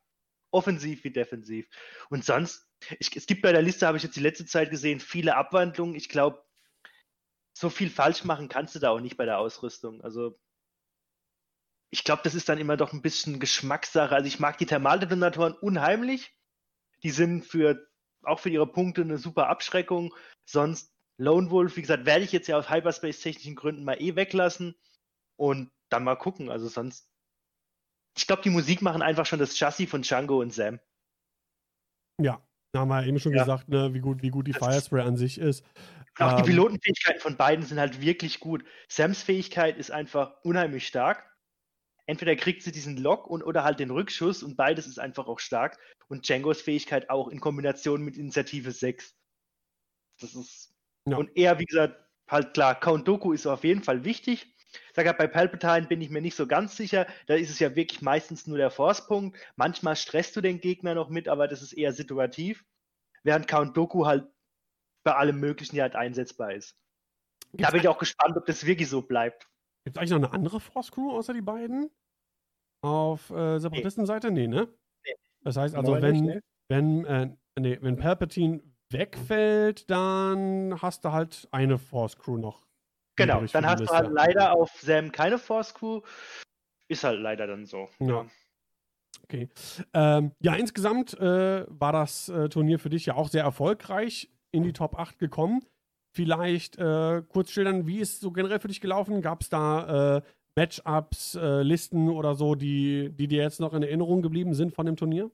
Offensiv 0.52 1.04
wie 1.04 1.10
defensiv. 1.10 1.66
Und 2.10 2.24
sonst, 2.24 2.68
ich, 2.98 3.14
es 3.16 3.26
gibt 3.26 3.42
bei 3.42 3.52
der 3.52 3.62
Liste, 3.62 3.86
habe 3.86 3.96
ich 3.96 4.02
jetzt 4.04 4.16
die 4.16 4.20
letzte 4.20 4.46
Zeit 4.46 4.70
gesehen, 4.70 5.00
viele 5.00 5.36
Abwandlungen. 5.36 5.94
Ich 5.94 6.08
glaube, 6.08 6.44
so 7.52 7.70
viel 7.70 7.90
falsch 7.90 8.24
machen 8.24 8.48
kannst 8.48 8.74
du 8.74 8.78
da 8.78 8.90
auch 8.90 9.00
nicht 9.00 9.16
bei 9.16 9.24
der 9.24 9.38
Ausrüstung. 9.38 10.00
Also 10.02 10.38
ich 11.90 12.04
glaube, 12.04 12.22
das 12.24 12.34
ist 12.34 12.48
dann 12.48 12.58
immer 12.58 12.76
doch 12.76 12.92
ein 12.92 13.02
bisschen 13.02 13.38
Geschmackssache. 13.38 14.14
Also 14.14 14.26
ich 14.26 14.40
mag 14.40 14.56
die 14.58 14.66
Thermaldetonatoren 14.66 15.54
unheimlich. 15.54 16.34
Die 17.02 17.10
sind 17.10 17.44
für 17.44 17.86
auch 18.24 18.38
für 18.38 18.50
ihre 18.50 18.66
Punkte 18.66 19.02
eine 19.02 19.18
super 19.18 19.48
Abschreckung. 19.48 20.14
Sonst 20.44 20.92
Lone 21.18 21.50
Wolf, 21.50 21.76
wie 21.76 21.82
gesagt, 21.82 22.06
werde 22.06 22.24
ich 22.24 22.32
jetzt 22.32 22.48
ja 22.48 22.56
aus 22.56 22.70
Hyperspace-technischen 22.70 23.56
Gründen 23.56 23.84
mal 23.84 24.00
eh 24.00 24.16
weglassen 24.16 24.74
und 25.36 25.70
dann 25.90 26.04
mal 26.04 26.16
gucken. 26.16 26.50
Also 26.50 26.68
sonst, 26.68 27.08
ich 28.16 28.26
glaube, 28.26 28.42
die 28.42 28.50
Musik 28.50 28.82
machen 28.82 29.02
einfach 29.02 29.26
schon 29.26 29.38
das 29.38 29.56
Chassis 29.56 29.88
von 29.88 30.02
Django 30.02 30.40
und 30.40 30.52
Sam. 30.52 30.80
Ja, 32.20 32.42
da 32.72 32.80
haben 32.80 32.88
wir 32.88 33.04
eben 33.06 33.18
schon 33.18 33.32
ja. 33.32 33.42
gesagt, 33.42 33.68
ne, 33.68 33.94
wie 33.94 34.00
gut, 34.00 34.22
wie 34.22 34.30
gut 34.30 34.46
die 34.46 34.52
Firespray 34.52 35.02
an 35.02 35.16
sich 35.16 35.38
ist. 35.38 35.64
Auch 36.18 36.32
ähm, 36.32 36.36
die 36.38 36.50
Pilotenfähigkeiten 36.50 37.20
von 37.20 37.36
beiden 37.36 37.64
sind 37.64 37.78
halt 37.78 38.00
wirklich 38.00 38.40
gut. 38.40 38.64
Sams 38.88 39.22
Fähigkeit 39.22 39.78
ist 39.78 39.90
einfach 39.90 40.36
unheimlich 40.42 40.86
stark. 40.86 41.28
Entweder 42.06 42.34
kriegt 42.36 42.62
sie 42.62 42.72
diesen 42.72 42.96
Lock 42.96 43.26
und, 43.28 43.42
oder 43.42 43.64
halt 43.64 43.80
den 43.80 43.90
Rückschuss 43.90 44.42
und 44.42 44.56
beides 44.56 44.86
ist 44.86 44.98
einfach 44.98 45.26
auch 45.26 45.38
stark. 45.38 45.78
Und 46.08 46.28
Djangos 46.28 46.60
Fähigkeit 46.60 47.08
auch 47.10 47.28
in 47.28 47.40
Kombination 47.40 48.02
mit 48.02 48.16
Initiative 48.16 48.72
6. 48.72 49.14
Das 50.20 50.34
ist. 50.34 50.74
Ja. 51.08 51.16
Und 51.16 51.30
er, 51.36 51.58
wie 51.58 51.64
gesagt, 51.64 52.04
halt 52.28 52.54
klar, 52.54 52.78
Count 52.78 53.08
Doku 53.08 53.32
ist 53.32 53.46
auf 53.46 53.64
jeden 53.64 53.82
Fall 53.82 54.04
wichtig. 54.04 54.51
Ich 54.72 54.94
sage 54.94 55.12
bei 55.14 55.26
Palpatine 55.26 55.86
bin 55.86 56.00
ich 56.00 56.10
mir 56.10 56.22
nicht 56.22 56.36
so 56.36 56.46
ganz 56.46 56.76
sicher. 56.76 57.06
Da 57.26 57.34
ist 57.34 57.50
es 57.50 57.58
ja 57.58 57.76
wirklich 57.76 58.02
meistens 58.02 58.46
nur 58.46 58.58
der 58.58 58.70
Force-Punkt. 58.70 59.38
Manchmal 59.56 59.96
stresst 59.96 60.36
du 60.36 60.40
den 60.40 60.60
Gegner 60.60 60.94
noch 60.94 61.08
mit, 61.08 61.28
aber 61.28 61.48
das 61.48 61.62
ist 61.62 61.72
eher 61.72 61.92
situativ. 61.92 62.64
Während 63.22 63.48
Count 63.48 63.76
Doku 63.76 64.06
halt 64.06 64.26
bei 65.04 65.14
allem 65.14 65.40
Möglichen 65.40 65.76
ja 65.76 65.82
halt 65.82 65.96
einsetzbar 65.96 66.54
ist. 66.54 66.76
Gibt's 67.50 67.66
da 67.66 67.70
bin 67.70 67.80
ich 67.80 67.88
auch 67.88 67.98
gespannt, 67.98 68.36
ob 68.36 68.46
das 68.46 68.64
wirklich 68.64 68.88
so 68.88 69.02
bleibt. 69.02 69.48
Gibt 69.84 69.96
es 69.96 70.00
eigentlich 70.00 70.10
noch 70.10 70.18
eine 70.18 70.32
andere 70.32 70.60
Force 70.60 70.90
Crew 70.90 71.10
außer 71.10 71.34
die 71.34 71.42
beiden? 71.42 71.90
Auf 72.82 73.30
äh, 73.30 73.58
Separatistenseite? 73.58 74.30
Nee, 74.30 74.46
ne? 74.46 74.68
Nee. 75.04 75.14
Das 75.42 75.56
heißt 75.56 75.74
also, 75.74 76.00
wenn, 76.00 76.24
nee. 76.24 76.40
wenn, 76.68 77.04
äh, 77.04 77.36
nee, 77.58 77.78
wenn 77.80 77.96
Palpatine 77.96 78.62
wegfällt, 78.90 79.90
dann 79.90 80.80
hast 80.80 81.04
du 81.04 81.12
halt 81.12 81.48
eine 81.50 81.78
Force 81.78 82.16
Crew 82.16 82.36
noch. 82.36 82.66
Genau, 83.16 83.44
dann 83.44 83.66
hast 83.66 83.80
du 83.80 83.86
halt 83.86 84.10
leider 84.10 84.52
auf 84.52 84.70
Sam 84.80 85.12
keine 85.12 85.38
Force 85.38 85.74
Crew. 85.74 86.00
Ist 86.88 87.04
halt 87.04 87.20
leider 87.20 87.46
dann 87.46 87.66
so. 87.66 87.88
Ja. 88.00 88.26
Okay. 89.24 89.48
Ähm, 89.94 90.32
ja, 90.40 90.54
insgesamt 90.54 91.18
äh, 91.18 91.64
war 91.68 91.92
das 91.92 92.28
äh, 92.28 92.48
Turnier 92.48 92.78
für 92.78 92.90
dich 92.90 93.06
ja 93.06 93.14
auch 93.14 93.28
sehr 93.28 93.44
erfolgreich 93.44 94.30
in 94.50 94.62
die 94.62 94.72
Top 94.72 94.98
8 94.98 95.18
gekommen. 95.18 95.64
Vielleicht 96.14 96.76
äh, 96.78 97.22
kurz 97.28 97.50
schildern, 97.50 97.86
wie 97.86 97.98
ist 97.98 98.20
so 98.20 98.32
generell 98.32 98.60
für 98.60 98.68
dich 98.68 98.80
gelaufen? 98.80 99.22
Gab 99.22 99.42
es 99.42 99.48
da 99.48 100.18
äh, 100.18 100.22
Matchups, 100.56 101.34
äh, 101.34 101.62
Listen 101.62 102.10
oder 102.10 102.34
so, 102.34 102.54
die, 102.54 103.10
die 103.10 103.28
dir 103.28 103.42
jetzt 103.42 103.60
noch 103.60 103.72
in 103.72 103.82
Erinnerung 103.82 104.20
geblieben 104.20 104.52
sind 104.54 104.74
von 104.74 104.84
dem 104.84 104.96
Turnier? 104.96 105.30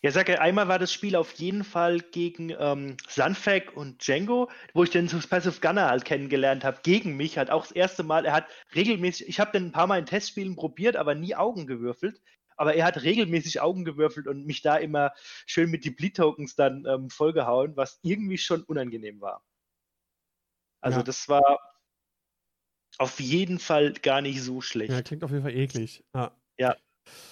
Ja, 0.00 0.12
sag 0.12 0.28
ja, 0.28 0.36
einmal 0.36 0.68
war 0.68 0.78
das 0.78 0.92
Spiel 0.92 1.16
auf 1.16 1.32
jeden 1.32 1.64
Fall 1.64 1.98
gegen 1.98 2.50
ähm, 2.56 2.96
Sunfag 3.08 3.76
und 3.76 4.06
Django, 4.06 4.48
wo 4.72 4.84
ich 4.84 4.90
den 4.90 5.08
Passive 5.08 5.60
Gunner 5.60 5.90
halt 5.90 6.04
kennengelernt 6.04 6.62
habe, 6.62 6.78
gegen 6.84 7.16
mich, 7.16 7.36
halt 7.36 7.50
auch 7.50 7.62
das 7.62 7.72
erste 7.72 8.04
Mal, 8.04 8.24
er 8.24 8.32
hat 8.32 8.46
regelmäßig, 8.76 9.28
ich 9.28 9.40
habe 9.40 9.50
den 9.50 9.66
ein 9.66 9.72
paar 9.72 9.88
Mal 9.88 9.98
in 9.98 10.06
Testspielen 10.06 10.54
probiert, 10.54 10.94
aber 10.94 11.16
nie 11.16 11.34
Augen 11.34 11.66
gewürfelt 11.66 12.20
aber 12.58 12.74
er 12.74 12.84
hat 12.84 13.02
regelmäßig 13.02 13.60
Augen 13.60 13.84
gewürfelt 13.84 14.26
und 14.26 14.44
mich 14.44 14.62
da 14.62 14.76
immer 14.76 15.12
schön 15.46 15.70
mit 15.70 15.84
die 15.84 15.90
Bleed-Tokens 15.90 16.56
dann 16.56 16.84
ähm, 16.86 17.08
vollgehauen, 17.08 17.76
was 17.76 18.00
irgendwie 18.02 18.36
schon 18.36 18.64
unangenehm 18.64 19.20
war. 19.20 19.44
Also 20.80 20.98
ja. 20.98 21.04
das 21.04 21.28
war 21.28 21.58
auf 22.98 23.20
jeden 23.20 23.60
Fall 23.60 23.92
gar 23.92 24.20
nicht 24.20 24.42
so 24.42 24.60
schlecht. 24.60 24.92
Ja, 24.92 25.02
klingt 25.02 25.22
auf 25.22 25.30
jeden 25.30 25.42
Fall 25.42 25.54
eklig. 25.54 26.04
Ja. 26.14 26.36
ja. 26.58 26.76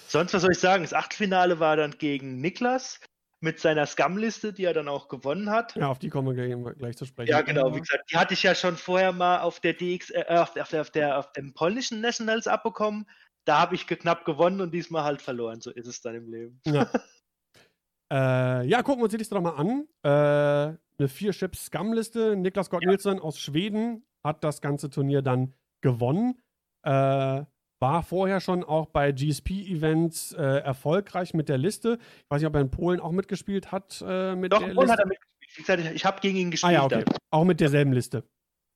Sonst, 0.07 0.33
was 0.33 0.41
soll 0.41 0.51
ich 0.51 0.59
sagen? 0.59 0.83
Das 0.83 0.93
Achtelfinale 0.93 1.59
war 1.59 1.75
dann 1.75 1.97
gegen 1.97 2.39
Niklas 2.39 2.99
mit 3.39 3.59
seiner 3.59 3.85
Scum-Liste, 3.85 4.53
die 4.53 4.63
er 4.63 4.73
dann 4.73 4.87
auch 4.87 5.09
gewonnen 5.09 5.49
hat. 5.49 5.75
Ja, 5.75 5.89
auf 5.89 5.99
die 5.99 6.09
kommen 6.09 6.35
wir 6.35 6.73
gleich 6.73 6.97
zu 6.97 7.05
sprechen. 7.05 7.29
Ja, 7.29 7.41
genau, 7.41 7.75
wie 7.75 7.81
gesagt, 7.81 8.09
die 8.11 8.17
hatte 8.17 8.33
ich 8.33 8.41
ja 8.41 8.55
schon 8.55 8.77
vorher 8.77 9.11
mal 9.11 9.41
auf 9.41 9.59
der 9.59 9.73
DX, 9.73 10.09
äh, 10.09 10.25
auf, 10.29 10.53
der, 10.53 10.63
auf, 10.63 10.69
der, 10.69 10.81
auf, 10.81 10.89
der, 10.89 11.19
auf 11.19 11.31
dem 11.33 11.53
polnischen 11.53 12.01
Nationals 12.01 12.47
abbekommen 12.47 13.05
da 13.47 13.59
habe 13.59 13.75
ich 13.75 13.87
knapp 13.87 14.25
gewonnen 14.25 14.61
und 14.61 14.73
diesmal 14.73 15.03
halt 15.03 15.21
verloren. 15.21 15.61
So 15.61 15.71
ist 15.71 15.87
es 15.87 16.01
dann 16.01 16.15
im 16.15 16.29
Leben. 16.29 16.59
Ja, 16.65 16.91
äh, 18.11 18.67
ja 18.67 18.83
gucken 18.83 18.99
wir 18.99 19.05
uns 19.05 19.11
die 19.11 19.17
Liste 19.17 19.35
doch 19.35 19.41
mal 19.41 19.55
an. 19.55 19.87
Äh, 20.03 20.77
eine 20.99 21.07
Vier-Chips-Scum-Liste. 21.07 22.35
Niklas 22.35 22.69
Gott 22.69 22.83
Nilsson 22.83 23.19
aus 23.19 23.39
Schweden 23.39 24.05
hat 24.23 24.43
das 24.43 24.61
ganze 24.61 24.89
Turnier 24.89 25.21
dann 25.21 25.53
gewonnen. 25.81 26.41
Äh, 26.83 27.45
war 27.79 28.03
vorher 28.03 28.39
schon 28.39 28.63
auch 28.63 28.87
bei 28.87 29.11
GSP-Events 29.11 30.33
äh, 30.33 30.41
erfolgreich 30.41 31.33
mit 31.33 31.49
der 31.49 31.57
Liste. 31.57 31.99
Ich 31.99 32.25
weiß 32.29 32.41
nicht, 32.41 32.47
ob 32.47 32.55
er 32.55 32.61
in 32.61 32.71
Polen 32.71 32.99
auch 32.99 33.11
mitgespielt 33.11 33.71
hat. 33.71 34.03
Äh, 34.05 34.35
mit 34.35 34.51
Doch, 34.51 34.61
in 34.61 34.73
Polen 34.73 34.91
hat 34.91 34.99
er 34.99 35.07
mitgespielt. 35.07 35.95
Ich 35.95 36.05
habe 36.05 36.19
gegen 36.21 36.37
ihn 36.37 36.51
gespielt. 36.51 36.71
Ah, 36.71 36.73
ja, 36.73 36.83
okay. 36.83 37.05
Auch 37.31 37.45
mit 37.45 37.59
derselben 37.59 37.93
Liste. 37.93 38.23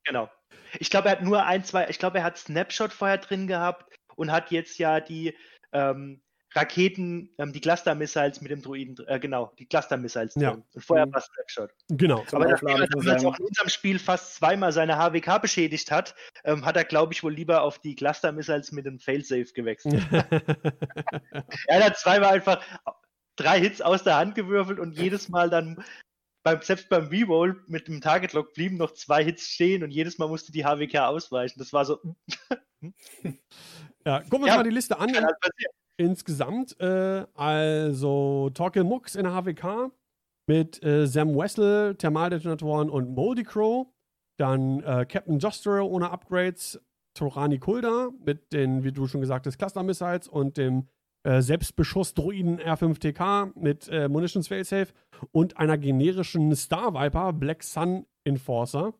Genau. 0.05 0.29
Ich 0.79 0.89
glaube, 0.89 1.09
er 1.09 1.13
hat 1.13 1.23
nur 1.23 1.45
ein, 1.45 1.63
zwei, 1.63 1.89
ich 1.89 1.99
glaube, 1.99 2.19
er 2.19 2.23
hat 2.23 2.37
Snapshot 2.37 2.93
vorher 2.93 3.17
drin 3.17 3.47
gehabt 3.47 3.91
und 4.15 4.31
hat 4.31 4.51
jetzt 4.51 4.77
ja 4.77 4.99
die 4.99 5.35
ähm, 5.73 6.21
Raketen, 6.53 7.29
ähm, 7.37 7.53
die 7.53 7.61
Cluster-Missiles 7.61 8.41
mit 8.41 8.51
dem 8.51 8.61
Druiden, 8.61 8.97
äh, 9.07 9.19
genau, 9.19 9.53
die 9.57 9.65
Cluster-Missiles 9.65 10.35
ja. 10.35 10.51
drin. 10.51 10.63
Und 10.73 10.83
vorher 10.83 11.11
war 11.11 11.21
Snapshot. 11.21 11.71
Genau. 11.89 12.25
Aber 12.31 12.45
nachdem 12.45 12.67
er 12.67 13.27
auch 13.27 13.39
in 13.39 13.45
unserem 13.45 13.69
Spiel 13.69 13.99
fast 13.99 14.35
zweimal 14.35 14.73
seine 14.73 14.97
HWK 14.97 15.41
beschädigt 15.41 15.91
hat, 15.91 16.13
ähm, 16.43 16.65
hat 16.65 16.75
er, 16.75 16.83
glaube 16.83 17.13
ich, 17.13 17.23
wohl 17.23 17.33
lieber 17.33 17.61
auf 17.61 17.79
die 17.79 17.95
Cluster-Missiles 17.95 18.71
mit 18.73 18.85
dem 18.85 18.99
Failsafe 18.99 19.53
gewechselt. 19.53 20.03
er 21.67 21.85
hat 21.85 21.97
zweimal 21.97 22.33
einfach 22.33 22.61
drei 23.37 23.59
Hits 23.59 23.81
aus 23.81 24.03
der 24.03 24.17
Hand 24.17 24.35
gewürfelt 24.35 24.79
und 24.79 24.97
jedes 24.97 25.29
Mal 25.29 25.49
dann 25.49 25.83
beim, 26.43 26.61
selbst 26.61 26.89
beim 26.89 27.07
Reroll 27.07 27.63
mit 27.67 27.87
dem 27.87 28.01
Target 28.01 28.33
Lock 28.33 28.53
blieben 28.53 28.77
noch 28.77 28.93
zwei 28.93 29.23
Hits 29.23 29.47
stehen 29.47 29.83
und 29.83 29.91
jedes 29.91 30.17
Mal 30.17 30.27
musste 30.27 30.51
die 30.51 30.65
HWK 30.65 31.07
ausweichen. 31.07 31.59
Das 31.59 31.73
war 31.73 31.85
so. 31.85 31.99
Ja, 34.03 34.21
gucken 34.21 34.39
wir 34.39 34.45
uns 34.45 34.47
ja, 34.47 34.55
mal 34.55 34.63
die 34.63 34.71
Liste 34.71 34.97
an. 34.97 35.13
Insgesamt, 36.01 36.79
äh, 36.79 37.27
also 37.35 38.49
Torkel 38.55 38.83
Mux 38.83 39.15
in 39.15 39.23
der 39.23 39.33
HWK 39.33 39.91
mit 40.47 40.83
äh, 40.83 41.05
Sam 41.05 41.37
Wessel, 41.37 41.93
Thermaldetonatoren 41.93 42.89
und 42.89 43.13
Moldy 43.13 43.43
Crow. 43.43 43.85
Dann 44.39 44.79
äh, 44.79 45.05
Captain 45.05 45.37
Jostro 45.37 45.85
ohne 45.85 46.09
Upgrades, 46.09 46.81
Torani 47.13 47.59
Kulda 47.59 48.09
mit 48.25 48.51
den, 48.51 48.83
wie 48.83 48.91
du 48.91 49.05
schon 49.05 49.21
gesagt 49.21 49.45
hast, 49.45 49.59
Cluster 49.59 49.83
Missiles 49.83 50.27
und 50.27 50.57
dem 50.57 50.87
äh, 51.23 51.39
Selbstbeschuss-Droiden 51.39 52.59
R5TK 52.59 53.51
mit 53.53 53.87
äh, 53.89 54.09
Munitions 54.09 54.47
Failsafe 54.47 54.93
und 55.31 55.57
einer 55.57 55.77
generischen 55.77 56.55
Star 56.55 56.95
Viper 56.95 57.31
Black 57.31 57.61
Sun 57.61 58.07
Enforcer. 58.23 58.95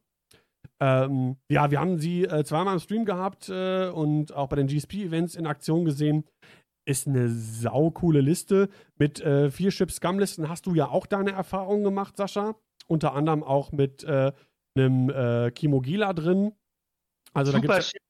Ähm, 0.80 1.38
ja, 1.49 1.69
wir 1.69 1.80
haben 1.80 1.99
sie 1.99 2.26
äh, 2.26 2.44
zweimal 2.44 2.73
im 2.73 2.80
Stream 2.80 3.06
gehabt 3.06 3.49
äh, 3.49 3.90
und 3.90 4.34
auch 4.34 4.49
bei 4.49 4.56
den 4.56 4.68
GSP-Events 4.68 5.36
in 5.36 5.48
Aktion 5.48 5.86
gesehen. 5.86 6.26
Ist 6.92 7.08
eine 7.08 7.30
saukoole 7.30 8.20
Liste. 8.20 8.68
Mit 8.98 9.22
äh, 9.22 9.50
vier 9.50 9.70
Chip 9.70 9.92
Scum-Listen 9.92 10.50
hast 10.50 10.66
du 10.66 10.76
ja 10.76 10.90
auch 10.90 11.06
deine 11.06 11.32
Erfahrungen 11.32 11.86
gemacht, 11.86 12.18
Sascha. 12.18 12.56
Unter 12.88 13.14
anderem 13.16 13.44
auch 13.44 13.72
mit 13.72 14.04
äh, 14.04 14.34
einem 14.76 15.10
äh, 15.10 15.52
Kimogila 15.52 16.12
drin. 16.12 16.52
Also 17.34 17.54
Super 17.54 17.68
da 17.68 17.74
gibt's, 17.76 17.92
Chip. 17.92 18.02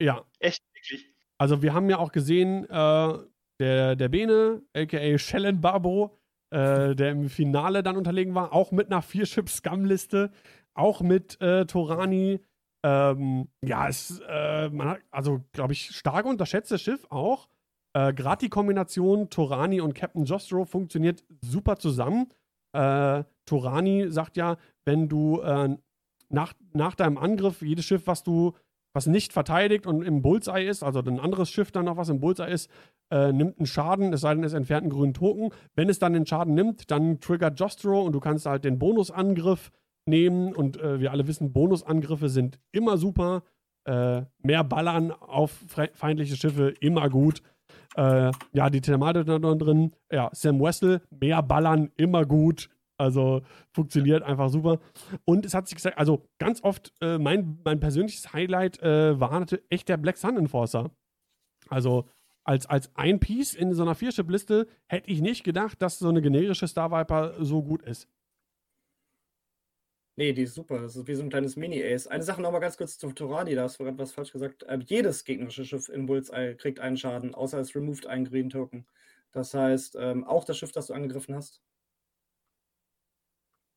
ja, 0.00 0.24
Echt, 0.38 0.62
wirklich. 0.72 1.04
also 1.36 1.62
wir 1.62 1.74
haben 1.74 1.90
ja 1.90 1.98
auch 1.98 2.12
gesehen, 2.12 2.64
äh, 2.70 3.18
der, 3.58 3.96
der 3.96 4.08
Bene, 4.08 4.62
aka 4.72 5.18
Shellen 5.18 5.60
Barbo, 5.60 6.16
äh, 6.50 6.94
der 6.94 7.10
im 7.10 7.28
Finale 7.28 7.82
dann 7.82 7.96
unterlegen 7.96 8.36
war, 8.36 8.52
auch 8.52 8.70
mit 8.70 8.86
einer 8.86 9.02
Vier-Chip-Scum-Liste, 9.02 10.30
auch 10.74 11.00
mit 11.00 11.40
äh, 11.40 11.66
Torani. 11.66 12.38
Ähm, 12.84 13.48
ja, 13.64 13.88
es, 13.88 14.20
äh, 14.20 14.70
hat, 14.78 15.00
also 15.10 15.40
glaube 15.50 15.72
ich, 15.72 15.90
stark 15.90 16.24
unterschätztes 16.24 16.82
Schiff 16.82 17.04
auch. 17.10 17.48
Äh, 17.94 18.12
Gerade 18.12 18.44
die 18.46 18.50
Kombination 18.50 19.30
Torani 19.30 19.80
und 19.80 19.94
Captain 19.94 20.24
Jostro 20.24 20.64
funktioniert 20.64 21.24
super 21.40 21.76
zusammen. 21.76 22.28
Äh, 22.72 23.24
Torani 23.44 24.10
sagt 24.10 24.36
ja, 24.36 24.56
wenn 24.84 25.08
du 25.08 25.40
äh, 25.40 25.76
nach, 26.28 26.54
nach 26.72 26.94
deinem 26.94 27.18
Angriff 27.18 27.62
jedes 27.62 27.84
Schiff, 27.84 28.06
was 28.06 28.22
du 28.22 28.52
was 28.94 29.06
nicht 29.06 29.32
verteidigt 29.32 29.86
und 29.86 30.02
im 30.02 30.22
Bullseye 30.22 30.68
ist, 30.68 30.82
also 30.82 31.00
ein 31.00 31.18
anderes 31.18 31.50
Schiff 31.50 31.70
dann 31.72 31.86
noch, 31.86 31.96
was 31.96 32.10
im 32.10 32.20
Bullseye 32.20 32.50
ist, 32.50 32.70
äh, 33.10 33.32
nimmt 33.32 33.58
einen 33.58 33.66
Schaden, 33.66 34.12
es 34.12 34.20
sei 34.20 34.34
denn, 34.34 34.44
es 34.44 34.52
entfernt 34.52 34.82
einen 34.82 34.92
grünen 34.92 35.14
Token. 35.14 35.50
Wenn 35.74 35.88
es 35.88 35.98
dann 35.98 36.12
den 36.12 36.26
Schaden 36.26 36.54
nimmt, 36.54 36.90
dann 36.90 37.20
triggert 37.20 37.58
Jostro 37.58 38.02
und 38.02 38.12
du 38.12 38.20
kannst 38.20 38.46
halt 38.46 38.64
den 38.64 38.78
Bonusangriff 38.78 39.70
nehmen. 40.06 40.54
Und 40.54 40.78
äh, 40.78 41.00
wir 41.00 41.10
alle 41.10 41.26
wissen, 41.26 41.52
Bonusangriffe 41.52 42.28
sind 42.28 42.58
immer 42.70 42.98
super. 42.98 43.42
Äh, 43.84 44.22
mehr 44.42 44.62
Ballern 44.62 45.10
auf 45.10 45.64
feindliche 45.94 46.36
Schiffe, 46.36 46.74
immer 46.80 47.08
gut. 47.08 47.42
Äh, 47.96 48.30
ja, 48.52 48.70
die 48.70 48.80
Thematik 48.80 49.26
drin. 49.26 49.92
Ja, 50.10 50.30
Sam 50.32 50.60
Wessel, 50.60 51.02
mehr 51.10 51.42
Ballern, 51.42 51.90
immer 51.96 52.24
gut. 52.24 52.68
Also 52.98 53.42
funktioniert 53.72 54.22
einfach 54.22 54.48
super. 54.48 54.78
Und 55.24 55.44
es 55.44 55.54
hat 55.54 55.66
sich 55.66 55.76
gesagt, 55.76 55.98
also 55.98 56.24
ganz 56.38 56.62
oft, 56.62 56.92
äh, 57.00 57.18
mein, 57.18 57.58
mein 57.64 57.80
persönliches 57.80 58.32
Highlight 58.32 58.80
äh, 58.80 59.18
war 59.18 59.38
natürlich 59.38 59.64
echt 59.70 59.88
der 59.88 59.96
Black 59.96 60.16
Sun 60.16 60.36
Enforcer. 60.36 60.90
Also 61.68 62.06
als, 62.44 62.66
als 62.66 62.94
ein 62.94 63.18
Piece 63.20 63.54
in 63.54 63.74
so 63.74 63.82
einer 63.82 63.94
Viership-Liste 63.94 64.66
hätte 64.86 65.10
ich 65.10 65.20
nicht 65.20 65.44
gedacht, 65.44 65.80
dass 65.80 65.98
so 65.98 66.08
eine 66.08 66.22
generische 66.22 66.68
Star 66.68 66.90
Viper 66.90 67.34
so 67.44 67.62
gut 67.62 67.82
ist. 67.82 68.08
Nee, 70.16 70.32
die 70.34 70.42
ist 70.42 70.54
super. 70.54 70.80
Das 70.80 70.94
ist 70.94 71.06
wie 71.06 71.14
so 71.14 71.22
ein 71.22 71.30
kleines 71.30 71.56
Mini-Ace. 71.56 72.06
Eine 72.06 72.22
Sache 72.22 72.42
nochmal 72.42 72.60
ganz 72.60 72.76
kurz 72.76 72.98
zu 72.98 73.10
Torani, 73.12 73.54
da 73.54 73.62
hast 73.62 73.78
du 73.78 73.84
gerade 73.84 73.98
was 73.98 74.12
falsch 74.12 74.32
gesagt. 74.32 74.64
Ähm, 74.68 74.82
jedes 74.82 75.24
gegnerische 75.24 75.64
Schiff 75.64 75.88
in 75.88 76.06
Bullseye 76.06 76.54
kriegt 76.54 76.80
einen 76.80 76.98
Schaden, 76.98 77.34
außer 77.34 77.58
es 77.58 77.74
removed 77.74 78.06
einen 78.06 78.26
Green 78.26 78.50
Token. 78.50 78.86
Das 79.32 79.54
heißt, 79.54 79.96
ähm, 79.98 80.24
auch 80.24 80.44
das 80.44 80.58
Schiff, 80.58 80.72
das 80.72 80.88
du 80.88 80.94
angegriffen 80.94 81.34
hast. 81.34 81.62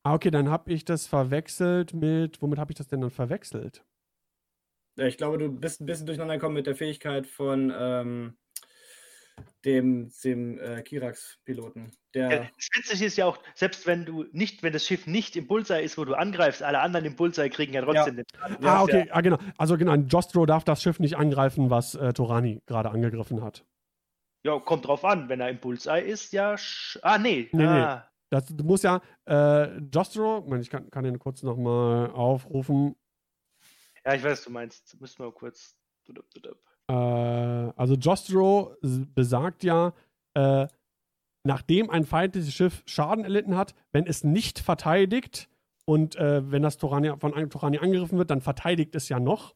Ah, 0.04 0.14
okay, 0.14 0.30
dann 0.30 0.50
habe 0.50 0.72
ich 0.72 0.84
das 0.84 1.06
verwechselt 1.06 1.94
mit. 1.94 2.40
Womit 2.40 2.58
habe 2.58 2.70
ich 2.70 2.76
das 2.76 2.86
denn 2.86 3.00
dann 3.00 3.10
verwechselt? 3.10 3.84
Ja, 4.98 5.06
ich 5.06 5.16
glaube, 5.16 5.38
du 5.38 5.50
bist 5.50 5.80
ein 5.80 5.86
bisschen 5.86 6.06
durcheinander 6.06 6.34
gekommen 6.34 6.54
mit 6.54 6.66
der 6.66 6.76
Fähigkeit 6.76 7.26
von 7.26 7.72
ähm, 7.76 8.36
dem, 9.64 10.12
dem 10.24 10.58
äh, 10.58 10.82
Kirax-Piloten. 10.82 11.92
Ja, 12.14 12.28
Der, 12.28 12.38
das 12.56 12.68
Witzige 12.74 13.04
ist 13.04 13.16
ja 13.16 13.26
auch, 13.26 13.38
selbst 13.54 13.86
wenn 13.86 14.04
du 14.04 14.24
nicht, 14.32 14.62
wenn 14.62 14.72
das 14.72 14.86
Schiff 14.86 15.06
nicht 15.06 15.36
im 15.36 15.46
Bullseye 15.46 15.82
ist, 15.82 15.98
wo 15.98 16.04
du 16.04 16.14
angreifst, 16.14 16.62
alle 16.62 16.80
anderen 16.80 17.04
im 17.04 17.16
Bullseye 17.16 17.50
kriegen 17.50 17.74
ja 17.74 17.82
trotzdem 17.82 18.16
den 18.16 18.24
Schaden. 18.34 18.56
ah, 18.56 18.62
Ja, 18.62 18.82
okay, 18.82 19.08
ah, 19.10 19.20
genau. 19.20 19.38
Also 19.58 19.76
genau, 19.76 19.94
Jostro 19.94 20.46
darf 20.46 20.64
das 20.64 20.82
Schiff 20.82 21.00
nicht 21.00 21.16
angreifen, 21.16 21.68
was 21.68 21.94
äh, 21.94 22.12
Torani 22.12 22.62
gerade 22.66 22.90
angegriffen 22.90 23.42
hat. 23.42 23.64
Ja, 24.44 24.58
kommt 24.60 24.86
drauf 24.86 25.04
an, 25.04 25.28
wenn 25.28 25.40
er 25.40 25.50
im 25.50 25.58
Bullseye 25.58 26.00
ist, 26.00 26.32
ja. 26.32 26.54
Ah, 27.02 27.18
nee. 27.18 27.48
Nee, 27.52 27.62
nee. 27.62 27.66
ah. 27.66 28.08
Das, 28.30 28.46
du 28.46 28.64
musst 28.64 28.84
ja, 28.84 29.00
äh, 29.26 29.78
Jostro, 29.92 30.46
ich 30.56 30.70
kann, 30.70 30.90
kann 30.90 31.04
den 31.04 31.18
kurz 31.18 31.42
nochmal 31.42 32.10
aufrufen. 32.10 32.96
Ja, 34.04 34.14
ich 34.14 34.22
weiß, 34.22 34.32
was 34.32 34.44
du 34.44 34.50
meinst. 34.50 35.00
Müssen 35.00 35.24
wir 35.24 35.32
kurz. 35.32 35.76
Äh, 36.88 36.92
also 36.94 37.94
Jostro 37.94 38.74
besagt 38.82 39.64
ja, 39.64 39.92
äh, 40.34 40.66
nachdem 41.44 41.90
ein 41.90 42.04
feindliches 42.04 42.52
Schiff 42.52 42.82
Schaden 42.86 43.24
erlitten 43.24 43.56
hat, 43.56 43.74
wenn 43.92 44.06
es 44.06 44.24
nicht 44.24 44.58
verteidigt 44.58 45.48
und 45.84 46.16
äh, 46.16 46.50
wenn 46.50 46.62
das 46.62 46.76
Torani, 46.78 47.12
von 47.18 47.34
einem 47.34 47.50
Torani 47.50 47.78
angegriffen 47.78 48.18
wird, 48.18 48.30
dann 48.30 48.40
verteidigt 48.40 48.94
es 48.94 49.08
ja 49.08 49.20
noch. 49.20 49.54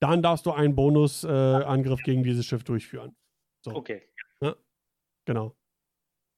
Dann 0.00 0.22
darfst 0.22 0.46
du 0.46 0.52
einen 0.52 0.74
Bonusangriff 0.74 2.00
äh, 2.00 2.04
gegen 2.04 2.22
dieses 2.22 2.46
Schiff 2.46 2.64
durchführen. 2.64 3.14
So, 3.64 3.74
Okay. 3.74 4.02
genau. 5.26 5.54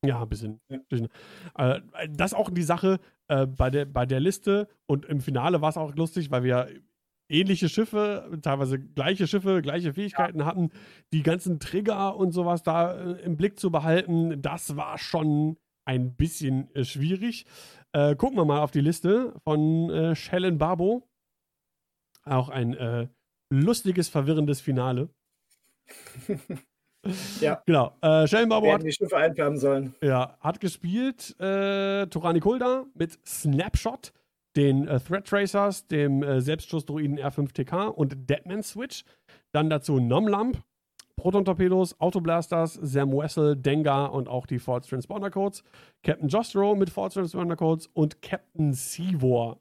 Ja, 0.05 0.23
ein 0.23 0.29
bisschen. 0.29 0.61
Ja. 0.69 0.79
bisschen. 0.89 1.09
Äh, 1.57 1.81
das 2.09 2.33
ist 2.33 2.39
auch 2.39 2.51
die 2.51 2.63
Sache 2.63 2.99
äh, 3.29 3.47
bei, 3.47 3.71
der, 3.71 3.85
bei 3.85 4.07
der 4.07 4.19
Liste 4.19 4.69
und 4.87 5.05
im 5.05 5.21
Finale 5.21 5.61
war 5.61 5.69
es 5.69 5.77
auch 5.77 5.95
lustig, 5.95 6.31
weil 6.31 6.43
wir 6.43 6.69
ähnliche 7.31 7.69
Schiffe, 7.69 8.39
teilweise 8.43 8.79
gleiche 8.79 9.27
Schiffe, 9.27 9.63
gleiche 9.63 9.95
Fähigkeiten 9.95 10.45
hatten, 10.45 10.71
die 11.13 11.23
ganzen 11.23 11.61
Trigger 11.61 12.17
und 12.17 12.33
sowas 12.33 12.63
da 12.63 12.95
äh, 12.95 13.23
im 13.23 13.37
Blick 13.37 13.59
zu 13.59 13.71
behalten, 13.71 14.43
das 14.43 14.77
war 14.77 14.99
schon 14.99 15.57
ein 15.85 16.15
bisschen 16.15 16.75
äh, 16.75 16.85
schwierig. 16.85 17.47
Äh, 17.93 18.15
gucken 18.15 18.37
wir 18.37 18.45
mal 18.45 18.61
auf 18.61 18.71
die 18.71 18.81
Liste 18.81 19.35
von 19.43 19.91
äh, 19.91 20.15
Shellen 20.15 20.59
Barbo. 20.59 21.09
Auch 22.25 22.49
ein 22.49 22.75
äh, 22.75 23.09
lustiges, 23.53 24.09
verwirrendes 24.09 24.61
Finale. 24.61 25.09
Ja. 27.41 27.63
Genau. 27.65 27.97
Äh, 28.03 28.27
Shellen 28.27 28.51
Barbo 28.51 28.71
hat 28.71 28.83
die 28.83 28.93
Schiffe 28.93 29.17
einfärben 29.17 29.57
sollen. 29.57 29.95
ja, 30.03 30.37
hat 30.39 30.61
gespielt 30.61 31.35
Torani 31.39 32.41
Kulda 32.41 32.85
mit 32.93 33.19
Snapshot, 33.27 34.13
den 34.57 34.89
äh, 34.89 34.99
Threat 35.01 35.27
Tracers, 35.27 35.87
dem 35.87 36.23
äh, 36.23 36.41
Selbstschussdruiden 36.41 37.19
R5TK 37.19 37.89
und 37.89 38.29
Deadman 38.29 38.63
Switch. 38.63 39.05
Dann 39.53 39.71
dazu 39.71 40.01
Nomlamp, 40.01 40.63
Proton 41.17 41.45
Torpedos, 41.45 42.01
Autoblasters, 42.01 42.75
Sam 42.75 43.13
Wessel, 43.13 43.57
Dengar 43.57 44.13
und 44.13 44.29
auch 44.29 44.47
die 44.47 44.59
False 44.59 44.89
Transponder 44.89 45.31
Codes. 45.31 45.63
Captain 46.03 46.29
Jostro 46.29 46.75
mit 46.75 46.91
False 46.91 47.15
Transponder 47.15 47.57
Codes 47.57 47.89
und 47.89 48.23
Captain 48.23 48.73
Seawar. 48.73 49.61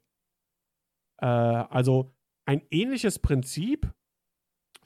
Äh, 1.20 1.26
also 1.26 2.10
ein 2.46 2.62
ähnliches 2.70 3.18
Prinzip. 3.18 3.92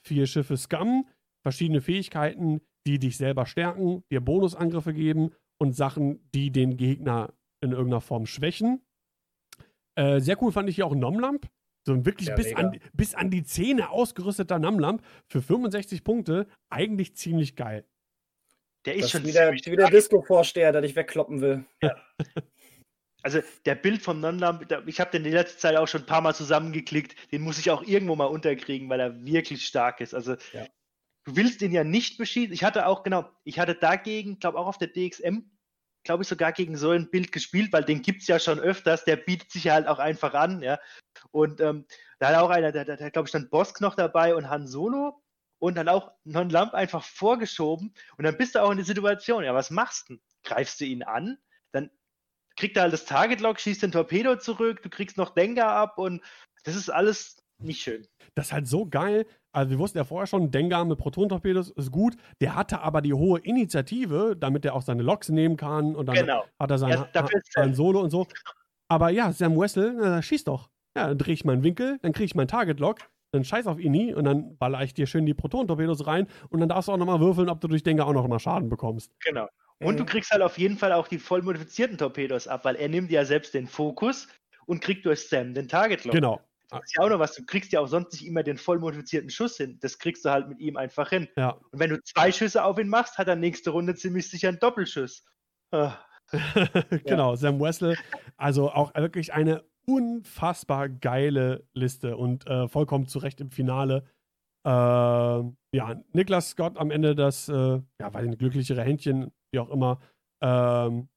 Vier 0.03 0.27
Schiffe 0.27 0.55
Scum, 0.55 1.07
verschiedene 1.41 1.81
Fähigkeiten, 1.81 2.61
die 2.85 2.99
dich 2.99 3.17
selber 3.17 3.47
stärken, 3.47 4.03
dir 4.11 4.21
Bonusangriffe 4.21 4.93
geben 4.93 5.31
und 5.57 5.75
Sachen, 5.75 6.29
die 6.31 6.51
den 6.51 6.77
Gegner 6.77 7.33
in 7.61 7.71
irgendeiner 7.71 8.01
Form 8.01 8.27
schwächen. 8.27 8.84
Äh, 9.95 10.19
sehr 10.19 10.41
cool 10.41 10.51
fand 10.51 10.69
ich 10.69 10.75
hier 10.75 10.85
auch 10.85 10.95
Nomlamp. 10.95 11.47
So 11.87 11.93
ein 11.93 12.05
wirklich 12.05 12.29
Ja, 12.29 12.35
bis, 12.35 12.47
mega. 12.47 12.59
an, 12.59 12.79
bis 12.93 13.13
an 13.15 13.29
die 13.29 13.43
Zähne 13.43 13.89
ausgerüsteter 13.91 14.57
Nomlamp 14.59 15.03
für 15.27 15.41
65 15.41 16.03
Punkte. 16.03 16.47
Eigentlich 16.69 17.15
ziemlich 17.15 17.55
geil. 17.55 17.85
Der 18.85 18.95
Das 18.95 19.05
ist 19.05 19.11
schon 19.11 19.21
ist 19.21 19.27
wieder, 19.29 19.45
ziemlich 19.47 19.65
wie 19.67 19.75
der 19.75 19.89
Disco-Vorsteher, 19.89 20.71
der 20.71 20.81
dich 20.81 20.95
wegkloppen 20.95 21.41
will. 21.41 21.65
Also 23.23 23.39
der 23.65 23.73
Bild 23.75 24.03
von 24.03 24.19
Nonlamp, 24.19 24.67
da- 24.67 24.83
ich 24.85 24.99
habe 24.99 25.09
den 25.11 25.23
die 25.23 25.31
letzte 25.31 25.57
Zeit 25.57 25.75
auch 25.77 25.87
schon 25.87 26.01
ein 26.01 26.05
paar 26.05 26.21
Mal 26.21 26.35
zusammengeklickt, 26.35 27.15
den 27.31 27.41
muss 27.41 27.57
ich 27.57 27.71
auch 27.71 27.81
irgendwo 27.83 28.15
mal 28.15 28.25
unterkriegen, 28.25 28.87
weil 28.89 28.99
er 28.99 29.25
wirklich 29.25 29.65
stark 29.65 29.99
ist. 30.01 30.13
Also 30.13 30.35
Ja. 30.53 30.67
du 31.23 31.35
willst 31.35 31.61
ihn 31.63 31.71
ja 31.71 31.83
nicht 31.83 32.19
beschießen. 32.19 32.53
Ich 32.53 32.63
hatte 32.63 32.85
auch, 32.85 33.01
genau, 33.01 33.27
ich 33.43 33.57
hatte 33.57 33.73
dagegen, 33.73 34.37
glaube 34.39 34.59
auch 34.59 34.67
auf 34.67 34.77
der 34.77 34.89
DXM, 34.89 35.39
glaube 36.05 36.23
ich 36.23 36.29
sogar 36.29 36.53
gegen 36.53 36.77
so 36.77 36.91
ein 36.91 37.09
Bild 37.09 37.31
gespielt, 37.31 37.73
weil 37.73 37.83
den 37.83 38.01
gibt 38.01 38.21
es 38.21 38.27
ja 38.27 38.39
schon 38.39 38.59
öfters, 38.59 39.03
der 39.03 39.17
bietet 39.17 39.51
sich 39.51 39.65
ja 39.65 39.73
halt 39.73 39.87
auch 39.87 39.99
einfach 39.99 40.33
an, 40.33 40.61
ja. 40.61 40.79
Und 41.31 41.59
ähm, 41.59 41.85
da 42.19 42.29
hat 42.29 42.35
auch 42.37 42.49
einer, 42.49 42.71
der, 42.71 42.85
der, 42.85 42.97
der 42.97 43.11
glaube 43.11 43.27
ich, 43.27 43.31
dann 43.31 43.49
Bosk 43.49 43.81
noch 43.81 43.95
dabei 43.95 44.35
und 44.35 44.49
Han 44.49 44.67
Solo 44.67 45.21
und 45.59 45.75
dann 45.75 45.89
auch 45.89 46.11
Non-Lamp 46.23 46.73
einfach 46.73 47.03
vorgeschoben 47.03 47.93
und 48.17 48.23
dann 48.23 48.37
bist 48.37 48.55
du 48.55 48.59
auch 48.59 48.71
in 48.71 48.77
der 48.77 48.85
Situation, 48.85 49.43
ja, 49.43 49.53
was 49.53 49.71
machst 49.71 50.09
du? 50.09 50.17
Greifst 50.43 50.79
du 50.79 50.85
ihn 50.85 51.03
an? 51.03 51.37
Dann 51.71 51.89
kriegt 52.55 52.77
er 52.77 52.83
halt 52.83 52.93
das 52.93 53.05
Target-Lock, 53.05 53.59
schießt 53.59 53.83
den 53.83 53.91
Torpedo 53.91 54.37
zurück, 54.37 54.81
du 54.83 54.89
kriegst 54.89 55.17
noch 55.17 55.33
Dengar 55.33 55.71
ab 55.71 55.97
und 55.97 56.23
das 56.63 56.75
ist 56.75 56.89
alles 56.89 57.44
nicht 57.59 57.81
schön. 57.81 58.05
Das 58.35 58.47
ist 58.47 58.53
halt 58.53 58.67
so 58.67 58.85
geil. 58.85 59.25
Also 59.51 59.71
wir 59.71 59.79
wussten 59.79 59.97
ja 59.97 60.03
vorher 60.03 60.27
schon, 60.27 60.51
Dengar 60.51 60.83
mit 60.85 60.97
Proton-Torpedos 60.97 61.71
ist 61.71 61.91
gut. 61.91 62.15
Der 62.41 62.55
hatte 62.55 62.81
aber 62.81 63.01
die 63.01 63.13
hohe 63.13 63.39
Initiative, 63.39 64.35
damit 64.37 64.65
er 64.65 64.75
auch 64.75 64.81
seine 64.81 65.03
Loks 65.03 65.29
nehmen 65.29 65.55
kann 65.55 65.95
und 65.95 66.07
dann 66.07 66.15
Genau. 66.15 66.43
hat 66.59 66.71
er 66.71 66.77
sein, 66.77 66.89
Ja, 67.13 67.27
sein 67.51 67.73
Solo 67.73 68.01
und 68.01 68.09
so. 68.09 68.27
Aber 68.89 69.09
ja, 69.09 69.31
Sam 69.31 69.57
Wessel, 69.57 69.99
äh, 70.01 70.21
schieß 70.21 70.43
doch. 70.43 70.69
Ja, 70.97 71.07
dann 71.07 71.17
drehe 71.17 71.33
ich 71.33 71.45
meinen 71.45 71.63
Winkel, 71.63 71.97
dann 72.01 72.13
kriege 72.13 72.25
ich 72.25 72.35
meinen 72.35 72.47
Target-Lock, 72.47 72.99
dann 73.31 73.43
scheiß 73.43 73.67
auf 73.67 73.79
Ini 73.79 74.13
und 74.13 74.25
dann 74.25 74.57
baller 74.57 74.81
ich 74.83 74.93
dir 74.93 75.07
schön 75.07 75.25
die 75.25 75.33
Proton-Torpedos 75.33 76.05
rein 76.07 76.27
und 76.49 76.59
dann 76.59 76.69
darfst 76.69 76.87
du 76.87 76.93
auch 76.93 76.97
nochmal 76.97 77.19
würfeln, 77.19 77.49
ob 77.49 77.61
du 77.61 77.67
durch 77.67 77.83
Denker 77.83 78.07
auch 78.07 78.13
noch 78.13 78.27
mal 78.27 78.39
Schaden 78.39 78.69
bekommst. 78.69 79.11
Genau. 79.23 79.47
Und 79.79 79.95
mhm. 79.95 79.97
du 79.97 80.05
kriegst 80.05 80.31
halt 80.31 80.41
auf 80.41 80.57
jeden 80.57 80.77
Fall 80.77 80.93
auch 80.93 81.07
die 81.07 81.19
voll 81.19 81.41
modifizierten 81.41 81.97
Torpedos 81.97 82.47
ab, 82.47 82.63
weil 82.63 82.75
er 82.75 82.87
nimmt 82.87 83.11
ja 83.11 83.25
selbst 83.25 83.53
den 83.53 83.67
Fokus 83.67 84.27
und 84.65 84.81
kriegt 84.81 85.05
durch 85.05 85.27
Sam 85.27 85.53
den 85.53 85.67
Target 85.67 86.05
Lock. 86.05 86.13
Genau. 86.13 86.41
Das 86.69 86.83
ist 86.85 86.95
ja 86.97 87.03
auch 87.03 87.09
noch 87.09 87.19
was. 87.19 87.35
Du 87.35 87.45
kriegst 87.45 87.71
ja 87.71 87.79
auch 87.79 87.87
sonst 87.87 88.13
nicht 88.13 88.25
immer 88.25 88.43
den 88.43 88.57
voll 88.57 88.79
modifizierten 88.79 89.29
Schuss 89.29 89.57
hin. 89.57 89.77
Das 89.81 89.97
kriegst 89.97 90.25
du 90.25 90.29
halt 90.29 90.47
mit 90.47 90.59
ihm 90.59 90.77
einfach 90.77 91.09
hin. 91.09 91.27
Ja. 91.35 91.51
Und 91.71 91.79
wenn 91.79 91.89
du 91.89 92.01
zwei 92.03 92.31
Schüsse 92.31 92.63
auf 92.63 92.77
ihn 92.79 92.89
machst, 92.89 93.17
hat 93.17 93.27
er 93.27 93.35
nächste 93.35 93.69
Runde 93.71 93.95
ziemlich 93.95 94.29
sicher 94.29 94.49
einen 94.49 94.59
Doppelschuss. 94.59 95.25
Ah. 95.71 95.97
genau, 97.05 97.31
ja. 97.31 97.37
Sam 97.37 97.59
Wessel. 97.59 97.97
Also 98.37 98.71
auch 98.71 98.93
wirklich 98.95 99.33
eine 99.33 99.63
unfassbar 99.85 100.89
geile 100.89 101.67
Liste 101.73 102.17
und 102.17 102.47
äh, 102.47 102.67
vollkommen 102.67 103.07
zu 103.07 103.19
Recht 103.19 103.39
im 103.41 103.51
Finale. 103.51 104.03
Äh, 104.65 104.69
ja, 104.69 106.01
Niklas 106.13 106.49
Scott 106.49 106.77
am 106.77 106.89
Ende 106.89 107.15
das, 107.15 107.49
äh, 107.49 107.53
ja, 107.53 108.13
weil 108.13 108.25
ein 108.25 108.37
glücklichere 108.37 108.81
Händchen, 108.81 109.31
wie 109.51 109.59
auch 109.59 109.69
immer, 109.69 109.99
ähm, 110.41 111.09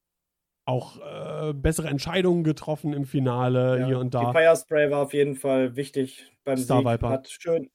auch 0.69 0.99
äh, 0.99 1.55
bessere 1.55 1.89
Entscheidungen 1.89 2.45
getroffen 2.45 2.93
im 2.93 3.07
Finale 3.07 3.81
ja, 3.81 3.87
hier 3.87 3.99
und 3.99 4.13
da. 4.13 4.27
Die 4.27 4.39
Fire 4.39 4.57
Spray 4.57 4.91
war 4.91 5.01
auf 5.01 5.15
jeden 5.15 5.35
Fall 5.35 5.77
wichtig 5.77 6.31
beim 6.45 6.59
Star 6.59 6.83
Sieg. 6.83 6.89
Viper. 6.89 7.09
Hat 7.09 7.29
schön, 7.29 7.71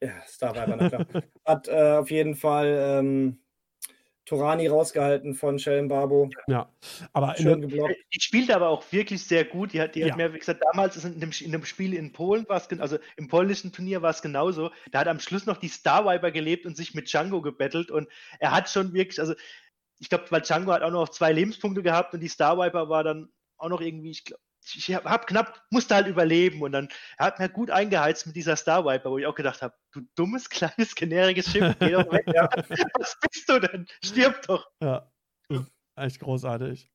ja, 0.00 0.12
Star 0.26 0.54
Viper, 0.54 0.76
na 0.76 0.88
klar. 0.88 1.06
Hat 1.44 1.68
äh, 1.68 1.98
auf 1.98 2.10
jeden 2.10 2.36
Fall 2.36 2.78
ähm, 2.80 3.40
Torani 4.26 4.68
rausgehalten 4.68 5.34
von 5.34 5.58
Shellen 5.58 5.88
Barbo. 5.88 6.30
Ja, 6.46 6.70
aber 7.12 7.34
schön 7.36 7.62
geblockt. 7.62 7.96
Die 8.14 8.20
spielt 8.20 8.52
aber 8.52 8.68
auch 8.68 8.84
wirklich 8.92 9.24
sehr 9.24 9.44
gut. 9.44 9.72
Die 9.72 9.80
hat, 9.80 9.96
die 9.96 10.00
ja. 10.00 10.10
hat 10.10 10.16
mir, 10.16 10.32
wie 10.32 10.38
gesagt, 10.38 10.62
damals 10.72 11.04
in 11.04 11.18
dem, 11.18 11.32
in 11.40 11.50
dem 11.50 11.64
Spiel 11.64 11.94
in 11.94 12.12
Polen 12.12 12.48
war 12.48 12.58
es, 12.58 12.80
also 12.80 12.98
im 13.16 13.26
polnischen 13.26 13.72
Turnier 13.72 14.02
war 14.02 14.10
es 14.10 14.22
genauso. 14.22 14.70
Da 14.92 15.00
hat 15.00 15.08
am 15.08 15.18
Schluss 15.18 15.46
noch 15.46 15.56
die 15.56 15.68
Star 15.68 16.06
Viper 16.06 16.30
gelebt 16.30 16.64
und 16.64 16.76
sich 16.76 16.94
mit 16.94 17.12
Django 17.12 17.42
gebettelt 17.42 17.90
und 17.90 18.08
er 18.38 18.52
hat 18.52 18.68
schon 18.68 18.92
wirklich, 18.92 19.18
also 19.18 19.34
ich 20.00 20.08
glaube, 20.08 20.24
weil 20.30 20.40
Django 20.40 20.72
hat 20.72 20.82
auch 20.82 20.90
noch 20.90 21.10
zwei 21.10 21.32
Lebenspunkte 21.32 21.82
gehabt 21.82 22.14
und 22.14 22.20
die 22.20 22.28
Star 22.28 22.58
Viper 22.58 22.88
war 22.88 23.04
dann 23.04 23.30
auch 23.58 23.68
noch 23.68 23.80
irgendwie, 23.80 24.10
ich 24.10 24.24
glaube, 24.24 24.42
ich 24.74 24.94
habe 24.94 25.26
knapp, 25.26 25.62
musste 25.70 25.94
halt 25.94 26.06
überleben 26.06 26.62
und 26.62 26.72
dann 26.72 26.88
er 27.18 27.26
hat 27.26 27.38
mir 27.38 27.48
gut 27.48 27.70
eingeheizt 27.70 28.26
mit 28.26 28.36
dieser 28.36 28.56
Star 28.56 28.84
Viper, 28.84 29.10
wo 29.10 29.18
ich 29.18 29.26
auch 29.26 29.34
gedacht 29.34 29.62
habe, 29.62 29.74
du 29.92 30.02
dummes, 30.16 30.48
kleines, 30.50 30.94
generisches 30.94 31.52
Schiff, 31.52 31.76
geh 31.78 31.90
doch 31.90 32.10
weg, 32.10 32.26
ja. 32.34 32.48
was 32.98 33.18
bist 33.20 33.48
du 33.48 33.58
denn? 33.60 33.86
Stirb 34.04 34.42
doch. 34.46 34.66
Ja, 34.82 35.10
echt 35.96 36.20
großartig. 36.20 36.90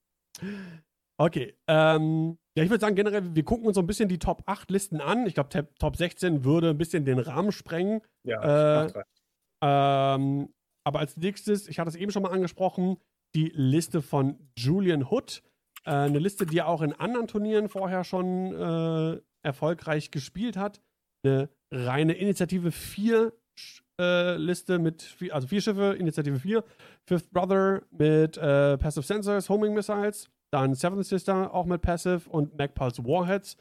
Okay, 1.18 1.58
ähm, 1.68 2.38
ja, 2.58 2.64
ich 2.64 2.70
würde 2.70 2.82
sagen, 2.82 2.96
generell, 2.96 3.36
wir 3.36 3.44
gucken 3.44 3.68
uns 3.68 3.76
so 3.76 3.82
ein 3.82 3.88
bisschen 3.88 4.10
die 4.10 4.20
Top 4.20 4.44
8 4.46 4.70
Listen 4.70 5.00
an. 5.00 5.26
Ich 5.26 5.34
glaube, 5.34 5.68
Top 5.80 5.96
16 5.96 6.44
würde 6.44 6.72
ein 6.72 6.78
bisschen 6.78 7.06
den 7.06 7.20
Rahmen 7.20 7.52
sprengen. 7.52 8.02
Ja, 8.24 8.86
äh, 8.86 9.04
ähm, 9.62 10.54
aber 10.86 11.00
als 11.00 11.18
nächstes, 11.18 11.68
ich 11.68 11.80
hatte 11.80 11.90
es 11.90 11.96
eben 11.96 12.12
schon 12.12 12.24
mal 12.24 12.32
angesprochen, 12.32 12.98
die 13.36 13.52
Liste 13.54 14.02
von 14.02 14.38
Julian 14.56 15.04
Hood. 15.04 15.44
Äh, 15.86 15.92
eine 15.92 16.20
Liste, 16.20 16.46
die 16.46 16.60
er 16.60 16.68
auch 16.68 16.82
in 16.82 16.94
anderen 16.94 17.28
Turnieren 17.28 17.68
vorher 17.68 18.04
schon 18.04 18.54
äh, 18.54 19.20
erfolgreich 19.44 20.12
gespielt 20.12 20.58
hat. 20.58 20.82
Eine 21.26 21.50
reine 21.72 22.14
Initiative 22.14 22.72
4 22.72 23.34
äh, 24.00 24.36
Liste 24.38 24.78
mit, 24.80 25.02
vier, 25.02 25.34
also 25.34 25.48
vier 25.48 25.62
Schiffe, 25.62 25.96
Initiative 25.98 26.40
4. 26.40 26.64
Fifth 27.08 27.32
Brother 27.32 27.82
mit 27.92 28.38
äh, 28.38 28.78
Passive 28.78 29.06
Sensors, 29.06 29.50
Homing 29.50 29.74
Missiles. 29.74 30.30
Dann 30.52 30.76
Seventh 30.76 31.06
Sister 31.06 31.54
auch 31.54 31.66
mit 31.66 31.82
Passive 31.82 32.30
und 32.30 32.58
Magpulse 32.58 33.04
Warheads. 33.06 33.58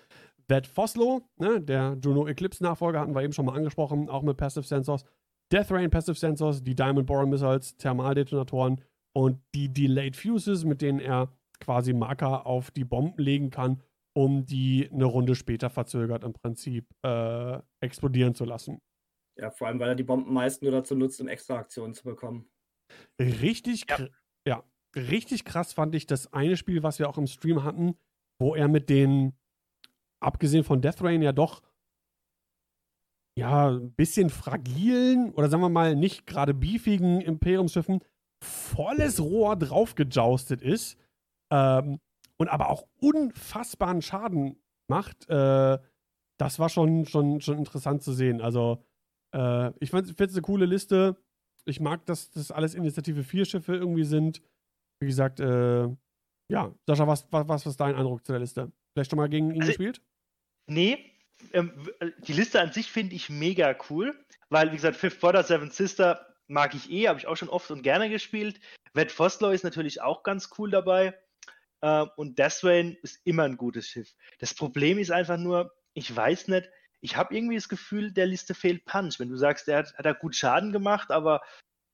That 0.48 0.66
Foslo, 0.66 1.22
ne, 1.38 1.60
der 1.60 1.96
Juno 2.02 2.26
Eclipse 2.26 2.62
Nachfolger, 2.62 3.01
hatten 3.01 3.14
wir 3.14 3.22
eben 3.22 3.32
schon 3.32 3.46
mal 3.46 3.56
angesprochen, 3.56 4.10
auch 4.10 4.22
mit 4.22 4.36
Passive 4.36 4.66
Sensors. 4.66 5.05
Death 5.52 5.70
Rain 5.70 5.90
Passive 5.90 6.16
Sensors, 6.16 6.62
die 6.62 6.74
Diamond 6.74 7.06
Boron 7.06 7.30
Missiles, 7.30 7.76
Thermaldetonatoren 7.76 8.80
und 9.16 9.40
die 9.54 9.72
Delayed 9.72 10.16
Fuses, 10.16 10.64
mit 10.64 10.82
denen 10.82 11.00
er 11.00 11.32
quasi 11.60 11.92
Marker 11.92 12.46
auf 12.46 12.70
die 12.70 12.84
Bomben 12.84 13.22
legen 13.22 13.50
kann, 13.50 13.82
um 14.16 14.46
die 14.46 14.88
eine 14.92 15.04
Runde 15.04 15.34
später 15.34 15.70
verzögert 15.70 16.24
im 16.24 16.32
Prinzip 16.32 16.86
äh, 17.02 17.58
explodieren 17.80 18.34
zu 18.34 18.44
lassen. 18.44 18.80
Ja, 19.36 19.50
vor 19.50 19.66
allem, 19.66 19.80
weil 19.80 19.88
er 19.88 19.94
die 19.94 20.04
Bomben 20.04 20.32
meist 20.32 20.62
nur 20.62 20.72
dazu 20.72 20.94
nutzt, 20.94 21.20
um 21.20 21.28
extra 21.28 21.56
Aktionen 21.56 21.94
zu 21.94 22.04
bekommen. 22.04 22.48
Richtig, 23.20 23.86
ja. 23.88 24.08
ja, 24.46 24.64
richtig 24.94 25.44
krass 25.44 25.72
fand 25.72 25.94
ich 25.94 26.06
das 26.06 26.32
eine 26.32 26.56
Spiel, 26.56 26.82
was 26.82 26.98
wir 26.98 27.08
auch 27.08 27.18
im 27.18 27.26
Stream 27.26 27.64
hatten, 27.64 27.96
wo 28.40 28.54
er 28.54 28.68
mit 28.68 28.88
den, 28.88 29.34
abgesehen 30.20 30.64
von 30.64 30.80
Death 30.80 31.02
Rain, 31.02 31.22
ja 31.22 31.32
doch 31.32 31.62
ja, 33.36 33.70
ein 33.70 33.93
bisschen 33.93 34.31
fragilen 34.31 35.32
oder 35.32 35.48
sagen 35.48 35.62
wir 35.62 35.69
mal 35.69 35.97
nicht 35.97 36.27
gerade 36.27 36.55
beefigen 36.55 37.20
Imperiumsschiffen 37.20 38.01
volles 38.43 39.20
Rohr 39.20 39.56
draufgejoustet 39.56 40.62
ist 40.62 40.98
ähm, 41.51 42.01
und 42.36 42.48
aber 42.48 42.69
auch 42.69 42.86
unfassbaren 43.01 44.02
Schaden 44.02 44.56
macht, 44.89 45.28
äh, 45.28 45.78
das 46.39 46.59
war 46.59 46.69
schon, 46.69 47.06
schon, 47.06 47.40
schon 47.40 47.59
interessant 47.59 48.02
zu 48.02 48.12
sehen. 48.12 48.40
Also, 48.40 48.85
äh, 49.35 49.70
ich 49.81 49.90
finde 49.90 50.12
es 50.19 50.32
eine 50.32 50.43
coole 50.43 50.66
Liste. 50.66 51.16
Ich 51.65 51.81
mag, 51.81 52.05
dass 52.06 52.31
das 52.31 52.51
alles 52.51 52.74
Initiative 52.74 53.23
4 53.23 53.44
Schiffe 53.44 53.74
irgendwie 53.74 54.05
sind. 54.05 54.43
Wie 55.01 55.06
gesagt, 55.06 55.40
äh, 55.40 55.89
ja, 56.48 56.74
Sascha, 56.86 57.06
was, 57.06 57.27
was, 57.31 57.48
was 57.48 57.66
ist 57.66 57.81
dein 57.81 57.94
Eindruck 57.94 58.24
zu 58.24 58.32
der 58.32 58.40
Liste? 58.40 58.73
Vielleicht 58.93 59.11
schon 59.11 59.16
mal 59.16 59.28
gegen 59.28 59.51
ihn 59.51 59.62
also, 59.62 59.69
gespielt? 59.69 60.02
Nee, 60.66 61.13
ähm, 61.52 61.89
äh, 62.01 62.11
die 62.19 62.32
Liste 62.32 62.61
an 62.61 62.73
sich 62.73 62.90
finde 62.90 63.15
ich 63.15 63.31
mega 63.31 63.77
cool, 63.90 64.19
weil, 64.48 64.70
wie 64.70 64.77
gesagt, 64.77 64.97
Fifth 64.97 65.20
Brother, 65.20 65.43
Seven 65.43 65.70
Sister 65.70 66.35
mag 66.47 66.74
ich 66.74 66.90
eh, 66.90 67.09
habe 67.09 67.19
ich 67.19 67.27
auch 67.27 67.36
schon 67.36 67.48
oft 67.48 67.70
und 67.70 67.82
gerne 67.82 68.11
gespielt. 68.11 68.61
Red 68.97 69.11
Foslow 69.11 69.51
ist 69.51 69.65
natürlich 69.65 70.02
auch 70.02 70.23
ganz 70.23 70.51
cool 70.59 70.70
dabei. 70.70 71.19
Äh, 71.81 72.06
und 72.16 72.39
Deathrain 72.39 72.97
ist 73.02 73.20
immer 73.24 73.44
ein 73.44 73.56
gutes 73.56 73.89
Schiff. 73.89 74.15
Das 74.39 74.55
Problem 74.55 74.98
ist 74.98 75.11
einfach 75.11 75.39
nur, 75.39 75.74
ich 75.94 76.15
weiß 76.15 76.48
nicht, 76.48 76.69
ich 77.01 77.16
habe 77.16 77.35
irgendwie 77.35 77.56
das 77.56 77.69
Gefühl, 77.69 78.12
der 78.12 78.27
Liste 78.27 78.55
fehlt 78.55 78.85
Punch. 78.86 79.19
Wenn 79.19 79.28
du 79.28 79.36
sagst, 79.36 79.66
der 79.66 79.78
hat, 79.78 79.94
hat 79.94 80.06
er 80.06 80.15
gut 80.15 80.35
Schaden 80.35 80.73
gemacht, 80.73 81.11
aber 81.11 81.43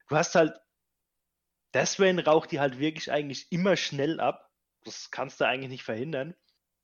du 0.08 0.16
hast 0.16 0.34
halt, 0.34 0.56
Deathrain 1.74 2.18
raucht 2.18 2.52
die 2.52 2.60
halt 2.60 2.78
wirklich 2.78 3.10
eigentlich 3.10 3.50
immer 3.50 3.76
schnell 3.76 4.20
ab. 4.20 4.48
Das 4.84 5.10
kannst 5.10 5.40
du 5.40 5.46
eigentlich 5.46 5.70
nicht 5.70 5.84
verhindern. 5.84 6.34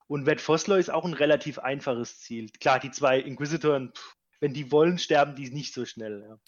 Und 0.09 0.29
Red 0.29 0.41
Foslow 0.41 0.77
ist 0.77 0.91
auch 0.91 1.05
ein 1.05 1.15
relativ 1.15 1.59
einfaches 1.59 2.21
Ziel. 2.21 2.49
Klar, 2.61 2.79
die 2.79 2.91
zwei 2.91 3.19
Inquisitoren, 3.19 3.93
wenn 4.41 4.55
die 4.55 4.71
wollen, 4.71 4.99
sterben 4.99 5.35
die 5.35 5.51
nicht 5.51 5.75
so 5.75 5.85
schnell. 5.85 6.25
Ja, 6.29 6.39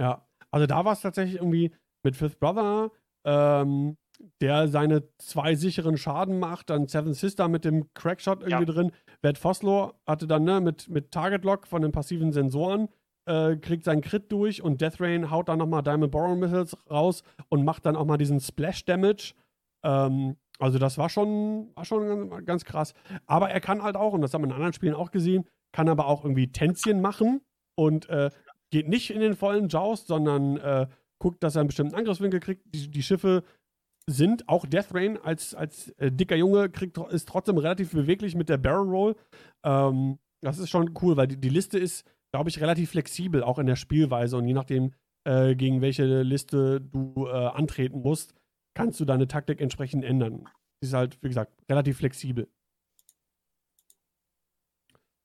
ja 0.00 0.28
also 0.50 0.66
da 0.66 0.84
war 0.84 0.92
es 0.92 1.00
tatsächlich 1.00 1.36
irgendwie 1.36 1.74
mit 2.04 2.16
Fifth 2.16 2.38
Brother, 2.38 2.90
ähm, 3.26 3.96
der 4.40 4.68
seine 4.68 5.08
zwei 5.18 5.54
sicheren 5.54 5.96
Schaden 5.96 6.38
macht, 6.38 6.70
dann 6.70 6.86
Seven 6.86 7.14
Sister 7.14 7.48
mit 7.48 7.64
dem 7.64 7.92
Crackshot 7.94 8.42
irgendwie 8.42 8.66
ja. 8.66 8.72
drin. 8.72 8.92
Red 9.24 9.38
Foslow 9.38 9.94
hatte 10.06 10.26
dann 10.26 10.44
ne, 10.44 10.60
mit, 10.60 10.88
mit 10.88 11.10
Target 11.10 11.44
Lock 11.44 11.66
von 11.66 11.82
den 11.82 11.92
passiven 11.92 12.32
Sensoren, 12.32 12.88
äh, 13.26 13.56
kriegt 13.56 13.84
seinen 13.84 14.02
Crit 14.02 14.30
durch 14.30 14.62
und 14.62 14.80
Death 14.80 15.00
Rain 15.00 15.30
haut 15.30 15.48
dann 15.48 15.58
nochmal 15.58 15.82
Diamond 15.82 16.12
Boron 16.12 16.38
Missiles 16.38 16.76
raus 16.90 17.22
und 17.48 17.64
macht 17.64 17.86
dann 17.86 17.96
auch 17.96 18.04
mal 18.04 18.18
diesen 18.18 18.40
Splash 18.40 18.84
Damage. 18.84 19.34
Ähm, 19.84 20.36
also 20.58 20.78
das 20.78 20.98
war 20.98 21.08
schon, 21.08 21.70
war 21.74 21.84
schon 21.84 22.44
ganz, 22.44 22.64
krass. 22.64 22.94
Aber 23.26 23.50
er 23.50 23.60
kann 23.60 23.82
halt 23.82 23.96
auch, 23.96 24.12
und 24.12 24.22
das 24.22 24.32
haben 24.34 24.42
wir 24.42 24.48
in 24.48 24.52
anderen 24.52 24.72
Spielen 24.72 24.94
auch 24.94 25.10
gesehen, 25.10 25.44
kann 25.72 25.88
aber 25.88 26.06
auch 26.06 26.24
irgendwie 26.24 26.52
Tänzchen 26.52 27.00
machen 27.00 27.40
und 27.76 28.08
äh, 28.08 28.30
geht 28.70 28.88
nicht 28.88 29.10
in 29.10 29.20
den 29.20 29.34
vollen 29.34 29.68
Joust, 29.68 30.06
sondern 30.06 30.56
äh, 30.58 30.86
guckt, 31.18 31.42
dass 31.42 31.56
er 31.56 31.60
einen 31.60 31.68
bestimmten 31.68 31.94
Angriffswinkel 31.94 32.40
kriegt. 32.40 32.62
Die, 32.74 32.90
die 32.90 33.02
Schiffe 33.02 33.42
sind, 34.06 34.48
auch 34.48 34.66
Death 34.66 34.94
Rain 34.94 35.18
als, 35.18 35.54
als 35.54 35.90
äh, 35.98 36.12
dicker 36.12 36.36
Junge 36.36 36.68
kriegt, 36.70 36.98
ist 36.98 37.28
trotzdem 37.28 37.58
relativ 37.58 37.92
beweglich 37.92 38.34
mit 38.34 38.48
der 38.48 38.58
Barrel 38.58 38.88
Roll. 38.88 39.16
Ähm, 39.64 40.18
das 40.42 40.58
ist 40.58 40.70
schon 40.70 40.94
cool, 41.02 41.16
weil 41.16 41.26
die, 41.26 41.40
die 41.40 41.48
Liste 41.48 41.78
ist, 41.78 42.04
glaube 42.32 42.50
ich, 42.50 42.60
relativ 42.60 42.90
flexibel, 42.90 43.42
auch 43.42 43.58
in 43.58 43.66
der 43.66 43.76
Spielweise. 43.76 44.36
Und 44.36 44.46
je 44.46 44.54
nachdem, 44.54 44.92
äh, 45.26 45.54
gegen 45.54 45.80
welche 45.80 46.22
Liste 46.22 46.80
du 46.80 47.26
äh, 47.26 47.30
antreten 47.30 48.02
musst, 48.02 48.34
kannst 48.74 49.00
du 49.00 49.04
deine 49.04 49.28
Taktik 49.28 49.60
entsprechend 49.60 50.04
ändern. 50.04 50.48
Sie 50.80 50.88
ist 50.88 50.94
halt, 50.94 51.22
wie 51.22 51.28
gesagt, 51.28 51.52
relativ 51.68 51.98
flexibel. 51.98 52.48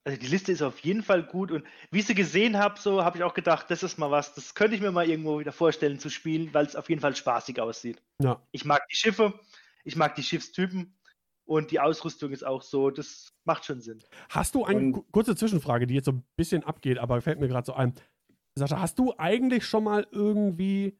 Also 0.04 0.18
die 0.18 0.28
Liste 0.28 0.50
ist 0.50 0.62
auf 0.62 0.78
jeden 0.80 1.02
Fall 1.02 1.22
gut 1.22 1.50
und 1.50 1.64
wie 1.90 1.98
ich 1.98 2.06
sie 2.06 2.14
gesehen 2.14 2.56
habe, 2.56 2.80
so 2.80 3.04
habe 3.04 3.18
ich 3.18 3.22
auch 3.24 3.34
gedacht, 3.34 3.66
das 3.68 3.82
ist 3.82 3.98
mal 3.98 4.10
was, 4.10 4.34
das 4.34 4.54
könnte 4.54 4.74
ich 4.74 4.80
mir 4.80 4.90
mal 4.92 5.06
irgendwo 5.06 5.38
wieder 5.38 5.52
vorstellen 5.52 5.98
zu 5.98 6.08
spielen, 6.08 6.54
weil 6.54 6.64
es 6.64 6.74
auf 6.74 6.88
jeden 6.88 7.02
Fall 7.02 7.14
spaßig 7.14 7.60
aussieht. 7.60 8.02
Ja. 8.22 8.42
Ich 8.50 8.64
mag 8.64 8.80
die 8.90 8.96
Schiffe, 8.96 9.38
ich 9.84 9.96
mag 9.96 10.14
die 10.14 10.22
Schiffstypen 10.22 10.96
und 11.44 11.70
die 11.70 11.80
Ausrüstung 11.80 12.32
ist 12.32 12.46
auch 12.46 12.62
so, 12.62 12.90
das 12.90 13.34
macht 13.44 13.66
schon 13.66 13.82
Sinn. 13.82 14.02
Hast 14.30 14.54
du 14.54 14.64
eine 14.64 14.78
und, 14.80 15.12
kurze 15.12 15.36
Zwischenfrage, 15.36 15.86
die 15.86 15.94
jetzt 15.94 16.06
so 16.06 16.12
ein 16.12 16.24
bisschen 16.34 16.64
abgeht, 16.64 16.96
aber 16.98 17.20
fällt 17.20 17.38
mir 17.38 17.48
gerade 17.48 17.66
so 17.66 17.74
ein. 17.74 17.94
Sascha, 18.54 18.80
hast 18.80 18.98
du 18.98 19.14
eigentlich 19.18 19.66
schon 19.66 19.84
mal 19.84 20.06
irgendwie 20.10 20.98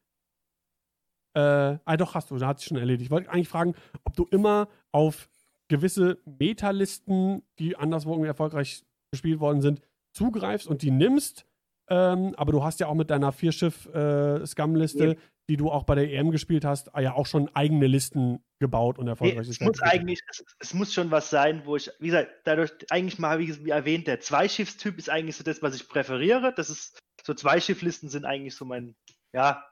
äh, 1.35 1.41
ah, 1.85 1.97
doch, 1.97 2.15
hast 2.15 2.31
du, 2.31 2.39
da 2.39 2.49
hat 2.49 2.59
sich 2.59 2.69
schon 2.69 2.77
erledigt. 2.77 3.03
Ich 3.07 3.11
wollte 3.11 3.31
eigentlich 3.31 3.49
fragen, 3.49 3.75
ob 4.05 4.17
du 4.17 4.27
immer 4.31 4.69
auf 4.93 5.29
gewisse 5.69 6.19
Metalisten, 6.25 7.43
die 7.59 7.77
anderswo 7.77 8.11
irgendwie 8.11 8.29
erfolgreich 8.29 8.83
gespielt 9.13 9.41
worden 9.41 9.61
sind, 9.61 9.81
zugreifst 10.13 10.67
und 10.67 10.83
die 10.83 10.91
nimmst. 10.91 11.47
Ähm, 11.89 12.35
aber 12.37 12.53
du 12.53 12.63
hast 12.63 12.81
ja 12.81 12.87
auch 12.87 12.95
mit 12.95 13.11
deiner 13.11 13.33
Vierschiff-Scum-Liste, 13.33 15.07
Ja. 15.07 15.15
die 15.49 15.57
du 15.57 15.71
auch 15.71 15.85
bei 15.85 15.97
der 15.97 16.13
EM 16.13 16.31
gespielt 16.31 16.65
hast, 16.65 16.91
ja 16.99 17.15
auch 17.15 17.27
schon 17.27 17.49
eigene 17.55 17.87
Listen 17.89 18.45
gebaut 18.61 18.99
und 18.99 19.07
Nee, 19.07 19.11
erfolgreich 19.13 19.49
es 19.49 19.61
muss 19.61 19.81
eigentlich, 19.83 20.21
es, 20.31 20.45
es 20.61 20.75
muss 20.75 20.93
schon 20.93 21.11
was 21.11 21.31
sein, 21.31 21.63
wo 21.65 21.77
ich, 21.77 21.91
wie 21.99 22.07
gesagt, 22.07 22.31
dadurch 22.45 22.73
eigentlich 22.91 23.19
mal, 23.19 23.39
wie 23.41 23.71
erwähnt, 23.71 24.07
der 24.07 24.21
Zweischiffstyp 24.21 24.99
ist 24.99 25.11
eigentlich 25.11 25.37
so 25.37 25.43
das, 25.45 25.63
was 25.63 25.75
ich 25.75 25.89
präferiere. 25.89 26.53
Das 26.55 26.71
ist, 26.71 26.99
so 27.25 27.35
Zweischifflisten 27.35 28.09
sind 28.09 28.25
eigentlich 28.25 28.55
so 28.55 28.65
mein, 28.65 28.95
ja, 29.33 29.65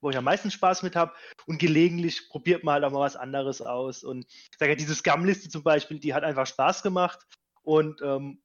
wo 0.00 0.10
ich 0.10 0.16
am 0.16 0.24
meisten 0.24 0.50
Spaß 0.50 0.82
mit 0.82 0.96
habe. 0.96 1.12
Und 1.46 1.58
gelegentlich 1.58 2.28
probiert 2.28 2.64
man 2.64 2.74
halt 2.74 2.84
auch 2.84 2.92
mal 2.92 3.00
was 3.00 3.16
anderes 3.16 3.60
aus. 3.60 4.04
Und 4.04 4.26
ich 4.28 4.58
sage 4.58 4.72
ja, 4.72 4.76
diese 4.76 4.94
Scum-Liste 4.94 5.48
zum 5.48 5.62
Beispiel, 5.62 5.98
die 5.98 6.14
hat 6.14 6.24
einfach 6.24 6.46
Spaß 6.46 6.82
gemacht. 6.82 7.20
Und 7.62 8.00
ähm, 8.02 8.42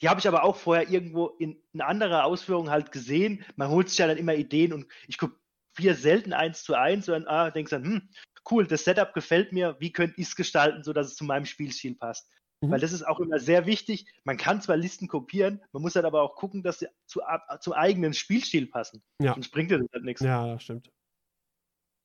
die 0.00 0.08
habe 0.08 0.20
ich 0.20 0.28
aber 0.28 0.44
auch 0.44 0.56
vorher 0.56 0.88
irgendwo 0.90 1.28
in, 1.38 1.62
in 1.72 1.80
anderer 1.80 2.24
Ausführung 2.24 2.70
halt 2.70 2.92
gesehen. 2.92 3.44
Man 3.56 3.68
holt 3.68 3.88
sich 3.88 3.98
ja 3.98 4.06
dann 4.06 4.18
immer 4.18 4.34
Ideen 4.34 4.72
und 4.72 4.86
ich 5.06 5.18
kopiere 5.18 5.94
selten 5.94 6.32
eins 6.32 6.62
zu 6.62 6.74
eins, 6.74 7.06
sondern 7.06 7.26
ah, 7.26 7.50
denkst 7.50 7.70
dann, 7.70 7.84
hm, 7.84 8.08
cool, 8.50 8.66
das 8.66 8.84
Setup 8.84 9.14
gefällt 9.14 9.52
mir, 9.52 9.76
wie 9.78 9.92
könnte 9.92 10.20
ich 10.20 10.28
es 10.28 10.36
gestalten, 10.36 10.82
sodass 10.82 11.08
es 11.08 11.16
zu 11.16 11.24
meinem 11.24 11.46
Spielstil 11.46 11.94
passt. 11.94 12.28
Mhm. 12.62 12.70
Weil 12.70 12.80
das 12.80 12.92
ist 12.92 13.02
auch 13.06 13.20
immer 13.20 13.38
sehr 13.38 13.66
wichtig. 13.66 14.06
Man 14.24 14.36
kann 14.36 14.60
zwar 14.62 14.76
Listen 14.76 15.08
kopieren, 15.08 15.60
man 15.72 15.82
muss 15.82 15.94
halt 15.96 16.04
aber 16.04 16.22
auch 16.22 16.36
gucken, 16.36 16.62
dass 16.62 16.78
sie 16.80 16.88
zu, 17.06 17.22
ab- 17.24 17.62
zum 17.62 17.72
eigenen 17.72 18.14
Spielstil 18.14 18.66
passen. 18.66 19.02
Ja. 19.20 19.34
Sonst 19.34 19.50
bringt 19.50 19.70
dir 19.70 19.78
das 19.78 19.88
halt 19.92 20.04
nichts. 20.04 20.22
Ja, 20.22 20.46
das 20.54 20.62
stimmt. 20.62 20.90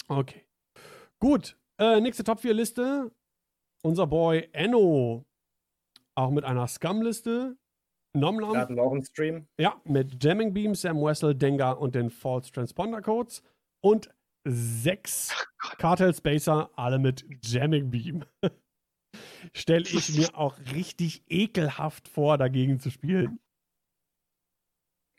Okay. 0.08 0.46
Gut. 1.20 1.58
Äh, 1.80 2.02
nächste 2.02 2.24
Top 2.24 2.40
4 2.40 2.54
Liste. 2.54 3.12
Unser 3.84 4.08
Boy 4.08 4.50
Enno. 4.52 5.26
Auch 6.16 6.32
mit 6.32 6.44
einer 6.44 6.68
Scum-Liste. 6.68 7.58
Nomlam. 8.14 8.54
Da 8.54 8.62
hatten 8.62 8.76
wir 8.76 8.84
auch 8.84 8.92
im 8.92 9.04
Stream. 9.04 9.48
Ja, 9.60 9.80
mit 9.86 10.22
Jamming 10.24 10.54
Beam, 10.54 10.74
Sam 10.76 10.98
Wessel, 11.02 11.36
Dengar 11.36 11.80
und 11.80 11.94
den 11.96 12.10
False 12.10 12.52
Transponder 12.52 13.02
Codes. 13.02 13.44
Und 13.82 14.10
sechs 14.48 15.32
Cartel 15.78 16.14
Spacer, 16.14 16.72
alle 16.76 16.98
mit 17.00 17.24
Jamming 17.44 17.92
Beam. 17.92 18.26
Stelle 19.54 19.86
ich 19.88 20.16
mir 20.16 20.36
auch 20.36 20.58
richtig 20.74 21.24
ekelhaft 21.30 22.08
vor, 22.08 22.38
dagegen 22.38 22.80
zu 22.80 22.90
spielen. 22.90 23.40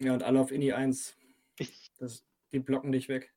Ja, 0.00 0.14
und 0.14 0.22
alle 0.22 0.40
auf 0.40 0.50
INI 0.50 0.72
1. 0.72 1.16
Ich- 1.58 1.90
Das, 1.98 2.24
die 2.52 2.58
blocken 2.58 2.92
dich 2.92 3.08
weg. 3.08 3.34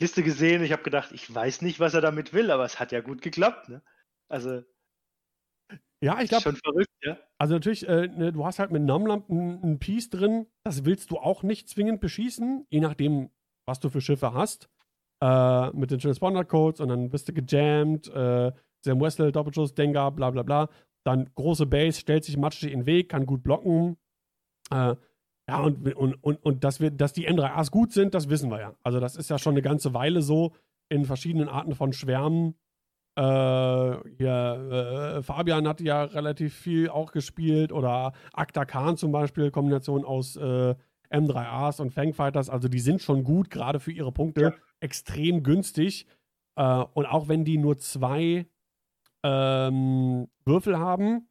Liste 0.00 0.22
gesehen, 0.22 0.62
ich 0.62 0.72
habe 0.72 0.82
gedacht, 0.82 1.12
ich 1.12 1.32
weiß 1.32 1.62
nicht, 1.62 1.80
was 1.80 1.94
er 1.94 2.00
damit 2.00 2.32
will, 2.32 2.50
aber 2.50 2.64
es 2.64 2.78
hat 2.80 2.92
ja 2.92 3.00
gut 3.00 3.20
geklappt. 3.20 3.68
Ne? 3.68 3.82
Also, 4.28 4.62
Ja, 6.02 6.20
ich 6.22 6.30
glaube, 6.30 6.42
schon 6.44 6.56
verrückt, 6.56 6.90
ja. 7.02 7.18
Also 7.38 7.54
natürlich, 7.54 7.86
äh, 7.86 8.06
ne, 8.08 8.32
du 8.32 8.46
hast 8.46 8.58
halt 8.58 8.70
mit 8.70 8.82
Nomlamp 8.82 9.28
ein, 9.28 9.62
ein 9.62 9.78
Piece 9.78 10.08
drin, 10.10 10.46
das 10.62 10.84
willst 10.84 11.10
du 11.10 11.18
auch 11.18 11.42
nicht 11.42 11.68
zwingend 11.68 12.00
beschießen, 12.00 12.66
je 12.70 12.80
nachdem, 12.80 13.30
was 13.66 13.80
du 13.80 13.90
für 13.90 14.00
Schiffe 14.00 14.32
hast. 14.32 14.70
Äh, 15.22 15.70
mit 15.72 15.90
den 15.90 15.98
Transponder-Codes 15.98 16.80
und 16.80 16.88
dann 16.88 17.10
bist 17.10 17.28
du 17.28 17.34
gejammt, 17.34 18.08
äh, 18.08 18.52
Sam 18.84 19.00
Wessel, 19.00 19.32
Doppelschuss, 19.32 19.74
Dengar, 19.74 20.10
bla 20.12 20.30
bla 20.30 20.42
bla. 20.42 20.68
Dann 21.04 21.30
große 21.34 21.66
Base, 21.66 22.00
stellt 22.00 22.24
sich 22.24 22.36
matschig 22.36 22.72
in 22.72 22.80
den 22.80 22.86
Weg, 22.86 23.08
kann 23.08 23.26
gut 23.26 23.42
blocken. 23.42 23.96
Äh, 24.70 24.94
ja, 25.48 25.58
und, 25.60 25.94
und, 25.96 26.14
und, 26.22 26.44
und 26.44 26.64
dass, 26.64 26.80
wir, 26.80 26.90
dass 26.90 27.12
die 27.12 27.28
M3As 27.28 27.70
gut 27.70 27.92
sind, 27.92 28.14
das 28.14 28.28
wissen 28.28 28.50
wir 28.50 28.60
ja. 28.60 28.74
Also 28.82 29.00
das 29.00 29.16
ist 29.16 29.30
ja 29.30 29.38
schon 29.38 29.54
eine 29.54 29.62
ganze 29.62 29.94
Weile 29.94 30.22
so 30.22 30.52
in 30.88 31.04
verschiedenen 31.04 31.48
Arten 31.48 31.74
von 31.74 31.92
Schwärmen. 31.92 32.54
Äh, 33.16 33.22
hier, 34.16 35.16
äh, 35.18 35.22
Fabian 35.22 35.66
hat 35.66 35.80
ja 35.80 36.04
relativ 36.04 36.54
viel 36.54 36.88
auch 36.88 37.12
gespielt 37.12 37.72
oder 37.72 38.12
Akta 38.32 38.64
Khan 38.64 38.96
zum 38.96 39.10
Beispiel, 39.12 39.50
Kombination 39.50 40.04
aus 40.04 40.36
äh, 40.36 40.74
M3As 41.10 41.80
und 41.80 41.90
Fangfighters, 41.92 42.48
also 42.48 42.68
die 42.68 42.78
sind 42.78 43.02
schon 43.02 43.24
gut, 43.24 43.50
gerade 43.50 43.80
für 43.80 43.90
ihre 43.90 44.12
Punkte, 44.12 44.40
Ja. 44.42 44.52
extrem 44.78 45.42
günstig. 45.42 46.06
Äh, 46.56 46.84
und 46.94 47.06
auch 47.06 47.26
wenn 47.28 47.44
die 47.44 47.58
nur 47.58 47.78
zwei 47.78 48.46
ähm, 49.22 50.28
Würfel 50.44 50.78
haben, 50.78 51.28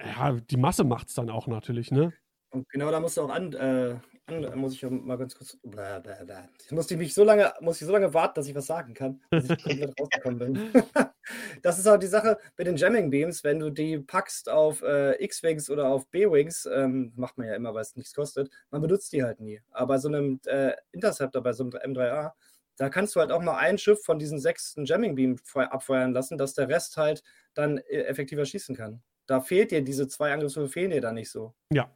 ja, 0.00 0.32
die 0.32 0.56
Masse 0.56 0.84
macht's 0.84 1.14
dann 1.14 1.30
auch 1.30 1.46
natürlich, 1.46 1.90
ne? 1.90 2.12
Und 2.50 2.68
genau 2.70 2.90
da 2.90 3.00
musst 3.00 3.16
du 3.16 3.22
auch 3.22 3.30
an, 3.30 3.52
äh, 3.52 3.96
an 4.26 4.58
muss 4.58 4.74
ich 4.74 4.82
mal 4.82 5.18
ganz 5.18 5.34
kurz. 5.34 5.58
Bla, 5.62 5.98
bla, 5.98 6.22
bla. 6.24 6.48
Ich 6.64 6.72
musste 6.72 6.96
mich 6.96 7.12
so 7.12 7.24
lange, 7.24 7.52
muss 7.60 7.80
ich 7.80 7.86
so 7.86 7.92
lange 7.92 8.12
warten, 8.14 8.34
dass 8.36 8.48
ich 8.48 8.54
was 8.54 8.66
sagen 8.66 8.94
kann, 8.94 9.20
dass 9.30 9.50
ich 9.50 9.62
komplett 9.62 9.94
rausgekommen 10.00 10.38
bin. 10.38 10.72
das 11.62 11.78
ist 11.78 11.86
auch 11.86 11.98
die 11.98 12.06
Sache 12.06 12.38
mit 12.56 12.66
den 12.66 12.76
Jamming 12.76 13.10
Beams, 13.10 13.44
wenn 13.44 13.58
du 13.58 13.70
die 13.70 13.98
packst 13.98 14.48
auf 14.48 14.82
äh, 14.82 15.22
X-Wings 15.22 15.68
oder 15.68 15.88
auf 15.88 16.08
B-Wings, 16.08 16.66
ähm, 16.72 17.12
macht 17.16 17.36
man 17.36 17.48
ja 17.48 17.54
immer, 17.54 17.74
weil 17.74 17.82
es 17.82 17.96
nichts 17.96 18.14
kostet, 18.14 18.50
man 18.70 18.80
benutzt 18.80 19.12
die 19.12 19.22
halt 19.22 19.40
nie. 19.40 19.60
Aber 19.70 19.94
bei 19.94 19.98
so 19.98 20.08
einem 20.08 20.40
äh, 20.46 20.72
Interceptor, 20.92 21.42
bei 21.42 21.52
so 21.52 21.64
einem 21.64 21.72
M3A, 21.94 22.32
da 22.78 22.88
kannst 22.88 23.14
du 23.14 23.20
halt 23.20 23.30
auch 23.32 23.42
mal 23.42 23.56
ein 23.58 23.76
Schiff 23.78 24.02
von 24.04 24.18
diesen 24.18 24.38
sechsten 24.38 24.84
Jamming 24.84 25.14
Beam 25.14 25.36
feu- 25.38 25.64
abfeuern 25.66 26.12
lassen, 26.12 26.38
dass 26.38 26.54
der 26.54 26.68
Rest 26.68 26.96
halt 26.96 27.22
dann 27.54 27.78
äh, 27.78 28.02
effektiver 28.04 28.44
schießen 28.44 28.74
kann. 28.76 29.02
Da 29.26 29.40
fehlt 29.40 29.70
dir 29.72 29.82
diese 29.82 30.08
zwei 30.08 30.32
Angriffswürfe, 30.32 30.72
fehlen 30.72 30.90
dir 30.90 31.00
da 31.02 31.12
nicht 31.12 31.30
so. 31.30 31.54
Ja. 31.72 31.90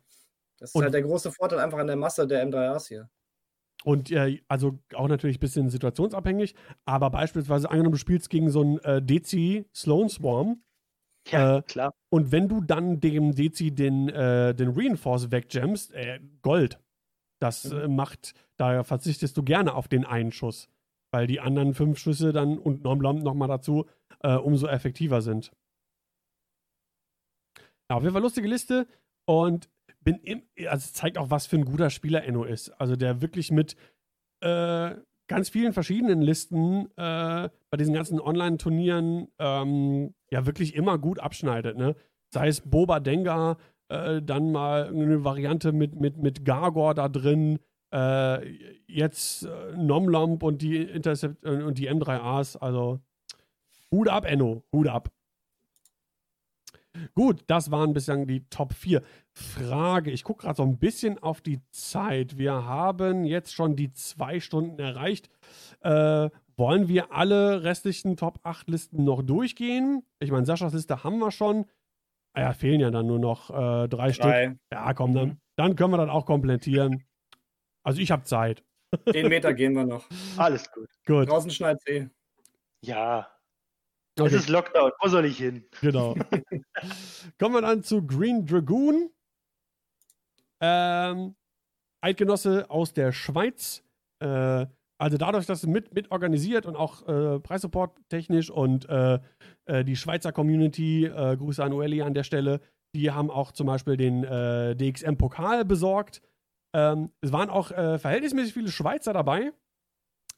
Das 0.58 0.70
ist 0.70 0.74
Und- 0.74 0.82
halt 0.84 0.94
der 0.94 1.02
große 1.02 1.32
Vorteil 1.32 1.60
einfach 1.60 1.78
an 1.78 1.86
der 1.86 1.96
Masse 1.96 2.26
der 2.26 2.46
M3As 2.46 2.88
hier. 2.88 3.08
Und 3.84 4.12
äh, 4.12 4.40
also 4.46 4.78
auch 4.94 5.08
natürlich 5.08 5.38
ein 5.38 5.40
bisschen 5.40 5.68
situationsabhängig, 5.70 6.54
aber 6.84 7.10
beispielsweise 7.10 7.68
angenommen, 7.68 7.92
du 7.92 7.98
spielst 7.98 8.30
gegen 8.30 8.48
so 8.50 8.60
einen 8.60 8.78
äh, 8.80 9.02
Dezi 9.02 9.64
Sloan 9.74 10.08
Swarm 10.08 10.62
Ja, 11.28 11.58
Äh, 11.58 11.62
klar. 11.62 11.92
und 12.10 12.30
wenn 12.32 12.48
du 12.48 12.60
dann 12.60 13.00
dem 13.00 13.34
Dezi 13.34 13.72
den, 13.72 14.08
äh, 14.08 14.54
den 14.54 14.70
Reinforce 14.70 15.30
wegjammst, 15.32 15.92
äh, 15.94 16.20
Gold. 16.42 16.78
Das 17.40 17.64
Mhm. 17.64 17.78
äh, 17.78 17.88
macht, 17.88 18.34
da 18.56 18.84
verzichtest 18.84 19.36
du 19.36 19.42
gerne 19.42 19.74
auf 19.74 19.88
den 19.88 20.04
einen 20.04 20.30
Schuss, 20.30 20.68
weil 21.12 21.26
die 21.26 21.40
anderen 21.40 21.74
fünf 21.74 21.98
Schüsse 21.98 22.32
dann 22.32 22.58
und 22.58 22.82
Nomlom 22.82 23.18
nochmal 23.18 23.48
dazu 23.48 23.86
äh, 24.22 24.34
umso 24.34 24.66
effektiver 24.66 25.22
sind. 25.22 25.52
Ja, 27.90 27.96
auf 27.96 28.02
jeden 28.02 28.14
Fall 28.14 28.22
lustige 28.22 28.48
Liste 28.48 28.86
und 29.26 29.68
bin 30.00 30.16
im, 30.22 30.42
also 30.66 30.90
zeigt 30.92 31.18
auch, 31.18 31.30
was 31.30 31.46
für 31.46 31.56
ein 31.56 31.64
guter 31.64 31.90
Spieler 31.90 32.24
Enno 32.24 32.44
ist. 32.44 32.70
Also 32.80 32.96
der 32.96 33.20
wirklich 33.20 33.52
mit 33.52 33.76
äh, 34.40 34.96
ganz 35.28 35.48
vielen 35.48 35.72
verschiedenen 35.72 36.22
Listen 36.22 36.86
äh, 36.96 37.48
bei 37.70 37.76
diesen 37.78 37.94
ganzen 37.94 38.20
Online-Turnieren 38.20 39.28
ähm, 39.38 40.14
ja 40.30 40.46
wirklich 40.46 40.74
immer 40.74 40.98
gut 40.98 41.20
abschneidet. 41.20 41.76
Ne? 41.76 41.94
Sei 42.32 42.48
es 42.48 42.60
Boba 42.62 43.00
Dengar, 43.00 43.58
äh, 43.88 44.22
dann 44.22 44.50
mal 44.52 44.88
eine 44.88 45.24
Variante 45.24 45.72
mit, 45.72 46.00
mit, 46.00 46.16
mit 46.16 46.44
Gargor 46.44 46.94
da 46.94 47.08
drin, 47.08 47.58
äh, 47.92 48.48
jetzt 48.86 49.44
äh, 49.44 49.76
Nomlomp 49.76 50.42
und 50.42 50.62
die 50.62 50.78
Intercept 50.78 51.44
äh, 51.44 51.62
und 51.62 51.78
die 51.78 51.90
M3As. 51.90 52.56
Also 52.56 53.00
Hut 53.90 54.08
ab, 54.08 54.24
Enno, 54.24 54.62
Hut 54.72 54.88
ab. 54.88 55.10
Gut, 57.14 57.44
das 57.46 57.70
waren 57.70 57.94
bislang 57.94 58.26
die 58.26 58.46
Top 58.50 58.74
4. 58.74 59.02
Frage, 59.32 60.10
ich 60.10 60.24
gucke 60.24 60.42
gerade 60.42 60.56
so 60.56 60.62
ein 60.62 60.78
bisschen 60.78 61.18
auf 61.18 61.40
die 61.40 61.60
Zeit. 61.70 62.36
Wir 62.36 62.64
haben 62.66 63.24
jetzt 63.24 63.54
schon 63.54 63.76
die 63.76 63.92
zwei 63.92 64.40
Stunden 64.40 64.78
erreicht. 64.78 65.30
Äh, 65.80 66.28
wollen 66.56 66.88
wir 66.88 67.12
alle 67.12 67.64
restlichen 67.64 68.16
Top 68.16 68.40
8 68.42 68.68
Listen 68.68 69.04
noch 69.04 69.22
durchgehen? 69.22 70.04
Ich 70.20 70.30
meine, 70.30 70.44
Saschas 70.44 70.74
Liste 70.74 71.02
haben 71.02 71.18
wir 71.18 71.30
schon. 71.30 71.64
Ah 72.34 72.42
Ja, 72.42 72.52
fehlen 72.52 72.80
ja 72.80 72.90
dann 72.90 73.06
nur 73.06 73.18
noch 73.18 73.50
äh, 73.50 73.88
drei, 73.88 74.12
Stück. 74.12 74.26
Drei. 74.26 74.56
Ja, 74.70 74.92
komm, 74.92 75.14
dann, 75.14 75.38
dann 75.56 75.76
können 75.76 75.92
wir 75.92 75.98
das 75.98 76.10
auch 76.10 76.26
komplettieren. 76.26 77.04
Also 77.82 78.00
ich 78.00 78.10
habe 78.10 78.24
Zeit. 78.24 78.64
Den 79.12 79.28
Meter 79.28 79.54
gehen 79.54 79.74
wir 79.74 79.84
noch. 79.84 80.08
Alles 80.36 80.70
gut. 80.70 80.88
Gut. 81.06 81.28
Draußen 81.28 81.50
schneit 81.50 81.78
eh. 81.88 82.08
Ja, 82.84 83.32
es 84.16 84.24
Okay, 84.24 84.36
ist 84.36 84.48
Lockdown. 84.50 84.90
Wo 85.00 85.08
soll 85.08 85.24
ich 85.24 85.38
hin? 85.38 85.64
genau. 85.80 86.14
Kommen 87.38 87.54
wir 87.54 87.62
dann 87.62 87.82
zu 87.82 88.06
Green 88.06 88.44
Dragoon. 88.44 89.10
Ähm, 90.60 91.34
Eidgenosse 92.02 92.68
aus 92.70 92.92
der 92.92 93.12
Schweiz. 93.12 93.82
Äh, 94.20 94.66
also 94.98 95.16
dadurch, 95.16 95.46
dass 95.46 95.66
mit, 95.66 95.94
mit 95.94 96.10
organisiert 96.10 96.66
und 96.66 96.76
auch 96.76 97.08
äh, 97.08 97.40
Preissupport 97.40 97.96
technisch 98.08 98.50
und 98.50 98.88
äh, 98.88 99.18
äh, 99.64 99.82
die 99.84 99.96
Schweizer 99.96 100.30
Community, 100.30 101.06
äh, 101.06 101.36
Grüße 101.36 101.64
an 101.64 101.72
Ueli 101.72 102.02
an 102.02 102.14
der 102.14 102.22
Stelle, 102.24 102.60
die 102.94 103.10
haben 103.10 103.30
auch 103.30 103.52
zum 103.52 103.66
Beispiel 103.66 103.96
den 103.96 104.24
äh, 104.24 104.76
DXM-Pokal 104.76 105.64
besorgt. 105.64 106.20
Ähm, 106.72 107.10
es 107.20 107.32
waren 107.32 107.50
auch 107.50 107.70
äh, 107.70 107.98
verhältnismäßig 107.98 108.54
viele 108.54 108.70
Schweizer 108.70 109.12
dabei 109.12 109.52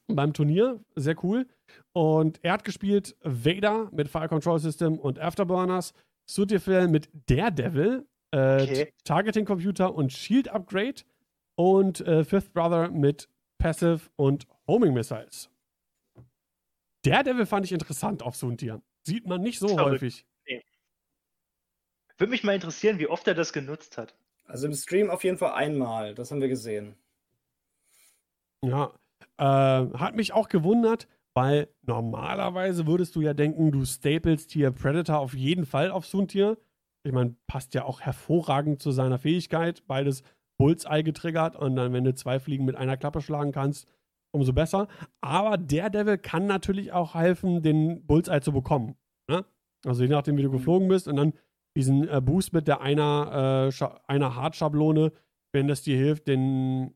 beim 0.07 0.33
Turnier. 0.33 0.79
Sehr 0.95 1.21
cool. 1.23 1.47
Und 1.93 2.43
er 2.43 2.53
hat 2.53 2.63
gespielt 2.63 3.15
Vader 3.21 3.89
mit 3.91 4.09
Fire 4.09 4.27
Control 4.27 4.59
System 4.59 4.99
und 4.99 5.19
Afterburners, 5.19 5.93
Sutifel 6.29 6.87
mit 6.87 7.09
Daredevil, 7.27 8.07
äh, 8.31 8.63
Okay. 8.63 8.93
Targeting 9.03 9.45
Computer 9.45 9.95
und 9.95 10.11
Shield 10.11 10.49
Upgrade 10.49 11.03
und 11.55 12.01
äh, 12.01 12.23
Fifth 12.23 12.53
Brother 12.53 12.89
mit 12.89 13.29
Passive 13.57 14.01
und 14.17 14.45
Homing 14.67 14.93
Missiles. 14.93 15.49
Daredevil 17.03 17.45
fand 17.45 17.65
ich 17.65 17.71
interessant 17.71 18.23
auf 18.23 18.35
so 18.35 18.47
ein 18.47 18.57
Tier. 18.57 18.81
Sieht 19.03 19.27
man 19.27 19.41
nicht 19.41 19.59
so 19.59 19.79
häufig. 19.79 20.25
Würde 22.17 22.31
mich 22.31 22.43
mal 22.43 22.55
interessieren, 22.55 22.97
wie 22.97 23.07
oft 23.07 23.27
er 23.27 23.35
das 23.35 23.53
genutzt 23.53 23.97
hat. 23.97 24.15
Also 24.45 24.67
im 24.67 24.73
Stream 24.73 25.09
auf 25.09 25.23
jeden 25.23 25.37
Fall 25.37 25.53
einmal, 25.53 26.15
das 26.15 26.31
haben 26.31 26.41
wir 26.41 26.47
gesehen. 26.47 26.95
Ja, 28.63 28.91
äh, 29.37 29.43
hat 29.43 30.15
mich 30.15 30.33
auch 30.33 30.49
gewundert, 30.49 31.07
weil 31.33 31.67
normalerweise 31.81 32.87
würdest 32.87 33.15
du 33.15 33.21
ja 33.21 33.33
denken, 33.33 33.71
du 33.71 33.85
stapelst 33.85 34.51
hier 34.51 34.71
Predator 34.71 35.19
auf 35.19 35.33
jeden 35.33 35.65
Fall 35.65 35.91
auf 35.91 36.05
Suntier. 36.05 36.57
Ich 37.03 37.11
meine, 37.11 37.35
passt 37.47 37.73
ja 37.73 37.85
auch 37.85 38.01
hervorragend 38.01 38.81
zu 38.81 38.91
seiner 38.91 39.19
Fähigkeit. 39.19 39.83
Beides 39.87 40.23
Bullseye 40.57 41.03
getriggert 41.03 41.55
und 41.55 41.75
dann, 41.75 41.93
wenn 41.93 42.03
du 42.03 42.13
zwei 42.13 42.39
Fliegen 42.39 42.65
mit 42.65 42.75
einer 42.75 42.97
Klappe 42.97 43.21
schlagen 43.21 43.51
kannst, 43.51 43.87
umso 44.31 44.53
besser. 44.53 44.87
Aber 45.21 45.57
der 45.57 45.89
Devil 45.89 46.17
kann 46.17 46.47
natürlich 46.47 46.93
auch 46.93 47.15
helfen, 47.15 47.61
den 47.61 48.05
Bullseye 48.05 48.41
zu 48.41 48.53
bekommen. 48.53 48.95
Ne? 49.29 49.45
Also 49.85 50.03
je 50.03 50.09
nachdem, 50.09 50.37
wie 50.37 50.43
du 50.43 50.51
geflogen 50.51 50.87
bist 50.87 51.07
und 51.07 51.17
dann 51.17 51.33
diesen 51.75 52.07
äh, 52.07 52.21
Boost 52.21 52.53
mit 52.53 52.67
der 52.67 52.81
einer, 52.81 53.69
äh, 53.71 53.87
einer 54.07 54.35
Hartschablone, 54.35 55.11
wenn 55.51 55.67
das 55.67 55.83
dir 55.83 55.97
hilft, 55.97 56.27
den 56.27 56.95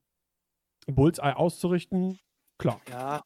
Bullseye 0.88 1.36
auszurichten, 1.36 2.20
klar. 2.58 2.82
Ja. 2.90 3.24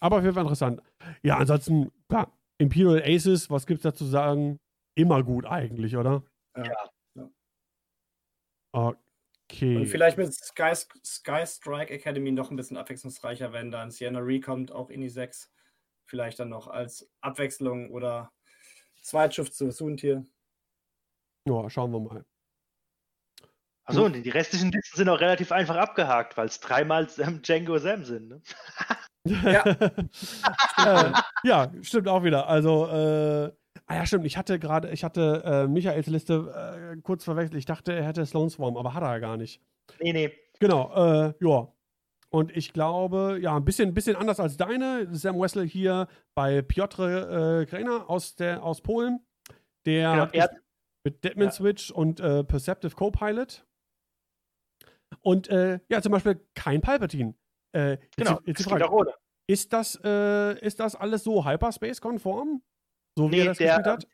Aber 0.00 0.18
auf 0.18 0.22
jeden 0.22 0.34
Fall 0.34 0.44
interessant. 0.44 0.82
Ja, 1.22 1.38
ansonsten, 1.38 1.90
klar, 2.08 2.32
Imperial 2.58 3.02
Aces, 3.04 3.50
was 3.50 3.66
gibt's 3.66 3.82
da 3.82 3.94
zu 3.94 4.04
sagen? 4.04 4.60
Immer 4.94 5.22
gut 5.22 5.46
eigentlich, 5.46 5.96
oder? 5.96 6.22
Ja. 6.56 6.90
Okay. 8.72 9.76
Und 9.76 9.86
vielleicht 9.86 10.18
mit 10.18 10.32
Sky, 10.34 10.74
Sky 10.74 11.46
Strike 11.46 11.92
Academy 11.92 12.30
noch 12.30 12.50
ein 12.50 12.56
bisschen 12.56 12.76
abwechslungsreicher, 12.76 13.52
wenn 13.52 13.70
dann 13.70 13.90
Sienna 13.90 14.18
Ree 14.18 14.40
kommt, 14.40 14.70
auch 14.72 14.90
in 14.90 15.00
die 15.00 15.08
6. 15.08 15.50
Vielleicht 16.04 16.38
dann 16.38 16.50
noch 16.50 16.68
als 16.68 17.10
Abwechslung 17.20 17.90
oder 17.90 18.30
Zweitschiff 19.08 19.50
zu 19.50 19.70
Suntier. 19.70 20.24
Ja, 21.46 21.68
schauen 21.70 21.92
wir 21.92 22.00
mal. 22.00 22.24
Achso, 23.84 24.04
und 24.04 24.22
die 24.22 24.28
restlichen 24.28 24.70
Listen 24.70 24.98
sind 24.98 25.08
auch 25.08 25.20
relativ 25.20 25.50
einfach 25.50 25.76
abgehakt, 25.76 26.36
weil 26.36 26.46
es 26.46 26.60
dreimal 26.60 27.08
ähm, 27.18 27.40
Django 27.40 27.78
Sam 27.78 28.04
sind. 28.04 28.28
Ne? 28.28 28.42
Ja. 29.24 29.62
äh, 29.66 31.12
ja, 31.42 31.70
stimmt 31.82 32.08
auch 32.08 32.22
wieder. 32.22 32.48
Also, 32.48 32.86
äh, 32.86 33.52
ah 33.86 33.94
ja, 33.94 34.06
stimmt. 34.06 34.24
Ich 34.24 34.38
hatte 34.38 34.58
gerade, 34.58 34.90
ich 34.90 35.04
hatte 35.04 35.42
äh, 35.44 35.66
Michaels 35.66 36.06
Liste 36.06 36.94
äh, 36.96 37.00
kurz 37.02 37.24
verwechselt. 37.24 37.58
Ich 37.58 37.66
dachte, 37.66 37.92
er 37.92 38.04
hätte 38.04 38.24
Sloan 38.24 38.48
Swarm, 38.48 38.78
aber 38.78 38.94
hat 38.94 39.02
er 39.02 39.12
ja 39.12 39.18
gar 39.18 39.36
nicht. 39.36 39.60
Nee, 40.00 40.14
nee. 40.14 40.32
Genau, 40.60 40.94
äh, 40.94 41.34
ja. 41.40 41.68
Und 42.30 42.54
ich 42.56 42.72
glaube, 42.72 43.38
ja, 43.40 43.56
ein 43.56 43.64
bisschen, 43.64 43.94
bisschen 43.94 44.16
anders 44.16 44.38
als 44.40 44.56
deine. 44.56 45.08
Sam 45.14 45.40
Wessel 45.40 45.66
hier 45.66 46.08
bei 46.36 46.60
Piotr 46.62 47.60
äh, 47.62 47.66
Greiner 47.66 48.08
aus, 48.10 48.34
der, 48.34 48.62
aus 48.62 48.82
Polen. 48.82 49.20
Der 49.86 50.10
Genau, 50.10 50.22
hat 50.22 50.34
er- 50.34 50.50
mit 51.06 51.24
Deadman 51.24 51.46
ja. 51.46 51.52
Switch 51.52 51.90
und 51.90 52.20
äh, 52.20 52.44
Perceptive 52.44 52.94
Copilot. 52.94 53.64
Und 55.22 55.48
äh, 55.48 55.80
ja, 55.88 56.02
zum 56.02 56.12
Beispiel 56.12 56.44
kein 56.54 56.80
Palpatine. 56.80 57.34
Äh, 57.74 57.92
jetzt 57.92 58.16
Genau. 58.16 58.40
jetzt 58.44 58.62
Frage, 58.64 58.86
auch 58.88 58.92
ohne. 58.92 59.14
ist 59.48 59.72
das, 59.72 59.98
äh, 60.04 60.58
ist 60.60 60.80
das 60.80 60.94
alles 60.96 61.24
so 61.24 61.44
Hyperspace-konform? 61.46 62.62
So 63.16 63.30
wie 63.30 63.36
Nee, 63.36 63.40
er 63.42 63.44
das 63.46 63.58
der- 63.58 63.68
gespielt 63.76 63.86
hat? 63.86 64.06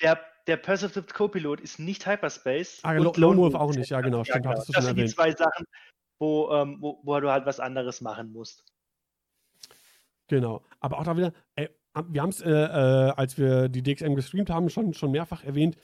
Der, 0.00 0.20
der 0.46 0.56
Perceptive 0.56 1.06
Copilot 1.12 1.60
ist 1.60 1.78
nicht 1.80 2.06
Hyperspace. 2.06 2.80
Ah, 2.82 2.92
und 2.92 3.02
Lo- 3.02 3.12
Lone 3.16 3.36
Wolf 3.40 3.54
auch 3.56 3.74
nicht, 3.74 3.90
ja, 3.90 4.00
genau, 4.00 4.24
stimmt, 4.24 4.44
genau. 4.44 4.54
Das 4.54 4.66
sind 4.66 4.96
die 4.96 5.06
zwei 5.06 5.32
Sachen, 5.32 5.66
wo, 6.18 6.50
ähm, 6.52 6.78
wo, 6.80 7.00
wo 7.02 7.20
du 7.20 7.30
halt 7.30 7.46
was 7.46 7.60
anderes 7.60 8.00
machen 8.00 8.32
musst. 8.32 8.64
Genau. 10.28 10.62
Aber 10.80 10.98
auch 10.98 11.04
da 11.04 11.16
wieder, 11.16 11.32
ey, 11.56 11.68
wir 12.08 12.22
haben 12.22 12.30
es, 12.30 12.40
äh, 12.40 12.50
äh, 12.50 13.12
als 13.16 13.38
wir 13.38 13.68
die 13.68 13.82
DXM 13.82 14.14
gestreamt 14.14 14.50
haben, 14.50 14.70
schon, 14.70 14.94
schon 14.94 15.10
mehrfach 15.10 15.42
erwähnt. 15.42 15.76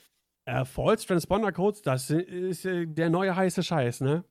Äh, 0.45 0.65
False 0.65 1.05
Transponder 1.05 1.51
Codes, 1.51 1.81
das 1.81 2.09
ist 2.09 2.65
äh, 2.65 2.85
der 2.85 3.09
neue 3.09 3.35
heiße 3.35 3.63
Scheiß, 3.63 4.01
ne? 4.01 4.23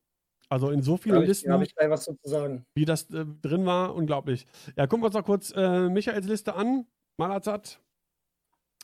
Also 0.48 0.70
in 0.70 0.82
so 0.82 0.96
vielen 0.96 1.22
ich, 1.22 1.28
Listen, 1.28 1.62
ich 1.62 1.74
was 1.76 2.04
zu 2.04 2.16
sagen. 2.22 2.64
wie 2.74 2.84
das 2.84 3.10
äh, 3.10 3.24
drin 3.42 3.66
war, 3.66 3.94
unglaublich. 3.94 4.46
Ja, 4.76 4.86
gucken 4.86 5.02
wir 5.02 5.06
uns 5.06 5.16
noch 5.16 5.24
kurz 5.24 5.52
äh, 5.56 5.88
Michaels 5.88 6.26
Liste 6.26 6.54
an. 6.54 6.86
Malazat. 7.16 7.80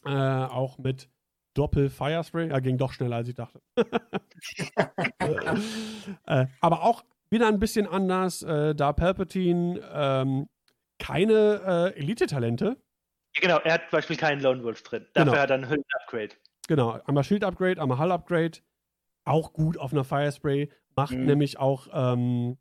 Äh, 0.04 0.10
auch 0.10 0.78
mit 0.78 1.10
Doppel 1.54 1.90
Firespray. 1.90 2.48
Ja, 2.48 2.60
ging 2.60 2.78
doch 2.78 2.92
schneller, 2.92 3.16
als 3.16 3.28
ich 3.28 3.34
dachte. 3.34 3.60
äh, 6.26 6.46
aber 6.60 6.82
auch 6.82 7.04
wieder 7.30 7.46
ein 7.48 7.58
bisschen 7.58 7.86
anders, 7.86 8.42
äh, 8.42 8.74
da 8.74 8.92
Palpatine 8.92 9.80
ähm, 9.92 10.48
keine 10.98 11.92
äh, 11.94 11.98
Elite-Talente. 11.98 12.76
Ja, 13.36 13.40
genau, 13.40 13.58
er 13.58 13.74
hat 13.74 13.82
zum 13.82 13.90
Beispiel 13.92 14.16
keinen 14.16 14.40
Lone 14.42 14.62
Wolf 14.64 14.82
drin. 14.82 15.06
Dafür 15.14 15.30
Genau. 15.32 15.42
hat 15.42 15.50
er 15.50 15.56
ein 15.56 15.68
Hüllen-Upgrade. 15.68 16.34
Genau, 16.68 16.98
einmal 17.06 17.24
Shield-Upgrade, 17.24 17.80
einmal 17.80 17.98
Hull-Upgrade. 17.98 18.58
Auch 19.24 19.52
gut 19.52 19.78
auf 19.78 19.92
einer 19.92 20.04
Firespray. 20.04 20.68
Macht 20.96 21.12
Mhm. 21.12 21.24
nämlich 21.26 21.58
auch 21.58 21.86
ähm, 21.92 22.58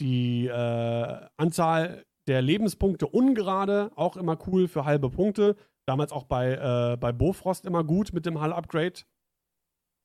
die 0.00 0.46
äh, 0.48 1.26
Anzahl 1.36 2.04
der 2.26 2.42
Lebenspunkte 2.42 3.06
ungerade. 3.06 3.92
Auch 3.94 4.16
immer 4.16 4.36
cool 4.46 4.66
für 4.68 4.84
halbe 4.84 5.10
Punkte. 5.10 5.56
Damals 5.86 6.12
auch 6.12 6.24
bei, 6.24 6.52
äh, 6.92 6.96
bei 6.96 7.12
Bofrost 7.12 7.64
immer 7.64 7.84
gut 7.84 8.12
mit 8.12 8.26
dem 8.26 8.40
Hull-Upgrade. 8.40 9.02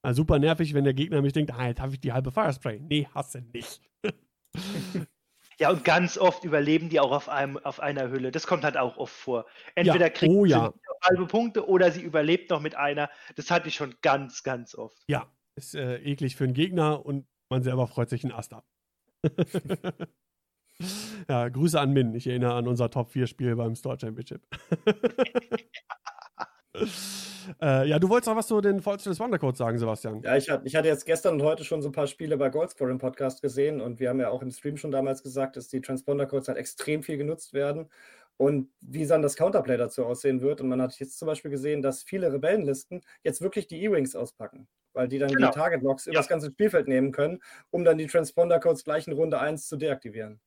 Ja, 0.06 0.14
super 0.14 0.38
nervig, 0.38 0.76
wenn 0.76 0.84
der 0.84 0.94
Gegner 0.94 1.24
mich 1.24 1.34
denkt, 1.34 1.52
ah, 1.52 1.66
jetzt 1.66 1.82
habe 1.82 1.94
ich 1.94 2.00
die 2.00 2.14
halbe 2.14 2.32
Firespray. 2.32 2.80
Nee, 2.80 3.08
hast 3.16 3.34
du 3.34 3.42
nicht. 3.54 3.82
Ja, 5.58 5.70
und 5.70 5.86
ganz 5.86 6.18
oft 6.18 6.44
überleben 6.44 6.90
die 6.90 7.00
auch 7.00 7.14
auf, 7.14 7.30
einem, 7.30 7.58
auf 7.60 7.80
einer 7.80 8.10
Hülle. 8.10 8.30
Das 8.34 8.46
kommt 8.46 8.66
halt 8.66 8.76
auch 8.76 8.98
oft 8.98 9.14
vor. 9.14 9.46
Entweder 9.74 10.08
Ja, 10.08 10.10
kriegt 10.10 10.34
oh 10.34 10.44
sie 10.44 10.52
ja. 10.52 10.74
halbe 11.02 11.28
Punkte 11.28 11.70
oder 11.70 11.94
sie 11.94 12.02
überlebt 12.02 12.50
noch 12.50 12.60
mit 12.60 12.76
einer. 12.76 13.10
Das 13.38 13.50
hatte 13.50 13.70
ich 13.70 13.76
schon 13.76 13.96
ganz, 14.02 14.44
ganz 14.44 14.76
oft. 14.76 15.02
Ja, 15.08 15.32
ist 15.56 15.74
äh, 15.74 15.96
eklig 16.00 16.36
für 16.36 16.46
den 16.46 16.54
Gegner 16.54 17.06
und 17.06 17.26
man 17.50 17.64
selber 17.64 17.88
freut 17.88 18.10
sich 18.10 18.26
einen 18.26 18.34
Ast 18.34 18.52
ab. 18.52 18.66
ja, 21.30 21.48
Grüße 21.48 21.80
an 21.80 21.94
Min. 21.94 22.14
Ich 22.16 22.28
erinnere 22.28 22.56
an 22.56 22.68
unser 22.68 22.90
Top-4-Spiel 22.90 23.56
beim 23.56 23.78
Store 23.78 23.98
Championship. 23.98 24.46
äh, 27.62 27.88
ja, 27.88 28.00
du 28.00 28.10
wolltest 28.10 28.28
noch 28.30 28.36
was 28.36 28.48
zu 28.48 28.60
den 28.62 28.82
False 28.82 29.10
Responder 29.10 29.40
Codes 29.40 29.58
sagen, 29.58 29.78
Sebastian. 29.78 30.22
Ja, 30.24 30.36
ich, 30.36 30.50
ich 30.64 30.76
hatte 30.76 30.88
jetzt 30.88 31.06
gestern 31.06 31.36
und 31.36 31.42
heute 31.44 31.64
schon 31.64 31.82
so 31.82 31.90
ein 31.90 31.92
paar 31.92 32.08
Spiele 32.08 32.38
bei 32.38 32.50
Goldscore 32.50 32.92
im 32.92 32.98
Podcast 32.98 33.42
gesehen 33.42 33.82
und 33.82 34.00
wir 34.00 34.10
haben 34.10 34.20
ja 34.20 34.30
auch 34.30 34.42
im 34.42 34.52
Stream 34.52 34.78
schon 34.78 34.92
damals 34.92 35.24
gesagt, 35.24 35.56
dass 35.58 35.68
die 35.68 35.82
Transponder-Codes 35.82 36.48
halt 36.48 36.58
extrem 36.58 37.04
viel 37.04 37.18
genutzt 37.18 37.54
werden 37.54 37.90
und 38.38 38.70
wie 38.82 39.06
dann 39.08 39.22
das 39.22 39.36
Counterplay 39.36 39.78
dazu 39.78 40.06
aussehen 40.06 40.42
wird. 40.42 40.62
Und 40.62 40.68
man 40.70 40.82
hat 40.82 40.98
jetzt 41.00 41.18
zum 41.20 41.28
Beispiel 41.28 41.52
gesehen, 41.52 41.82
dass 41.82 42.04
viele 42.04 42.32
Rebellenlisten 42.34 43.02
jetzt 43.24 43.42
wirklich 43.42 43.68
die 43.68 43.82
E-Wings 43.84 44.16
auspacken, 44.16 44.68
weil 44.94 45.08
die 45.08 45.20
dann 45.20 45.30
Genau. 45.30 45.48
die 45.52 45.54
Target-Locks 45.56 46.08
über 46.08 46.16
Ja. 46.16 46.20
das 46.20 46.28
ganze 46.28 46.50
Spielfeld 46.52 46.88
nehmen 46.88 47.12
können, 47.12 47.40
um 47.70 47.86
dann 47.86 47.98
die 47.98 48.08
Transponder-Codes 48.08 48.84
gleich 48.84 49.08
in 49.08 49.14
Runde 49.14 49.40
1 49.40 49.68
zu 49.68 49.78
deaktivieren. 49.78 50.42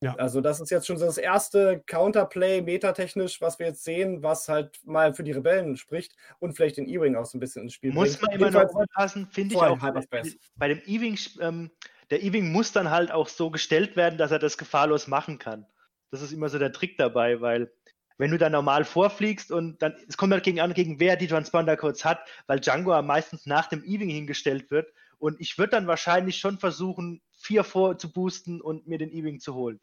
Ja. 0.00 0.14
Also 0.16 0.40
das 0.40 0.60
ist 0.60 0.70
jetzt 0.70 0.86
schon 0.86 0.98
so 0.98 1.06
das 1.06 1.18
erste 1.18 1.82
Counterplay 1.86 2.60
metatechnisch, 2.60 3.40
was 3.40 3.58
wir 3.58 3.66
jetzt 3.66 3.84
sehen, 3.84 4.22
was 4.22 4.48
halt 4.48 4.78
mal 4.84 5.14
für 5.14 5.24
die 5.24 5.32
Rebellen 5.32 5.76
spricht 5.76 6.14
und 6.40 6.54
vielleicht 6.54 6.76
den 6.76 6.88
E-Wing 6.88 7.16
auch 7.16 7.24
so 7.24 7.38
ein 7.38 7.40
bisschen 7.40 7.62
ins 7.62 7.74
Spiel 7.74 7.92
Muss 7.92 8.16
bringt. 8.16 8.40
man 8.40 8.52
immer 8.52 8.64
noch 8.64 8.74
aufpassen, 8.74 9.28
finde 9.30 9.54
ich 9.54 9.60
auch. 9.60 9.80
Hyperspace. 9.80 10.36
Bei 10.56 10.68
dem 10.68 10.82
Ewing, 10.84 11.18
ähm, 11.40 11.70
der 12.10 12.22
Ewing 12.22 12.52
muss 12.52 12.72
dann 12.72 12.90
halt 12.90 13.10
auch 13.12 13.28
so 13.28 13.50
gestellt 13.50 13.96
werden, 13.96 14.18
dass 14.18 14.30
er 14.30 14.38
das 14.38 14.58
gefahrlos 14.58 15.06
machen 15.06 15.38
kann. 15.38 15.66
Das 16.10 16.20
ist 16.20 16.32
immer 16.32 16.48
so 16.48 16.58
der 16.58 16.72
Trick 16.72 16.98
dabei, 16.98 17.40
weil 17.40 17.72
wenn 18.18 18.30
du 18.30 18.38
dann 18.38 18.52
normal 18.52 18.84
vorfliegst 18.84 19.50
und 19.50 19.80
dann, 19.82 19.94
es 20.08 20.16
kommt 20.16 20.32
halt 20.32 20.44
gegen 20.44 20.60
an, 20.60 20.74
gegen 20.74 21.00
wer 21.00 21.16
die 21.16 21.26
Transponder-Codes 21.26 22.04
hat, 22.04 22.20
weil 22.46 22.60
Django 22.60 22.92
am 22.92 23.06
meistens 23.06 23.46
nach 23.46 23.68
dem 23.68 23.82
Ewing 23.84 24.10
hingestellt 24.10 24.70
wird 24.70 24.92
und 25.18 25.40
ich 25.40 25.56
würde 25.58 25.70
dann 25.70 25.86
wahrscheinlich 25.86 26.36
schon 26.36 26.58
versuchen, 26.58 27.22
vier 27.44 27.64
vor 27.64 27.98
zu 27.98 28.10
boosten 28.10 28.60
und 28.60 28.86
mir 28.86 28.98
den 28.98 29.12
Ewing 29.12 29.38
zu 29.38 29.54
holen, 29.54 29.80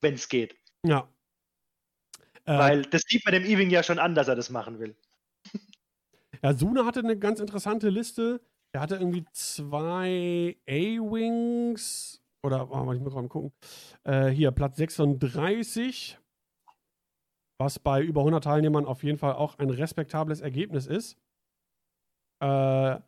wenn 0.00 0.14
es 0.14 0.28
geht. 0.28 0.56
Ja. 0.84 1.08
Äh, 2.44 2.58
Weil 2.58 2.82
das 2.82 3.02
sieht 3.06 3.24
man 3.24 3.34
dem 3.34 3.44
Ewing 3.44 3.70
ja 3.70 3.82
schon 3.82 3.98
an, 3.98 4.14
dass 4.14 4.28
er 4.28 4.34
das 4.34 4.50
machen 4.50 4.78
will. 4.78 4.96
ja, 6.42 6.54
Suna 6.54 6.84
hatte 6.84 7.00
eine 7.00 7.18
ganz 7.18 7.40
interessante 7.40 7.88
Liste. 7.88 8.40
Er 8.72 8.80
hatte 8.80 8.96
irgendwie 8.96 9.24
zwei 9.32 10.56
A-Wings. 10.68 12.22
Oder, 12.42 12.70
oh, 12.70 12.92
ich 12.92 13.00
muss 13.00 13.14
mal 13.14 13.26
gucken. 13.28 13.52
Äh, 14.04 14.28
hier, 14.28 14.50
Platz 14.50 14.76
36. 14.76 16.18
Was 17.58 17.78
bei 17.78 18.02
über 18.02 18.20
100 18.20 18.44
Teilnehmern 18.44 18.84
auf 18.84 19.02
jeden 19.02 19.18
Fall 19.18 19.34
auch 19.34 19.58
ein 19.58 19.70
respektables 19.70 20.40
Ergebnis 20.40 20.86
ist. 20.86 21.16
Äh, 22.40 22.98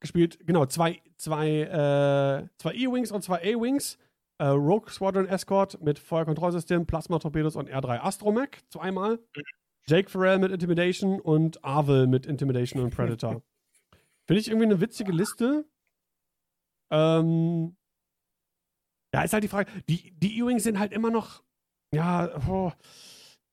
gespielt, 0.00 0.38
genau, 0.46 0.66
zwei, 0.66 1.00
zwei, 1.16 1.48
äh, 1.48 2.48
zwei 2.58 2.74
E-Wings 2.74 3.12
und 3.12 3.22
zwei 3.22 3.38
A-Wings. 3.38 3.98
Äh, 4.38 4.48
Rogue 4.48 4.90
Squadron 4.90 5.26
Escort 5.26 5.80
mit 5.80 5.98
Feuerkontrollsystem, 5.98 6.86
Plasma-Torpedos 6.86 7.56
und 7.56 7.70
R3 7.70 8.00
Astromech 8.00 8.50
zweimal. 8.68 9.18
Jake 9.88 10.10
Farrell 10.10 10.38
mit 10.38 10.52
Intimidation 10.52 11.20
und 11.20 11.64
Arvel 11.64 12.06
mit 12.06 12.26
Intimidation 12.26 12.82
und 12.82 12.94
Predator. 12.94 13.42
Finde 14.26 14.40
ich 14.40 14.48
irgendwie 14.48 14.66
eine 14.66 14.80
witzige 14.80 15.12
Liste. 15.12 15.64
Ähm, 16.90 17.76
ja, 19.14 19.22
ist 19.22 19.32
halt 19.32 19.44
die 19.44 19.48
Frage. 19.48 19.70
Die, 19.88 20.12
die 20.18 20.38
E-Wings 20.38 20.64
sind 20.64 20.78
halt 20.78 20.92
immer 20.92 21.10
noch, 21.10 21.42
ja, 21.94 22.28
oh, 22.48 22.72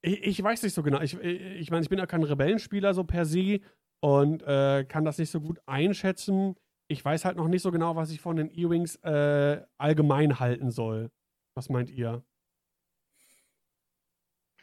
Ich, 0.02 0.24
ich 0.24 0.44
weiß 0.44 0.64
nicht 0.64 0.74
so 0.74 0.84
genau. 0.84 1.00
Ich, 1.02 1.18
ich 1.18 1.72
meine, 1.72 1.84
ich 1.84 1.90
bin 1.90 2.00
ja 2.00 2.06
kein 2.06 2.24
Rebellenspieler 2.24 2.94
so 2.94 3.04
per 3.04 3.26
se 3.26 3.62
und 4.04 4.44
äh, 4.44 4.84
kann 4.84 5.06
das 5.06 5.18
nicht 5.18 5.32
so 5.32 5.40
gut 5.40 5.62
einschätzen. 5.66 6.56
Ich 6.90 7.04
weiß 7.06 7.24
halt 7.24 7.38
noch 7.38 7.48
nicht 7.48 7.62
so 7.62 7.72
genau, 7.72 7.96
was 7.96 8.12
ich 8.12 8.20
von 8.20 8.36
den 8.36 8.52
E-Wings 8.52 8.98
äh, 8.98 9.62
allgemein 9.78 10.42
halten 10.42 10.72
soll. 10.72 11.10
Was 11.56 11.70
meint 11.70 11.90
ihr? 11.90 12.22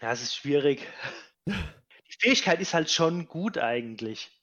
Ja, 0.02 0.12
es 0.12 0.22
ist 0.22 0.34
schwierig. 0.34 0.86
Die 1.46 2.16
Fähigkeit 2.18 2.60
ist 2.60 2.74
halt 2.74 2.90
schon 2.90 3.28
gut 3.28 3.56
eigentlich. 3.56 4.38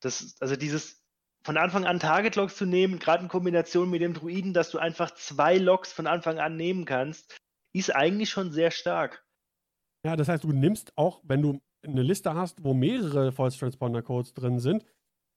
Das, 0.00 0.34
also 0.40 0.56
dieses 0.56 1.04
von 1.44 1.58
Anfang 1.58 1.84
an 1.84 2.00
Target 2.00 2.36
Logs 2.36 2.56
zu 2.56 2.64
nehmen, 2.64 3.00
gerade 3.00 3.24
in 3.24 3.28
Kombination 3.28 3.90
mit 3.90 4.00
dem 4.00 4.14
Druiden, 4.14 4.54
dass 4.54 4.70
du 4.70 4.78
einfach 4.78 5.10
zwei 5.10 5.58
Logs 5.58 5.92
von 5.92 6.06
Anfang 6.06 6.38
an 6.38 6.56
nehmen 6.56 6.86
kannst, 6.86 7.36
ist 7.74 7.94
eigentlich 7.94 8.30
schon 8.30 8.50
sehr 8.50 8.70
stark. 8.70 9.26
Ja, 10.06 10.16
das 10.16 10.28
heißt, 10.28 10.44
du 10.44 10.52
nimmst 10.52 10.96
auch, 10.96 11.20
wenn 11.22 11.42
du 11.42 11.60
eine 11.82 12.02
Liste 12.02 12.34
hast, 12.34 12.62
wo 12.64 12.74
mehrere 12.74 13.32
False 13.32 13.58
Transponder 13.58 14.02
Codes 14.02 14.34
drin 14.34 14.58
sind, 14.58 14.84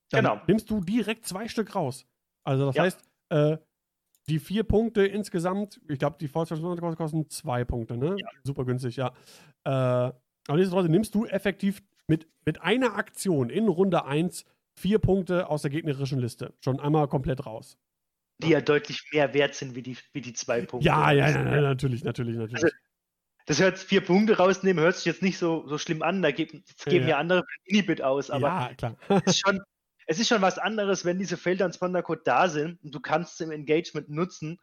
dann 0.10 0.26
genau. 0.26 0.42
nimmst 0.48 0.70
du 0.70 0.82
direkt 0.82 1.26
zwei 1.26 1.48
Stück 1.48 1.76
raus. 1.76 2.06
Also 2.44 2.68
das 2.68 2.76
ja. 2.76 2.84
heißt, 2.84 3.00
äh, 3.30 3.58
die 4.30 4.40
vier 4.40 4.64
Punkte 4.64 5.06
insgesamt, 5.06 5.82
ich 5.88 6.00
glaube, 6.00 6.18
die 6.20 6.28
False 6.28 6.50
Transponder 6.50 6.82
Codes 6.82 6.98
kosten 6.98 7.30
zwei 7.30 7.64
Punkte, 7.64 7.98
ne? 7.98 8.16
Ja. 8.18 8.28
Super 8.44 8.66
günstig, 8.66 8.96
ja. 8.98 9.14
Äh, 9.64 9.70
aber 9.70 10.58
nichtsdestotrotz 10.58 10.90
nimmst 10.90 11.16
du 11.16 11.26
effektiv 11.26 11.82
mit, 12.08 12.28
mit 12.46 12.62
einer 12.62 12.96
Aktion 12.96 13.50
in 13.50 13.68
Runde 13.68 14.06
1 14.06 14.46
vier 14.76 15.00
Punkte 15.00 15.50
aus 15.50 15.62
der 15.62 15.72
gegnerischen 15.72 16.20
Liste. 16.20 16.54
Schon 16.60 16.80
einmal 16.80 17.08
komplett 17.08 17.46
raus. 17.46 17.78
Die 18.40 18.50
ja 18.50 18.62
deutlich 18.62 19.04
mehr 19.14 19.34
wert 19.34 19.56
sind 19.56 19.76
wie 19.76 19.84
die, 19.84 19.96
wie 20.12 20.22
die 20.22 20.34
zwei 20.34 20.62
Punkte. 20.62 20.86
Ja, 20.86 21.12
ja, 21.12 21.30
ja, 21.30 21.56
ja 21.56 21.62
natürlich, 21.62 22.04
natürlich, 22.04 22.36
natürlich. 22.36 22.64
Also, 22.64 22.76
das 23.46 23.60
hört 23.60 23.78
vier 23.78 24.04
Punkte 24.04 24.38
rausnehmen, 24.38 24.84
hört 24.84 24.96
sich 24.96 25.06
jetzt 25.06 25.22
nicht 25.22 25.38
so, 25.38 25.68
so 25.68 25.78
schlimm 25.78 26.02
an. 26.02 26.22
Da 26.22 26.32
geben, 26.32 26.64
geben 26.86 27.06
ja. 27.06 27.12
ja 27.12 27.18
andere 27.18 27.44
Inhibit 27.66 28.02
aus, 28.02 28.30
aber 28.30 28.76
ja, 28.80 28.96
es, 29.26 29.34
ist 29.34 29.40
schon, 29.40 29.62
es 30.08 30.20
ist 30.20 30.30
schon 30.30 30.42
was 30.42 30.58
anderes, 30.58 31.06
wenn 31.06 31.20
diese 31.20 31.38
Felder 31.38 31.66
in 31.66 31.74
Spondercode 31.74 32.26
da 32.26 32.48
sind 32.48 32.82
und 32.84 32.94
du 32.96 33.00
kannst 33.00 33.38
sie 33.38 33.44
im 33.44 33.52
Engagement 33.52 34.10
nutzen 34.10 34.60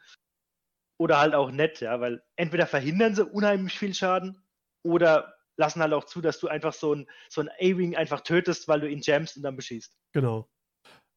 oder 0.98 1.18
halt 1.18 1.34
auch 1.34 1.50
nicht, 1.50 1.80
ja, 1.80 2.00
weil 2.00 2.22
entweder 2.36 2.66
verhindern 2.66 3.14
sie 3.14 3.24
unheimlich 3.24 3.78
viel 3.78 3.94
Schaden 3.94 4.42
oder 4.82 5.34
lassen 5.56 5.82
halt 5.82 5.92
auch 5.92 6.04
zu, 6.04 6.20
dass 6.20 6.40
du 6.40 6.48
einfach 6.48 6.72
so 6.72 6.94
ein, 6.94 7.06
so 7.28 7.42
ein 7.42 7.48
A-Wing 7.60 7.96
einfach 7.96 8.22
tötest, 8.22 8.66
weil 8.66 8.80
du 8.80 8.88
ihn 8.88 9.00
jammst 9.02 9.36
und 9.36 9.42
dann 9.42 9.56
beschießt. 9.56 9.94
Genau. 10.12 10.48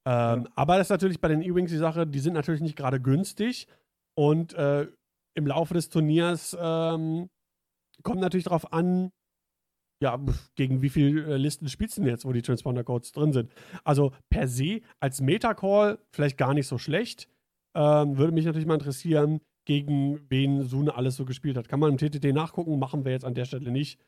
Ähm, 0.05 0.43
ja. 0.43 0.51
Aber 0.55 0.77
das 0.77 0.87
ist 0.87 0.91
natürlich 0.91 1.21
bei 1.21 1.29
den 1.29 1.41
E-Wings 1.41 1.71
die 1.71 1.77
Sache, 1.77 2.05
die 2.05 2.19
sind 2.19 2.33
natürlich 2.33 2.61
nicht 2.61 2.75
gerade 2.75 2.99
günstig 2.99 3.67
und 4.15 4.53
äh, 4.53 4.87
im 5.35 5.47
Laufe 5.47 5.73
des 5.73 5.89
Turniers 5.89 6.55
ähm, 6.59 7.29
kommt 8.01 8.19
natürlich 8.19 8.45
darauf 8.45 8.73
an, 8.73 9.11
ja, 10.01 10.19
gegen 10.55 10.81
wie 10.81 10.89
viele 10.89 11.33
äh, 11.33 11.37
Listen 11.37 11.69
spielst 11.69 11.97
du 11.97 12.01
denn 12.01 12.09
jetzt, 12.09 12.25
wo 12.25 12.33
die 12.33 12.41
Transponder-Codes 12.41 13.13
drin 13.13 13.31
sind? 13.31 13.51
Also 13.83 14.11
per 14.29 14.47
se 14.47 14.81
als 14.99 15.21
Metacall 15.21 15.99
vielleicht 16.11 16.37
gar 16.37 16.53
nicht 16.53 16.67
so 16.67 16.77
schlecht. 16.77 17.29
Ähm, 17.75 18.17
würde 18.17 18.33
mich 18.33 18.45
natürlich 18.45 18.67
mal 18.67 18.75
interessieren, 18.75 19.39
gegen 19.65 20.19
wen 20.29 20.63
Sune 20.63 20.95
alles 20.95 21.15
so 21.15 21.25
gespielt 21.25 21.55
hat. 21.55 21.69
Kann 21.69 21.79
man 21.79 21.91
im 21.91 21.97
TTT 21.97 22.33
nachgucken, 22.33 22.79
machen 22.79 23.05
wir 23.05 23.13
jetzt 23.13 23.23
an 23.23 23.33
der 23.33 23.45
Stelle 23.45 23.71
nicht. 23.71 23.99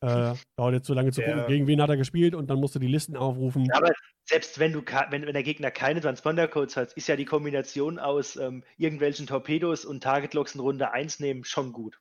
Äh, 0.00 0.34
dauert 0.56 0.74
jetzt 0.74 0.86
so 0.86 0.92
lange 0.92 1.12
zu 1.12 1.22
ja. 1.22 1.28
gucken, 1.28 1.46
gegen 1.46 1.66
wen 1.66 1.80
hat 1.80 1.88
er 1.88 1.96
gespielt 1.96 2.34
und 2.34 2.50
dann 2.50 2.60
musst 2.60 2.74
du 2.74 2.78
die 2.78 2.88
Listen 2.88 3.16
aufrufen. 3.16 3.64
Ja, 3.64 3.76
aber 3.76 3.92
selbst 4.24 4.58
wenn 4.58 4.72
du 4.72 4.82
wenn, 5.10 5.24
wenn 5.24 5.32
der 5.32 5.42
Gegner 5.42 5.70
keine 5.70 6.00
Transponder-Codes 6.00 6.76
hat, 6.76 6.92
ist 6.94 7.08
ja 7.08 7.16
die 7.16 7.24
Kombination 7.24 7.98
aus 7.98 8.36
ähm, 8.36 8.64
irgendwelchen 8.76 9.26
Torpedos 9.26 9.84
und 9.84 10.02
Target-Logs 10.02 10.56
in 10.56 10.60
Runde 10.60 10.90
1 10.92 11.20
nehmen 11.20 11.44
schon 11.44 11.72
gut. 11.72 12.00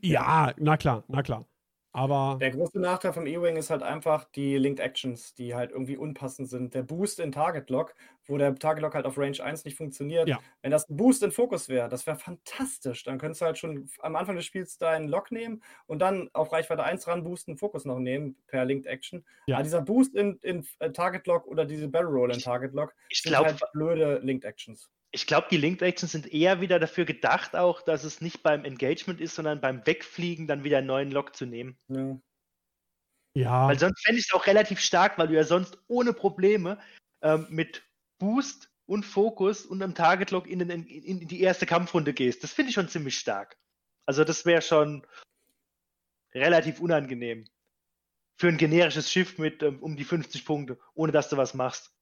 Ja, 0.00 0.52
na 0.58 0.76
klar, 0.76 1.04
na 1.08 1.22
klar. 1.22 1.46
Aber 1.96 2.38
Der 2.40 2.50
große 2.50 2.80
Nachteil 2.80 3.12
vom 3.12 3.24
E-Wing 3.24 3.56
ist 3.56 3.70
halt 3.70 3.84
einfach 3.84 4.24
die 4.24 4.58
Linked 4.58 4.80
Actions, 4.80 5.32
die 5.34 5.54
halt 5.54 5.70
irgendwie 5.70 5.96
unpassend 5.96 6.50
sind. 6.50 6.74
Der 6.74 6.82
Boost 6.82 7.20
in 7.20 7.30
Target 7.30 7.70
Lock, 7.70 7.94
wo 8.24 8.36
der 8.36 8.52
Target 8.56 8.82
Lock 8.82 8.94
halt 8.96 9.06
auf 9.06 9.16
Range 9.16 9.40
1 9.40 9.64
nicht 9.64 9.76
funktioniert. 9.76 10.28
Ja. 10.28 10.40
Wenn 10.60 10.72
das 10.72 10.88
ein 10.90 10.96
Boost 10.96 11.22
in 11.22 11.30
Fokus 11.30 11.68
wäre, 11.68 11.88
das 11.88 12.04
wäre 12.08 12.18
fantastisch. 12.18 13.04
Dann 13.04 13.18
könntest 13.18 13.42
du 13.42 13.44
halt 13.46 13.58
schon 13.58 13.88
am 14.00 14.16
Anfang 14.16 14.34
des 14.34 14.44
Spiels 14.44 14.76
deinen 14.76 15.06
Lock 15.06 15.30
nehmen 15.30 15.62
und 15.86 16.00
dann 16.00 16.28
auf 16.32 16.52
Reichweite 16.52 16.82
1 16.82 17.06
ran 17.06 17.22
boosten, 17.22 17.56
Fokus 17.56 17.84
noch 17.84 18.00
nehmen 18.00 18.36
per 18.48 18.64
Linked 18.64 18.86
Action. 18.86 19.24
Ja. 19.46 19.56
Aber 19.56 19.62
dieser 19.62 19.82
Boost 19.82 20.16
in, 20.16 20.38
in 20.42 20.66
äh, 20.80 20.90
Target 20.90 21.28
Lock 21.28 21.46
oder 21.46 21.64
diese 21.64 21.86
Barrel 21.86 22.08
Roll 22.08 22.32
in 22.32 22.40
Target 22.40 22.74
Lock 22.74 22.92
ich 23.08 23.22
sind 23.22 23.30
glaub, 23.30 23.46
halt 23.46 23.62
blöde 23.72 24.18
Linked 24.18 24.44
Actions 24.44 24.90
ich 25.14 25.26
glaube, 25.28 25.46
die 25.50 25.56
Linked 25.56 25.80
Actions 25.80 26.10
sind 26.10 26.32
eher 26.32 26.60
wieder 26.60 26.80
dafür 26.80 27.04
gedacht, 27.04 27.54
auch, 27.54 27.82
dass 27.82 28.02
es 28.02 28.20
nicht 28.20 28.42
beim 28.42 28.64
Engagement 28.64 29.20
ist, 29.20 29.36
sondern 29.36 29.60
beim 29.60 29.86
Wegfliegen 29.86 30.48
dann 30.48 30.64
wieder 30.64 30.78
einen 30.78 30.88
neuen 30.88 31.12
Lock 31.12 31.36
zu 31.36 31.46
nehmen. 31.46 31.78
Ja. 31.88 32.18
ja. 33.34 33.68
Weil 33.68 33.78
sonst 33.78 34.04
fände 34.04 34.18
ich 34.18 34.26
es 34.26 34.34
auch 34.34 34.46
relativ 34.46 34.80
stark, 34.80 35.16
weil 35.16 35.28
du 35.28 35.34
ja 35.34 35.44
sonst 35.44 35.78
ohne 35.86 36.12
Probleme 36.12 36.80
ähm, 37.22 37.46
mit 37.48 37.88
Boost 38.18 38.70
und 38.86 39.04
Fokus 39.04 39.64
und 39.64 39.82
einem 39.82 39.94
Target 39.94 40.32
Lock 40.32 40.48
in, 40.48 40.60
in, 40.68 40.84
in 40.84 41.28
die 41.28 41.40
erste 41.40 41.64
Kampfrunde 41.64 42.12
gehst. 42.12 42.42
Das 42.42 42.52
finde 42.52 42.70
ich 42.70 42.74
schon 42.74 42.88
ziemlich 42.88 43.16
stark. 43.16 43.56
Also 44.06 44.24
das 44.24 44.44
wäre 44.44 44.62
schon 44.62 45.06
relativ 46.34 46.80
unangenehm. 46.80 47.44
Für 48.36 48.48
ein 48.48 48.58
generisches 48.58 49.12
Schiff 49.12 49.38
mit 49.38 49.62
ähm, 49.62 49.80
um 49.80 49.96
die 49.96 50.04
50 50.04 50.44
Punkte, 50.44 50.80
ohne 50.94 51.12
dass 51.12 51.28
du 51.28 51.36
was 51.36 51.54
machst. 51.54 51.93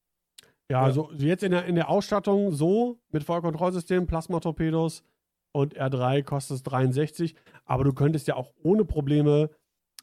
Ja, 0.69 0.89
ja. 0.89 1.07
jetzt 1.17 1.43
in 1.43 1.51
der, 1.51 1.65
in 1.65 1.75
der 1.75 1.89
Ausstattung 1.89 2.51
so 2.53 2.99
mit 3.09 3.23
Feuerkontrollsystem, 3.23 4.07
Plasmatorpedos 4.07 5.03
und 5.51 5.77
R3 5.77 6.23
kostet 6.23 6.57
es 6.57 6.63
63, 6.63 7.35
aber 7.65 7.83
du 7.83 7.93
könntest 7.93 8.27
ja 8.27 8.35
auch 8.35 8.53
ohne 8.63 8.85
Probleme 8.85 9.49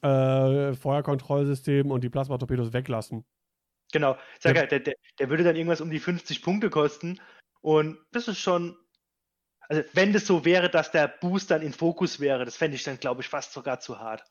äh, 0.01 0.73
Feuerkontrollsystem 0.73 1.91
und 1.91 2.03
die 2.03 2.09
Plasmatorpedos 2.09 2.73
weglassen. 2.73 3.25
Genau, 3.91 4.17
sag 4.39 4.55
ja. 4.55 4.61
halt, 4.61 4.71
der, 4.71 4.79
der, 4.79 4.95
der 5.19 5.29
würde 5.29 5.43
dann 5.43 5.55
irgendwas 5.55 5.81
um 5.81 5.89
die 5.89 5.99
50 5.99 6.41
Punkte 6.41 6.69
kosten 6.69 7.19
und 7.61 7.97
das 8.11 8.27
ist 8.27 8.39
schon, 8.39 8.77
also 9.67 9.83
wenn 9.93 10.13
das 10.13 10.25
so 10.25 10.45
wäre, 10.45 10.69
dass 10.69 10.91
der 10.91 11.07
Boost 11.07 11.51
dann 11.51 11.61
in 11.61 11.73
Fokus 11.73 12.19
wäre, 12.19 12.45
das 12.45 12.55
fände 12.55 12.75
ich 12.75 12.83
dann, 12.83 12.99
glaube 12.99 13.21
ich, 13.21 13.27
fast 13.27 13.53
sogar 13.53 13.79
zu 13.79 13.99
hart. 13.99 14.23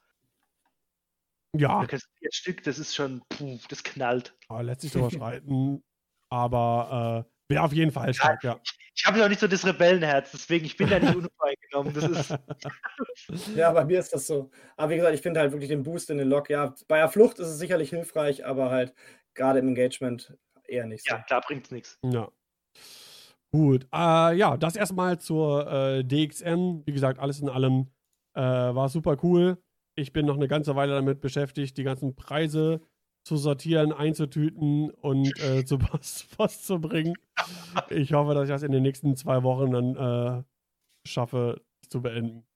Ja. 1.57 1.85
Vier 1.87 1.99
Stück, 2.33 2.63
das 2.63 2.79
ist 2.79 2.95
schon, 2.95 3.23
puh, 3.29 3.59
das 3.69 3.83
knallt. 3.83 4.37
Aber 4.49 4.63
letztlich 4.63 4.93
drüber 4.93 5.11
schreiten. 5.11 5.83
Aber 6.31 7.27
äh, 7.27 7.53
wäre 7.53 7.65
auf 7.65 7.73
jeden 7.73 7.91
Fall 7.91 8.15
stark, 8.15 8.43
ja. 8.45 8.59
Ich, 8.63 8.79
ich 8.95 9.07
habe 9.07 9.19
ja 9.19 9.25
auch 9.25 9.29
nicht 9.29 9.41
so 9.41 9.47
das 9.47 9.67
Rebellenherz, 9.67 10.31
deswegen 10.33 10.65
ich 10.65 10.77
bin 10.77 10.89
da 10.89 10.99
nicht 10.99 11.15
unvoreingenommen. 11.15 11.95
Das 11.95 12.05
ist 13.29 13.57
ja, 13.57 13.73
bei 13.73 13.85
mir 13.85 13.99
ist 13.99 14.13
das 14.13 14.27
so. 14.27 14.51
Aber 14.77 14.91
wie 14.91 14.97
gesagt, 14.97 15.15
ich 15.15 15.23
finde 15.23 15.41
halt 15.41 15.53
wirklich 15.53 15.71
den 15.71 15.83
Boost 15.83 16.11
in 16.11 16.19
den 16.19 16.29
Lock, 16.29 16.51
ja, 16.51 16.75
bei 16.89 16.99
der 16.99 17.09
Flucht 17.09 17.39
ist 17.39 17.49
es 17.49 17.59
sicherlich 17.59 17.91
hilfreich, 17.91 18.47
aber 18.47 18.71
halt 18.71 18.95
gerade 19.35 19.59
im 19.59 19.69
Engagement 19.69 20.37
eher 20.65 20.87
nicht 20.87 21.07
so. 21.07 21.15
Ja, 21.15 21.25
da 21.29 21.41
bringt 21.41 21.67
es 21.67 21.71
nichts. 21.71 21.99
Ja. 22.05 22.31
Gut, 23.53 23.89
äh, 23.93 24.37
ja, 24.37 24.57
das 24.57 24.77
erstmal 24.77 25.19
zur 25.19 25.67
äh, 25.67 26.05
DXM. 26.05 26.83
Wie 26.87 26.93
gesagt, 26.93 27.19
alles 27.19 27.41
in 27.41 27.49
allem 27.49 27.91
äh, 28.35 28.41
war 28.41 28.89
super 28.89 29.17
cool. 29.23 29.59
Ich 29.97 30.13
bin 30.13 30.25
noch 30.25 30.37
eine 30.37 30.47
ganze 30.47 30.77
Weile 30.77 30.95
damit 30.95 31.21
beschäftigt, 31.21 31.77
die 31.77 31.83
ganzen 31.83 32.15
Preise 32.15 32.81
zu 33.25 33.37
sortieren, 33.37 33.93
einzutüten 33.93 34.91
und 34.91 35.39
äh, 35.43 35.65
zur 35.65 35.79
Post, 35.79 36.37
Post, 36.37 36.67
zu 36.67 36.81
bringen. 36.81 37.15
Ich 37.91 38.13
hoffe, 38.13 38.35
dass 38.35 38.45
ich 38.45 38.51
das 38.51 38.63
in 38.63 38.73
den 38.73 38.83
nächsten 38.83 39.17
zwei 39.17 39.43
Wochen 39.43 39.71
dann 39.71 39.97
äh, 39.97 40.43
schaffe 41.07 41.63
zu 41.89 42.03
beenden. 42.03 42.47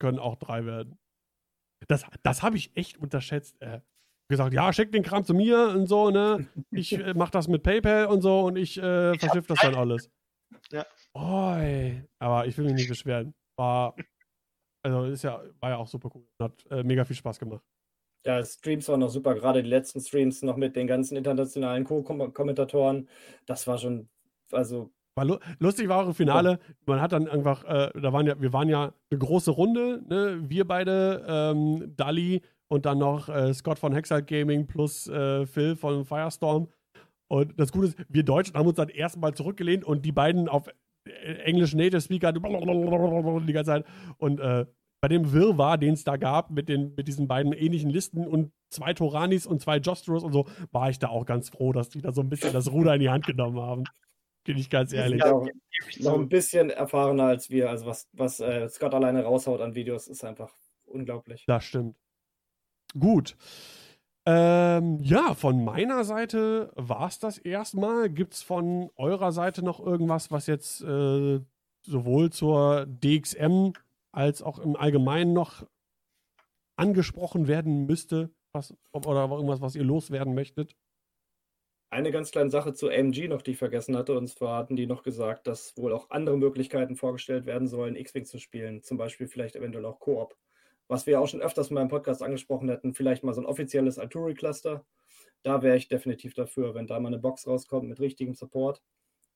Können 0.00 0.18
auch 0.18 0.36
drei 0.36 0.64
werden. 0.64 0.98
Das, 1.88 2.04
das 2.22 2.42
habe 2.42 2.56
ich 2.56 2.76
echt 2.76 2.98
unterschätzt. 2.98 3.60
Äh. 3.60 3.80
Gesagt, 4.30 4.54
ja, 4.54 4.72
schick 4.72 4.90
den 4.90 5.02
Kram 5.02 5.22
zu 5.24 5.34
mir 5.34 5.68
und 5.68 5.86
so, 5.86 6.10
ne? 6.10 6.48
Ich 6.70 6.92
äh, 6.92 7.12
mach 7.14 7.28
das 7.28 7.46
mit 7.46 7.62
PayPal 7.62 8.06
und 8.06 8.22
so 8.22 8.40
und 8.46 8.56
ich 8.56 8.78
äh, 8.78 9.18
verschiff 9.18 9.46
das 9.46 9.60
dann 9.60 9.74
alles. 9.74 10.10
Ja. 10.72 10.86
Oi. 11.14 12.02
Aber 12.18 12.46
ich 12.46 12.56
will 12.56 12.64
mich 12.64 12.74
nicht 12.74 12.88
beschweren. 12.88 13.34
War, 13.58 13.94
also 14.82 15.04
ist 15.04 15.24
ja, 15.24 15.42
war 15.60 15.70
ja 15.70 15.76
auch 15.76 15.86
super 15.86 16.10
cool. 16.14 16.26
Hat 16.40 16.64
äh, 16.70 16.82
mega 16.82 17.04
viel 17.04 17.16
Spaß 17.16 17.38
gemacht. 17.38 17.62
Ja, 18.26 18.42
Streams 18.44 18.88
waren 18.88 19.00
noch 19.00 19.10
super, 19.10 19.34
gerade 19.34 19.62
die 19.62 19.68
letzten 19.68 20.00
Streams 20.00 20.42
noch 20.42 20.56
mit 20.56 20.76
den 20.76 20.86
ganzen 20.86 21.16
internationalen 21.16 21.84
Co-Kommentatoren. 21.84 23.08
Das 23.46 23.66
war 23.66 23.78
schon, 23.78 24.08
also. 24.50 24.90
War 25.16 25.26
lu 25.26 25.36
lustig 25.60 25.88
war 25.88 26.02
auch 26.02 26.08
im 26.08 26.14
Finale, 26.14 26.58
man 26.86 27.00
hat 27.00 27.12
dann 27.12 27.28
einfach, 27.28 27.62
äh, 27.64 27.90
da 28.00 28.12
waren 28.12 28.26
ja, 28.26 28.40
wir 28.40 28.52
waren 28.52 28.68
ja 28.68 28.92
eine 29.10 29.18
große 29.18 29.52
Runde, 29.52 30.02
ne? 30.08 30.42
Wir 30.48 30.66
beide, 30.66 31.24
ähm, 31.28 31.92
Dali 31.96 32.42
und 32.68 32.86
dann 32.86 32.98
noch 32.98 33.28
äh, 33.28 33.54
Scott 33.54 33.78
von 33.78 33.92
Hexalt 33.92 34.26
Gaming 34.26 34.66
plus 34.66 35.06
äh, 35.08 35.46
Phil 35.46 35.76
von 35.76 36.04
Firestorm. 36.04 36.68
Und 37.28 37.58
das 37.58 37.72
Gute 37.72 37.88
ist, 37.88 37.98
wir 38.08 38.22
Deutschen 38.24 38.56
haben 38.56 38.66
uns 38.66 38.76
dann 38.76 38.88
erstmal 38.88 39.34
zurückgelehnt 39.34 39.84
und 39.84 40.04
die 40.04 40.12
beiden 40.12 40.48
auf 40.48 40.68
äh, 41.06 41.34
Englisch 41.44 41.74
Native 41.74 42.00
Speaker 42.00 42.32
die 42.32 42.40
ganze 43.52 43.70
Zeit. 43.70 43.84
Und 44.18 44.40
äh, 44.40 44.66
bei 45.04 45.08
dem 45.08 45.34
Wirrwarr, 45.34 45.76
den 45.76 45.92
es 45.92 46.02
da 46.02 46.16
gab, 46.16 46.50
mit, 46.50 46.66
den, 46.70 46.94
mit 46.94 47.08
diesen 47.08 47.28
beiden 47.28 47.52
ähnlichen 47.52 47.90
Listen 47.90 48.26
und 48.26 48.52
zwei 48.70 48.94
Toranis 48.94 49.44
und 49.44 49.60
zwei 49.60 49.76
Jostros 49.76 50.24
und 50.24 50.32
so, 50.32 50.46
war 50.72 50.88
ich 50.88 50.98
da 50.98 51.08
auch 51.08 51.26
ganz 51.26 51.50
froh, 51.50 51.74
dass 51.74 51.90
die 51.90 52.00
da 52.00 52.10
so 52.10 52.22
ein 52.22 52.30
bisschen 52.30 52.54
das 52.54 52.72
Ruder 52.72 52.94
in 52.94 53.00
die 53.00 53.10
Hand 53.10 53.26
genommen 53.26 53.60
haben. 53.60 53.84
Bin 54.44 54.56
ich 54.56 54.70
ganz 54.70 54.94
ehrlich. 54.94 55.20
Ja, 55.20 55.28
noch, 55.28 55.46
noch 55.98 56.14
ein 56.14 56.30
bisschen 56.30 56.70
erfahrener 56.70 57.24
als 57.24 57.50
wir. 57.50 57.68
Also 57.68 57.84
was, 57.84 58.08
was 58.14 58.40
äh, 58.40 58.66
Scott 58.70 58.94
alleine 58.94 59.24
raushaut 59.24 59.60
an 59.60 59.74
Videos, 59.74 60.08
ist 60.08 60.24
einfach 60.24 60.54
unglaublich. 60.86 61.44
Das 61.46 61.64
stimmt. 61.64 61.96
Gut. 62.98 63.36
Ähm, 64.24 65.00
ja, 65.02 65.34
von 65.34 65.62
meiner 65.66 66.04
Seite 66.04 66.72
war 66.76 67.08
es 67.08 67.18
das 67.18 67.36
erstmal. 67.36 68.08
Gibt 68.08 68.32
es 68.32 68.42
von 68.42 68.88
eurer 68.96 69.32
Seite 69.32 69.62
noch 69.62 69.80
irgendwas, 69.80 70.30
was 70.30 70.46
jetzt 70.46 70.80
äh, 70.80 71.40
sowohl 71.82 72.30
zur 72.30 72.86
DXM 72.86 73.72
als 74.16 74.42
auch 74.42 74.58
im 74.58 74.76
Allgemeinen 74.76 75.32
noch 75.32 75.66
angesprochen 76.76 77.48
werden 77.48 77.86
müsste? 77.86 78.34
Was, 78.52 78.74
oder 78.92 79.28
irgendwas, 79.28 79.60
was 79.60 79.74
ihr 79.74 79.84
loswerden 79.84 80.34
möchtet? 80.34 80.76
Eine 81.90 82.10
ganz 82.10 82.30
kleine 82.32 82.50
Sache 82.50 82.72
zu 82.72 82.88
AMG 82.88 83.28
noch, 83.28 83.42
die 83.42 83.52
ich 83.52 83.58
vergessen 83.58 83.96
hatte. 83.96 84.16
Und 84.16 84.28
zwar 84.28 84.58
hatten 84.58 84.76
die 84.76 84.86
noch 84.86 85.02
gesagt, 85.02 85.46
dass 85.46 85.76
wohl 85.76 85.92
auch 85.92 86.10
andere 86.10 86.36
Möglichkeiten 86.36 86.96
vorgestellt 86.96 87.46
werden 87.46 87.68
sollen, 87.68 87.94
X-Wing 87.94 88.24
zu 88.24 88.38
spielen. 88.38 88.82
Zum 88.82 88.96
Beispiel 88.96 89.28
vielleicht 89.28 89.56
eventuell 89.56 89.84
auch 89.84 90.00
Koop. 90.00 90.36
Was 90.88 91.06
wir 91.06 91.20
auch 91.20 91.28
schon 91.28 91.40
öfters 91.40 91.70
mal 91.70 91.82
im 91.82 91.88
Podcast 91.88 92.22
angesprochen 92.22 92.68
hätten, 92.68 92.94
vielleicht 92.94 93.24
mal 93.24 93.32
so 93.32 93.40
ein 93.40 93.46
offizielles 93.46 93.98
Artillery-Cluster. 93.98 94.84
Da 95.42 95.62
wäre 95.62 95.76
ich 95.76 95.88
definitiv 95.88 96.34
dafür, 96.34 96.74
wenn 96.74 96.86
da 96.86 96.98
mal 96.98 97.08
eine 97.08 97.18
Box 97.18 97.46
rauskommt 97.46 97.88
mit 97.88 98.00
richtigem 98.00 98.34
Support. 98.34 98.82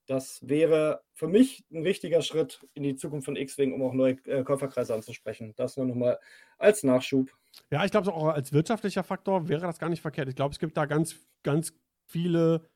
Das 0.08 0.40
wäre 0.42 1.02
für 1.12 1.28
mich 1.28 1.66
ein 1.70 1.82
richtiger 1.82 2.22
Schritt 2.22 2.66
in 2.72 2.82
die 2.82 2.96
Zukunft 2.96 3.26
von 3.26 3.36
X-Wing, 3.36 3.74
um 3.74 3.82
auch 3.82 3.92
neue 3.92 4.14
äh, 4.24 4.42
Käuferkreise 4.42 4.94
anzusprechen. 4.94 5.52
Das 5.56 5.76
nur 5.76 5.84
nochmal 5.84 6.18
als 6.56 6.82
Nachschub. 6.82 7.30
Ja, 7.70 7.84
ich 7.84 7.90
glaube, 7.90 8.12
auch 8.14 8.28
als 8.28 8.54
wirtschaftlicher 8.54 9.04
Faktor 9.04 9.48
wäre 9.50 9.60
das 9.60 9.78
gar 9.78 9.90
nicht 9.90 10.00
verkehrt. 10.00 10.28
Ich 10.30 10.34
glaube, 10.34 10.52
es 10.52 10.58
gibt 10.58 10.78
da 10.78 10.86
ganz, 10.86 11.20
ganz 11.42 11.74
viele, 12.10 12.66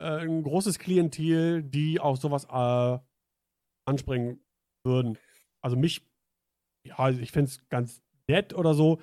äh, 0.00 0.22
ein 0.22 0.42
großes 0.42 0.78
Klientel, 0.78 1.62
die 1.62 2.00
auf 2.00 2.16
sowas 2.16 2.46
äh, 2.46 2.98
anspringen 3.84 4.42
würden. 4.82 5.18
Also 5.60 5.76
mich, 5.76 6.08
ja, 6.86 7.10
ich 7.10 7.32
finde 7.32 7.50
es 7.50 7.68
ganz 7.68 8.00
nett 8.28 8.54
oder 8.54 8.72
so. 8.72 8.98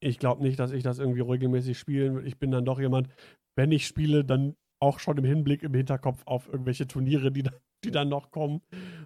Ich 0.00 0.18
glaube 0.18 0.42
nicht, 0.42 0.58
dass 0.58 0.72
ich 0.72 0.82
das 0.82 0.98
irgendwie 0.98 1.22
regelmäßig 1.22 1.78
spielen 1.78 2.16
will. 2.16 2.26
Ich 2.26 2.38
bin 2.38 2.50
dann 2.50 2.66
doch 2.66 2.78
jemand, 2.78 3.08
wenn 3.56 3.72
ich 3.72 3.86
spiele, 3.86 4.22
dann 4.22 4.54
auch 4.82 4.98
schon 4.98 5.16
im 5.16 5.24
Hinblick, 5.24 5.62
im 5.62 5.74
Hinterkopf 5.74 6.22
auf 6.26 6.48
irgendwelche 6.48 6.88
Turniere, 6.88 7.30
die, 7.30 7.44
die 7.84 7.90
dann 7.90 8.08
noch 8.08 8.32
kommen. 8.32 8.62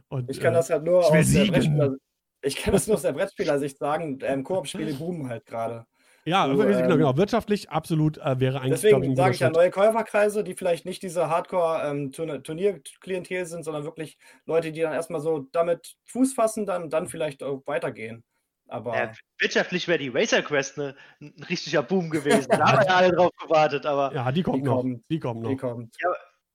Und, 0.08 0.30
ich 0.30 0.40
kann 0.40 0.54
äh, 0.54 0.56
das 0.56 0.70
halt 0.70 0.84
nur 0.84 1.00
aus 1.00 1.10
der 1.10 1.44
Brettspieler, 1.44 1.96
ich 2.42 2.56
kann 2.56 2.72
das 2.72 2.86
nur 2.86 2.96
aus 2.96 3.02
der 3.02 3.12
Brettspielersicht 3.12 3.78
sagen, 3.78 4.18
ähm, 4.22 4.42
Koop-Spiele 4.42 4.94
boomen 4.94 5.28
halt 5.28 5.44
gerade. 5.44 5.84
Ja, 6.24 6.48
so, 6.48 6.56
genau, 6.56 6.78
ähm, 6.78 6.88
genau, 6.88 7.16
wirtschaftlich 7.16 7.70
absolut 7.70 8.18
äh, 8.18 8.40
wäre 8.40 8.60
eigentlich. 8.60 8.80
Deswegen 8.80 9.14
sage 9.14 9.34
ich 9.34 9.40
ja 9.40 9.50
neue 9.50 9.70
Käuferkreise, 9.70 10.42
die 10.42 10.54
vielleicht 10.54 10.86
nicht 10.86 11.02
diese 11.02 11.28
Hardcore-Turnierklientel 11.28 13.36
ähm, 13.36 13.44
sind, 13.44 13.64
sondern 13.64 13.84
wirklich 13.84 14.18
Leute, 14.44 14.72
die 14.72 14.80
dann 14.80 14.92
erstmal 14.92 15.20
so 15.20 15.46
damit 15.52 15.96
Fuß 16.06 16.34
fassen, 16.34 16.66
dann, 16.66 16.90
dann 16.90 17.06
vielleicht 17.06 17.44
auch 17.44 17.62
weitergehen. 17.66 18.24
Aber 18.68 18.96
ja, 18.96 19.12
wirtschaftlich 19.38 19.86
wäre 19.86 19.98
die 19.98 20.08
Racer 20.08 20.42
Quest 20.42 20.76
ne, 20.78 20.96
ein 21.20 21.44
richtiger 21.48 21.82
Boom 21.82 22.10
gewesen. 22.10 22.48
da 22.50 22.72
haben 22.72 22.84
ja 22.88 22.96
alle 22.96 23.12
drauf 23.12 23.30
gewartet, 23.36 23.86
aber. 23.86 24.12
Ja, 24.14 24.32
die 24.32 24.42
kommt 24.42 24.58
die 24.58 24.62
noch. 24.62 24.80
Kommt. 24.80 25.04
Die 25.10 25.20
kommt 25.20 25.42
noch. 25.42 25.50
Die 25.50 25.56
kommt. 25.56 25.96
Ja, 26.00 26.08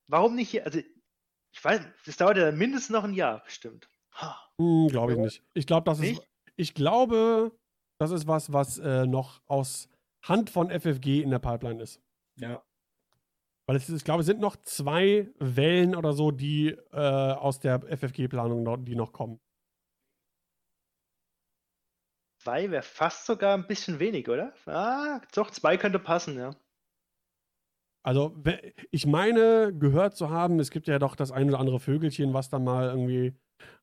warum 0.07 0.35
nicht 0.35 0.49
hier? 0.49 0.65
Also, 0.65 0.79
ich 0.79 1.63
weiß, 1.63 1.81
das 2.05 2.17
dauert 2.17 2.37
ja 2.37 2.51
mindestens 2.51 2.89
noch 2.89 3.03
ein 3.03 3.13
Jahr, 3.13 3.43
bestimmt. 3.43 3.87
Hm, 4.59 4.87
glaube 4.89 5.13
ich 5.13 5.19
nicht. 5.19 5.43
Ich 5.53 5.65
glaube, 5.65 5.85
das 5.85 5.99
nicht? 5.99 6.19
ist. 6.19 6.27
Ich 6.55 6.73
glaube, 6.73 7.51
das 7.99 8.11
ist 8.11 8.27
was, 8.27 8.51
was 8.51 8.77
äh, 8.77 9.05
noch 9.05 9.41
aus 9.47 9.89
Hand 10.23 10.49
von 10.49 10.69
FFG 10.69 11.21
in 11.21 11.31
der 11.31 11.39
Pipeline 11.39 11.81
ist. 11.81 12.01
Ja. 12.37 12.61
Weil 13.67 13.75
es 13.77 13.89
ist, 13.89 13.97
ich 13.97 14.03
glaube, 14.03 14.21
es 14.21 14.25
sind 14.25 14.39
noch 14.39 14.57
zwei 14.57 15.29
Wellen 15.39 15.95
oder 15.95 16.13
so, 16.13 16.31
die 16.31 16.69
äh, 16.91 16.97
aus 16.97 17.59
der 17.59 17.81
FFG-Planung, 17.81 18.85
die 18.85 18.95
noch 18.95 19.13
kommen. 19.13 19.39
Zwei 22.43 22.71
wäre 22.71 22.81
fast 22.81 23.27
sogar 23.27 23.53
ein 23.53 23.67
bisschen 23.67 23.99
wenig, 23.99 24.27
oder? 24.27 24.53
Ah, 24.65 25.21
doch, 25.35 25.51
zwei 25.51 25.77
könnte 25.77 25.99
passen, 25.99 26.37
ja. 26.39 26.55
Also, 28.03 28.35
ich 28.89 29.05
meine, 29.05 29.71
gehört 29.77 30.15
zu 30.15 30.31
haben, 30.31 30.59
es 30.59 30.71
gibt 30.71 30.87
ja 30.87 30.97
doch 30.97 31.15
das 31.15 31.31
ein 31.31 31.49
oder 31.49 31.59
andere 31.59 31.79
Vögelchen, 31.79 32.33
was 32.33 32.49
da 32.49 32.57
mal 32.57 32.89
irgendwie 32.89 33.35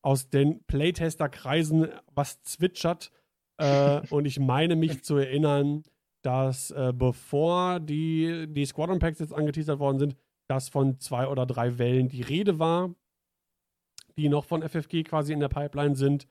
aus 0.02 0.28
den 0.28 0.64
Playtester-Kreisen 0.64 1.88
was 2.12 2.42
zwitschert. 2.42 3.12
Äh, 3.58 4.00
und 4.10 4.24
ich 4.24 4.40
meine 4.40 4.74
mich 4.74 5.04
zu 5.04 5.16
erinnern, 5.18 5.84
dass 6.24 6.72
äh, 6.72 6.92
bevor 6.92 7.78
die, 7.78 8.46
die 8.48 8.66
Squadron 8.66 8.98
Packs 8.98 9.20
jetzt 9.20 9.32
angeteasert 9.32 9.78
worden 9.78 10.00
sind, 10.00 10.16
dass 10.48 10.68
von 10.68 10.98
zwei 10.98 11.28
oder 11.28 11.46
drei 11.46 11.78
Wellen 11.78 12.08
die 12.08 12.22
Rede 12.22 12.58
war, 12.58 12.92
die 14.16 14.28
noch 14.28 14.44
von 14.44 14.68
FFG 14.68 15.04
quasi 15.04 15.32
in 15.32 15.38
der 15.38 15.48
Pipeline 15.48 15.94
sind. 15.94 16.26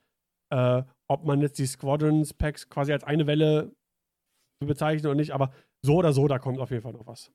Äh, 0.50 0.84
ob 1.10 1.26
man 1.26 1.42
jetzt 1.42 1.60
die 1.60 1.66
Squadrons 1.66 2.34
Packs 2.34 2.70
quasi 2.70 2.92
als 2.94 3.04
eine 3.04 3.28
Welle 3.28 3.76
bezeichnet 4.66 5.06
oder 5.06 5.16
nicht, 5.16 5.32
aber 5.32 5.52
so 5.86 5.96
oder 5.96 6.14
so, 6.14 6.28
da 6.28 6.40
kommt 6.40 6.60
auf 6.60 6.72
jeden 6.72 6.84
Fall 6.84 6.94
noch 6.94 7.08
was. 7.08 7.32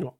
Ja. 0.00 0.16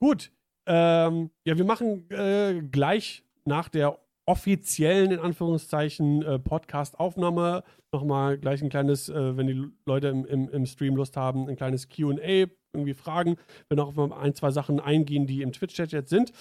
Gut. 0.00 0.32
Ähm, 0.66 1.30
ja, 1.46 1.56
wir 1.56 1.64
machen 1.64 2.10
äh, 2.10 2.62
gleich 2.70 3.24
nach 3.44 3.68
der 3.68 3.98
offiziellen, 4.26 5.10
in 5.10 5.18
Anführungszeichen, 5.20 6.22
äh, 6.22 6.38
Podcast-Aufnahme 6.38 7.64
nochmal 7.92 8.36
gleich 8.36 8.62
ein 8.62 8.68
kleines, 8.68 9.08
äh, 9.08 9.36
wenn 9.36 9.46
die 9.46 9.70
Leute 9.86 10.08
im, 10.08 10.26
im, 10.26 10.50
im 10.50 10.66
Stream 10.66 10.96
Lust 10.96 11.16
haben, 11.16 11.48
ein 11.48 11.56
kleines 11.56 11.88
QA, 11.88 12.46
irgendwie 12.74 12.92
Fragen, 12.92 13.36
wenn 13.70 13.80
auch 13.80 13.96
auf 13.96 14.12
ein, 14.12 14.34
zwei 14.34 14.50
Sachen 14.50 14.80
eingehen, 14.80 15.26
die 15.26 15.40
im 15.40 15.52
Twitch-Chat 15.52 15.92
jetzt 15.92 16.10
sind. 16.10 16.32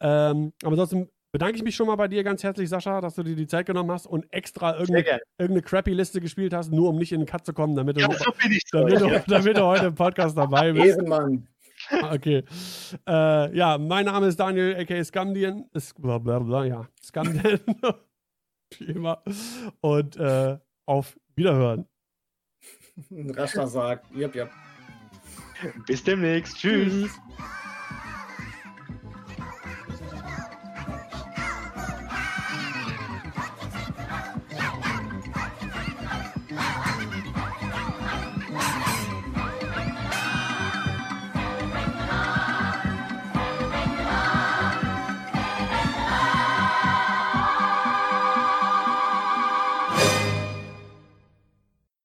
Ähm, 0.00 0.52
aber 0.62 0.72
ansonsten 0.72 1.08
bedanke 1.32 1.56
ich 1.56 1.62
mich 1.62 1.76
schon 1.76 1.86
mal 1.86 1.96
bei 1.96 2.08
dir 2.08 2.24
ganz 2.24 2.42
herzlich, 2.42 2.68
Sascha, 2.68 3.00
dass 3.00 3.14
du 3.14 3.22
dir 3.22 3.36
die 3.36 3.46
Zeit 3.46 3.66
genommen 3.66 3.90
hast 3.90 4.06
und 4.06 4.26
extra 4.32 4.78
irgendeine, 4.78 5.20
irgendeine 5.38 5.62
crappy 5.62 5.92
Liste 5.92 6.20
gespielt 6.20 6.52
hast, 6.52 6.72
nur 6.72 6.90
um 6.90 6.96
nicht 6.96 7.12
in 7.12 7.20
den 7.20 7.26
Cut 7.26 7.44
zu 7.44 7.52
kommen, 7.52 7.76
damit, 7.76 7.98
ja, 7.98 8.08
du, 8.08 8.14
so 8.14 8.32
damit, 8.72 9.00
du, 9.00 9.24
damit 9.26 9.56
du 9.56 9.62
heute 9.64 9.86
im 9.86 9.94
Podcast 9.94 10.36
dabei 10.36 10.72
bist. 10.72 10.86
Ehrenmann. 10.86 11.48
Ah, 11.90 12.14
okay. 12.14 12.42
Äh, 13.06 13.56
ja, 13.56 13.78
mein 13.78 14.06
Name 14.06 14.26
ist 14.26 14.40
Daniel, 14.40 14.76
aka 14.76 15.04
Scamdian. 15.04 15.68
Blablabla, 15.98 16.64
ja, 16.64 16.88
Scamdian. 17.02 17.60
Wie 18.78 18.92
immer. 18.92 19.22
Und 19.80 20.16
äh, 20.16 20.58
auf 20.86 21.18
Wiederhören. 21.34 21.86
Rascher 23.10 23.66
sagt, 23.66 24.14
yep, 24.16 24.34
yep. 24.34 24.50
Bis 25.86 26.02
demnächst. 26.02 26.56
Tschüss. 26.56 26.92
Tschüss. 26.92 27.20